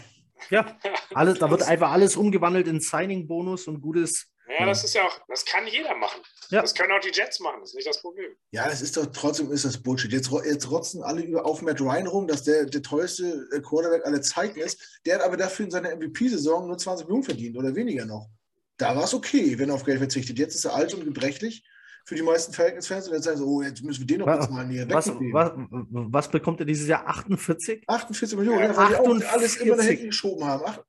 Ja, 0.50 0.76
alles, 1.14 1.38
da 1.38 1.50
wird 1.50 1.62
einfach 1.62 1.92
alles 1.92 2.16
umgewandelt 2.16 2.66
in 2.66 2.80
Signing-Bonus 2.80 3.68
und 3.68 3.80
gutes. 3.80 4.28
Ja, 4.48 4.66
das 4.66 4.84
ist 4.84 4.94
ja 4.94 5.06
auch, 5.06 5.20
das 5.28 5.44
kann 5.44 5.66
jeder 5.66 5.96
machen. 5.96 6.20
Ja. 6.50 6.60
Das 6.60 6.74
können 6.74 6.92
auch 6.92 7.00
die 7.00 7.12
Jets 7.12 7.40
machen, 7.40 7.60
das 7.60 7.70
ist 7.70 7.76
nicht 7.76 7.88
das 7.88 8.00
Problem. 8.00 8.32
Ja, 8.50 8.68
das 8.68 8.82
ist 8.82 8.96
doch 8.96 9.06
trotzdem 9.06 9.50
ist 9.50 9.64
das 9.64 9.80
Bullshit. 9.80 10.12
Jetzt, 10.12 10.30
jetzt 10.44 10.70
rotzen 10.70 11.02
alle 11.02 11.22
über 11.22 11.46
auf 11.46 11.62
Matt 11.62 11.80
Ryan 11.80 12.06
rum, 12.06 12.26
dass 12.26 12.42
der 12.42 12.66
der 12.66 12.82
teuerste 12.82 13.48
äh, 13.52 13.60
Quarterback 13.60 14.04
aller 14.04 14.20
Zeiten 14.20 14.58
ist. 14.58 15.00
Der 15.06 15.14
hat 15.14 15.22
aber 15.22 15.36
dafür 15.36 15.66
in 15.66 15.70
seiner 15.70 15.94
MVP-Saison 15.94 16.66
nur 16.66 16.76
20 16.76 17.06
Millionen 17.06 17.24
verdient 17.24 17.56
oder 17.56 17.74
weniger 17.74 18.04
noch. 18.04 18.28
Da 18.76 18.96
war 18.96 19.04
es 19.04 19.14
okay, 19.14 19.58
wenn 19.58 19.68
er 19.68 19.76
auf 19.76 19.84
Geld 19.84 19.98
verzichtet. 19.98 20.38
Jetzt 20.38 20.56
ist 20.56 20.64
er 20.64 20.74
alt 20.74 20.92
und 20.92 21.04
gebrechlich 21.04 21.64
für 22.04 22.14
die 22.14 22.22
meisten 22.22 22.52
Falcons-Fans 22.52 23.08
und 23.08 23.14
jetzt 23.14 23.24
sagen 23.24 23.38
sie, 23.38 23.44
oh, 23.44 23.62
jetzt 23.62 23.82
müssen 23.82 24.00
wir 24.00 24.06
den 24.06 24.20
noch 24.20 24.26
was, 24.26 24.50
mal 24.50 24.66
hier 24.68 24.88
was, 24.90 25.08
was, 25.08 25.52
was, 25.90 26.30
bekommt 26.30 26.60
er 26.60 26.66
dieses 26.66 26.88
Jahr? 26.88 27.06
48? 27.06 27.84
48 27.86 28.38
Millionen, 28.38 28.60
ja, 28.60 28.76
weil 28.76 28.94
48. 28.96 29.18
die 29.18 29.26
auch 29.26 29.32
alles 29.32 29.56
immer 29.56 29.76
nach 29.76 29.84
hinten 29.84 30.06
geschoben 30.06 30.44
haben. 30.44 30.62
Ach, 30.66 30.80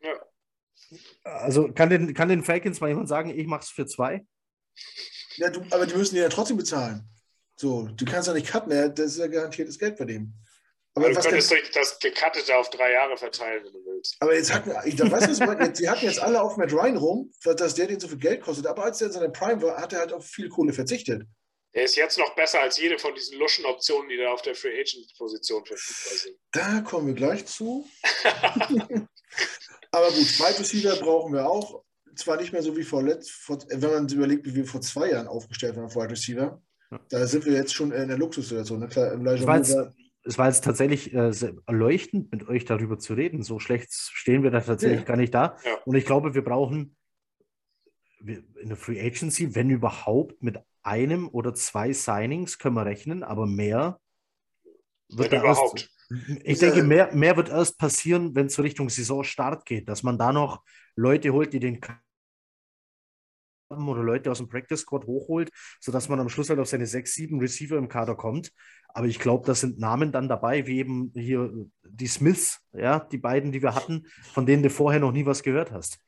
ja. 0.00 0.12
Also 1.24 1.72
kann 1.72 1.90
den, 1.90 2.14
kann 2.14 2.28
den 2.28 2.44
Falcons 2.44 2.80
mal 2.80 2.88
jemand 2.88 3.08
sagen, 3.08 3.30
ich 3.30 3.46
mache 3.46 3.62
es 3.62 3.70
für 3.70 3.86
zwei? 3.86 4.26
Ja, 5.36 5.50
du, 5.50 5.62
aber 5.70 5.86
die 5.86 5.96
müssen 5.96 6.14
die 6.14 6.20
ja 6.20 6.28
trotzdem 6.28 6.56
bezahlen. 6.56 7.08
So, 7.56 7.88
du 7.88 8.04
kannst 8.04 8.28
ja 8.28 8.34
nicht 8.34 8.48
cutten, 8.48 8.70
das 8.94 9.12
ist 9.12 9.18
ja 9.18 9.26
garantiertes 9.26 9.78
Geld 9.78 9.96
bei 9.96 10.04
dem. 10.04 10.34
Aber 10.94 11.08
du 11.08 11.20
könntest 11.20 11.50
denn, 11.50 11.58
das 11.72 11.98
Gecuttete 11.98 12.54
auf 12.56 12.68
drei 12.68 12.92
Jahre 12.92 13.16
verteilen, 13.16 13.64
wenn 13.64 13.72
du 13.72 13.78
willst. 13.84 14.16
Aber 14.20 14.34
jetzt 14.34 14.52
hatten, 14.52 14.72
ich 14.84 14.98
weiß 14.98 15.26
nicht, 15.28 15.76
sie 15.76 15.88
hatten 15.88 16.04
jetzt 16.04 16.18
alle 16.22 16.42
auf 16.42 16.56
Matt 16.58 16.72
Ryan 16.72 16.96
rum, 16.98 17.32
dass 17.42 17.74
der 17.74 17.86
den 17.86 17.98
so 17.98 18.08
viel 18.08 18.18
Geld 18.18 18.42
kostet. 18.42 18.66
Aber 18.66 18.84
als 18.84 18.98
der 18.98 19.06
in 19.06 19.12
seiner 19.14 19.30
Prime 19.30 19.62
war, 19.62 19.80
hat 19.80 19.94
er 19.94 20.00
halt 20.00 20.12
auf 20.12 20.26
viel 20.26 20.50
Kohle 20.50 20.72
verzichtet. 20.72 21.22
Er 21.74 21.84
ist 21.84 21.96
jetzt 21.96 22.18
noch 22.18 22.34
besser 22.34 22.60
als 22.60 22.76
jede 22.76 22.98
von 22.98 23.14
diesen 23.14 23.38
luschen 23.38 23.64
Optionen, 23.64 24.10
die 24.10 24.18
da 24.18 24.30
auf 24.32 24.42
der 24.42 24.54
Free 24.54 24.78
Agent 24.78 25.10
Position 25.16 25.64
verfügbar 25.64 26.18
sind. 26.18 26.36
Da 26.52 26.80
kommen 26.82 27.06
wir 27.06 27.14
gleich 27.14 27.46
zu. 27.46 27.88
Aber 29.90 30.08
gut, 30.08 30.38
Wide 30.38 30.58
Receiver 30.58 30.96
brauchen 30.96 31.32
wir 31.32 31.48
auch. 31.48 31.82
Zwar 32.14 32.36
nicht 32.36 32.52
mehr 32.52 32.62
so 32.62 32.76
wie 32.76 32.82
vor, 32.82 33.02
letzt, 33.02 33.30
vor 33.30 33.58
wenn 33.68 33.90
man 33.90 34.06
sich 34.06 34.18
überlegt, 34.18 34.44
wie 34.44 34.54
wir 34.54 34.66
vor 34.66 34.82
zwei 34.82 35.10
Jahren 35.10 35.28
aufgestellt 35.28 35.76
waren 35.76 35.86
auf 35.86 35.96
Wide 35.96 36.10
Receiver. 36.10 36.60
Da 37.08 37.26
sind 37.26 37.46
wir 37.46 37.54
jetzt 37.54 37.72
schon 37.72 37.90
in 37.90 38.08
der 38.08 38.18
Luxussituation. 38.18 38.80
Ne? 38.80 38.88
Klar, 38.88 39.12
Elijah 39.12 39.46
Moore 39.46 39.94
es 40.24 40.38
war 40.38 40.46
jetzt 40.46 40.64
tatsächlich 40.64 41.12
äh, 41.14 41.32
erleuchtend, 41.66 42.30
mit 42.32 42.48
euch 42.48 42.64
darüber 42.64 42.98
zu 42.98 43.14
reden. 43.14 43.42
So 43.42 43.58
schlecht 43.58 43.92
stehen 43.92 44.42
wir 44.42 44.50
da 44.50 44.60
tatsächlich 44.60 45.00
ja. 45.00 45.06
gar 45.06 45.16
nicht 45.16 45.34
da. 45.34 45.56
Ja. 45.64 45.76
Und 45.84 45.96
ich 45.96 46.04
glaube, 46.04 46.34
wir 46.34 46.44
brauchen 46.44 46.96
in 48.20 48.68
der 48.68 48.76
Free 48.76 49.00
Agency, 49.00 49.54
wenn 49.54 49.70
überhaupt, 49.70 50.42
mit 50.42 50.58
einem 50.82 51.28
oder 51.28 51.54
zwei 51.54 51.92
Signings 51.92 52.58
können 52.58 52.76
wir 52.76 52.86
rechnen, 52.86 53.22
aber 53.22 53.46
mehr 53.46 53.98
wird 55.08 55.32
da 55.32 55.44
erst. 55.44 55.90
Ich 56.44 56.58
denke, 56.58 56.82
mehr, 56.82 57.14
mehr 57.14 57.36
wird 57.36 57.48
erst 57.48 57.78
passieren, 57.78 58.34
wenn 58.34 58.46
es 58.46 58.54
so 58.54 58.62
Richtung 58.62 58.90
Saisonstart 58.90 59.64
geht, 59.64 59.88
dass 59.88 60.02
man 60.02 60.18
da 60.18 60.32
noch 60.32 60.62
Leute 60.94 61.32
holt, 61.32 61.52
die 61.52 61.60
den 61.60 61.80
oder 63.88 64.02
Leute 64.02 64.30
aus 64.30 64.38
dem 64.38 64.48
Practice 64.48 64.80
Squad 64.80 65.06
hochholt, 65.06 65.50
sodass 65.80 66.08
man 66.08 66.20
am 66.20 66.28
Schluss 66.28 66.48
halt 66.48 66.58
auf 66.58 66.68
seine 66.68 66.86
sechs, 66.86 67.14
sieben 67.14 67.38
Receiver 67.40 67.76
im 67.76 67.88
Kader 67.88 68.14
kommt. 68.14 68.52
Aber 68.88 69.06
ich 69.06 69.18
glaube, 69.18 69.46
da 69.46 69.54
sind 69.54 69.78
Namen 69.78 70.12
dann 70.12 70.28
dabei, 70.28 70.66
wie 70.66 70.78
eben 70.78 71.12
hier 71.14 71.50
die 71.82 72.06
Smiths, 72.06 72.60
ja, 72.72 73.00
die 73.00 73.18
beiden, 73.18 73.52
die 73.52 73.62
wir 73.62 73.74
hatten, 73.74 74.06
von 74.32 74.46
denen 74.46 74.62
du 74.62 74.70
vorher 74.70 75.00
noch 75.00 75.12
nie 75.12 75.26
was 75.26 75.42
gehört 75.42 75.72
hast. 75.72 75.98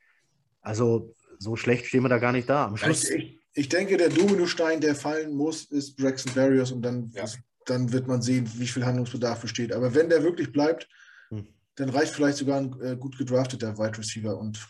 Also 0.61 1.15
so 1.39 1.55
schlecht 1.55 1.85
stehen 1.87 2.03
wir 2.03 2.09
da 2.09 2.19
gar 2.19 2.31
nicht 2.31 2.49
da. 2.49 2.65
Am 2.65 2.77
Schluss. 2.77 3.09
Ich, 3.09 3.39
ich 3.53 3.69
denke, 3.69 3.97
der 3.97 4.09
Dominostein, 4.09 4.81
der 4.81 4.95
fallen 4.95 5.33
muss, 5.33 5.65
ist 5.65 5.95
Braxton 5.95 6.33
Barriers 6.33 6.71
und 6.71 6.81
dann, 6.81 7.11
ja. 7.13 7.25
dann 7.65 7.91
wird 7.91 8.07
man 8.07 8.21
sehen, 8.21 8.49
wie 8.55 8.67
viel 8.67 8.85
Handlungsbedarf 8.85 9.41
besteht. 9.41 9.73
Aber 9.73 9.93
wenn 9.95 10.09
der 10.09 10.23
wirklich 10.23 10.51
bleibt, 10.51 10.87
hm. 11.29 11.47
dann 11.75 11.89
reicht 11.89 12.13
vielleicht 12.13 12.37
sogar 12.37 12.59
ein 12.59 12.81
äh, 12.81 12.95
gut 12.97 13.17
gedrafteter 13.17 13.77
Wide 13.77 13.97
Receiver. 13.97 14.37
Und, 14.37 14.67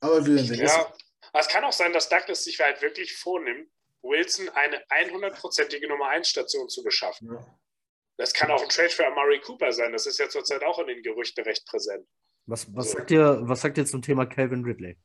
aber 0.00 0.26
wir 0.26 0.34
werden 0.34 0.46
sehen. 0.46 0.60
Ja, 0.60 0.86
es 1.40 1.48
kann 1.48 1.64
auch 1.64 1.72
sein, 1.72 1.92
dass 1.92 2.08
Douglas 2.08 2.44
sich 2.44 2.60
halt 2.60 2.82
wirklich 2.82 3.16
vornimmt, 3.16 3.68
Wilson 4.02 4.48
eine 4.50 4.84
100%ige 4.88 5.88
Nummer 5.88 6.08
1 6.08 6.28
Station 6.28 6.68
zu 6.68 6.82
beschaffen. 6.82 7.32
Ja. 7.32 7.58
Das 8.18 8.32
kann 8.32 8.50
auch 8.50 8.62
ein 8.62 8.68
Trade 8.68 8.90
für 8.90 9.06
Amari 9.06 9.40
Cooper 9.40 9.72
sein. 9.72 9.92
Das 9.92 10.06
ist 10.06 10.18
ja 10.18 10.28
zurzeit 10.28 10.62
auch 10.62 10.78
in 10.78 10.86
den 10.86 11.02
Gerüchten 11.02 11.44
recht 11.44 11.66
präsent. 11.66 12.06
Was, 12.46 12.74
was, 12.74 12.92
so. 12.92 12.98
sagt, 12.98 13.10
ihr, 13.10 13.40
was 13.42 13.60
sagt 13.60 13.76
ihr 13.76 13.84
zum 13.84 14.02
Thema 14.02 14.24
Calvin 14.26 14.64
Ridley? 14.64 14.96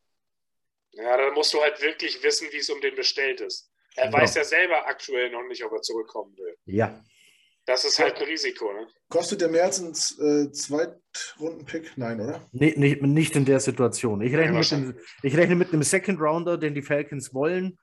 Ja, 0.91 1.17
da 1.17 1.31
musst 1.31 1.53
du 1.53 1.61
halt 1.61 1.81
wirklich 1.81 2.21
wissen, 2.23 2.47
wie 2.51 2.57
es 2.57 2.69
um 2.69 2.79
den 2.81 2.95
bestellt 2.95 3.41
ist. 3.41 3.71
Er 3.95 4.05
genau. 4.05 4.19
weiß 4.19 4.35
ja 4.35 4.43
selber 4.43 4.87
aktuell 4.87 5.31
noch 5.31 5.43
nicht, 5.43 5.63
ob 5.65 5.73
er 5.73 5.81
zurückkommen 5.81 6.37
will. 6.37 6.55
Ja. 6.65 7.03
Das 7.65 7.85
ist 7.85 7.99
halt 7.99 8.17
ein 8.17 8.23
Risiko. 8.23 8.71
Ne? 8.73 8.87
Kostet 9.09 9.41
der 9.41 9.49
mehr 9.49 9.65
als 9.65 9.79
ein 9.79 9.89
äh, 9.89 10.51
Zweitrunden-Pick? 10.51 11.93
Nein, 11.95 12.19
oder? 12.19 12.47
Nee, 12.51 12.73
nicht, 12.75 13.01
nicht 13.01 13.35
in 13.35 13.45
der 13.45 13.59
Situation. 13.59 14.21
Ich 14.21 14.33
rechne, 14.33 14.53
ja, 14.53 14.59
mit 14.59 14.71
dem, 14.71 14.99
ich 15.21 15.37
rechne 15.37 15.55
mit 15.55 15.71
einem 15.71 15.83
Second 15.83 16.19
Rounder, 16.19 16.57
den 16.57 16.73
die 16.73 16.81
Falcons 16.81 17.33
wollen 17.33 17.77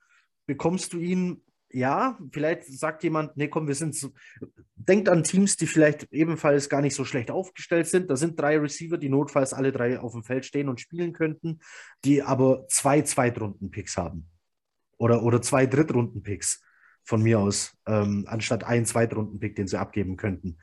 bekommst 0.49 0.93
du 0.93 0.99
ihn, 0.99 1.43
ja, 1.71 2.17
vielleicht 2.31 2.65
sagt 2.65 3.03
jemand, 3.03 3.37
nee, 3.37 3.49
komm, 3.49 3.67
wir 3.67 3.75
sind 3.75 3.95
so, 3.95 4.09
denkt 4.73 5.07
an 5.07 5.23
Teams, 5.23 5.57
die 5.57 5.67
vielleicht 5.67 6.11
ebenfalls 6.11 6.69
gar 6.69 6.81
nicht 6.81 6.95
so 6.95 7.05
schlecht 7.05 7.29
aufgestellt 7.29 7.85
sind. 7.85 8.09
Da 8.09 8.15
sind 8.15 8.39
drei 8.39 8.57
Receiver, 8.57 8.97
die 8.97 9.09
notfalls 9.09 9.53
alle 9.53 9.71
drei 9.71 9.99
auf 9.99 10.13
dem 10.13 10.23
Feld 10.23 10.45
stehen 10.45 10.67
und 10.67 10.81
spielen 10.81 11.13
könnten, 11.13 11.59
die 12.03 12.23
aber 12.23 12.65
zwei 12.67 13.03
Zweitrunden-Picks 13.03 13.95
haben. 13.95 14.27
Oder, 14.97 15.21
oder 15.21 15.39
zwei 15.39 15.67
Drittrunden-Picks 15.67 16.63
von 17.09 17.23
mir 17.23 17.39
aus, 17.39 17.75
ähm, 17.87 18.25
anstatt 18.27 18.63
einen 18.63 18.85
Zweitrunden-Pick, 18.85 19.55
den 19.55 19.67
sie 19.67 19.79
abgeben 19.79 20.15
könnten. 20.15 20.59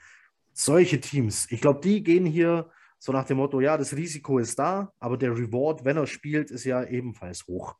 Solche 0.52 1.00
Teams, 1.00 1.50
ich 1.50 1.60
glaube, 1.60 1.80
die 1.80 2.04
gehen 2.04 2.24
hier 2.24 2.70
so 2.98 3.10
nach 3.10 3.24
dem 3.24 3.38
Motto, 3.38 3.60
ja, 3.60 3.76
das 3.76 3.96
Risiko 3.96 4.38
ist 4.38 4.56
da, 4.56 4.92
aber 5.00 5.16
der 5.16 5.32
Reward, 5.32 5.84
wenn 5.84 5.96
er 5.96 6.06
spielt, 6.06 6.52
ist 6.52 6.62
ja 6.62 6.84
ebenfalls 6.84 7.48
hoch. 7.48 7.74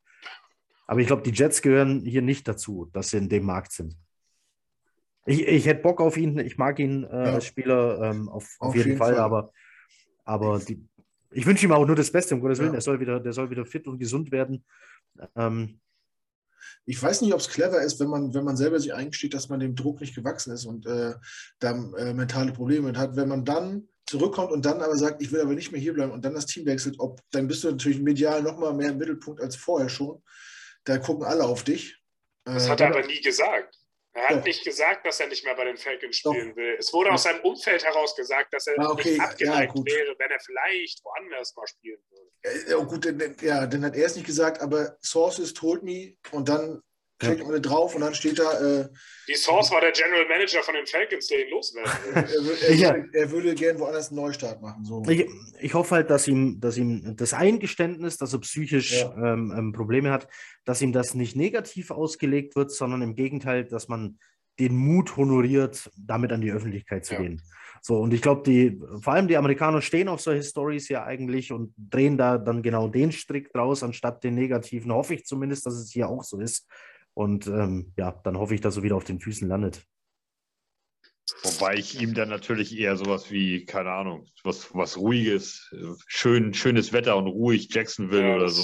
Aber 0.89 1.01
ich 1.01 1.07
glaube, 1.07 1.23
die 1.23 1.31
Jets 1.31 1.63
gehören 1.63 2.01
hier 2.05 2.23
nicht 2.23 2.49
dazu, 2.49 2.91
dass 2.93 3.11
sie 3.11 3.19
in 3.19 3.29
dem 3.29 3.45
Markt 3.45 3.71
sind. 3.71 3.97
Ich, 5.27 5.47
ich 5.47 5.67
hätte 5.67 5.83
Bock 5.83 6.01
auf 6.01 6.17
ihn, 6.17 6.37
ich 6.39 6.59
mag 6.59 6.81
ihn 6.81 7.05
äh, 7.05 7.09
ja. 7.09 7.35
als 7.35 7.47
Spieler 7.47 8.03
ähm, 8.03 8.29
auf, 8.29 8.57
auf, 8.59 8.71
auf, 8.71 8.75
jeden, 8.75 8.89
jeden 8.89 8.99
Fall, 8.99 9.15
Fall, 9.15 9.23
aber, 9.23 9.53
aber 10.25 10.59
die, 10.59 10.85
ich 11.31 11.47
wünsche 11.47 11.67
ihm 11.67 11.73
auch 11.73 11.87
nur 11.87 11.97
das 11.97 12.11
Beste, 12.11 12.35
um 12.35 12.41
Gottes 12.41 12.59
Willen. 12.59 12.71
Ja. 12.71 12.75
Der, 12.75 12.81
soll 12.83 12.99
wieder, 12.99 13.21
der 13.21 13.33
soll 13.33 13.49
wieder 13.49 13.65
fit 13.65 13.87
und 13.87 13.99
gesund 13.99 14.33
werden. 14.33 14.65
Ähm, 15.37 15.79
ich 16.85 17.03
weiß 17.03 17.21
nicht, 17.21 17.33
ob 17.33 17.41
es 17.41 17.49
clever 17.49 17.81
ist, 17.83 18.01
wenn 18.01 18.09
man, 18.09 18.35
wenn 18.35 18.45
man 18.45 18.57
selber 18.57 18.79
sich 18.79 18.95
eingesteht, 18.95 19.35
dass 19.35 19.49
man 19.49 19.61
dem 19.61 19.75
Druck 19.75 20.01
nicht 20.01 20.15
gewachsen 20.15 20.53
ist 20.53 20.67
und 20.67 20.87
äh, 20.87 21.15
da 21.59 21.71
äh, 21.71 22.15
mentale 22.15 22.53
Probleme 22.53 22.97
hat. 22.97 23.17
Wenn 23.17 23.29
man 23.29 23.45
dann 23.45 23.89
zurückkommt 24.07 24.53
und 24.53 24.65
dann 24.65 24.81
aber 24.81 24.97
sagt, 24.97 25.21
ich 25.21 25.33
will 25.33 25.41
aber 25.41 25.55
nicht 25.55 25.73
mehr 25.73 25.81
hierbleiben 25.81 26.13
und 26.13 26.25
dann 26.25 26.35
das 26.35 26.47
Team 26.47 26.67
wechselt, 26.67 26.97
ob, 26.99 27.21
dann 27.33 27.49
bist 27.49 27.65
du 27.65 27.71
natürlich 27.71 28.01
medial 28.01 28.43
nochmal 28.43 28.73
mehr 28.75 28.91
im 28.91 28.99
Mittelpunkt 28.99 29.41
als 29.41 29.57
vorher 29.57 29.89
schon 29.89 30.23
da 30.87 30.99
gucken 30.99 31.25
alle 31.25 31.45
auf 31.45 31.65
dich. 31.65 32.01
Das 32.45 32.67
äh, 32.67 32.71
hat 32.71 32.81
er 32.81 32.89
aber 32.89 33.07
nie 33.07 33.21
gesagt. 33.21 33.77
Er 34.17 34.31
hat 34.31 34.37
ja. 34.37 34.43
nicht 34.45 34.65
gesagt, 34.65 35.05
dass 35.07 35.21
er 35.21 35.29
nicht 35.29 35.45
mehr 35.45 35.55
bei 35.55 35.67
den 35.67 35.77
Falcons 35.77 36.17
spielen 36.17 36.49
Doch. 36.49 36.57
will. 36.57 36.77
Es 36.79 36.91
wurde 36.91 37.13
aus 37.13 37.25
seinem 37.25 37.41
Umfeld 37.41 37.85
heraus 37.85 38.17
gesagt, 38.17 38.51
dass 38.55 38.67
er 38.67 38.79
ah, 38.79 38.93
okay. 38.93 39.11
nicht 39.11 39.21
abgeneigt 39.21 39.75
ja, 39.77 39.85
wäre, 39.85 40.15
wenn 40.19 40.31
er 40.31 40.41
vielleicht 40.41 41.05
woanders 41.05 41.55
mal 41.55 41.67
spielen 41.67 42.01
würde. 42.09 42.71
Ja, 42.71 42.77
gut, 42.79 43.43
ja, 43.43 43.67
dann 43.67 43.85
hat 43.85 43.95
er 43.95 44.07
es 44.07 44.17
nicht 44.17 44.27
gesagt, 44.27 44.63
aber 44.63 44.97
Sources 45.03 45.53
told 45.53 45.83
me 45.83 46.17
und 46.33 46.49
dann 46.49 46.81
klickt 47.19 47.41
ja. 47.41 47.47
man 47.47 47.63
drauf 47.63 47.95
und 47.95 48.03
dann 48.03 48.15
steht 48.15 48.39
da. 48.39 48.81
Äh, 48.81 48.89
die 49.29 49.35
Source 49.35 49.71
war 49.71 49.81
der 49.81 49.93
General 49.93 50.27
Manager 50.29 50.63
von 50.63 50.75
den 50.75 50.87
Falcons, 50.87 51.27
der 51.29 51.47
ihn 51.47 51.51
loswerden 51.51 51.93
er, 52.15 52.25
er, 52.25 52.95
er, 52.97 53.15
er, 53.15 53.31
würde 53.31 53.55
gern 53.55 53.79
woanders 53.79 54.09
einen 54.09 54.21
Neustart 54.21 54.61
machen. 54.61 54.85
So. 54.85 55.03
Ich, 55.09 55.27
ich, 55.61 55.75
hoffe 55.75 55.97
halt, 55.97 56.11
dass 56.11 56.29
ihm, 56.29 56.61
dass 56.61 56.77
ihm 56.77 57.17
das 57.17 57.33
Eingeständnis, 57.33 58.19
dass 58.19 58.33
er 58.33 58.41
psychisch 58.41 59.01
ja. 59.01 59.15
ähm, 59.17 59.53
ähm, 59.57 59.73
Probleme 59.73 60.11
hat, 60.11 60.29
dass 60.65 60.83
ihm 60.83 60.93
das 60.93 61.15
nicht 61.15 61.37
negativ 61.37 61.91
ausgelegt 61.91 62.57
wird, 62.57 62.71
sondern 62.71 63.03
im 63.03 63.15
Gegenteil, 63.15 63.65
dass 63.65 63.89
man 63.89 64.19
den 64.59 64.77
Mut 64.77 65.17
honoriert, 65.17 65.91
damit 65.99 66.33
an 66.33 66.41
die 66.41 66.53
Öffentlichkeit 66.53 67.05
zu 67.05 67.15
ja. 67.15 67.21
gehen. 67.21 67.43
So, 67.83 68.01
und 68.01 68.13
ich 68.13 68.23
glaube, 68.23 68.43
die, 68.43 68.81
vor 69.01 69.13
allem 69.13 69.29
die 69.29 69.37
Amerikaner 69.37 69.81
stehen 69.81 70.09
auf 70.09 70.21
solche 70.21 70.43
Stories 70.43 70.89
ja 70.89 71.05
eigentlich 71.05 71.53
und 71.53 71.73
drehen 71.77 72.19
da 72.19 72.37
dann 72.37 72.63
genau 72.63 72.89
den 72.89 73.13
Strick 73.13 73.53
draus, 73.53 73.83
anstatt 73.83 74.25
den 74.25 74.35
negativen. 74.35 74.93
Hoffe 74.93 75.15
ich 75.15 75.25
zumindest, 75.25 75.67
dass 75.67 75.75
es 75.75 75.93
hier 75.93 76.09
auch 76.09 76.25
so 76.25 76.41
ist. 76.41 76.67
Und 77.17 77.47
ähm, 77.47 77.95
ja, 77.97 78.21
dann 78.25 78.37
hoffe 78.37 78.55
ich, 78.55 78.61
dass 78.61 78.77
er 78.77 78.83
wieder 78.83 78.95
auf 78.95 79.05
den 79.05 79.21
Füßen 79.21 79.49
landet. 79.49 79.83
Wobei 81.43 81.75
ich 81.77 82.01
ihm 82.01 82.13
dann 82.13 82.29
natürlich 82.29 82.79
eher 82.79 82.97
sowas 82.97 83.31
wie, 83.31 83.65
keine 83.65 83.91
Ahnung, 83.91 84.27
was, 84.45 84.75
was 84.75 84.99
Ruhiges, 84.99 85.75
schön, 86.07 86.53
schönes 86.53 86.93
Wetter 86.93 87.17
und 87.17 87.27
ruhig 87.27 87.69
Jacksonville 87.73 88.29
ja, 88.29 88.37
oder 88.37 88.51
so. 88.51 88.63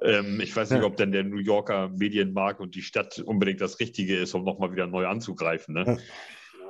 Ja. 0.00 0.18
Ähm, 0.18 0.40
ich 0.40 0.56
weiß 0.56 0.70
nicht, 0.70 0.82
ob 0.82 0.96
denn 0.96 1.12
der 1.12 1.24
New 1.24 1.40
Yorker 1.40 1.90
Medienmarkt 1.90 2.60
und 2.60 2.74
die 2.74 2.82
Stadt 2.82 3.18
unbedingt 3.18 3.60
das 3.60 3.78
Richtige 3.80 4.16
ist, 4.16 4.34
um 4.34 4.44
nochmal 4.44 4.72
wieder 4.72 4.86
neu 4.86 5.06
anzugreifen. 5.06 5.74
Ne? 5.74 5.98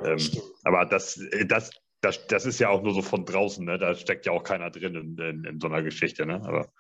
Ja, 0.03 0.11
ähm, 0.11 0.29
aber 0.65 0.85
das, 0.85 1.17
äh, 1.17 1.47
das, 1.47 1.71
das, 2.01 2.27
das 2.27 2.45
ist 2.45 2.59
ja 2.59 2.71
auch 2.71 2.83
nur 2.83 2.93
so 2.93 3.03
von 3.03 3.25
draußen, 3.25 3.65
ne? 3.65 3.79
da 3.79 3.95
steckt 3.95 4.27
ja 4.27 4.33
auch 4.33 4.43
keiner 4.43 4.71
drin 4.71 4.97
in, 4.97 5.17
in, 5.17 5.45
in 5.45 5.61
so 5.61 5.69
einer 5.69 5.83
Geschichte. 5.83 6.27
Ne? 6.27 6.43
Aber 6.45 6.73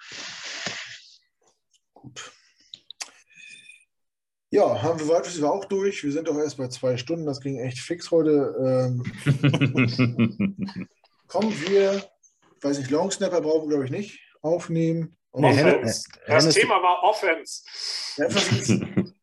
gut. 1.94 2.32
Ja, 4.50 4.82
haben 4.82 4.98
wir 4.98 5.08
weiteres 5.08 5.42
auch 5.42 5.66
durch. 5.66 6.02
Wir 6.02 6.12
sind 6.12 6.26
doch 6.26 6.38
erst 6.38 6.56
bei 6.56 6.68
zwei 6.68 6.96
Stunden. 6.96 7.26
Das 7.26 7.40
ging 7.40 7.58
echt 7.58 7.78
fix 7.78 8.10
heute. 8.10 8.54
Ähm, 8.58 9.02
kommen 11.26 11.52
wir, 11.66 12.02
weiß 12.62 12.78
nicht, 12.78 12.90
Long 12.90 13.10
Snapper 13.10 13.42
brauchen 13.42 13.68
wir, 13.68 13.76
glaube 13.76 13.84
ich, 13.84 13.90
nicht 13.90 14.20
aufnehmen. 14.40 15.16
Nee, 15.34 15.50
Offense. 15.50 16.08
Das 16.26 16.44
Hennes 16.44 16.54
Thema 16.54 16.82
war 16.82 17.02
Offense. 17.02 17.62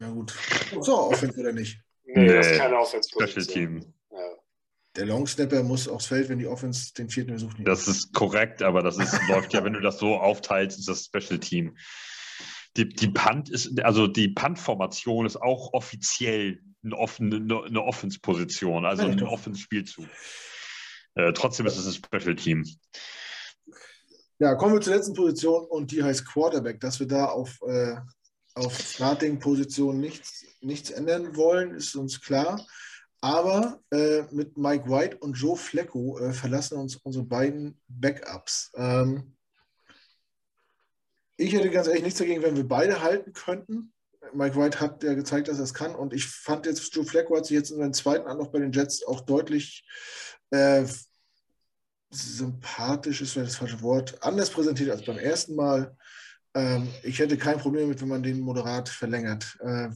Ja, 0.00 0.10
gut. 0.10 0.34
So, 0.80 0.98
Offense 0.98 1.38
oder 1.38 1.52
nicht? 1.52 1.80
Nee, 2.04 2.22
nee 2.22 2.34
das 2.34 2.50
ist 2.50 2.58
keine 2.58 2.76
Offense-Position. 2.76 3.94
Ja. 4.10 4.18
Der 4.96 5.06
Long 5.06 5.28
Snapper 5.28 5.62
muss 5.62 5.86
aufs 5.86 6.06
Feld, 6.06 6.28
wenn 6.28 6.40
die 6.40 6.48
Offense 6.48 6.92
den 6.92 7.08
vierten 7.08 7.34
besucht. 7.34 7.56
Das 7.60 7.86
ist 7.86 8.12
korrekt, 8.12 8.64
aber 8.64 8.82
das 8.82 8.98
ist, 8.98 9.12
läuft 9.28 9.54
ja, 9.54 9.62
wenn 9.62 9.74
du 9.74 9.80
das 9.80 9.98
so 9.98 10.16
aufteilst, 10.16 10.80
ist 10.80 10.88
das 10.88 11.04
Special 11.04 11.38
Team 11.38 11.76
die, 12.76 12.88
die 12.88 13.08
Punt 13.08 13.50
ist, 13.50 13.82
also 13.82 14.06
die 14.06 14.28
Punt-Formation 14.28 15.26
ist 15.26 15.36
auch 15.36 15.72
offiziell 15.72 16.60
eine, 16.84 16.96
offene, 16.96 17.36
eine 17.36 17.82
Offense-Position, 17.82 18.84
also 18.84 19.04
ein 19.04 19.22
Offense-Spielzug. 19.22 20.06
Äh, 21.14 21.32
trotzdem 21.32 21.66
ist 21.66 21.76
es 21.76 21.86
ein 21.86 22.02
Special-Team. 22.02 22.64
Ja, 24.38 24.54
kommen 24.54 24.74
wir 24.74 24.80
zur 24.80 24.94
letzten 24.94 25.14
Position 25.14 25.64
und 25.66 25.92
die 25.92 26.02
heißt 26.02 26.26
Quarterback, 26.26 26.80
dass 26.80 26.98
wir 26.98 27.06
da 27.06 27.26
auf 27.26 27.60
äh, 27.66 27.96
auf 28.54 28.78
Starting-Position 28.78 29.98
nichts, 29.98 30.44
nichts 30.60 30.90
ändern 30.90 31.36
wollen, 31.36 31.74
ist 31.74 31.94
uns 31.96 32.20
klar. 32.20 32.64
Aber 33.20 33.80
äh, 33.90 34.22
mit 34.32 34.58
Mike 34.58 34.88
White 34.88 35.18
und 35.18 35.34
Joe 35.34 35.56
Flecko 35.56 36.18
äh, 36.18 36.32
verlassen 36.32 36.76
uns 36.78 36.96
unsere 36.96 37.24
beiden 37.24 37.80
Backups. 37.86 38.72
Ähm, 38.74 39.36
ich 41.42 41.52
hätte 41.52 41.70
ganz 41.70 41.88
ehrlich 41.88 42.04
nichts 42.04 42.18
dagegen, 42.18 42.42
wenn 42.42 42.56
wir 42.56 42.66
beide 42.66 43.02
halten 43.02 43.32
könnten. 43.32 43.92
Mike 44.32 44.56
White 44.56 44.80
hat 44.80 45.02
ja 45.02 45.14
gezeigt, 45.14 45.48
dass 45.48 45.58
er 45.58 45.64
es 45.64 45.74
kann. 45.74 45.94
Und 45.94 46.14
ich 46.14 46.26
fand 46.26 46.66
jetzt, 46.66 46.94
Joe 46.94 47.04
Flacco 47.04 47.36
hat 47.36 47.46
sich 47.46 47.56
jetzt 47.56 47.70
in 47.70 47.78
seinem 47.78 47.92
zweiten 47.92 48.26
Anlauf 48.26 48.50
bei 48.52 48.60
den 48.60 48.72
Jets 48.72 49.04
auch 49.06 49.20
deutlich 49.20 49.84
äh, 50.50 50.84
sympathisch, 52.10 53.20
ist 53.20 53.36
das 53.36 53.56
falsche 53.56 53.82
Wort, 53.82 54.22
anders 54.22 54.50
präsentiert 54.50 54.90
als 54.90 55.04
beim 55.04 55.18
ersten 55.18 55.54
Mal. 55.54 55.96
Ähm, 56.54 56.88
ich 57.02 57.18
hätte 57.18 57.38
kein 57.38 57.58
Problem 57.58 57.88
mit, 57.88 58.00
wenn 58.00 58.08
man 58.08 58.22
den 58.22 58.40
moderat 58.40 58.88
verlängert. 58.88 59.58
Äh, 59.60 59.88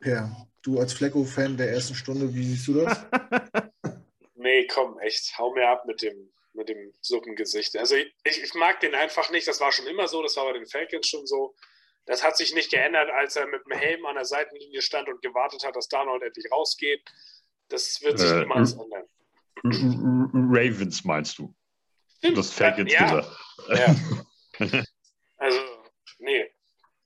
per, 0.00 0.48
du 0.62 0.80
als 0.80 0.92
Flecko-Fan 0.92 1.56
der 1.56 1.70
ersten 1.70 1.94
Stunde, 1.94 2.34
wie 2.34 2.44
siehst 2.44 2.68
du 2.68 2.74
das? 2.74 3.06
nee, 4.34 4.66
komm, 4.66 4.98
echt, 4.98 5.38
hau 5.38 5.54
mir 5.54 5.68
ab 5.68 5.86
mit 5.86 6.02
dem, 6.02 6.30
mit 6.54 6.68
dem 6.68 6.92
Suppengesicht. 7.00 7.76
Also 7.76 7.96
ich, 7.96 8.42
ich 8.42 8.54
mag 8.54 8.80
den 8.80 8.94
einfach 8.94 9.30
nicht, 9.30 9.46
das 9.46 9.60
war 9.60 9.72
schon 9.72 9.86
immer 9.86 10.08
so, 10.08 10.22
das 10.22 10.36
war 10.36 10.44
bei 10.44 10.52
den 10.52 10.66
Falcons 10.66 11.08
schon 11.08 11.26
so. 11.26 11.54
Das 12.06 12.22
hat 12.22 12.36
sich 12.36 12.54
nicht 12.54 12.70
geändert, 12.70 13.10
als 13.10 13.36
er 13.36 13.46
mit 13.46 13.64
dem 13.64 13.72
Helm 13.72 14.04
an 14.06 14.16
der 14.16 14.24
Seitenlinie 14.24 14.82
stand 14.82 15.08
und 15.08 15.22
gewartet 15.22 15.64
hat, 15.64 15.74
dass 15.74 15.88
Darnold 15.88 16.22
endlich 16.22 16.50
rausgeht. 16.52 17.02
Das 17.68 18.02
wird 18.02 18.18
sich 18.18 18.30
äh, 18.30 18.40
niemals 18.40 18.72
ändern. 18.74 19.08
Ravens 19.64 21.04
meinst 21.04 21.38
du? 21.38 21.54
Stimmt. 22.18 22.38
Das 22.38 22.52
Falcons 22.52 22.92
ja, 22.92 23.26
ja. 23.68 23.96
also, 25.36 25.60
nee. 26.18 26.50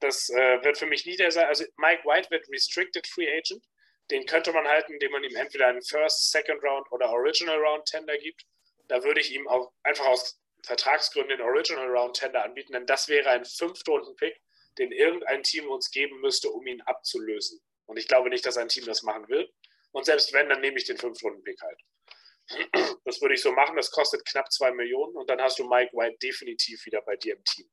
Das 0.00 0.28
äh, 0.30 0.62
wird 0.62 0.78
für 0.78 0.86
mich 0.86 1.06
nie 1.06 1.16
der 1.16 1.30
sein. 1.30 1.46
Also, 1.46 1.64
Mike 1.76 2.04
White 2.04 2.30
wird 2.30 2.48
Restricted 2.48 3.06
Free 3.06 3.28
Agent. 3.28 3.64
Den 4.10 4.26
könnte 4.26 4.52
man 4.52 4.66
halten, 4.66 4.94
indem 4.94 5.12
man 5.12 5.22
ihm 5.22 5.36
entweder 5.36 5.68
einen 5.68 5.82
First, 5.82 6.30
Second 6.30 6.62
Round 6.62 6.90
oder 6.92 7.10
Original 7.10 7.58
Round 7.58 7.84
Tender 7.84 8.16
gibt. 8.18 8.44
Da 8.88 9.04
würde 9.04 9.20
ich 9.20 9.32
ihm 9.32 9.46
auch 9.48 9.72
einfach 9.82 10.06
aus 10.06 10.40
Vertragsgründen 10.64 11.38
den 11.38 11.46
Original 11.46 11.88
Round 11.88 12.16
Tender 12.16 12.44
anbieten, 12.44 12.72
denn 12.72 12.86
das 12.86 13.08
wäre 13.08 13.30
ein 13.30 13.44
Fünftrunden-Pick, 13.44 14.40
den 14.78 14.92
irgendein 14.92 15.42
Team 15.42 15.68
uns 15.68 15.90
geben 15.90 16.20
müsste, 16.20 16.50
um 16.50 16.66
ihn 16.66 16.80
abzulösen. 16.82 17.60
Und 17.86 17.96
ich 17.96 18.08
glaube 18.08 18.28
nicht, 18.28 18.44
dass 18.44 18.56
ein 18.56 18.68
Team 18.68 18.84
das 18.84 19.02
machen 19.02 19.28
will. 19.28 19.50
Und 19.92 20.04
selbst 20.04 20.32
wenn, 20.32 20.48
dann 20.48 20.60
nehme 20.60 20.76
ich 20.76 20.84
den 20.84 20.98
Fünftrunden-Pick 20.98 21.60
halt. 21.60 21.80
Das 23.04 23.22
würde 23.22 23.34
ich 23.34 23.40
so 23.40 23.52
machen. 23.52 23.76
Das 23.76 23.90
kostet 23.90 24.24
knapp 24.26 24.52
zwei 24.52 24.70
Millionen 24.70 25.16
und 25.16 25.30
dann 25.30 25.40
hast 25.40 25.58
du 25.58 25.66
Mike 25.66 25.96
White 25.96 26.18
definitiv 26.22 26.84
wieder 26.84 27.00
bei 27.00 27.16
dir 27.16 27.36
im 27.36 27.44
Team. 27.44 27.66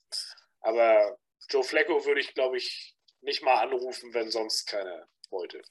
Aber 0.61 1.17
Joe 1.49 1.63
Flacco 1.63 2.05
würde 2.05 2.21
ich, 2.21 2.33
glaube 2.33 2.57
ich, 2.57 2.95
nicht 3.21 3.43
mal 3.43 3.55
anrufen, 3.55 4.13
wenn 4.13 4.31
sonst 4.31 4.65
keiner 4.65 5.09
wollte. 5.29 5.61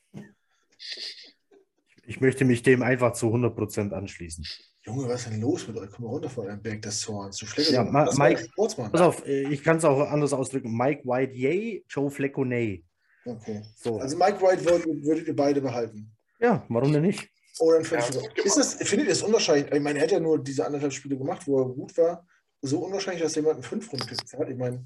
Ich 2.03 2.21
möchte 2.21 2.45
mich 2.45 2.63
dem 2.63 2.83
einfach 2.83 3.15
zu 3.15 3.27
100% 3.27 3.93
anschließen. 3.93 4.47
Junge, 4.87 5.09
was 5.09 5.23
ist 5.23 5.31
denn 5.31 5.41
los 5.41 5.67
mit 5.67 5.79
euch? 5.79 5.91
Komm 5.91 6.05
mal 6.05 6.11
runter 6.11 6.29
von 6.29 6.47
einem 6.47 6.61
Berg 6.61 6.83
des 6.83 7.01
Zorns. 7.01 7.39
Du 7.39 7.47
Flecko, 7.47 7.73
ja, 7.73 7.85
Ma 7.85 8.07
Mike, 8.19 8.49
pass 8.57 9.01
auf, 9.01 9.27
äh, 9.27 9.49
ich 9.49 9.63
kann 9.63 9.79
es 9.79 9.85
auch 9.85 10.01
anders 10.11 10.35
ausdrücken. 10.35 10.77
Mike 10.77 11.05
White, 11.05 11.33
yay, 11.33 11.85
Joe 11.89 12.11
Flacco, 12.11 12.45
nay. 12.45 12.85
Okay. 13.25 13.63
So. 13.77 13.99
Also 13.99 14.17
Mike 14.19 14.41
White 14.43 14.65
würdet, 14.65 14.87
würdet 15.05 15.29
ihr 15.29 15.37
beide 15.37 15.63
behalten? 15.63 16.13
Ja, 16.39 16.65
warum 16.69 16.93
denn 16.93 17.03
nicht? 17.03 17.31
Oder 17.61 17.79
ein 17.79 17.85
ja, 17.85 17.99
ist 18.45 18.59
das, 18.59 18.75
findet 18.75 19.07
ihr 19.07 19.13
es 19.13 19.23
unwahrscheinlich? 19.23 19.73
Ich 19.73 19.81
meine, 19.81 20.01
er 20.01 20.05
hat 20.05 20.11
ja 20.11 20.21
nur 20.21 20.43
diese 20.43 20.67
anderthalb 20.67 20.93
Spiele 20.93 21.17
gemacht, 21.17 21.47
wo 21.47 21.61
er 21.61 21.69
gut 21.69 21.97
war. 21.97 22.27
So 22.61 22.81
unwahrscheinlich, 22.81 23.23
dass 23.23 23.35
jemand 23.37 23.55
einen 23.55 23.63
fünf 23.63 23.91
runden 23.93 24.07
pick 24.07 24.19
hat. 24.39 24.49
Ich 24.49 24.57
meine, 24.57 24.85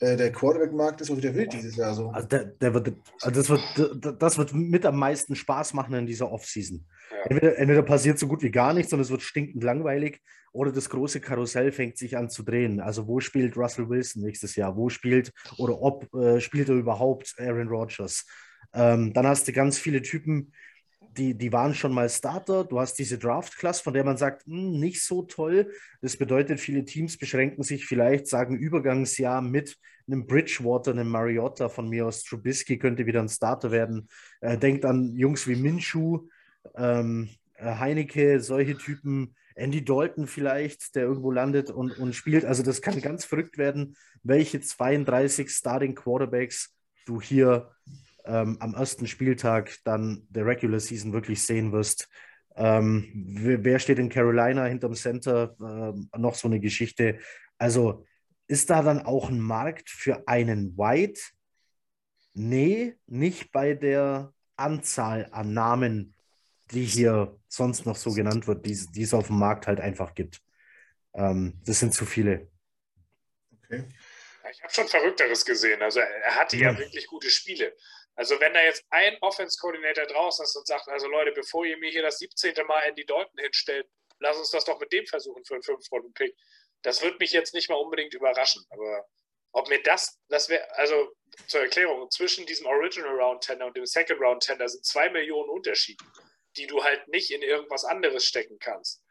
der 0.00 0.32
Quarterback-Markt 0.32 1.00
ist 1.00 1.10
auch 1.10 1.16
wieder 1.16 1.34
wild 1.34 1.52
dieses 1.52 1.76
Jahr 1.76 1.94
so. 1.94 2.08
Also, 2.08 2.28
der, 2.28 2.46
der 2.46 2.72
wird, 2.72 2.92
also 3.20 3.30
das, 3.30 3.50
wird, 3.50 4.22
das 4.22 4.38
wird 4.38 4.54
mit 4.54 4.86
am 4.86 4.98
meisten 4.98 5.36
Spaß 5.36 5.74
machen 5.74 5.94
in 5.94 6.06
dieser 6.06 6.32
Offseason. 6.32 6.86
Ja. 7.10 7.30
Entweder, 7.30 7.58
entweder 7.58 7.82
passiert 7.82 8.18
so 8.18 8.26
gut 8.26 8.42
wie 8.42 8.50
gar 8.50 8.72
nichts 8.72 8.92
und 8.92 9.00
es 9.00 9.10
wird 9.10 9.22
stinkend 9.22 9.62
langweilig 9.62 10.20
oder 10.52 10.72
das 10.72 10.88
große 10.90 11.20
Karussell 11.20 11.70
fängt 11.70 11.96
sich 11.98 12.16
an 12.16 12.30
zu 12.30 12.42
drehen. 12.42 12.80
Also 12.80 13.06
wo 13.06 13.20
spielt 13.20 13.56
Russell 13.56 13.88
Wilson 13.88 14.22
nächstes 14.22 14.56
Jahr? 14.56 14.76
Wo 14.76 14.88
spielt 14.88 15.32
oder 15.58 15.80
ob 15.80 16.12
äh, 16.14 16.40
spielt 16.40 16.68
er 16.68 16.76
überhaupt 16.76 17.34
Aaron 17.38 17.68
Rodgers? 17.68 18.26
Ähm, 18.72 19.12
dann 19.12 19.26
hast 19.26 19.48
du 19.48 19.52
ganz 19.52 19.78
viele 19.78 20.02
Typen, 20.02 20.52
die, 21.20 21.34
die 21.34 21.52
waren 21.52 21.74
schon 21.74 21.92
mal 21.92 22.08
Starter. 22.08 22.64
Du 22.64 22.80
hast 22.80 22.94
diese 22.94 23.18
Draft-Class, 23.18 23.82
von 23.82 23.92
der 23.92 24.04
man 24.04 24.16
sagt, 24.16 24.46
hm, 24.46 24.80
nicht 24.80 25.04
so 25.04 25.22
toll. 25.22 25.70
Das 26.00 26.16
bedeutet, 26.16 26.60
viele 26.60 26.84
Teams 26.84 27.18
beschränken 27.18 27.62
sich 27.62 27.84
vielleicht, 27.84 28.26
sagen 28.26 28.56
Übergangsjahr 28.56 29.42
mit 29.42 29.76
einem 30.06 30.26
Bridgewater, 30.26 30.92
einem 30.92 31.10
Mariota 31.10 31.68
von 31.68 31.90
mir 31.90 32.06
aus. 32.06 32.24
Trubisky 32.24 32.78
könnte 32.78 33.04
wieder 33.04 33.20
ein 33.20 33.28
Starter 33.28 33.70
werden. 33.70 34.08
Äh, 34.40 34.56
denkt 34.56 34.86
an 34.86 35.14
Jungs 35.14 35.46
wie 35.46 35.56
Minshu, 35.56 36.28
ähm, 36.74 37.28
äh, 37.56 37.74
Heineke, 37.74 38.40
solche 38.40 38.78
Typen. 38.78 39.34
Andy 39.54 39.84
Dalton 39.84 40.26
vielleicht, 40.26 40.94
der 40.94 41.02
irgendwo 41.02 41.30
landet 41.30 41.70
und, 41.70 41.98
und 41.98 42.14
spielt. 42.14 42.46
Also 42.46 42.62
das 42.62 42.80
kann 42.80 42.98
ganz 43.02 43.26
verrückt 43.26 43.58
werden, 43.58 43.94
welche 44.22 44.60
32 44.60 45.50
Starting 45.50 45.94
Quarterbacks 45.94 46.74
du 47.04 47.20
hier 47.20 47.70
ähm, 48.30 48.56
am 48.60 48.74
ersten 48.74 49.06
Spieltag 49.06 49.76
dann 49.84 50.26
der 50.30 50.46
Regular 50.46 50.78
Season 50.78 51.12
wirklich 51.12 51.42
sehen 51.42 51.72
wirst. 51.72 52.08
Ähm, 52.54 53.10
wer 53.12 53.78
steht 53.78 53.98
in 53.98 54.08
Carolina 54.08 54.64
hinterm 54.66 54.94
Center? 54.94 55.56
Ähm, 55.60 56.08
noch 56.16 56.34
so 56.34 56.46
eine 56.46 56.60
Geschichte. 56.60 57.18
Also 57.58 58.06
ist 58.46 58.70
da 58.70 58.82
dann 58.82 59.04
auch 59.04 59.28
ein 59.28 59.40
Markt 59.40 59.90
für 59.90 60.26
einen 60.28 60.76
White? 60.76 61.20
Nee, 62.34 62.96
nicht 63.06 63.50
bei 63.50 63.74
der 63.74 64.32
Anzahl 64.56 65.28
an 65.32 65.52
Namen, 65.52 66.14
die 66.70 66.84
hier 66.84 67.36
sonst 67.48 67.84
noch 67.86 67.96
so 67.96 68.12
genannt 68.12 68.46
wird, 68.46 68.64
die, 68.64 68.78
die 68.94 69.02
es 69.02 69.14
auf 69.14 69.26
dem 69.26 69.38
Markt 69.38 69.66
halt 69.66 69.80
einfach 69.80 70.14
gibt. 70.14 70.40
Ähm, 71.14 71.60
das 71.64 71.80
sind 71.80 71.94
zu 71.94 72.06
viele. 72.06 72.48
Okay. 73.64 73.84
Ich 74.52 74.62
habe 74.62 74.72
schon 74.72 74.88
Verrückteres 74.88 75.44
gesehen. 75.44 75.80
Also 75.82 76.00
er 76.00 76.36
hatte 76.36 76.56
ja, 76.56 76.72
ja 76.72 76.78
wirklich 76.78 77.06
gute 77.06 77.30
Spiele. 77.30 77.72
Also 78.16 78.38
wenn 78.40 78.52
da 78.52 78.62
jetzt 78.62 78.84
ein 78.90 79.16
Offense-Coordinator 79.20 80.06
draußen 80.06 80.44
ist 80.44 80.56
und 80.56 80.66
sagt, 80.66 80.88
also 80.88 81.08
Leute, 81.08 81.32
bevor 81.32 81.64
ihr 81.64 81.78
mir 81.78 81.90
hier 81.90 82.02
das 82.02 82.18
17. 82.18 82.54
Mal 82.66 82.82
Andy 82.82 83.04
Dalton 83.04 83.38
hinstellt, 83.38 83.88
lass 84.18 84.36
uns 84.36 84.50
das 84.50 84.64
doch 84.64 84.78
mit 84.78 84.92
dem 84.92 85.06
versuchen 85.06 85.44
für 85.44 85.54
einen 85.54 85.62
5-Runden-Pick. 85.62 86.36
Das 86.82 87.02
wird 87.02 87.20
mich 87.20 87.32
jetzt 87.32 87.54
nicht 87.54 87.70
mal 87.70 87.76
unbedingt 87.76 88.14
überraschen. 88.14 88.64
Aber 88.70 89.06
ob 89.52 89.68
mir 89.68 89.82
das, 89.82 90.18
das 90.28 90.48
wäre, 90.48 90.70
also 90.76 91.12
zur 91.46 91.62
Erklärung, 91.62 92.10
zwischen 92.10 92.46
diesem 92.46 92.66
Original 92.66 93.18
Round 93.20 93.42
Tender 93.42 93.66
und 93.66 93.76
dem 93.76 93.86
Second 93.86 94.20
Round 94.20 94.42
Tender 94.42 94.68
sind 94.68 94.84
zwei 94.84 95.08
Millionen 95.08 95.48
Unterschiede, 95.48 96.04
die 96.56 96.66
du 96.66 96.82
halt 96.82 97.06
nicht 97.08 97.30
in 97.30 97.42
irgendwas 97.42 97.84
anderes 97.84 98.24
stecken 98.24 98.58
kannst. 98.58 99.02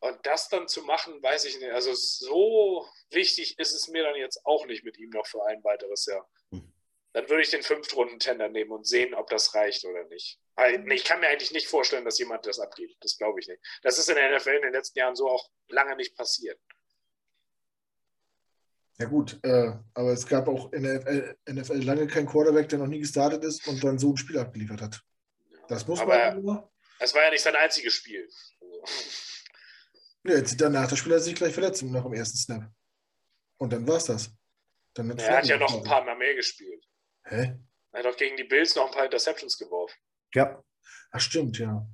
Und 0.00 0.18
das 0.26 0.48
dann 0.48 0.66
zu 0.66 0.82
machen, 0.82 1.22
weiß 1.22 1.44
ich 1.44 1.60
nicht. 1.60 1.70
Also 1.70 1.94
so 1.94 2.88
wichtig 3.10 3.56
ist 3.58 3.72
es 3.72 3.86
mir 3.86 4.02
dann 4.02 4.16
jetzt 4.16 4.44
auch 4.44 4.66
nicht 4.66 4.84
mit 4.84 4.98
ihm 4.98 5.10
noch 5.10 5.26
für 5.26 5.44
ein 5.46 5.62
weiteres 5.62 6.06
Jahr 6.06 6.28
dann 7.12 7.28
würde 7.28 7.42
ich 7.42 7.50
den 7.50 7.62
Fünftrunden-Tender 7.62 8.48
nehmen 8.48 8.70
und 8.70 8.86
sehen, 8.86 9.14
ob 9.14 9.28
das 9.28 9.54
reicht 9.54 9.84
oder 9.84 10.04
nicht. 10.04 10.38
Ich 10.90 11.04
kann 11.04 11.20
mir 11.20 11.28
eigentlich 11.28 11.52
nicht 11.52 11.68
vorstellen, 11.68 12.04
dass 12.04 12.18
jemand 12.18 12.46
das 12.46 12.58
abgibt. 12.58 12.96
Das 13.00 13.18
glaube 13.18 13.40
ich 13.40 13.48
nicht. 13.48 13.60
Das 13.82 13.98
ist 13.98 14.08
in 14.08 14.16
der 14.16 14.36
NFL 14.36 14.50
in 14.50 14.62
den 14.62 14.72
letzten 14.72 14.98
Jahren 14.98 15.14
so 15.14 15.28
auch 15.28 15.50
lange 15.68 15.96
nicht 15.96 16.16
passiert. 16.16 16.58
Ja 18.98 19.06
gut, 19.06 19.38
äh, 19.42 19.72
aber 19.94 20.12
es 20.12 20.26
gab 20.26 20.48
auch 20.48 20.72
in 20.72 20.84
der 20.84 21.00
NFL, 21.00 21.36
NFL, 21.50 21.82
lange 21.82 22.06
keinen 22.06 22.26
Quarterback, 22.26 22.68
der 22.68 22.78
noch 22.78 22.86
nie 22.86 23.00
gestartet 23.00 23.42
ist 23.44 23.66
und 23.66 23.82
dann 23.82 23.98
so 23.98 24.10
ein 24.12 24.16
Spiel 24.16 24.38
abgeliefert 24.38 24.80
hat. 24.80 25.02
Das 25.68 25.86
muss 25.86 26.00
aber 26.00 26.34
man. 26.40 26.62
Es 26.98 27.14
war 27.14 27.24
ja 27.24 27.30
nicht 27.30 27.42
sein 27.42 27.56
einziges 27.56 27.94
Spiel. 27.94 28.28
Ja, 30.24 30.36
jetzt 30.36 30.60
danach 30.60 30.88
das 30.88 30.98
Spiel 30.98 31.14
hat 31.14 31.22
sich 31.22 31.34
gleich 31.34 31.52
verletzt 31.52 31.82
nach 31.82 32.04
dem 32.04 32.12
ersten 32.12 32.36
Snap. 32.36 32.70
Und 33.58 33.72
dann 33.72 33.86
war 33.88 33.96
es 33.96 34.04
das. 34.04 34.30
Dann 34.94 35.10
er 35.18 35.38
hat 35.38 35.46
ja 35.46 35.56
noch 35.56 35.74
ein 35.74 35.82
paar 35.82 36.04
Mal 36.04 36.16
mehr 36.16 36.34
gespielt. 36.34 36.84
Hä? 37.24 37.58
Er 37.92 37.98
hat 37.98 38.06
auch 38.06 38.16
gegen 38.16 38.36
die 38.36 38.44
Bills 38.44 38.74
noch 38.74 38.86
ein 38.86 38.92
paar 38.92 39.04
Interceptions 39.04 39.58
geworfen. 39.58 39.94
Ja. 40.34 40.62
Ach, 41.10 41.20
stimmt, 41.20 41.58
ja. 41.58 41.86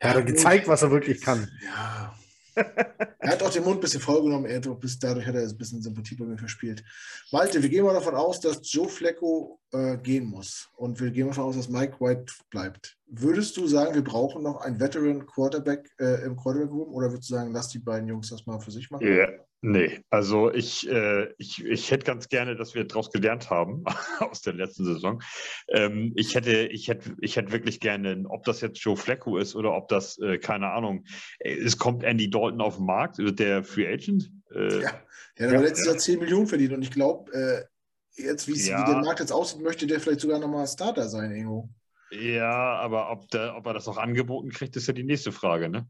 Er 0.00 0.14
hat 0.14 0.26
gezeigt, 0.26 0.68
was 0.68 0.82
er 0.82 0.90
wirklich 0.90 1.20
kann. 1.20 1.50
Ja. 1.64 2.18
er 2.56 3.30
hat 3.30 3.42
auch 3.42 3.50
den 3.50 3.64
Mund 3.64 3.78
ein 3.78 3.80
bisschen 3.80 4.00
vollgenommen, 4.00 4.46
er 4.46 4.60
bis 4.60 4.98
dadurch 4.98 5.26
hat 5.26 5.34
er 5.34 5.42
ein 5.42 5.56
bisschen 5.56 5.82
Sympathie 5.82 6.14
bei 6.14 6.24
mir 6.24 6.38
verspielt. 6.38 6.84
Malte, 7.32 7.62
wir 7.62 7.68
gehen 7.68 7.84
mal 7.84 7.94
davon 7.94 8.14
aus, 8.14 8.38
dass 8.40 8.60
Joe 8.72 8.88
Flecko 8.88 9.60
äh, 9.72 9.96
gehen 9.98 10.26
muss 10.26 10.68
und 10.76 11.00
wir 11.00 11.10
gehen 11.10 11.26
mal 11.26 11.30
davon 11.30 11.44
aus, 11.44 11.56
dass 11.56 11.68
Mike 11.68 11.96
White 12.00 12.32
bleibt. 12.50 12.96
Würdest 13.06 13.56
du 13.56 13.66
sagen, 13.66 13.94
wir 13.94 14.04
brauchen 14.04 14.42
noch 14.42 14.60
einen 14.60 14.78
Veteran 14.78 15.26
Quarterback 15.26 15.90
äh, 15.98 16.24
im 16.24 16.36
Quarterback 16.36 16.70
Room 16.70 16.92
oder 16.94 17.10
würdest 17.10 17.30
du 17.30 17.34
sagen, 17.34 17.52
lass 17.52 17.68
die 17.68 17.80
beiden 17.80 18.08
Jungs 18.08 18.30
das 18.30 18.46
mal 18.46 18.60
für 18.60 18.70
sich 18.70 18.90
machen? 18.90 19.06
Ja, 19.06 19.28
Nee, 19.66 20.02
also 20.10 20.52
ich, 20.52 20.86
äh, 20.90 21.32
ich, 21.38 21.64
ich 21.64 21.90
hätte 21.90 22.04
ganz 22.04 22.28
gerne, 22.28 22.54
dass 22.54 22.74
wir 22.74 22.84
daraus 22.84 23.10
gelernt 23.10 23.48
haben 23.48 23.82
aus 24.20 24.42
der 24.42 24.52
letzten 24.52 24.84
Saison. 24.84 25.22
Ähm, 25.68 26.12
ich, 26.16 26.34
hätte, 26.34 26.66
ich, 26.66 26.88
hätte, 26.88 27.16
ich 27.22 27.36
hätte 27.36 27.50
wirklich 27.50 27.80
gerne, 27.80 28.24
ob 28.28 28.44
das 28.44 28.60
jetzt 28.60 28.78
Joe 28.80 28.94
Flacco 28.94 29.38
ist 29.38 29.54
oder 29.54 29.74
ob 29.74 29.88
das, 29.88 30.18
äh, 30.18 30.36
keine 30.36 30.70
Ahnung, 30.70 31.06
äh, 31.38 31.54
es 31.54 31.78
kommt 31.78 32.04
Andy 32.04 32.28
Dalton 32.28 32.60
auf 32.60 32.76
den 32.76 32.84
Markt, 32.84 33.16
der 33.18 33.64
Free 33.64 33.90
Agent. 33.90 34.30
Äh, 34.54 34.82
ja, 34.82 35.02
der 35.38 35.46
hat 35.46 35.54
ja, 35.54 35.60
letztes 35.60 35.86
Jahr 35.86 35.96
10 35.96 36.18
Millionen 36.18 36.46
verdient 36.46 36.74
und 36.74 36.82
ich 36.82 36.90
glaube, 36.90 37.32
äh, 37.32 38.22
jetzt, 38.22 38.46
wie, 38.46 38.60
ja. 38.60 38.82
wie 38.82 38.92
der 38.92 39.00
Markt 39.00 39.20
jetzt 39.20 39.32
aussieht, 39.32 39.62
möchte 39.62 39.86
der 39.86 39.98
vielleicht 39.98 40.20
sogar 40.20 40.40
nochmal 40.40 40.66
Starter 40.66 41.08
sein, 41.08 41.30
irgendwo. 41.30 41.70
Ja, 42.10 42.74
aber 42.76 43.10
ob, 43.10 43.30
der, 43.30 43.56
ob 43.56 43.64
er 43.66 43.72
das 43.72 43.88
auch 43.88 43.96
angeboten 43.96 44.50
kriegt, 44.50 44.76
ist 44.76 44.88
ja 44.88 44.92
die 44.92 45.04
nächste 45.04 45.32
Frage, 45.32 45.70
ne? 45.70 45.88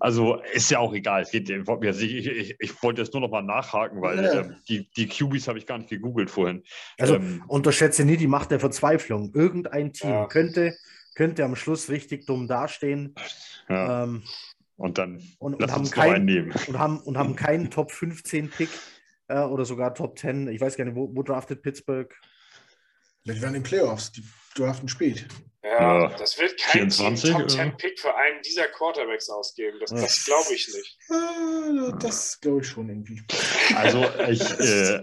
Also 0.00 0.40
ist 0.52 0.70
ja 0.70 0.78
auch 0.78 0.92
egal. 0.94 1.22
Es 1.22 1.30
geht, 1.30 1.50
ich, 1.50 2.26
ich, 2.26 2.56
ich 2.58 2.82
wollte 2.82 3.02
jetzt 3.02 3.12
nur 3.12 3.20
noch 3.20 3.30
mal 3.30 3.42
nachhaken, 3.42 4.00
weil 4.00 4.24
ja. 4.24 4.40
ähm, 4.40 4.56
die, 4.68 4.88
die 4.96 5.06
QBs 5.08 5.48
habe 5.48 5.58
ich 5.58 5.66
gar 5.66 5.78
nicht 5.78 5.90
gegoogelt 5.90 6.30
vorhin. 6.30 6.62
Also 6.98 7.16
ähm, 7.16 7.44
unterschätze 7.48 8.04
nie 8.04 8.16
die 8.16 8.26
Macht 8.26 8.50
der 8.50 8.60
Verzweiflung. 8.60 9.32
Irgendein 9.34 9.92
Team 9.92 10.10
ja. 10.10 10.26
könnte, 10.26 10.74
könnte 11.14 11.44
am 11.44 11.56
Schluss 11.56 11.90
richtig 11.90 12.26
dumm 12.26 12.48
dastehen. 12.48 13.14
Ja. 13.68 14.04
Ähm, 14.04 14.22
und 14.76 14.98
dann 14.98 15.22
und, 15.38 15.54
und 15.54 15.72
haben 15.72 15.90
kein, 15.90 16.52
und 16.66 16.78
haben 16.78 16.98
und 17.00 17.16
haben 17.16 17.36
keinen 17.36 17.70
Top 17.70 17.92
15 17.92 18.50
Pick 18.50 18.70
äh, 19.28 19.40
oder 19.40 19.64
sogar 19.64 19.94
Top 19.94 20.18
10. 20.18 20.48
Ich 20.48 20.60
weiß 20.60 20.76
gar 20.76 20.84
nicht, 20.84 20.96
wo, 20.96 21.14
wo 21.14 21.22
draftet 21.22 21.62
Pittsburgh? 21.62 22.12
Die 23.26 23.40
waren 23.40 23.54
in 23.54 23.54
den 23.54 23.62
Playoffs, 23.62 24.12
die 24.12 24.22
draften 24.54 24.88
spät. 24.88 25.26
Ja, 25.62 26.08
das 26.18 26.38
wird 26.38 26.58
kein 26.58 26.90
24, 26.90 27.30
Top 27.30 27.50
10 27.50 27.76
Pick 27.78 27.98
für 27.98 28.14
einen 28.14 28.42
dieser 28.42 28.66
Quarterbacks 28.66 29.30
ausgeben. 29.30 29.78
Das, 29.80 29.90
das 29.90 30.26
glaube 30.26 30.54
ich 30.54 30.68
nicht. 30.74 30.98
Das 32.02 32.38
glaube 32.38 32.60
ich 32.60 32.68
schon 32.68 32.90
irgendwie. 32.90 33.22
Also 33.74 34.04
ich, 34.28 34.42
äh, 34.60 35.00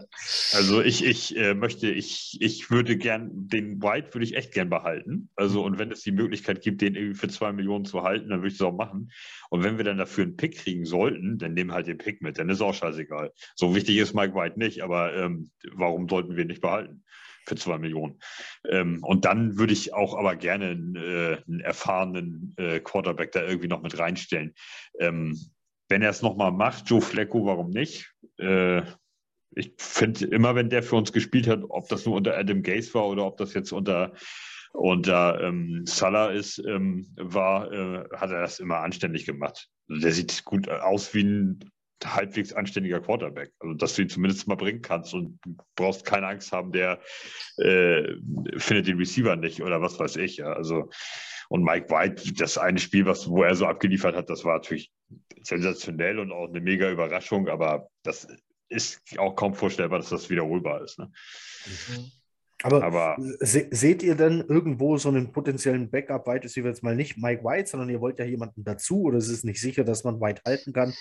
also 0.54 0.84
ich, 0.84 1.04
ich 1.04 1.36
äh, 1.36 1.56
möchte, 1.56 1.90
ich, 1.90 2.38
ich 2.42 2.70
würde 2.70 2.96
gern, 2.96 3.32
den 3.34 3.82
White 3.82 4.14
würde 4.14 4.24
ich 4.24 4.36
echt 4.36 4.54
gern 4.54 4.70
behalten. 4.70 5.30
Also 5.36 5.64
und 5.64 5.80
wenn 5.80 5.92
es 5.92 6.02
die 6.02 6.12
Möglichkeit 6.12 6.62
gibt, 6.62 6.82
den 6.82 6.94
irgendwie 6.94 7.18
für 7.18 7.30
zwei 7.30 7.52
Millionen 7.52 7.86
zu 7.86 8.04
halten, 8.04 8.30
dann 8.30 8.42
würde 8.42 8.50
ich 8.50 8.56
es 8.56 8.62
auch 8.62 8.76
machen. 8.76 9.12
Und 9.50 9.64
wenn 9.64 9.78
wir 9.78 9.84
dann 9.84 9.98
dafür 9.98 10.26
einen 10.26 10.38
Pick 10.38 10.60
kriegen 10.60 10.86
sollten, 10.86 11.40
dann 11.40 11.56
nehmen 11.56 11.72
halt 11.72 11.88
den 11.88 11.98
Pick 11.98 12.22
mit. 12.22 12.38
Dann 12.38 12.50
ist 12.50 12.62
auch 12.62 12.76
scheißegal. 12.76 13.34
So 13.56 13.74
wichtig 13.74 13.98
ist 13.98 14.14
Mike 14.14 14.36
White 14.36 14.60
nicht, 14.60 14.84
aber 14.84 15.16
ähm, 15.16 15.50
warum 15.74 16.08
sollten 16.08 16.36
wir 16.36 16.44
ihn 16.44 16.50
nicht 16.50 16.62
behalten? 16.62 17.04
Für 17.46 17.56
zwei 17.56 17.78
Millionen. 17.78 18.20
Ähm, 18.68 19.04
und 19.04 19.26
dann 19.26 19.58
würde 19.58 19.74
ich 19.74 19.94
auch 19.94 20.18
aber 20.18 20.36
gerne 20.36 20.70
einen, 20.70 20.96
äh, 20.96 21.38
einen 21.48 21.60
erfahrenen 21.60 22.54
äh, 22.58 22.80
Quarterback 22.80 23.32
da 23.32 23.44
irgendwie 23.44 23.68
noch 23.68 23.82
mit 23.82 23.98
reinstellen. 23.98 24.54
Ähm, 25.00 25.38
wenn 25.90 26.02
er 26.02 26.10
es 26.10 26.22
nochmal 26.22 26.52
macht, 26.52 26.90
Joe 26.90 27.02
Flecko, 27.02 27.46
warum 27.46 27.70
nicht? 27.70 28.14
Äh, 28.38 28.84
ich 29.54 29.74
finde 29.78 30.26
immer, 30.28 30.56
wenn 30.56 30.70
der 30.70 30.84
für 30.84 30.96
uns 30.96 31.12
gespielt 31.12 31.48
hat, 31.48 31.64
ob 31.68 31.90
das 31.90 32.06
nur 32.06 32.16
unter 32.16 32.38
Adam 32.38 32.64
Gase 32.64 32.94
war 32.94 33.08
oder 33.08 33.26
ob 33.26 33.38
das 33.38 33.54
jetzt 33.54 33.72
unter 33.72 34.14
unter 34.74 35.42
ähm, 35.42 35.84
Salah 35.86 36.32
ist, 36.32 36.60
ähm, 36.66 37.08
war, 37.18 37.72
äh, 37.72 38.08
hat 38.16 38.32
er 38.32 38.42
das 38.42 38.60
immer 38.60 38.78
anständig 38.78 39.26
gemacht. 39.26 39.70
Der 39.90 40.12
sieht 40.14 40.46
gut 40.46 40.70
aus 40.70 41.14
wie 41.14 41.24
ein 41.24 41.71
halbwegs 42.06 42.54
anständiger 42.54 43.00
Quarterback. 43.00 43.52
Also, 43.60 43.74
dass 43.76 43.96
du 43.96 44.04
ihn 44.04 44.10
zumindest 44.10 44.48
mal 44.48 44.56
bringen 44.56 44.82
kannst 44.82 45.14
und 45.14 45.40
du 45.46 45.56
brauchst 45.76 46.06
keine 46.06 46.28
Angst 46.28 46.52
haben, 46.52 46.72
der 46.72 47.00
äh, 47.58 48.04
findet 48.58 48.88
den 48.88 48.98
Receiver 48.98 49.36
nicht 49.36 49.62
oder 49.62 49.82
was 49.82 50.00
weiß 50.00 50.16
ich. 50.18 50.38
Ja. 50.38 50.54
Also, 50.54 50.90
und 51.50 51.64
Mike 51.64 51.90
White, 51.90 52.34
das 52.34 52.58
eine 52.58 52.80
Spiel, 52.80 53.06
was, 53.06 53.30
wo 53.30 53.44
er 53.44 53.56
so 53.56 53.66
abgeliefert 53.66 54.16
hat, 54.16 54.30
das 54.30 54.46
war 54.46 54.56
natürlich 54.56 54.92
sensationell 55.44 56.20
und 56.20 56.32
auch 56.32 56.48
eine 56.48 56.62
mega 56.62 56.90
Überraschung, 56.90 57.50
aber 57.50 57.90
das 58.04 58.28
ist 58.70 59.02
auch 59.18 59.36
kaum 59.36 59.54
vorstellbar, 59.54 60.00
dass 60.00 60.10
das 60.10 60.30
wiederholbar 60.30 60.82
ist. 60.82 60.98
Ne? 60.98 61.12
Mhm. 61.66 62.12
Aber, 62.64 62.84
aber 62.84 63.16
se 63.40 63.68
seht 63.72 64.04
ihr 64.04 64.16
denn 64.16 64.46
irgendwo 64.48 64.98
so 64.98 65.10
einen 65.10 65.32
potenziellen 65.32 65.90
Backup, 65.90 66.28
White 66.28 66.46
ist 66.46 66.56
jetzt 66.56 66.84
mal 66.84 66.96
nicht 66.96 67.18
Mike 67.18 67.44
White, 67.44 67.70
sondern 67.70 67.90
ihr 67.90 68.00
wollt 68.00 68.20
ja 68.20 68.26
jemanden 68.26 68.64
dazu 68.64 69.02
oder 69.02 69.18
es 69.18 69.30
ist 69.30 69.44
nicht 69.44 69.60
sicher, 69.60 69.84
dass 69.84 70.04
man 70.04 70.22
White 70.22 70.44
halten 70.46 70.72
kann, 70.72 70.94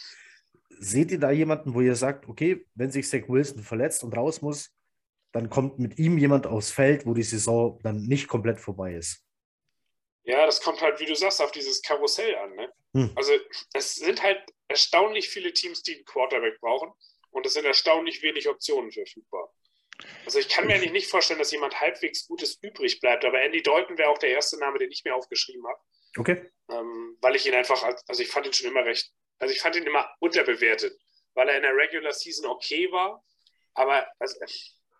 seht 0.80 1.10
ihr 1.10 1.20
da 1.20 1.30
jemanden, 1.30 1.74
wo 1.74 1.82
ihr 1.82 1.94
sagt, 1.94 2.26
okay, 2.26 2.66
wenn 2.74 2.90
sich 2.90 3.08
Zach 3.08 3.28
Wilson 3.28 3.62
verletzt 3.62 4.02
und 4.02 4.16
raus 4.16 4.40
muss, 4.40 4.70
dann 5.32 5.50
kommt 5.50 5.78
mit 5.78 5.98
ihm 5.98 6.18
jemand 6.18 6.46
aufs 6.46 6.72
Feld, 6.72 7.06
wo 7.06 7.14
die 7.14 7.22
Saison 7.22 7.78
dann 7.82 8.02
nicht 8.02 8.28
komplett 8.28 8.58
vorbei 8.58 8.94
ist? 8.94 9.22
Ja, 10.24 10.46
das 10.46 10.60
kommt 10.60 10.80
halt, 10.80 10.98
wie 10.98 11.06
du 11.06 11.14
sagst, 11.14 11.40
auf 11.40 11.52
dieses 11.52 11.82
Karussell 11.82 12.34
an. 12.34 12.56
Ne? 12.56 12.72
Hm. 12.94 13.12
Also 13.14 13.32
es 13.74 13.94
sind 13.94 14.22
halt 14.22 14.42
erstaunlich 14.68 15.28
viele 15.28 15.52
Teams, 15.52 15.82
die 15.82 15.96
einen 15.96 16.04
Quarterback 16.04 16.58
brauchen 16.60 16.90
und 17.30 17.46
es 17.46 17.52
sind 17.52 17.66
erstaunlich 17.66 18.22
wenig 18.22 18.48
Optionen 18.48 18.90
verfügbar. 18.90 19.52
Also 20.24 20.38
ich 20.38 20.48
kann 20.48 20.66
mir 20.66 20.74
eigentlich 20.74 20.92
nicht 20.92 21.10
vorstellen, 21.10 21.38
dass 21.38 21.52
jemand 21.52 21.78
halbwegs 21.78 22.26
Gutes 22.26 22.58
übrig 22.62 23.00
bleibt, 23.00 23.24
aber 23.24 23.42
Andy 23.42 23.62
Dalton 23.62 23.98
wäre 23.98 24.08
auch 24.08 24.18
der 24.18 24.30
erste 24.30 24.58
Name, 24.58 24.78
den 24.78 24.90
ich 24.90 25.04
mir 25.04 25.14
aufgeschrieben 25.14 25.66
habe. 25.66 25.80
Okay. 26.16 26.50
Ähm, 26.70 27.18
weil 27.20 27.36
ich 27.36 27.46
ihn 27.46 27.54
einfach, 27.54 27.82
also 27.82 28.22
ich 28.22 28.28
fand 28.28 28.46
ihn 28.46 28.52
schon 28.52 28.70
immer 28.70 28.84
recht 28.84 29.12
also 29.40 29.52
ich 29.52 29.60
fand 29.60 29.76
ihn 29.76 29.84
immer 29.84 30.08
unterbewertet, 30.20 30.96
weil 31.34 31.48
er 31.48 31.56
in 31.56 31.62
der 31.62 31.76
Regular 31.76 32.12
Season 32.12 32.46
okay 32.46 32.90
war, 32.92 33.24
aber 33.74 34.06
also, 34.18 34.38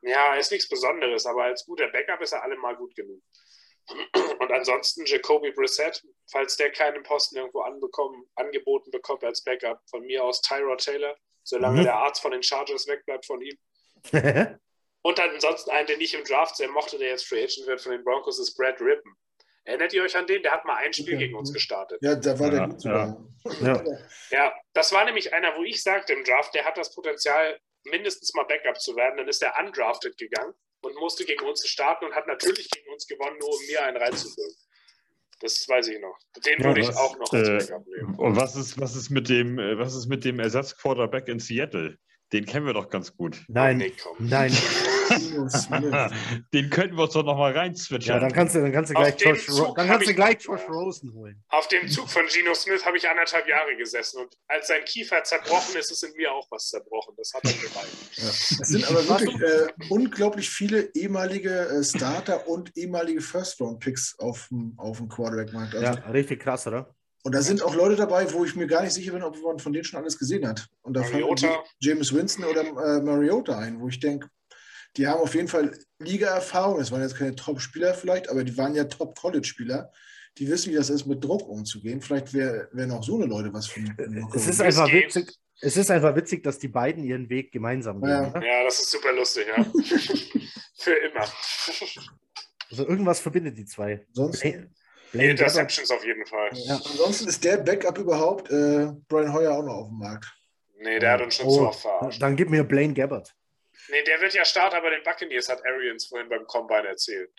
ja, 0.03 0.35
er 0.35 0.41
ist 0.41 0.51
nichts 0.51 0.69
Besonderes, 0.69 1.27
aber 1.27 1.45
als 1.45 1.65
guter 1.65 1.89
Backup 1.89 2.21
ist 2.21 2.33
er 2.33 2.43
allemal 2.43 2.77
gut 2.77 2.95
genug. 2.97 3.23
Und 4.39 4.53
ansonsten 4.53 5.05
Jacoby 5.05 5.51
Brissett, 5.51 6.03
falls 6.31 6.57
der 6.57 6.71
keinen 6.71 7.03
Posten 7.03 7.37
irgendwo 7.37 7.61
anbekommen, 7.61 8.25
angeboten 8.37 8.91
bekommt 8.91 9.25
als 9.25 9.43
Backup, 9.43 9.81
von 9.89 10.05
mir 10.05 10.25
aus 10.25 10.41
Tyrod 10.43 10.83
Taylor, 10.83 11.17
solange 11.43 11.81
mhm. 11.81 11.85
der 11.85 11.97
Arzt 11.97 12.23
von 12.23 12.31
den 12.31 12.43
Chargers 12.43 12.87
wegbleibt 12.87 13.27
von 13.27 13.43
ihm. 13.43 13.59
Und 15.03 15.19
dann 15.19 15.31
ansonsten 15.31 15.71
einen, 15.71 15.87
den 15.87 16.01
ich 16.01 16.15
im 16.15 16.25
Draft 16.25 16.57
sehr 16.57 16.69
mochte, 16.69 16.99
der 16.99 17.09
jetzt 17.09 17.27
Free 17.27 17.43
Agent 17.43 17.67
wird 17.67 17.81
von 17.81 17.93
den 17.93 18.05
Broncos, 18.05 18.39
ist 18.39 18.55
Brad 18.55 18.81
Rippen. 18.81 19.17
Erinnert 19.71 19.93
ihr 19.93 20.03
euch 20.03 20.17
an 20.17 20.27
den? 20.27 20.43
Der 20.43 20.51
hat 20.51 20.65
mal 20.65 20.75
ein 20.79 20.93
Spiel 20.93 21.17
gegen 21.17 21.37
uns 21.37 21.53
gestartet. 21.53 22.01
Ja, 22.03 22.17
da 22.17 22.37
war 22.41 22.51
der 22.51 22.67
gut 22.67 22.83
ja. 22.83 23.17
ja. 23.61 23.85
ja, 24.33 24.53
das 24.73 24.93
war 24.93 25.05
nämlich 25.05 25.33
einer, 25.33 25.57
wo 25.57 25.63
ich 25.63 25.81
sagte 25.81 26.13
im 26.13 26.25
Draft, 26.25 26.53
der 26.57 26.65
hat 26.65 26.77
das 26.77 26.93
Potenzial, 26.93 27.57
mindestens 27.85 28.35
mal 28.35 28.43
Backup 28.43 28.81
zu 28.81 28.97
werden. 28.97 29.19
Dann 29.19 29.29
ist 29.29 29.41
er 29.45 29.55
undrafted 29.65 30.19
gegangen 30.19 30.55
und 30.83 30.97
musste 30.97 31.25
gegen 31.25 31.47
uns 31.47 31.65
starten 31.69 32.05
und 32.05 32.17
hat 32.17 32.27
natürlich 32.27 32.69
gegen 32.69 32.93
uns 32.93 33.07
gewonnen, 33.07 33.37
nur 33.39 33.49
um 33.49 33.67
mir 33.69 33.85
einen 33.85 33.97
reinzubringen. 33.97 34.57
Das 35.39 35.69
weiß 35.69 35.87
ich 35.87 36.01
noch. 36.01 36.19
Den 36.45 36.59
ja, 36.59 36.65
würde 36.65 36.81
ich 36.81 36.89
auch 36.89 37.17
noch 37.17 37.33
als 37.33 37.49
äh, 37.49 37.59
Backup 37.59 37.87
nehmen. 37.87 38.19
Und 38.19 38.35
was 38.35 38.57
ist, 38.57 38.81
was 38.81 38.97
ist 38.97 39.11
mit 39.11 39.29
dem, 39.29 39.61
äh, 39.61 39.79
was 39.79 39.95
ist 39.95 40.09
mit 40.09 40.25
dem 40.25 40.41
Ersatzquarterback 40.41 41.29
in 41.29 41.39
Seattle? 41.39 41.97
Den 42.33 42.45
kennen 42.45 42.67
wir 42.67 42.75
doch 42.75 42.89
ganz 42.89 43.17
gut. 43.17 43.45
Nein, 43.47 43.79
nee, 43.79 43.93
nein. 44.19 44.53
Den 46.53 46.71
könnten 46.71 46.97
wir 46.97 47.05
uns 47.05 47.13
doch 47.13 47.25
noch 47.25 47.37
mal 47.37 47.53
reinzwitschern. 47.53 48.17
Ja, 48.17 48.21
dann 48.21 48.33
kannst 48.33 48.55
du, 48.55 48.61
dann 48.61 48.73
kannst 48.73 48.91
du 48.91 48.95
gleich, 48.95 49.21
Josh, 49.21 49.47
dann 49.77 49.87
kannst 49.87 50.09
du 50.09 50.15
gleich 50.15 50.37
Josh 50.41 50.69
Rosen 50.69 51.13
holen. 51.15 51.43
Auf 51.49 51.69
dem 51.69 51.89
Zug 51.89 52.09
von 52.09 52.27
Geno 52.27 52.55
Smith 52.55 52.85
habe 52.85 52.97
ich 52.97 53.09
anderthalb 53.09 53.49
Jahre 53.49 53.77
gesessen 53.77 54.21
und 54.21 54.37
als 54.49 54.69
sein 54.69 54.85
Kiefer 54.85 55.23
zerbrochen 55.25 55.77
ist, 55.77 55.91
ist 55.91 56.05
in 56.05 56.13
mir 56.17 56.33
auch 56.33 56.47
was 56.51 56.69
zerbrochen. 56.69 57.15
Das 57.17 57.33
hat 57.35 57.45
er 57.45 57.53
gemeint. 57.53 57.71
Ja. 58.21 58.29
Es 58.29 58.69
sind 58.69 58.85
aber 58.89 59.09
wirklich 59.09 59.35
äh, 59.41 59.69
unglaublich 59.89 60.51
viele 60.51 60.93
ehemalige 60.95 61.69
äh, 61.69 61.83
Starter 61.83 62.47
und 62.49 62.77
ehemalige 62.77 63.21
First-Round-Picks 63.21 64.19
auf 64.19 64.49
dem, 64.51 64.75
auf 64.77 64.99
dem 64.99 65.09
Quarterback-Markt. 65.09 65.75
Also, 65.75 65.87
ja, 65.87 66.11
richtig 66.11 66.41
krass, 66.41 66.67
oder? 66.67 66.95
Und 67.23 67.35
da 67.35 67.43
sind 67.43 67.63
auch 67.63 67.75
Leute 67.75 67.97
dabei, 67.97 68.33
wo 68.33 68.45
ich 68.45 68.57
mir 68.57 68.67
gar 68.67 68.83
nicht 68.83 68.95
sicher 68.95 69.13
bin, 69.13 69.23
ob 69.23 69.41
man 69.43 69.59
von 69.59 69.73
denen 69.73 69.85
schon 69.85 70.01
alles 70.01 70.19
gesehen 70.19 70.47
hat. 70.47 70.69
Und 70.83 70.95
da 70.95 71.03
fallen 71.03 71.25
James 71.79 72.15
Winston 72.15 72.45
oder 72.45 72.63
äh, 72.63 73.03
Mariota 73.03 73.59
ein, 73.59 73.81
wo 73.81 73.89
ich 73.89 74.01
denke, 74.01 74.29
die 74.97 75.07
haben 75.07 75.21
auf 75.21 75.35
jeden 75.35 75.49
Fall 75.49 75.77
Liga-Erfahrung. 75.99 76.81
Es 76.81 76.91
waren 76.91 77.03
jetzt 77.03 77.17
keine 77.17 77.35
Top-Spieler 77.35 77.95
vielleicht, 77.95 78.29
aber 78.29 78.45
die 78.45 78.57
waren 78.57 78.75
ja 78.75 78.85
Top-College-Spieler. 78.85 79.93
Die 80.39 80.49
wissen, 80.49 80.73
wie 80.73 80.77
das 80.77 80.91
ist, 80.91 81.07
mit 81.07 81.23
Druck 81.23 81.49
umzugehen. 81.49 82.01
Vielleicht 82.01 82.33
wären 82.33 82.91
auch 82.93 83.03
so 83.03 83.17
eine 83.17 83.27
Leute 83.27 83.53
was 83.53 83.67
von. 83.67 83.95
Es 84.35 84.47
ist 84.47 84.61
einfach 84.61 84.91
witzig. 84.93 85.33
Es 85.63 85.77
ist 85.77 85.91
einfach 85.91 86.17
witzig, 86.17 86.43
dass 86.43 86.59
die 86.59 86.69
beiden 86.69 87.05
ihren 87.05 87.29
Weg 87.29 87.53
gemeinsam 87.53 88.01
gehen. 88.01 88.09
Ja, 88.09 88.43
ja 88.43 88.65
das 88.65 88.79
ist 88.79 88.91
super 88.91 89.13
lustig, 89.13 89.47
ja. 89.47 89.63
Für 90.79 90.95
immer. 90.95 91.27
Also 92.71 92.89
irgendwas 92.89 93.21
verbindet 93.21 93.59
die 93.59 93.67
zwei. 93.67 94.07
Sonst, 94.13 94.43
Blame 95.13 95.31
Interceptions 95.31 95.91
auf 95.91 96.05
jeden 96.05 96.25
Fall. 96.25 96.51
Ja. 96.55 96.77
Ansonsten 96.77 97.29
ist 97.29 97.45
der 97.45 97.59
Backup 97.59 97.99
überhaupt 97.99 98.51
äh, 98.51 98.93
Brian 99.09 99.33
Hoyer 99.33 99.59
auch 99.59 99.65
noch 99.65 99.75
auf 99.75 99.89
dem 99.89 99.99
Markt. 99.99 100.33
Nee, 100.79 100.99
der 100.99 101.13
hat 101.13 101.23
uns 101.23 101.35
schon 101.35 101.47
oh, 101.47 101.57
zu 101.57 101.69
oft 101.69 101.81
verarscht. 101.81 102.23
Dann 102.23 102.37
gib 102.37 102.49
mir 102.49 102.65
Blaine 102.65 102.95
Gabbard. 102.95 103.35
Nee, 103.89 104.03
der 104.05 104.21
wird 104.21 104.35
ja 104.35 104.45
Starter 104.45 104.81
bei 104.81 104.91
den 104.91 105.03
Buccaneers, 105.03 105.49
hat 105.49 105.65
Arians 105.65 106.07
vorhin 106.07 106.29
beim 106.29 106.47
Combine 106.47 106.89
erzählt. 106.89 107.31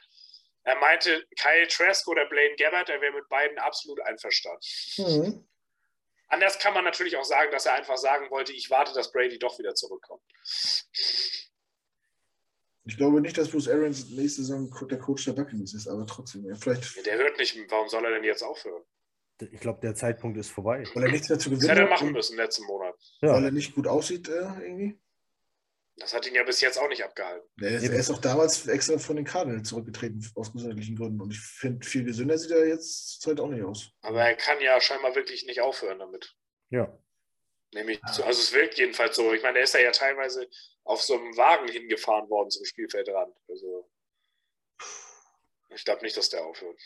Er 0.63 0.75
meinte, 0.75 1.25
Kyle 1.39 1.67
Trask 1.67 2.07
oder 2.07 2.25
Blaine 2.27 2.55
Gabbard, 2.55 2.89
er 2.89 3.01
wäre 3.01 3.13
mit 3.13 3.27
beiden 3.29 3.57
absolut 3.57 3.99
einverstanden. 4.01 4.61
Mhm. 4.97 5.47
Anders 6.27 6.59
kann 6.59 6.73
man 6.73 6.85
natürlich 6.85 7.17
auch 7.17 7.25
sagen, 7.25 7.51
dass 7.51 7.65
er 7.65 7.73
einfach 7.73 7.97
sagen 7.97 8.29
wollte, 8.29 8.53
ich 8.53 8.69
warte, 8.69 8.93
dass 8.93 9.11
Brady 9.11 9.37
doch 9.37 9.57
wieder 9.59 9.75
zurückkommt. 9.75 10.21
Ich 12.85 12.97
glaube 12.97 13.21
nicht, 13.21 13.37
dass 13.37 13.49
Bruce 13.49 13.67
Arians 13.67 14.09
nächste 14.09 14.41
Saison 14.41 14.71
der 14.89 14.97
Coach 14.97 15.25
der 15.25 15.33
Buccaneers 15.33 15.73
ist, 15.73 15.87
aber 15.87 16.05
trotzdem. 16.07 16.45
Ja, 16.45 16.55
vielleicht 16.55 17.05
der 17.05 17.17
hört 17.17 17.37
nicht, 17.37 17.57
warum 17.69 17.89
soll 17.89 18.05
er 18.05 18.11
denn 18.11 18.23
jetzt 18.23 18.43
aufhören? 18.43 18.83
Ich 19.39 19.59
glaube, 19.59 19.79
der 19.81 19.95
Zeitpunkt 19.95 20.37
ist 20.37 20.49
vorbei. 20.49 20.83
Weil 20.93 21.03
er 21.05 21.11
nichts 21.11 21.27
dazu 21.27 21.49
gewinnen 21.49 21.67
Das 21.67 21.69
hätte 21.71 21.81
er 21.81 21.89
machen 21.89 22.11
müssen 22.11 22.37
letzten 22.37 22.65
Monat. 22.65 22.95
Ja. 23.21 23.33
Weil 23.33 23.45
er 23.45 23.51
nicht 23.51 23.73
gut 23.73 23.87
aussieht 23.87 24.29
äh, 24.29 24.61
irgendwie. 24.61 24.99
Das 25.97 26.13
hat 26.13 26.25
ihn 26.25 26.33
ja 26.33 26.43
bis 26.43 26.61
jetzt 26.61 26.77
auch 26.77 26.87
nicht 26.87 27.03
abgehalten. 27.03 27.47
Er 27.61 27.71
ist, 27.71 27.83
er 27.83 27.99
ist 27.99 28.09
auch 28.09 28.21
damals 28.21 28.67
extra 28.67 28.97
von 28.97 29.17
den 29.17 29.25
Cardinals 29.25 29.69
zurückgetreten, 29.69 30.25
aus 30.35 30.51
gesundheitlichen 30.51 30.95
Gründen. 30.95 31.21
Und 31.21 31.31
ich 31.31 31.39
finde, 31.39 31.85
viel 31.85 32.03
gesünder 32.03 32.37
sieht 32.37 32.51
er 32.51 32.67
jetzt 32.67 33.23
halt 33.25 33.39
auch 33.39 33.49
nicht 33.49 33.63
aus. 33.63 33.91
Aber 34.01 34.23
er 34.23 34.35
kann 34.35 34.59
ja 34.61 34.79
scheinbar 34.81 35.15
wirklich 35.15 35.45
nicht 35.45 35.61
aufhören 35.61 35.99
damit. 35.99 36.35
Ja. 36.69 36.97
Nehme 37.73 37.93
ich 37.93 38.01
zu. 38.13 38.23
Also 38.23 38.41
es 38.41 38.53
wirkt 38.53 38.77
jedenfalls 38.77 39.15
so. 39.15 39.33
Ich 39.33 39.43
meine, 39.43 39.59
er 39.59 39.63
ist 39.65 39.73
ja 39.73 39.91
teilweise 39.91 40.49
auf 40.83 41.01
so 41.01 41.13
einem 41.13 41.37
Wagen 41.37 41.67
hingefahren 41.67 42.29
worden 42.29 42.49
zum 42.49 42.65
Spielfeldrand. 42.65 43.35
Also 43.47 43.89
ich 45.69 45.85
glaube 45.85 46.01
nicht, 46.01 46.17
dass 46.17 46.29
der 46.29 46.43
aufhört. 46.45 46.79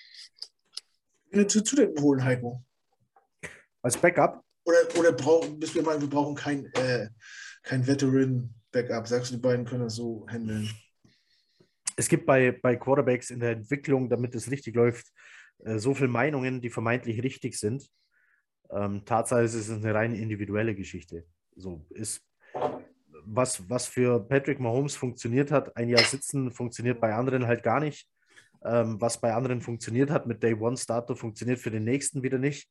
Zu, 1.47 1.63
zu 1.63 1.75
den 1.75 1.99
holen, 1.99 2.23
Heiko. 2.23 2.63
Als 3.81 3.97
Backup? 3.97 4.43
Oder, 4.63 4.77
oder 4.97 5.11
brauchen, 5.11 5.59
bis 5.59 5.75
wir 5.75 5.83
meinen, 5.83 6.01
wir 6.01 6.09
brauchen 6.09 6.35
kein, 6.35 6.65
äh, 6.73 7.09
kein 7.63 7.85
Veteran-Backup. 8.75 9.07
Sagst 9.07 9.31
du, 9.31 9.35
die 9.35 9.41
beiden 9.41 9.65
können 9.65 9.83
das 9.83 9.95
so 9.95 10.25
handeln? 10.29 10.69
Es 11.95 12.09
gibt 12.09 12.25
bei, 12.25 12.51
bei 12.51 12.75
Quarterbacks 12.75 13.29
in 13.29 13.39
der 13.39 13.51
Entwicklung, 13.51 14.09
damit 14.09 14.35
es 14.35 14.51
richtig 14.51 14.75
läuft, 14.75 15.11
äh, 15.63 15.77
so 15.77 15.93
viele 15.93 16.09
Meinungen, 16.09 16.61
die 16.61 16.69
vermeintlich 16.69 17.23
richtig 17.23 17.57
sind. 17.57 17.89
Ähm, 18.69 19.05
Tatsache 19.05 19.43
ist, 19.43 19.53
es 19.53 19.69
ist 19.69 19.83
eine 19.83 19.93
rein 19.93 20.13
individuelle 20.13 20.75
Geschichte. 20.75 21.25
So 21.55 21.85
ist 21.89 22.21
was, 23.27 23.67
was 23.69 23.87
für 23.87 24.19
Patrick 24.19 24.59
Mahomes 24.59 24.95
funktioniert 24.95 25.51
hat, 25.51 25.75
ein 25.77 25.89
Jahr 25.89 26.03
sitzen, 26.03 26.51
funktioniert 26.51 26.99
bei 26.99 27.13
anderen 27.13 27.47
halt 27.47 27.63
gar 27.63 27.79
nicht. 27.79 28.07
Ähm, 28.63 28.99
was 28.99 29.19
bei 29.19 29.33
anderen 29.33 29.61
funktioniert 29.61 30.09
hat 30.09 30.27
mit 30.27 30.43
Day 30.43 30.53
One 30.53 30.77
Starter, 30.77 31.15
funktioniert 31.15 31.59
für 31.59 31.71
den 31.71 31.85
nächsten 31.85 32.23
wieder 32.23 32.37
nicht. 32.37 32.69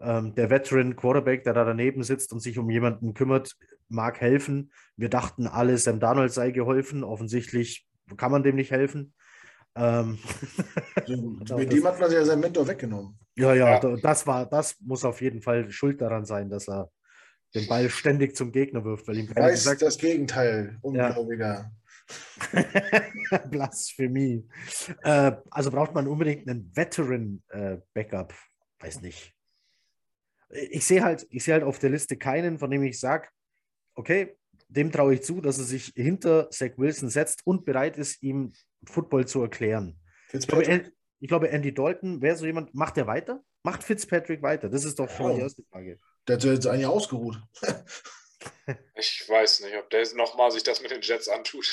Ähm, 0.00 0.34
der 0.34 0.50
Veteran 0.50 0.96
Quarterback, 0.96 1.44
der 1.44 1.54
da 1.54 1.64
daneben 1.64 2.02
sitzt 2.02 2.32
und 2.32 2.40
sich 2.40 2.58
um 2.58 2.70
jemanden 2.70 3.14
kümmert, 3.14 3.56
mag 3.88 4.20
helfen. 4.20 4.72
Wir 4.96 5.08
dachten 5.08 5.46
alle, 5.46 5.76
Sam 5.78 6.00
Darnold 6.00 6.32
sei 6.32 6.50
geholfen. 6.50 7.04
Offensichtlich 7.04 7.86
kann 8.16 8.30
man 8.30 8.42
dem 8.42 8.56
nicht 8.56 8.70
helfen. 8.70 9.14
Ähm, 9.74 10.18
mit 11.08 11.72
dem 11.72 11.84
hat 11.84 12.00
man 12.00 12.12
ja 12.12 12.24
seinen 12.24 12.40
Mentor 12.40 12.68
weggenommen. 12.68 13.18
Ja, 13.36 13.54
ja, 13.54 13.80
ja, 13.82 13.96
das 13.96 14.26
war, 14.26 14.46
das 14.46 14.76
muss 14.80 15.04
auf 15.04 15.20
jeden 15.20 15.40
Fall 15.40 15.70
schuld 15.70 16.00
daran 16.00 16.24
sein, 16.24 16.50
dass 16.50 16.68
er 16.68 16.90
den 17.54 17.66
Ball 17.66 17.88
ständig 17.88 18.36
zum 18.36 18.52
Gegner 18.52 18.84
wirft, 18.84 19.08
weil 19.08 19.18
ihm 19.18 19.26
keiner 19.26 19.46
Weiß 19.46 19.64
gesagt 19.64 19.82
das 19.82 19.98
Gegenteil, 19.98 20.78
ungläubiger. 20.82 21.70
Ja. 22.52 23.38
Blasphemie. 23.50 24.48
Äh, 25.02 25.32
also 25.50 25.70
braucht 25.70 25.94
man 25.94 26.08
unbedingt 26.08 26.48
einen 26.48 26.70
Veteran-Backup. 26.74 28.32
Äh, 28.32 28.84
Weiß 28.84 29.00
nicht. 29.00 29.34
Ich 30.50 30.84
sehe 30.84 31.02
halt, 31.02 31.26
ich 31.30 31.44
sehe 31.44 31.54
halt 31.54 31.64
auf 31.64 31.78
der 31.78 31.90
Liste 31.90 32.16
keinen, 32.16 32.58
von 32.58 32.70
dem 32.70 32.82
ich 32.82 32.98
sage, 32.98 33.28
okay, 33.94 34.36
dem 34.68 34.92
traue 34.92 35.14
ich 35.14 35.22
zu, 35.22 35.40
dass 35.40 35.58
er 35.58 35.64
sich 35.64 35.92
hinter 35.96 36.50
Zach 36.50 36.70
Wilson 36.76 37.08
setzt 37.08 37.46
und 37.46 37.64
bereit 37.64 37.96
ist, 37.96 38.22
ihm 38.22 38.52
Football 38.84 39.26
zu 39.26 39.42
erklären. 39.42 39.98
Ich 40.32 40.46
glaube, 40.46 40.92
ich 41.20 41.28
glaube, 41.28 41.50
Andy 41.50 41.74
Dalton 41.74 42.22
wäre 42.22 42.36
so 42.36 42.46
jemand, 42.46 42.74
macht 42.74 42.96
er 42.96 43.06
weiter? 43.06 43.42
Macht 43.62 43.84
Fitzpatrick 43.84 44.42
weiter? 44.42 44.68
Das 44.68 44.84
ist 44.84 44.98
doch 44.98 45.10
schon 45.10 45.32
oh. 45.32 45.34
die 45.34 45.40
erste 45.42 45.62
Frage. 45.64 45.98
Der 46.26 46.36
hat 46.36 46.44
jetzt 46.44 46.66
eigentlich 46.66 46.86
ausgeruht. 46.86 47.38
ich 48.94 49.28
weiß 49.28 49.60
nicht, 49.60 49.76
ob 49.76 49.90
der 49.90 50.06
nochmal 50.14 50.50
sich 50.50 50.62
das 50.62 50.80
mit 50.80 50.90
den 50.90 51.02
Jets 51.02 51.28
antut. 51.28 51.66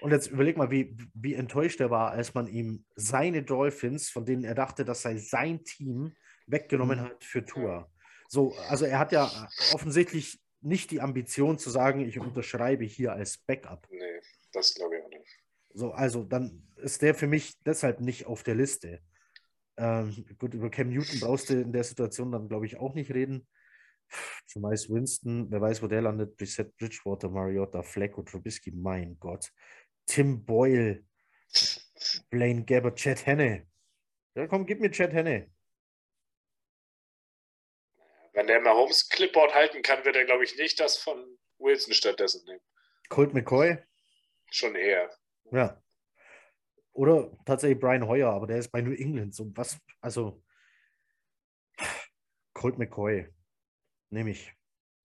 Und 0.00 0.10
jetzt 0.10 0.26
überleg 0.26 0.56
mal, 0.56 0.70
wie, 0.70 0.96
wie 1.14 1.34
enttäuscht 1.34 1.80
er 1.80 1.90
war, 1.90 2.10
als 2.10 2.34
man 2.34 2.48
ihm 2.48 2.84
seine 2.96 3.42
Dolphins, 3.42 4.10
von 4.10 4.26
denen 4.26 4.44
er 4.44 4.54
dachte, 4.54 4.84
das 4.84 5.02
sei 5.02 5.18
sein 5.18 5.64
Team, 5.64 6.14
weggenommen 6.46 6.98
mhm. 6.98 7.04
hat 7.04 7.24
für 7.24 7.44
Tour. 7.44 7.90
So, 8.34 8.52
also 8.68 8.84
er 8.84 8.98
hat 8.98 9.12
ja 9.12 9.30
offensichtlich 9.72 10.40
nicht 10.60 10.90
die 10.90 11.00
Ambition 11.00 11.56
zu 11.56 11.70
sagen, 11.70 12.00
ich 12.00 12.18
unterschreibe 12.18 12.84
hier 12.84 13.12
als 13.12 13.38
Backup. 13.38 13.86
Nee, 13.92 14.20
das 14.52 14.74
glaube 14.74 14.96
ich 14.96 15.04
auch 15.04 15.08
nicht. 15.08 15.40
So, 15.72 15.92
also 15.92 16.24
dann 16.24 16.66
ist 16.78 17.00
der 17.02 17.14
für 17.14 17.28
mich 17.28 17.54
deshalb 17.62 18.00
nicht 18.00 18.26
auf 18.26 18.42
der 18.42 18.56
Liste. 18.56 19.00
Ähm, 19.76 20.26
gut, 20.36 20.52
über 20.52 20.68
Cam 20.68 20.88
Newton 20.88 21.20
brauchst 21.20 21.48
du 21.48 21.60
in 21.60 21.72
der 21.72 21.84
Situation 21.84 22.32
dann, 22.32 22.48
glaube 22.48 22.66
ich, 22.66 22.76
auch 22.76 22.94
nicht 22.94 23.14
reden. 23.14 23.46
Zumal 24.46 24.72
Winston, 24.72 25.48
wer 25.52 25.60
weiß, 25.60 25.80
wo 25.80 25.86
der 25.86 26.02
landet, 26.02 26.36
Brissett, 26.36 26.76
Bridgewater, 26.76 27.30
Mariota, 27.30 27.84
Flacco, 27.84 28.24
Trubisky, 28.24 28.72
mein 28.72 29.16
Gott. 29.20 29.52
Tim 30.06 30.44
Boyle, 30.44 31.04
Blaine 32.30 32.64
Gabbert, 32.64 32.98
Chad 32.98 33.26
Henne. 33.26 33.68
Ja, 34.34 34.48
komm, 34.48 34.66
gib 34.66 34.80
mir 34.80 34.90
Chad 34.90 35.12
Henne. 35.12 35.53
Wenn 38.34 38.48
der 38.48 38.60
Mahomes 38.60 39.08
Clipboard 39.08 39.54
halten 39.54 39.82
kann, 39.82 40.04
wird 40.04 40.16
er, 40.16 40.24
glaube 40.24 40.44
ich, 40.44 40.56
nicht 40.58 40.78
das 40.80 40.98
von 40.98 41.38
Wilson 41.58 41.94
stattdessen 41.94 42.44
nehmen. 42.46 42.60
Colt 43.08 43.32
McCoy? 43.32 43.78
Schon 44.50 44.74
eher. 44.74 45.10
Ja. 45.52 45.80
Oder 46.92 47.30
tatsächlich 47.46 47.78
Brian 47.78 48.06
Hoyer, 48.06 48.30
aber 48.30 48.46
der 48.46 48.58
ist 48.58 48.70
bei 48.70 48.80
New 48.80 48.92
England. 48.92 49.34
So 49.34 49.50
was, 49.54 49.78
also 50.00 50.42
Colt 52.52 52.78
McCoy. 52.78 53.28
Nehme 54.10 54.30
ich. 54.30 54.52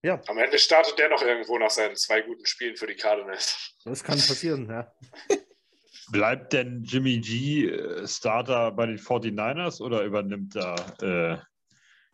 Ja. 0.04 0.22
Am 0.28 0.38
Ende 0.38 0.58
startet 0.58 0.98
der 0.98 1.10
noch 1.10 1.22
irgendwo 1.22 1.58
nach 1.58 1.72
seinen 1.72 1.96
zwei 1.96 2.22
guten 2.22 2.46
Spielen 2.46 2.78
für 2.78 2.88
die 2.88 2.96
Cardinals. 2.96 3.76
Das 3.84 4.04
kann 4.04 4.16
passieren, 4.16 4.70
ja. 4.70 4.92
Bleibt 6.12 6.54
denn 6.54 6.84
Jimmy 6.84 7.20
G 7.20 7.68
äh, 7.68 8.08
Starter 8.08 8.72
bei 8.72 8.88
den 8.88 8.98
49ers 8.98 9.82
oder 9.82 10.04
übernimmt 10.04 10.56
da 10.56 10.76
äh, 11.02 11.38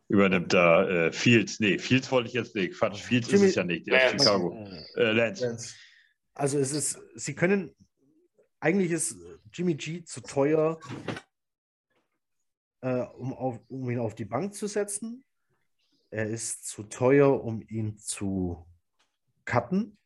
übernimmt 0.07 0.53
da 0.53 0.87
äh, 0.87 1.11
Fields? 1.11 1.59
Nee, 1.59 1.77
Fields 1.77 2.11
wollte 2.11 2.27
ich 2.29 2.33
jetzt 2.33 2.55
nicht. 2.55 2.77
Quatsch, 2.77 3.01
Fields 3.01 3.29
Jimmy, 3.31 3.45
ist 3.45 3.49
es 3.51 3.55
ja 3.55 3.63
nicht. 3.63 3.87
Der 3.87 4.09
Lance. 4.09 4.25
Chicago. 4.25 4.67
Äh, 4.95 5.11
Lance. 5.11 5.75
Also 6.33 6.59
es 6.59 6.71
ist, 6.71 6.99
sie 7.15 7.33
können 7.33 7.75
eigentlich 8.59 8.91
ist 8.91 9.15
Jimmy 9.53 9.75
G 9.75 10.03
zu 10.03 10.21
teuer, 10.21 10.79
äh, 12.81 13.01
um, 13.01 13.33
auf, 13.33 13.59
um 13.67 13.89
ihn 13.89 13.99
auf 13.99 14.15
die 14.15 14.25
Bank 14.25 14.55
zu 14.55 14.67
setzen. 14.67 15.23
Er 16.09 16.27
ist 16.27 16.67
zu 16.67 16.83
teuer, 16.83 17.43
um 17.43 17.61
ihn 17.67 17.97
zu 17.97 18.65
cutten. 19.45 19.97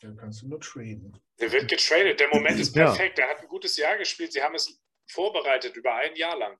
Dann 0.00 0.16
kannst 0.16 0.42
du 0.42 0.48
nur 0.48 0.60
traden. 0.60 1.16
Der 1.38 1.52
wird 1.52 1.68
getradet. 1.68 2.18
Der 2.18 2.28
Moment 2.28 2.58
ist 2.58 2.72
perfekt. 2.72 3.18
Ja. 3.18 3.26
Er 3.26 3.30
hat 3.30 3.42
ein 3.42 3.48
gutes 3.48 3.76
Jahr 3.76 3.96
gespielt. 3.96 4.32
Sie 4.32 4.42
haben 4.42 4.54
es 4.54 4.82
vorbereitet 5.06 5.76
über 5.76 5.94
ein 5.94 6.16
Jahr 6.16 6.38
lang. 6.38 6.58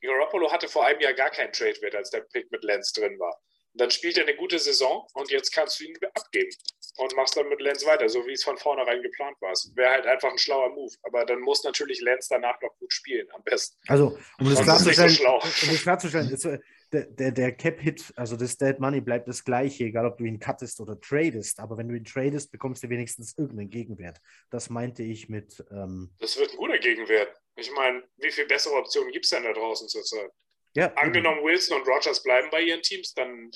Garoppolo 0.00 0.50
hatte 0.52 0.68
vor 0.68 0.86
einem 0.86 1.00
Jahr 1.00 1.14
gar 1.14 1.30
keinen 1.30 1.52
Trade-Wert, 1.52 1.94
als 1.94 2.10
der 2.10 2.20
Pick 2.20 2.50
mit 2.50 2.64
Lance 2.64 2.92
drin 2.98 3.18
war 3.18 3.40
dann 3.76 3.90
spielt 3.90 4.16
er 4.16 4.24
eine 4.24 4.36
gute 4.36 4.58
Saison 4.58 5.06
und 5.14 5.30
jetzt 5.30 5.52
kannst 5.52 5.80
du 5.80 5.84
ihn 5.84 5.96
abgeben 6.14 6.50
und 6.98 7.14
machst 7.14 7.36
dann 7.36 7.48
mit 7.48 7.60
Lenz 7.60 7.84
weiter, 7.84 8.08
so 8.08 8.26
wie 8.26 8.32
es 8.32 8.42
von 8.42 8.56
vornherein 8.56 9.02
geplant 9.02 9.36
war. 9.40 9.52
Wäre 9.74 9.90
halt 9.90 10.06
einfach 10.06 10.30
ein 10.30 10.38
schlauer 10.38 10.70
Move. 10.70 10.92
Aber 11.02 11.26
dann 11.26 11.40
muss 11.40 11.62
natürlich 11.62 12.00
Lenz 12.00 12.28
danach 12.28 12.60
noch 12.62 12.74
gut 12.78 12.92
spielen, 12.92 13.26
am 13.32 13.42
besten. 13.42 13.76
Also, 13.86 14.18
um 14.38 14.48
das 14.48 14.62
klarzustellen, 14.62 15.10
so 15.10 15.26
um 15.26 15.40
das 15.72 15.82
klarzustellen 15.82 16.30
ist, 16.30 16.44
der, 16.92 17.06
der, 17.06 17.32
der 17.32 17.52
Cap-Hit, 17.52 18.14
also 18.16 18.36
das 18.36 18.56
Dead 18.56 18.78
Money 18.78 19.00
bleibt 19.00 19.28
das 19.28 19.44
gleiche, 19.44 19.84
egal 19.84 20.06
ob 20.06 20.16
du 20.18 20.24
ihn 20.24 20.38
cuttest 20.38 20.80
oder 20.80 20.98
tradest. 21.00 21.60
Aber 21.60 21.76
wenn 21.76 21.88
du 21.88 21.94
ihn 21.94 22.04
tradest, 22.04 22.52
bekommst 22.52 22.82
du 22.82 22.88
wenigstens 22.88 23.36
irgendeinen 23.36 23.70
Gegenwert. 23.70 24.20
Das 24.50 24.70
meinte 24.70 25.02
ich 25.02 25.28
mit. 25.28 25.64
Ähm 25.70 26.10
das 26.18 26.38
wird 26.38 26.52
ein 26.52 26.56
guter 26.56 26.78
Gegenwert. 26.78 27.28
Ich 27.56 27.70
meine, 27.72 28.02
wie 28.18 28.30
viel 28.30 28.46
bessere 28.46 28.74
Optionen 28.74 29.10
gibt 29.12 29.24
es 29.24 29.30
denn 29.30 29.42
da 29.42 29.52
draußen 29.52 29.88
zurzeit? 29.88 30.30
Ja, 30.74 30.92
Angenommen, 30.94 31.38
eben. 31.38 31.46
Wilson 31.46 31.80
und 31.80 31.88
Rogers 31.88 32.22
bleiben 32.22 32.48
bei 32.50 32.60
ihren 32.60 32.82
Teams, 32.82 33.14
dann 33.14 33.50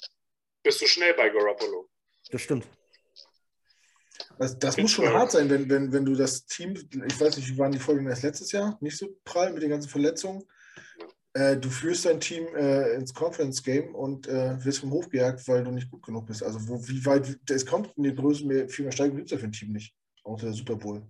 bist 0.63 0.81
du 0.81 0.87
schnell 0.87 1.15
bei 1.15 1.29
Garoppolo. 1.29 1.89
Das 2.31 2.41
stimmt. 2.41 2.67
Das, 4.39 4.59
das 4.59 4.79
muss 4.79 4.91
schon 4.91 5.13
hart 5.13 5.33
sein, 5.33 5.51
wenn, 5.51 5.69
wenn, 5.69 5.93
wenn 5.93 6.05
du 6.07 6.15
das 6.15 6.47
Team, 6.47 6.75
ich 6.75 7.21
weiß 7.21 7.37
nicht, 7.37 7.49
wie 7.49 7.59
waren 7.59 7.73
die 7.73 7.79
Folgen 7.79 8.07
erst 8.07 8.23
letztes 8.23 8.53
Jahr, 8.53 8.79
nicht 8.81 8.97
so 8.97 9.15
prall 9.25 9.53
mit 9.53 9.63
den 9.63 9.69
ganzen 9.69 9.91
Verletzungen. 9.91 10.45
Äh, 11.35 11.59
du 11.59 11.69
führst 11.69 12.07
dein 12.07 12.21
Team 12.21 12.47
äh, 12.57 12.95
ins 12.95 13.13
Conference 13.13 13.63
Game 13.63 13.95
und 13.95 14.27
äh, 14.27 14.65
wirst 14.65 14.81
vom 14.81 14.93
Hof 14.93 15.11
gejagt, 15.11 15.47
weil 15.47 15.63
du 15.63 15.71
nicht 15.71 15.91
gut 15.91 16.03
genug 16.03 16.27
bist. 16.27 16.43
Also 16.43 16.59
wo, 16.67 16.81
wie 16.89 17.05
weit, 17.05 17.39
es 17.51 17.67
kommt 17.67 17.95
in 17.99 18.05
die 18.05 18.15
Größe, 18.15 18.47
mehr, 18.47 18.69
viel 18.69 18.87
mehr 18.87 18.93
Steigung 18.93 19.17
gibt 19.17 19.27
es 19.27 19.33
ja 19.33 19.39
für 19.39 19.45
ein 19.45 19.53
Team 19.53 19.73
nicht, 19.73 19.95
außer 20.25 20.47
der 20.47 20.55
Super 20.55 20.77
Bowl. 20.77 21.03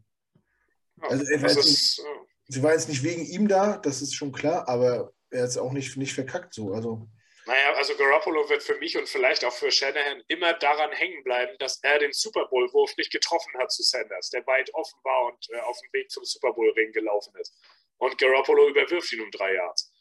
Ja, 1.00 1.08
also, 1.08 1.60
ist, 1.60 2.02
sie 2.51 2.62
war 2.62 2.72
jetzt 2.72 2.89
nicht 2.89 3.05
wegen 3.05 3.24
ihm 3.24 3.48
da, 3.48 3.78
das 3.78 4.02
ist 4.02 4.14
schon 4.14 4.32
klar, 4.32 4.68
aber 4.68 5.12
er 5.31 5.44
ist 5.44 5.56
auch 5.56 5.72
nicht, 5.72 5.97
nicht 5.97 6.12
verkackt 6.12 6.52
so. 6.52 6.72
Also, 6.72 7.09
naja, 7.47 7.74
also 7.74 7.97
Garoppolo 7.97 8.48
wird 8.48 8.62
für 8.62 8.77
mich 8.78 8.97
und 8.97 9.09
vielleicht 9.09 9.44
auch 9.44 9.52
für 9.52 9.70
Shanahan 9.70 10.22
immer 10.28 10.52
daran 10.55 10.93
hängen 10.93 11.22
bleiben, 11.24 11.56
dass 11.59 11.78
er 11.82 11.98
den 11.98 12.12
Super 12.12 12.47
Bowl-Wurf 12.48 12.97
nicht 12.97 13.12
getroffen 13.12 13.52
hat 13.59 13.72
zu 13.72 13.82
Sanders, 13.82 14.31
der 14.31 14.47
weit 14.47 14.72
offen 14.74 14.98
war 15.05 15.27
und 15.27 15.48
äh, 15.51 15.60
auf 15.60 15.78
dem 15.81 15.93
Weg 15.93 16.10
zum 16.10 16.24
Super 16.24 16.52
Bowl-Ring 16.52 16.93
gelaufen 16.93 17.32
ist. 17.40 17.56
Und 17.98 18.18
Garoppolo 18.18 18.68
überwirft 18.68 19.12
ihn 19.12 19.22
um 19.22 19.31
drei 19.31 19.55
Yards. 19.55 19.93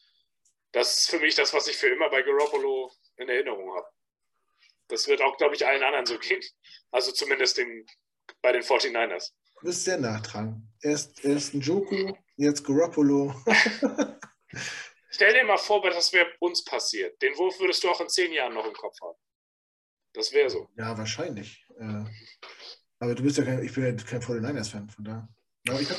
Das 0.72 0.98
ist 0.98 1.10
für 1.10 1.18
mich 1.18 1.34
das, 1.34 1.54
was 1.54 1.66
ich 1.68 1.76
für 1.76 1.88
immer 1.88 2.10
bei 2.10 2.22
Garoppolo 2.22 2.92
in 3.16 3.28
Erinnerung 3.28 3.74
habe. 3.74 3.86
Das 4.88 5.06
wird 5.08 5.22
auch, 5.22 5.36
glaube 5.36 5.54
ich, 5.54 5.66
allen 5.66 5.82
anderen 5.82 6.06
so 6.06 6.18
gehen. 6.18 6.42
Also 6.90 7.12
zumindest 7.12 7.58
den, 7.58 7.86
bei 8.42 8.52
den 8.52 8.62
49ers. 8.62 9.30
Du 9.60 9.66
bist 9.66 9.84
sehr 9.84 9.98
nachtragen. 9.98 10.72
Erst, 10.82 11.24
erst 11.24 11.54
ein 11.54 11.60
Joku, 11.60 12.14
jetzt 12.44 12.64
Garoppolo. 12.64 13.34
Stell 15.10 15.34
dir 15.34 15.44
mal 15.44 15.58
vor, 15.58 15.82
was 15.82 16.12
wäre 16.12 16.28
uns 16.40 16.64
passiert. 16.64 17.20
Den 17.20 17.36
Wurf 17.36 17.58
würdest 17.60 17.82
du 17.84 17.90
auch 17.90 18.00
in 18.00 18.08
zehn 18.08 18.32
Jahren 18.32 18.54
noch 18.54 18.66
im 18.66 18.72
Kopf 18.72 18.96
haben. 19.02 19.18
Das 20.12 20.32
wäre 20.32 20.50
so. 20.50 20.68
Ja, 20.76 20.96
wahrscheinlich. 20.96 21.64
Äh, 21.78 22.04
aber 22.98 23.14
du 23.14 23.22
bist 23.22 23.38
ja 23.38 23.44
kein, 23.44 23.62
ich 23.64 23.72
bin 23.74 23.84
ja 23.84 23.92
kein 23.92 24.20
49ers-Fan, 24.22 24.88
von 24.88 25.04
da. 25.04 25.28
Aber 25.68 25.80
ich 25.80 25.90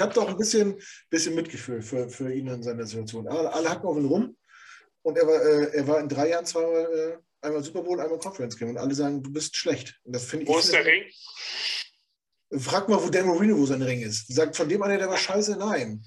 habe 0.00 0.14
doch, 0.14 0.26
hab 0.26 0.28
ein 0.28 0.36
bisschen, 0.38 0.80
bisschen 1.10 1.34
Mitgefühl 1.34 1.82
für, 1.82 2.08
für 2.08 2.32
ihn 2.32 2.46
in 2.46 2.62
seiner 2.62 2.86
Situation. 2.86 3.26
Alle, 3.28 3.52
alle 3.52 3.68
hacken 3.68 3.86
auf 3.88 3.96
ihn 3.96 4.06
rum. 4.06 4.36
und 5.02 5.18
er 5.18 5.26
war, 5.26 5.42
äh, 5.42 5.76
er 5.76 5.88
war 5.88 6.00
in 6.00 6.08
drei 6.08 6.28
Jahren 6.28 6.46
zweimal 6.46 6.84
äh, 6.84 7.46
einmal 7.46 7.62
Super 7.64 7.82
Bowl, 7.82 8.00
einmal 8.00 8.18
Conference 8.18 8.56
Game 8.56 8.70
und 8.70 8.78
alle 8.78 8.94
sagen, 8.94 9.22
du 9.22 9.32
bist 9.32 9.56
schlecht. 9.56 9.98
Und 10.04 10.14
das 10.14 10.26
finde 10.26 10.46
Wo 10.46 10.58
ich. 10.58 10.64
ist 10.64 10.72
der 10.72 10.84
Ring? 10.84 11.04
Frag 12.58 12.88
mal, 12.88 13.02
wo 13.02 13.08
Dan 13.08 13.26
Marino, 13.26 13.56
wo 13.56 13.66
sein 13.66 13.82
Ring 13.82 14.00
ist. 14.00 14.26
Sagt 14.32 14.56
von 14.56 14.68
dem 14.68 14.82
einer, 14.82 14.98
der 14.98 15.08
war 15.08 15.16
scheiße, 15.16 15.56
nein. 15.56 16.04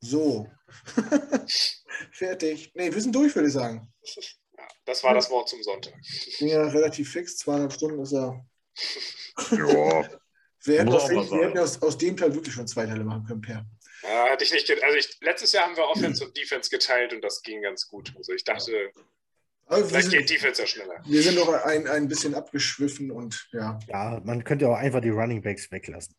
So. 0.00 0.48
Fertig. 2.12 2.72
Nee, 2.74 2.92
wir 2.92 3.00
sind 3.00 3.14
durch, 3.14 3.34
würde 3.34 3.48
ich 3.48 3.54
sagen. 3.54 3.92
Ja, 4.02 4.66
das 4.84 5.04
war 5.04 5.14
das 5.14 5.30
Wort 5.30 5.48
zum 5.48 5.62
Sonntag. 5.62 5.94
Ich 6.02 6.38
bin 6.38 6.48
ja 6.48 6.62
relativ 6.62 7.12
fix, 7.12 7.36
zweieinhalb 7.36 7.72
Stunden 7.72 8.00
ist 8.00 8.12
ja. 8.12 8.44
Ja. 9.52 10.08
Wir 10.62 10.80
hätten, 10.80 10.90
Muss 10.90 11.04
aus, 11.04 11.10
wir 11.30 11.46
hätten 11.46 11.58
aus, 11.58 11.80
aus, 11.80 11.96
dem 11.96 12.18
Teil 12.18 12.34
wirklich 12.34 12.54
schon 12.54 12.68
zwei 12.68 12.84
Teile 12.84 13.02
machen 13.02 13.24
können, 13.24 13.40
Per. 13.40 13.64
Ja, 14.02 14.28
hatte 14.28 14.44
ich 14.44 14.52
nicht. 14.52 14.70
Also 14.82 14.98
ich, 14.98 15.18
letztes 15.22 15.52
Jahr 15.52 15.64
haben 15.64 15.74
wir 15.74 15.88
Offense 15.88 16.22
und 16.22 16.36
Defense 16.36 16.68
geteilt 16.68 17.14
und 17.14 17.22
das 17.22 17.40
ging 17.40 17.62
ganz 17.62 17.88
gut. 17.88 18.12
Also 18.14 18.34
ich 18.34 18.44
dachte, 18.44 18.92
Aber 19.70 19.84
vielleicht 19.84 20.10
wir 20.10 20.18
geht 20.18 20.28
sind, 20.28 20.38
Defense 20.38 20.60
ja 20.62 20.66
schneller. 20.66 21.02
wir 21.06 21.22
sind 21.22 21.36
doch 21.38 21.48
ein, 21.64 21.86
ein 21.86 22.08
bisschen 22.08 22.34
abgeschwiffen 22.34 23.10
und 23.10 23.48
ja, 23.52 23.78
Ja, 23.88 24.20
man 24.24 24.42
könnte 24.44 24.68
auch 24.68 24.74
einfach 24.76 25.00
die 25.00 25.10
Running 25.10 25.42
Backs 25.42 25.70
weglassen. 25.70 26.14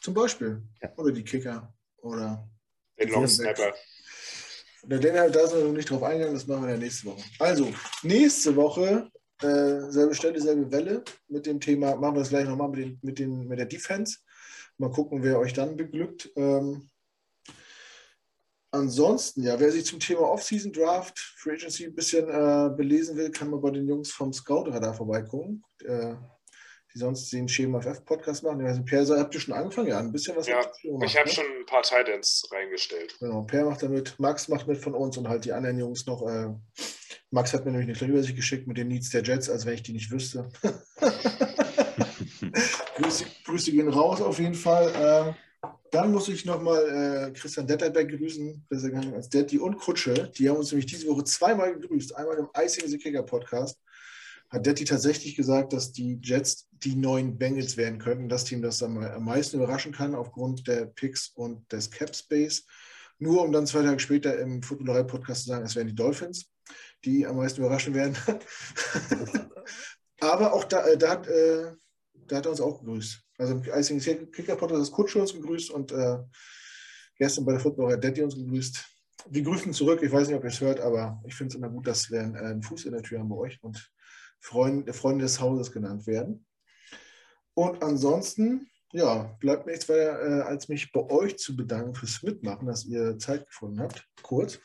zum 0.00 0.14
Beispiel. 0.14 0.62
Ja. 0.82 0.92
Oder 0.96 1.12
die 1.12 1.24
Kicker. 1.24 1.72
Oder. 1.98 2.48
Den 2.98 3.10
Long 3.10 3.26
Snapper. 3.28 3.72
Der 4.84 4.98
Daniel, 4.98 5.30
da 5.30 5.46
sind 5.46 5.58
wir 5.58 5.66
noch 5.66 5.72
nicht 5.72 5.90
drauf 5.90 6.02
eingegangen, 6.02 6.34
das 6.34 6.46
machen 6.46 6.62
wir 6.64 6.70
dann 6.70 6.80
nächste 6.80 7.06
Woche. 7.06 7.22
Also, 7.40 7.72
nächste 8.02 8.56
Woche, 8.56 9.10
äh, 9.42 9.80
selbe 9.90 10.14
Stelle, 10.14 10.40
selbe 10.40 10.70
Welle 10.72 11.04
mit 11.28 11.46
dem 11.46 11.60
Thema, 11.60 11.96
machen 11.96 12.14
wir 12.16 12.20
das 12.20 12.28
gleich 12.30 12.46
nochmal 12.46 12.68
mit, 12.70 12.78
den, 12.80 12.98
mit, 13.02 13.18
den, 13.18 13.48
mit 13.48 13.58
der 13.58 13.66
Defense. 13.66 14.18
Mal 14.78 14.90
gucken, 14.90 15.22
wer 15.22 15.38
euch 15.40 15.52
dann 15.52 15.76
beglückt. 15.76 16.30
Ähm, 16.36 16.88
ansonsten, 18.70 19.42
ja, 19.42 19.58
wer 19.58 19.70
sich 19.72 19.86
zum 19.86 20.00
Thema 20.00 20.30
Off-Season 20.30 20.72
Draft, 20.72 21.18
Free 21.18 21.52
Agency 21.52 21.86
ein 21.86 21.94
bisschen 21.94 22.28
äh, 22.28 22.70
belesen 22.76 23.16
will, 23.16 23.30
kann 23.30 23.50
mal 23.50 23.60
bei 23.60 23.70
den 23.70 23.88
Jungs 23.88 24.10
vom 24.10 24.32
Scout-Radar 24.32 24.94
vorbeigucken. 24.94 25.64
Äh, 25.84 26.14
die 26.94 26.98
sonst 26.98 27.30
den 27.32 27.48
Schema 27.48 27.80
FF 27.80 28.04
Podcast 28.04 28.42
machen. 28.42 28.60
Ich 28.60 28.66
weiß 28.66 28.78
nicht, 28.78 28.88
Per, 28.88 29.06
habt 29.18 29.34
ihr 29.34 29.40
schon 29.40 29.54
angefangen? 29.54 29.88
Ja, 29.88 29.98
ein 29.98 30.10
bisschen 30.10 30.36
was 30.36 30.46
Ja, 30.46 30.62
schon 30.62 31.02
Ich 31.02 31.16
habe 31.18 31.28
ne? 31.28 31.34
schon 31.34 31.44
ein 31.44 31.66
paar 31.66 31.82
Titans 31.82 32.48
reingestellt. 32.50 33.16
Genau, 33.20 33.42
Per 33.42 33.64
macht 33.66 33.82
damit, 33.82 34.18
Max 34.18 34.48
macht 34.48 34.66
mit 34.66 34.78
von 34.78 34.94
uns 34.94 35.18
und 35.18 35.28
halt 35.28 35.44
die 35.44 35.52
anderen 35.52 35.78
Jungs 35.78 36.06
noch. 36.06 36.26
Äh, 36.26 36.48
Max 37.30 37.52
hat 37.52 37.66
mir 37.66 37.72
nämlich 37.72 37.88
eine 37.88 37.96
kleine 37.96 38.14
Übersicht 38.14 38.36
geschickt 38.36 38.66
mit 38.66 38.78
den 38.78 38.88
Needs 38.88 39.10
der 39.10 39.22
Jets, 39.22 39.50
als 39.50 39.66
wenn 39.66 39.74
ich 39.74 39.82
die 39.82 39.92
nicht 39.92 40.10
wüsste. 40.10 40.48
Grüße, 42.96 43.26
Grüße 43.44 43.70
gehen 43.72 43.88
raus 43.88 44.20
auf 44.22 44.38
jeden 44.38 44.54
Fall. 44.54 45.34
Äh, 45.36 45.47
dann 45.90 46.12
muss 46.12 46.28
ich 46.28 46.44
nochmal 46.44 47.28
äh, 47.28 47.32
Christian 47.32 47.66
Detterberg 47.66 48.08
grüßen, 48.08 48.66
besser 48.68 48.90
gegangen 48.90 49.14
als 49.14 49.28
Detti 49.28 49.58
und 49.58 49.78
Kutsche. 49.78 50.30
Die 50.36 50.48
haben 50.48 50.56
uns 50.56 50.70
nämlich 50.70 50.86
diese 50.86 51.08
Woche 51.08 51.24
zweimal 51.24 51.78
gegrüßt. 51.78 52.14
Einmal 52.16 52.38
im 52.38 52.48
Icing 52.56 52.98
Kicker 52.98 53.22
Podcast 53.22 53.78
hat 54.50 54.64
Detti 54.64 54.84
tatsächlich 54.84 55.36
gesagt, 55.36 55.72
dass 55.72 55.92
die 55.92 56.18
Jets 56.22 56.68
die 56.72 56.96
neuen 56.96 57.36
Bengals 57.38 57.76
werden 57.76 57.98
könnten. 57.98 58.28
Das 58.28 58.44
Team, 58.44 58.62
das 58.62 58.82
am 58.82 59.24
meisten 59.24 59.56
überraschen 59.56 59.92
kann 59.92 60.14
aufgrund 60.14 60.66
der 60.66 60.86
Picks 60.86 61.28
und 61.34 61.70
des 61.72 61.90
Cap 61.90 62.14
Space. 62.14 62.64
Nur 63.18 63.42
um 63.42 63.52
dann 63.52 63.66
zwei 63.66 63.82
Tage 63.82 63.98
später 63.98 64.38
im 64.38 64.62
Footballerei-Podcast 64.62 65.42
zu 65.42 65.48
sagen, 65.48 65.64
es 65.64 65.74
wären 65.74 65.88
die 65.88 65.94
Dolphins, 65.94 66.50
die 67.04 67.26
am 67.26 67.36
meisten 67.36 67.60
überraschen 67.60 67.94
werden. 67.94 68.16
Aber 70.20 70.52
auch 70.52 70.64
da, 70.64 70.86
äh, 70.86 70.96
da, 70.96 71.10
hat, 71.10 71.26
äh, 71.26 71.72
da 72.26 72.36
hat 72.36 72.46
er 72.46 72.50
uns 72.50 72.60
auch 72.60 72.80
gegrüßt. 72.80 73.27
Also 73.38 73.54
im 73.54 73.62
Icing 73.62 74.00
Kicker 74.32 74.56
Podcast 74.56 74.82
ist 74.82 74.92
Kutsche 74.92 75.20
uns 75.20 75.32
gegrüßt 75.32 75.70
und 75.70 75.92
äh, 75.92 76.18
gestern 77.16 77.44
bei 77.44 77.52
der 77.52 77.60
Footballer 77.60 77.96
Detti 77.96 78.22
uns 78.22 78.34
gegrüßt. 78.34 78.84
Wir 79.30 79.42
grüßen 79.42 79.72
zurück. 79.72 80.02
Ich 80.02 80.12
weiß 80.12 80.28
nicht, 80.28 80.36
ob 80.36 80.42
ihr 80.42 80.48
es 80.48 80.60
hört, 80.60 80.80
aber 80.80 81.22
ich 81.24 81.34
finde 81.34 81.52
es 81.52 81.54
immer 81.54 81.68
gut, 81.68 81.86
dass 81.86 82.10
wir 82.10 82.20
einen, 82.20 82.34
äh, 82.34 82.38
einen 82.38 82.62
Fuß 82.62 82.84
in 82.86 82.92
der 82.92 83.02
Tür 83.02 83.20
haben 83.20 83.28
bei 83.28 83.36
euch 83.36 83.62
und 83.62 83.90
Freunde, 84.40 84.92
Freunde 84.92 85.22
des 85.22 85.40
Hauses 85.40 85.70
genannt 85.70 86.06
werden. 86.06 86.46
Und 87.54 87.82
ansonsten, 87.82 88.70
ja, 88.92 89.36
bleibt 89.40 89.66
mir 89.66 89.72
nichts 89.72 89.88
weiter, 89.88 90.20
äh, 90.20 90.42
als 90.42 90.68
mich 90.68 90.92
bei 90.92 91.00
euch 91.08 91.38
zu 91.38 91.56
bedanken 91.56 91.94
fürs 91.94 92.22
Mitmachen, 92.22 92.66
dass 92.66 92.84
ihr 92.84 93.18
Zeit 93.18 93.46
gefunden 93.46 93.80
habt. 93.80 94.04
Kurz. 94.22 94.58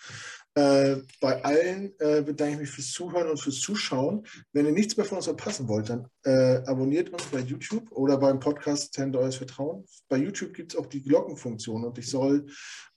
Äh, 0.55 0.97
bei 1.19 1.43
allen 1.43 1.99
äh, 1.99 2.21
bedanke 2.21 2.53
ich 2.53 2.59
mich 2.59 2.69
fürs 2.69 2.91
Zuhören 2.91 3.27
und 3.27 3.39
fürs 3.39 3.59
Zuschauen. 3.59 4.27
Wenn 4.51 4.67
ihr 4.67 4.71
nichts 4.71 4.95
mehr 4.95 5.05
von 5.05 5.17
uns 5.17 5.25
verpassen 5.25 5.67
wollt, 5.67 5.89
dann 5.89 6.07
äh, 6.25 6.61
abonniert 6.67 7.09
uns 7.09 7.23
bei 7.25 7.39
YouTube 7.39 7.91
oder 7.91 8.17
beim 8.17 8.39
Podcast 8.39 8.93
Tender 8.93 9.19
Eures 9.19 9.37
Vertrauen. 9.37 9.83
Bei 10.09 10.17
YouTube 10.17 10.53
gibt 10.53 10.73
es 10.73 10.79
auch 10.79 10.85
die 10.85 11.01
Glockenfunktion 11.01 11.83
und 11.83 11.97
ich 11.97 12.07
soll 12.07 12.45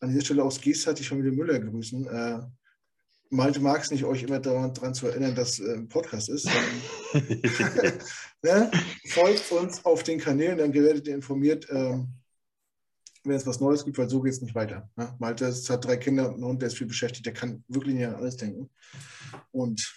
an 0.00 0.10
dieser 0.10 0.24
Stelle 0.26 0.44
aus 0.44 0.60
gegenseitig 0.60 1.08
Familie 1.08 1.32
Müller 1.32 1.58
grüßen. 1.58 2.06
Äh, 2.06 2.40
Malte 3.30 3.60
mag 3.60 3.82
es 3.82 3.90
nicht, 3.90 4.04
euch 4.04 4.22
immer 4.22 4.38
daran, 4.38 4.74
daran 4.74 4.94
zu 4.94 5.06
erinnern, 5.06 5.34
dass 5.34 5.58
äh, 5.58 5.76
ein 5.76 5.88
Podcast 5.88 6.28
ist. 6.28 6.48
ne? 8.42 8.70
Folgt 9.08 9.50
uns 9.50 9.82
auf 9.82 10.02
den 10.02 10.20
Kanälen, 10.20 10.58
dann 10.58 10.74
werdet 10.74 11.08
ihr 11.08 11.14
informiert, 11.14 11.66
ähm, 11.70 12.08
wenn 13.28 13.36
es 13.36 13.46
was 13.46 13.60
Neues 13.60 13.84
gibt, 13.84 13.98
weil 13.98 14.08
so 14.08 14.20
geht 14.20 14.32
es 14.32 14.40
nicht 14.40 14.54
weiter. 14.54 14.88
Ne? 14.96 15.14
Malte 15.18 15.46
ist, 15.46 15.68
hat 15.70 15.84
drei 15.84 15.96
Kinder 15.96 16.28
und 16.28 16.34
einen 16.34 16.44
Hund, 16.44 16.62
der 16.62 16.68
ist 16.68 16.78
viel 16.78 16.86
beschäftigt, 16.86 17.26
der 17.26 17.32
kann 17.32 17.64
wirklich 17.68 17.94
nicht 17.94 18.06
an 18.06 18.16
alles 18.16 18.36
denken. 18.36 18.70
Und 19.50 19.94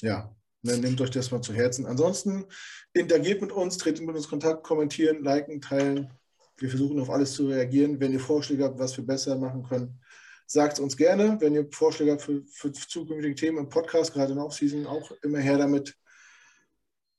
ja, 0.00 0.34
ne, 0.62 0.78
nehmt 0.78 1.00
euch 1.00 1.10
das 1.10 1.30
mal 1.30 1.40
zu 1.40 1.52
Herzen. 1.52 1.86
Ansonsten 1.86 2.44
interagiert 2.92 3.40
mit 3.40 3.52
uns, 3.52 3.78
tretet 3.78 4.04
mit 4.04 4.16
uns 4.16 4.28
Kontakt, 4.28 4.62
kommentieren, 4.62 5.22
liken, 5.22 5.60
teilen. 5.60 6.10
Wir 6.56 6.68
versuchen 6.68 7.00
auf 7.00 7.10
alles 7.10 7.32
zu 7.32 7.48
reagieren. 7.48 7.98
Wenn 8.00 8.12
ihr 8.12 8.20
Vorschläge 8.20 8.64
habt, 8.64 8.78
was 8.78 8.96
wir 8.96 9.04
besser 9.04 9.36
machen 9.36 9.62
können, 9.64 10.00
sagt 10.46 10.74
es 10.74 10.80
uns 10.80 10.96
gerne. 10.96 11.36
Wenn 11.40 11.54
ihr 11.54 11.68
Vorschläge 11.70 12.12
habt 12.12 12.22
für, 12.22 12.42
für 12.46 12.72
zukünftige 12.72 13.34
Themen 13.34 13.58
im 13.58 13.68
Podcast, 13.68 14.12
gerade 14.12 14.32
in 14.32 14.38
Offseason, 14.38 14.86
auch 14.86 15.10
immer 15.22 15.38
her 15.38 15.58
damit. 15.58 15.96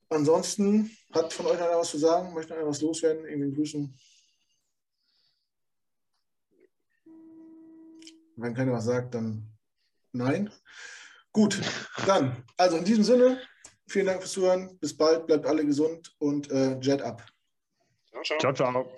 Ansonsten 0.08 0.90
hat 1.12 1.32
von 1.32 1.46
euch 1.46 1.60
einer 1.60 1.78
was 1.78 1.90
zu 1.90 1.98
sagen, 1.98 2.32
möchte 2.32 2.54
einer 2.54 2.66
was 2.66 2.80
loswerden, 2.80 3.26
irgendwie 3.26 3.52
grüßen. 3.52 3.92
Wenn 8.36 8.54
keiner 8.54 8.72
was 8.72 8.84
sagt, 8.84 9.14
dann 9.14 9.50
nein. 10.12 10.50
Gut, 11.32 11.60
dann, 12.06 12.44
also 12.56 12.76
in 12.76 12.84
diesem 12.84 13.04
Sinne, 13.04 13.40
vielen 13.88 14.06
Dank 14.06 14.20
fürs 14.20 14.32
Zuhören. 14.32 14.78
Bis 14.78 14.96
bald, 14.96 15.26
bleibt 15.26 15.46
alle 15.46 15.64
gesund 15.64 16.14
und 16.18 16.50
äh, 16.50 16.78
Jet 16.80 17.02
ab. 17.02 17.26
Ciao, 18.10 18.22
ciao. 18.22 18.38
ciao, 18.38 18.52
ciao. 18.54 18.96